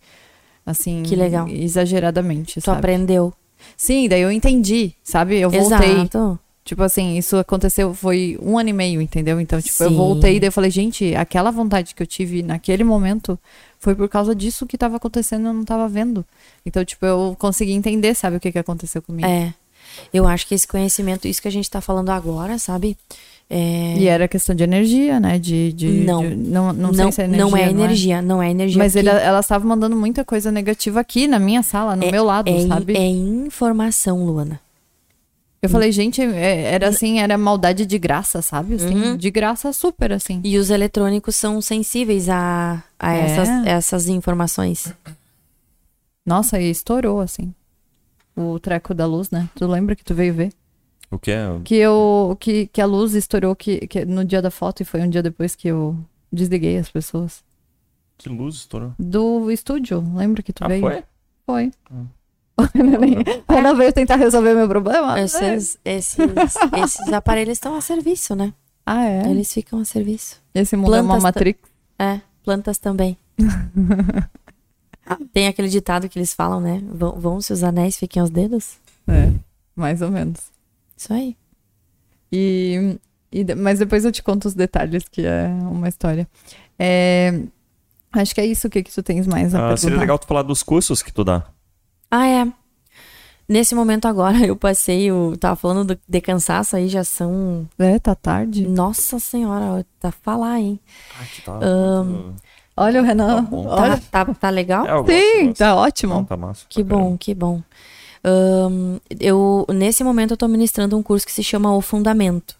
Assim. 0.65 1.03
Que 1.03 1.15
legal. 1.15 1.47
Exageradamente, 1.47 2.55
Tu 2.55 2.65
sabe? 2.65 2.79
aprendeu. 2.79 3.33
Sim, 3.75 4.07
daí 4.07 4.21
eu 4.21 4.31
entendi, 4.31 4.93
sabe? 5.03 5.37
Eu 5.37 5.49
voltei. 5.49 5.91
Exato. 5.91 6.39
Tipo 6.63 6.83
assim, 6.83 7.17
isso 7.17 7.37
aconteceu, 7.37 7.93
foi 7.93 8.37
um 8.41 8.57
ano 8.57 8.67
e 8.69 8.73
meio, 8.73 9.01
entendeu? 9.01 9.39
Então, 9.39 9.61
tipo, 9.61 9.81
eu 9.83 9.89
Sim. 9.89 9.95
voltei 9.95 10.35
e 10.35 10.39
daí 10.41 10.49
eu 10.49 10.51
falei, 10.51 10.69
gente, 10.69 11.15
aquela 11.15 11.49
vontade 11.49 11.95
que 11.95 12.03
eu 12.03 12.07
tive 12.07 12.43
naquele 12.43 12.83
momento 12.83 13.39
foi 13.79 13.95
por 13.95 14.09
causa 14.09 14.35
disso 14.35 14.65
que 14.67 14.77
tava 14.77 14.97
acontecendo 14.97 15.45
e 15.45 15.47
eu 15.47 15.53
não 15.53 15.63
tava 15.63 15.87
vendo. 15.87 16.25
Então, 16.65 16.83
tipo, 16.83 17.05
eu 17.05 17.37
consegui 17.39 17.71
entender, 17.71 18.13
sabe, 18.15 18.35
o 18.35 18.39
que 18.41 18.51
que 18.51 18.59
aconteceu 18.59 19.01
comigo. 19.01 19.25
É. 19.25 19.53
Eu 20.13 20.27
acho 20.27 20.47
que 20.47 20.55
esse 20.55 20.67
conhecimento, 20.67 21.27
isso 21.27 21.41
que 21.41 21.47
a 21.47 21.51
gente 21.51 21.69
tá 21.69 21.81
falando 21.81 22.09
agora, 22.09 22.57
sabe? 22.59 22.97
É... 23.49 23.95
E 23.97 24.07
era 24.07 24.27
questão 24.27 24.53
de 24.53 24.63
energia, 24.63 25.19
né? 25.19 25.39
De, 25.39 25.71
de, 25.71 25.87
Não. 25.87 26.21
de- 26.27 26.35
não, 26.35 26.73
não, 26.73 26.91
não, 26.91 26.93
sei 26.93 27.11
se 27.13 27.21
é 27.21 27.25
energia. 27.25 27.45
não 27.45 27.57
é 27.57 27.69
energia, 27.69 28.21
não 28.21 28.43
é 28.43 28.51
energia. 28.51 28.77
Mas 28.77 28.93
porque 28.93 29.07
ele, 29.07 29.17
elas 29.17 29.45
estavam 29.45 29.69
mandando 29.69 29.95
muita 29.95 30.25
coisa 30.25 30.51
negativa 30.51 30.99
aqui 30.99 31.27
na 31.27 31.39
minha 31.39 31.63
sala, 31.63 31.95
no 31.95 32.11
meu 32.11 32.23
lado, 32.25 32.49
é, 32.49 32.67
sabe? 32.67 32.97
é 32.97 33.07
informação, 33.07 34.25
Luana. 34.25 34.59
Eu 35.61 35.69
falei, 35.69 35.91
gente, 35.91 36.21
é- 36.21 36.73
era 36.73 36.89
assim, 36.89 37.19
era 37.19 37.37
maldade 37.37 37.85
de 37.85 37.97
graça, 37.97 38.41
sabe? 38.41 38.75
Assim, 38.75 38.93
Uhum. 38.93 39.17
De 39.17 39.31
graça 39.31 39.71
super, 39.73 40.11
assim. 40.11 40.39
E 40.43 40.57
os 40.57 40.69
eletrônicos 40.69 41.35
são 41.35 41.61
sensíveis 41.61 42.27
a, 42.29 42.83
a 42.99 43.15
É. 43.15 43.21
essas, 43.21 43.49
essas 43.65 44.07
informações. 44.09 44.93
Nossa, 46.25 46.59
e 46.59 46.69
estourou, 46.69 47.21
assim. 47.21 47.53
O 48.37 48.59
treco 48.59 48.93
da 48.93 49.05
luz, 49.05 49.31
né? 49.31 49.49
Tu 49.55 49.65
lembra 49.65 49.95
que 49.95 50.03
tu 50.03 50.13
veio 50.13 50.33
ver? 50.33 50.53
O 51.09 51.17
que 51.17 51.31
é? 51.31 51.47
Que, 51.63 51.75
eu, 51.75 52.37
que, 52.39 52.67
que 52.67 52.79
a 52.81 52.85
luz 52.85 53.15
estourou 53.15 53.55
que, 53.55 53.87
que 53.87 54.05
no 54.05 54.23
dia 54.23 54.41
da 54.41 54.51
foto 54.51 54.81
e 54.81 54.85
foi 54.85 55.01
um 55.01 55.09
dia 55.09 55.23
depois 55.23 55.55
que 55.55 55.67
eu 55.69 55.97
desliguei 56.31 56.77
as 56.77 56.89
pessoas. 56.89 57.43
Que 58.17 58.29
luz 58.29 58.55
estourou? 58.55 58.93
Do 58.99 59.49
estúdio, 59.49 60.03
lembra 60.15 60.43
que 60.43 60.51
tu 60.53 60.63
Ah, 60.63 60.67
veio? 60.67 60.81
foi? 60.81 61.03
Foi. 61.45 61.71
Hum. 61.91 62.05
Ela 63.47 63.73
veio 63.73 63.93
tentar 63.93 64.15
resolver 64.15 64.53
meu 64.55 64.67
problema? 64.67 65.19
Esses, 65.19 65.77
esses, 65.85 66.17
esses 66.83 67.13
aparelhos 67.13 67.53
estão 67.53 67.75
a 67.75 67.81
serviço, 67.81 68.35
né? 68.35 68.53
Ah, 68.85 69.05
é? 69.05 69.29
Eles 69.29 69.51
ficam 69.53 69.79
a 69.79 69.85
serviço. 69.85 70.41
Esse 70.53 70.75
mundo 70.75 70.95
é 70.95 71.01
uma 71.01 71.09
Plantas 71.19 71.23
matrix. 71.23 71.59
É, 71.99 72.21
plantas 72.43 72.77
também. 72.77 73.17
Tem 75.33 75.47
aquele 75.47 75.69
ditado 75.69 76.09
que 76.09 76.17
eles 76.19 76.33
falam, 76.33 76.59
né? 76.59 76.81
Vão, 76.91 77.13
vão 77.19 77.41
se 77.41 77.53
os 77.53 77.63
anéis 77.63 77.97
fiquem 77.97 78.21
aos 78.21 78.29
dedos? 78.29 78.77
É, 79.07 79.31
mais 79.75 80.01
ou 80.01 80.11
menos. 80.11 80.39
Isso 80.95 81.13
aí. 81.13 81.35
E, 82.31 82.97
e 83.31 83.55
mas 83.55 83.79
depois 83.79 84.03
eu 84.03 84.11
te 84.11 84.21
conto 84.21 84.47
os 84.47 84.53
detalhes, 84.53 85.05
que 85.09 85.25
é 85.25 85.47
uma 85.47 85.87
história. 85.87 86.27
É, 86.77 87.41
acho 88.11 88.35
que 88.35 88.41
é 88.41 88.45
isso. 88.45 88.67
O 88.67 88.69
que, 88.69 88.83
que 88.83 88.91
tu 88.93 89.01
tens 89.01 89.25
mais 89.27 89.53
a 89.55 89.57
Ah, 89.57 89.61
perguntar? 89.61 89.77
seria 89.77 89.97
legal 89.97 90.19
tu 90.19 90.27
falar 90.27 90.41
dos 90.43 90.61
cursos 90.63 91.01
que 91.01 91.13
tu 91.13 91.23
dá. 91.23 91.45
Ah, 92.11 92.27
é. 92.27 92.51
Nesse 93.47 93.73
momento 93.73 94.07
agora, 94.09 94.37
eu 94.45 94.57
passei, 94.57 95.09
o 95.11 95.37
tava 95.37 95.55
falando 95.55 95.95
do- 95.95 96.01
de 96.07 96.19
cansaço 96.21 96.75
aí, 96.75 96.89
já 96.89 97.03
são. 97.05 97.65
É, 97.79 97.97
tá 97.97 98.13
tarde. 98.13 98.67
Nossa 98.67 99.19
senhora, 99.19 99.85
tá 100.01 100.11
falar, 100.11 100.59
hein? 100.59 100.79
Ah, 101.17 101.23
que 101.33 101.41
tá. 101.43 101.59
Olha 102.77 103.01
o 103.01 103.03
Tá 103.03 103.07
Renan. 103.07 103.43
bom. 103.43 103.65
Olha. 103.67 103.97
Tá, 104.11 104.23
tá, 104.25 104.33
tá 104.33 104.49
legal? 104.49 104.85
É, 104.85 104.91
gosto, 104.91 105.11
Sim, 105.11 105.45
gosto. 105.47 105.57
tá 105.57 105.67
Não, 105.69 105.77
ótimo. 105.77 106.25
tá 106.25 106.37
massa. 106.37 106.65
Que 106.69 106.83
bom, 106.83 107.17
que 107.17 107.33
bom. 107.33 107.61
Ahn, 108.23 108.97
eu, 109.19 109.65
nesse 109.73 110.03
momento, 110.03 110.31
eu 110.31 110.37
tô 110.37 110.47
ministrando 110.47 110.97
um 110.97 111.01
curso 111.03 111.25
que 111.25 111.31
se 111.31 111.43
chama 111.43 111.73
O 111.73 111.81
Fundamento. 111.81 112.55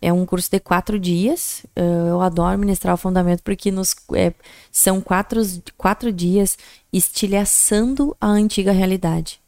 É 0.00 0.12
um 0.12 0.24
curso 0.26 0.50
de 0.50 0.58
quatro 0.58 0.98
dias. 0.98 1.64
Eu 1.76 2.20
adoro 2.22 2.58
ministrar 2.58 2.94
o 2.94 2.96
Fundamento 2.98 3.42
porque 3.42 3.70
nos, 3.70 3.94
é, 4.14 4.32
são 4.70 5.00
quatro, 5.00 5.40
quatro 5.76 6.10
dias 6.12 6.56
estilhaçando 6.92 8.16
a 8.20 8.26
antiga 8.26 8.72
realidade. 8.72 9.40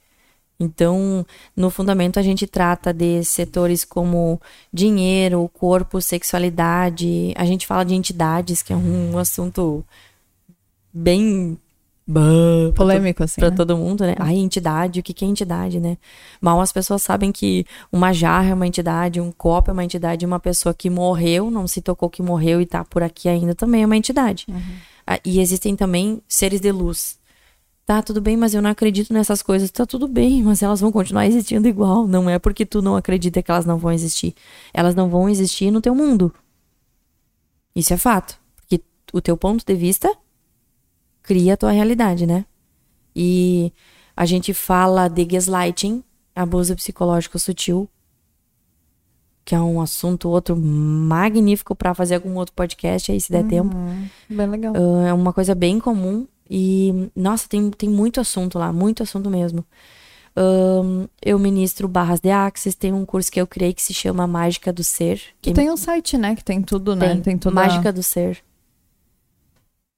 Então, 0.59 1.27
no 1.57 1.69
Fundamento, 1.69 2.19
a 2.19 2.23
gente 2.23 2.47
trata 2.47 2.93
de 2.93 3.25
setores 3.25 3.85
como 3.85 4.41
dinheiro, 4.73 5.51
corpo, 5.53 6.01
sexualidade. 6.01 7.33
A 7.37 7.45
gente 7.45 7.67
fala 7.67 7.85
de 7.85 7.95
entidades, 7.95 8.63
que 8.63 8.73
é 8.73 8.77
um 8.77 9.19
assunto 9.19 9.85
bem 10.93 11.59
Polêmico, 12.75 13.25
assim. 13.25 13.41
para 13.41 13.51
né? 13.51 13.57
todo 13.57 13.77
mundo, 13.77 14.05
né? 14.05 14.15
Ai, 14.19 14.37
entidade, 14.37 15.01
o 15.01 15.03
que 15.03 15.15
que 15.15 15.25
é 15.25 15.29
entidade, 15.29 15.81
né? 15.81 15.97
Mal 16.41 16.61
as 16.61 16.71
pessoas 16.71 17.03
sabem 17.03 17.33
que 17.33 17.65
uma 17.91 18.13
jarra 18.13 18.51
é 18.51 18.55
uma 18.55 18.67
entidade, 18.67 19.21
um 19.21 19.33
copo 19.33 19.71
é 19.71 19.73
uma 19.73 19.85
entidade, 19.85 20.27
uma 20.27 20.39
pessoa 20.39 20.75
que 20.75 20.91
morreu, 20.91 21.51
não 21.51 21.67
se 21.67 21.81
tocou 21.81 22.11
que 22.11 22.23
morreu 22.23 22.61
e 22.61 22.67
tá 22.67 22.85
por 22.85 23.03
aqui 23.03 23.29
ainda 23.29 23.55
também 23.55 23.83
é 23.83 23.87
uma 23.87 23.97
entidade. 23.97 24.47
Ah, 25.07 25.19
e 25.25 25.41
existem 25.41 25.75
também 25.75 26.21
seres 26.29 26.61
de 26.61 26.71
luz. 26.71 27.19
Tá, 27.87 28.03
tudo 28.03 28.19
bem, 28.19 28.35
mas 28.35 28.55
eu 28.55 28.63
não 28.63 28.71
acredito 28.71 29.13
nessas 29.13 29.43
coisas. 29.43 29.71
Tá 29.71 29.85
tudo 29.85 30.09
bem, 30.09 30.43
mas 30.43 30.63
elas 30.63 30.81
vão 30.81 30.91
continuar 30.91 31.27
existindo 31.27 31.69
igual. 31.69 32.07
Não 32.07 32.31
é 32.31 32.39
porque 32.39 32.65
tu 32.65 32.81
não 32.81 32.97
acredita 32.97 33.43
que 33.43 33.51
elas 33.51 33.67
não 33.67 33.77
vão 33.77 33.93
existir. 33.93 34.35
Elas 34.73 34.95
não 34.95 35.11
vão 35.11 35.29
existir 35.29 35.71
no 35.71 35.83
teu 35.83 35.95
mundo. 35.95 36.33
Isso 37.77 37.93
é 37.93 37.99
fato. 37.99 38.41
Porque 38.57 38.83
o 39.13 39.21
teu 39.21 39.37
ponto 39.37 39.65
de 39.67 39.75
vista 39.75 40.11
cria 41.23 41.55
a 41.55 41.57
tua 41.59 41.73
realidade, 41.73 42.27
né? 42.27 42.47
E 43.15 43.71
a 44.17 44.25
gente 44.25 44.55
fala 44.55 45.07
de 45.09 45.25
gaslighting, 45.27 46.03
abuso 46.35 46.75
psicológico 46.77 47.39
sutil, 47.39 47.87
que 49.45 49.55
é 49.55 49.61
um 49.61 49.79
assunto 49.79 50.31
outro 50.31 50.57
magnífico 50.57 51.75
para 51.75 51.93
fazer 51.95 52.15
algum 52.15 52.35
outro 52.37 52.55
podcast 52.55 53.13
aí 53.13 53.21
se 53.21 53.31
der 53.31 53.45
tempo. 53.45 53.77
Hum, 53.77 54.09
bem 54.31 54.47
legal. 54.47 54.73
Ah, 54.75 55.09
é 55.09 55.13
uma 55.13 55.35
coisa 55.35 55.55
bem 55.55 55.79
comum 55.79 56.27
e 56.49 57.11
nossa, 57.15 57.49
tem, 57.49 57.71
tem 57.71 57.89
muito 57.89 58.21
assunto 58.21 58.59
lá, 58.59 58.73
muito 58.73 59.03
assunto 59.03 59.31
mesmo. 59.31 59.65
Ahn, 60.37 61.07
eu 61.23 61.39
ministro 61.39 61.87
barras 61.87 62.21
de 62.21 62.31
axis, 62.31 62.75
tem 62.75 62.93
um 62.93 63.05
curso 63.07 63.31
que 63.31 63.41
eu 63.41 63.47
criei 63.47 63.73
que 63.73 63.83
se 63.83 63.95
chama 63.95 64.27
Mágica 64.27 64.73
do 64.73 64.83
Ser. 64.83 65.23
Que 65.41 65.53
tem 65.53 65.71
um 65.71 65.77
site, 65.77 66.19
né? 66.19 66.35
Que 66.35 66.43
tem 66.45 66.61
tudo, 66.61 66.97
né? 66.97 67.17
Tem, 67.21 67.39
toda 67.39 67.55
Mágica 67.55 67.93
do 67.93 68.03
Ser. 68.03 68.43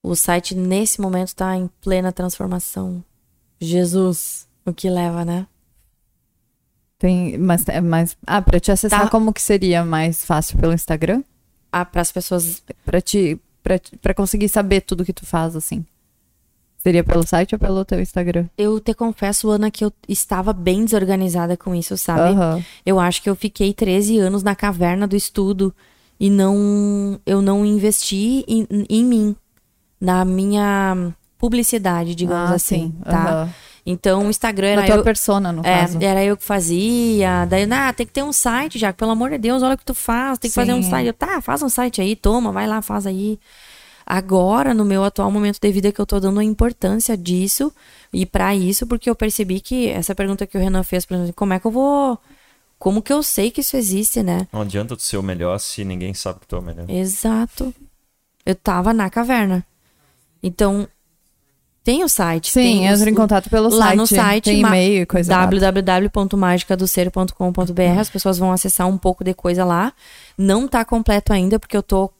O 0.03 0.15
site, 0.15 0.55
nesse 0.55 1.01
momento, 1.01 1.35
tá 1.35 1.57
em 1.57 1.69
plena 1.81 2.13
transformação. 2.13 3.03
Jesus, 3.61 4.47
o 4.65 4.73
que 4.73 4.89
leva, 4.91 5.25
né? 5.25 5.47
Tem, 6.99 7.37
mas, 7.39 7.67
é 7.69 7.81
mais. 7.81 8.17
Ah, 8.27 8.41
pra 8.41 8.61
te 8.61 8.71
acessar, 8.71 9.03
Tá. 9.05 9.11
como 9.11 9.33
que 9.33 9.43
seria 9.43 9.85
mais 9.85 10.25
fácil 10.25 10.59
pelo 10.59 10.73
Instagram? 10.73 11.23
Ah, 11.73 11.85
para 11.85 12.01
as 12.03 12.13
pessoas. 12.13 12.63
Pra 12.85 13.01
te, 13.01 13.39
pra, 13.63 13.81
pra 14.01 14.15
conseguir 14.15 14.49
saber 14.49 14.83
tudo 14.83 15.05
que 15.05 15.13
tu 15.13 15.27
faz, 15.27 15.57
assim. 15.57 15.85
Seria 16.87 17.03
pelo 17.03 17.27
site 17.27 17.53
ou 17.53 17.59
pelo 17.59 17.85
teu 17.85 18.01
Instagram? 18.01 18.47
Eu 18.57 18.79
te 18.79 18.95
confesso, 18.95 19.51
Ana, 19.51 19.73
que 19.73 19.85
eu 19.85 19.93
estava 20.09 20.53
bem 20.53 20.85
desorganizada 20.85 21.57
com 21.57 21.75
isso, 21.75 21.97
sabe? 21.97 22.33
Aham. 22.33 22.63
Eu 22.87 23.01
acho 23.01 23.21
que 23.21 23.29
eu 23.29 23.35
fiquei 23.35 23.75
13 23.75 24.21
anos 24.21 24.45
na 24.45 24.55
caverna 24.55 25.05
do 25.05 25.17
estudo 25.17 25.75
e 26.21 26.31
não 26.31 27.21
eu 27.27 27.43
não 27.43 27.67
investi 27.67 28.45
em, 28.47 28.69
em 28.89 29.05
mim, 29.05 29.35
na 30.01 30.25
minha 30.25 31.13
publicidade, 31.37 32.15
digamos 32.15 32.53
Ah, 32.53 32.55
assim, 32.55 32.95
sim. 32.95 32.95
tá? 33.03 33.31
Aham. 33.31 33.51
Então 33.85 34.27
o 34.27 34.31
Instagram 34.31 34.77
Na 34.77 34.83
era 34.83 34.87
tua 34.87 34.97
eu, 34.99 35.03
persona, 35.03 35.53
no 35.53 35.67
é, 35.67 35.81
caso. 35.81 35.99
era 36.01 36.25
eu 36.25 36.37
que 36.37 36.45
fazia. 36.45 37.47
Daí, 37.47 37.69
ah, 37.73 37.93
tem 37.93 38.07
que 38.07 38.13
ter 38.13 38.23
um 38.23 38.33
site, 38.33 38.79
já, 38.79 38.93
pelo 38.93 39.11
amor 39.11 39.31
de 39.31 39.39
Deus, 39.39 39.61
olha 39.65 39.75
o 39.75 39.79
que 39.79 39.85
tu 39.85 39.95
faz, 39.95 40.39
tem 40.39 40.49
que 40.49 40.55
fazer 40.55 40.73
um 40.73 40.83
Sim. 40.83 40.91
site. 40.91 41.07
Eu, 41.09 41.15
tá, 41.15 41.41
faz 41.41 41.63
um 41.63 41.69
site 41.69 42.01
aí, 42.01 42.15
toma, 42.15 42.53
vai 42.53 42.67
lá, 42.69 42.81
faz 42.81 43.07
aí. 43.09 43.41
Agora, 44.07 44.73
no 44.73 44.85
meu 44.85 45.03
atual 45.03 45.33
momento 45.33 45.59
de 45.61 45.73
vida, 45.73 45.91
que 45.91 46.01
eu 46.01 46.07
tô 46.07 46.21
dando 46.21 46.39
a 46.39 46.45
importância 46.45 47.17
disso 47.17 47.73
e 48.13 48.25
para 48.25 48.55
isso, 48.55 48.87
porque 48.87 49.11
eu 49.11 49.17
percebi 49.17 49.61
que 49.61 49.89
essa 49.89 50.15
pergunta 50.15 50.47
que 50.47 50.57
o 50.57 50.61
Renan 50.61 50.85
fez 50.85 51.05
pra 51.05 51.19
mim, 51.19 51.33
como 51.33 51.53
é 51.53 51.59
que 51.59 51.67
eu 51.67 51.73
vou. 51.73 52.17
Como 52.79 53.03
que 53.03 53.13
eu 53.13 53.23
sei 53.23 53.51
que 53.51 53.63
isso 53.63 53.77
existe, 53.77 54.23
né? 54.23 54.47
Não 54.53 54.61
adianta 54.61 54.97
tu 54.97 55.03
ser 55.03 55.17
o 55.17 55.23
melhor 55.23 55.59
se 55.59 55.85
ninguém 55.85 56.15
sabe 56.15 56.41
que 56.41 56.47
tu 56.47 56.57
é 56.57 56.59
o 56.59 56.63
melhor. 56.63 56.89
Exato. 56.89 57.75
Eu 58.45 58.55
tava 58.55 58.93
na 58.93 59.11
caverna. 59.11 59.67
Então, 60.43 60.87
tem 61.87 62.03
o 62.03 62.09
site. 62.09 62.51
Sim, 62.51 62.61
tem 62.61 62.87
entra 62.87 63.09
em 63.09 63.15
contato 63.15 63.49
pelo 63.49 63.69
lá 63.71 63.87
site. 63.87 63.97
no 63.97 64.07
site, 64.09 64.45
Tem 64.47 64.61
ma- 64.61 64.69
e-mail 64.71 65.03
e 65.03 65.07
coisa 65.07 65.33
lá. 65.33 65.47
www.magicadoser.com.br. 65.47 68.01
As 68.01 68.11
pessoas 68.11 68.39
vão 68.39 68.51
acessar 68.51 68.89
um 68.89 68.99
pouco 68.99 69.23
de 69.23 69.33
coisa 69.33 69.65
lá. 69.65 69.93
Não 70.37 70.67
tá 70.67 70.85
completo 70.85 71.33
ainda, 71.33 71.61
porque 71.61 71.77
eu 71.77 71.83
tô 71.83 72.11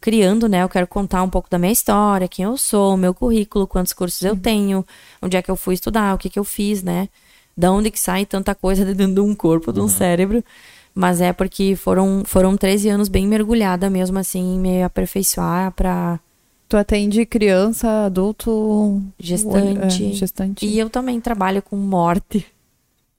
criando, 0.00 0.48
né? 0.48 0.62
Eu 0.62 0.68
quero 0.68 0.86
contar 0.86 1.22
um 1.24 1.28
pouco 1.28 1.50
da 1.50 1.58
minha 1.58 1.72
história, 1.72 2.28
quem 2.28 2.44
eu 2.44 2.56
sou, 2.56 2.96
meu 2.96 3.12
currículo, 3.12 3.66
quantos 3.66 3.92
cursos 3.92 4.22
eu 4.22 4.36
tenho, 4.36 4.86
onde 5.20 5.36
é 5.36 5.42
que 5.42 5.50
eu 5.50 5.56
fui 5.56 5.74
estudar, 5.74 6.14
o 6.14 6.18
que 6.18 6.30
que 6.30 6.38
eu 6.38 6.44
fiz, 6.44 6.82
né? 6.82 7.08
Da 7.56 7.72
onde 7.72 7.90
que 7.90 7.98
sai 7.98 8.24
tanta 8.24 8.54
coisa 8.54 8.84
de 8.84 8.94
dentro 8.94 9.14
de 9.14 9.20
um 9.20 9.34
corpo, 9.34 9.72
de 9.72 9.80
um 9.80 9.88
cérebro. 9.88 10.44
Mas 10.94 11.20
é 11.20 11.32
porque 11.32 11.74
foram, 11.76 12.22
foram 12.24 12.56
13 12.56 12.88
anos 12.88 13.08
bem 13.08 13.26
mergulhada 13.26 13.90
mesmo, 13.90 14.18
assim, 14.18 14.54
em 14.54 14.58
me 14.58 14.82
aperfeiçoar 14.82 15.72
pra 15.72 16.18
Tu 16.68 16.76
atende 16.76 17.24
criança, 17.24 18.04
adulto, 18.04 19.02
gestante. 19.18 20.04
é, 20.04 20.12
gestante. 20.12 20.66
E 20.66 20.78
eu 20.78 20.90
também 20.90 21.18
trabalho 21.18 21.62
com 21.62 21.76
morte. 21.76 22.46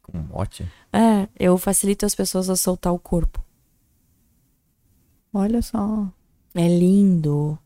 Com 0.03 0.19
mote. 0.19 0.67
É, 0.93 1.27
eu 1.39 1.57
facilito 1.57 2.05
as 2.05 2.13
pessoas 2.13 2.49
a 2.49 2.55
soltar 2.55 2.93
o 2.93 2.99
corpo. 2.99 3.43
Olha 5.33 5.61
só. 5.63 6.07
É 6.53 6.67
lindo. 6.67 7.57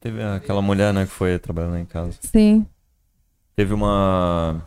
Teve 0.00 0.22
aquela 0.22 0.62
mulher, 0.62 0.94
né, 0.94 1.04
que 1.04 1.12
foi 1.12 1.38
trabalhar 1.38 1.68
lá 1.68 1.80
em 1.80 1.84
casa. 1.84 2.16
Sim. 2.22 2.66
Teve 3.54 3.74
uma 3.74 4.62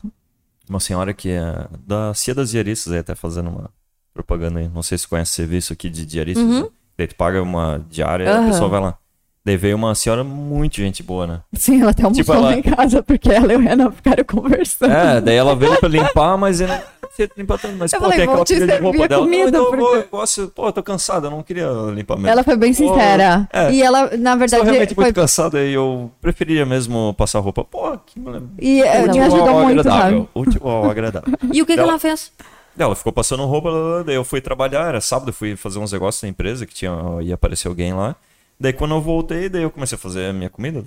uma 0.70 0.80
senhora 0.80 1.14
que 1.14 1.30
é 1.30 1.68
da 1.86 2.14
Cia 2.14 2.36
das 2.36 2.52
Diaristas, 2.52 2.94
aí 2.94 3.00
até 3.00 3.16
fazendo 3.16 3.50
uma 3.50 3.70
propaganda 4.14 4.60
aí. 4.60 4.68
Não 4.70 4.84
sei 4.84 4.98
se 4.98 5.08
conhece 5.08 5.30
esse 5.30 5.36
serviço 5.36 5.74
aqui 5.74 5.90
de 5.90 6.06
diaristas. 6.06 6.46
Uhum. 6.46 6.64
né? 6.64 6.70
Daí 6.98 7.08
tu 7.08 7.16
paga 7.16 7.42
uma 7.42 7.84
diária 7.90 8.26
e 8.26 8.28
a 8.28 8.42
pessoa 8.48 8.70
vai 8.70 8.80
lá. 8.82 8.96
Daí 9.44 9.58
veio 9.58 9.76
uma 9.76 9.96
senhora 9.96 10.24
muito 10.24 10.76
gente 10.76 11.02
boa, 11.02 11.26
né? 11.26 11.40
Sim, 11.54 11.82
ela 11.82 11.90
até 11.90 12.04
almoçou 12.04 12.24
Tipo, 12.24 12.34
ela- 12.38 12.54
em 12.56 12.62
casa, 12.62 13.02
porque 13.02 13.28
ela 13.32 13.52
e 13.52 13.56
o 13.56 13.60
Renan 13.60 13.90
ficaram 13.92 14.24
conversando. 14.24 14.92
É, 14.94 15.20
daí 15.20 15.36
ela 15.36 15.56
veio 15.56 15.80
pra 15.80 15.90
limpar, 15.90 16.38
mas 16.38 16.62
eu 16.62 16.68
não 16.68 16.80
sei 17.16 17.28
limpar 17.36 17.58
tanto. 17.58 17.76
Mas, 17.76 17.92
Eu 17.92 17.98
pô, 18.00 18.06
falei, 18.06 18.20
tem 18.20 18.28
vou 18.28 18.36
aquela 18.44 18.46
pilha 18.60 18.68
de 18.78 18.84
roupa 18.84 19.08
dela. 19.08 19.24
comida, 19.24 19.52
não, 19.52 19.60
eu, 19.66 19.72
vou, 19.72 19.80
porque- 19.80 19.98
eu 19.98 20.08
gosto, 20.20 20.48
pô, 20.56 20.68
eu 20.68 20.72
tô 20.72 20.84
cansada, 20.84 21.26
eu 21.26 21.32
não 21.32 21.42
queria 21.42 21.68
limpar 21.92 22.18
mesmo. 22.18 22.28
Ela 22.30 22.44
foi 22.44 22.56
bem 22.56 22.72
Pô, 22.72 22.78
sincera. 22.88 23.50
é. 23.52 23.72
E 23.72 23.82
ela, 23.82 24.12
na 24.16 24.36
verdade, 24.36 24.64
realmente 24.64 24.94
foi... 24.94 25.06
muito 25.06 25.16
cansado 25.16 25.58
e 25.58 25.74
eu 25.74 26.12
preferiria 26.22 26.64
mesmo 26.68 27.16
passar 27.18 27.40
roupa. 27.40 27.64
Pô, 27.64 27.98
que 28.06 28.22
e 28.60 28.84
é, 28.84 29.00
Útil 29.02 29.14
me 29.14 29.20
ajudou 29.22 29.54
muito, 29.64 29.80
agradável. 29.80 30.18
sabe? 30.20 30.30
Útil 30.36 30.62
ao 30.70 30.88
agradável. 30.92 31.34
E 31.52 31.62
o 31.64 31.66
que, 31.66 31.74
que 31.74 31.80
ela 31.80 31.98
fez? 31.98 32.32
Ela 32.78 32.96
ficou 32.96 33.12
passando 33.12 33.46
roupa, 33.46 34.04
daí 34.06 34.16
eu 34.16 34.24
fui 34.24 34.40
trabalhar, 34.42 34.88
era 34.88 35.02
sábado, 35.02 35.30
eu 35.30 35.34
fui 35.34 35.56
fazer 35.56 35.80
uns 35.80 35.92
negócios 35.92 36.24
na 36.24 36.30
empresa 36.30 36.66
que 36.66 36.74
tinha, 36.74 36.92
ia 37.22 37.36
aparecer 37.36 37.68
alguém 37.68 37.94
lá. 37.94 38.16
Daí 38.60 38.74
quando 38.74 38.96
eu 38.96 39.02
voltei, 39.02 39.50
daí 39.50 39.64
eu 39.64 39.72
comecei 39.72 39.96
a 39.96 40.00
fazer 40.00 40.28
a 40.30 40.34
minha 40.34 40.50
comida. 40.50 40.84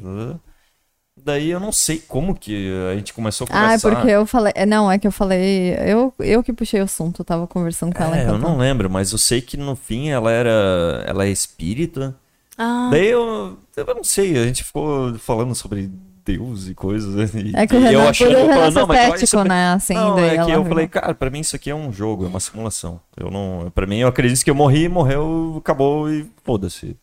Daí 1.17 1.51
eu 1.51 1.61
não 1.61 1.71
sei 1.71 1.99
como 2.01 2.35
que 2.35 2.73
a 2.91 2.97
gente 2.97 3.15
começou 3.15 3.47
a 3.49 3.49
Ah, 3.53 3.59
é 3.59 3.63
conversar. 3.79 3.91
porque 3.95 4.11
eu 4.11 4.27
falei. 4.27 4.53
é, 4.57 4.67
Não, 4.67 4.91
é 4.91 4.99
que 4.99 5.07
eu 5.07 5.13
falei. 5.13 5.75
Eu, 5.79 6.13
eu 6.19 6.43
que 6.43 6.53
puxei 6.53 6.81
o 6.81 6.85
assunto, 6.85 7.21
eu 7.21 7.25
tava 7.25 7.47
conversando 7.47 7.95
com 7.95 8.03
ela 8.03 8.19
É, 8.19 8.27
eu 8.29 8.39
não 8.39 8.57
lembro, 8.59 8.91
mas 8.91 9.13
eu 9.13 9.19
sei 9.19 9.41
que 9.41 9.57
no 9.57 9.77
fim 9.77 10.09
ela 10.11 10.31
era. 10.33 11.05
Ela 11.07 11.27
é 11.27 11.31
espírita. 11.31 12.17
Ah, 12.59 12.89
Daí 12.91 13.07
eu. 13.09 13.57
Eu 13.77 13.95
não 13.95 14.03
sei, 14.05 14.37
a 14.39 14.45
gente 14.47 14.65
ficou 14.65 15.15
falando 15.19 15.55
sobre 15.55 15.91
Deus 16.25 16.69
e 16.69 16.75
coisas. 16.75 17.35
E, 17.35 17.53
É 17.55 17.67
que 17.67 17.77
o 17.77 17.81
Renan, 17.81 17.91
eu 17.93 18.15
falando, 18.15 18.73
ser 18.73 18.81
não, 18.81 18.87
mas 18.87 18.99
cético, 18.99 19.27
sobre- 19.27 19.49
né? 19.49 19.73
Assim, 19.75 19.95
não, 19.95 20.19
é 20.19 20.35
que 20.45 20.51
eu 20.51 20.63
viu. 20.63 20.65
falei, 20.71 20.89
cara, 20.89 21.15
pra 21.15 21.29
mim 21.31 21.41
isso 21.41 21.55
aqui 21.55 21.71
é 21.71 21.75
um 21.75 21.93
jogo, 21.93 22.25
é 22.25 22.29
uma 22.29 22.41
simulação. 22.41 23.01
Eu 23.17 23.31
não, 23.31 23.71
para 23.75 23.87
mim 23.87 23.99
eu 23.99 24.09
acredito 24.09 24.43
que 24.43 24.51
eu 24.51 24.55
morri, 24.55 24.89
morreu, 24.89 25.57
acabou 25.59 26.11
e 26.11 26.27
foda-se. 26.43 26.97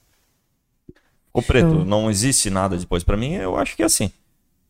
Ficou 1.28 1.44
preto, 1.44 1.86
não 1.86 2.10
existe 2.10 2.50
nada 2.50 2.78
depois. 2.78 3.04
Pra 3.04 3.16
mim, 3.16 3.34
eu 3.36 3.58
acho 3.58 3.76
que 3.76 3.84
é 3.84 3.86
assim. 3.86 4.12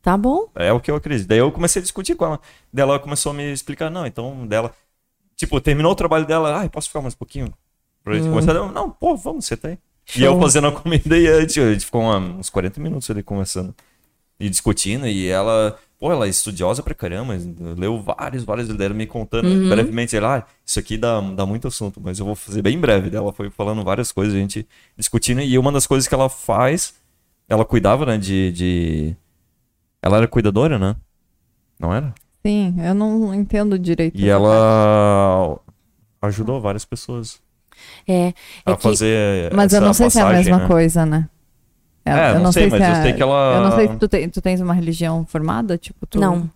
tá 0.01 0.15
bom. 0.17 0.47
É 0.55 0.71
o 0.73 0.79
que 0.79 0.89
eu 0.91 0.95
acredito. 0.95 1.27
Daí 1.27 1.37
eu 1.39 1.51
comecei 1.51 1.79
a 1.79 1.83
discutir 1.83 2.15
com 2.15 2.25
ela. 2.25 2.39
Daí 2.73 2.83
ela 2.83 2.99
começou 2.99 3.31
a 3.31 3.35
me 3.35 3.51
explicar, 3.51 3.89
não, 3.89 4.05
então 4.05 4.45
dela. 4.47 4.71
Tipo, 5.35 5.59
terminou 5.61 5.91
o 5.91 5.95
trabalho 5.95 6.25
dela, 6.25 6.57
ai, 6.59 6.69
posso 6.69 6.87
ficar 6.87 7.01
mais 7.01 7.13
um 7.13 7.17
pouquinho? 7.17 7.51
Pra 8.03 8.13
gente 8.15 8.27
conversar? 8.27 8.55
Eu, 8.55 8.71
não, 8.71 8.89
pô, 8.89 9.15
vamos, 9.15 9.45
você 9.45 9.55
tá 9.57 9.69
aí. 9.69 9.77
E 10.15 10.23
eu 10.23 10.39
fazendo 10.39 10.67
a 10.67 10.71
comida 10.71 11.17
e 11.17 11.27
a 11.27 11.41
gente, 11.41 11.59
a 11.59 11.73
gente 11.73 11.85
ficou 11.85 12.01
uma- 12.01 12.17
uns 12.17 12.49
40 12.49 12.79
minutos 12.81 13.09
ali 13.09 13.23
conversando. 13.23 13.73
E 14.41 14.49
discutindo, 14.49 15.05
e 15.05 15.27
ela, 15.27 15.77
pô, 15.99 16.11
ela 16.11 16.25
é 16.25 16.29
estudiosa 16.29 16.81
pra 16.81 16.95
caramba, 16.95 17.37
leu 17.77 18.01
vários, 18.01 18.43
vários 18.43 18.67
dela 18.69 18.91
me 18.91 19.05
contando 19.05 19.69
brevemente, 19.69 20.15
ela, 20.17 20.37
ah, 20.39 20.43
isso 20.65 20.79
aqui 20.79 20.97
dá, 20.97 21.21
dá 21.21 21.45
muito 21.45 21.67
assunto, 21.67 22.01
mas 22.03 22.17
eu 22.17 22.25
vou 22.25 22.33
fazer 22.33 22.63
bem 22.63 22.79
breve. 22.79 23.15
Ela 23.15 23.31
foi 23.31 23.51
falando 23.51 23.83
várias 23.83 24.11
coisas, 24.11 24.33
a 24.33 24.39
gente 24.39 24.67
discutindo, 24.97 25.41
e 25.41 25.59
uma 25.59 25.71
das 25.71 25.85
coisas 25.85 26.07
que 26.07 26.15
ela 26.15 26.27
faz, 26.27 26.95
ela 27.47 27.63
cuidava, 27.63 28.03
né, 28.03 28.17
de... 28.17 28.51
de... 28.51 29.15
Ela 30.01 30.17
era 30.17 30.27
cuidadora, 30.27 30.79
né? 30.79 30.95
Não 31.79 31.93
era? 31.93 32.11
Sim, 32.43 32.75
eu 32.83 32.95
não 32.95 33.35
entendo 33.35 33.77
direito. 33.77 34.19
E 34.19 34.27
ela 34.27 35.59
ajudou 36.23 36.59
várias 36.59 36.83
pessoas 36.83 37.39
É, 38.07 38.27
é 38.27 38.33
a 38.65 38.75
que 38.75 38.81
fazer 38.81 39.53
Mas 39.53 39.71
eu 39.73 39.81
não 39.81 39.93
sei 39.93 40.09
se 40.09 40.19
é 40.19 40.23
a 40.23 40.29
mesma 40.29 40.57
né? 40.59 40.67
coisa, 40.67 41.05
né? 41.05 41.29
É, 42.03 42.39
não 42.39 42.51
sei, 42.51 42.69
mas 42.69 42.81
eu 42.97 43.03
sei 43.03 43.13
que 43.13 43.21
ela- 43.21 43.55
Eu 43.57 43.61
não 43.63 43.75
sei 43.75 43.87
se 43.87 43.95
tu, 43.97 44.07
tem- 44.07 44.29
tu 44.29 44.41
tens 44.41 44.59
uma 44.61 44.73
religião 44.73 45.25
formada, 45.25 45.77
tipo, 45.77 46.05
tu... 46.07 46.19
não. 46.19 46.49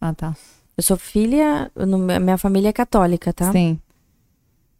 Ah, 0.00 0.12
tá. 0.14 0.34
Eu 0.76 0.82
sou 0.82 0.96
filha, 0.96 1.70
no- 1.76 1.98
minha 1.98 2.38
família 2.38 2.68
é 2.68 2.72
católica, 2.72 3.32
tá? 3.32 3.50
Sim, 3.52 3.78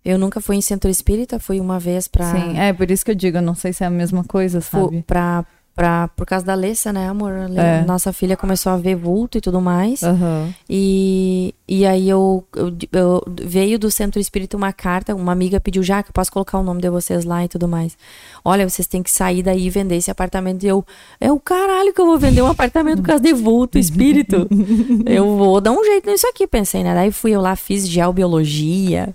Eu 0.04 0.18
nunca 0.18 0.40
fui 0.40 0.56
em 0.56 0.62
centro 0.62 0.88
espírita, 0.90 1.38
fui 1.38 1.60
uma 1.60 1.78
vez 1.78 2.08
pra. 2.08 2.24
sim. 2.32 2.58
É, 2.58 2.72
por 2.72 2.90
isso 2.90 3.04
que 3.04 3.10
eu 3.10 3.14
digo, 3.14 3.36
eu 3.36 3.42
não 3.42 3.54
sei 3.54 3.72
se 3.72 3.84
é 3.84 3.86
a 3.86 3.90
mesma 3.90 4.24
coisa, 4.24 4.60
sabe? 4.62 5.02
pra, 5.06 5.44
pra, 5.74 6.08
por 6.08 6.26
causa 6.26 6.44
da 6.44 6.52
Alessa, 6.52 6.92
né, 6.92 7.08
amor? 7.08 7.32
É. 7.56 7.82
Nossa 7.86 8.12
filha 8.12 8.36
começou 8.36 8.72
a 8.72 8.76
ver 8.76 8.94
vulto 8.96 9.38
e 9.38 9.40
tudo 9.40 9.60
mais. 9.60 10.02
Aham. 10.02 10.52
E, 10.68 11.54
e 11.66 11.86
aí 11.86 12.08
eu, 12.08 12.44
eu, 12.54 12.72
eu- 12.92 13.22
veio 13.42 13.78
do 13.78 13.90
centro 13.90 14.20
espírita 14.20 14.56
uma 14.56 14.72
carta, 14.72 15.14
uma 15.14 15.32
amiga 15.32 15.58
pediu 15.60 15.82
já 15.82 16.02
que 16.02 16.10
eu 16.10 16.12
posso 16.12 16.30
colocar 16.30 16.58
o 16.58 16.62
nome 16.62 16.80
de 16.82 16.90
vocês 16.90 17.24
lá 17.24 17.44
e 17.44 17.48
tudo 17.48 17.66
mais. 17.66 17.96
Olha, 18.44 18.68
vocês 18.68 18.86
têm 18.86 19.02
que 19.02 19.10
sair 19.10 19.42
daí 19.42 19.66
e 19.66 19.70
vender 19.70 19.96
esse 19.96 20.10
apartamento. 20.10 20.64
E 20.64 20.68
eu, 20.68 20.84
é 21.20 21.30
o 21.32 21.40
caralho 21.40 21.94
que 21.94 22.00
eu 22.00 22.06
vou 22.06 22.18
vender 22.18 22.42
um 22.42 22.46
apartamento 22.48 22.98
por 23.00 23.06
causa 23.08 23.22
de 23.22 23.32
vulto, 23.32 23.78
espírito. 23.78 24.46
eu 25.06 25.36
vou 25.36 25.60
dar 25.60 25.72
um 25.72 25.82
jeito 25.84 26.10
nisso 26.10 26.26
aqui, 26.28 26.46
pensei, 26.46 26.82
né? 26.82 26.94
Daí 26.94 27.10
fui 27.10 27.30
eu 27.32 27.40
lá, 27.40 27.56
fiz 27.56 27.88
geobiologia, 27.88 29.14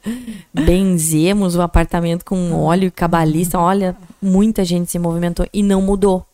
benzemos 0.54 1.56
o 1.56 1.62
apartamento 1.62 2.24
com 2.26 2.54
óleo 2.54 2.92
cabalista. 2.92 3.60
Olha, 3.60 3.96
muita 4.22 4.64
gente 4.66 4.90
se 4.90 4.98
movimentou 5.00 5.46
e 5.54 5.62
não 5.62 5.82
mudou. 5.82 6.26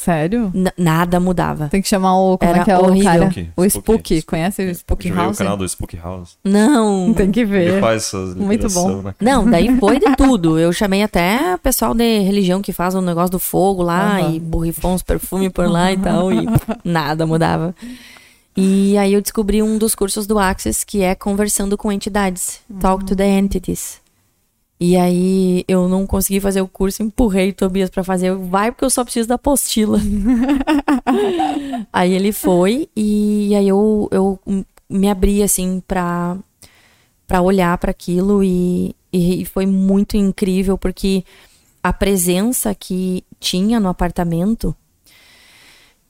Sério? 0.00 0.50
N- 0.54 0.72
nada 0.78 1.20
mudava. 1.20 1.68
Tem 1.68 1.82
que 1.82 1.88
chamar 1.88 2.16
o. 2.16 2.38
Como 2.38 2.50
Era 2.50 2.60
é 2.62 2.64
que 2.64 2.70
é 2.70 2.78
o 2.78 2.84
horrível. 2.84 3.04
cara? 3.04 3.30
Spooky, 3.30 3.50
O 3.54 3.64
Spooky. 3.66 3.68
Spooky. 4.16 4.22
Conhece 4.22 4.62
o 4.62 4.64
eu 4.64 4.96
ver 4.96 5.14
House? 5.14 5.34
o 5.36 5.38
canal 5.38 5.56
do 5.58 5.68
Spooky 5.68 5.96
House. 5.98 6.38
Não. 6.42 7.12
Tem 7.14 7.30
que 7.30 7.40
Ele 7.40 7.50
ver. 7.50 7.80
faz 7.80 8.04
essas 8.04 8.34
Muito 8.34 8.66
bom. 8.70 9.02
né? 9.02 9.14
Não, 9.20 9.44
daí 9.50 9.76
foi 9.78 9.98
de 9.98 10.06
tudo. 10.16 10.58
Eu 10.58 10.72
chamei 10.72 11.02
até 11.02 11.54
pessoal 11.62 11.92
de 11.92 12.20
religião 12.20 12.62
que 12.62 12.72
faz 12.72 12.94
o 12.94 13.02
negócio 13.02 13.32
do 13.32 13.38
fogo 13.38 13.82
lá 13.82 14.22
e 14.22 14.40
borrifou 14.40 14.92
uns 14.94 15.02
perfumes 15.02 15.50
por 15.52 15.68
lá 15.70 15.92
e 15.92 15.98
tal, 15.98 16.32
e 16.32 16.46
nada 16.82 17.26
mudava. 17.26 17.74
E 18.56 18.96
aí 18.98 19.12
eu 19.12 19.20
descobri 19.20 19.62
um 19.62 19.76
dos 19.78 19.94
cursos 19.94 20.26
do 20.26 20.38
Access 20.38 20.84
que 20.84 21.02
é 21.02 21.14
conversando 21.14 21.76
com 21.76 21.92
entidades, 21.92 22.60
talk 22.80 23.04
to 23.04 23.14
the 23.14 23.26
entities. 23.38 23.99
E 24.82 24.96
aí 24.96 25.62
eu 25.68 25.86
não 25.88 26.06
consegui 26.06 26.40
fazer 26.40 26.62
o 26.62 26.68
curso, 26.68 27.02
empurrei 27.02 27.50
o 27.50 27.54
Tobias 27.54 27.90
pra 27.90 28.02
fazer. 28.02 28.28
Eu, 28.28 28.42
Vai 28.42 28.72
porque 28.72 28.86
eu 28.86 28.88
só 28.88 29.04
preciso 29.04 29.28
da 29.28 29.34
apostila. 29.34 29.98
aí 31.92 32.14
ele 32.14 32.32
foi 32.32 32.88
e 32.96 33.54
aí 33.54 33.68
eu, 33.68 34.08
eu 34.10 34.40
me 34.88 35.10
abri 35.10 35.42
assim 35.42 35.82
pra 35.86 36.38
para 37.26 37.42
olhar 37.42 37.78
para 37.78 37.92
aquilo 37.92 38.42
e, 38.42 38.96
e, 39.12 39.44
foi 39.44 39.64
muito 39.64 40.16
incrível 40.16 40.76
porque 40.76 41.24
a 41.80 41.92
presença 41.92 42.74
que 42.74 43.22
tinha 43.38 43.78
no 43.78 43.88
apartamento 43.88 44.74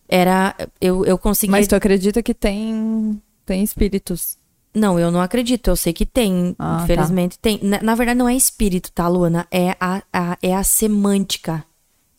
era 0.09 0.57
eu, 0.81 1.05
eu 1.05 1.19
conseguia 1.19 1.53
Mas 1.53 1.69
tu 1.69 1.75
acredita 1.75 2.23
que 2.23 2.33
tem, 2.33 3.21
tem 3.45 3.63
espíritos? 3.63 4.39
Não 4.75 4.99
eu 4.99 5.11
não 5.11 5.21
acredito 5.21 5.69
eu 5.69 5.77
sei 5.77 5.93
que 5.93 6.07
tem 6.07 6.55
Ah, 6.59 6.79
tá. 6.79 6.85
infelizmente 6.85 7.39
tem 7.39 7.59
na, 7.63 7.83
na 7.83 7.95
verdade 7.95 8.19
não 8.19 8.29
é 8.29 8.35
espírito 8.35 8.91
tá 8.93 9.09
Luana 9.09 9.47
é 9.51 9.77
a, 9.81 10.03
a 10.13 10.39
é 10.43 10.55
a 10.55 10.63
semântica 10.63 11.65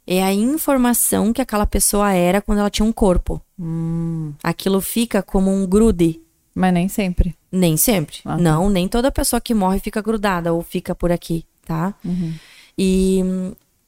é 0.05 0.23
a 0.23 0.33
informação 0.33 1.31
que 1.31 1.41
aquela 1.41 1.65
pessoa 1.65 2.11
era 2.11 2.41
quando 2.41 2.59
ela 2.59 2.69
tinha 2.69 2.85
um 2.85 2.91
corpo 2.91 3.41
Hum, 3.59 4.33
aquilo 4.43 4.81
fica 4.81 5.21
como 5.21 5.51
um 5.51 5.67
grude 5.67 6.19
mas 6.53 6.73
nem 6.73 6.87
sempre. 6.87 7.35
Nem 7.51 7.77
sempre. 7.77 8.17
Ah, 8.25 8.35
tá. 8.35 8.37
Não, 8.37 8.69
nem 8.69 8.87
toda 8.87 9.11
pessoa 9.11 9.39
que 9.39 9.53
morre 9.53 9.79
fica 9.79 10.01
grudada 10.01 10.53
ou 10.53 10.61
fica 10.61 10.93
por 10.93 11.11
aqui, 11.11 11.45
tá? 11.65 11.93
Uhum. 12.03 12.33
E, 12.77 13.21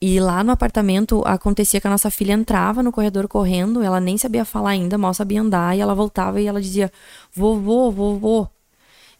e 0.02 0.20
lá 0.20 0.44
no 0.44 0.52
apartamento 0.52 1.22
acontecia 1.26 1.82
que 1.82 1.88
a 1.88 1.90
nossa 1.90 2.10
filha 2.10 2.34
entrava 2.34 2.84
no 2.84 2.92
corredor 2.92 3.28
correndo, 3.28 3.82
ela 3.82 4.00
nem 4.00 4.18
sabia 4.18 4.46
falar 4.46 4.72
ainda, 4.72 4.98
mal 4.98 5.14
sabia 5.14 5.42
andar, 5.42 5.76
e 5.76 5.82
ela 5.82 5.96
voltava 5.96 6.40
e 6.40 6.48
ela 6.48 6.62
dizia: 6.62 6.92
vovô, 7.34 7.92
vovô. 7.92 8.48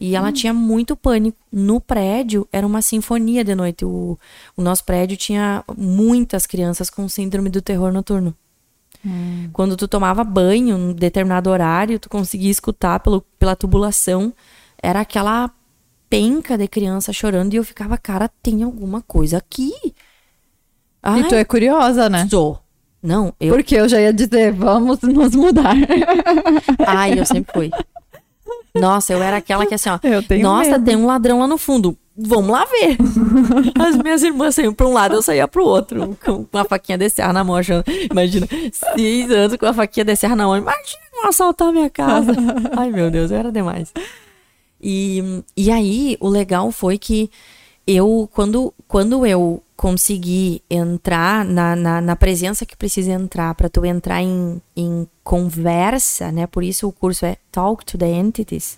E 0.06 0.18
ela 0.18 0.34
tinha 0.34 0.54
muito 0.54 0.98
pânico. 0.98 1.38
No 1.50 1.80
prédio, 1.80 2.46
era 2.52 2.68
uma 2.68 2.82
sinfonia 2.82 3.42
de 3.42 3.56
noite. 3.56 3.86
O, 3.86 4.20
o 4.58 4.62
nosso 4.62 4.84
prédio 4.84 5.16
tinha 5.16 5.64
muitas 5.78 6.46
crianças 6.46 6.90
com 6.90 7.08
síndrome 7.08 7.50
do 7.50 7.62
terror 7.62 7.90
noturno. 7.94 8.36
Quando 9.54 9.78
tu 9.78 9.88
tomava 9.88 10.22
banho 10.26 10.78
em 10.78 10.94
determinado 10.94 11.50
horário, 11.50 12.00
tu 12.00 12.10
conseguia 12.10 12.52
escutar 12.52 13.00
pelo, 13.00 13.22
pela 13.40 13.56
tubulação. 13.56 14.34
Era 14.82 15.00
aquela 15.00 15.50
penca 16.10 16.58
de 16.58 16.68
criança 16.68 17.14
chorando 17.14 17.54
e 17.54 17.58
eu 17.58 17.64
ficava, 17.64 17.98
cara, 17.98 18.30
tem 18.42 18.62
alguma 18.62 19.02
coisa 19.02 19.38
aqui. 19.38 19.72
Ai, 21.02 21.22
E 21.22 21.28
tu 21.30 21.36
é 21.36 21.46
curiosa, 21.46 22.10
né? 22.10 22.28
sou. 22.30 22.60
Não, 23.02 23.34
eu. 23.40 23.54
Porque 23.56 23.76
eu 23.76 23.88
já 23.88 24.02
ia 24.02 24.14
dizer, 24.14 24.52
vamos 24.52 25.02
nos 25.02 25.34
mudar. 25.34 25.76
Ai, 26.86 27.18
eu 27.18 27.26
sempre 27.26 27.54
fui. 27.54 27.72
Nossa, 28.76 29.14
eu 29.14 29.22
era 29.22 29.38
aquela 29.38 29.66
que 29.66 29.76
assim, 29.76 29.90
ó. 29.90 30.00
Eu 30.04 30.24
tenho 30.24 30.44
Nossa, 30.44 30.72
medo. 30.72 30.86
tem 30.86 30.96
um 30.96 31.06
ladrão 31.06 31.40
lá 31.40 31.48
no 31.48 31.58
fundo. 31.58 31.98
Vamos 32.16 32.52
lá 32.52 32.66
ver. 32.66 32.98
As 33.80 33.96
minhas 33.98 34.22
irmãs 34.22 34.56
saíam 34.56 34.74
pra 34.74 34.88
um 34.88 34.94
lado, 34.94 35.16
eu 35.16 35.22
saía 35.22 35.48
pro 35.48 35.66
outro. 35.66 36.18
Com 36.24 36.46
uma 36.52 36.64
faquinha 36.66 36.98
de 36.98 37.10
serra 37.10 37.34
na 37.34 37.44
mão, 37.44 37.56
achando. 37.56 37.84
Imagina, 38.12 38.48
seis 38.96 39.32
anos 39.32 39.58
com 39.58 39.66
a 39.66 39.74
faquinha 39.74 40.06
de 40.06 40.16
serra 40.16 40.36
na 40.36 40.46
mão. 40.46 40.58
Imagina 40.58 41.04
vão 41.14 41.30
assaltar 41.30 41.70
a 41.70 41.72
minha 41.72 41.90
casa. 41.90 42.32
Ai, 42.76 42.92
meu 42.92 43.10
Deus, 43.10 43.32
eu 43.32 43.38
era 43.38 43.52
demais. 43.52 43.94
E, 44.82 45.44
e 45.56 45.72
aí, 45.72 46.18
o 46.20 46.28
legal 46.28 46.72
foi 46.72 46.98
que 46.98 47.30
eu, 47.88 48.30
quando, 48.34 48.74
quando 48.88 49.26
eu 49.26 49.62
consegui 49.84 50.64
entrar 50.70 51.44
na, 51.44 51.76
na, 51.76 52.00
na 52.00 52.16
presença 52.16 52.66
que 52.66 52.74
precisa 52.74 53.12
entrar, 53.12 53.54
para 53.54 53.68
tu 53.68 53.84
entrar 53.84 54.24
em, 54.24 54.62
em 54.78 55.06
conversa, 55.26 56.32
né? 56.32 56.48
Por 56.48 56.64
isso 56.64 56.88
o 56.88 56.92
curso 56.94 57.26
é 57.26 57.36
Talk 57.52 57.84
to 57.84 57.98
the 57.98 58.10
Entities. 58.10 58.78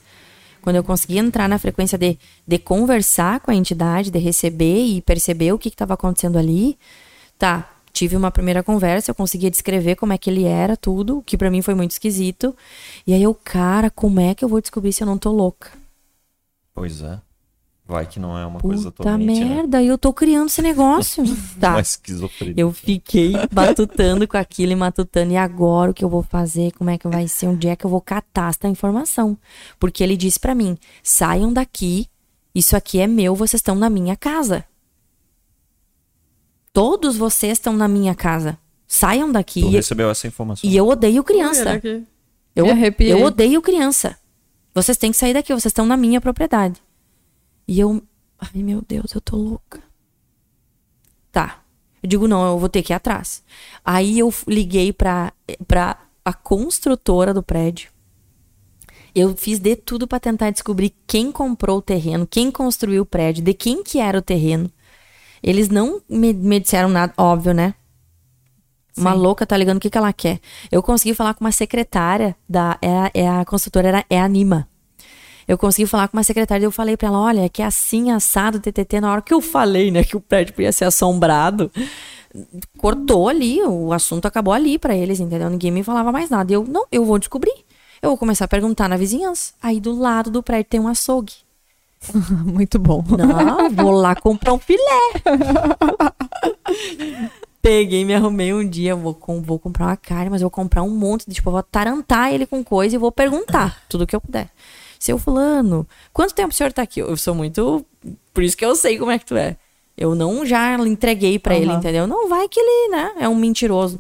Quando 0.64 0.78
eu 0.78 0.84
consegui 0.84 1.20
entrar 1.20 1.48
na 1.48 1.60
frequência 1.60 1.96
de, 1.96 2.18
de 2.48 2.58
conversar 2.58 3.40
com 3.42 3.52
a 3.52 3.56
entidade, 3.56 4.10
de 4.10 4.18
receber 4.18 4.84
e 4.84 5.00
perceber 5.00 5.54
o 5.54 5.60
que 5.60 5.70
estava 5.70 5.94
acontecendo 5.94 6.40
ali, 6.40 6.76
tá. 7.38 7.72
Tive 7.94 8.18
uma 8.18 8.32
primeira 8.32 8.64
conversa, 8.64 9.12
eu 9.12 9.16
conseguia 9.16 9.52
descrever 9.52 9.96
como 9.96 10.12
é 10.12 10.18
que 10.18 10.32
ele 10.32 10.46
era, 10.46 10.76
tudo, 10.76 11.22
que 11.24 11.38
para 11.38 11.52
mim 11.52 11.62
foi 11.62 11.76
muito 11.76 11.92
esquisito. 11.92 12.56
E 13.06 13.14
aí 13.14 13.22
eu, 13.22 13.36
cara, 13.36 13.92
como 13.92 14.20
é 14.20 14.34
que 14.34 14.44
eu 14.44 14.50
vou 14.50 14.60
descobrir 14.60 14.92
se 14.92 15.04
eu 15.04 15.08
não 15.08 15.20
tô 15.20 15.32
louca? 15.32 15.70
Pois 16.74 17.04
é. 17.04 17.20
Vai 17.88 18.08
que 18.08 18.20
não 18.20 18.36
é 18.36 18.44
uma 18.46 18.60
coisa 18.60 18.86
Puta 18.92 19.04
totalmente. 19.04 19.40
Né? 19.42 19.46
merda, 19.56 19.84
eu 19.84 19.96
tô 19.96 20.12
criando 20.12 20.48
esse 20.48 20.60
negócio. 20.62 21.24
tá. 21.60 21.72
Uma 21.72 21.82
esquizofrenia. 21.82 22.56
Eu 22.58 22.72
fiquei 22.74 23.34
matutando 23.52 24.28
com 24.28 24.38
aquilo 24.38 24.72
e 24.72 24.76
matutando. 24.76 25.32
E 25.34 25.38
agora 25.38 25.92
o 25.92 25.94
que 25.94 26.04
eu 26.04 26.10
vou 26.10 26.24
fazer? 26.24 26.72
Como 26.72 26.90
é 26.90 26.98
que 26.98 27.08
vai 27.08 27.28
ser? 27.28 27.46
Onde 27.48 27.68
é 27.68 27.76
que 27.76 27.86
eu 27.86 27.90
vou 27.90 28.02
catar 28.02 28.50
essa 28.50 28.68
informação? 28.68 29.38
Porque 29.80 30.04
ele 30.04 30.18
disse 30.18 30.40
pra 30.40 30.56
mim: 30.56 30.76
saiam 31.04 31.54
daqui, 31.54 32.08
isso 32.56 32.76
aqui 32.76 33.00
é 33.00 33.06
meu, 33.06 33.36
vocês 33.36 33.60
estão 33.60 33.76
na 33.76 33.88
minha 33.90 34.16
casa. 34.16 34.66
Todos 36.74 37.16
vocês 37.18 37.54
estão 37.54 37.74
na 37.74 37.88
minha 37.88 38.14
casa. 38.16 38.58
Saiam 38.88 39.32
daqui. 39.32 39.62
Tu 39.62 39.68
E, 39.68 39.72
recebeu 39.72 40.10
essa 40.10 40.28
informação. 40.28 40.70
e 40.70 40.76
eu 40.76 40.88
odeio 40.88 41.24
criança. 41.24 41.82
Eu, 42.56 42.66
Me 42.66 42.72
arrepiei. 42.72 43.12
eu 43.14 43.24
odeio 43.24 43.62
criança. 43.62 44.18
Vocês 44.74 44.98
têm 44.98 45.12
que 45.12 45.18
sair 45.18 45.34
daqui, 45.34 45.54
vocês 45.54 45.66
estão 45.68 45.86
na 45.86 45.96
minha 45.96 46.20
propriedade. 46.20 46.82
E 47.68 47.80
eu. 47.80 48.02
Ai, 48.40 48.62
meu 48.62 48.82
Deus, 48.88 49.14
eu 49.14 49.22
tô 49.22 49.38
louca. 49.38 49.82
Tá. 51.32 51.62
Eu 52.02 52.10
digo, 52.10 52.28
não, 52.28 52.46
eu 52.48 52.60
vou 52.60 52.70
ter 52.70 52.84
que 52.84 52.94
ir 52.94 52.96
atrás. 52.96 53.44
Aí 53.84 54.20
eu 54.20 54.32
liguei 54.48 54.94
pra, 54.94 55.34
pra 55.68 55.98
a 56.24 56.34
construtora 56.34 57.34
do 57.34 57.42
prédio. 57.44 57.90
Eu 59.14 59.36
fiz 59.36 59.60
de 59.60 59.76
tudo 59.76 60.08
pra 60.08 60.20
tentar 60.20 60.52
descobrir 60.52 60.94
quem 61.08 61.32
comprou 61.32 61.78
o 61.78 61.82
terreno, 61.82 62.28
quem 62.28 62.52
construiu 62.52 63.04
o 63.04 63.06
prédio, 63.06 63.44
de 63.44 63.54
quem 63.54 63.82
que 63.82 64.00
era 64.00 64.18
o 64.18 64.22
terreno. 64.22 64.70
Eles 65.42 65.70
não 65.70 66.02
me, 66.10 66.34
me 66.34 66.60
disseram 66.60 66.90
nada, 66.90 67.14
óbvio, 67.18 67.54
né? 67.54 67.76
Uma 68.98 69.14
louca 69.14 69.46
tá 69.46 69.58
ligando 69.58 69.78
o 69.78 69.80
que, 69.80 69.90
que 69.90 69.98
ela 69.98 70.14
quer. 70.14 70.40
Eu 70.72 70.82
consegui 70.82 71.14
falar 71.14 71.34
com 71.34 71.44
uma 71.44 71.52
secretária 71.52 72.36
da. 72.48 72.78
É, 72.82 72.90
a- 72.98 73.12
é 73.14 73.28
a 73.30 73.46
construtora, 73.46 73.88
era, 73.90 74.06
é 74.10 74.20
a 74.20 74.26
Anima. 74.26 74.68
Eu 75.48 75.58
consegui 75.58 75.88
falar 75.88 76.08
com 76.08 76.18
uma 76.18 76.24
secretária 76.24 76.64
e 76.64 76.68
eu 76.68 76.72
falei 76.72 76.98
pra 76.98 77.08
ela: 77.08 77.20
olha, 77.20 77.50
que 77.50 77.62
é 77.62 77.66
assim, 77.66 78.12
assado, 78.12 78.60
TTT. 78.60 79.00
Na 79.00 79.12
hora 79.12 79.22
que 79.22 79.34
eu 79.34 79.42
falei, 79.42 79.92
né, 79.92 80.04
que 80.04 80.18
o 80.18 80.22
prédio 80.22 80.54
podia 80.54 80.72
ser 80.72 80.86
assombrado, 80.86 81.72
cortou 82.78 83.30
ali, 83.30 83.62
o 83.62 83.94
assunto 83.94 84.26
acabou 84.26 84.54
ali 84.54 84.80
pra 84.80 84.96
eles, 84.96 85.20
entendeu? 85.20 85.50
Ninguém 85.50 85.72
me 85.72 85.84
falava 85.84 86.12
mais 86.12 86.30
nada. 86.30 86.52
E 86.52 86.56
eu, 86.56 86.64
não, 86.64 86.86
eu 86.92 87.06
vou 87.06 87.20
descobrir. 87.20 87.54
Eu 88.02 88.10
vou 88.10 88.18
começar 88.18 88.46
a 88.46 88.48
perguntar 88.48 88.90
na 88.90 88.98
vizinhança. 88.98 89.54
Aí 89.62 89.80
do 89.80 89.98
lado 89.98 90.30
do 90.30 90.44
prédio 90.44 90.70
tem 90.70 90.80
um 90.80 90.88
açougue. 90.88 91.34
Muito 92.46 92.78
bom. 92.78 93.04
Não, 93.18 93.70
vou 93.70 93.92
lá 93.92 94.16
comprar 94.16 94.54
um 94.54 94.60
filé. 94.60 94.80
Peguei, 97.62 98.06
me 98.06 98.14
arrumei 98.14 98.54
um 98.54 98.68
dia, 98.68 98.96
vou, 98.96 99.16
com, 99.16 99.42
vou 99.42 99.58
comprar 99.58 99.88
uma 99.88 99.98
carne, 99.98 100.30
mas 100.30 100.42
vou 100.42 100.52
comprar 100.52 100.84
um 100.84 100.92
monte 100.92 101.26
de, 101.28 101.34
tipo, 101.34 101.50
vou 101.50 101.64
tarantar 101.64 102.32
ele 102.32 102.46
com 102.46 102.64
coisa 102.64 102.94
e 102.94 103.00
vou 103.00 103.12
perguntar 103.12 103.82
tudo 103.90 104.06
que 104.06 104.16
eu 104.16 104.22
puder. 104.22 104.52
Seu 105.00 105.18
fulano, 105.18 105.88
quanto 106.14 106.34
tempo 106.34 106.54
o 106.54 106.56
senhor 106.56 106.72
tá 106.74 106.82
aqui? 106.82 107.00
Eu 107.00 107.18
sou 107.18 107.36
muito, 107.36 107.86
por 108.34 108.44
isso 108.44 108.56
que 108.58 108.66
eu 108.66 108.76
sei 108.76 108.98
como 108.98 109.12
é 109.12 109.20
que 109.20 109.26
tu 109.26 109.36
é. 109.36 109.58
Eu 109.98 110.14
não 110.14 110.46
já 110.46 110.76
entreguei 110.76 111.40
pra 111.40 111.56
ele, 111.56 111.70
Aham. 111.70 111.80
entendeu? 111.80 112.08
Não 112.08 112.28
vai 112.28 112.50
que 112.50 112.60
ele, 112.60 112.92
né, 112.92 113.14
é 113.20 113.30
um 113.30 113.36
mentiroso. 113.36 114.00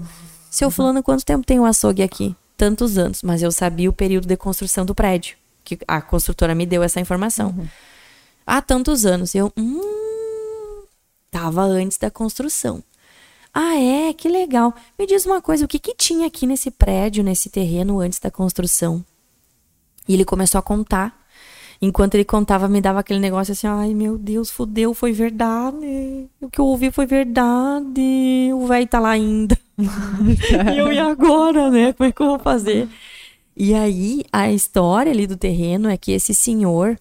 Seu 0.50 0.70
fulano, 0.70 1.04
quanto 1.04 1.26
tempo 1.26 1.46
tem 1.46 1.60
o 1.60 1.66
açougue 1.66 2.04
aqui? 2.04 2.36
Tantos 2.58 2.98
anos, 2.98 3.22
mas 3.22 3.42
eu 3.42 3.52
sabia 3.52 3.90
o 3.90 3.94
período 3.94 4.28
de 4.28 4.38
construção 4.38 4.86
do 4.86 4.96
prédio, 4.96 5.38
que 5.64 5.78
a 5.88 6.02
construtora 6.02 6.56
me 6.56 6.66
deu 6.66 6.84
essa 6.84 7.00
informação 7.00 7.54
há 8.46 8.62
tantos 8.62 9.06
anos. 9.06 9.34
Eu, 9.36 9.52
hum, 9.58 10.84
tava 11.32 11.64
antes 11.64 11.98
da 11.98 12.12
construção. 12.12 12.84
Ah, 13.54 13.76
é? 13.76 14.14
Que 14.14 14.28
legal. 14.28 14.74
Me 15.00 15.08
diz 15.08 15.26
uma 15.26 15.42
coisa, 15.42 15.66
o 15.66 15.68
que 15.68 15.80
que 15.80 15.96
tinha 15.96 16.28
aqui 16.28 16.46
nesse 16.46 16.70
prédio, 16.70 17.24
nesse 17.24 17.50
terreno 17.50 18.00
antes 18.00 18.20
da 18.20 18.30
construção? 18.30 19.04
E 20.08 20.14
ele 20.14 20.26
começou 20.26 20.60
a 20.60 20.62
contar. 20.62 21.26
Enquanto 21.82 22.16
ele 22.16 22.24
contava, 22.24 22.68
me 22.68 22.80
dava 22.80 23.00
aquele 23.00 23.20
negócio 23.20 23.52
assim, 23.52 23.68
ai 23.68 23.94
meu 23.94 24.18
Deus, 24.18 24.50
fudeu, 24.50 24.94
foi 24.94 25.12
verdade. 25.12 26.28
O 26.40 26.50
que 26.50 26.60
eu 26.60 26.66
ouvi 26.66 26.92
foi 26.92 27.06
verdade. 27.06 28.52
O 28.54 28.66
velho 28.66 28.88
tá 28.88 29.00
lá 29.00 29.10
ainda. 29.10 29.58
e 29.78 30.78
eu, 30.78 30.92
e 30.92 31.00
agora, 31.00 31.70
né? 31.70 31.94
Como 31.94 32.08
é 32.08 32.12
que 32.12 32.22
eu 32.22 32.28
vou 32.28 32.40
fazer? 32.40 32.88
E 33.58 33.74
aí, 33.74 34.24
a 34.32 34.52
história 34.52 35.12
ali 35.12 35.28
do 35.28 35.38
terreno 35.38 35.90
é 35.90 35.98
que 35.98 36.12
esse 36.12 36.34
senhor, 36.34 36.98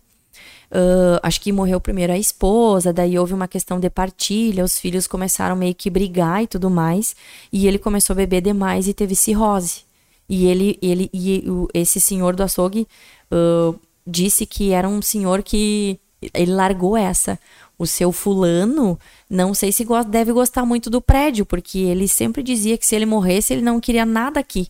ah, 0.74 1.20
acho 1.22 1.40
que 1.40 1.52
morreu 1.52 1.80
primeiro 1.80 2.12
a 2.12 2.18
esposa, 2.18 2.92
daí 2.92 3.16
houve 3.16 3.32
uma 3.32 3.46
questão 3.46 3.78
de 3.78 3.88
partilha, 3.88 4.64
os 4.64 4.78
filhos 4.78 5.06
começaram 5.06 5.54
meio 5.54 5.74
que 5.74 5.88
brigar 5.88 6.42
e 6.42 6.48
tudo 6.48 6.68
mais, 6.68 7.14
e 7.52 7.68
ele 7.68 7.78
começou 7.78 8.14
a 8.14 8.16
beber 8.16 8.40
demais 8.42 8.88
e 8.88 8.92
teve 8.92 9.14
cirrose. 9.14 9.83
E 10.28 10.46
ele, 10.46 10.78
ele 10.80 11.10
e 11.12 11.44
o- 11.48 11.68
esse 11.74 12.00
senhor 12.00 12.34
do 12.34 12.42
açougue 12.42 12.86
ah, 13.30 13.74
disse 14.06 14.46
que 14.46 14.70
era 14.72 14.88
um 14.88 15.00
senhor 15.02 15.42
que 15.42 15.98
ele 16.32 16.52
largou 16.52 16.96
essa. 16.96 17.38
O 17.78 17.86
seu 17.86 18.12
fulano, 18.12 18.98
não 19.28 19.52
sei 19.52 19.72
se 19.72 19.84
gosta, 19.84 20.08
deve 20.10 20.32
gostar 20.32 20.64
muito 20.64 20.88
do 20.88 21.00
prédio, 21.00 21.44
porque 21.44 21.78
ele 21.80 22.06
sempre 22.06 22.42
dizia 22.42 22.78
que 22.78 22.86
se 22.86 22.94
ele 22.94 23.04
morresse, 23.04 23.52
ele 23.52 23.62
não 23.62 23.80
queria 23.80 24.06
nada 24.06 24.38
aqui. 24.40 24.68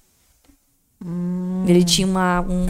Ele 1.67 1.85
tinha 1.85 2.07
uma, 2.07 2.41
um, 2.41 2.67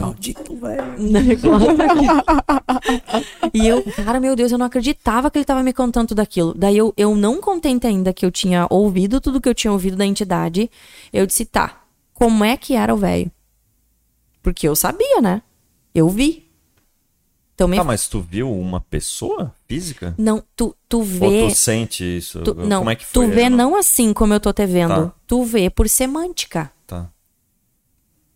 um 0.99 1.09
negócio 1.21 1.69
aqui. 1.71 3.51
E 3.53 3.65
eu, 3.65 3.81
cara, 3.83 4.19
meu 4.19 4.35
Deus, 4.35 4.51
eu 4.51 4.57
não 4.57 4.65
acreditava 4.65 5.31
que 5.31 5.37
ele 5.37 5.45
tava 5.45 5.63
me 5.63 5.71
contando 5.71 6.09
tudo 6.09 6.19
aquilo. 6.19 6.53
Daí 6.53 6.77
eu, 6.77 6.93
eu 6.97 7.15
não 7.15 7.39
contente 7.39 7.87
ainda 7.87 8.11
que 8.11 8.25
eu 8.25 8.31
tinha 8.31 8.67
ouvido 8.69 9.21
tudo 9.21 9.39
que 9.39 9.47
eu 9.47 9.55
tinha 9.55 9.71
ouvido 9.71 9.95
da 9.95 10.05
entidade, 10.05 10.69
eu 11.13 11.25
disse, 11.25 11.45
tá, 11.45 11.81
como 12.15 12.43
é 12.43 12.57
que 12.57 12.73
era 12.73 12.91
o 12.91 12.97
velho? 12.97 13.31
Porque 14.41 14.67
eu 14.67 14.75
sabia, 14.75 15.21
né? 15.21 15.43
Eu 15.93 16.09
vi. 16.09 16.49
Então 17.53 17.67
me 17.67 17.77
Tá, 17.77 17.83
mas 17.83 18.07
tu 18.07 18.19
viu 18.19 18.51
uma 18.51 18.81
pessoa 18.81 19.53
física? 19.67 20.13
Não, 20.17 20.43
tu, 20.55 20.75
tu 20.89 20.97
Ou 20.97 21.03
vê. 21.03 21.47
tu 21.47 21.55
sente 21.55 22.03
isso? 22.17 22.41
tu- 22.41 22.55
não, 22.55 22.79
Como 22.79 22.89
é 22.89 22.95
que 22.95 23.05
foi? 23.05 23.27
tu 23.27 23.31
vê 23.31 23.49
não 23.49 23.75
assim 23.77 24.13
como 24.13 24.33
eu 24.33 24.39
tô 24.39 24.51
te 24.51 24.65
vendo. 24.65 25.07
Tá. 25.09 25.13
Tu 25.27 25.43
vê 25.43 25.69
por 25.69 25.87
semântica. 25.87 26.71
Tá. 26.87 27.09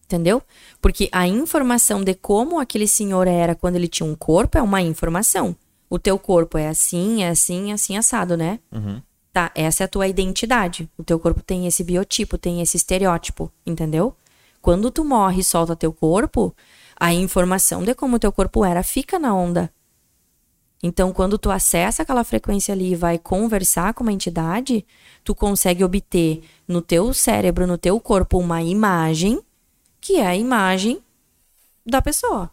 Entendeu? 0.06 0.42
Porque 0.82 1.10
a 1.12 1.28
informação 1.28 2.04
de 2.04 2.14
como 2.16 2.60
aquele 2.60 2.88
senhor 2.88 3.28
era 3.28 3.54
quando 3.56 3.76
ele 3.76 3.88
tinha 3.88 4.08
um 4.08 4.16
corpo 4.16 4.58
é 4.58 4.62
uma 4.62 4.82
informação. 4.82 5.56
O 5.90 6.00
teu 6.00 6.18
corpo 6.18 6.58
é 6.58 6.68
assim, 6.68 7.24
é 7.24 7.30
assim, 7.30 7.72
é 7.72 7.74
assim, 7.74 7.98
assado, 7.98 8.38
né? 8.38 8.60
Uhum. 8.72 9.02
Tá, 9.32 9.52
essa 9.54 9.84
é 9.84 9.86
a 9.86 9.88
tua 9.88 10.08
identidade. 10.08 10.90
O 10.98 11.04
teu 11.04 11.20
corpo 11.20 11.42
tem 11.42 11.68
esse 11.68 11.84
biotipo, 11.84 12.38
tem 12.38 12.62
esse 12.62 12.78
estereótipo, 12.78 13.52
entendeu? 13.66 14.16
Quando 14.62 14.92
tu 14.92 15.06
morre 15.06 15.42
e 15.42 15.44
solta 15.44 15.76
teu 15.76 15.94
corpo, 15.94 16.54
a 17.00 17.14
informação 17.14 17.84
de 17.84 17.94
como 17.94 18.20
teu 18.20 18.32
corpo 18.32 18.66
era 18.66 18.84
fica 18.84 19.20
na 19.20 19.34
onda. 19.34 19.72
Então, 20.82 21.12
quando 21.12 21.38
tu 21.38 21.52
acessa 21.52 22.04
aquela 22.04 22.24
frequência 22.24 22.74
ali 22.74 22.94
e 22.94 22.96
vai 22.96 23.18
conversar 23.18 23.94
com 23.94 24.04
uma 24.04 24.14
entidade, 24.14 24.86
tu 25.24 25.36
consegue 25.36 25.84
obter 25.84 26.42
no 26.68 26.82
teu 26.82 27.14
cérebro, 27.14 27.68
no 27.68 27.78
teu 27.78 28.00
corpo, 28.00 28.40
uma 28.40 28.62
imagem 28.64 29.42
que 30.00 30.16
é 30.16 30.26
a 30.26 30.36
imagem 30.36 31.02
da 31.86 32.02
pessoa. 32.02 32.50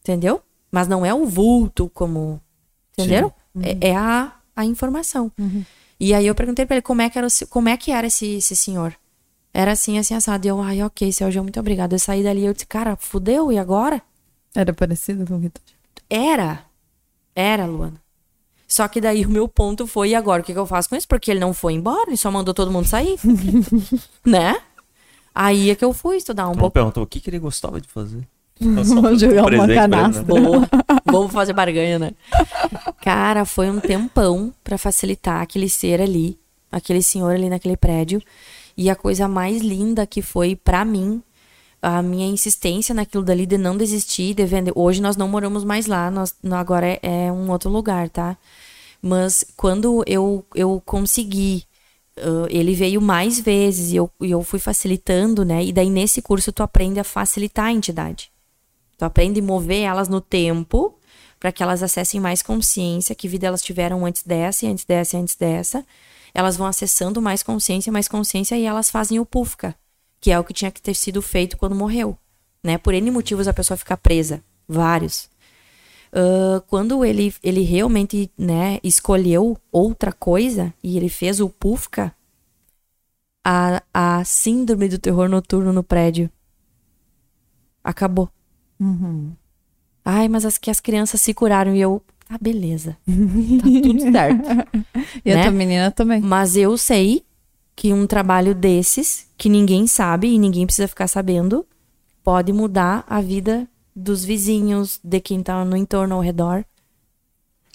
Entendeu? 0.00 0.42
Mas 0.70 0.86
não 0.86 1.04
é 1.04 1.14
o 1.14 1.26
vulto 1.26 1.90
como. 1.94 2.40
Entenderam? 2.92 3.32
É, 3.62 3.88
é 3.88 3.96
a, 3.96 4.32
a 4.54 4.64
informação. 4.64 5.32
E 6.00 6.14
aí 6.14 6.26
eu 6.26 6.34
perguntei 6.34 6.64
pra 6.64 6.76
ele 6.76 6.82
como 6.82 7.02
é 7.02 7.10
que 7.10 7.18
era, 7.18 7.26
o 7.26 7.30
como 7.48 7.68
é 7.68 7.76
que 7.76 7.92
era 7.92 8.06
esse, 8.06 8.36
esse 8.36 8.56
senhor. 8.56 8.94
Era 9.52 9.72
assim, 9.72 9.98
assim, 9.98 10.14
assado. 10.14 10.46
E 10.46 10.48
eu, 10.48 10.60
ai, 10.62 10.82
ok, 10.82 11.12
Sérgio, 11.12 11.42
muito 11.42 11.60
obrigada. 11.60 11.94
Eu 11.94 11.98
saí 11.98 12.22
dali 12.22 12.40
e 12.40 12.46
eu 12.46 12.54
disse, 12.54 12.66
cara, 12.66 12.96
fudeu, 12.96 13.52
e 13.52 13.58
agora? 13.58 14.00
Era 14.54 14.72
parecido 14.72 15.26
com 15.26 15.36
o 15.36 15.40
que 15.40 15.50
tu... 15.50 15.60
Era. 16.08 16.64
Era, 17.34 17.66
Luana. 17.66 18.00
Só 18.66 18.86
que 18.88 19.00
daí 19.00 19.24
o 19.26 19.30
meu 19.30 19.46
ponto 19.46 19.86
foi, 19.86 20.10
e 20.10 20.14
agora 20.14 20.40
o 20.40 20.44
que, 20.44 20.52
que 20.52 20.58
eu 20.58 20.66
faço 20.66 20.88
com 20.88 20.96
isso? 20.96 21.06
Porque 21.06 21.30
ele 21.30 21.40
não 21.40 21.52
foi 21.52 21.74
embora, 21.74 22.08
ele 22.08 22.16
só 22.16 22.30
mandou 22.30 22.54
todo 22.54 22.70
mundo 22.70 22.86
sair. 22.86 23.16
né? 24.24 24.56
Aí 25.34 25.70
é 25.70 25.74
que 25.74 25.84
eu 25.84 25.92
fui 25.92 26.16
estudar 26.16 26.48
um 26.48 26.52
Tu 26.52 26.56
não 26.56 26.60
pouco. 26.60 26.74
perguntou 26.74 27.02
o 27.02 27.06
que, 27.06 27.20
que 27.20 27.28
ele 27.30 27.38
gostava 27.38 27.80
de 27.80 27.88
fazer. 27.88 28.26
Vou 28.60 29.16
jogar 29.16 29.42
uma 29.42 29.46
presente 29.46 29.48
pra 29.48 29.64
ele, 29.64 29.74
canastra. 29.74 30.22
né? 30.22 30.40
Boa. 30.40 30.68
Vamos 31.10 31.32
fazer 31.32 31.52
barganha, 31.52 31.98
né? 31.98 32.12
Cara, 33.02 33.44
foi 33.44 33.70
um 33.70 33.80
tempão 33.80 34.52
pra 34.62 34.78
facilitar 34.78 35.40
aquele 35.42 35.68
ser 35.68 36.00
ali, 36.00 36.38
aquele 36.70 37.02
senhor 37.02 37.34
ali 37.34 37.48
naquele 37.48 37.76
prédio. 37.76 38.22
E 38.76 38.88
a 38.88 38.94
coisa 38.96 39.28
mais 39.28 39.60
linda 39.60 40.06
que 40.06 40.22
foi 40.22 40.56
pra 40.56 40.84
mim, 40.84 41.22
a 41.82 42.02
minha 42.02 42.26
insistência 42.26 42.94
naquilo 42.94 43.24
dali 43.24 43.46
de 43.46 43.58
não 43.58 43.76
desistir, 43.76 44.34
de 44.34 44.44
vender. 44.46 44.72
Hoje 44.74 45.00
nós 45.02 45.16
não 45.16 45.28
moramos 45.28 45.64
mais 45.64 45.86
lá, 45.86 46.10
nós 46.10 46.34
nó- 46.42 46.56
agora 46.56 46.86
é, 46.86 47.00
é 47.02 47.32
um 47.32 47.50
outro 47.50 47.70
lugar, 47.70 48.08
tá? 48.08 48.36
Mas 49.02 49.44
quando 49.56 50.04
eu, 50.06 50.44
eu 50.54 50.82
consegui, 50.84 51.64
ah, 52.18 52.46
ele 52.50 52.74
veio 52.74 53.00
mais 53.00 53.40
vezes 53.40 53.92
e 53.92 53.96
eu, 53.96 54.10
e 54.20 54.30
eu 54.30 54.42
fui 54.42 54.58
facilitando, 54.58 55.44
né? 55.44 55.64
E 55.64 55.72
daí 55.72 55.90
nesse 55.90 56.22
curso 56.22 56.52
tu 56.52 56.62
aprende 56.62 57.00
a 57.00 57.04
facilitar 57.04 57.66
a 57.66 57.72
entidade. 57.72 58.30
Tu 58.98 59.04
aprende 59.04 59.40
a 59.40 59.42
mover 59.42 59.82
elas 59.82 60.08
no 60.08 60.20
tempo 60.20 60.94
para 61.40 61.50
que 61.50 61.62
elas 61.62 61.82
acessem 61.82 62.20
mais 62.20 62.42
consciência, 62.42 63.14
que 63.14 63.26
vida 63.26 63.46
elas 63.46 63.62
tiveram 63.62 64.06
antes 64.06 64.22
dessa, 64.22 64.66
e 64.66 64.68
antes 64.68 64.84
dessa, 64.84 65.16
e 65.16 65.20
antes 65.20 65.34
dessa. 65.34 65.84
Elas 66.32 66.56
vão 66.56 66.66
acessando 66.68 67.20
mais 67.20 67.42
consciência, 67.42 67.90
mais 67.90 68.06
consciência 68.06 68.56
e 68.56 68.64
elas 68.64 68.90
fazem 68.90 69.18
o 69.18 69.26
pufka, 69.26 69.74
que 70.20 70.30
é 70.30 70.38
o 70.38 70.44
que 70.44 70.54
tinha 70.54 70.70
que 70.70 70.80
ter 70.80 70.94
sido 70.94 71.20
feito 71.20 71.56
quando 71.56 71.74
morreu, 71.74 72.16
né? 72.62 72.78
Por 72.78 72.94
N 72.94 73.10
motivos 73.10 73.48
a 73.48 73.52
pessoa 73.52 73.76
fica 73.76 73.96
presa, 73.96 74.44
vários. 74.68 75.28
Ah, 76.12 76.62
quando 76.66 77.04
ele, 77.04 77.34
ele 77.42 77.62
realmente, 77.62 78.30
né, 78.36 78.78
escolheu 78.82 79.56
outra 79.70 80.12
coisa 80.12 80.74
e 80.82 80.96
ele 80.96 81.08
fez 81.08 81.40
o 81.40 81.48
pufka, 81.48 82.14
a, 83.44 83.82
a 83.92 84.24
síndrome 84.24 84.88
do 84.88 84.98
terror 84.98 85.28
noturno 85.28 85.72
no 85.72 85.82
prédio 85.82 86.30
acabou. 87.82 88.28
Ai, 90.12 90.28
mas 90.28 90.44
as 90.44 90.58
que 90.58 90.70
as 90.70 90.80
crianças 90.80 91.20
se 91.20 91.32
curaram 91.34 91.74
e 91.74 91.80
eu, 91.80 92.02
ah, 92.28 92.38
beleza. 92.40 92.96
Tá 93.06 93.82
tudo 93.82 94.00
certo. 94.12 94.48
E 95.24 95.32
a 95.32 95.36
Né? 95.36 95.42
tua 95.42 95.52
menina 95.52 95.90
também. 95.90 96.20
Mas 96.20 96.56
eu 96.56 96.76
sei 96.78 97.24
que 97.76 97.92
um 97.92 98.06
trabalho 98.06 98.54
desses, 98.54 99.26
que 99.36 99.48
ninguém 99.48 99.86
sabe 99.86 100.28
e 100.28 100.38
ninguém 100.38 100.66
precisa 100.66 100.88
ficar 100.88 101.08
sabendo, 101.08 101.66
pode 102.22 102.52
mudar 102.52 103.04
a 103.08 103.20
vida 103.20 103.66
dos 103.94 104.24
vizinhos, 104.24 105.00
de 105.02 105.20
quem 105.20 105.42
tá 105.42 105.64
no 105.64 105.76
entorno 105.76 106.14
ao 106.14 106.20
redor, 106.20 106.64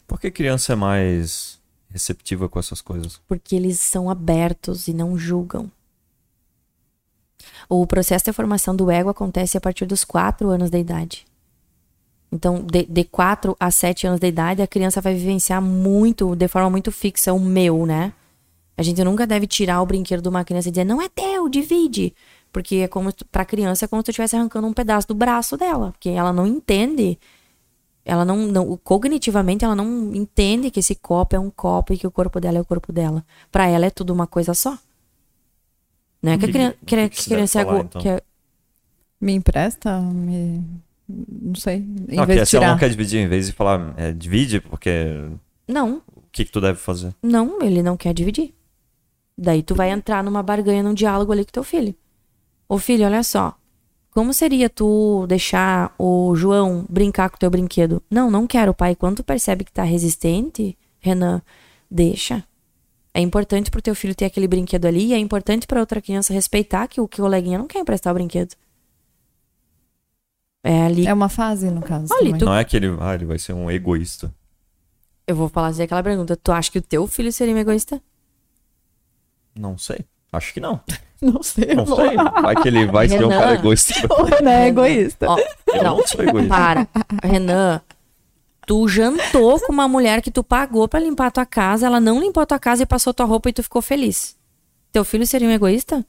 Por 0.08 0.20
que 0.20 0.30
criança 0.32 0.74
é 0.74 0.76
mais 0.76 1.60
receptiva 1.90 2.48
com 2.50 2.60
essas 2.60 2.82
coisas? 2.82 3.20
porque 3.28 3.56
eles 3.56 3.80
são 3.80 4.10
abertos 4.10 4.88
e 4.88 4.94
não 4.94 5.18
julgam. 5.18 5.72
O 7.70 7.86
processo 7.88 8.26
de 8.26 8.34
formação 8.34 8.76
do 8.76 8.90
ego 8.92 9.10
acontece 9.10 9.58
a 9.58 9.62
partir 9.62 9.86
dos 9.86 10.04
4 10.04 10.50
anos 10.50 10.70
da 10.70 10.78
idade. 10.78 11.26
Então, 12.36 12.62
de, 12.64 12.84
de 12.84 13.04
4 13.06 13.56
a 13.60 13.72
7 13.72 14.06
anos 14.08 14.20
da 14.20 14.28
idade, 14.28 14.62
a 14.62 14.68
criança 14.68 15.02
vai 15.02 15.14
vivenciar 15.16 15.62
muito, 15.62 16.36
de 16.36 16.48
forma 16.48 16.70
muito 16.70 16.92
fixa, 16.92 17.34
o 17.34 17.40
meu, 17.40 17.86
né? 17.86 18.14
A 18.78 18.84
gente 18.84 19.04
nunca 19.04 19.26
deve 19.26 19.48
tirar 19.48 19.82
o 19.82 19.86
brinquedo 19.86 20.22
de 20.22 20.28
uma 20.30 20.44
criança 20.44 20.68
e 20.68 20.72
dizer, 20.72 20.84
não 20.84 21.02
é 21.02 21.08
teu, 21.10 21.48
divide. 21.50 22.14
Porque 22.52 22.76
é 22.78 22.88
como, 22.88 23.12
pra 23.32 23.46
criança 23.46 23.86
é 23.86 23.88
como 23.88 24.02
se 24.02 24.06
tu 24.06 24.10
estivesse 24.12 24.36
arrancando 24.36 24.68
um 24.68 24.74
pedaço 24.74 25.08
do 25.08 25.16
braço 25.16 25.56
dela. 25.58 25.92
Porque 25.94 26.10
ela 26.10 26.32
não 26.34 26.46
entende 26.46 27.18
ela 28.08 28.24
não, 28.24 28.38
não 28.46 28.78
cognitivamente 28.84 29.66
ela 29.66 29.74
não 29.76 30.14
entende 30.14 30.70
que 30.70 30.80
esse 30.80 30.94
copo 30.94 31.36
é 31.36 31.40
um 31.40 31.50
copo 31.50 31.92
e 31.92 31.98
que 31.98 32.06
o 32.06 32.12
corpo 32.12 32.40
dela 32.40 32.60
é 32.60 32.62
o 32.62 32.66
corpo 32.66 32.94
dela. 32.94 33.26
Pra 33.52 33.66
ela 33.68 33.88
é 33.88 33.90
tudo 33.90 34.14
uma 34.14 34.28
coisa 34.28 34.54
só. 34.54 34.78
Né? 36.22 36.38
Que, 36.38 36.46
a 36.46 36.48
que- 36.48 36.54
criança, 36.54 36.76
o 36.82 36.86
que, 36.86 36.96
que 36.96 37.02
a 37.02 37.10
que 37.10 37.24
criança 37.26 37.62
é 37.62 37.66
falar, 37.66 37.78
go- 37.78 37.84
então? 37.86 38.02
que 38.02 38.10
é- 38.10 38.22
Me 39.20 39.34
empresta? 39.34 40.00
Me... 40.02 40.64
Não 41.08 41.56
sei. 41.56 41.78
Em 42.10 42.16
Não, 42.16 42.26
vez 42.26 42.40
que 42.40 42.44
de 42.46 42.50
se 42.50 42.56
ela 42.58 42.66
tirar. 42.66 42.72
não 42.72 42.80
quer 42.80 42.90
dividir, 42.90 43.20
em 43.20 43.28
vez 43.28 43.48
de 43.48 43.54
falar 43.54 43.94
é, 43.98 44.12
divide, 44.12 44.60
porque 44.60 44.90
Não, 45.68 46.02
o 46.16 46.22
que, 46.32 46.46
que 46.46 46.52
tu 46.52 46.60
deve 46.60 46.78
fazer? 46.80 47.14
não, 47.22 47.62
ele 47.62 47.82
não 47.84 47.96
quer 47.96 48.14
dividir. 48.14 48.54
Daí 49.38 49.62
tu 49.62 49.76
vai 49.76 49.92
entrar 49.92 50.24
numa 50.24 50.42
barganha, 50.42 50.82
num 50.82 50.94
diálogo 50.94 51.32
ali 51.32 51.44
com 51.46 51.52
teu 51.52 51.64
filho. 51.64 51.94
Ô 52.68 52.78
filho, 52.78 53.06
olha 53.06 53.22
só. 53.22 53.56
Como 54.12 54.34
seria 54.34 54.70
tu 54.70 55.26
deixar 55.28 55.94
o 56.00 56.34
João 56.36 56.86
brincar 56.90 57.30
com 57.30 57.36
o 57.36 57.40
teu 57.40 57.50
brinquedo? 57.50 58.02
Não, 58.10 58.32
não 58.32 58.48
quero, 58.48 58.74
pai. 58.74 58.96
Quando 58.96 59.18
tu 59.18 59.24
percebe 59.26 59.66
que 59.66 59.72
tá 59.74 59.84
resistente, 59.84 60.78
Renan, 61.02 61.42
deixa. 61.92 62.44
É 63.14 63.20
importante 63.20 63.70
pro 63.70 63.82
teu 63.82 63.94
filho 63.94 64.16
ter 64.16 64.24
aquele 64.26 64.48
brinquedo 64.48 64.86
ali 64.86 65.08
e 65.08 65.14
é 65.14 65.18
importante 65.20 65.68
pra 65.68 65.82
outra 65.82 66.02
criança 66.02 66.34
respeitar 66.34 66.88
que 66.88 67.00
o 67.02 67.08
que 67.08 67.20
o 67.22 67.26
coleguinha 67.26 67.58
não 67.58 67.68
quer 67.68 67.80
emprestar 67.80 68.12
o 68.12 68.16
brinquedo. 68.16 68.56
É 70.68 70.82
ali. 70.86 71.06
É 71.06 71.14
uma 71.14 71.30
fase, 71.30 71.70
no 71.70 71.82
caso. 71.82 72.08
Olha, 72.12 72.36
tu- 72.38 72.46
Não 72.46 72.56
é 72.56 72.64
que 72.64 72.76
ele, 72.76 72.88
ah, 73.00 73.14
ele 73.14 73.26
vai 73.26 73.38
ser 73.38 73.54
um 73.54 73.70
egoísta. 73.70 74.34
Eu 75.28 75.36
vou 75.36 75.48
fazer 75.48 75.84
aquela 75.84 76.02
pergunta. 76.02 76.36
Tu 76.36 76.52
acha 76.52 76.72
que 76.72 76.80
o 76.80 76.82
teu 76.82 77.06
filho 77.08 77.32
seria 77.32 77.54
um 77.54 77.58
egoísta? 77.58 78.02
Não 79.56 79.78
sei. 79.78 80.00
Acho 80.32 80.54
que 80.54 80.60
não. 80.60 80.82
Não 81.22 81.42
sei. 81.42 81.74
Não 81.74 81.86
sei. 81.86 82.16
Vai 82.18 82.56
que 82.62 82.68
ele 82.68 82.86
vai 82.88 83.08
ser 83.08 83.24
um 83.24 83.30
Renan. 83.30 83.40
cara 83.42 83.54
egoísta. 83.56 83.94
O 84.20 84.24
Renan 84.24 84.52
é 84.52 84.68
egoísta. 84.68 85.28
Ó, 85.32 85.38
Eu 85.68 85.84
não 85.84 86.06
sou 86.06 86.22
egoísta. 86.24 86.50
Para. 86.50 86.88
Renan, 87.24 87.82
tu 88.68 88.88
jantou 88.88 89.60
com 89.62 89.72
uma 89.72 89.88
mulher 89.88 90.22
que 90.22 90.30
tu 90.30 90.44
pagou 90.44 90.88
pra 90.90 91.00
limpar 91.00 91.28
a 91.28 91.32
tua 91.32 91.46
casa, 91.46 91.86
ela 91.86 92.00
não 92.02 92.20
limpou 92.20 92.44
a 92.44 92.46
tua 92.46 92.60
casa 92.60 92.84
e 92.84 92.86
passou 92.86 93.14
tua 93.14 93.26
roupa 93.26 93.50
e 93.50 93.54
tu 93.54 93.64
ficou 93.64 93.82
feliz. 93.82 94.36
Teu 94.92 95.06
filho 95.06 95.26
seria 95.26 95.48
um 95.48 95.52
egoísta? 95.52 96.06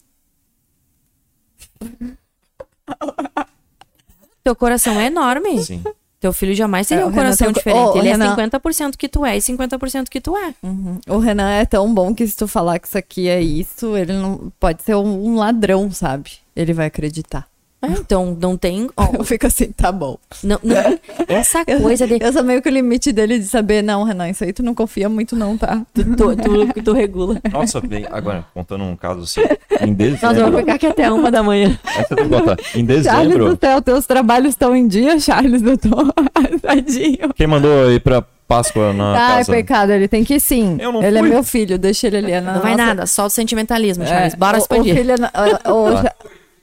Teu 4.47 4.55
coração 4.55 5.01
é 5.01 5.07
enorme. 5.07 5.61
Sim. 5.65 5.83
Teu 6.21 6.33
filho 6.33 6.55
jamais 6.55 6.87
teria 6.87 7.03
É, 7.03 7.07
um 7.07 7.11
coração 7.13 7.49
tem- 7.49 7.55
diferente. 7.55 7.89
Ô, 7.89 7.99
Ele 7.99 8.11
Renan- 8.11 8.27
é 8.27 8.29
50% 8.37 8.97
que 8.97 9.09
tu 9.09 9.25
é 9.25 9.37
e 9.37 9.41
50% 9.43 10.09
que 10.09 10.21
tu 10.21 10.37
é. 10.37 10.55
Uhum. 10.63 11.01
O 11.09 11.19
Renan 11.19 11.51
é 11.51 11.65
tão 11.65 11.93
bom 11.93 12.15
que 12.15 12.25
se 12.27 12.37
tu 12.37 12.47
falar 12.47 12.79
que 12.79 12.87
isso 12.87 12.97
aqui 12.97 13.29
é 13.29 13.41
isso, 13.43 13.97
ele 13.97 14.13
não 14.13 14.53
pode 14.61 14.85
ser 14.85 14.95
um 14.95 15.35
ladrão, 15.35 15.91
sabe? 15.91 16.31
Ele 16.55 16.73
vai 16.73 16.87
acreditar. 16.87 17.47
É, 17.83 17.89
então, 17.89 18.37
não 18.41 18.57
tem. 18.57 18.89
ó, 18.97 19.07
Eu 19.19 19.25
fico 19.25 19.47
assim, 19.47 19.67
tá 19.71 19.93
bom. 19.93 20.17
não- 20.43 20.59
não- 20.63 20.99
essa 21.29 21.65
coisa 21.65 22.07
de. 22.07 22.19
eu 22.21 22.33
sou 22.33 22.43
meio 22.43 22.63
que 22.63 22.69
o 22.69 22.73
limite 22.73 23.13
dele 23.13 23.39
de 23.39 23.47
saber, 23.47 23.83
não, 23.83 24.03
Renan, 24.03 24.31
isso 24.31 24.43
aí 24.45 24.53
tu 24.53 24.63
não 24.63 24.75
confia 24.75 25.09
muito 25.09 25.37
não, 25.37 25.57
tá? 25.59 25.83
Tu, 25.95 26.03
tu, 26.05 26.83
tu 26.83 26.93
regula. 26.93 27.41
Nossa, 27.53 27.81
bem, 27.81 28.07
agora, 28.11 28.45
contando 28.55 28.83
um 28.85 28.97
caso 28.97 29.21
assim. 29.21 29.43
Em 29.81 29.95
Nós 29.95 30.21
vamos 30.21 30.37
dezembro. 30.37 30.59
ficar 30.59 30.75
aqui 30.75 30.87
até 30.87 31.11
uma 31.13 31.31
da 31.31 31.43
manhã. 31.43 31.79
Essa 31.97 32.17
tem 32.17 32.29
que. 32.29 32.79
Em 32.81 33.03
Charles 33.03 33.29
dezembro. 33.29 33.55
do 33.55 33.59
céu, 33.61 33.83
teus 33.83 34.07
trabalhos 34.07 34.49
estão 34.51 34.75
em 34.75 34.89
dia, 34.89 35.19
Charles, 35.21 35.63
eu 35.63 35.77
tô 35.77 35.91
tadinho. 36.63 37.33
Quem 37.35 37.47
mandou 37.47 37.91
ir 37.93 38.01
pra 38.01 38.23
Páscoa 38.49 38.93
na 38.93 39.13
Ai, 39.13 39.37
casa? 39.39 39.53
pecado, 39.53 39.91
ele 39.93 40.07
tem 40.09 40.23
que 40.25 40.35
ir 40.35 40.41
sim. 40.41 40.77
Eu 40.81 40.93
não 40.93 41.03
ele 41.03 41.19
fui. 41.19 41.29
é 41.29 41.31
meu 41.31 41.43
filho, 41.45 41.79
deixa 41.79 42.07
ele 42.07 42.17
ali. 42.19 42.33
é 42.33 42.41
na 42.41 42.55
Não 42.55 42.61
vai 42.63 42.73
nossa- 42.73 42.85
nada, 42.87 43.07
só 43.07 43.27
o 43.27 43.31
sentimentalismo, 43.31 44.07
Charles. 44.07 44.35
É, 44.35 44.37
Bora 44.37 44.57
o- 44.57 44.61
expandir. 44.61 44.95
O, 44.95 44.97
filho 44.97 45.13
é 45.13 45.19
na- 45.19 45.33
o- 45.67 45.73
o 45.91 46.03
Tá. 46.03 46.15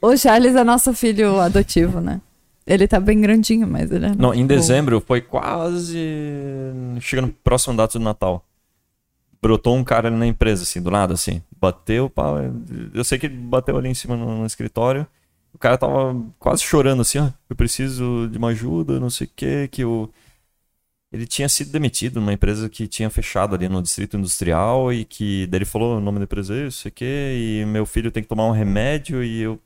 O 0.03 0.17
Charles 0.17 0.53
é 0.53 0.63
nosso 0.65 0.93
filho 0.93 1.39
adotivo, 1.39 2.01
né? 2.01 2.19
Ele 2.67 2.87
tá 2.87 2.99
bem 2.99 3.21
grandinho, 3.21 3.65
mas 3.65 3.89
ele 3.89 4.07
é. 4.07 4.15
Não, 4.15 4.33
em 4.33 4.45
dezembro 4.45 4.99
foi 4.99 5.21
quase. 5.21 5.97
Chegando 6.99 7.33
próximo 7.41 7.75
data 7.75 7.97
do 7.97 8.03
Natal. 8.03 8.45
Brotou 9.41 9.75
um 9.75 9.83
cara 9.83 10.09
ali 10.09 10.17
na 10.17 10.27
empresa, 10.27 10.63
assim, 10.63 10.81
do 10.81 10.91
nada, 10.91 11.13
assim. 11.13 11.41
Bateu, 11.59 12.09
pá. 12.09 12.33
Eu 12.93 13.03
sei 13.03 13.17
que 13.17 13.27
ele 13.27 13.35
bateu 13.35 13.77
ali 13.77 13.89
em 13.89 13.93
cima 13.93 14.15
no, 14.17 14.39
no 14.39 14.45
escritório. 14.45 15.07
O 15.53 15.57
cara 15.57 15.77
tava 15.77 16.15
quase 16.37 16.63
chorando, 16.63 17.01
assim, 17.01 17.19
ó. 17.19 17.29
Eu 17.49 17.55
preciso 17.55 18.27
de 18.29 18.37
uma 18.37 18.49
ajuda, 18.49 18.99
não 18.99 19.09
sei 19.09 19.27
o 19.27 19.29
quê, 19.33 19.69
que 19.71 19.85
o. 19.85 20.09
Ele 21.11 21.27
tinha 21.27 21.47
sido 21.47 21.71
demitido 21.71 22.19
numa 22.19 22.33
empresa 22.33 22.67
que 22.67 22.87
tinha 22.87 23.09
fechado 23.09 23.53
ali 23.55 23.69
no 23.69 23.81
distrito 23.81 24.17
industrial 24.17 24.91
e 24.91 25.05
que. 25.05 25.47
Daí 25.47 25.59
ele 25.59 25.65
falou 25.65 25.97
o 25.97 26.01
nome 26.01 26.19
da 26.19 26.23
empresa, 26.23 26.53
isso, 26.55 26.63
não 26.63 26.71
sei 26.71 26.89
o 26.89 26.93
quê, 26.93 27.61
e 27.61 27.65
meu 27.65 27.85
filho 27.85 28.11
tem 28.11 28.23
que 28.23 28.29
tomar 28.29 28.47
um 28.47 28.51
remédio 28.51 29.23
e 29.23 29.41
eu 29.41 29.59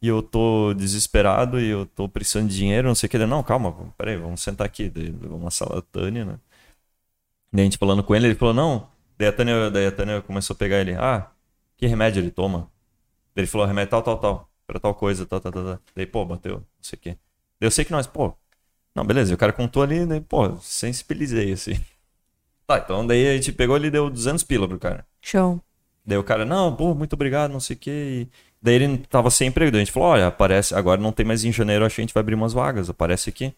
e 0.00 0.08
eu 0.08 0.22
tô 0.22 0.74
desesperado 0.74 1.60
e 1.60 1.68
eu 1.68 1.86
tô 1.86 2.08
precisando 2.08 2.48
de 2.48 2.56
dinheiro, 2.56 2.88
não 2.88 2.94
sei 2.94 3.06
o 3.08 3.10
que. 3.10 3.16
Ele, 3.16 3.26
não, 3.26 3.42
calma, 3.42 3.72
peraí, 3.96 4.16
vamos 4.16 4.40
sentar 4.42 4.66
aqui. 4.66 4.88
Daí 4.88 5.06
levou 5.10 5.38
uma 5.38 5.50
sala 5.50 5.76
da 5.76 5.82
Tânia, 5.82 6.24
né? 6.24 6.38
Daí 7.52 7.62
a 7.62 7.64
gente 7.64 7.78
falando 7.78 8.02
com 8.04 8.14
ele, 8.14 8.28
ele 8.28 8.34
falou, 8.34 8.54
não. 8.54 8.88
Daí 9.18 9.28
a 9.28 9.32
Tânia, 9.32 9.70
daí 9.70 9.86
a 9.86 9.92
Tânia 9.92 10.22
começou 10.22 10.54
a 10.54 10.56
pegar 10.58 10.80
ele. 10.80 10.94
Ah, 10.94 11.30
que 11.76 11.86
remédio 11.86 12.20
ele 12.20 12.30
toma? 12.30 12.70
Daí 13.34 13.42
ele 13.42 13.46
falou, 13.46 13.66
remédio 13.66 13.90
tal, 13.90 14.02
tal, 14.02 14.18
tal. 14.18 14.50
Pra 14.66 14.78
tal 14.78 14.94
coisa, 14.94 15.26
tal, 15.26 15.40
tal, 15.40 15.52
tal. 15.52 15.64
tal. 15.64 15.78
Daí, 15.94 16.06
pô, 16.06 16.24
bateu, 16.24 16.58
não 16.58 16.64
sei 16.82 16.96
o 16.96 17.00
quê. 17.00 17.10
Daí 17.60 17.66
eu 17.66 17.70
sei 17.70 17.84
que 17.84 17.92
nós, 17.92 18.06
pô. 18.06 18.34
Não, 18.94 19.04
beleza. 19.04 19.34
O 19.34 19.38
cara 19.38 19.52
contou 19.52 19.82
ali, 19.82 20.06
daí, 20.06 20.20
pô, 20.20 20.56
sensibilizei, 20.58 21.52
assim. 21.52 21.74
Tá, 22.66 22.78
então 22.78 23.06
daí 23.06 23.26
a 23.28 23.34
gente 23.34 23.50
pegou 23.50 23.76
ele 23.76 23.86
e 23.86 23.90
deu 23.90 24.10
200 24.10 24.44
pila 24.44 24.68
pro 24.68 24.78
cara. 24.78 25.06
Show. 25.22 25.58
Daí 26.04 26.18
o 26.18 26.24
cara, 26.24 26.44
não, 26.44 26.74
pô, 26.76 26.94
muito 26.94 27.14
obrigado, 27.14 27.50
não 27.50 27.60
sei 27.60 27.76
o 27.76 27.78
quê. 27.78 27.90
E 28.22 28.28
daí 28.60 28.74
ele 28.74 28.98
tava 28.98 29.30
sem 29.30 29.48
emprego. 29.48 29.70
Daí 29.70 29.80
a 29.80 29.84
gente 29.84 29.92
falou, 29.92 30.10
olha, 30.10 30.26
aparece, 30.26 30.74
agora 30.74 31.00
não 31.00 31.12
tem 31.12 31.24
mais 31.24 31.44
em 31.44 31.52
janeiro, 31.52 31.84
acho 31.84 31.96
que 31.96 32.00
a 32.00 32.04
gente 32.04 32.14
vai 32.14 32.20
abrir 32.20 32.34
umas 32.34 32.52
vagas, 32.52 32.90
aparece 32.90 33.30
aqui. 33.30 33.54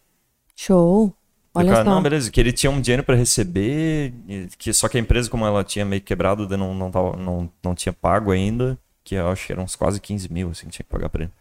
Show. 0.55 1.13
Olha 1.53 1.73
cara, 1.73 1.83
só. 1.83 1.89
não, 1.89 2.01
beleza, 2.01 2.31
que 2.31 2.39
ele 2.39 2.53
tinha 2.53 2.71
um 2.71 2.79
dinheiro 2.79 3.03
pra 3.03 3.15
receber, 3.15 4.13
que 4.57 4.71
só 4.71 4.87
que 4.87 4.97
a 4.97 5.01
empresa, 5.01 5.29
como 5.29 5.45
ela 5.45 5.63
tinha 5.65 5.83
meio 5.83 6.01
quebrado, 6.01 6.47
não, 6.57 6.73
não, 6.73 6.89
tava, 6.89 7.17
não, 7.17 7.51
não 7.61 7.75
tinha 7.75 7.91
pago 7.91 8.31
ainda, 8.31 8.79
que 9.03 9.15
eu 9.15 9.27
acho 9.27 9.47
que 9.47 9.51
eram 9.51 9.63
uns 9.63 9.75
quase 9.75 9.99
15 9.99 10.31
mil, 10.31 10.49
assim, 10.51 10.67
que 10.67 10.71
tinha 10.71 10.85
que 10.85 10.89
pagar 10.89 11.09
pra 11.09 11.23
ele. 11.23 11.31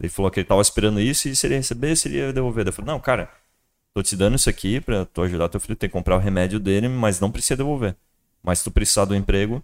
Ele 0.00 0.08
falou 0.08 0.30
que 0.30 0.40
ele 0.40 0.48
tava 0.48 0.60
esperando 0.60 0.98
isso 0.98 1.28
e 1.28 1.36
se 1.36 1.46
ele 1.46 1.56
recebesse, 1.56 2.08
ele 2.08 2.16
ia 2.16 2.32
devolver. 2.32 2.66
Eu 2.66 2.72
falei, 2.72 2.90
não, 2.90 2.98
cara, 2.98 3.30
tô 3.94 4.02
te 4.02 4.16
dando 4.16 4.36
isso 4.36 4.50
aqui 4.50 4.80
pra 4.80 5.04
tu 5.04 5.22
ajudar 5.22 5.48
teu 5.48 5.60
filho, 5.60 5.76
tem 5.76 5.88
que 5.88 5.92
comprar 5.92 6.16
o 6.16 6.18
remédio 6.18 6.58
dele, 6.58 6.88
mas 6.88 7.20
não 7.20 7.30
precisa 7.30 7.58
devolver. 7.58 7.94
Mas 8.42 8.58
se 8.58 8.64
tu 8.64 8.70
precisar 8.70 9.04
do 9.04 9.14
emprego, 9.14 9.62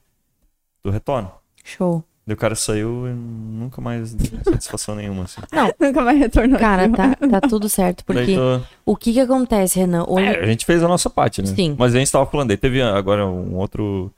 tu 0.83 0.91
retorna. 0.91 1.33
Show. 1.65 2.05
Daí 2.27 2.35
o 2.35 2.37
cara 2.37 2.57
saiu 2.57 3.07
e 3.07 3.13
nunca 3.13 3.81
mais 3.81 4.13
deu 4.13 4.41
satisfação 4.43 4.97
nenhuma, 4.97 5.25
assim. 5.25 5.41
Nunca 5.79 6.03
mais 6.03 6.19
retornou. 6.19 6.59
Cara, 6.59 6.89
tá, 6.89 7.15
tá 7.15 7.41
tudo 7.49 7.69
certo. 7.69 8.03
Daí 8.09 8.17
Porque 8.17 8.35
tô- 8.35 8.61
o 8.85 8.97
que 8.97 9.13
que 9.13 9.21
acontece, 9.21 9.79
Renan? 9.79 10.05
O- 10.09 10.19
É, 10.19 10.41
a 10.41 10.47
gente 10.47 10.67
fez 10.67 10.83
a 10.83 10.89
nossa 10.89 11.09
parte, 11.09 11.41
né? 11.41 11.47
Sim. 11.55 11.77
Mas 11.79 11.95
a 11.95 11.99
gente 11.99 12.11
tava 12.11 12.27
falando, 12.27 12.51
aí 12.51 12.57
teve 12.57 12.83
agora 12.83 13.25
um 13.25 13.55
outro 13.55 14.11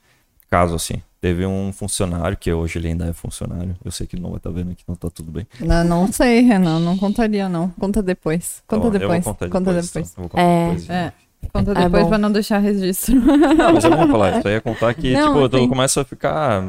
caso, 0.49 0.73
assim. 0.73 0.95
Teve 1.21 1.45
um 1.45 1.71
funcionário, 1.71 2.35
que 2.35 2.51
hoje 2.51 2.79
ele 2.79 2.87
ainda 2.87 3.05
é 3.05 3.13
funcionário. 3.13 3.75
Eu 3.85 3.91
sei 3.91 4.07
que 4.07 4.15
ele 4.15 4.23
não 4.23 4.29
vai 4.31 4.37
estar 4.37 4.49
vendo 4.49 4.71
aqui, 4.71 4.83
não 4.87 4.95
tá 4.95 5.09
tudo 5.11 5.29
bem. 5.31 5.45
Não, 5.59 5.83
não 5.83 6.11
sei, 6.11 6.41
Renan, 6.41 6.79
não 6.79 6.97
contaria, 6.97 7.47
não. 7.47 7.69
Conta 7.79 8.01
depois. 8.01 8.63
Conta 8.65 8.87
Então, 8.87 8.99
depois. 8.99 9.17
Eu 9.17 9.21
vou 9.23 9.33
contar 9.35 9.49
Conta 9.49 9.73
depois. 9.73 10.11
então. 10.11 10.23
Eu 10.23 10.23
vou 10.23 10.29
contar 10.29 10.41
É. 10.41 10.65
depois. 10.69 10.89
É. 10.89 11.13
Conta 11.53 11.71
É 11.71 11.83
depois 11.83 12.03
bom. 12.03 12.09
pra 12.09 12.17
não 12.17 12.31
deixar 12.31 12.57
registro. 12.57 13.15
Não, 13.15 13.73
mas 13.73 13.83
eu 13.83 13.89
não 13.91 13.97
vou 13.99 14.07
falar. 14.07 14.39
Isso 14.39 14.47
aí 14.47 14.55
é 14.55 14.59
contar 14.61 14.93
que, 14.95 15.11
Não, 15.13 15.33
tipo, 15.35 15.49
tu 15.49 15.57
sim. 15.59 15.67
começa 15.69 16.01
a 16.01 16.05
ficar... 16.05 16.63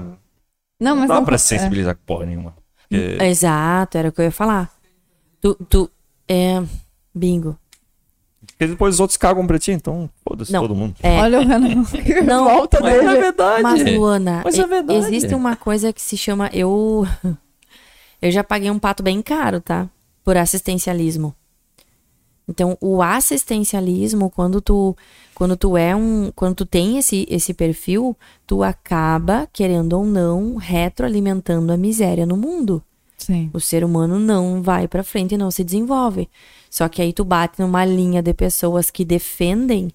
Não, 0.80 0.92
Não 0.92 1.00
mas 1.00 1.08
dá 1.08 1.14
não 1.16 1.24
pra 1.24 1.34
é. 1.34 1.38
se 1.38 1.48
sensibilizar 1.48 1.94
com 1.94 2.02
porra 2.06 2.26
nenhuma. 2.26 2.54
Porque... 2.88 3.18
Exato, 3.22 3.98
era 3.98 4.08
o 4.08 4.12
que 4.12 4.20
eu 4.20 4.24
ia 4.24 4.32
falar. 4.32 4.70
Tu, 5.40 5.54
tu, 5.68 5.90
é, 6.28 6.62
bingo. 7.14 7.56
porque 8.46 8.66
depois 8.66 8.94
os 8.94 9.00
outros 9.00 9.16
cagam 9.16 9.46
pra 9.46 9.58
ti, 9.58 9.70
então 9.72 10.08
foda-se 10.26 10.52
Não. 10.52 10.62
todo 10.62 10.74
mundo. 10.74 10.94
É, 11.02 11.20
Olha 11.20 11.40
o 11.40 11.46
Renan. 11.46 11.84
Não, 12.26 12.44
Volta 12.44 12.80
Mas 12.80 12.94
dele. 12.94 13.06
é 13.06 13.20
verdade. 13.20 13.62
Mas, 13.62 13.94
Luana, 13.94 14.42
Mas 14.44 14.58
é 14.58 14.62
e- 14.62 14.66
verdade. 14.66 14.98
existe 14.98 15.34
uma 15.34 15.54
coisa 15.56 15.92
que 15.92 16.00
se 16.02 16.16
chama. 16.16 16.48
Eu. 16.52 17.06
Eu 18.22 18.30
já 18.30 18.44
paguei 18.44 18.70
um 18.70 18.78
pato 18.78 19.02
bem 19.02 19.22
caro, 19.22 19.60
tá? 19.62 19.88
Por 20.22 20.36
assistencialismo. 20.36 21.34
Então, 22.50 22.76
o 22.80 23.00
assistencialismo, 23.00 24.28
quando 24.28 24.60
tu, 24.60 24.96
quando 25.34 25.56
tu 25.56 25.76
é 25.76 25.94
um. 25.94 26.32
Quando 26.34 26.56
tu 26.56 26.66
tem 26.66 26.98
esse, 26.98 27.24
esse 27.30 27.54
perfil, 27.54 28.16
tu 28.46 28.62
acaba, 28.64 29.48
querendo 29.52 29.92
ou 29.94 30.04
não, 30.04 30.56
retroalimentando 30.56 31.72
a 31.72 31.76
miséria 31.76 32.26
no 32.26 32.36
mundo. 32.36 32.82
Sim. 33.16 33.48
O 33.52 33.60
ser 33.60 33.84
humano 33.84 34.18
não 34.18 34.62
vai 34.62 34.88
pra 34.88 35.04
frente 35.04 35.34
e 35.34 35.38
não 35.38 35.50
se 35.50 35.62
desenvolve. 35.62 36.28
Só 36.68 36.88
que 36.88 37.00
aí 37.00 37.12
tu 37.12 37.24
bate 37.24 37.60
numa 37.60 37.84
linha 37.84 38.20
de 38.20 38.34
pessoas 38.34 38.90
que 38.90 39.04
defendem 39.04 39.92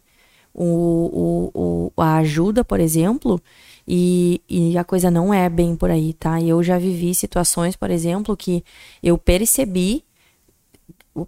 o, 0.53 1.51
o, 1.53 1.91
o- 1.97 2.01
a 2.01 2.17
ajuda, 2.19 2.63
por 2.63 2.79
exemplo, 2.79 3.41
e, 3.85 4.41
e 4.49 4.77
a 4.77 4.83
coisa 4.85 5.11
não 5.11 5.33
é 5.33 5.49
bem 5.49 5.75
por 5.75 5.89
aí, 5.91 6.13
tá? 6.13 6.41
Eu 6.41 6.63
já 6.63 6.77
vivi 6.77 7.13
situações, 7.13 7.75
por 7.75 7.91
exemplo, 7.91 8.37
que 8.37 8.63
eu 9.03 9.17
percebi. 9.17 10.04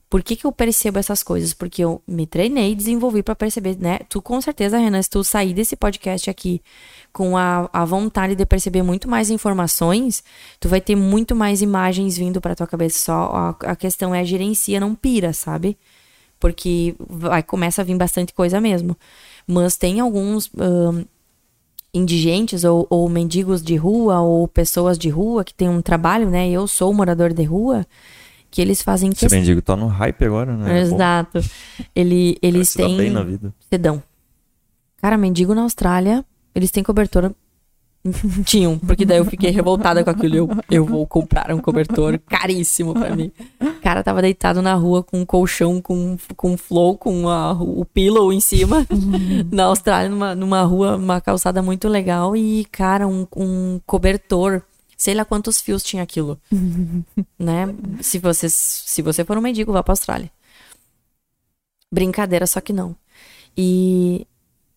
Por 0.09 0.21
que, 0.21 0.35
que 0.35 0.45
eu 0.45 0.51
percebo 0.51 0.99
essas 0.99 1.23
coisas? 1.23 1.53
Porque 1.53 1.81
eu 1.81 2.01
me 2.05 2.27
treinei, 2.27 2.75
desenvolvi 2.75 3.23
pra 3.23 3.33
perceber, 3.35 3.77
né? 3.79 3.99
Tu 4.09 4.21
com 4.21 4.41
certeza, 4.41 4.77
Renan, 4.77 5.01
se 5.01 5.09
tu 5.09 5.23
sair 5.23 5.53
desse 5.53 5.77
podcast 5.77 6.29
aqui 6.29 6.61
com 7.13 7.37
a, 7.37 7.69
a 7.71 7.85
vontade 7.85 8.35
de 8.35 8.45
perceber 8.45 8.83
muito 8.83 9.09
mais 9.09 9.29
informações, 9.29 10.23
tu 10.59 10.67
vai 10.67 10.81
ter 10.81 10.95
muito 10.95 11.33
mais 11.33 11.61
imagens 11.61 12.17
vindo 12.17 12.41
pra 12.41 12.53
tua 12.53 12.67
cabeça. 12.67 12.99
Só 12.99 13.13
a, 13.33 13.71
a 13.71 13.75
questão 13.77 14.13
é 14.13 14.25
gerencia, 14.25 14.77
não 14.79 14.93
pira, 14.93 15.31
sabe? 15.31 15.77
Porque 16.37 16.93
vai 16.99 17.41
começa 17.41 17.81
a 17.81 17.85
vir 17.85 17.95
bastante 17.95 18.33
coisa 18.33 18.59
mesmo. 18.59 18.97
Mas 19.47 19.77
tem 19.77 20.01
alguns 20.01 20.51
ahn, 20.57 21.05
indigentes 21.93 22.63
ou, 22.63 22.85
ou 22.89 23.07
mendigos 23.09 23.61
de 23.61 23.75
rua 23.75 24.19
ou 24.19 24.47
pessoas 24.47 24.97
de 24.97 25.09
rua 25.09 25.43
que 25.43 25.53
tem 25.53 25.69
um 25.69 25.81
trabalho, 25.81 26.29
né? 26.29 26.49
Eu 26.49 26.67
sou 26.67 26.93
morador 26.93 27.33
de 27.33 27.43
rua, 27.43 27.85
que 28.49 28.61
eles 28.61 28.81
fazem 28.81 29.09
Esse 29.09 29.19
questão. 29.21 29.37
mendigo 29.39 29.61
tá 29.61 29.75
no 29.75 29.87
hype 29.87 30.25
agora, 30.25 30.55
né? 30.55 30.79
É 30.81 30.85
bom. 30.85 30.95
Exato. 30.95 31.39
Ele, 31.95 32.37
eles 32.41 32.69
Se 32.69 32.77
dá 32.77 32.87
bem 32.87 33.09
na 33.09 33.21
têm 33.21 33.29
vida. 33.31 33.53
sedão. 33.69 34.01
Cara, 35.01 35.17
mendigo 35.17 35.53
na 35.53 35.61
Austrália, 35.63 36.25
eles 36.55 36.71
têm 36.71 36.83
cobertor. 36.83 37.31
Tinham, 38.45 38.79
porque 38.79 39.03
daí 39.05 39.17
eu 39.17 39.25
fiquei 39.25 39.49
revoltada 39.51 40.01
com 40.03 40.09
aquilo. 40.09 40.35
Eu, 40.35 40.49
eu 40.71 40.85
vou 40.85 41.05
comprar 41.05 41.51
um 41.53 41.59
cobertor 41.59 42.17
caríssimo 42.19 42.93
pra 42.93 43.13
mim. 43.13 43.31
O 43.59 43.81
cara 43.81 44.01
tava 44.01 44.21
deitado 44.21 44.61
na 44.61 44.73
rua 44.75 45.03
com 45.03 45.19
um 45.19 45.25
colchão, 45.25 45.81
com, 45.81 46.15
com 46.37 46.55
flow, 46.55 46.97
com 46.97 47.27
a- 47.27 47.51
o 47.53 47.83
pillow 47.83 48.31
em 48.31 48.39
cima, 48.39 48.87
na 49.51 49.65
Austrália, 49.65 50.09
numa, 50.09 50.33
numa 50.35 50.61
rua, 50.61 50.95
uma 50.95 51.19
calçada 51.19 51.61
muito 51.61 51.87
legal. 51.89 52.35
E, 52.35 52.65
cara, 52.71 53.05
um, 53.07 53.27
um 53.35 53.79
cobertor. 53.85 54.61
Sei 54.97 55.13
lá 55.13 55.23
quantos 55.23 55.61
fios 55.61 55.83
tinha 55.83 56.01
aquilo. 56.03 56.39
né? 57.37 57.67
Se 58.01 58.17
você, 58.19 58.49
se 58.49 59.01
você 59.01 59.23
for 59.23 59.37
um 59.37 59.41
mendigo, 59.41 59.71
vá 59.71 59.83
pra 59.83 59.91
Austrália. 59.93 60.31
Brincadeira, 61.91 62.45
só 62.47 62.59
que 62.59 62.73
não. 62.73 62.95
E 63.55 64.27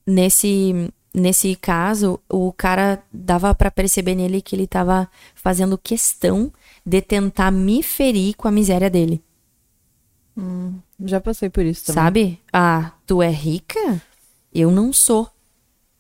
nesse 0.06 0.92
nesse 1.12 1.56
caso, 1.56 2.20
o 2.28 2.52
cara 2.52 3.02
dava 3.12 3.52
pra 3.52 3.70
perceber 3.70 4.14
nele 4.14 4.40
que 4.40 4.54
ele 4.54 4.66
tava 4.66 5.10
fazendo 5.34 5.76
questão 5.76 6.52
de 6.86 7.02
tentar 7.02 7.50
me 7.50 7.82
ferir 7.82 8.34
com 8.36 8.46
a 8.46 8.50
miséria 8.52 8.88
dele, 8.88 9.20
Já 11.04 11.20
passei 11.20 11.50
por 11.50 11.64
isso 11.64 11.86
também. 11.86 12.02
sabe? 12.04 12.40
Ah, 12.52 12.92
tu 13.06 13.20
é 13.20 13.28
rica? 13.30 14.00
Eu 14.54 14.70
não 14.70 14.92
sou. 14.92 15.28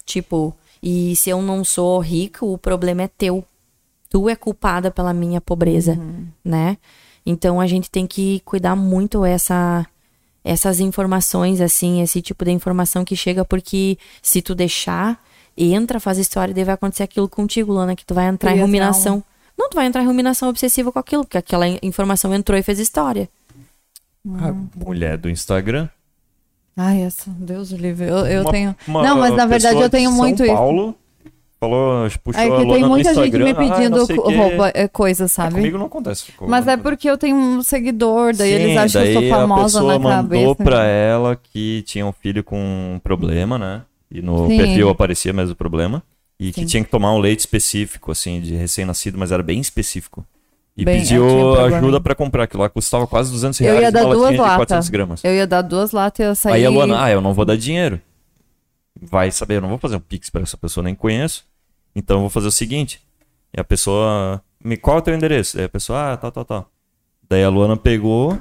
Tipo, 0.04 0.56
e 0.82 1.14
se 1.16 1.28
eu 1.30 1.42
não 1.42 1.64
sou 1.64 1.98
rico, 2.00 2.46
o 2.46 2.56
problema 2.58 3.02
é 3.02 3.08
teu. 3.08 3.44
Tu 4.10 4.28
é 4.28 4.36
culpada 4.36 4.90
pela 4.90 5.14
minha 5.14 5.40
pobreza, 5.40 5.98
né? 6.44 6.76
Então 7.24 7.60
a 7.60 7.66
gente 7.66 7.90
tem 7.90 8.06
que 8.06 8.40
cuidar 8.44 8.74
muito 8.76 9.24
essa 9.24 9.86
essas 10.42 10.80
informações 10.80 11.60
assim, 11.60 12.00
esse 12.02 12.20
tipo 12.22 12.44
de 12.44 12.50
informação 12.50 13.04
que 13.04 13.14
chega 13.14 13.44
porque 13.44 13.98
se 14.22 14.40
tu 14.42 14.54
deixar, 14.54 15.22
entra, 15.56 16.00
faz 16.00 16.18
história, 16.18 16.52
daí 16.54 16.64
vai 16.64 16.74
acontecer 16.74 17.02
aquilo 17.02 17.28
contigo, 17.28 17.72
Lana, 17.72 17.94
que 17.94 18.04
tu 18.04 18.14
vai 18.14 18.26
entrar 18.26 18.56
em 18.56 18.60
ruminação. 18.60 19.22
Não, 19.56 19.68
tu 19.68 19.74
vai 19.74 19.86
entrar 19.86 20.02
em 20.02 20.06
ruminação 20.06 20.48
obsessiva 20.48 20.90
com 20.90 20.98
aquilo, 20.98 21.24
porque 21.24 21.36
aquela 21.36 21.68
informação 21.82 22.34
entrou 22.34 22.58
e 22.58 22.62
fez 22.62 22.78
história. 22.78 23.28
A 24.26 24.52
mulher 24.82 25.18
do 25.18 25.28
Instagram. 25.28 25.88
Ai, 26.76 27.02
essa, 27.02 27.28
Deus 27.30 27.70
o 27.72 27.76
livre. 27.76 28.06
Eu, 28.08 28.26
eu 28.26 28.42
Uma- 28.42 28.50
tenho. 28.50 28.76
uma 28.88 29.02
não, 29.02 29.18
mas 29.18 29.34
na 29.36 29.44
verdade 29.44 29.78
eu 29.80 29.90
tenho 29.90 30.10
de 30.10 30.16
muito 30.16 30.38
São 30.38 30.46
isso. 30.46 30.54
Paulo 30.54 30.94
falou, 31.60 32.08
puxou 32.24 32.40
É 32.42 32.46
a 32.46 32.48
que 32.48 32.52
Luana 32.56 32.72
tem 32.72 32.82
no 32.82 32.88
muita 32.88 33.14
gente 33.14 33.38
me 33.38 33.50
ah, 33.50 33.54
pedindo 33.54 34.06
quê. 34.06 34.14
roupa, 34.14 34.72
é, 34.74 34.88
coisa, 34.88 35.24
Ah, 35.26 35.28
sabe? 35.28 35.54
Comigo 35.56 35.78
não 35.78 35.86
acontece. 35.86 36.32
Mas 36.48 36.66
é 36.66 36.76
porque 36.76 37.08
eu 37.08 37.18
tenho 37.18 37.36
um 37.36 37.62
seguidor, 37.62 38.34
daí 38.34 38.48
Sim, 38.56 38.62
eles 38.62 38.76
acham 38.78 39.02
que 39.02 39.08
eu 39.08 39.14
daí 39.14 39.28
sou 39.28 39.38
famosa 39.38 39.62
a 39.62 39.64
pessoa 39.82 39.92
na 39.92 39.98
mandou 40.22 40.54
cabeça. 40.56 40.64
pra 40.70 40.84
ela 40.86 41.36
que 41.36 41.82
tinha 41.82 42.06
um 42.06 42.12
filho 42.12 42.42
com 42.42 42.58
um 42.94 42.98
problema, 42.98 43.58
né? 43.58 43.82
E 44.10 44.20
no 44.22 44.48
Sim. 44.48 44.56
perfil 44.56 44.88
aparecia 44.88 45.32
mesmo 45.32 45.52
o 45.52 45.56
problema. 45.56 46.02
E 46.40 46.52
que 46.52 46.60
Sim. 46.62 46.66
tinha 46.66 46.84
que 46.84 46.90
tomar 46.90 47.12
um 47.12 47.18
leite 47.18 47.40
específico, 47.40 48.10
assim, 48.10 48.40
de 48.40 48.54
recém-nascido, 48.54 49.18
mas 49.18 49.30
era 49.30 49.42
bem 49.42 49.60
específico. 49.60 50.24
E 50.76 50.84
Bem, 50.84 50.98
pediu 51.00 51.28
eu 51.28 51.48
um 51.50 51.52
problema. 51.54 51.76
ajuda 51.76 52.00
pra 52.00 52.14
comprar, 52.14 52.46
que 52.46 52.56
lá 52.56 52.68
custava 52.70 53.06
quase 53.06 53.30
200 53.30 53.60
Eu 53.60 53.66
reais 53.66 53.82
ia 53.82 53.88
uma 53.88 53.92
dar 53.92 54.14
duas 54.14 54.30
de 54.30 54.36
400 54.38 54.58
latas. 54.58 54.88
gramas. 54.88 55.24
Eu 55.24 55.34
ia 55.34 55.46
dar 55.46 55.60
duas 55.62 55.92
latas 55.92 56.24
e 56.24 56.28
eu 56.28 56.34
saí. 56.34 56.52
Aí 56.54 56.64
a 56.64 56.70
Luana, 56.70 57.04
ah, 57.04 57.10
eu 57.10 57.20
não 57.20 57.34
vou 57.34 57.44
dar 57.44 57.56
dinheiro. 57.56 58.00
Vai 59.00 59.30
saber, 59.30 59.56
eu 59.56 59.60
não 59.60 59.68
vou 59.68 59.78
fazer 59.78 59.96
um 59.96 60.00
pix 60.00 60.30
pra 60.30 60.40
essa 60.42 60.56
pessoa, 60.56 60.82
nem 60.84 60.94
conheço. 60.94 61.44
Então 61.94 62.16
eu 62.16 62.20
vou 62.22 62.30
fazer 62.30 62.48
o 62.48 62.52
seguinte. 62.52 63.00
E 63.56 63.60
a 63.60 63.64
pessoa, 63.64 64.42
me 64.62 64.76
qual 64.76 64.96
é 64.96 65.00
o 65.00 65.02
teu 65.02 65.14
endereço? 65.14 65.58
Aí 65.58 65.64
a 65.64 65.68
pessoa, 65.68 66.12
ah, 66.12 66.16
tal, 66.16 66.30
tal, 66.32 66.44
tal. 66.44 66.70
Daí 67.28 67.42
a 67.44 67.48
Luana 67.48 67.76
pegou 67.76 68.38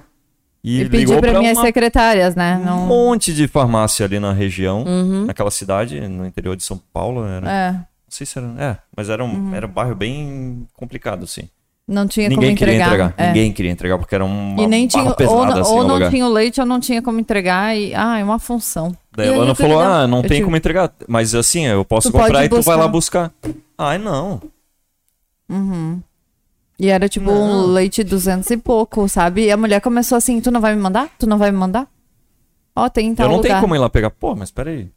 e, 0.63 0.81
E 0.81 0.83
ligou 0.83 1.19
pra 1.19 1.39
minhas 1.39 1.57
uma 1.57 1.65
secretárias, 1.65 2.35
né? 2.35 2.57
um 2.57 2.65
Não... 2.65 2.85
monte 2.87 3.33
de 3.33 3.47
farmácia 3.47 4.05
ali 4.05 4.19
na 4.19 4.31
região, 4.33 4.83
Uhum. 4.83 5.25
naquela 5.25 5.51
cidade, 5.51 5.99
no 6.07 6.25
interior 6.25 6.55
de 6.55 6.63
São 6.63 6.77
Paulo. 6.91 7.25
Era, 7.25 7.49
É, 7.51 7.71
Não 7.71 7.85
sei 8.09 8.25
se 8.25 8.37
era. 8.37 8.47
É, 8.57 8.77
mas 8.95 9.09
era 9.09 9.23
um, 9.23 9.47
Uhum. 9.49 9.55
era 9.55 9.65
um 9.65 9.71
bairro 9.71 9.95
bem 9.95 10.67
complicado, 10.73 11.23
assim. 11.23 11.49
Não 11.89 12.07
tinha 12.07 12.29
Ninguém 12.29 12.49
como 12.49 12.57
queria 12.57 12.75
entregar. 12.85 13.13
é. 13.17 13.27
Ninguém 13.27 13.51
queria 13.51 13.71
entregar, 13.71 13.97
porque 13.97 14.13
era 14.15 14.23
uma 14.23 14.61
E 14.61 14.67
nem 14.67 14.87
tinha, 14.87 15.11
pesada, 15.15 15.35
ou, 15.37 15.45
não- 15.45 15.61
assim, 15.61 15.71
ou 15.73 15.83
não 15.83 15.93
lugar. 15.95 16.09
tinha 16.11 16.25
o 16.25 16.29
leite 16.29 16.59
ou 16.61 16.65
não 16.65 16.79
tinha 16.79 17.01
como 17.01 17.19
entregar 17.19 17.75
e, 17.75 17.93
ah, 17.95 18.19
é 18.19 18.23
uma 18.23 18.37
função. 18.39 18.95
Daí 19.15 19.27
E 19.27 19.29
a 19.31 19.33
aí, 19.33 19.39
Ana 19.39 19.55
falou, 19.55 19.79
ah, 19.79 20.07
não 20.07 20.19
eu 20.21 20.27
tem 20.29 20.43
como 20.43 20.55
entregar. 20.55 20.93
Mas 21.07 21.33
assim, 21.33 21.65
eu 21.65 21.83
posso 21.83 22.09
Tu 22.09 22.17
comprar 22.17 22.45
e 22.45 22.49
tu 22.49 22.61
vai 22.61 22.77
lá 22.77 22.87
buscar. 22.87 23.31
buscar. 23.41 23.53
Ai, 23.77 23.97
não. 23.97 24.39
Uhum. 25.49 26.01
E 26.79 26.87
era 26.89 27.09
tipo 27.09 27.25
Não. 27.31 27.65
um 27.65 27.65
leite 27.73 28.03
200 28.03 28.49
e 28.51 28.57
pouco, 28.57 29.07
sabe? 29.09 29.45
E 29.45 29.51
a 29.51 29.57
mulher 29.57 29.81
começou 29.81 30.17
assim: 30.17 30.39
tu 30.39 30.49
não 30.51 30.61
vai 30.61 30.75
me 30.75 30.81
mandar? 30.81 31.09
Tu 31.17 31.27
não 31.27 31.37
vai 31.37 31.51
me 31.51 31.57
mandar? 31.57 31.87
Ó, 32.75 32.87
tem 32.87 33.07
em 33.07 33.15
tal 33.15 33.25
eu 33.25 33.29
não 33.31 33.37
lugar. 33.37 33.49
tenho 33.49 33.61
como 33.61 33.75
ir 33.75 33.79
lá 33.79 33.89
pegar. 33.89 34.09
Pô, 34.11 34.35
mas 34.35 34.51
peraí. 34.51 34.89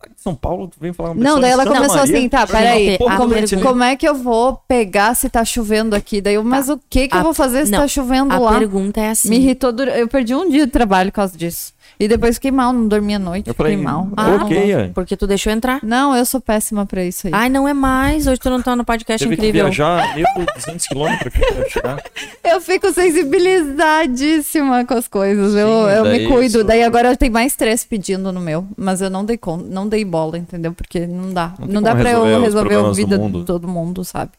Tá 0.00 0.08
em 0.08 0.12
São 0.16 0.34
Paulo, 0.34 0.68
tu 0.68 0.78
vem 0.80 0.92
falar 0.92 1.10
uma 1.10 1.22
Não, 1.22 1.34
daí 1.38 1.50
de 1.50 1.52
ela 1.52 1.64
Santa 1.64 1.76
começou 1.76 1.96
Maria? 1.98 2.16
assim, 2.18 2.28
tá, 2.28 2.46
peraí, 2.46 2.96
Porra, 2.98 3.16
como, 3.18 3.34
pergunta. 3.34 3.62
como 3.62 3.82
é 3.84 3.96
que 3.96 4.08
eu 4.08 4.14
vou 4.14 4.56
pegar 4.66 5.14
se 5.14 5.28
tá 5.28 5.44
chovendo 5.44 5.94
aqui? 5.94 6.20
Daí 6.20 6.34
eu, 6.34 6.44
mas 6.44 6.68
o 6.70 6.80
que 6.88 7.06
que 7.08 7.14
eu 7.14 7.20
A- 7.20 7.22
vou 7.22 7.34
fazer 7.34 7.66
se 7.66 7.72
não, 7.72 7.80
tá 7.80 7.88
chovendo 7.88 8.32
A 8.32 8.38
lá? 8.38 8.58
pergunta 8.58 9.00
é 9.00 9.10
assim. 9.10 9.28
Me 9.28 9.36
irritou, 9.36 9.70
eu 9.78 10.08
perdi 10.08 10.34
um 10.34 10.48
dia 10.48 10.64
de 10.64 10.72
trabalho 10.72 11.10
por 11.10 11.16
causa 11.16 11.36
disso. 11.36 11.72
E 11.98 12.08
depois 12.08 12.36
fiquei 12.36 12.50
mal, 12.50 12.72
não 12.72 12.88
dormi 12.88 13.14
à 13.14 13.18
noite, 13.18 13.48
Eu 13.48 13.54
fiquei 13.54 13.72
falei, 13.72 13.84
mal. 13.84 14.08
ah, 14.16 14.36
ok. 14.44 14.90
Porque 14.94 15.16
tu 15.16 15.26
deixou 15.26 15.52
entrar. 15.52 15.80
Não, 15.82 16.14
eu 16.16 16.24
sou 16.24 16.40
péssima 16.40 16.86
pra 16.86 17.04
isso 17.04 17.26
aí. 17.26 17.32
Ai, 17.34 17.48
não 17.48 17.66
é 17.68 17.74
mais. 17.74 18.26
Hoje 18.26 18.40
tu 18.40 18.48
não 18.48 18.62
tá 18.62 18.74
no 18.74 18.84
podcast 18.84 19.22
Teve 19.24 19.36
que 19.36 19.46
incrível. 19.48 19.64
viajar 19.66 20.14
1.200 20.16 20.86
quilômetros 20.88 21.26
aqui 21.34 21.54
pra 21.54 21.68
chegar. 21.68 22.02
Eu 22.44 22.60
fico 22.60 22.92
sensibilizadíssima 22.92 24.84
com 24.84 24.94
as 24.94 25.06
coisas. 25.08 25.54
eu 25.54 25.68
Sim, 25.68 25.90
eu 25.96 26.04
me 26.06 26.26
cuido. 26.26 26.58
isso- 26.58 26.64
Daí 26.64 26.82
agora 26.82 27.16
tem 27.16 27.30
mais 27.30 27.54
três 27.56 27.84
pedindo 27.84 28.32
no 28.32 28.40
meu. 28.40 28.66
Mas 28.76 29.00
eu 29.00 29.10
não 29.10 29.24
dei 29.24 29.36
conta, 29.36 29.64
não 29.68 29.88
dei 29.88 30.04
bola, 30.04 30.38
entendeu? 30.38 30.72
Porque 30.72 31.06
não 31.06 31.32
dá. 31.32 31.54
Não 31.58 31.66
Não, 31.66 31.74
tem 31.74 31.82
dá 31.82 31.90
como 31.90 32.02
pra 32.02 32.10
resolver 32.10 32.30
eu 32.32 32.36
os 32.38 32.44
resolver 32.44 32.60
a 32.60 32.70
problemas 32.78 32.96
do 32.96 33.02
vida 33.02 33.18
mundo. 33.18 33.38
de 33.40 33.44
todo 33.44 33.68
mundo, 33.68 34.04
sabe? 34.04 34.30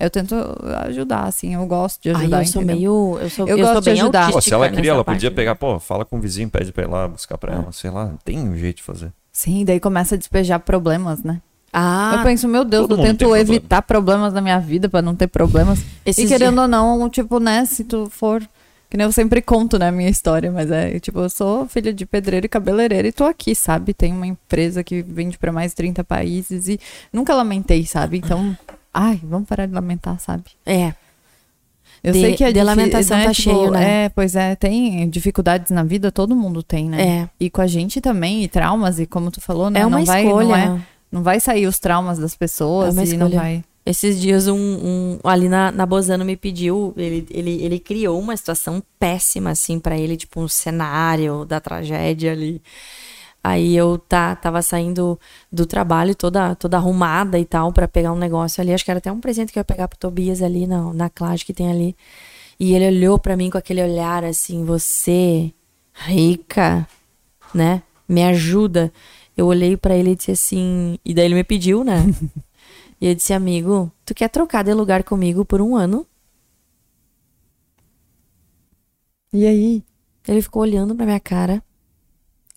Eu 0.00 0.08
tento 0.10 0.34
ajudar, 0.86 1.24
assim, 1.24 1.54
eu 1.54 1.66
gosto 1.66 2.00
de 2.02 2.10
Ai, 2.10 2.16
ajudar. 2.22 2.42
eu 2.42 2.46
sou 2.46 2.62
entendeu? 2.62 2.76
meio. 2.76 3.18
Eu 3.20 3.30
sou, 3.30 3.48
Eu 3.48 3.56
eu 3.58 3.64
gosto 3.64 3.72
sou 3.72 3.80
de 3.82 3.90
bem 3.90 4.00
ajudar. 4.00 4.30
Pô, 4.32 4.40
se 4.40 4.54
ela 4.54 4.68
queria, 4.70 4.90
ela 4.92 5.02
parte. 5.04 5.16
podia 5.16 5.30
pegar, 5.32 5.54
pô, 5.56 5.78
fala 5.80 6.04
com 6.04 6.18
o 6.18 6.20
vizinho, 6.20 6.48
pede 6.48 6.72
pra 6.72 6.84
ir 6.84 6.88
lá 6.88 7.08
buscar 7.08 7.36
pra 7.36 7.52
ela, 7.54 7.72
sei 7.72 7.90
lá, 7.90 8.12
tem 8.24 8.38
um 8.38 8.56
jeito 8.56 8.76
de 8.76 8.82
fazer. 8.84 9.12
Sim, 9.32 9.64
daí 9.64 9.80
começa 9.80 10.14
a 10.14 10.18
despejar 10.18 10.60
problemas, 10.60 11.22
né? 11.24 11.40
Ah, 11.72 12.14
eu 12.18 12.22
penso, 12.22 12.46
meu 12.48 12.64
Deus, 12.64 12.88
eu 12.88 12.96
tento 12.96 13.18
problema. 13.18 13.36
evitar 13.40 13.82
problemas 13.82 14.32
na 14.32 14.40
minha 14.40 14.58
vida 14.58 14.88
pra 14.88 15.02
não 15.02 15.14
ter 15.16 15.26
problemas. 15.26 15.80
esses 16.06 16.24
e 16.24 16.28
querendo 16.28 16.52
dias- 16.54 16.62
ou 16.62 16.68
não, 16.68 17.10
tipo, 17.10 17.38
né, 17.40 17.64
se 17.64 17.82
tu 17.84 18.08
for. 18.10 18.40
Que 18.90 18.96
nem 18.96 19.04
eu 19.04 19.12
sempre 19.12 19.42
conto, 19.42 19.78
né, 19.78 19.88
a 19.88 19.92
minha 19.92 20.08
história, 20.08 20.50
mas 20.50 20.70
é, 20.70 20.98
tipo, 20.98 21.18
eu 21.20 21.28
sou 21.28 21.66
filha 21.66 21.92
de 21.92 22.06
pedreiro 22.06 22.46
e 22.46 22.48
cabeleireiro 22.48 23.06
e 23.06 23.12
tô 23.12 23.24
aqui, 23.24 23.54
sabe? 23.54 23.92
Tem 23.92 24.12
uma 24.14 24.26
empresa 24.26 24.82
que 24.82 25.02
vende 25.02 25.36
pra 25.36 25.52
mais 25.52 25.72
de 25.72 25.76
30 25.76 26.02
países 26.02 26.68
e 26.68 26.80
nunca 27.12 27.34
lamentei, 27.34 27.84
sabe? 27.84 28.16
Então, 28.16 28.56
ai, 28.92 29.20
vamos 29.22 29.48
parar 29.48 29.66
de 29.66 29.72
lamentar, 29.74 30.18
sabe? 30.20 30.44
É. 30.66 30.94
Eu 32.02 32.12
De- 32.12 32.20
sei 32.20 32.34
que 32.34 32.44
é 32.44 32.52
de 32.52 32.62
lamentação 32.62 33.22
tá 33.24 33.32
cheio, 33.32 33.70
né? 33.72 34.04
É, 34.04 34.08
pois 34.08 34.36
é, 34.36 34.54
tem 34.54 35.08
dificuldades 35.10 35.70
na 35.72 35.82
vida, 35.82 36.12
todo 36.12 36.34
mundo 36.36 36.62
tem, 36.62 36.88
né? 36.88 37.02
É. 37.22 37.28
E 37.40 37.50
com 37.50 37.60
a 37.60 37.66
gente 37.66 38.00
também, 38.00 38.44
e 38.44 38.48
traumas, 38.48 39.00
e 39.00 39.06
como 39.06 39.30
tu 39.30 39.40
falou, 39.40 39.68
né? 39.68 39.80
É 39.80 39.86
uma 39.86 39.98
não 39.98 40.04
vai, 40.04 40.24
escolha. 40.24 40.46
Não, 40.68 40.76
é, 40.76 40.80
não 41.10 41.22
vai 41.22 41.40
sair 41.40 41.66
os 41.66 41.78
traumas 41.80 42.18
das 42.18 42.36
pessoas 42.36 42.96
É 42.96 43.02
e 43.04 43.16
não 43.16 43.26
escolha. 43.26 43.40
vai. 43.40 43.64
Esses 43.84 44.20
dias 44.20 44.46
um, 44.46 44.54
um- 44.54 45.18
ali 45.24 45.48
na, 45.48 45.72
na 45.72 45.86
Bozano 45.86 46.22
me 46.24 46.36
pediu, 46.36 46.92
ele, 46.96 47.26
ele, 47.30 47.62
ele 47.64 47.78
criou 47.80 48.20
uma 48.20 48.36
situação 48.36 48.82
péssima 49.00 49.50
assim 49.50 49.80
pra 49.80 49.96
ele, 49.98 50.14
tipo 50.16 50.40
um 50.40 50.46
cenário 50.46 51.44
da 51.46 51.58
tragédia 51.58 52.30
ali. 52.32 52.60
Aí 53.42 53.76
eu 53.76 53.98
tá, 53.98 54.34
tava 54.36 54.60
saindo 54.62 55.18
do 55.50 55.64
trabalho 55.66 56.14
toda 56.14 56.54
toda 56.56 56.76
arrumada 56.76 57.38
e 57.38 57.44
tal 57.44 57.72
pra 57.72 57.88
pegar 57.88 58.12
um 58.12 58.18
negócio 58.18 58.60
ali, 58.60 58.74
acho 58.74 58.84
que 58.84 58.90
era 58.90 58.98
até 58.98 59.10
um 59.12 59.20
presente 59.20 59.52
que 59.52 59.58
eu 59.58 59.60
ia 59.60 59.64
pegar 59.64 59.88
pro 59.88 59.98
Tobias 59.98 60.42
ali 60.42 60.66
na 60.66 60.92
na 60.92 61.08
classe 61.10 61.44
que 61.44 61.54
tem 61.54 61.70
ali. 61.70 61.96
E 62.60 62.74
ele 62.74 62.86
olhou 62.88 63.18
pra 63.18 63.36
mim 63.36 63.50
com 63.50 63.58
aquele 63.58 63.82
olhar 63.82 64.24
assim, 64.24 64.64
você 64.64 65.52
rica, 65.94 66.86
né? 67.54 67.82
Me 68.08 68.24
ajuda. 68.24 68.92
Eu 69.36 69.46
olhei 69.46 69.76
pra 69.76 69.96
ele 69.96 70.12
e 70.12 70.16
disse 70.16 70.32
assim, 70.32 70.98
e 71.04 71.14
daí 71.14 71.26
ele 71.26 71.34
me 71.36 71.44
pediu, 71.44 71.84
né? 71.84 71.96
E 73.00 73.06
eu 73.06 73.14
disse, 73.14 73.32
amigo, 73.32 73.92
tu 74.04 74.12
quer 74.14 74.28
trocar 74.28 74.64
de 74.64 74.74
lugar 74.74 75.04
comigo 75.04 75.44
por 75.44 75.60
um 75.60 75.76
ano? 75.76 76.04
E 79.32 79.46
aí? 79.46 79.84
Ele 80.26 80.42
ficou 80.42 80.62
olhando 80.62 80.94
pra 80.94 81.06
minha 81.06 81.20
cara. 81.20 81.62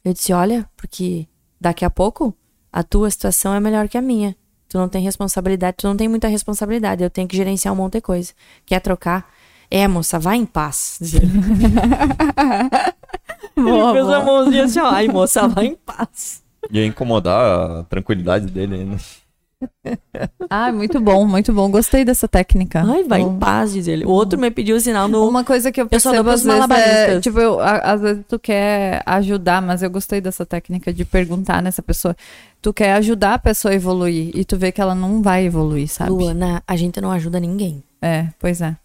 Eu 0.03 0.13
disse, 0.13 0.33
olha, 0.33 0.67
porque 0.75 1.27
daqui 1.59 1.85
a 1.85 1.89
pouco 1.89 2.35
a 2.71 2.83
tua 2.83 3.09
situação 3.09 3.53
é 3.53 3.59
melhor 3.59 3.88
que 3.88 3.97
a 3.97 4.01
minha. 4.01 4.35
Tu 4.67 4.77
não 4.77 4.88
tem 4.88 5.03
responsabilidade, 5.03 5.77
tu 5.77 5.88
não 5.88 5.97
tem 5.97 6.07
muita 6.07 6.27
responsabilidade. 6.27 7.03
Eu 7.03 7.09
tenho 7.09 7.27
que 7.27 7.35
gerenciar 7.35 7.73
um 7.73 7.77
monte 7.77 7.93
de 7.93 8.01
coisa. 8.01 8.31
Quer 8.65 8.80
trocar? 8.80 9.30
É, 9.69 9.88
moça, 9.88 10.17
vai 10.17 10.38
em 10.38 10.45
paz. 10.45 10.99
Boa, 13.55 13.89
ele 13.89 13.93
fez 13.93 14.05
boa. 14.05 14.17
a 14.17 14.23
mãozinha 14.23 14.63
assim, 14.63 14.80
ó, 14.80 14.85
ai, 14.88 15.07
moça, 15.07 15.47
vai 15.47 15.65
em 15.67 15.75
paz. 15.75 16.41
Ia 16.71 16.85
incomodar 16.85 17.80
a 17.80 17.83
tranquilidade 17.83 18.47
dele 18.47 18.75
ainda. 18.75 18.97
Ah, 20.49 20.72
muito 20.72 20.99
bom, 20.99 21.25
muito 21.25 21.53
bom. 21.53 21.69
Gostei 21.72 22.03
dessa 22.03 22.27
técnica. 22.27 22.83
Ai, 22.85 23.03
vai 23.03 23.22
Bom. 23.23 23.33
em 23.35 23.40
paz, 23.40 23.73
diz 23.73 23.88
ele. 23.88 24.06
O 24.06 24.09
outro 24.09 24.40
me 24.40 24.49
pediu 24.51 24.75
o 24.75 24.80
sinal 24.80 25.07
no... 25.07 25.27
Uma 25.27 25.43
coisa 25.43 25.72
que 25.72 25.80
eu 25.80 25.85
Eu 25.85 25.90
percebo 25.90 26.30
às 26.30 26.41
pros 26.43 26.43
vezes 26.67 26.72
é, 26.88 27.19
tipo, 27.19 27.40
eu, 27.40 27.59
às 27.59 28.01
vezes 28.01 28.23
tu 28.27 28.38
quer 28.40 29.01
ajudar, 29.06 29.61
mas 29.61 29.81
eu 29.83 29.90
gostei 29.90 30.19
dessa 30.22 30.45
técnica 30.45 30.91
de 30.93 31.06
perguntar 31.06 31.61
nessa 31.61 31.81
pessoa. 31.81 32.15
Tu 32.61 32.73
quer 32.73 32.93
ajudar 32.93 33.35
a 33.35 33.40
pessoa 33.40 33.72
a 33.72 33.75
evoluir 33.75 34.31
e 34.35 34.43
tu 34.45 34.57
vê 34.57 34.72
que 34.72 34.81
ela 34.81 34.93
não 34.95 35.22
vai 35.22 35.45
evoluir, 35.45 35.88
sabe? 35.88 36.11
Luana, 36.11 36.61
a 36.67 36.75
gente 36.75 36.99
não 37.01 37.11
ajuda 37.11 37.40
ninguém. 37.40 37.83
É, 38.01 38.27
pois 38.40 38.61
é. 38.61 38.75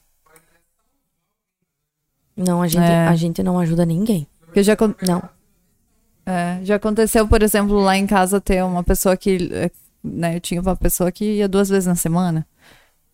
Não, 2.36 2.60
a 2.62 2.68
gente, 2.68 2.82
É. 2.84 3.06
a 3.08 3.16
gente 3.16 3.42
não 3.42 3.58
ajuda 3.58 3.86
ninguém. 3.86 4.26
Porque 4.44 4.62
já, 4.62 4.74
acon- 4.74 4.94
Não. 5.06 5.22
é, 6.26 6.58
já 6.62 6.76
aconteceu, 6.76 7.26
por 7.26 7.42
exemplo, 7.42 7.78
lá 7.80 7.96
em 7.96 8.06
casa 8.06 8.40
ter 8.40 8.62
uma 8.62 8.82
pessoa 8.82 9.16
que, 9.16 9.38
né, 10.06 10.36
eu 10.36 10.40
tinha 10.40 10.60
uma 10.60 10.76
pessoa 10.76 11.10
que 11.12 11.24
ia 11.24 11.48
duas 11.48 11.68
vezes 11.68 11.86
na 11.86 11.94
semana. 11.94 12.46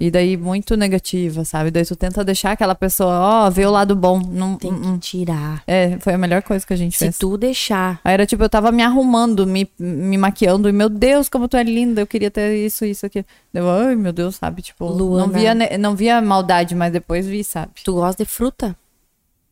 E 0.00 0.10
daí 0.10 0.36
muito 0.36 0.76
negativa, 0.76 1.44
sabe? 1.44 1.70
Daí 1.70 1.84
tu 1.84 1.94
tenta 1.94 2.24
deixar 2.24 2.50
aquela 2.50 2.74
pessoa, 2.74 3.20
ó, 3.46 3.50
ver 3.50 3.66
o 3.66 3.70
lado 3.70 3.94
bom. 3.94 4.18
Não, 4.20 4.56
Tem 4.56 4.72
hum, 4.72 4.80
hum. 4.84 4.92
que 4.94 4.98
tirar. 4.98 5.62
É, 5.64 5.96
foi 6.00 6.12
a 6.14 6.18
melhor 6.18 6.42
coisa 6.42 6.66
que 6.66 6.72
a 6.72 6.76
gente 6.76 6.94
Se 6.98 7.04
fez. 7.04 7.18
tu 7.18 7.36
deixar 7.36 8.00
Aí 8.02 8.12
era 8.14 8.26
tipo, 8.26 8.42
eu 8.42 8.48
tava 8.48 8.72
me 8.72 8.82
arrumando, 8.82 9.46
me, 9.46 9.70
me 9.78 10.18
maquiando, 10.18 10.68
e 10.68 10.72
meu 10.72 10.88
Deus, 10.88 11.28
como 11.28 11.46
tu 11.46 11.56
é 11.56 11.62
linda, 11.62 12.00
eu 12.00 12.06
queria 12.06 12.32
ter 12.32 12.56
isso, 12.56 12.84
isso 12.84 13.06
aqui. 13.06 13.24
Ai, 13.54 13.94
meu 13.94 14.12
Deus, 14.12 14.34
sabe? 14.34 14.60
Tipo, 14.62 14.86
Luana. 14.86 15.24
não 15.26 15.32
via, 15.32 15.78
não 15.78 15.94
via 15.94 16.20
maldade, 16.20 16.74
mas 16.74 16.92
depois 16.92 17.24
vi, 17.24 17.44
sabe? 17.44 17.70
Tu 17.84 17.92
gosta 17.92 18.24
de 18.24 18.28
fruta? 18.28 18.76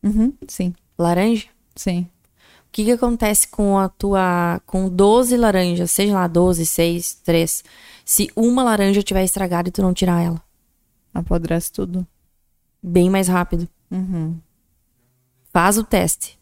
Uhum, 0.03 0.33
sim, 0.49 0.73
Laranja? 0.99 1.45
sim. 1.77 2.07
O 2.71 2.73
que 2.73 2.85
que 2.85 2.91
acontece 2.91 3.49
com 3.49 3.77
a 3.77 3.89
tua... 3.89 4.61
Com 4.65 4.87
12 4.87 5.35
laranjas, 5.35 5.91
seja 5.91 6.13
lá 6.13 6.25
12, 6.25 6.65
6, 6.65 7.15
3. 7.15 7.63
Se 8.05 8.29
uma 8.33 8.63
laranja 8.63 9.03
tiver 9.03 9.25
estragada 9.25 9.67
e 9.67 9.71
tu 9.73 9.81
não 9.81 9.93
tirar 9.93 10.21
ela. 10.23 10.41
Apodrece 11.13 11.69
tudo. 11.69 12.07
Bem 12.81 13.09
mais 13.09 13.27
rápido. 13.27 13.67
Uhum. 13.91 14.37
Faz 15.51 15.77
o 15.77 15.83
teste. 15.83 16.39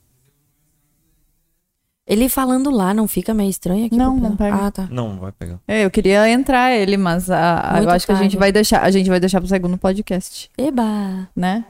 Ele 2.06 2.30
falando 2.30 2.72
lá, 2.72 2.94
não 2.94 3.08
fica 3.08 3.34
meio 3.34 3.50
estranho 3.50 3.86
aqui? 3.88 3.96
Não, 3.98 4.16
não 4.16 4.36
pega. 4.36 4.68
Ah, 4.68 4.72
tá. 4.72 4.88
Não, 4.92 5.10
não 5.14 5.20
vai 5.20 5.32
pegar. 5.32 5.60
É, 5.68 5.84
eu 5.86 5.92
queria 5.92 6.30
entrar 6.30 6.72
ele, 6.72 6.96
mas 6.98 7.30
a- 7.30 7.76
a- 7.78 7.84
eu 7.84 7.90
acho 7.90 8.06
que 8.06 8.12
a 8.12 8.16
gente 8.16 8.24
tarde. 8.32 8.38
vai 8.38 8.52
deixar, 8.52 8.84
a 8.84 8.90
gente 8.92 9.10
vai 9.10 9.20
deixar 9.20 9.40
pro 9.40 9.48
segundo 9.50 9.78
podcast, 9.78 10.50
Eba! 10.58 11.28
né? 11.36 11.66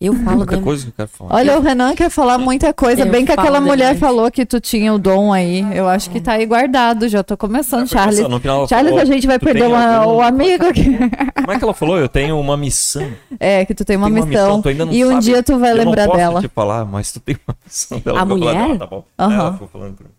Eu 0.00 0.14
falo 0.24 0.46
mesmo. 0.46 0.62
coisa 0.62 0.82
que 0.84 0.88
eu 0.90 0.94
quero 0.96 1.08
falar. 1.08 1.34
Olha, 1.34 1.58
o 1.58 1.60
Renan 1.60 1.92
quer 1.94 2.08
falar 2.08 2.38
muita 2.38 2.72
coisa, 2.72 3.02
Eu 3.02 3.10
bem 3.10 3.24
que 3.24 3.32
aquela 3.32 3.60
mulher 3.60 3.94
demais. 3.94 3.98
falou 3.98 4.30
que 4.30 4.46
tu 4.46 4.60
tinha 4.60 4.94
o 4.94 4.98
dom 4.98 5.32
aí. 5.32 5.66
Eu 5.76 5.88
acho 5.88 6.08
que 6.10 6.20
tá 6.20 6.34
aí 6.34 6.46
guardado, 6.46 7.08
já 7.08 7.24
tô 7.24 7.36
começando, 7.36 7.80
Porque, 7.80 7.96
Charles. 7.96 8.20
no 8.28 8.38
final 8.38 8.58
ela 8.58 8.68
Charles, 8.68 8.90
falou, 8.90 9.02
a 9.02 9.04
gente 9.04 9.26
vai 9.26 9.38
"Tu 9.40 9.44
perder 9.44 9.66
uma- 9.66 9.96
algum- 9.96 10.16
o 10.18 10.22
amigo 10.22 10.66
aqui. 10.66 10.84
Como 11.34 11.52
é 11.52 11.58
que 11.58 11.64
ela 11.64 11.74
falou? 11.74 11.98
Eu 11.98 12.08
tenho 12.08 12.38
uma 12.38 12.56
missão. 12.56 13.10
É, 13.40 13.64
que 13.64 13.74
tu 13.74 13.84
tem 13.84 13.96
uma 13.96 14.06
Tem 14.10 14.22
missão. 14.24 14.62
não 14.64 14.92
e 14.92 15.04
um 15.04 15.08
sabe. 15.10 15.22
dia 15.24 15.42
tu 15.42 15.58
vai 15.58 15.72
eu 15.72 15.76
lembrar 15.76 16.02
não 16.06 16.12
posso 16.12 16.18
dela. 16.18 16.40
te 16.42 16.48
falar, 16.48 16.84
mas 16.84 17.10
tu 17.10 17.18
tem 17.18 17.36
uma 17.48 17.56
missão 17.66 17.98
dela. 17.98 18.20
A 18.20 18.22
Eu 18.22 18.26
vou 18.26 18.38
falar, 18.38 18.54
mulher? 18.54 18.74
"Ah, 18.76 18.78
tá 18.78 18.86
bom. 18.86 19.04
Aham. 19.18 19.34
Ela 19.34 19.52
ficou 19.54 19.68
falando 19.68 19.94
pra 19.96 20.04
mim. 20.06 20.12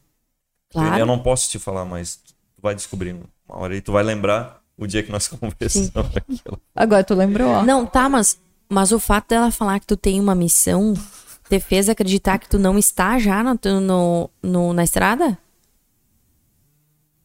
Claro. 0.74 0.98
Eu 0.98 1.06
não 1.06 1.19
posso 1.19 1.49
te 1.49 1.58
falar, 1.58 1.85
mas 1.85 2.17
tu 2.17 2.33
vai 2.61 2.75
descobrindo 2.75 3.22
uma 3.48 3.59
hora 3.59 3.75
e 3.75 3.82
tu 3.82 3.93
vai 3.93 4.03
lembrar 4.03 4.58
o 4.77 4.85
dia 4.85 5.01
que 5.03 5.11
nós 5.11 5.25
conversamos. 5.32 5.91
Agora 6.75 7.03
tu 7.03 7.14
lembrou, 7.16 7.49
ó. 7.49 7.64
Não, 7.64 7.85
tá, 7.85 8.08
mas, 8.09 8.38
mas 8.69 8.91
o 8.91 8.99
fato 8.99 9.30
dela 9.30 9.51
falar 9.51 9.80
que 9.80 9.88
tu 9.88 9.98
tem 9.98 10.19
uma 10.19 10.35
missão 10.35 10.93
te 11.49 11.59
fez 11.59 11.89
acreditar 11.89 12.38
que 12.38 12.48
tu 12.48 12.59
não 12.59 12.77
está 12.77 13.17
já 13.17 13.43
no, 13.43 13.59
no, 13.81 14.30
no- 14.43 14.73
na 14.73 14.83
estrada? 14.83 15.38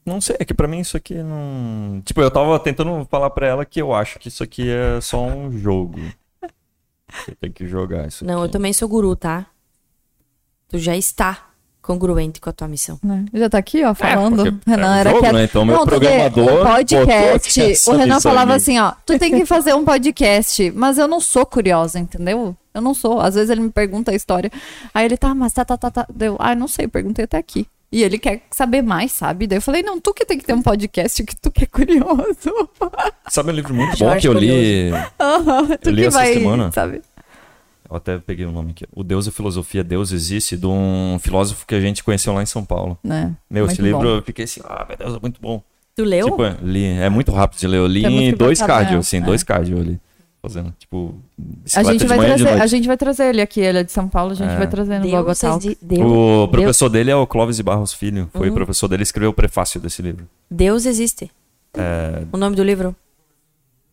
Não 0.06 0.20
sei, 0.20 0.36
é 0.38 0.44
que 0.44 0.52
pra 0.54 0.68
mim 0.68 0.80
isso 0.80 0.96
aqui 0.96 1.14
não. 1.22 2.02
Tipo, 2.04 2.20
eu 2.20 2.30
tava 2.30 2.58
tentando 2.60 3.04
falar 3.06 3.30
pra 3.30 3.46
ela 3.46 3.64
que 3.64 3.80
eu 3.80 3.94
acho 3.94 4.18
que 4.18 4.28
isso 4.28 4.42
aqui 4.42 4.68
é 4.68 5.00
só 5.00 5.22
um 5.26 5.50
jogo. 5.56 5.98
Você 7.10 7.34
tem 7.36 7.50
que 7.52 7.66
jogar 7.66 8.08
isso 8.08 8.24
Não, 8.24 8.38
eu 8.38 8.42
aqui. 8.44 8.52
também 8.52 8.72
sou 8.72 8.88
guru, 8.88 9.14
tá? 9.16 9.46
Tu 10.68 10.78
já 10.78 10.96
está 10.96 11.50
congruente 11.84 12.40
com 12.40 12.50
a 12.50 12.52
tua 12.52 12.66
missão. 12.66 12.98
Né? 13.02 13.26
Já 13.32 13.48
tá 13.48 13.58
aqui, 13.58 13.84
ó, 13.84 13.94
falando. 13.94 14.46
É, 14.46 14.70
Renan 14.70 14.86
é 14.86 14.90
um 14.90 14.94
era 14.94 15.10
jogo, 15.10 15.22
quieto. 15.22 15.34
né? 15.34 15.44
Então, 15.44 15.64
meu 15.64 15.76
Não, 15.76 15.84
programador 15.86 16.60
o 16.60 16.64
podcast. 16.64 17.90
O 17.90 17.92
Renan 17.96 18.20
falava 18.20 18.54
assim, 18.54 18.78
ó, 18.78 18.92
tu 19.04 19.18
tem 19.18 19.30
que 19.30 19.44
fazer 19.46 19.74
um 19.74 19.84
podcast, 19.84 20.70
mas 20.74 20.98
eu 20.98 21.06
não 21.06 21.20
sou 21.20 21.44
curiosa, 21.46 21.98
entendeu? 21.98 22.56
Eu 22.72 22.80
não 22.80 22.94
sou. 22.94 23.20
Às 23.20 23.34
vezes 23.34 23.50
ele 23.50 23.60
me 23.60 23.70
pergunta 23.70 24.10
a 24.10 24.14
história. 24.14 24.50
Aí 24.92 25.04
ele, 25.04 25.16
tá, 25.16 25.34
mas 25.34 25.52
tá, 25.52 25.64
tá, 25.64 25.76
tá, 25.76 25.90
tá. 25.90 26.06
Deu, 26.12 26.36
ah, 26.38 26.54
não 26.54 26.66
sei, 26.66 26.88
perguntei 26.88 27.24
até 27.26 27.36
aqui. 27.38 27.66
E 27.92 28.02
ele 28.02 28.18
quer 28.18 28.42
saber 28.50 28.82
mais, 28.82 29.12
sabe? 29.12 29.46
Daí 29.46 29.58
eu 29.58 29.62
falei, 29.62 29.80
não, 29.82 30.00
tu 30.00 30.12
que 30.12 30.24
tem 30.24 30.36
que 30.36 30.44
ter 30.44 30.52
um 30.54 30.62
podcast, 30.62 31.22
que 31.22 31.36
tu 31.36 31.48
que 31.48 31.62
é 31.62 31.66
curioso. 31.66 32.68
Sabe 33.28 33.50
um 33.50 33.54
livro 33.54 33.72
muito 33.72 33.90
bom 33.90 33.96
Jorge 33.96 34.20
que 34.22 34.28
eu 34.28 34.32
li? 34.32 34.90
Tu 35.80 35.90
Eu 35.90 35.92
li 35.92 36.02
que 36.02 36.08
essa 36.08 36.18
vai, 36.18 36.34
semana. 36.34 36.72
sabe? 36.72 37.02
Eu 37.94 37.98
até 37.98 38.18
peguei 38.18 38.44
o 38.44 38.50
nome 38.50 38.72
aqui. 38.72 38.84
O 38.92 39.04
Deus 39.04 39.26
e 39.26 39.28
a 39.28 39.32
Filosofia, 39.32 39.84
Deus 39.84 40.10
Existe, 40.10 40.56
de 40.56 40.66
um 40.66 41.16
filósofo 41.20 41.64
que 41.64 41.76
a 41.76 41.80
gente 41.80 42.02
conheceu 42.02 42.32
lá 42.34 42.42
em 42.42 42.46
São 42.46 42.64
Paulo. 42.64 42.98
Né? 43.04 43.32
Meu, 43.48 43.66
esse 43.66 43.80
livro 43.80 44.00
bom. 44.00 44.06
eu 44.16 44.22
fiquei 44.22 44.44
assim, 44.46 44.60
ah, 44.64 44.84
meu 44.88 44.96
Deus, 44.96 45.14
é 45.14 45.18
muito 45.22 45.40
bom. 45.40 45.62
Tu 45.94 46.02
leu? 46.02 46.26
Tipo, 46.28 46.42
é, 46.44 46.56
li, 46.60 46.84
é 46.84 47.08
muito 47.08 47.30
rápido 47.30 47.60
de 47.60 47.68
ler. 47.68 47.76
Eu 47.78 47.86
li 47.86 48.04
em 48.04 48.34
dois 48.34 48.60
cardio, 48.60 48.98
assim, 48.98 49.18
é. 49.18 49.20
dois 49.20 49.44
cardio 49.44 49.78
eu 49.78 49.82
li. 49.84 50.00
Fazendo, 50.42 50.74
tipo, 50.78 51.14
A 51.74 51.82
gente, 51.84 52.00
de 52.00 52.06
vai 52.06 52.18
de 52.18 52.24
trazer, 52.42 52.48
a 52.62 52.66
gente 52.66 52.86
vai 52.88 52.96
trazer 52.98 53.24
ele 53.28 53.40
aqui, 53.40 53.60
ele 53.60 53.78
é 53.78 53.82
de 53.84 53.92
São 53.92 54.08
Paulo, 54.08 54.32
a 54.32 54.34
gente 54.34 54.50
É. 54.50 54.56
vai 54.58 54.66
trazer 54.66 54.96
no 54.98 55.02
Deus, 55.06 55.14
Bogotá. 55.14 55.56
exi- 55.56 55.78
Deus, 55.80 56.02
O 56.12 56.48
professor 56.48 56.88
dele 56.90 57.10
é 57.12 57.16
o 57.16 57.26
Clóvis 57.26 57.56
de 57.56 57.62
Barros 57.62 57.94
Filho. 57.94 58.28
Foi 58.32 58.48
Uhum. 58.48 58.52
o 58.52 58.56
professor 58.56 58.88
dele 58.88 59.02
que 59.02 59.06
escreveu 59.06 59.30
o 59.30 59.32
prefácio 59.32 59.80
desse 59.80 60.02
livro. 60.02 60.26
Deus 60.50 60.84
existe. 60.84 61.30
É, 61.74 62.24
O 62.32 62.36
nome 62.36 62.56
do 62.56 62.62
livro? 62.64 62.94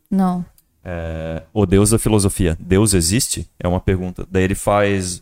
Não. 0.09 0.43
É, 0.83 1.43
o 1.53 1.65
Deus 1.65 1.91
da 1.91 1.99
Filosofia. 1.99 2.57
Deus 2.59 2.93
existe? 2.93 3.47
É 3.59 3.67
uma 3.67 3.79
pergunta. 3.79 4.25
Daí 4.29 4.43
ele 4.43 4.55
faz 4.55 5.21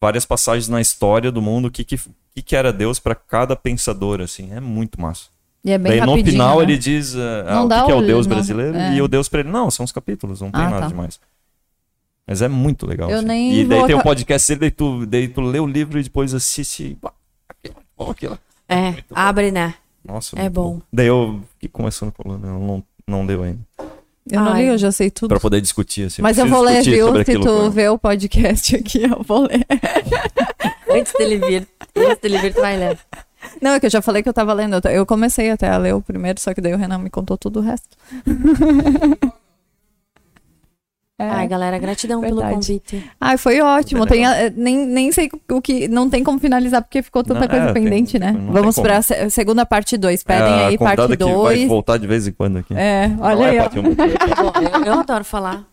várias 0.00 0.24
passagens 0.24 0.68
na 0.68 0.80
história 0.80 1.30
do 1.30 1.40
mundo. 1.42 1.66
O 1.68 1.70
que, 1.70 1.84
que, 1.84 1.98
que, 2.42 2.56
era 2.56 2.72
Deus 2.72 2.98
para 2.98 3.14
cada 3.14 3.54
pensador, 3.56 4.20
assim. 4.20 4.52
É 4.52 4.60
muito 4.60 5.00
massa. 5.00 5.26
E 5.64 5.70
é 5.72 5.78
bem 5.78 5.98
Daí 5.98 6.06
no 6.06 6.24
final 6.24 6.58
né? 6.58 6.64
ele 6.64 6.78
diz 6.78 7.14
é, 7.14 7.44
ah, 7.48 7.62
o 7.64 7.68
que, 7.68 7.84
que 7.84 7.90
é 7.90 7.94
o- 7.94 8.02
Deus 8.06 8.26
não- 8.26 8.36
brasileiro 8.36 8.76
é. 8.76 8.94
e 8.94 9.02
o 9.02 9.08
Deus 9.08 9.28
pra 9.28 9.40
ele. 9.40 9.50
Não, 9.50 9.70
são 9.70 9.84
os 9.84 9.92
capítulos, 9.92 10.40
não 10.40 10.50
tem 10.50 10.62
Ah, 10.62 10.70
nada 10.70 10.82
tá. 10.82 10.88
demais. 10.88 11.20
Mas 12.26 12.42
é 12.42 12.48
muito 12.48 12.86
legal. 12.86 13.10
Eu 13.10 13.18
assim. 13.18 13.26
nem 13.26 13.54
E 13.54 13.64
daí 13.64 13.86
tem 13.86 13.96
um 13.96 14.02
podcast 14.02 14.54
daí 14.54 14.70
tu, 14.70 15.06
daí 15.06 15.28
tu 15.28 15.40
lê 15.40 15.58
o 15.58 15.66
livro 15.66 15.98
e 15.98 16.02
depois 16.02 16.34
assiste. 16.34 16.96
Aquilo, 17.48 18.10
aquilo. 18.10 18.38
É, 18.68 19.02
abre, 19.14 19.50
né? 19.50 19.74
Nossa, 20.04 20.36
É 20.36 20.42
muito 20.42 20.52
bom. 20.54 20.80
Daí 20.92 21.06
eu 21.06 21.42
fiquei 21.54 21.68
começando 21.70 22.12
eu 22.24 22.38
não, 22.38 22.84
não 23.06 23.26
deu 23.26 23.42
ainda. 23.42 23.60
Eu 24.30 24.40
não 24.40 24.52
Ai. 24.52 24.62
li, 24.62 24.68
eu 24.68 24.78
já 24.78 24.92
sei 24.92 25.10
tudo. 25.10 25.28
Pra 25.28 25.40
poder 25.40 25.60
discutir, 25.60 26.06
assim. 26.06 26.22
Mas 26.22 26.38
eu 26.38 26.44
preciso 26.44 26.62
vou 26.62 26.72
ler, 26.72 26.82
viu? 26.82 27.24
Se 27.24 27.38
tu 27.38 27.48
ela. 27.48 27.70
vê 27.70 27.88
o 27.88 27.98
podcast 27.98 28.76
aqui, 28.76 29.02
eu 29.04 29.22
vou 29.22 29.42
ler. 29.42 29.66
Antes 30.90 31.12
dele 31.16 31.38
vir. 31.38 31.68
Antes 31.96 32.18
dele 32.20 32.38
vir, 32.38 32.54
tu 32.54 32.60
vai 32.60 32.76
ler. 32.76 32.98
Não, 33.60 33.72
é 33.72 33.80
que 33.80 33.86
eu 33.86 33.90
já 33.90 34.02
falei 34.02 34.22
que 34.22 34.28
eu 34.28 34.32
tava 34.32 34.52
lendo. 34.52 34.80
eu 34.84 34.90
Eu 34.90 35.06
comecei 35.06 35.50
até 35.50 35.68
a 35.68 35.78
ler 35.78 35.94
o 35.94 36.02
primeiro, 36.02 36.40
só 36.40 36.52
que 36.52 36.60
daí 36.60 36.74
o 36.74 36.76
Renan 36.76 36.98
me 36.98 37.10
contou 37.10 37.36
tudo 37.36 37.60
o 37.60 37.62
resto. 37.62 37.96
É. 41.20 41.28
Ai, 41.28 41.48
galera, 41.48 41.76
gratidão 41.78 42.20
pelo 42.20 42.36
verdade. 42.36 42.54
convite. 42.54 43.10
Ai, 43.20 43.36
foi 43.36 43.60
ótimo. 43.60 44.06
Tem, 44.06 44.24
a- 44.24 44.50
nem, 44.54 44.86
nem 44.86 45.10
sei 45.10 45.28
o 45.50 45.60
que. 45.60 45.88
Não 45.88 46.08
tem 46.08 46.22
como 46.22 46.38
finalizar, 46.38 46.80
porque 46.80 47.02
ficou 47.02 47.24
tanta 47.24 47.40
Não, 47.40 47.48
coisa 47.48 47.64
é, 47.70 47.72
tem- 47.72 47.82
pendente, 47.82 48.18
né? 48.20 48.32
tem 48.32 48.46
Vamos 48.52 48.76
como. 48.76 48.86
pra 48.86 49.02
se- 49.02 49.28
segunda 49.30 49.66
parte 49.66 49.96
2. 49.96 50.22
Pedem 50.22 50.42
É, 50.52 50.66
aí 50.66 50.74
a 50.76 50.78
parte 50.78 51.00
que 51.02 51.06
vai 51.08 51.16
2. 51.16 51.68
voltar 51.68 51.96
de 51.98 52.06
vez 52.06 52.28
em 52.28 52.32
quando 52.32 52.58
aqui. 52.58 52.72
É, 52.72 53.10
olha 53.20 53.42
é, 53.46 53.58
aí, 53.58 53.68
um- 53.80 53.82
Bom, 53.82 54.78
eu, 54.78 54.84
eu 54.84 55.00
adoro 55.00 55.24
falar. 55.24 55.66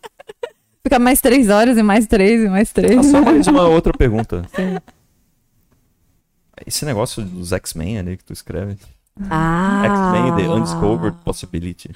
Fica 0.83 0.97
mais 0.97 1.21
três 1.21 1.47
horas 1.49 1.77
e 1.77 1.83
mais 1.83 2.07
três 2.07 2.43
e 2.43 2.49
mais 2.49 2.71
três. 2.71 2.97
Ah, 2.97 3.03
só 3.03 3.21
mais 3.21 3.45
uma 3.47 3.63
outra 3.69 3.93
pergunta. 3.93 4.43
Esse 6.65 6.85
negócio 6.85 7.21
dos 7.23 7.51
X-Men 7.51 7.99
ali 7.99 8.17
que 8.17 8.23
tu 8.23 8.33
escreve. 8.33 8.77
Ah. 9.29 9.83
X-Men 9.85 10.35
The 10.37 10.51
Undiscovered 10.51 11.17
Possibility. 11.23 11.89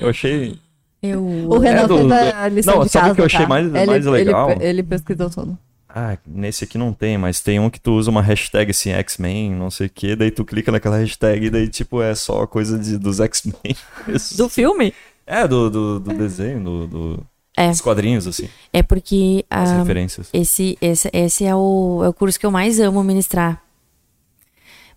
Eu 0.00 0.10
achei. 0.10 0.58
Eu... 1.02 1.22
O 1.24 1.58
Renan 1.58 1.82
É 1.82 1.86
do- 1.86 2.12
a 2.12 2.48
lição 2.48 2.76
Não, 2.76 2.84
de 2.84 2.90
sabe 2.90 3.10
o 3.12 3.14
que 3.14 3.20
eu 3.20 3.24
achei 3.26 3.40
tá? 3.40 3.46
mais- 3.48 3.66
ele, 3.74 3.86
mais 3.86 4.04
legal? 4.06 4.50
Ele, 4.50 4.64
ele 4.64 4.82
pesquisou 4.82 5.30
tudo. 5.30 5.58
Ah, 5.88 6.16
nesse 6.26 6.62
aqui 6.64 6.78
não 6.78 6.92
tem, 6.92 7.18
mas 7.18 7.40
tem 7.40 7.58
um 7.58 7.68
que 7.68 7.80
tu 7.80 7.92
usa 7.92 8.10
uma 8.10 8.22
hashtag 8.22 8.70
assim, 8.70 8.90
X-Men, 8.90 9.50
não 9.52 9.70
sei 9.70 9.88
o 9.88 9.90
que, 9.90 10.14
daí 10.14 10.30
tu 10.30 10.44
clica 10.44 10.70
naquela 10.70 10.98
hashtag 10.98 11.46
e 11.46 11.50
daí, 11.50 11.66
tipo, 11.68 12.00
é 12.00 12.14
só 12.14 12.46
coisa 12.46 12.78
de, 12.78 12.96
dos 12.96 13.18
X-Men. 13.18 13.74
Do 14.36 14.48
filme? 14.48 14.94
É, 15.26 15.48
do, 15.48 15.68
do, 15.70 15.98
do 16.00 16.14
desenho, 16.14 16.62
do, 16.62 16.86
do- 16.86 17.26
É. 17.56 17.68
dos 17.70 17.80
quadrinhos, 17.80 18.26
assim, 18.26 18.48
É 18.72 18.82
porque 18.84 19.44
as 19.50 19.70
ah, 19.70 19.78
referências. 19.78 20.28
esse, 20.32 20.78
esse, 20.80 21.10
esse 21.12 21.44
é, 21.44 21.54
o, 21.56 22.02
é 22.04 22.08
o 22.08 22.12
curso 22.12 22.38
que 22.38 22.46
eu 22.46 22.50
mais 22.52 22.78
amo 22.78 23.02
ministrar. 23.02 23.60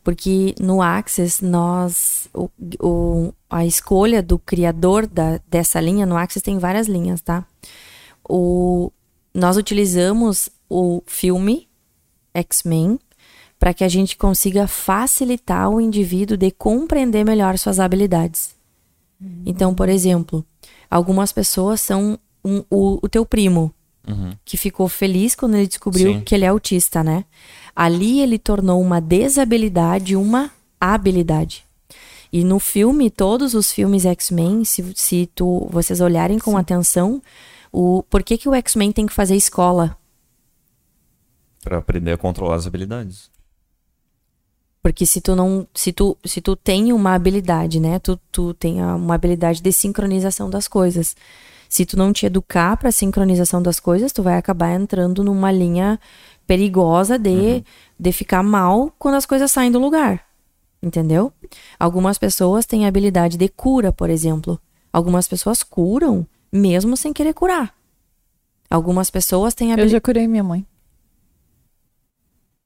Porque 0.03 0.53
no 0.59 0.82
Access, 0.82 1.43
nós. 1.43 2.27
O, 2.33 2.49
o- 2.82 3.33
a 3.49 3.65
escolha 3.65 4.22
do 4.22 4.38
criador 4.40 5.06
da, 5.07 5.40
dessa 5.48 5.80
linha, 5.80 6.06
no 6.06 6.17
Access 6.17 6.43
tem 6.43 6.57
várias 6.57 6.88
linhas, 6.88 7.22
tá? 7.22 7.45
O, 8.27 8.91
nós 9.33 9.57
utilizamos 9.57 10.49
o 10.69 11.01
filme 11.06 11.67
X-Men 12.33 12.99
para 13.59 13.73
que 13.73 13.83
a 13.83 13.88
gente 13.88 14.17
consiga 14.17 14.67
facilitar 14.67 15.69
o 15.69 15.80
indivíduo 15.80 16.35
de 16.35 16.51
compreender 16.51 17.23
melhor 17.23 17.57
suas 17.57 17.80
habilidades. 17.80 18.56
Então, 19.45 19.73
por 19.73 19.88
exemplo, 19.88 20.45
algumas 20.91 21.32
pessoas 21.32 21.80
são 21.80 22.19
um- 22.43 22.64
o, 22.69 22.99
o 23.01 23.07
teu 23.07 23.25
primo, 23.25 23.73
Uhum. 24.06 24.33
que 24.43 24.57
ficou 24.57 24.90
feliz 24.90 25.33
quando 25.33 25.56
ele 25.56 25.65
descobriu 25.67 26.11
Sim. 26.15 26.22
que 26.22 26.35
ele 26.35 26.43
é 26.43 26.49
autista, 26.49 27.01
né? 27.01 27.23
Ali 27.76 28.19
ele 28.19 28.38
tornou 28.38 28.82
uma 28.82 29.02
desabilidade 29.02 30.16
uma 30.16 30.52
habilidade. 30.80 31.66
E 32.32 32.43
no 32.43 32.60
filme, 32.60 33.10
todos 33.11 33.53
os 33.53 33.72
filmes 33.72 34.06
X-Men, 34.06 34.66
se, 34.66 34.93
se 34.95 35.30
tu, 35.35 35.68
vocês 35.72 36.02
olharem 36.02 36.40
com 36.40 36.58
atenção, 36.58 37.22
o, 37.72 38.03
por 38.10 38.24
que, 38.24 38.38
que 38.38 38.50
o 38.50 38.56
X-Men 38.56 38.92
tem 38.92 39.06
que 39.06 39.14
fazer 39.14 39.35
escola? 39.35 39.95
Pra 41.64 41.77
aprender 41.77 42.11
a 42.11 42.18
controlar 42.18 42.56
as 42.56 42.66
habilidades. 42.68 43.32
Porque 44.82 45.06
se 45.06 45.22
tu 45.22 45.35
não. 45.35 45.66
Se 45.74 45.93
tu, 45.93 46.18
se 46.26 46.42
tu 46.42 46.58
tem 46.58 46.92
uma 46.92 47.14
habilidade, 47.14 47.80
né? 47.80 48.00
Tu, 48.00 48.19
tu 48.30 48.53
tem 48.53 48.84
uma 48.84 49.16
habilidade 49.16 49.61
de 49.61 49.72
sincronização 49.72 50.50
das 50.50 50.68
coisas. 50.68 51.16
Se 51.69 51.85
tu 51.85 51.98
não 51.98 52.11
te 52.11 52.26
educar 52.26 52.76
pra 52.77 52.92
sincronização 52.92 53.61
das 53.61 53.80
coisas, 53.80 54.11
tu 54.11 54.22
vai 54.22 54.38
acabar 54.38 54.76
entrando 54.76 55.24
numa 55.24 55.52
linha 55.52 56.00
perigosa 56.45 57.17
de, 57.17 57.63
de 57.99 58.11
ficar 58.11 58.43
mal 58.43 58.93
quando 58.99 59.15
as 59.15 59.25
coisas 59.25 59.51
saem 59.51 59.72
do 59.72 59.80
lugar. 59.80 60.25
Entendeu? 60.81 61.31
Algumas 61.80 62.17
pessoas 62.17 62.65
têm 62.65 62.85
habilidade 62.85 63.38
de 63.38 63.47
cura, 63.47 63.91
por 63.91 64.09
exemplo. 64.09 64.59
Algumas 64.91 65.27
pessoas 65.27 65.63
curam 65.63 66.27
mesmo 66.51 66.97
sem 66.97 67.13
querer 67.13 67.33
curar. 67.33 67.73
Algumas 68.69 69.09
pessoas 69.09 69.53
têm 69.53 69.69
Eu 69.69 69.73
habilidade. 69.73 69.93
já 69.93 70.01
curei 70.01 70.27
minha 70.27 70.43
mãe. 70.43 70.65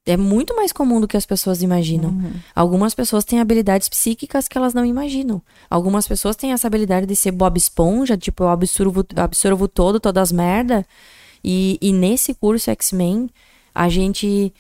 É 0.06 0.16
muito 0.16 0.56
mais 0.56 0.72
comum 0.72 1.02
do 1.02 1.08
que 1.08 1.18
as 1.18 1.26
pessoas 1.26 1.62
imaginam. 1.62 2.18
Algumas 2.56 2.96
pessoas 2.96 3.26
têm 3.26 3.42
habilidades 3.42 3.90
psíquicas 3.90 4.48
que 4.48 4.58
elas 4.58 4.74
não 4.74 4.86
imaginam. 4.86 5.42
Algumas 5.70 6.08
pessoas 6.08 6.38
têm 6.38 6.54
essa 6.54 6.66
habilidade 6.66 7.06
de 7.06 7.16
ser 7.16 7.32
Bob 7.32 7.58
Esponja, 7.58 8.16
tipo, 8.18 8.44
eu 8.44 8.48
absorvo, 8.48 9.06
absorvo 9.18 9.68
todo, 9.68 10.00
todas 10.00 10.24
as 10.24 10.32
merda. 10.32 10.86
E, 11.44 11.78
e 11.82 11.92
nesse 11.92 12.34
curso 12.34 12.72
X-Men, 12.72 13.30
a 13.78 13.90
gente 13.90 14.52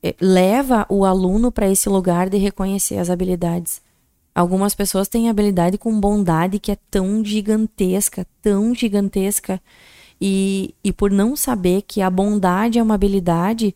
eh, 0.00 0.14
leva 0.20 0.86
o 0.88 1.04
aluno 1.04 1.50
para 1.50 1.68
esse 1.68 1.88
lugar 1.88 2.30
de 2.30 2.38
reconhecer 2.38 2.98
as 2.98 3.10
habilidades. 3.10 3.82
Algumas 4.32 4.76
pessoas 4.76 5.08
têm 5.08 5.28
habilidade 5.28 5.76
com 5.76 5.98
bondade 5.98 6.60
que 6.60 6.70
é 6.70 6.76
tão 6.88 7.24
gigantesca, 7.24 8.24
tão 8.40 8.72
gigantesca. 8.72 9.60
E, 10.20 10.72
e 10.84 10.92
por 10.92 11.10
não 11.10 11.34
saber 11.34 11.82
que 11.82 12.00
a 12.00 12.08
bondade 12.08 12.78
é 12.78 12.82
uma 12.82 12.94
habilidade, 12.94 13.74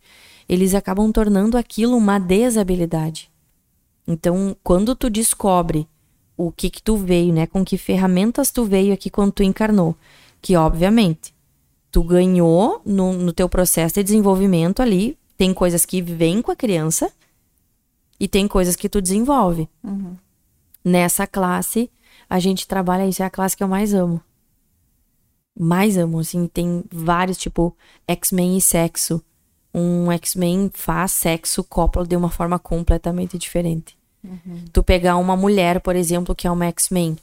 eles 0.49 0.77
acabam 0.77 1.11
tornando 1.11 1.59
aquilo 1.59 1.97
uma 1.97 2.21
desabilidade. 2.21 3.29
Então, 4.07 4.57
quando 4.63 4.95
tu 4.95 5.11
descobre 5.11 5.89
o 6.37 6.53
que 6.53 6.71
que 6.71 6.83
tu 6.83 6.97
veio, 6.97 7.33
né, 7.33 7.49
com 7.49 7.65
que 7.65 7.77
ferramentas 7.77 8.53
tu 8.53 8.65
veio 8.65 8.95
aqui 8.95 9.11
quando 9.11 9.33
tu 9.33 9.43
encarnou, 9.43 9.97
que 10.41 10.55
obviamente 10.55 11.34
tu 11.95 12.03
ganhou 12.03 12.83
no, 12.85 13.13
no 13.13 13.33
teu 13.33 13.49
processo 13.49 13.95
de 13.95 14.03
desenvolvimento 14.03 14.83
ali, 14.83 15.17
tem 15.39 15.55
coisas 15.55 15.87
que 15.87 16.03
vêm 16.03 16.43
com 16.43 16.51
a 16.51 16.57
criança 16.57 17.09
e 18.19 18.27
tem 18.27 18.49
coisas 18.49 18.75
que 18.75 18.89
tu 18.89 19.01
desenvolve. 19.01 19.69
Nessa 20.85 21.25
classe, 21.25 21.89
a 22.29 22.41
gente 22.41 22.67
trabalha 22.67 23.07
isso, 23.07 23.23
é 23.23 23.27
a 23.27 23.31
classe 23.31 23.57
que 23.57 23.63
eu 23.63 23.69
mais 23.69 23.95
amo. 23.95 24.21
Mais 25.57 25.97
amo, 25.97 26.19
assim, 26.19 26.49
tem 26.49 26.83
vários, 26.91 27.39
tipo, 27.39 27.77
X-Men 28.09 28.57
e 28.57 28.61
sexo. 28.61 29.23
Um 29.73 30.11
X-Men 30.11 30.73
faz 30.75 31.13
sexo, 31.13 31.63
cópula 31.63 32.05
de 32.05 32.17
uma 32.17 32.29
forma 32.29 32.59
completamente 32.59 33.39
diferente. 33.39 33.97
Tu 34.73 34.83
pegar 34.83 35.17
uma 35.17 35.37
mulher, 35.37 35.81
por 35.81 35.95
exemplo, 35.95 36.35
que 36.35 36.49
é 36.49 36.51
uma 36.51 36.67
X-Men. 36.67 37.17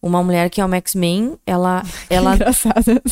Uma 0.00 0.22
mulher 0.22 0.48
que 0.48 0.60
é 0.60 0.64
uma 0.64 0.76
X-Men, 0.76 1.36
ela. 1.44 1.82
ela 2.08 2.34
Engraçado. 2.34 3.02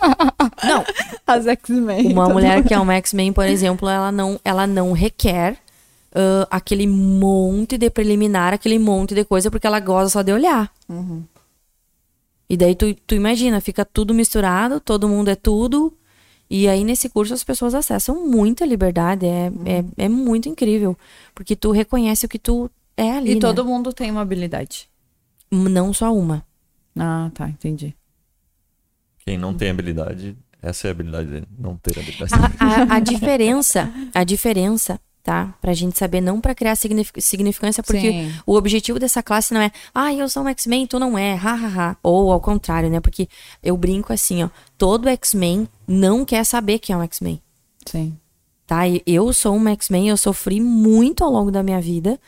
não, 0.64 0.84
As 1.26 1.46
X-Men. 1.46 2.12
uma 2.12 2.28
mulher 2.28 2.56
mundo. 2.58 2.68
que 2.68 2.74
é 2.74 2.78
uma 2.78 2.94
X-Men, 2.94 3.32
por 3.32 3.46
exemplo, 3.46 3.88
ela 3.88 4.10
não, 4.10 4.40
ela 4.44 4.66
não 4.66 4.92
requer 4.92 5.56
ah, 6.14 6.46
aquele 6.50 6.86
monte 6.86 7.78
de 7.78 7.88
preliminar, 7.88 8.52
aquele 8.52 8.78
monte 8.78 9.14
de 9.14 9.24
coisa, 9.24 9.50
porque 9.50 9.66
ela 9.66 9.80
gosta 9.80 10.10
só 10.10 10.22
de 10.22 10.32
olhar. 10.32 10.70
E 12.48 12.56
daí 12.56 12.74
tu, 12.74 12.94
tu 13.06 13.14
imagina, 13.14 13.60
fica 13.60 13.84
tudo 13.84 14.12
misturado, 14.12 14.78
todo 14.78 15.08
mundo 15.08 15.28
é 15.28 15.34
tudo, 15.34 15.96
E 16.50 16.68
aí, 16.68 16.84
nesse 16.84 17.08
curso, 17.08 17.32
as 17.32 17.42
pessoas 17.42 17.74
acessam 17.74 18.28
muita 18.28 18.66
liberdade. 18.66 19.24
É, 19.24 19.50
é, 19.64 20.04
é 20.04 20.08
muito 20.08 20.50
incrível. 20.50 20.94
Porque 21.34 21.56
tu 21.56 21.70
reconhece 21.70 22.26
o 22.26 22.28
que 22.28 22.38
tu 22.38 22.70
é 22.94 23.12
ali. 23.12 23.30
E 23.30 23.34
né? 23.36 23.40
todo 23.40 23.64
mundo 23.64 23.90
tem 23.90 24.10
uma 24.10 24.20
habilidade. 24.20 24.91
Não 25.52 25.92
só 25.92 26.14
uma. 26.14 26.44
Ah, 26.98 27.30
tá, 27.34 27.48
entendi. 27.48 27.94
Quem 29.24 29.38
não 29.38 29.54
tem 29.54 29.70
habilidade, 29.70 30.36
essa 30.60 30.86
é 30.86 30.90
a 30.90 30.92
habilidade 30.92 31.28
dele, 31.28 31.46
não 31.58 31.76
ter 31.76 31.98
habilidade. 31.98 32.32
A, 32.58 32.66
a- 32.66 32.96
a 32.96 33.00
diferença, 33.00 33.92
a 34.14 34.24
diferença, 34.24 34.98
tá? 35.22 35.54
Pra 35.60 35.72
gente 35.74 35.96
saber, 35.98 36.20
não 36.20 36.40
pra 36.40 36.54
criar 36.54 36.74
signifi- 36.74 37.20
significância, 37.20 37.82
porque 37.82 38.10
Sim. 38.10 38.32
o 38.46 38.54
objetivo 38.56 38.98
dessa 38.98 39.22
classe 39.22 39.54
não 39.54 39.60
é, 39.60 39.70
ah, 39.94 40.12
eu 40.12 40.28
sou 40.28 40.42
um 40.42 40.48
X-Men, 40.48 40.86
tu 40.86 40.98
não 40.98 41.16
é, 41.16 41.34
ha, 41.34 41.52
ha, 41.52 41.90
ha. 41.90 41.96
Ou 42.02 42.32
ao 42.32 42.40
contrário, 42.40 42.90
né? 42.90 42.98
Porque 43.00 43.28
eu 43.62 43.76
brinco 43.76 44.12
assim, 44.12 44.42
ó, 44.42 44.48
todo 44.76 45.08
X-Men 45.08 45.68
não 45.86 46.24
quer 46.24 46.44
saber 46.44 46.78
que 46.80 46.92
é 46.92 46.96
um 46.96 47.02
X-Men. 47.02 47.40
Sim. 47.86 48.16
tá? 48.66 48.88
E 48.88 49.02
Eu 49.06 49.32
sou 49.32 49.54
uma 49.54 49.70
X-Men, 49.72 50.08
eu 50.08 50.16
sofri 50.16 50.60
muito 50.60 51.22
ao 51.22 51.30
longo 51.30 51.50
da 51.50 51.62
minha 51.62 51.80
vida 51.80 52.18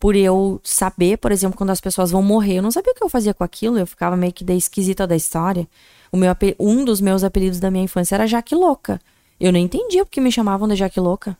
por 0.00 0.16
eu 0.16 0.60
saber, 0.64 1.18
por 1.18 1.30
exemplo, 1.30 1.56
quando 1.56 1.70
as 1.70 1.80
pessoas 1.80 2.10
vão 2.10 2.22
morrer, 2.22 2.54
eu 2.56 2.62
não 2.62 2.70
sabia 2.70 2.92
o 2.92 2.94
que 2.94 3.04
eu 3.04 3.08
fazia 3.08 3.34
com 3.34 3.44
aquilo, 3.44 3.78
eu 3.78 3.86
ficava 3.86 4.16
meio 4.16 4.32
que 4.32 4.42
da 4.42 4.54
esquisita 4.54 5.06
da 5.06 5.14
história. 5.14 5.68
O 6.10 6.16
meu, 6.16 6.34
um 6.58 6.84
dos 6.84 7.00
meus 7.00 7.22
apelidos 7.22 7.60
da 7.60 7.70
minha 7.70 7.84
infância 7.84 8.14
era 8.14 8.26
Jaque 8.26 8.54
Louca. 8.54 9.00
Eu 9.38 9.52
não 9.52 9.60
entendia 9.60 10.04
porque 10.04 10.20
me 10.20 10.32
chamavam 10.32 10.66
de 10.66 10.74
Jaque 10.74 10.98
Louca. 10.98 11.36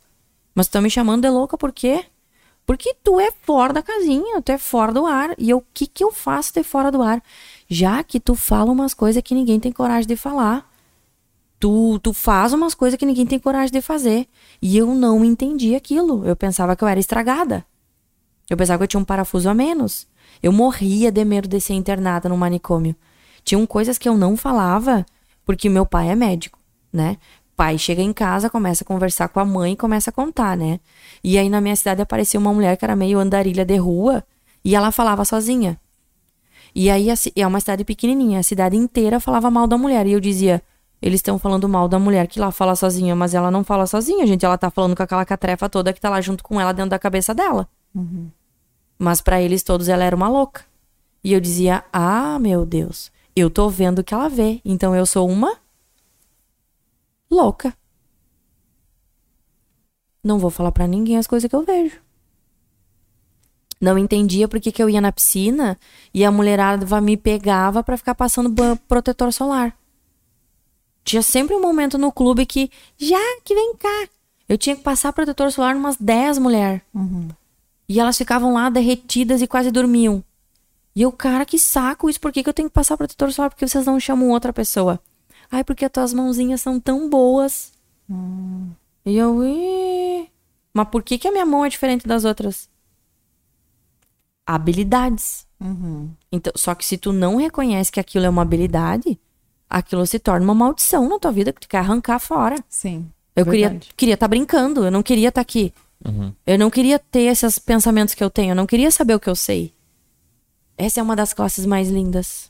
Mas 0.53 0.67
estão 0.67 0.81
me 0.81 0.89
chamando 0.89 1.23
de 1.23 1.29
louca 1.29 1.57
por 1.57 1.71
quê? 1.71 2.05
Porque 2.65 2.95
tu 3.03 3.19
é 3.19 3.31
fora 3.43 3.73
da 3.73 3.81
casinha, 3.81 4.41
tu 4.41 4.51
é 4.51 4.57
fora 4.57 4.93
do 4.93 5.05
ar. 5.05 5.33
E 5.37 5.53
o 5.53 5.63
que 5.73 5.87
que 5.87 6.03
eu 6.03 6.11
faço 6.11 6.53
de 6.53 6.63
fora 6.63 6.91
do 6.91 7.01
ar? 7.01 7.21
Já 7.67 8.03
que 8.03 8.19
tu 8.19 8.35
fala 8.35 8.71
umas 8.71 8.93
coisas 8.93 9.21
que 9.23 9.33
ninguém 9.33 9.59
tem 9.59 9.71
coragem 9.71 10.07
de 10.07 10.15
falar 10.15 10.71
tu, 11.61 11.99
tu 11.99 12.11
faz 12.11 12.53
umas 12.53 12.73
coisas 12.73 12.97
que 12.97 13.05
ninguém 13.05 13.25
tem 13.25 13.39
coragem 13.39 13.71
de 13.71 13.81
fazer. 13.81 14.27
E 14.59 14.75
eu 14.75 14.87
não 14.95 15.23
entendi 15.23 15.75
aquilo. 15.75 16.25
Eu 16.25 16.35
pensava 16.35 16.75
que 16.75 16.83
eu 16.83 16.87
era 16.87 16.99
estragada. 16.99 17.63
Eu 18.51 18.57
pensava 18.57 18.79
que 18.79 18.83
eu 18.83 18.87
tinha 18.87 18.99
um 18.99 19.05
parafuso 19.05 19.47
a 19.47 19.53
menos. 19.53 20.05
Eu 20.43 20.51
morria 20.51 21.09
de 21.09 21.23
medo 21.23 21.47
de 21.47 21.61
ser 21.61 21.73
internada 21.73 22.27
no 22.27 22.35
manicômio. 22.35 22.93
Tinham 23.45 23.65
coisas 23.65 23.97
que 23.97 24.09
eu 24.09 24.17
não 24.17 24.35
falava 24.35 25.05
porque 25.45 25.69
meu 25.69 25.85
pai 25.85 26.09
é 26.09 26.15
médico, 26.15 26.59
né? 26.91 27.15
Pai 27.55 27.77
chega 27.77 28.01
em 28.01 28.11
casa, 28.11 28.49
começa 28.49 28.83
a 28.83 28.85
conversar 28.85 29.29
com 29.29 29.39
a 29.39 29.45
mãe 29.45 29.71
e 29.71 29.77
começa 29.77 30.09
a 30.09 30.13
contar, 30.13 30.57
né? 30.57 30.81
E 31.23 31.37
aí 31.37 31.49
na 31.49 31.61
minha 31.61 31.77
cidade 31.77 32.01
apareceu 32.01 32.41
uma 32.41 32.53
mulher 32.53 32.75
que 32.75 32.83
era 32.83 32.93
meio 32.93 33.19
andarilha 33.19 33.63
de 33.63 33.77
rua 33.77 34.21
e 34.65 34.75
ela 34.75 34.91
falava 34.91 35.23
sozinha. 35.23 35.79
E 36.75 36.89
aí 36.89 37.07
é 37.33 37.47
uma 37.47 37.61
cidade 37.61 37.85
pequenininha, 37.85 38.41
a 38.41 38.43
cidade 38.43 38.75
inteira 38.75 39.21
falava 39.21 39.49
mal 39.49 39.65
da 39.65 39.77
mulher. 39.77 40.05
E 40.07 40.11
eu 40.11 40.19
dizia, 40.19 40.61
eles 41.01 41.19
estão 41.19 41.39
falando 41.39 41.69
mal 41.69 41.87
da 41.87 41.97
mulher 41.97 42.27
que 42.27 42.37
lá 42.37 42.51
fala 42.51 42.75
sozinha, 42.75 43.15
mas 43.15 43.33
ela 43.33 43.49
não 43.49 43.63
fala 43.63 43.87
sozinha, 43.87 44.27
gente. 44.27 44.45
Ela 44.45 44.57
tá 44.57 44.69
falando 44.69 44.93
com 44.93 45.03
aquela 45.03 45.23
catrefa 45.23 45.69
toda 45.69 45.93
que 45.93 46.01
tá 46.01 46.09
lá 46.09 46.19
junto 46.19 46.43
com 46.43 46.59
ela 46.59 46.73
dentro 46.73 46.89
da 46.89 46.99
cabeça 46.99 47.33
dela. 47.33 47.69
Mas 49.01 49.19
pra 49.19 49.41
eles 49.41 49.63
todos 49.63 49.89
ela 49.89 50.03
era 50.03 50.15
uma 50.15 50.29
louca. 50.29 50.63
E 51.23 51.33
eu 51.33 51.39
dizia, 51.39 51.83
ah, 51.91 52.37
meu 52.37 52.63
Deus, 52.63 53.11
eu 53.35 53.49
tô 53.49 53.67
vendo 53.67 53.97
o 53.97 54.03
que 54.03 54.13
ela 54.13 54.29
vê, 54.29 54.61
então 54.63 54.95
eu 54.95 55.07
sou 55.07 55.27
uma 55.27 55.57
louca. 57.27 57.75
Não 60.23 60.37
vou 60.37 60.51
falar 60.51 60.71
pra 60.71 60.85
ninguém 60.85 61.17
as 61.17 61.25
coisas 61.25 61.49
que 61.49 61.55
eu 61.55 61.63
vejo. 61.63 61.99
Não 63.81 63.97
entendia 63.97 64.47
por 64.47 64.59
que, 64.59 64.71
que 64.71 64.83
eu 64.83 64.87
ia 64.87 65.01
na 65.01 65.11
piscina 65.11 65.79
e 66.13 66.23
a 66.23 66.29
mulherada 66.29 67.01
me 67.01 67.17
pegava 67.17 67.83
pra 67.83 67.97
ficar 67.97 68.13
passando 68.13 68.53
protetor 68.87 69.33
solar. 69.33 69.75
Tinha 71.03 71.23
sempre 71.23 71.55
um 71.55 71.61
momento 71.61 71.97
no 71.97 72.11
clube 72.11 72.45
que, 72.45 72.69
já 72.99 73.17
que 73.43 73.55
vem 73.55 73.75
cá. 73.77 74.09
Eu 74.47 74.59
tinha 74.59 74.75
que 74.75 74.83
passar 74.83 75.11
protetor 75.11 75.51
solar 75.51 75.73
numas 75.73 75.97
10 75.97 76.37
mulheres. 76.37 76.83
E 77.91 77.99
elas 77.99 78.17
ficavam 78.17 78.53
lá 78.53 78.69
derretidas 78.69 79.41
e 79.41 79.47
quase 79.47 79.69
dormiam. 79.69 80.23
E 80.95 81.01
eu, 81.01 81.11
cara, 81.11 81.45
que 81.45 81.59
saco 81.59 82.09
isso. 82.09 82.21
Por 82.21 82.31
que, 82.31 82.41
que 82.41 82.47
eu 82.47 82.53
tenho 82.53 82.69
que 82.69 82.73
passar 82.73 82.95
protetor 82.95 83.33
solar? 83.33 83.49
Porque 83.49 83.67
vocês 83.67 83.85
não 83.85 83.99
chamam 83.99 84.29
outra 84.29 84.53
pessoa. 84.53 84.97
Ai, 85.51 85.61
porque 85.61 85.83
as 85.83 85.91
tuas 85.91 86.13
mãozinhas 86.13 86.61
são 86.61 86.79
tão 86.79 87.09
boas. 87.09 87.73
E 89.05 89.17
eu, 89.17 89.43
"Ih, 89.45 90.29
mas 90.73 90.87
por 90.87 91.03
que, 91.03 91.17
que 91.17 91.27
a 91.27 91.33
minha 91.33 91.45
mão 91.45 91.65
é 91.65 91.69
diferente 91.69 92.07
das 92.07 92.23
outras? 92.23 92.69
Habilidades. 94.45 95.45
Então, 96.31 96.53
só 96.55 96.73
que 96.73 96.85
se 96.85 96.97
tu 96.97 97.11
não 97.11 97.35
reconhece 97.35 97.91
que 97.91 97.99
aquilo 97.99 98.25
é 98.25 98.29
uma 98.29 98.41
habilidade, 98.43 99.19
aquilo 99.69 100.05
se 100.07 100.17
torna 100.17 100.45
uma 100.45 100.55
maldição 100.55 101.09
na 101.09 101.19
tua 101.19 101.31
vida 101.33 101.51
que 101.51 101.59
tu 101.59 101.67
quer 101.67 101.79
arrancar 101.79 102.19
fora. 102.19 102.55
Sim. 102.69 103.11
Eu 103.35 103.43
queria 103.43 103.69
Verdade. 103.69 103.93
queria 103.97 104.13
estar 104.13 104.29
brincando, 104.29 104.85
eu 104.85 104.91
não 104.91 105.03
queria 105.03 105.27
estar 105.27 105.41
aqui. 105.41 105.73
Uhum. 106.05 106.33
Eu 106.47 106.57
não 106.59 106.69
queria 106.69 106.97
ter 106.99 107.21
esses 107.23 107.59
pensamentos 107.59 108.13
que 108.13 108.23
eu 108.23 108.29
tenho, 108.29 108.51
eu 108.51 108.55
não 108.55 108.65
queria 108.65 108.89
saber 108.91 109.13
o 109.15 109.19
que 109.19 109.29
eu 109.29 109.35
sei. 109.35 109.73
Essa 110.77 110.99
é 110.99 111.03
uma 111.03 111.15
das 111.15 111.33
classes 111.33 111.65
mais 111.65 111.89
lindas. 111.89 112.49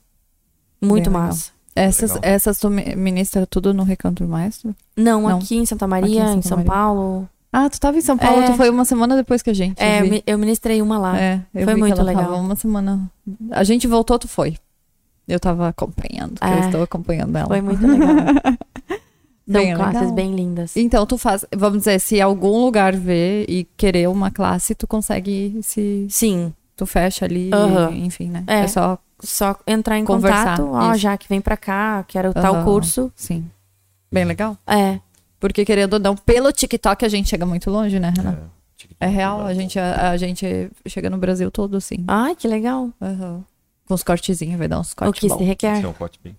Muito 0.81 1.09
Bem 1.09 1.13
legal. 1.19 1.27
massa. 1.29 1.51
Essas, 1.75 2.11
Legal. 2.15 2.29
essas 2.33 2.59
tu 2.59 2.69
mi- 2.69 2.95
ministra 2.95 3.45
tudo 3.47 3.73
no 3.73 3.83
Recanto 3.83 4.23
do 4.23 4.29
Maestro? 4.29 4.75
Não, 4.97 5.21
Não. 5.21 5.37
aqui 5.37 5.55
em 5.55 5.65
Santa 5.65 5.87
Maria, 5.87 6.23
Aqui 6.23 6.31
em 6.31 6.37
em, 6.39 6.41
Santa 6.41 6.47
São 6.49 6.57
Maria. 6.57 6.71
Paulo. 6.71 7.29
Ah, 7.53 7.69
tu 7.69 7.79
tava 7.79 7.97
em 7.97 8.01
São 8.01 8.17
Paulo, 8.17 8.41
É. 8.41 8.45
tu 8.47 8.53
foi 8.55 8.69
uma 8.69 8.83
semana 8.85 9.15
depois 9.15 9.41
que 9.41 9.49
a 9.49 9.53
gente. 9.53 9.81
É, 9.81 10.01
vi. 10.03 10.23
eu 10.25 10.37
ministrei 10.37 10.81
uma 10.81 10.97
lá. 10.97 11.17
É, 11.19 11.41
eu 11.53 11.63
Foi 11.65 11.73
vi 11.73 11.79
muito 11.79 11.93
que 11.95 11.99
ela 11.99 12.09
legal. 12.09 12.23
Tava 12.25 12.35
uma 12.37 12.55
semana. 12.55 13.09
A 13.51 13.63
gente 13.63 13.87
voltou, 13.87 14.17
tu 14.19 14.27
foi. 14.27 14.57
Eu 15.27 15.39
tava 15.39 15.67
acompanhando, 15.69 16.35
que 16.39 16.43
eu 16.43 16.49
É. 16.49 16.59
estou 16.65 16.83
acompanhando 16.83 17.35
ela. 17.37 17.47
Foi 17.47 17.61
muito 17.61 17.85
legal. 17.85 18.09
São 19.49 19.61
Bem 19.61 19.73
classes 19.75 19.99
legal. 20.01 20.13
bem 20.13 20.35
lindas. 20.35 20.77
Então 20.77 21.05
tu 21.05 21.17
faz, 21.17 21.43
vamos 21.55 21.79
dizer, 21.79 21.99
se 21.99 22.21
algum 22.21 22.63
lugar 22.63 22.95
vê 22.95 23.43
e 23.49 23.63
querer 23.75 24.07
uma 24.07 24.29
classe, 24.31 24.75
tu 24.75 24.85
consegue 24.87 25.59
se 25.63 26.05
Sim, 26.09 26.53
tu 26.75 26.85
fecha 26.85 27.25
ali, 27.25 27.49
e, 27.91 27.97
enfim, 28.05 28.29
né? 28.29 28.43
É. 28.47 28.59
É 28.61 28.67
só, 28.67 28.97
só 29.19 29.55
entrar 29.67 29.97
em 29.97 30.05
Conversar, 30.05 30.57
contato. 30.57 30.69
Ó, 30.71 30.91
isso. 30.91 30.99
já 31.01 31.17
que 31.17 31.27
vem 31.27 31.41
pra 31.41 31.57
cá, 31.57 32.05
quero 32.07 32.33
tal 32.33 32.55
Aham. 32.55 32.63
curso. 32.65 33.11
sim. 33.15 33.45
Bem 34.11 34.25
legal. 34.25 34.57
É. 34.67 34.99
Porque 35.39 35.65
querendo 35.65 35.93
ou 35.93 35.99
não, 35.99 36.15
pelo 36.15 36.51
TikTok 36.51 37.03
a 37.03 37.09
gente 37.09 37.27
chega 37.29 37.45
muito 37.45 37.69
longe, 37.71 37.99
né, 37.99 38.13
Renan? 38.15 38.37
É, 38.99 39.05
É, 39.05 39.09
real, 39.09 39.39
dá- 39.39 39.45
a 39.45 39.53
gente, 39.53 39.79
a, 39.79 40.11
a 40.11 40.17
gente 40.17 40.69
chega 40.85 41.09
no 41.09 41.17
Brasil 41.17 41.49
todo 41.49 41.77
assim. 41.77 42.03
Ai, 42.07 42.35
que 42.35 42.47
legal. 42.47 42.89
Aham. 43.01 43.43
Com 43.87 43.93
os 43.95 44.03
cortezinhos, 44.03 44.57
vai 44.59 44.67
dar 44.67 44.79
uns 44.79 44.91
o 44.91 44.95
cortes 44.95 45.19
que 45.19 45.27
se 45.27 45.33
bons. 45.33 45.41
Esse 45.41 45.47
requer. 45.49 45.83
é 45.83 45.87
um 45.87 45.93
pote 45.93 46.19
bem. 46.23 46.35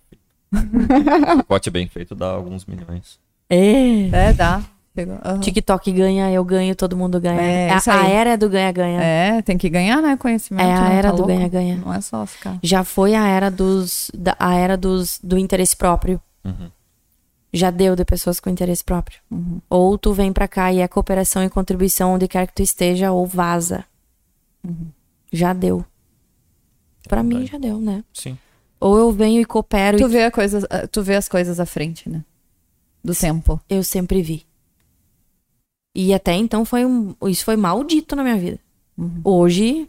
Um 0.52 1.42
pote 1.46 1.70
bem 1.70 1.88
feito 1.88 2.14
dá 2.14 2.30
alguns 2.30 2.66
milhões. 2.66 3.18
É. 3.48 4.08
É, 4.08 4.32
dá. 4.32 4.62
Aham. 5.24 5.40
TikTok 5.40 5.90
ganha, 5.90 6.30
eu 6.30 6.44
ganho, 6.44 6.76
todo 6.76 6.94
mundo 6.94 7.18
ganha. 7.18 7.40
É, 7.40 7.70
a, 7.70 7.76
isso 7.78 7.90
a 7.90 8.02
aí. 8.02 8.12
era 8.12 8.36
do 8.36 8.48
ganha-ganha. 8.48 9.00
É, 9.00 9.40
tem 9.40 9.56
que 9.56 9.68
ganhar, 9.70 10.02
né, 10.02 10.16
conhecimento. 10.18 10.68
É 10.68 10.74
a 10.74 10.88
né? 10.88 10.96
era 10.96 11.10
Tá 11.10 11.16
do 11.16 11.24
ganha-ganha. 11.24 11.76
Não 11.76 11.94
é 11.94 12.00
só 12.02 12.26
ficar. 12.26 12.58
Já 12.62 12.84
foi 12.84 13.14
a 13.14 13.26
era 13.26 13.50
dos. 13.50 14.10
Da, 14.14 14.36
a 14.38 14.54
era 14.54 14.76
dos, 14.76 15.18
do 15.22 15.38
interesse 15.38 15.74
próprio. 15.74 16.20
Uhum. 16.44 16.70
Já 17.54 17.70
deu 17.70 17.96
de 17.96 18.04
pessoas 18.04 18.38
com 18.38 18.50
interesse 18.50 18.84
próprio. 18.84 19.18
Uhum. 19.30 19.60
Ou 19.68 19.96
tu 19.96 20.12
vem 20.12 20.30
pra 20.30 20.46
cá 20.46 20.70
e 20.70 20.80
é 20.80 20.88
cooperação 20.88 21.42
e 21.42 21.48
contribuição 21.48 22.12
onde 22.14 22.28
quer 22.28 22.46
que 22.46 22.54
tu 22.54 22.62
esteja, 22.62 23.12
ou 23.12 23.26
vaza. 23.26 23.84
Uhum. 24.62 24.88
Já 25.32 25.54
deu. 25.54 25.84
Pra 27.08 27.22
mim 27.22 27.40
verdade. 27.40 27.52
já 27.52 27.58
deu, 27.58 27.78
né? 27.78 28.04
Sim. 28.12 28.36
Ou 28.82 28.98
eu 28.98 29.12
venho 29.12 29.40
e 29.40 29.44
coopero 29.44 29.96
Tu 29.96 30.04
e 30.04 30.08
vê, 30.08 30.24
a 30.24 30.30
coisa, 30.30 30.66
tu 30.90 31.04
vê 31.04 31.14
as 31.14 31.28
coisas 31.28 31.60
à 31.60 31.64
frente, 31.64 32.10
né? 32.10 32.24
Do 33.02 33.14
tempo. 33.14 33.60
eu 33.68 33.84
sempre 33.84 34.20
vi. 34.20 34.44
E 35.94 36.12
até 36.12 36.34
então 36.34 36.64
foi 36.64 36.84
um. 36.84 37.14
Isso 37.28 37.44
foi 37.44 37.54
maldito 37.54 38.16
na 38.16 38.24
minha 38.24 38.36
vida. 38.36 38.58
Uhum. 38.98 39.20
Hoje. 39.22 39.88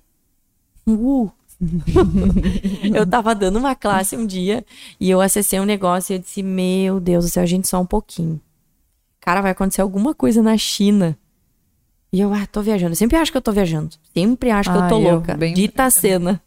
Uh. 0.87 1.27
eu 2.93 3.07
tava 3.07 3.33
dando 3.33 3.57
uma 3.57 3.73
classe 3.73 4.15
um 4.15 4.27
dia 4.27 4.63
e 4.99 5.09
eu 5.09 5.21
acessei 5.21 5.59
um 5.59 5.65
negócio 5.65 6.13
e 6.13 6.17
eu 6.17 6.19
disse: 6.19 6.43
Meu 6.43 6.99
Deus 6.99 7.25
do 7.25 7.31
céu, 7.31 7.47
gente, 7.47 7.67
só 7.67 7.81
um 7.81 7.85
pouquinho. 7.85 8.39
Cara, 9.19 9.41
vai 9.41 9.51
acontecer 9.51 9.81
alguma 9.81 10.13
coisa 10.13 10.43
na 10.43 10.55
China. 10.55 11.17
E 12.11 12.19
eu, 12.19 12.31
ah, 12.31 12.45
tô 12.45 12.61
viajando. 12.61 12.91
Eu 12.91 12.97
sempre 12.97 13.17
acho 13.17 13.31
que 13.31 13.37
eu 13.37 13.41
tô 13.41 13.51
viajando. 13.51 13.95
Sempre 14.13 14.51
acho 14.51 14.69
que 14.69 14.77
eu 14.77 14.83
Ah, 14.83 14.89
tô 14.89 14.99
eu, 14.99 15.13
louca. 15.13 15.35
Dita 15.35 15.85
a 15.85 15.89
cena. 15.89 16.39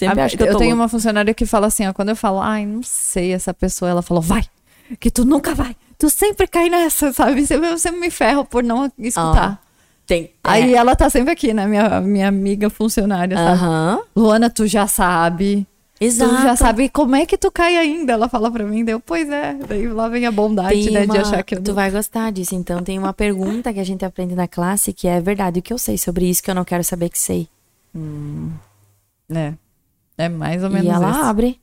Sempre 0.00 0.20
Ah, 0.20 0.24
acho 0.24 0.36
que 0.36 0.42
eu 0.42 0.52
tô 0.52 0.58
tenho 0.58 0.70
louca. 0.70 0.82
uma 0.82 0.88
funcionária 0.88 1.34
que 1.34 1.44
fala 1.46 1.66
assim, 1.66 1.86
ó, 1.86 1.92
quando 1.92 2.08
eu 2.08 2.16
falo, 2.16 2.40
ai, 2.40 2.64
não 2.66 2.82
sei, 2.82 3.32
essa 3.32 3.52
pessoa, 3.52 3.90
ela 3.90 4.00
falou, 4.02 4.22
vai, 4.22 4.42
que 4.98 5.10
tu 5.10 5.24
nunca 5.26 5.54
vai, 5.54 5.76
tu 5.98 6.08
sempre 6.08 6.46
cai 6.46 6.68
nessa, 6.70 7.12
sabe? 7.14 7.46
Sempre, 7.46 7.68
eu 7.68 7.78
sempre 7.78 8.00
me 8.00 8.10
ferro 8.10 8.44
por 8.44 8.62
não 8.64 8.90
escutar. 8.98 9.62
Tem. 10.06 10.32
Aí 10.42 10.74
é. 10.74 10.76
ela 10.76 10.96
tá 10.96 11.08
sempre 11.10 11.30
aqui, 11.32 11.52
né, 11.54 11.66
minha, 11.66 12.00
minha 12.00 12.26
amiga 12.28 12.68
funcionária, 12.70 13.36
sabe? 13.36 14.02
Luana, 14.16 14.48
tu 14.50 14.66
já 14.66 14.86
sabe, 14.88 15.66
Exato. 16.00 16.34
tu 16.34 16.42
já 16.42 16.56
sabe 16.56 16.88
como 16.88 17.14
é 17.14 17.24
que 17.26 17.36
tu 17.38 17.50
cai 17.50 17.76
ainda, 17.76 18.14
ela 18.14 18.28
fala 18.28 18.50
pra 18.50 18.64
mim, 18.64 18.84
daí 18.84 18.94
eu, 18.94 19.00
pois 19.00 19.28
é, 19.28 19.54
daí 19.68 19.86
lá 19.86 20.08
vem 20.08 20.24
a 20.26 20.32
bondade, 20.32 20.82
Tem 20.82 20.90
né, 20.94 21.04
uma- 21.04 21.14
de 21.14 21.20
achar 21.20 21.42
que 21.44 21.54
eu 21.54 21.62
Tu 21.62 21.68
não... 21.68 21.74
vai 21.74 21.90
gostar 21.90 22.32
disso. 22.32 22.54
Então, 22.56 22.82
tem 22.82 22.98
uma 22.98 23.12
pergunta 23.12 23.70
que 23.72 23.78
a 23.78 23.84
gente 23.84 24.02
aprende 24.04 24.34
na 24.34 24.48
classe 24.48 24.92
que 24.94 25.06
é 25.06 25.20
verdade. 25.20 25.60
O 25.60 25.62
que 25.62 25.72
eu 25.74 25.78
sei 25.78 25.96
sobre 25.98 26.24
isso 26.28 26.42
que 26.42 26.50
eu 26.50 26.54
não 26.56 26.64
quero 26.64 26.82
saber 26.82 27.10
que 27.10 27.18
sei? 27.18 27.46
É, 29.32 29.52
é 30.20 30.28
mais 30.28 30.62
ou 30.62 30.70
menos 30.70 30.86
E 30.86 30.90
ela 30.90 31.10
isso. 31.10 31.20
abre. 31.20 31.60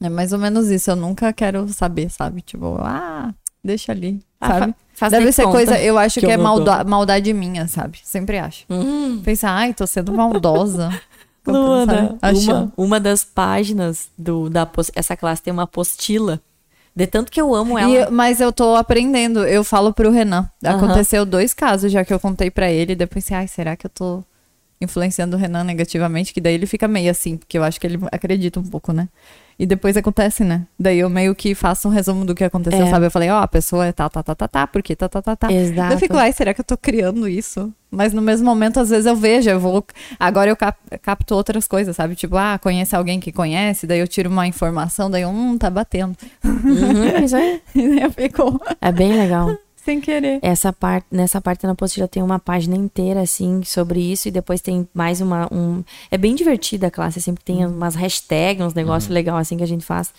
É 0.00 0.08
mais 0.08 0.32
ou 0.32 0.38
menos 0.38 0.68
isso, 0.70 0.90
eu 0.90 0.96
nunca 0.96 1.32
quero 1.32 1.66
saber, 1.68 2.10
sabe? 2.10 2.42
Tipo, 2.42 2.76
ah, 2.80 3.32
deixa 3.62 3.92
ali, 3.92 4.20
Ah, 4.40 4.48
sabe? 4.58 4.74
fa- 4.94 5.08
Deve 5.08 5.26
de 5.26 5.32
ser 5.32 5.42
conta 5.44 5.56
coisa, 5.56 5.80
eu 5.80 5.96
acho 5.98 6.14
que, 6.14 6.20
que 6.20 6.26
eu 6.26 6.30
é 6.30 6.36
não 6.36 6.44
tô. 6.56 6.64
malda- 6.64 6.84
maldade 6.84 7.32
minha, 7.32 7.66
sabe? 7.68 7.98
Sempre 8.04 8.38
acho. 8.38 8.64
Hum. 8.68 9.22
Pensa, 9.24 9.48
ai, 9.48 9.72
tô 9.72 9.86
sendo 9.86 10.12
maldosa. 10.12 10.90
Luana, 11.46 12.16
uma, 12.22 12.72
uma 12.76 13.00
das 13.00 13.22
páginas 13.22 14.08
do, 14.16 14.48
da 14.48 14.66
essa 14.94 15.14
classe 15.16 15.42
tem 15.42 15.52
uma 15.52 15.64
apostila. 15.64 16.40
De 16.96 17.06
tanto 17.06 17.30
que 17.30 17.40
eu 17.40 17.54
amo 17.54 17.78
ela. 17.78 17.90
E 17.90 17.96
eu- 17.96 18.10
mas 18.10 18.40
eu 18.40 18.52
tô 18.52 18.74
aprendendo, 18.76 19.40
eu 19.46 19.62
falo 19.64 19.92
pro 19.92 20.10
Renan. 20.10 20.48
Aconteceu 20.64 21.26
dois 21.26 21.52
casos 21.52 21.90
já 21.92 22.04
que 22.04 22.14
eu 22.14 22.20
contei 22.20 22.50
pra 22.50 22.70
ele, 22.70 22.94
depois 22.94 23.24
pensei, 23.24 23.36
ai, 23.36 23.48
será 23.48 23.76
que 23.76 23.84
eu 23.86 23.90
tô 23.90 24.22
influenciando 24.84 25.36
o 25.36 25.40
Renan 25.40 25.64
negativamente? 25.64 26.32
Que 26.32 26.40
daí 26.40 26.54
ele 26.54 26.66
fica 26.66 26.86
meio 26.86 27.10
assim, 27.10 27.36
porque 27.36 27.58
eu 27.58 27.64
acho 27.64 27.80
que 27.80 27.86
ele 27.86 27.98
acredita 28.12 28.60
um 28.60 28.64
pouco, 28.64 28.92
né? 28.92 29.08
E 29.56 29.66
depois 29.66 29.96
acontece, 29.96 30.42
né? 30.42 30.66
Daí 30.78 30.98
eu 30.98 31.08
meio 31.08 31.32
que 31.32 31.54
faço 31.54 31.86
um 31.88 31.90
resumo 31.90 32.24
do 32.24 32.34
que 32.34 32.42
aconteceu, 32.42 32.86
É. 32.86 32.90
sabe? 32.90 33.06
Eu 33.06 33.10
falei, 33.10 33.30
ó, 33.30 33.38
a 33.40 33.46
pessoa 33.46 33.86
é 33.86 33.92
tá, 33.92 34.08
tá, 34.08 34.20
tá, 34.20 34.34
tá, 34.34 34.48
tá, 34.48 34.66
porque 34.66 34.96
tá, 34.96 35.08
tá, 35.08 35.22
tá, 35.22 35.36
tá. 35.36 35.52
Exato. 35.52 35.94
Eu 35.94 35.98
fico, 36.00 36.16
ai, 36.16 36.32
será 36.32 36.52
que 36.52 36.60
eu 36.60 36.64
tô 36.64 36.76
criando 36.76 37.28
isso? 37.28 37.72
Mas 37.88 38.12
no 38.12 38.20
mesmo 38.20 38.46
momento, 38.46 38.80
às 38.80 38.90
vezes 38.90 39.06
eu 39.06 39.14
vejo, 39.14 39.48
eu 39.48 39.60
vou. 39.60 39.86
Agora 40.18 40.50
eu 40.50 40.56
cap- 40.56 40.76
capto 41.00 41.36
outras 41.36 41.68
coisas, 41.68 41.94
sabe? 41.94 42.16
Tipo, 42.16 42.36
ah, 42.36 42.58
conhece 42.60 42.96
alguém 42.96 43.20
que 43.20 43.30
conhece, 43.30 43.86
daí 43.86 44.00
eu 44.00 44.08
tiro 44.08 44.28
uma 44.28 44.44
informação, 44.48 45.08
daí 45.08 45.22
eu, 45.22 45.28
hum, 45.28 45.56
tá 45.56 45.70
batendo. 45.70 46.16
Uhum, 46.44 47.04
isso 47.24 47.36
aí. 47.36 47.62
E 47.76 47.88
daí 47.88 48.02
eu 48.02 48.10
fico 48.10 48.60
É 48.80 48.90
bem 48.90 49.12
legal. 49.16 49.56
Sem 49.84 50.00
querer. 50.00 50.38
Essa 50.42 50.72
parte, 50.72 51.06
nessa 51.10 51.40
parte 51.40 51.64
na 51.64 51.72
apostila 51.72 52.08
tem 52.08 52.22
uma 52.22 52.38
página 52.38 52.76
inteira, 52.76 53.20
assim, 53.20 53.62
sobre 53.64 54.00
isso, 54.00 54.28
e 54.28 54.30
depois 54.30 54.60
tem 54.60 54.88
mais 54.94 55.20
uma. 55.20 55.48
Um... 55.52 55.84
É 56.10 56.16
bem 56.18 56.34
divertida 56.34 56.86
a 56.88 56.90
classe, 56.90 57.20
sempre 57.20 57.44
tem 57.44 57.64
umas 57.66 57.94
hashtags, 57.94 58.64
uns 58.64 58.74
negócios 58.74 59.10
legais 59.12 59.40
assim 59.42 59.56
que 59.56 59.62
a 59.62 59.66
gente 59.66 59.84
faz. 59.84 60.12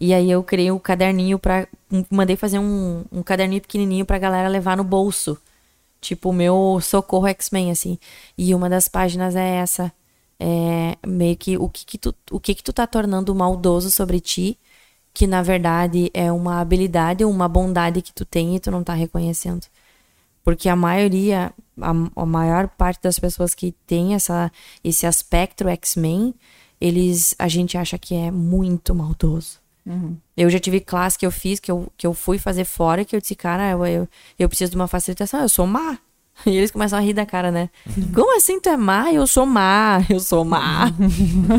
E 0.00 0.14
aí 0.14 0.30
eu 0.30 0.42
criei 0.42 0.70
um 0.70 0.78
caderninho 0.78 1.38
pra. 1.38 1.66
um- 1.90 2.04
Mandei 2.10 2.36
fazer 2.36 2.58
um, 2.58 3.04
um 3.10 3.22
caderninho 3.22 3.60
pequenininho 3.60 4.06
pra 4.06 4.18
galera 4.18 4.48
levar 4.48 4.76
no 4.76 4.84
bolso. 4.84 5.36
Tipo 6.00 6.30
o 6.30 6.32
meu 6.32 6.78
socorro 6.80 7.26
X-Men, 7.26 7.72
assim. 7.72 7.98
E 8.36 8.54
uma 8.54 8.68
das 8.70 8.86
páginas 8.88 9.34
é 9.34 9.56
essa. 9.56 9.92
É 10.38 10.96
meio 11.04 11.36
que 11.36 11.58
o 11.58 11.68
que, 11.68 11.84
que 11.84 11.98
tu, 11.98 12.14
o 12.30 12.38
que, 12.38 12.54
que 12.54 12.62
tu 12.62 12.72
tá 12.72 12.86
tornando 12.86 13.34
maldoso 13.34 13.90
sobre 13.90 14.20
ti, 14.20 14.56
que 15.18 15.26
na 15.26 15.42
verdade 15.42 16.12
é 16.14 16.30
uma 16.30 16.60
habilidade 16.60 17.24
ou 17.24 17.30
uma 17.32 17.48
bondade 17.48 18.00
que 18.00 18.12
tu 18.12 18.24
tem 18.24 18.54
e 18.54 18.60
tu 18.60 18.70
não 18.70 18.84
tá 18.84 18.94
reconhecendo. 18.94 19.66
Porque 20.44 20.68
a 20.68 20.76
maioria, 20.76 21.52
a, 21.80 21.90
a 22.14 22.24
maior 22.24 22.68
parte 22.68 23.02
das 23.02 23.18
pessoas 23.18 23.52
que 23.52 23.74
tem 23.84 24.14
essa, 24.14 24.48
esse 24.84 25.06
aspecto 25.06 25.68
X-Men, 25.68 26.32
eles, 26.80 27.34
a 27.36 27.48
gente 27.48 27.76
acha 27.76 27.98
que 27.98 28.14
é 28.14 28.30
muito 28.30 28.94
maldoso. 28.94 29.58
Eu 30.36 30.48
já 30.48 30.60
tive 30.60 30.78
classe 30.78 31.18
que 31.18 31.26
eu 31.26 31.32
fiz, 31.32 31.58
que 31.58 31.72
eu, 31.72 31.92
que 31.96 32.06
eu 32.06 32.14
fui 32.14 32.38
fazer 32.38 32.64
fora, 32.64 33.04
que 33.04 33.16
eu 33.16 33.20
disse, 33.20 33.34
cara, 33.34 33.72
eu, 33.72 33.84
eu, 33.86 34.08
eu 34.38 34.48
preciso 34.48 34.70
de 34.70 34.76
uma 34.76 34.86
facilitação, 34.86 35.40
eu 35.40 35.48
sou 35.48 35.66
má. 35.66 35.98
E 36.46 36.56
eles 36.56 36.70
começam 36.70 36.98
a 36.98 37.02
rir 37.02 37.12
da 37.12 37.26
cara, 37.26 37.50
né? 37.50 37.68
Como 38.14 38.36
assim 38.36 38.60
tu 38.60 38.68
é 38.68 38.76
má? 38.76 39.12
Eu 39.12 39.26
sou 39.26 39.44
má, 39.44 40.00
eu 40.08 40.20
sou 40.20 40.44
má. 40.44 40.90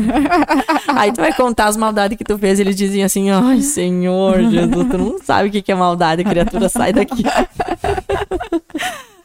Aí 0.96 1.12
tu 1.12 1.20
vai 1.20 1.32
contar 1.34 1.66
as 1.66 1.76
maldades 1.76 2.16
que 2.16 2.24
tu 2.24 2.38
fez 2.38 2.58
e 2.58 2.62
eles 2.62 2.76
dizem 2.76 3.04
assim, 3.04 3.30
ai, 3.30 3.60
Senhor 3.60 4.40
Jesus, 4.50 4.88
tu 4.90 4.98
não 4.98 5.18
sabe 5.22 5.48
o 5.48 5.52
que 5.52 5.62
que 5.62 5.70
é 5.70 5.74
maldade, 5.74 6.24
criatura, 6.24 6.68
sai 6.68 6.92
daqui. 6.92 7.22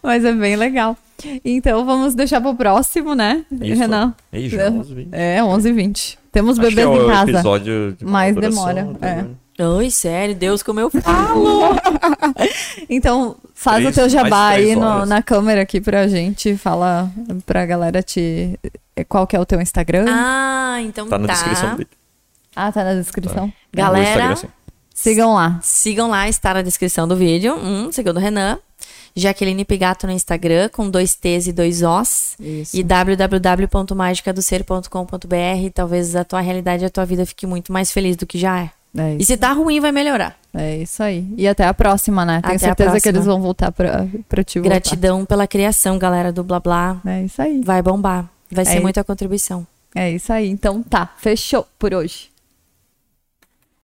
Mas 0.04 0.24
é 0.24 0.34
bem 0.34 0.56
legal. 0.56 0.96
Então 1.44 1.86
vamos 1.86 2.14
deixar 2.14 2.42
pro 2.42 2.54
próximo, 2.54 3.16
né, 3.16 3.44
Isso. 3.62 3.80
Renan? 3.80 4.14
Aí, 4.32 4.50
já, 4.50 4.70
11h20. 4.70 5.08
É, 5.12 5.40
11h20. 5.42 6.18
Temos 6.32 6.60
Acho 6.60 6.68
que 6.68 6.76
bebês 6.76 7.00
é 7.00 7.04
em 7.04 7.08
casa. 7.08 7.32
episódio 7.32 7.96
de 7.98 8.06
Mas 8.06 8.36
maduração, 8.36 8.74
demora, 8.74 8.98
né? 9.00 9.26
é. 9.32 9.45
Ai, 9.58 9.90
sério, 9.90 10.36
Deus, 10.36 10.62
como 10.62 10.80
eu 10.80 10.90
falo. 10.90 11.76
Então, 12.90 13.38
faz 13.54 13.78
Três- 13.84 13.96
o 13.96 14.00
teu 14.00 14.10
jabá 14.10 14.50
aí 14.50 14.76
no- 14.76 15.06
na 15.06 15.22
câmera 15.24 15.62
aqui 15.62 15.80
pra 15.80 16.08
gente. 16.08 16.58
Fala 16.58 17.10
pra 17.46 17.66
galera 17.66 18.04
te. 18.04 18.60
Qual 19.08 19.26
que 19.26 19.34
é 19.36 19.40
o 19.40 19.46
teu 19.46 19.62
Instagram? 19.62 20.06
Ah, 20.10 20.78
então 20.82 21.08
Tá 21.08 21.18
tá. 21.18 21.26
na 21.26 21.34
descrição 21.34 21.70
do 21.72 21.78
vídeo. 21.78 21.92
Ah, 22.56 22.72
tá 22.72 22.84
na 22.84 22.94
descrição. 22.96 23.46
No 23.48 23.54
Galera, 23.74 24.34
assim. 24.34 24.48
Sigam 24.94 25.34
lá. 25.34 25.60
Sigam 25.62 26.10
lá, 26.10 26.28
está 26.30 26.54
na 26.54 26.62
descrição 26.62 27.08
do 27.08 27.16
vídeo. 27.16 27.56
Hum, 27.56 27.90
segundo 27.92 28.18
o 28.18 28.20
Renan. 28.20 28.58
Jaqueline 29.16 29.64
Pigato 29.66 30.06
no 30.06 30.12
Instagram, 30.14 30.70
com 30.70 30.90
dois 30.90 31.16
T's 31.16 31.48
e 31.48 31.54
dois 31.54 31.82
Os. 31.82 32.36
Isso. 32.40 32.76
E 32.78 32.84
www.magicadocer.com.br. 32.84 35.70
Talvez 35.74 36.16
a 36.16 36.24
tua 36.24 36.42
realidade 36.42 36.84
e 36.84 36.86
a 36.86 36.90
tua 36.90 37.06
vida 37.06 37.26
fique 37.26 37.48
muito 37.48 37.72
mais 37.72 37.92
feliz 37.92 38.16
do 38.18 38.26
que 38.26 38.38
já 38.38 38.60
é. 38.60 38.70
É 38.98 39.14
E 39.14 39.18
isso, 39.18 39.28
se 39.28 39.38
tá 39.38 39.52
ruim, 39.52 39.80
vai 39.80 39.92
melhorar. 39.92 40.38
é 40.54 40.78
isso 40.78 41.04
aí. 41.04 41.28
E 41.38 41.48
até 41.48 41.66
a 41.66 41.74
próxima, 41.74 42.24
né? 42.26 42.42
Tenho 42.42 42.56
Até 42.56 42.66
certeza 42.66 43.02
que 43.02 43.10
eles 43.10 43.26
vão 43.26 43.42
voltar 43.42 43.72
pra, 43.72 44.06
pra 44.30 44.44
te 44.44 44.58
voltar. 44.60 44.70
Gratidão 44.70 45.26
pela 45.26 45.46
criação, 45.48 45.98
galera 46.00 46.32
do 46.32 46.44
Blá 46.44 46.60
Blá. 46.60 47.02
É 47.06 47.24
isso 47.24 47.42
aí. 47.42 47.62
Vai 47.64 47.82
bombar. 47.82 48.30
Vai 48.52 48.64
ser 48.66 48.78
É. 48.78 48.80
muita 48.80 49.04
contribuição. 49.04 49.66
É 49.94 50.12
isso 50.12 50.32
aí. 50.32 50.50
Então 50.50 50.82
tá, 50.84 51.10
fechou 51.18 51.66
por 51.80 51.94
hoje. 51.94 52.30